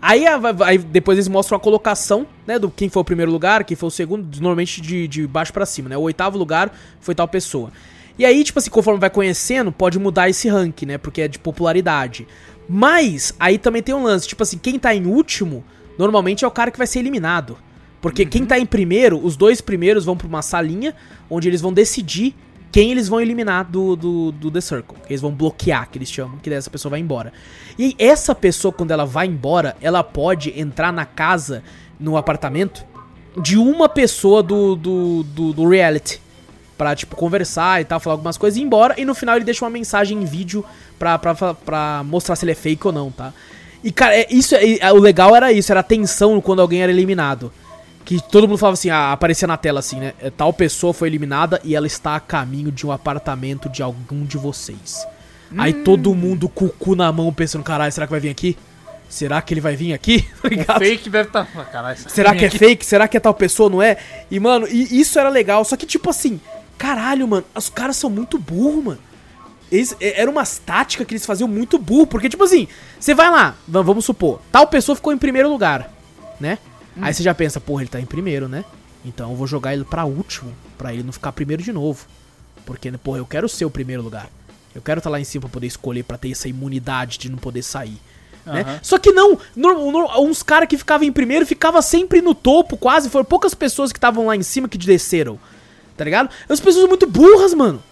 Aí, 0.00 0.24
aí 0.64 0.78
depois 0.78 1.16
eles 1.16 1.28
mostram 1.28 1.56
a 1.56 1.60
colocação, 1.60 2.26
né, 2.46 2.58
do 2.58 2.70
quem 2.70 2.88
foi 2.88 3.02
o 3.02 3.04
primeiro 3.04 3.30
lugar, 3.30 3.64
quem 3.64 3.76
foi 3.76 3.86
o 3.88 3.90
segundo, 3.90 4.28
normalmente 4.40 4.80
de, 4.80 5.06
de 5.08 5.26
baixo 5.26 5.52
pra 5.52 5.66
cima, 5.66 5.88
né? 5.88 5.96
O 5.96 6.02
oitavo 6.02 6.38
lugar 6.38 6.72
foi 7.00 7.14
tal 7.14 7.26
pessoa. 7.28 7.70
E 8.18 8.24
aí, 8.24 8.44
tipo 8.44 8.58
assim, 8.58 8.70
conforme 8.70 9.00
vai 9.00 9.10
conhecendo, 9.10 9.72
pode 9.72 9.98
mudar 9.98 10.28
esse 10.28 10.48
rank, 10.48 10.82
né? 10.82 10.98
Porque 10.98 11.22
é 11.22 11.28
de 11.28 11.38
popularidade. 11.38 12.26
Mas, 12.68 13.34
aí 13.40 13.58
também 13.58 13.82
tem 13.82 13.94
um 13.94 14.02
lance, 14.04 14.26
tipo 14.28 14.42
assim, 14.42 14.58
quem 14.58 14.78
tá 14.78 14.94
em 14.94 15.06
último, 15.06 15.64
normalmente 16.02 16.44
é 16.44 16.48
o 16.48 16.50
cara 16.50 16.70
que 16.70 16.78
vai 16.78 16.86
ser 16.86 16.98
eliminado. 16.98 17.56
Porque 18.00 18.26
quem 18.26 18.44
tá 18.44 18.58
em 18.58 18.66
primeiro, 18.66 19.24
os 19.24 19.36
dois 19.36 19.60
primeiros 19.60 20.04
vão 20.04 20.16
pra 20.16 20.26
uma 20.26 20.42
salinha, 20.42 20.92
onde 21.30 21.48
eles 21.48 21.60
vão 21.60 21.72
decidir 21.72 22.34
quem 22.72 22.90
eles 22.90 23.06
vão 23.06 23.20
eliminar 23.20 23.64
do, 23.70 23.94
do, 23.94 24.32
do 24.32 24.50
The 24.50 24.60
Circle. 24.60 24.96
Eles 25.08 25.20
vão 25.20 25.30
bloquear, 25.30 25.88
que 25.88 25.98
eles 25.98 26.10
chamam, 26.10 26.38
que 26.38 26.50
daí 26.50 26.58
essa 26.58 26.70
pessoa 26.70 26.90
vai 26.90 26.98
embora. 26.98 27.32
E 27.78 27.94
essa 27.98 28.34
pessoa, 28.34 28.72
quando 28.72 28.90
ela 28.90 29.06
vai 29.06 29.28
embora, 29.28 29.76
ela 29.80 30.02
pode 30.02 30.58
entrar 30.58 30.92
na 30.92 31.04
casa, 31.04 31.62
no 32.00 32.16
apartamento, 32.16 32.84
de 33.40 33.56
uma 33.56 33.88
pessoa 33.88 34.42
do, 34.42 34.74
do, 34.74 35.22
do, 35.22 35.52
do 35.52 35.68
reality. 35.68 36.20
Pra, 36.76 36.96
tipo, 36.96 37.14
conversar 37.14 37.80
e 37.80 37.84
tal, 37.84 38.00
falar 38.00 38.14
algumas 38.14 38.36
coisas 38.36 38.56
e 38.56 38.62
ir 38.62 38.64
embora. 38.64 38.98
E 38.98 39.04
no 39.04 39.14
final 39.14 39.36
ele 39.36 39.44
deixa 39.44 39.64
uma 39.64 39.70
mensagem 39.70 40.20
em 40.20 40.24
vídeo 40.24 40.64
pra, 40.98 41.16
pra, 41.18 41.34
pra, 41.34 41.54
pra 41.54 42.02
mostrar 42.04 42.34
se 42.34 42.44
ele 42.44 42.50
é 42.50 42.56
fake 42.56 42.84
ou 42.84 42.92
não, 42.92 43.08
tá? 43.08 43.32
E, 43.82 43.90
cara, 43.90 44.16
é, 44.16 44.26
isso, 44.30 44.54
é, 44.54 44.78
é, 44.78 44.92
o 44.92 44.98
legal 44.98 45.34
era 45.34 45.52
isso, 45.52 45.72
era 45.72 45.80
a 45.80 45.84
tensão 45.84 46.40
quando 46.40 46.62
alguém 46.62 46.82
era 46.82 46.92
eliminado. 46.92 47.52
Que 48.04 48.20
todo 48.20 48.48
mundo 48.48 48.58
falava 48.58 48.74
assim, 48.74 48.90
ah, 48.90 49.12
aparecia 49.12 49.46
na 49.46 49.56
tela 49.56 49.80
assim, 49.80 49.96
né? 49.96 50.12
é, 50.20 50.30
Tal 50.30 50.52
pessoa 50.52 50.92
foi 50.92 51.08
eliminada 51.08 51.60
e 51.64 51.74
ela 51.74 51.86
está 51.86 52.16
a 52.16 52.20
caminho 52.20 52.72
de 52.72 52.86
um 52.86 52.92
apartamento 52.92 53.68
de 53.68 53.82
algum 53.82 54.24
de 54.24 54.36
vocês. 54.36 55.06
Aí 55.56 55.72
todo 55.72 56.14
mundo 56.14 56.48
com 56.48 56.64
o 56.64 56.70
cu 56.70 56.96
na 56.96 57.12
mão 57.12 57.32
pensando, 57.32 57.62
caralho, 57.62 57.92
será 57.92 58.06
que 58.06 58.10
vai 58.10 58.20
vir 58.20 58.30
aqui? 58.30 58.56
será 59.12 59.42
que 59.42 59.52
ele 59.52 59.60
vai 59.60 59.76
vir 59.76 59.92
aqui? 59.92 60.26
Tá 60.66 60.76
O 60.76 60.78
fake 60.78 61.10
deve 61.10 61.28
estar. 61.28 61.44
Tá... 61.44 61.64
Caralho, 61.64 61.98
Será 62.08 62.34
que 62.34 62.44
é 62.46 62.50
fake? 62.50 62.84
Será 62.84 63.06
que 63.06 63.16
é 63.16 63.20
tal 63.20 63.34
pessoa, 63.34 63.68
não 63.68 63.82
é? 63.82 63.98
E, 64.30 64.40
mano, 64.40 64.66
e 64.66 64.98
isso 64.98 65.18
era 65.18 65.28
legal. 65.28 65.64
Só 65.64 65.76
que, 65.76 65.86
tipo 65.86 66.08
assim, 66.08 66.40
caralho, 66.78 67.28
mano, 67.28 67.44
os 67.54 67.68
caras 67.68 67.96
são 67.96 68.08
muito 68.08 68.38
burros, 68.38 68.84
mano. 68.84 68.98
Eles, 69.72 69.96
é- 70.00 70.20
era 70.20 70.30
umas 70.30 70.58
táticas 70.58 71.06
que 71.06 71.14
eles 71.14 71.24
faziam 71.26 71.48
muito 71.48 71.78
burro. 71.78 72.06
Porque, 72.06 72.28
tipo 72.28 72.44
assim, 72.44 72.68
você 73.00 73.14
vai 73.14 73.30
lá, 73.30 73.56
va- 73.66 73.82
vamos 73.82 74.04
supor, 74.04 74.40
tal 74.52 74.66
pessoa 74.68 74.94
ficou 74.94 75.12
em 75.12 75.18
primeiro 75.18 75.48
lugar, 75.50 75.90
né? 76.38 76.58
Aí 77.00 77.12
você 77.14 77.22
já 77.22 77.34
pensa, 77.34 77.58
porra, 77.58 77.82
ele 77.82 77.88
tá 77.88 77.98
em 77.98 78.04
primeiro, 78.04 78.48
né? 78.48 78.64
Então 79.04 79.30
eu 79.30 79.36
vou 79.36 79.46
jogar 79.46 79.72
ele 79.72 79.82
pra 79.84 80.04
último, 80.04 80.52
pra 80.76 80.92
ele 80.92 81.02
não 81.02 81.12
ficar 81.12 81.32
primeiro 81.32 81.62
de 81.62 81.72
novo. 81.72 82.06
Porque, 82.66 82.90
né, 82.90 82.98
porra, 83.02 83.18
eu 83.18 83.26
quero 83.26 83.48
ser 83.48 83.64
o 83.64 83.70
primeiro 83.70 84.02
lugar. 84.02 84.28
Eu 84.74 84.80
quero 84.82 84.98
estar 84.98 85.10
lá 85.10 85.18
em 85.18 85.24
cima 85.24 85.40
pra 85.42 85.50
poder 85.50 85.66
escolher, 85.66 86.02
pra 86.04 86.16
ter 86.18 86.30
essa 86.30 86.48
imunidade 86.48 87.18
de 87.18 87.28
não 87.30 87.38
poder 87.38 87.62
sair. 87.62 87.98
Né? 88.44 88.60
Aham. 88.62 88.78
Só 88.82 88.98
que 88.98 89.10
não, 89.12 89.38
no- 89.56 89.90
no- 89.90 90.20
uns 90.22 90.42
caras 90.42 90.68
que 90.68 90.76
ficavam 90.76 91.06
em 91.06 91.12
primeiro 91.12 91.46
ficava 91.46 91.80
sempre 91.80 92.20
no 92.20 92.34
topo, 92.34 92.76
quase. 92.76 93.08
Foram 93.08 93.24
poucas 93.24 93.54
pessoas 93.54 93.90
que 93.92 93.98
estavam 93.98 94.26
lá 94.26 94.36
em 94.36 94.42
cima 94.42 94.68
que 94.68 94.76
desceram. 94.78 95.38
Tá 95.96 96.04
ligado? 96.04 96.28
As 96.48 96.60
pessoas 96.60 96.88
muito 96.88 97.06
burras, 97.06 97.54
mano. 97.54 97.82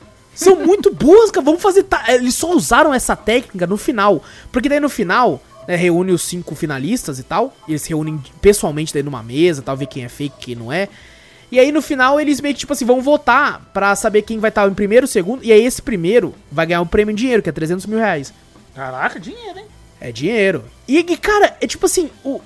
São 0.45 0.57
muito 0.57 0.93
burras, 0.93 1.31
cara. 1.31 1.45
Vamos 1.45 1.61
fazer. 1.63 1.83
ta- 1.85 2.05
Eles 2.09 2.35
só 2.35 2.53
usaram 2.53 2.93
essa 2.95 3.15
técnica 3.17 3.67
no 3.67 3.77
final. 3.77 4.23
Porque 4.51 4.69
daí 4.69 4.81
no 4.81 4.89
final, 4.89 5.43
né, 5.69 5.77
reúne 5.77 6.13
os 6.13 6.23
cinco 6.23 6.55
finalistas 6.55 7.19
e 7.19 7.23
tal. 7.23 7.55
E 7.69 7.73
eles 7.73 7.83
se 7.83 7.89
reúnem 7.91 8.23
pessoalmente 8.41 8.93
daí 8.93 9.03
numa 9.03 9.23
mesa, 9.23 9.63
tal, 9.63 9.77
ver 9.77 9.87
quem 9.87 10.05
é 10.05 10.09
fake 10.09 10.35
e 10.39 10.45
quem 10.47 10.55
não 10.55 10.73
é. 10.73 10.89
E 11.53 11.59
aí 11.59 11.73
no 11.73 11.83
final 11.83 12.21
eles 12.21 12.41
meio 12.41 12.55
que, 12.55 12.61
tipo 12.61 12.73
assim, 12.73 12.85
vão 12.85 13.01
votar 13.03 13.69
pra 13.75 13.97
saber 13.97 14.23
quem 14.23 14.39
vai 14.39 14.51
estar 14.51 14.69
em 14.69 14.75
primeiro, 14.75 15.07
segundo. 15.07 15.45
E 15.45 15.51
aí 15.53 15.65
esse 15.65 15.83
primeiro 15.83 16.33
vai 16.51 16.65
ganhar 16.67 16.81
um 16.81 16.87
prêmio 16.87 17.13
em 17.13 17.17
dinheiro, 17.17 17.43
que 17.43 17.49
é 17.49 17.53
300 17.53 17.87
mil 17.87 17.99
reais. 17.99 18.33
Caraca, 18.75 19.19
dinheiro, 19.19 19.59
hein? 19.59 19.65
É 20.01 20.13
dinheiro. 20.13 20.65
E, 20.87 20.99
e, 20.99 21.17
cara, 21.17 21.57
é 21.61 21.67
tipo 21.67 21.87
assim, 21.87 22.09
o, 22.25 22.41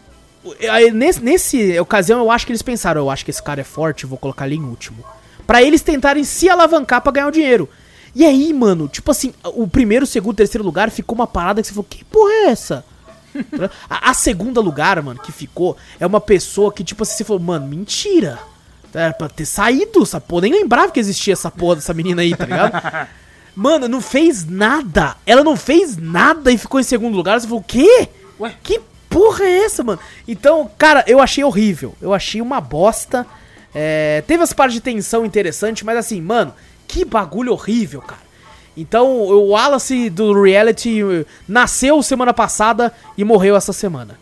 aí 0.71 0.91
nesse, 0.91 1.23
nesse 1.23 1.79
ocasião 1.79 2.19
eu 2.19 2.31
acho 2.31 2.47
que 2.47 2.53
eles 2.53 2.63
pensaram, 2.63 3.03
eu 3.03 3.11
acho 3.11 3.25
que 3.25 3.31
esse 3.31 3.43
cara 3.43 3.61
é 3.61 3.65
forte, 3.65 4.07
vou 4.07 4.17
colocar 4.19 4.47
ele 4.47 4.57
em 4.57 4.65
último. 4.65 5.05
Pra 5.47 5.63
eles 5.63 5.83
tentarem 5.83 6.25
se 6.25 6.49
alavancar 6.49 7.03
pra 7.03 7.13
ganhar 7.13 7.27
o 7.29 7.31
dinheiro. 7.31 7.69
E 8.15 8.25
aí, 8.25 8.53
mano, 8.53 8.87
tipo 8.89 9.11
assim, 9.11 9.35
o 9.45 9.67
primeiro, 9.67 10.07
segundo, 10.07 10.37
terceiro 10.37 10.65
lugar 10.65 10.91
ficou 10.91 11.15
uma 11.15 11.27
parada 11.27 11.61
que 11.61 11.67
você 11.67 11.75
falou, 11.75 11.87
que 11.89 12.05
porra 12.05 12.33
é 12.33 12.45
essa? 12.47 12.85
a, 13.91 14.11
a 14.11 14.15
segunda 14.15 14.61
lugar, 14.61 15.03
mano, 15.03 15.21
que 15.21 15.33
ficou, 15.33 15.77
é 15.99 16.07
uma 16.07 16.21
pessoa 16.21 16.73
que, 16.73 16.85
tipo 16.85 17.03
assim, 17.03 17.17
você 17.17 17.25
falou, 17.25 17.43
mano, 17.43 17.67
mentira. 17.67 18.39
Era 18.93 19.13
pra 19.13 19.29
ter 19.29 19.45
saído 19.45 20.03
essa 20.03 20.21
porra, 20.21 20.43
nem 20.43 20.53
lembrava 20.53 20.93
que 20.93 21.01
existia 21.01 21.33
essa 21.33 21.51
porra 21.51 21.77
dessa 21.77 21.93
menina 21.93 22.23
aí, 22.23 22.37
tá 22.37 22.45
ligado? 22.45 23.09
Mano, 23.57 23.87
não 23.87 24.01
fez 24.01 24.45
nada. 24.45 25.17
Ela 25.25 25.45
não 25.45 25.57
fez 25.57 25.97
nada 25.97 26.51
e 26.51 26.59
ficou 26.59 26.81
em 26.81 26.83
segundo 26.83 27.17
lugar. 27.17 27.41
Você 27.41 27.47
falou, 27.47 27.61
o 27.61 27.65
quê? 27.65 28.09
Ué? 28.41 28.53
Que 28.63 28.81
porra 29.09 29.45
é 29.45 29.65
essa, 29.65 29.85
mano? 29.85 30.01
Então, 30.27 30.69
cara, 30.77 31.05
eu 31.07 31.21
achei 31.21 31.45
horrível. 31.45 31.95
Eu 32.03 32.13
achei 32.13 32.41
uma 32.41 32.61
bosta. 32.61 33.25
É, 33.73 34.25
teve 34.27 34.43
as 34.43 34.53
partes 34.53 34.75
de 34.75 34.81
tensão 34.81 35.25
interessantes, 35.25 35.85
mas 35.85 35.97
assim, 35.97 36.21
mano, 36.21 36.53
que 36.95 37.05
bagulho 37.05 37.53
horrível, 37.53 38.01
cara. 38.01 38.23
Então, 38.77 39.09
o 39.21 39.49
Wallace 39.49 40.09
do 40.09 40.33
reality 40.41 41.03
eh, 41.03 41.25
nasceu 41.47 42.01
semana 42.05 42.33
passada 42.33 42.95
e 43.19 43.25
morreu 43.25 43.57
essa 43.57 43.73
semana. 43.73 44.17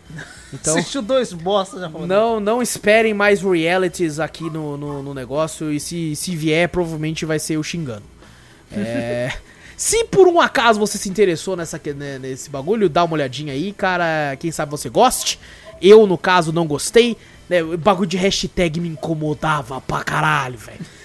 Então, 0.52 0.76
Assistiu 0.76 1.02
dois 1.02 1.34
bosta 1.34 1.78
já 1.78 1.90
falou. 1.90 2.06
não, 2.06 2.40
não 2.40 2.62
esperem 2.62 3.12
mais 3.12 3.42
realities 3.42 4.18
aqui 4.18 4.44
no, 4.44 4.78
no, 4.78 5.02
no 5.02 5.12
negócio. 5.12 5.70
E 5.70 5.78
se, 5.78 6.16
se 6.16 6.34
vier, 6.34 6.66
provavelmente 6.70 7.26
vai 7.26 7.38
ser 7.38 7.58
o 7.58 7.62
xingando. 7.62 8.04
É, 8.72 9.30
se 9.76 10.04
por 10.04 10.26
um 10.26 10.40
acaso 10.40 10.80
você 10.80 10.96
se 10.96 11.10
interessou 11.10 11.54
nessa, 11.54 11.78
né, 11.94 12.18
nesse 12.18 12.48
bagulho, 12.48 12.88
dá 12.88 13.04
uma 13.04 13.14
olhadinha 13.14 13.52
aí, 13.52 13.70
cara. 13.72 14.34
Quem 14.38 14.50
sabe 14.50 14.70
você 14.70 14.88
goste. 14.88 15.38
Eu, 15.80 16.06
no 16.06 16.16
caso, 16.16 16.52
não 16.52 16.66
gostei. 16.66 17.18
Né, 17.50 17.62
o 17.62 17.76
bagulho 17.76 18.08
de 18.08 18.16
hashtag 18.16 18.80
me 18.80 18.88
incomodava 18.88 19.78
pra 19.82 20.02
caralho, 20.02 20.56
velho. 20.56 21.01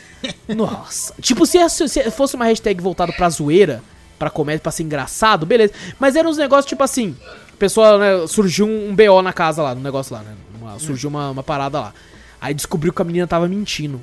Nossa. 0.48 1.14
Tipo, 1.22 1.46
se, 1.46 1.58
essa- 1.58 1.88
se 1.88 2.10
fosse 2.12 2.36
uma 2.36 2.46
hashtag 2.46 2.82
voltada 2.82 3.12
pra 3.14 3.30
zoeira, 3.30 3.82
pra 4.18 4.30
comédia, 4.30 4.62
pra 4.62 4.72
ser 4.72 4.84
engraçado, 4.84 5.46
beleza. 5.46 5.74
Mas 6.00 6.16
eram 6.16 6.30
uns 6.30 6.38
negócios 6.38 6.66
tipo 6.66 6.84
assim. 6.84 7.16
Pessoa, 7.60 7.98
né, 7.98 8.28
surgiu 8.28 8.68
um, 8.68 8.96
BO 8.96 9.22
na 9.24 9.34
casa 9.34 9.64
lá, 9.64 9.74
no 9.74 9.82
negócio 9.82 10.14
lá, 10.14 10.22
né? 10.22 10.34
uma- 10.62 10.78
surgiu 10.80 11.10
uma, 11.10 11.32
uma 11.32 11.44
parada 11.44 11.80
lá. 11.80 11.94
Aí 12.40 12.54
descobriu 12.54 12.94
que 12.94 13.02
a 13.02 13.06
menina 13.06 13.26
tava 13.26 13.48
mentindo. 13.48 14.00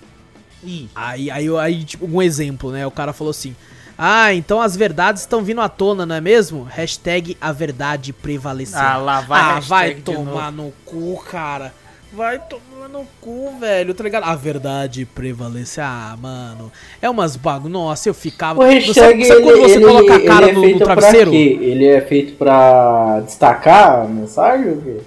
Ih, 0.64 0.88
Aí, 0.94 1.30
aí, 1.30 1.48
aí, 1.58 1.84
tipo, 1.84 2.06
um 2.06 2.20
exemplo, 2.22 2.72
né? 2.72 2.84
O 2.86 2.90
cara 2.90 3.12
falou 3.12 3.30
assim: 3.30 3.54
Ah, 3.98 4.32
então 4.34 4.60
as 4.60 4.74
verdades 4.74 5.22
estão 5.22 5.42
vindo 5.44 5.60
à 5.60 5.68
tona, 5.68 6.04
não 6.06 6.16
é 6.16 6.20
mesmo? 6.20 6.64
Hashtag 6.64 7.36
a 7.40 7.52
verdade 7.52 8.12
prevaleceu. 8.12 8.78
Ah, 8.80 8.96
lá 8.96 9.20
vai 9.20 9.40
Ah, 9.40 9.60
vai 9.60 9.94
tomar 9.96 10.50
no 10.50 10.72
cu, 10.84 11.22
cara. 11.30 11.72
Vai 12.12 12.38
tomar 12.40 12.62
no 12.88 13.06
cu, 13.20 13.56
velho, 13.58 13.94
tá 13.94 14.04
ligado? 14.04 14.24
A 14.24 14.34
verdade 14.34 15.04
prevalece. 15.04 15.80
Ah, 15.80 16.16
mano. 16.20 16.70
É 17.00 17.08
umas 17.08 17.36
bagulho. 17.36 17.72
Nossa, 17.72 18.08
eu 18.08 18.14
ficava. 18.14 18.60
O 18.60 18.64
hashtag, 18.64 19.24
sabe 19.24 19.40
ele, 19.40 19.42
quando 19.42 19.60
você 19.60 19.76
ele, 19.76 19.84
coloca 19.84 20.12
a 20.12 20.16
ele 20.16 20.26
cara 20.26 20.48
é 20.48 20.52
no, 20.52 20.68
no 20.68 20.78
travesseiro? 20.78 21.34
Ele 21.34 21.86
é 21.86 22.00
feito 22.00 22.34
pra 22.34 23.20
destacar 23.20 24.02
a 24.02 24.04
mensagem 24.04 24.70
ou 24.70 24.76
quê? 24.78 25.00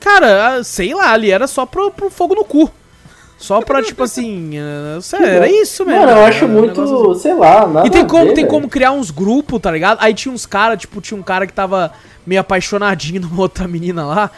Cara, 0.00 0.48
ah, 0.48 0.64
sei 0.64 0.94
lá, 0.94 1.12
ali 1.12 1.30
era 1.30 1.46
só 1.46 1.66
pro, 1.66 1.90
pro 1.90 2.10
fogo 2.10 2.34
no 2.34 2.44
cu. 2.44 2.70
Só 3.38 3.60
pra, 3.60 3.82
tipo 3.82 4.02
assim. 4.02 4.52
sério, 5.02 5.26
era 5.26 5.48
isso 5.48 5.84
mesmo. 5.84 6.00
Mano, 6.00 6.12
eu 6.12 6.24
acho 6.24 6.44
um 6.46 6.48
muito, 6.48 6.80
assim. 6.80 7.20
sei 7.20 7.34
lá, 7.34 7.66
nada 7.66 7.86
E 7.86 7.90
tem 7.90 8.06
como, 8.06 8.26
ver, 8.26 8.34
tem 8.34 8.46
como 8.46 8.68
criar 8.68 8.92
uns 8.92 9.10
grupos, 9.10 9.60
tá 9.60 9.70
ligado? 9.70 9.98
Aí 10.00 10.14
tinha 10.14 10.32
uns 10.32 10.46
caras, 10.46 10.78
tipo, 10.78 11.00
tinha 11.00 11.18
um 11.18 11.22
cara 11.22 11.46
que 11.46 11.52
tava 11.52 11.92
meio 12.26 12.40
apaixonadinho 12.40 13.20
numa 13.28 13.42
outra 13.42 13.68
menina 13.68 14.06
lá. 14.06 14.30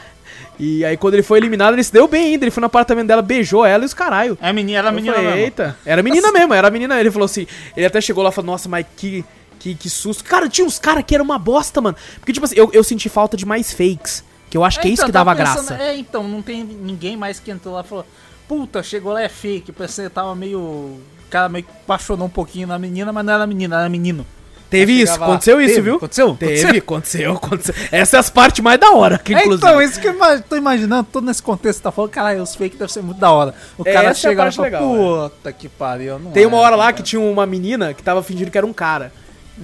E 0.58 0.84
aí 0.84 0.96
quando 0.96 1.14
ele 1.14 1.22
foi 1.22 1.38
eliminado, 1.38 1.74
ele 1.74 1.84
se 1.84 1.92
deu 1.92 2.08
bem 2.08 2.32
ainda. 2.32 2.44
Ele 2.44 2.50
foi 2.50 2.60
no 2.60 2.66
apartamento 2.66 3.06
dela, 3.06 3.22
beijou 3.22 3.64
ela 3.64 3.84
e 3.84 3.86
os 3.86 3.94
caralho. 3.94 4.36
é 4.40 4.52
menina, 4.52 4.78
era 4.78 4.88
Eu 4.88 4.92
menina 4.92 5.14
falei, 5.14 5.30
mesmo. 5.30 5.44
Eita, 5.44 5.78
era 5.86 6.02
menina 6.02 6.32
mesmo, 6.32 6.54
era 6.54 6.70
menina. 6.70 6.98
Ele 7.00 7.10
falou 7.10 7.26
assim, 7.26 7.46
ele 7.76 7.86
até 7.86 8.00
chegou 8.00 8.22
lá 8.24 8.30
e 8.30 8.32
falou, 8.32 8.50
nossa, 8.50 8.68
mas 8.68 8.84
que, 8.96 9.24
que, 9.58 9.74
que 9.74 9.88
susto. 9.88 10.24
Cara, 10.24 10.48
tinha 10.48 10.66
uns 10.66 10.78
caras 10.78 11.04
que 11.06 11.14
era 11.14 11.22
uma 11.22 11.38
bosta, 11.38 11.80
mano. 11.80 11.96
Porque, 12.18 12.32
tipo 12.32 12.44
assim, 12.44 12.56
eu, 12.56 12.70
eu 12.72 12.82
senti 12.82 13.08
falta 13.08 13.36
de 13.36 13.46
mais 13.46 13.72
fakes. 13.72 14.24
Que 14.50 14.56
eu 14.56 14.64
acho 14.64 14.80
que 14.80 14.88
é 14.88 14.90
isso 14.90 15.02
então, 15.02 15.06
que 15.08 15.12
tava 15.12 15.34
dava 15.34 15.50
pensando- 15.50 15.68
graça. 15.68 15.82
É, 15.84 15.96
então, 15.96 16.26
não 16.26 16.42
tem 16.42 16.64
ninguém 16.64 17.16
mais 17.16 17.38
que 17.38 17.50
entrou 17.50 17.74
lá 17.74 17.82
e 17.82 17.84
falou, 17.84 18.06
puta, 18.48 18.82
chegou 18.82 19.12
lá 19.12 19.22
é 19.22 19.28
fake. 19.28 19.70
Pensei 19.72 20.06
que 20.06 20.10
tava 20.10 20.34
meio. 20.34 20.58
O 20.58 21.00
cara 21.30 21.48
meio 21.50 21.64
que 21.64 21.70
apaixonou 21.84 22.26
um 22.26 22.30
pouquinho 22.30 22.66
na 22.66 22.78
menina, 22.78 23.12
mas 23.12 23.24
não 23.24 23.32
era 23.34 23.46
menina, 23.46 23.78
era 23.78 23.88
menino. 23.88 24.26
Teve 24.70 24.92
isso, 24.92 25.06
chegava 25.12 25.20
lá, 25.20 25.26
aconteceu 25.32 25.60
isso, 25.60 25.74
teve, 25.76 25.80
viu? 25.82 25.96
Aconteceu? 25.96 26.36
Teve, 26.38 26.78
aconteceu, 26.78 27.32
aconteceu. 27.32 27.74
Essa 27.90 28.16
é 28.16 28.20
as 28.20 28.28
partes 28.28 28.62
mais 28.62 28.78
da 28.78 28.90
hora, 28.92 29.18
que 29.18 29.34
É, 29.34 29.40
inclusive. 29.40 29.66
então, 29.66 29.80
isso 29.80 29.98
que 29.98 30.06
eu 30.08 30.42
tô 30.42 30.56
imaginando, 30.56 31.08
todo 31.10 31.24
nesse 31.24 31.42
contexto, 31.42 31.80
tá 31.80 31.90
falando, 31.90 32.10
caralho, 32.10 32.42
os 32.42 32.54
fake 32.54 32.76
devem 32.76 32.92
ser 32.92 33.02
muito 33.02 33.18
da 33.18 33.30
hora. 33.32 33.54
O 33.78 33.82
É, 33.86 33.92
cara 33.92 34.08
essa 34.10 34.28
é 34.28 34.30
chega 34.30 34.42
lá 34.44 34.48
e 34.50 34.52
fala, 34.52 34.66
legal, 34.68 34.82
puta 35.30 35.52
que 35.52 35.68
pariu, 35.70 36.18
não 36.18 36.32
Tem 36.32 36.44
uma 36.44 36.58
é, 36.58 36.60
hora 36.60 36.76
lá 36.76 36.84
cara." 36.84 36.96
que 36.96 37.02
tinha 37.02 37.20
uma 37.20 37.46
menina 37.46 37.94
que 37.94 38.02
tava 38.02 38.22
fingindo 38.22 38.50
que 38.50 38.58
era 38.58 38.66
um 38.66 38.72
cara. 38.72 39.10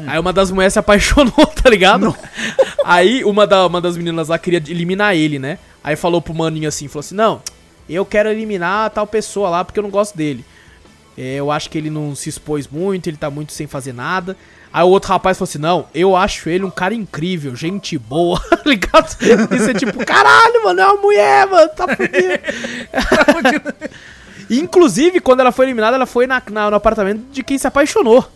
Aí 0.06 0.18
uma 0.18 0.32
das 0.32 0.50
mulheres 0.50 0.72
se 0.72 0.78
apaixonou, 0.78 1.46
tá 1.62 1.70
ligado? 1.70 2.16
Aí 2.84 3.22
uma, 3.24 3.46
da, 3.46 3.66
uma 3.66 3.80
das 3.80 3.96
meninas 3.96 4.28
lá 4.28 4.38
queria 4.38 4.58
eliminar 4.68 5.14
ele, 5.14 5.38
né? 5.38 5.58
Aí 5.84 5.96
falou 5.96 6.20
pro 6.20 6.34
maninho 6.34 6.66
assim, 6.68 6.88
falou 6.88 7.00
assim, 7.00 7.14
não, 7.14 7.40
eu 7.88 8.04
quero 8.04 8.28
eliminar 8.30 8.90
tal 8.90 9.06
pessoa 9.06 9.48
lá 9.50 9.64
porque 9.64 9.78
eu 9.78 9.82
não 9.82 9.90
gosto 9.90 10.16
dele. 10.16 10.44
É, 11.16 11.34
eu 11.36 11.50
acho 11.50 11.70
que 11.70 11.78
ele 11.78 11.90
não 11.90 12.12
se 12.16 12.28
expôs 12.28 12.66
muito, 12.66 13.06
ele 13.08 13.16
tá 13.16 13.30
muito 13.30 13.52
sem 13.52 13.66
fazer 13.68 13.92
nada. 13.92 14.36
Aí 14.76 14.82
o 14.82 14.88
outro 14.88 15.08
rapaz 15.10 15.38
falou 15.38 15.48
assim, 15.48 15.58
não, 15.60 15.86
eu 15.94 16.16
acho 16.16 16.48
ele 16.48 16.64
um 16.64 16.70
cara 16.70 16.92
incrível, 16.94 17.54
gente 17.54 17.96
boa, 17.96 18.40
tá 18.50 18.58
ligado? 18.66 19.06
Isso 19.54 19.70
é 19.70 19.74
tipo, 19.74 20.04
caralho, 20.04 20.64
mano, 20.64 20.80
é 20.80 20.86
uma 20.86 21.00
mulher, 21.00 21.46
mano, 21.46 21.68
tá 21.68 21.86
fudido. 21.86 22.40
Inclusive, 24.50 25.20
quando 25.20 25.40
ela 25.40 25.52
foi 25.52 25.66
eliminada, 25.66 25.96
ela 25.96 26.06
foi 26.06 26.26
na, 26.26 26.42
na- 26.50 26.70
no 26.70 26.76
apartamento 26.76 27.22
de 27.32 27.42
quem 27.42 27.56
se 27.56 27.66
apaixonou. 27.66 28.28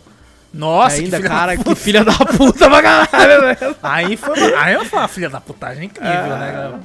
Nossa, 0.51 0.95
ainda, 1.01 1.21
que 1.21 1.27
cara, 1.27 1.57
que 1.57 1.75
filha 1.75 2.03
da 2.03 2.13
puta 2.13 2.67
pra 2.69 2.81
caralho, 2.81 3.41
velho. 3.41 3.75
Aí 3.83 4.17
foi, 4.17 4.55
aí 4.55 4.73
eu 4.73 4.85
falei, 4.85 5.07
filha 5.07 5.29
da 5.29 5.39
putagem 5.39 5.85
incrível, 5.85 6.37
né, 6.37 6.51
cara? 6.51 6.79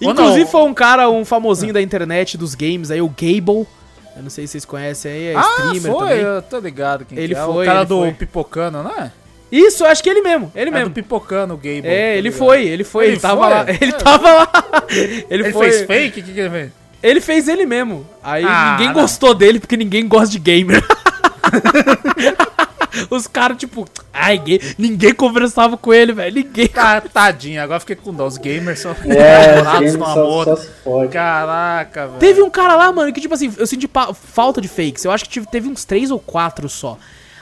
Ou 0.00 0.10
Inclusive 0.12 0.46
foi 0.48 0.62
um 0.62 0.72
cara, 0.74 1.10
um 1.10 1.24
famosinho 1.24 1.72
da 1.72 1.82
internet 1.82 2.38
dos 2.38 2.54
games 2.54 2.90
aí, 2.92 3.00
o 3.02 3.08
Gable. 3.08 3.66
Eu 4.18 4.22
não 4.24 4.30
sei 4.30 4.46
se 4.46 4.52
vocês 4.52 4.64
conhecem 4.64 5.10
aí, 5.12 5.26
é 5.28 5.34
Ah, 5.36 5.40
streamer 5.72 5.92
foi, 5.92 6.08
também. 6.08 6.18
eu 6.24 6.42
tô 6.42 6.58
ligado 6.58 7.04
quem 7.04 7.16
Ele 7.18 7.34
que 7.34 7.40
é. 7.40 7.44
foi, 7.44 7.64
o 7.64 7.66
cara 7.66 7.84
do 7.84 8.00
foi. 8.00 8.12
Pipocano, 8.12 8.82
não 8.82 8.90
é? 8.90 9.12
Isso, 9.50 9.84
acho 9.86 10.02
que 10.02 10.10
ele 10.10 10.20
mesmo, 10.20 10.52
ele 10.54 10.68
É 10.70 10.72
mesmo. 10.72 10.90
do 10.90 10.92
Pipocano, 10.92 11.54
o 11.54 11.56
Gable. 11.56 11.86
É, 11.86 12.12
tô 12.14 12.18
ele 12.18 12.30
foi, 12.30 12.66
ele 12.66 12.84
foi, 12.84 13.04
ele, 13.04 13.12
Ele 13.14 13.20
tava 13.20 13.40
foi? 13.42 13.50
lá. 13.50 13.64
Ele 13.80 13.90
É. 13.92 13.92
tava 13.92 14.32
lá. 14.34 14.48
Ele, 14.90 15.24
Ele 15.30 15.52
foi. 15.52 15.70
fez 15.70 15.86
fake? 15.86 16.20
O 16.20 16.22
que, 16.24 16.32
que 16.34 16.40
ele 16.40 16.50
fez? 16.50 16.70
Ele 17.02 17.20
fez 17.20 17.48
ele 17.48 17.64
mesmo. 17.64 18.04
Aí 18.22 18.44
Ah, 18.44 18.72
ninguém 18.72 18.88
não. 18.88 19.00
gostou 19.00 19.32
dele 19.32 19.58
porque 19.60 19.76
ninguém 19.76 20.06
gosta 20.08 20.28
de 20.32 20.38
gamer. 20.40 20.84
Os 23.10 23.26
caras, 23.26 23.56
tipo, 23.58 23.86
ai, 24.12 24.38
gay. 24.38 24.60
Ninguém 24.78 25.14
conversava 25.14 25.76
com 25.76 25.92
ele, 25.92 26.12
velho. 26.12 26.34
Ninguém. 26.34 26.68
Tá, 26.68 27.00
tadinho, 27.00 27.62
agora 27.62 27.80
fiquei 27.80 27.96
com 27.96 28.12
dó. 28.12 28.26
Os 28.26 28.38
gamers 28.38 28.80
são 28.80 28.92
É, 29.04 29.56
namorados 29.62 29.94
no 29.94 30.04
só, 30.04 30.12
amor. 30.12 30.58
só. 30.84 31.06
Caraca, 31.08 32.06
velho. 32.06 32.18
Teve 32.18 32.42
um 32.42 32.50
cara 32.50 32.74
lá, 32.76 32.90
mano, 32.92 33.12
que 33.12 33.20
tipo 33.20 33.34
assim, 33.34 33.52
eu 33.56 33.66
senti 33.66 33.88
falta 34.14 34.60
de 34.60 34.68
fakes. 34.68 35.04
Eu 35.04 35.10
acho 35.10 35.24
que 35.24 35.30
tive- 35.30 35.46
teve 35.46 35.68
uns 35.68 35.84
três 35.84 36.10
ou 36.10 36.18
quatro 36.18 36.68
só. 36.68 36.98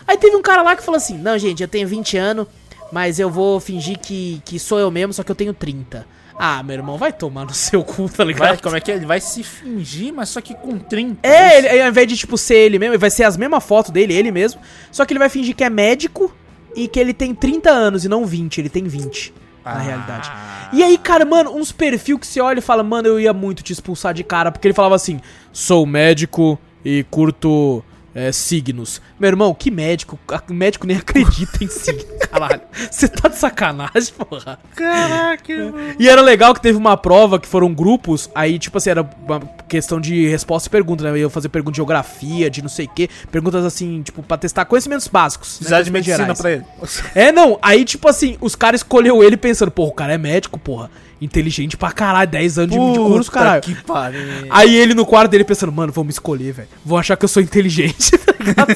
Aí 0.06 0.16
teve 0.16 0.36
um 0.36 0.42
cara 0.42 0.62
lá 0.62 0.76
que 0.76 0.82
falou 0.82 0.96
assim: 0.96 1.18
Não, 1.18 1.36
gente, 1.38 1.62
eu 1.62 1.68
tenho 1.68 1.86
20 1.88 2.16
anos, 2.16 2.46
mas 2.92 3.18
eu 3.18 3.28
vou 3.30 3.58
fingir 3.60 3.98
que, 3.98 4.40
que 4.44 4.58
sou 4.58 4.78
eu 4.78 4.90
mesmo, 4.90 5.12
só 5.12 5.22
que 5.22 5.30
eu 5.30 5.34
tenho 5.36 5.52
30. 5.52 6.06
Ah, 6.38 6.62
meu 6.62 6.74
irmão, 6.74 6.98
vai 6.98 7.12
tomar 7.12 7.44
no 7.46 7.54
seu 7.54 7.82
cu, 7.82 8.08
tá 8.08 8.22
ligado? 8.22 8.48
Vai, 8.48 8.56
como 8.58 8.76
é 8.76 8.80
que 8.80 8.92
é? 8.92 8.96
Ele 8.96 9.06
vai 9.06 9.20
se 9.20 9.42
fingir, 9.42 10.12
mas 10.12 10.28
só 10.28 10.40
que 10.40 10.54
com 10.54 10.78
30. 10.78 11.26
É, 11.26 11.58
ele, 11.58 11.82
ao 11.82 11.88
invés 11.88 12.06
de, 12.06 12.16
tipo, 12.16 12.36
ser 12.36 12.56
ele 12.56 12.78
mesmo, 12.78 12.98
vai 12.98 13.10
ser 13.10 13.24
as 13.24 13.36
mesmas 13.36 13.64
fotos 13.64 13.90
dele, 13.90 14.12
ele 14.12 14.30
mesmo. 14.30 14.60
Só 14.92 15.04
que 15.06 15.12
ele 15.12 15.18
vai 15.18 15.28
fingir 15.30 15.54
que 15.56 15.64
é 15.64 15.70
médico 15.70 16.34
e 16.74 16.88
que 16.88 17.00
ele 17.00 17.14
tem 17.14 17.34
30 17.34 17.70
anos 17.70 18.04
e 18.04 18.08
não 18.08 18.26
20, 18.26 18.58
ele 18.58 18.68
tem 18.68 18.84
20, 18.84 19.32
na 19.64 19.72
Ah. 19.72 19.78
realidade. 19.78 20.30
E 20.74 20.82
aí, 20.82 20.98
cara, 20.98 21.24
mano, 21.24 21.54
uns 21.56 21.72
perfil 21.72 22.18
que 22.18 22.26
você 22.26 22.38
olha 22.40 22.58
e 22.58 22.62
fala, 22.62 22.82
mano, 22.82 23.08
eu 23.08 23.18
ia 23.18 23.32
muito 23.32 23.62
te 23.62 23.72
expulsar 23.72 24.12
de 24.12 24.22
cara, 24.22 24.52
porque 24.52 24.66
ele 24.68 24.74
falava 24.74 24.94
assim, 24.94 25.20
sou 25.52 25.86
médico 25.86 26.58
e 26.84 27.02
curto 27.10 27.82
é, 28.16 28.32
signos. 28.32 29.02
Meu 29.20 29.28
irmão, 29.28 29.52
que 29.52 29.70
médico? 29.70 30.18
O 30.48 30.52
médico 30.54 30.86
nem 30.86 30.96
acredita 30.96 31.62
em 31.62 31.68
signo, 31.68 32.02
caralho. 32.30 32.62
Você 32.90 33.06
tá 33.08 33.28
de 33.28 33.36
sacanagem, 33.36 34.14
porra. 34.14 34.58
Caraca, 34.74 35.52
E 35.98 36.08
era 36.08 36.22
legal 36.22 36.54
que 36.54 36.62
teve 36.62 36.78
uma 36.78 36.96
prova 36.96 37.38
que 37.38 37.46
foram 37.46 37.74
grupos, 37.74 38.30
aí, 38.34 38.58
tipo 38.58 38.78
assim, 38.78 38.88
era 38.88 39.02
uma 39.28 39.40
questão 39.68 40.00
de 40.00 40.26
resposta 40.28 40.68
e 40.68 40.70
pergunta, 40.70 41.04
né? 41.04 41.10
Eu 41.10 41.16
ia 41.18 41.30
fazer 41.30 41.50
pergunta 41.50 41.72
de 41.72 41.76
geografia, 41.76 42.48
de 42.48 42.62
não 42.62 42.70
sei 42.70 42.86
o 42.86 42.88
quê, 42.88 43.10
perguntas 43.30 43.62
assim, 43.66 44.00
tipo, 44.02 44.22
pra 44.22 44.38
testar 44.38 44.64
conhecimentos 44.64 45.08
básicos. 45.08 45.48
né? 45.50 45.56
Precisar 45.58 45.82
de 45.82 45.90
Conhecimentos 45.90 46.08
medicina 46.08 46.34
gerais. 46.34 46.40
pra 46.40 46.52
ele. 46.52 47.02
É, 47.14 47.30
não, 47.30 47.58
aí, 47.60 47.84
tipo 47.84 48.08
assim, 48.08 48.38
os 48.40 48.56
caras 48.56 48.80
escolheu 48.80 49.22
ele 49.22 49.36
pensando, 49.36 49.70
porra, 49.70 49.90
o 49.90 49.94
cara 49.94 50.14
é 50.14 50.18
médico, 50.18 50.58
porra. 50.58 50.90
Inteligente 51.20 51.76
pra 51.76 51.90
caralho, 51.92 52.30
10 52.30 52.58
anos 52.58 52.70
de, 52.76 52.92
de 52.92 52.98
curso, 52.98 53.30
Puta 53.30 53.44
caralho. 53.44 53.62
que 53.62 53.74
pariu. 53.82 54.20
Aí 54.50 54.76
ele 54.76 54.92
no 54.94 55.06
quarto 55.06 55.30
dele 55.30 55.44
pensando, 55.44 55.72
mano, 55.72 55.90
vão 55.92 56.04
me 56.04 56.10
escolher, 56.10 56.52
velho. 56.52 56.68
Vão 56.84 56.98
achar 56.98 57.16
que 57.16 57.24
eu 57.24 57.28
sou 57.28 57.42
inteligente, 57.42 58.10
tá 58.18 58.34
ligado? 58.38 58.74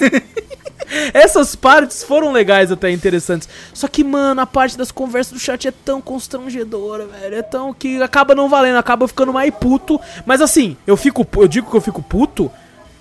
Essas 1.14 1.54
partes 1.54 2.02
foram 2.02 2.32
legais 2.32 2.72
até, 2.72 2.90
interessantes. 2.90 3.48
Só 3.72 3.86
que, 3.86 4.02
mano, 4.02 4.40
a 4.40 4.46
parte 4.46 4.76
das 4.76 4.90
conversas 4.90 5.32
do 5.34 5.38
chat 5.38 5.68
é 5.68 5.70
tão 5.70 6.00
constrangedora, 6.00 7.06
velho. 7.06 7.34
É 7.36 7.42
tão 7.42 7.72
que 7.72 8.02
acaba 8.02 8.34
não 8.34 8.48
valendo, 8.48 8.76
acaba 8.76 9.06
ficando 9.06 9.32
mais 9.32 9.54
puto. 9.54 10.00
Mas 10.26 10.40
assim, 10.40 10.76
eu 10.86 10.96
fico, 10.96 11.26
eu 11.36 11.46
digo 11.46 11.70
que 11.70 11.76
eu 11.76 11.80
fico 11.80 12.02
puto, 12.02 12.50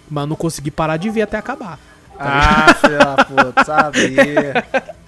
mas 0.10 0.28
não 0.28 0.36
consegui 0.36 0.70
parar 0.70 0.98
de 0.98 1.10
ver 1.10 1.24
até 1.24 1.38
acabar. 1.38 1.80
Ah, 2.20 2.74
filha 2.82 2.98
da 3.00 3.24
puta, 3.26 3.64
sabia. 3.64 4.66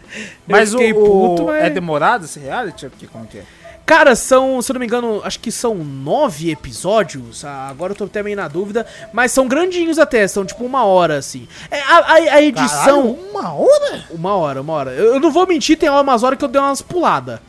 Mas 0.45 0.73
o, 0.73 0.77
puto, 0.77 1.43
o- 1.43 1.45
mas- 1.47 1.63
é 1.63 1.69
demorado 1.69 2.25
esse 2.25 2.37
reality? 2.37 2.89
Porque 2.89 3.07
como 3.07 3.25
que 3.25 3.37
é? 3.37 3.43
Cara, 3.85 4.15
são, 4.15 4.61
se 4.61 4.71
eu 4.71 4.75
não 4.75 4.79
me 4.79 4.85
engano, 4.85 5.21
acho 5.23 5.39
que 5.39 5.51
são 5.51 5.75
nove 5.75 6.49
episódios. 6.49 7.43
Ah, 7.43 7.67
agora 7.69 7.91
eu 7.91 7.95
tô 7.97 8.05
até 8.05 8.23
meio 8.23 8.37
na 8.37 8.47
dúvida. 8.47 8.85
Mas 9.11 9.31
são 9.31 9.47
grandinhos 9.47 9.99
até, 9.99 10.25
são 10.27 10.45
tipo 10.45 10.63
uma 10.63 10.85
hora, 10.85 11.17
assim. 11.17 11.47
É, 11.69 11.81
a, 11.81 11.97
a- 11.97 12.13
a 12.35 12.41
edição. 12.41 13.15
Caralho, 13.15 13.29
uma 13.31 13.53
hora? 13.53 14.03
Uma 14.11 14.35
hora, 14.35 14.61
uma 14.61 14.73
hora. 14.73 14.91
Eu, 14.91 15.15
eu 15.15 15.19
não 15.19 15.31
vou 15.31 15.45
mentir, 15.45 15.77
tem 15.77 15.89
umas 15.89 16.23
horas 16.23 16.39
que 16.39 16.45
eu 16.45 16.49
dei 16.49 16.61
umas 16.61 16.81
puladas. 16.81 17.39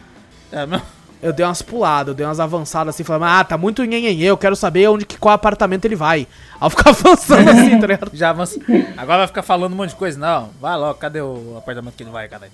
É, 0.50 0.66
meu... 0.66 0.80
Eu 1.22 1.32
dei 1.32 1.46
umas 1.46 1.62
puladas, 1.62 2.09
eu 2.09 2.14
dei 2.14 2.26
umas 2.26 2.40
avançadas 2.40 2.96
assim, 2.96 3.04
falando, 3.04 3.26
ah, 3.30 3.44
tá 3.44 3.56
muito 3.56 3.84
nhenhenhê, 3.84 4.24
eu 4.26 4.36
quero 4.36 4.56
saber 4.56 4.88
onde 4.88 5.06
que 5.06 5.16
qual 5.16 5.32
apartamento 5.32 5.84
ele 5.84 5.94
vai. 5.94 6.26
Aí 6.60 6.66
eu 6.66 6.70
ficava 6.70 6.90
avançando 6.98 7.48
assim, 7.48 7.78
tá 7.78 7.86
ligado? 7.86 8.10
Já 8.16 8.30
avança. 8.30 8.59
Agora 8.96 9.18
vai 9.18 9.26
ficar 9.28 9.42
falando 9.44 9.72
um 9.72 9.76
monte 9.76 9.90
de 9.90 9.94
coisa. 9.96 10.18
Não, 10.18 10.50
vai 10.60 10.76
logo, 10.76 10.94
cadê 10.98 11.20
o 11.20 11.54
apartamento 11.56 11.94
que 11.94 12.02
ele 12.02 12.10
vai, 12.10 12.26
caralho? 12.26 12.50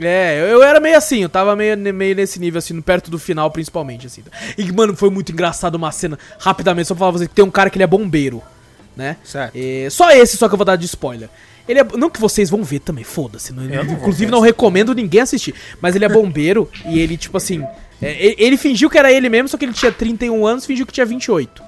É, 0.00 0.40
eu, 0.50 0.62
era 0.62 0.80
meio 0.80 0.96
assim, 0.96 1.22
eu 1.22 1.28
tava 1.28 1.54
meio, 1.54 1.76
meio 1.76 2.14
nesse 2.14 2.40
nível, 2.40 2.58
assim, 2.58 2.80
perto 2.80 3.10
do 3.10 3.18
final, 3.18 3.50
principalmente, 3.50 4.06
assim. 4.06 4.22
E, 4.56 4.72
mano, 4.72 4.96
foi 4.96 5.10
muito 5.10 5.30
engraçado 5.30 5.74
uma 5.74 5.92
cena, 5.92 6.18
rapidamente, 6.38 6.88
só 6.88 6.94
pra 6.94 7.00
falar 7.00 7.12
pra 7.12 7.18
você, 7.20 7.28
que 7.28 7.34
tem 7.34 7.44
um 7.44 7.50
cara 7.50 7.68
que 7.68 7.76
ele 7.76 7.84
é 7.84 7.86
bombeiro, 7.86 8.42
né? 8.96 9.16
Certo. 9.22 9.54
É, 9.54 9.88
só 9.90 10.10
esse 10.10 10.36
só 10.36 10.48
que 10.48 10.54
eu 10.54 10.58
vou 10.58 10.64
dar 10.64 10.76
de 10.76 10.86
spoiler. 10.86 11.28
Ele 11.68 11.80
é, 11.80 11.84
não 11.96 12.10
que 12.10 12.20
vocês 12.20 12.48
vão 12.50 12.64
ver 12.64 12.80
também, 12.80 13.04
foda-se. 13.04 13.52
inclusive 13.52 14.30
não 14.30 14.38
isso. 14.38 14.46
recomendo 14.46 14.94
ninguém 14.94 15.20
assistir. 15.20 15.54
Mas 15.80 15.94
ele 15.94 16.04
é 16.04 16.08
bombeiro 16.08 16.68
e 16.86 16.98
ele, 16.98 17.16
tipo 17.16 17.36
assim. 17.36 17.62
é, 18.00 18.12
ele, 18.24 18.36
ele 18.38 18.56
fingiu 18.56 18.88
que 18.90 18.98
era 18.98 19.12
ele 19.12 19.28
mesmo, 19.28 19.48
só 19.48 19.56
que 19.56 19.64
ele 19.64 19.72
tinha 19.72 19.92
31 19.92 20.46
anos 20.46 20.66
fingiu 20.66 20.86
que 20.86 20.92
tinha 20.92 21.06
28. 21.06 21.62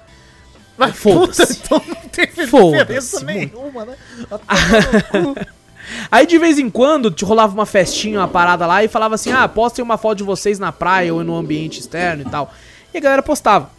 Mas 0.77 0.97
foda-se. 0.97 1.61
Então 1.65 1.83
não 1.87 1.95
tem 2.09 2.27
Foda-se, 2.27 2.79
diferença 2.81 3.25
nenhuma, 3.25 3.85
né? 3.85 3.95
Aí 6.11 6.27
de 6.27 6.39
vez 6.39 6.59
em 6.59 6.71
quando 6.71 7.11
te 7.11 7.25
rolava 7.25 7.53
uma 7.53 7.67
festinha, 7.67 8.21
uma 8.21 8.29
parada 8.29 8.67
lá 8.67 8.83
e 8.85 8.89
falava 8.89 9.15
assim: 9.15 9.33
ah, 9.33 9.49
postem 9.49 9.85
uma 9.85 9.99
foto 9.99 10.19
de 10.19 10.25
vocês 10.25 10.59
na 10.59 10.73
praia 10.73 11.13
ou 11.13 11.25
no 11.25 11.37
ambiente 11.37 11.81
externo 11.81 12.23
e 12.23 12.31
tal. 12.31 12.53
E 12.93 12.99
a 12.99 13.01
galera 13.01 13.23
postava. 13.23 13.71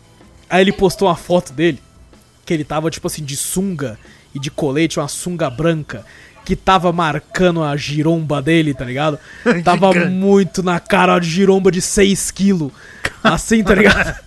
Aí 0.50 0.62
ele 0.62 0.72
postou 0.72 1.08
uma 1.08 1.16
foto 1.16 1.54
dele, 1.54 1.82
que 2.46 2.54
ele 2.54 2.64
tava 2.64 2.90
tipo 2.90 3.08
assim, 3.08 3.24
de 3.24 3.36
sunga 3.36 3.98
e 4.34 4.40
de 4.40 4.52
colete, 4.52 5.00
uma 5.00 5.08
sunga 5.08 5.50
branca, 5.50 6.06
que 6.44 6.56
tava 6.56 6.92
marcando 6.92 7.64
a 7.64 7.76
giromba 7.78 8.42
dele, 8.42 8.74
tá 8.74 8.84
ligado? 8.84 9.18
Tava 9.64 9.94
muito 9.94 10.62
na 10.62 10.80
cara 10.80 11.18
de 11.20 11.30
giromba 11.30 11.72
de 11.72 11.82
6 11.82 12.32
quilos. 12.32 12.72
Assim, 13.24 13.64
tá 13.64 13.74
ligado? 13.74 14.20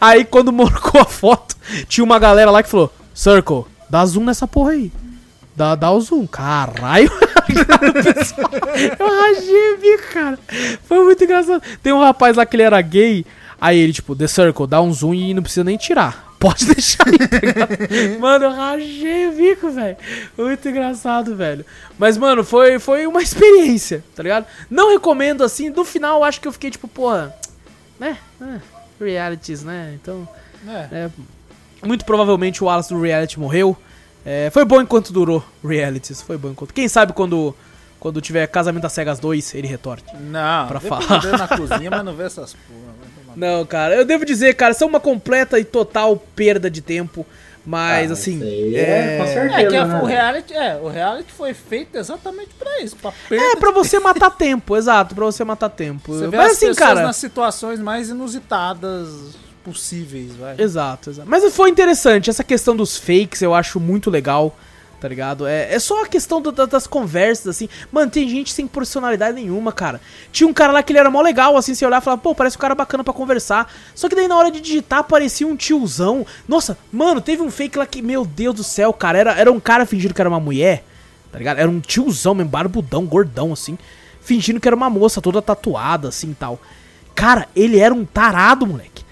Aí 0.00 0.24
quando 0.24 0.52
marcou 0.52 1.00
a 1.00 1.06
foto, 1.06 1.56
tinha 1.88 2.04
uma 2.04 2.18
galera 2.18 2.50
lá 2.50 2.62
que 2.62 2.68
falou: 2.68 2.92
Circle, 3.14 3.64
dá 3.88 4.04
zoom 4.04 4.24
nessa 4.24 4.46
porra 4.46 4.72
aí. 4.72 4.92
Dá, 5.56 5.74
dá 5.74 5.90
o 5.90 6.00
zoom. 6.00 6.26
Caralho. 6.26 7.10
Eu 8.98 9.06
rachei 9.06 9.76
bico, 9.76 10.12
cara. 10.12 10.38
Foi 10.84 11.04
muito 11.04 11.22
engraçado. 11.22 11.62
Tem 11.82 11.92
um 11.92 12.00
rapaz 12.00 12.36
lá 12.36 12.44
que 12.44 12.56
ele 12.56 12.62
era 12.62 12.80
gay. 12.80 13.24
Aí 13.60 13.78
ele, 13.78 13.92
tipo, 13.92 14.16
The 14.16 14.26
Circle, 14.26 14.66
dá 14.66 14.82
um 14.82 14.92
zoom 14.92 15.14
e 15.14 15.32
não 15.34 15.42
precisa 15.42 15.64
nem 15.64 15.76
tirar. 15.76 16.34
Pode 16.38 16.66
deixar 16.74 17.06
aí, 17.06 17.16
tá 17.16 17.38
ligado? 17.38 18.20
Mano, 18.20 18.44
eu 18.46 18.52
rachei 18.52 19.28
o 19.28 19.32
bico, 19.32 19.70
velho. 19.70 19.96
Muito 20.36 20.68
engraçado, 20.68 21.34
velho. 21.34 21.64
Mas, 21.98 22.18
mano, 22.18 22.44
foi, 22.44 22.78
foi 22.78 23.06
uma 23.06 23.22
experiência, 23.22 24.04
tá 24.14 24.22
ligado? 24.22 24.46
Não 24.68 24.90
recomendo 24.90 25.42
assim. 25.42 25.70
No 25.70 25.84
final, 25.84 26.22
acho 26.24 26.40
que 26.40 26.48
eu 26.48 26.52
fiquei, 26.52 26.70
tipo, 26.70 26.88
porra. 26.88 27.34
Né? 27.98 28.18
É, 28.42 28.58
realities, 29.02 29.62
né? 29.62 29.94
Então. 29.94 30.28
É. 30.66 30.88
É, 30.92 31.10
muito 31.86 32.04
provavelmente 32.04 32.62
o 32.62 32.66
Wallace 32.66 32.92
do 32.92 33.00
reality 33.00 33.38
morreu. 33.38 33.76
É, 34.24 34.50
foi 34.50 34.64
bom 34.64 34.80
enquanto 34.80 35.12
durou 35.12 35.44
realities. 35.64 36.22
Foi 36.22 36.36
bom 36.38 36.50
enquanto. 36.50 36.72
Quem 36.72 36.88
sabe 36.88 37.12
quando, 37.12 37.54
quando 38.00 38.20
tiver 38.20 38.46
Casamento 38.46 38.82
das 38.82 38.92
Cegas 38.92 39.18
2, 39.18 39.54
ele 39.54 39.68
retorne. 39.68 40.02
Não, 40.20 40.66
Pra 40.68 40.80
falar. 40.80 41.22
na 41.38 41.48
cozinha, 41.56 41.90
mas 41.90 42.04
não 42.04 42.14
vê 42.14 42.24
essas 42.24 42.54
porra. 42.54 42.94
Não, 43.36 43.66
cara, 43.66 43.96
eu 43.96 44.04
devo 44.04 44.24
dizer, 44.24 44.54
cara, 44.54 44.72
são 44.74 44.86
uma 44.88 45.00
completa 45.00 45.58
e 45.58 45.64
total 45.64 46.16
perda 46.16 46.70
de 46.70 46.80
tempo. 46.80 47.26
Mas, 47.66 48.10
Ah, 48.10 48.12
assim. 48.12 48.34
isso 48.36 48.44
aí 48.44 48.76
é, 48.76 49.18
com 49.18 49.26
certeza. 49.26 49.60
É 49.62 49.66
que 49.66 49.76
a- 49.76 49.86
né? 49.86 50.00
o 50.02 50.04
reality, 50.04 50.52
é, 50.52 50.76
o 50.76 50.88
reality 50.88 51.32
foi 51.32 51.54
feito 51.54 51.96
exatamente 51.96 52.50
pra 52.58 52.80
isso, 52.82 52.94
pra 52.94 53.10
perda 53.26 53.42
É, 53.42 53.56
pra 53.56 53.70
você 53.70 53.98
matar 53.98 54.30
tempo, 54.32 54.76
exato, 54.76 55.14
pra 55.14 55.24
você 55.24 55.42
matar 55.44 55.70
tempo. 55.70 56.12
Você 56.12 56.28
vê 56.28 56.36
Mas 56.36 56.46
as 56.46 56.52
assim, 56.58 56.66
pessoas 56.68 56.88
cara. 56.88 57.02
nas 57.02 57.16
situações 57.16 57.80
mais 57.80 58.10
inusitadas 58.10 59.08
possíveis, 59.64 60.32
vai. 60.36 60.54
Exato, 60.58 61.10
exato. 61.10 61.28
Mas 61.28 61.52
foi 61.54 61.70
interessante, 61.70 62.28
essa 62.30 62.44
questão 62.44 62.76
dos 62.76 62.96
fakes 62.96 63.40
eu 63.42 63.54
acho 63.54 63.80
muito 63.80 64.10
legal, 64.10 64.54
tá 65.00 65.08
ligado? 65.08 65.46
É, 65.46 65.74
é 65.74 65.78
só 65.78 66.04
a 66.04 66.06
questão 66.06 66.40
do- 66.40 66.52
da- 66.52 66.66
das 66.66 66.86
conversas, 66.86 67.48
assim. 67.48 67.68
Mano, 67.90 68.10
tem 68.10 68.28
gente 68.28 68.52
sem 68.52 68.66
personalidade 68.66 69.34
nenhuma, 69.34 69.72
cara. 69.72 70.00
Tinha 70.32 70.46
um 70.48 70.52
cara 70.52 70.72
lá 70.72 70.82
que 70.82 70.92
ele 70.92 70.98
era 70.98 71.10
mó 71.10 71.20
legal, 71.20 71.56
assim, 71.56 71.74
você 71.74 71.84
olhar 71.84 72.00
e 72.00 72.04
falar, 72.04 72.16
pô, 72.18 72.34
parece 72.34 72.56
um 72.56 72.60
cara 72.60 72.74
bacana 72.74 73.02
pra 73.02 73.12
conversar. 73.12 73.72
Só 73.94 74.08
que 74.08 74.14
daí 74.14 74.28
na 74.28 74.36
hora 74.36 74.50
de 74.50 74.60
digitar 74.60 75.00
aparecia 75.00 75.46
um 75.46 75.56
tiozão. 75.56 76.26
Nossa, 76.48 76.78
mano, 76.92 77.20
teve 77.20 77.42
um 77.42 77.50
fake 77.50 77.76
lá 77.78 77.86
que, 77.86 78.00
meu 78.02 78.24
Deus 78.24 78.54
do 78.54 78.64
céu, 78.64 78.92
cara, 78.92 79.18
era, 79.18 79.32
era 79.32 79.50
um 79.52 79.60
cara 79.60 79.84
fingindo 79.86 80.14
que 80.14 80.20
era 80.22 80.28
uma 80.30 80.40
mulher, 80.40 80.84
tá 81.32 81.38
ligado? 81.38 81.58
Era 81.58 81.70
um 81.70 81.80
tiozão 81.80 82.34
mesmo, 82.34 82.50
barbudão, 82.50 83.04
gordão, 83.04 83.52
assim. 83.52 83.76
Fingindo 84.22 84.58
que 84.60 84.66
era 84.68 84.76
uma 84.76 84.88
moça 84.88 85.20
toda 85.20 85.42
tatuada, 85.42 86.08
assim 86.08 86.30
e 86.30 86.34
tal. 86.34 86.58
Cara, 87.14 87.46
ele 87.54 87.78
era 87.78 87.92
um 87.94 88.04
tarado, 88.06 88.66
moleque 88.66 89.03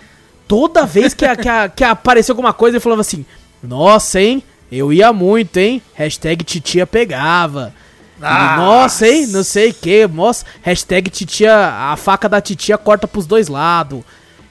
toda 0.53 0.85
vez 0.85 1.15
que, 1.15 1.25
a- 1.25 1.35
que, 1.35 1.49
a- 1.49 1.69
que 1.69 1.83
aparecia 1.83 2.31
alguma 2.33 2.53
coisa, 2.53 2.77
ele 2.77 2.83
falava 2.83 3.01
assim: 3.01 3.25
Nossa, 3.63 4.21
hein? 4.21 4.43
Eu 4.71 4.93
ia 4.93 5.11
muito, 5.13 5.57
hein? 5.57 5.81
Hashtag 5.95 6.45
titia 6.45 6.87
pegava. 6.87 7.73
Ele, 8.19 8.27
Ah, 8.29 8.57
Nossa, 8.59 9.09
hein? 9.09 9.27
Não 9.29 9.43
sei 9.43 9.71
o 9.71 9.75
que. 9.75 10.07
Nossa, 10.07 10.45
hashtag 10.63 11.09
titia. 11.11 11.55
A 11.91 11.97
faca 11.97 12.29
da 12.29 12.41
titia 12.41 12.77
corta 12.77 13.09
pros 13.09 13.27
dois 13.27 13.49
lados. 13.49 14.03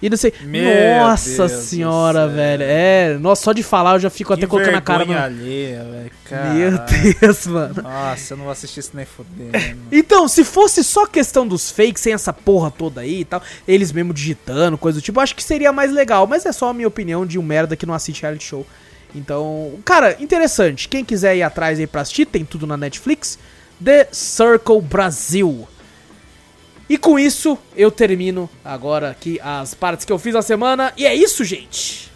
E 0.02 0.10
não 0.10 0.18
sei. 0.18 0.34
Meu 0.42 1.04
nossa 1.04 1.48
Deus 1.48 1.64
senhora, 1.64 2.28
velho. 2.28 2.64
É, 2.64 3.18
nossa, 3.20 3.44
só 3.44 3.54
de 3.54 3.62
falar 3.62 3.94
eu 3.96 4.00
já 4.00 4.10
fico 4.10 4.34
até 4.34 4.42
que 4.42 4.48
colocando 4.48 4.76
a 4.76 4.82
cara. 4.82 5.00
vergonha 5.00 5.20
No... 5.20 5.26
alheia, 5.26 5.84
velho. 5.84 6.12
Meu. 6.54 6.72
Deus, 7.22 7.46
mano. 7.46 7.84
Nossa, 7.84 8.34
eu 8.34 8.38
não 8.38 8.46
vou 8.46 8.52
assistir 8.52 8.80
isso 8.80 8.92
nem 8.94 9.06
fodendo. 9.06 9.52
Então, 9.92 10.28
se 10.28 10.44
fosse 10.44 10.84
só 10.84 11.06
questão 11.06 11.48
dos 11.48 11.70
fakes, 11.70 12.02
sem 12.02 12.14
essa 12.14 12.34
porra 12.34 12.72
toda 12.72 13.02
aí 13.02 13.20
e 13.20 13.26
tal, 13.26 13.42
eles 13.68 13.92
mesmo 13.92 14.14
digitando, 14.14 14.78
coisa 14.78 15.00
do 15.00 15.04
tipo, 15.04 15.20
acho 15.20 15.36
que 15.36 15.44
seria 15.44 15.72
mais 15.72 15.92
legal. 15.92 16.26
Mas 16.26 16.46
é 16.46 16.52
só 16.52 16.70
a 16.70 16.74
minha 16.74 16.88
opinião 16.88 17.26
de 17.26 17.38
um 17.38 17.44
merda 17.44 17.76
que 17.76 17.86
não 17.86 17.94
assiste 17.94 18.22
reality 18.22 18.46
show. 18.46 18.66
Então, 19.14 19.74
cara, 19.84 20.16
interessante. 20.20 20.88
Quem 20.88 21.04
quiser 21.04 21.36
ir 21.36 21.44
atrás 21.44 21.80
aí 21.80 21.86
pra 21.86 22.02
assistir, 22.02 22.26
tem 22.26 22.46
tudo 22.46 22.66
na 22.66 22.78
Netflix. 22.78 23.38
The 23.84 24.08
Circle 24.12 24.82
Brasil. 24.82 25.68
E 26.92 26.98
com 26.98 27.18
isso, 27.18 27.58
eu 27.74 27.90
termino 27.90 28.50
agora 28.66 29.12
aqui 29.12 29.40
as 29.42 29.74
partes 29.74 30.04
que 30.04 30.12
eu 30.12 30.20
fiz 30.20 30.36
a 30.36 30.42
semana. 30.42 30.92
E 30.98 31.06
é 31.06 31.16
isso, 31.16 31.42
gente. 31.46 32.12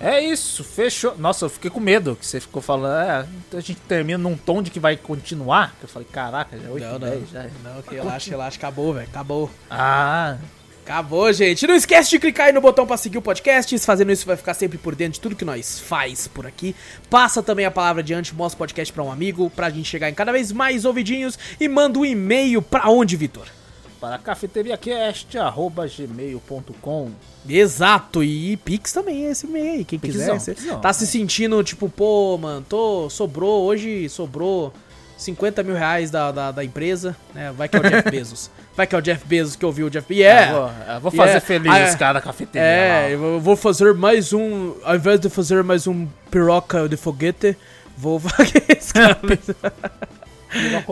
É 0.00 0.18
isso, 0.18 0.64
fechou. 0.64 1.14
Nossa, 1.18 1.44
eu 1.44 1.50
fiquei 1.50 1.70
com 1.70 1.78
medo 1.78 2.16
que 2.16 2.24
você 2.24 2.40
ficou 2.40 2.62
falando. 2.62 3.06
É, 3.06 3.26
a 3.54 3.60
gente 3.60 3.82
termina 3.86 4.16
num 4.16 4.34
tom 4.34 4.62
de 4.62 4.70
que 4.70 4.80
vai 4.80 4.96
continuar. 4.96 5.76
Eu 5.82 5.86
falei, 5.88 6.08
caraca, 6.10 6.56
já 6.56 6.66
é 6.66 6.70
8 6.70 6.84
Não, 6.84 6.92
não. 6.92 6.98
10, 7.00 7.30
já. 7.30 7.46
Não, 7.62 7.82
que 7.82 7.96
relaxa, 7.96 8.30
relaxa. 8.30 8.56
Acabou, 8.56 8.94
velho. 8.94 9.06
Acabou. 9.06 9.50
Ah, 9.70 10.38
Acabou, 10.82 11.30
gente. 11.30 11.66
Não 11.66 11.74
esquece 11.74 12.08
de 12.08 12.18
clicar 12.18 12.46
aí 12.46 12.52
no 12.54 12.62
botão 12.62 12.86
pra 12.86 12.96
seguir 12.96 13.18
o 13.18 13.22
podcast. 13.22 13.78
Fazendo 13.80 14.10
isso, 14.10 14.24
vai 14.24 14.38
ficar 14.38 14.54
sempre 14.54 14.78
por 14.78 14.94
dentro 14.94 15.14
de 15.14 15.20
tudo 15.20 15.36
que 15.36 15.44
nós 15.44 15.78
faz 15.78 16.26
por 16.28 16.46
aqui. 16.46 16.74
Passa 17.10 17.42
também 17.42 17.66
a 17.66 17.70
palavra 17.70 18.00
adiante, 18.00 18.34
mostra 18.34 18.56
o 18.56 18.58
podcast 18.58 18.90
pra 18.90 19.02
um 19.02 19.12
amigo, 19.12 19.50
pra 19.50 19.68
gente 19.68 19.86
chegar 19.86 20.08
em 20.08 20.14
cada 20.14 20.32
vez 20.32 20.50
mais 20.50 20.86
ouvidinhos. 20.86 21.38
E 21.60 21.68
manda 21.68 21.98
um 21.98 22.06
e-mail 22.06 22.62
pra 22.62 22.88
onde, 22.88 23.16
Vitor? 23.16 23.46
Para 24.04 24.18
cafeteriacast.gmail.com. 24.18 27.10
Exato, 27.48 28.22
e 28.22 28.56
Pix 28.58 28.92
também 28.92 29.26
é 29.26 29.30
esse 29.30 29.46
e-mail 29.46 29.72
aí, 29.78 29.84
quem 29.84 29.98
Pixão, 29.98 30.36
quiser. 30.38 30.54
Pixão, 30.54 30.78
tá 30.80 30.90
é. 30.90 30.92
se 30.92 31.06
sentindo, 31.06 31.62
tipo, 31.64 31.88
pô, 31.88 32.36
mano, 32.36 32.64
tô, 32.68 33.08
sobrou, 33.08 33.62
hoje 33.64 34.06
sobrou 34.10 34.72
50 35.16 35.62
mil 35.62 35.74
reais 35.74 36.10
da, 36.10 36.30
da, 36.30 36.50
da 36.50 36.62
empresa, 36.64 37.16
né? 37.34 37.50
Vai 37.56 37.66
que 37.68 37.76
é 37.76 37.80
o 37.80 37.82
Jeff 37.82 38.06
Bezos. 38.10 38.50
Vai 38.76 38.86
que 38.86 38.94
é 38.94 38.98
o 38.98 39.02
Jeff 39.02 39.24
Bezos 39.26 39.56
que 39.56 39.64
ouviu 39.64 39.86
o 39.86 39.90
Jeff... 39.90 40.12
E 40.12 40.22
é... 40.22 40.50
Eu 40.50 40.54
vou, 40.54 40.70
eu 40.94 41.00
vou 41.00 41.10
fazer 41.10 41.30
Yeah. 41.30 41.46
feliz 41.46 41.72
Ah, 41.72 41.84
os 41.88 41.94
caras 41.94 42.22
da 42.22 42.26
cafeteria. 42.26 42.68
É, 42.68 43.02
lá. 43.02 43.08
eu 43.10 43.40
vou 43.40 43.56
fazer 43.56 43.94
mais 43.94 44.32
um. 44.34 44.74
Ao 44.84 44.96
invés 44.96 45.18
de 45.20 45.30
fazer 45.30 45.62
mais 45.64 45.86
um 45.86 46.06
piroca 46.30 46.86
de 46.88 46.96
foguete, 46.96 47.56
vou. 47.96 48.20
Esse 48.68 48.92
cara- 48.96 49.18
Virou 50.50 50.82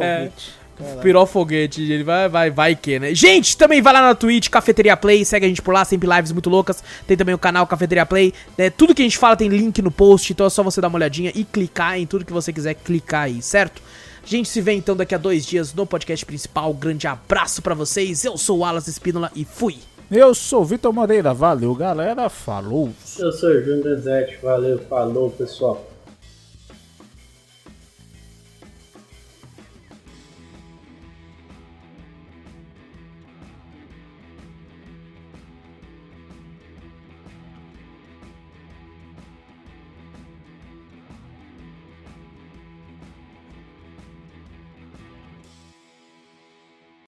Piró 1.01 1.27
foguete, 1.27 1.83
ele 1.83 2.05
vai, 2.05 2.29
vai, 2.29 2.51
vai 2.51 2.77
que, 2.77 2.99
né? 2.99 3.15
Gente, 3.15 3.57
também 3.57 3.83
vai 3.83 3.93
lá 3.93 4.03
na 4.03 4.15
Twitch, 4.15 4.49
Cafeteria 4.49 4.97
Play, 4.97 5.25
segue 5.25 5.47
a 5.47 5.49
gente 5.49 5.63
por 5.63 5.75
lá, 5.75 5.85
sempre 5.85 6.09
lives 6.09 6.33
muito 6.33 6.49
loucas. 6.49 6.83
Tem 7.07 7.17
também 7.17 7.35
o 7.35 7.39
canal 7.39 7.67
Cafeteria 7.67 8.07
Play, 8.07 8.33
né? 8.57 8.71
Tudo 8.71 8.95
que 8.95 9.03
a 9.03 9.05
gente 9.05 9.19
fala 9.19 9.37
tem 9.37 9.49
link 9.49 9.81
no 9.83 9.91
post, 9.91 10.33
então 10.33 10.47
é 10.47 10.51
só 10.51 10.63
você 10.63 10.81
dar 10.81 10.89
uma 10.89 10.97
olhadinha 10.97 11.33
e 11.35 11.45
clicar 11.45 11.99
em 11.99 12.07
tudo 12.07 12.25
que 12.25 12.33
você 12.33 12.53
quiser 12.53 12.75
clicar 12.75 13.25
aí, 13.25 13.43
certo? 13.43 13.83
A 14.23 14.27
gente 14.27 14.49
se 14.49 14.61
vê 14.61 14.73
então 14.73 14.95
daqui 14.95 15.15
a 15.15 15.19
dois 15.19 15.45
dias 15.45 15.75
no 15.75 15.85
podcast 15.85 16.25
principal. 16.25 16.73
Grande 16.73 17.09
abraço 17.09 17.61
pra 17.61 17.75
vocês. 17.75 18.25
Eu 18.25 18.39
sou 18.39 18.59
o 18.59 18.65
Alas 18.65 18.87
Espínola 18.87 19.33
e 19.35 19.45
fui. 19.45 19.79
Eu 20.09 20.35
sou 20.35 20.61
o 20.61 20.65
Vitor 20.65 20.93
Moreira, 20.93 21.35
valeu 21.35 21.75
galera, 21.75 22.29
falou. 22.29 22.91
Eu 23.19 23.33
sou 23.33 23.51
o 23.51 23.65
Júnior 23.65 23.99
Zete, 23.99 24.39
valeu, 24.43 24.79
falou 24.89 25.31
pessoal. 25.31 25.92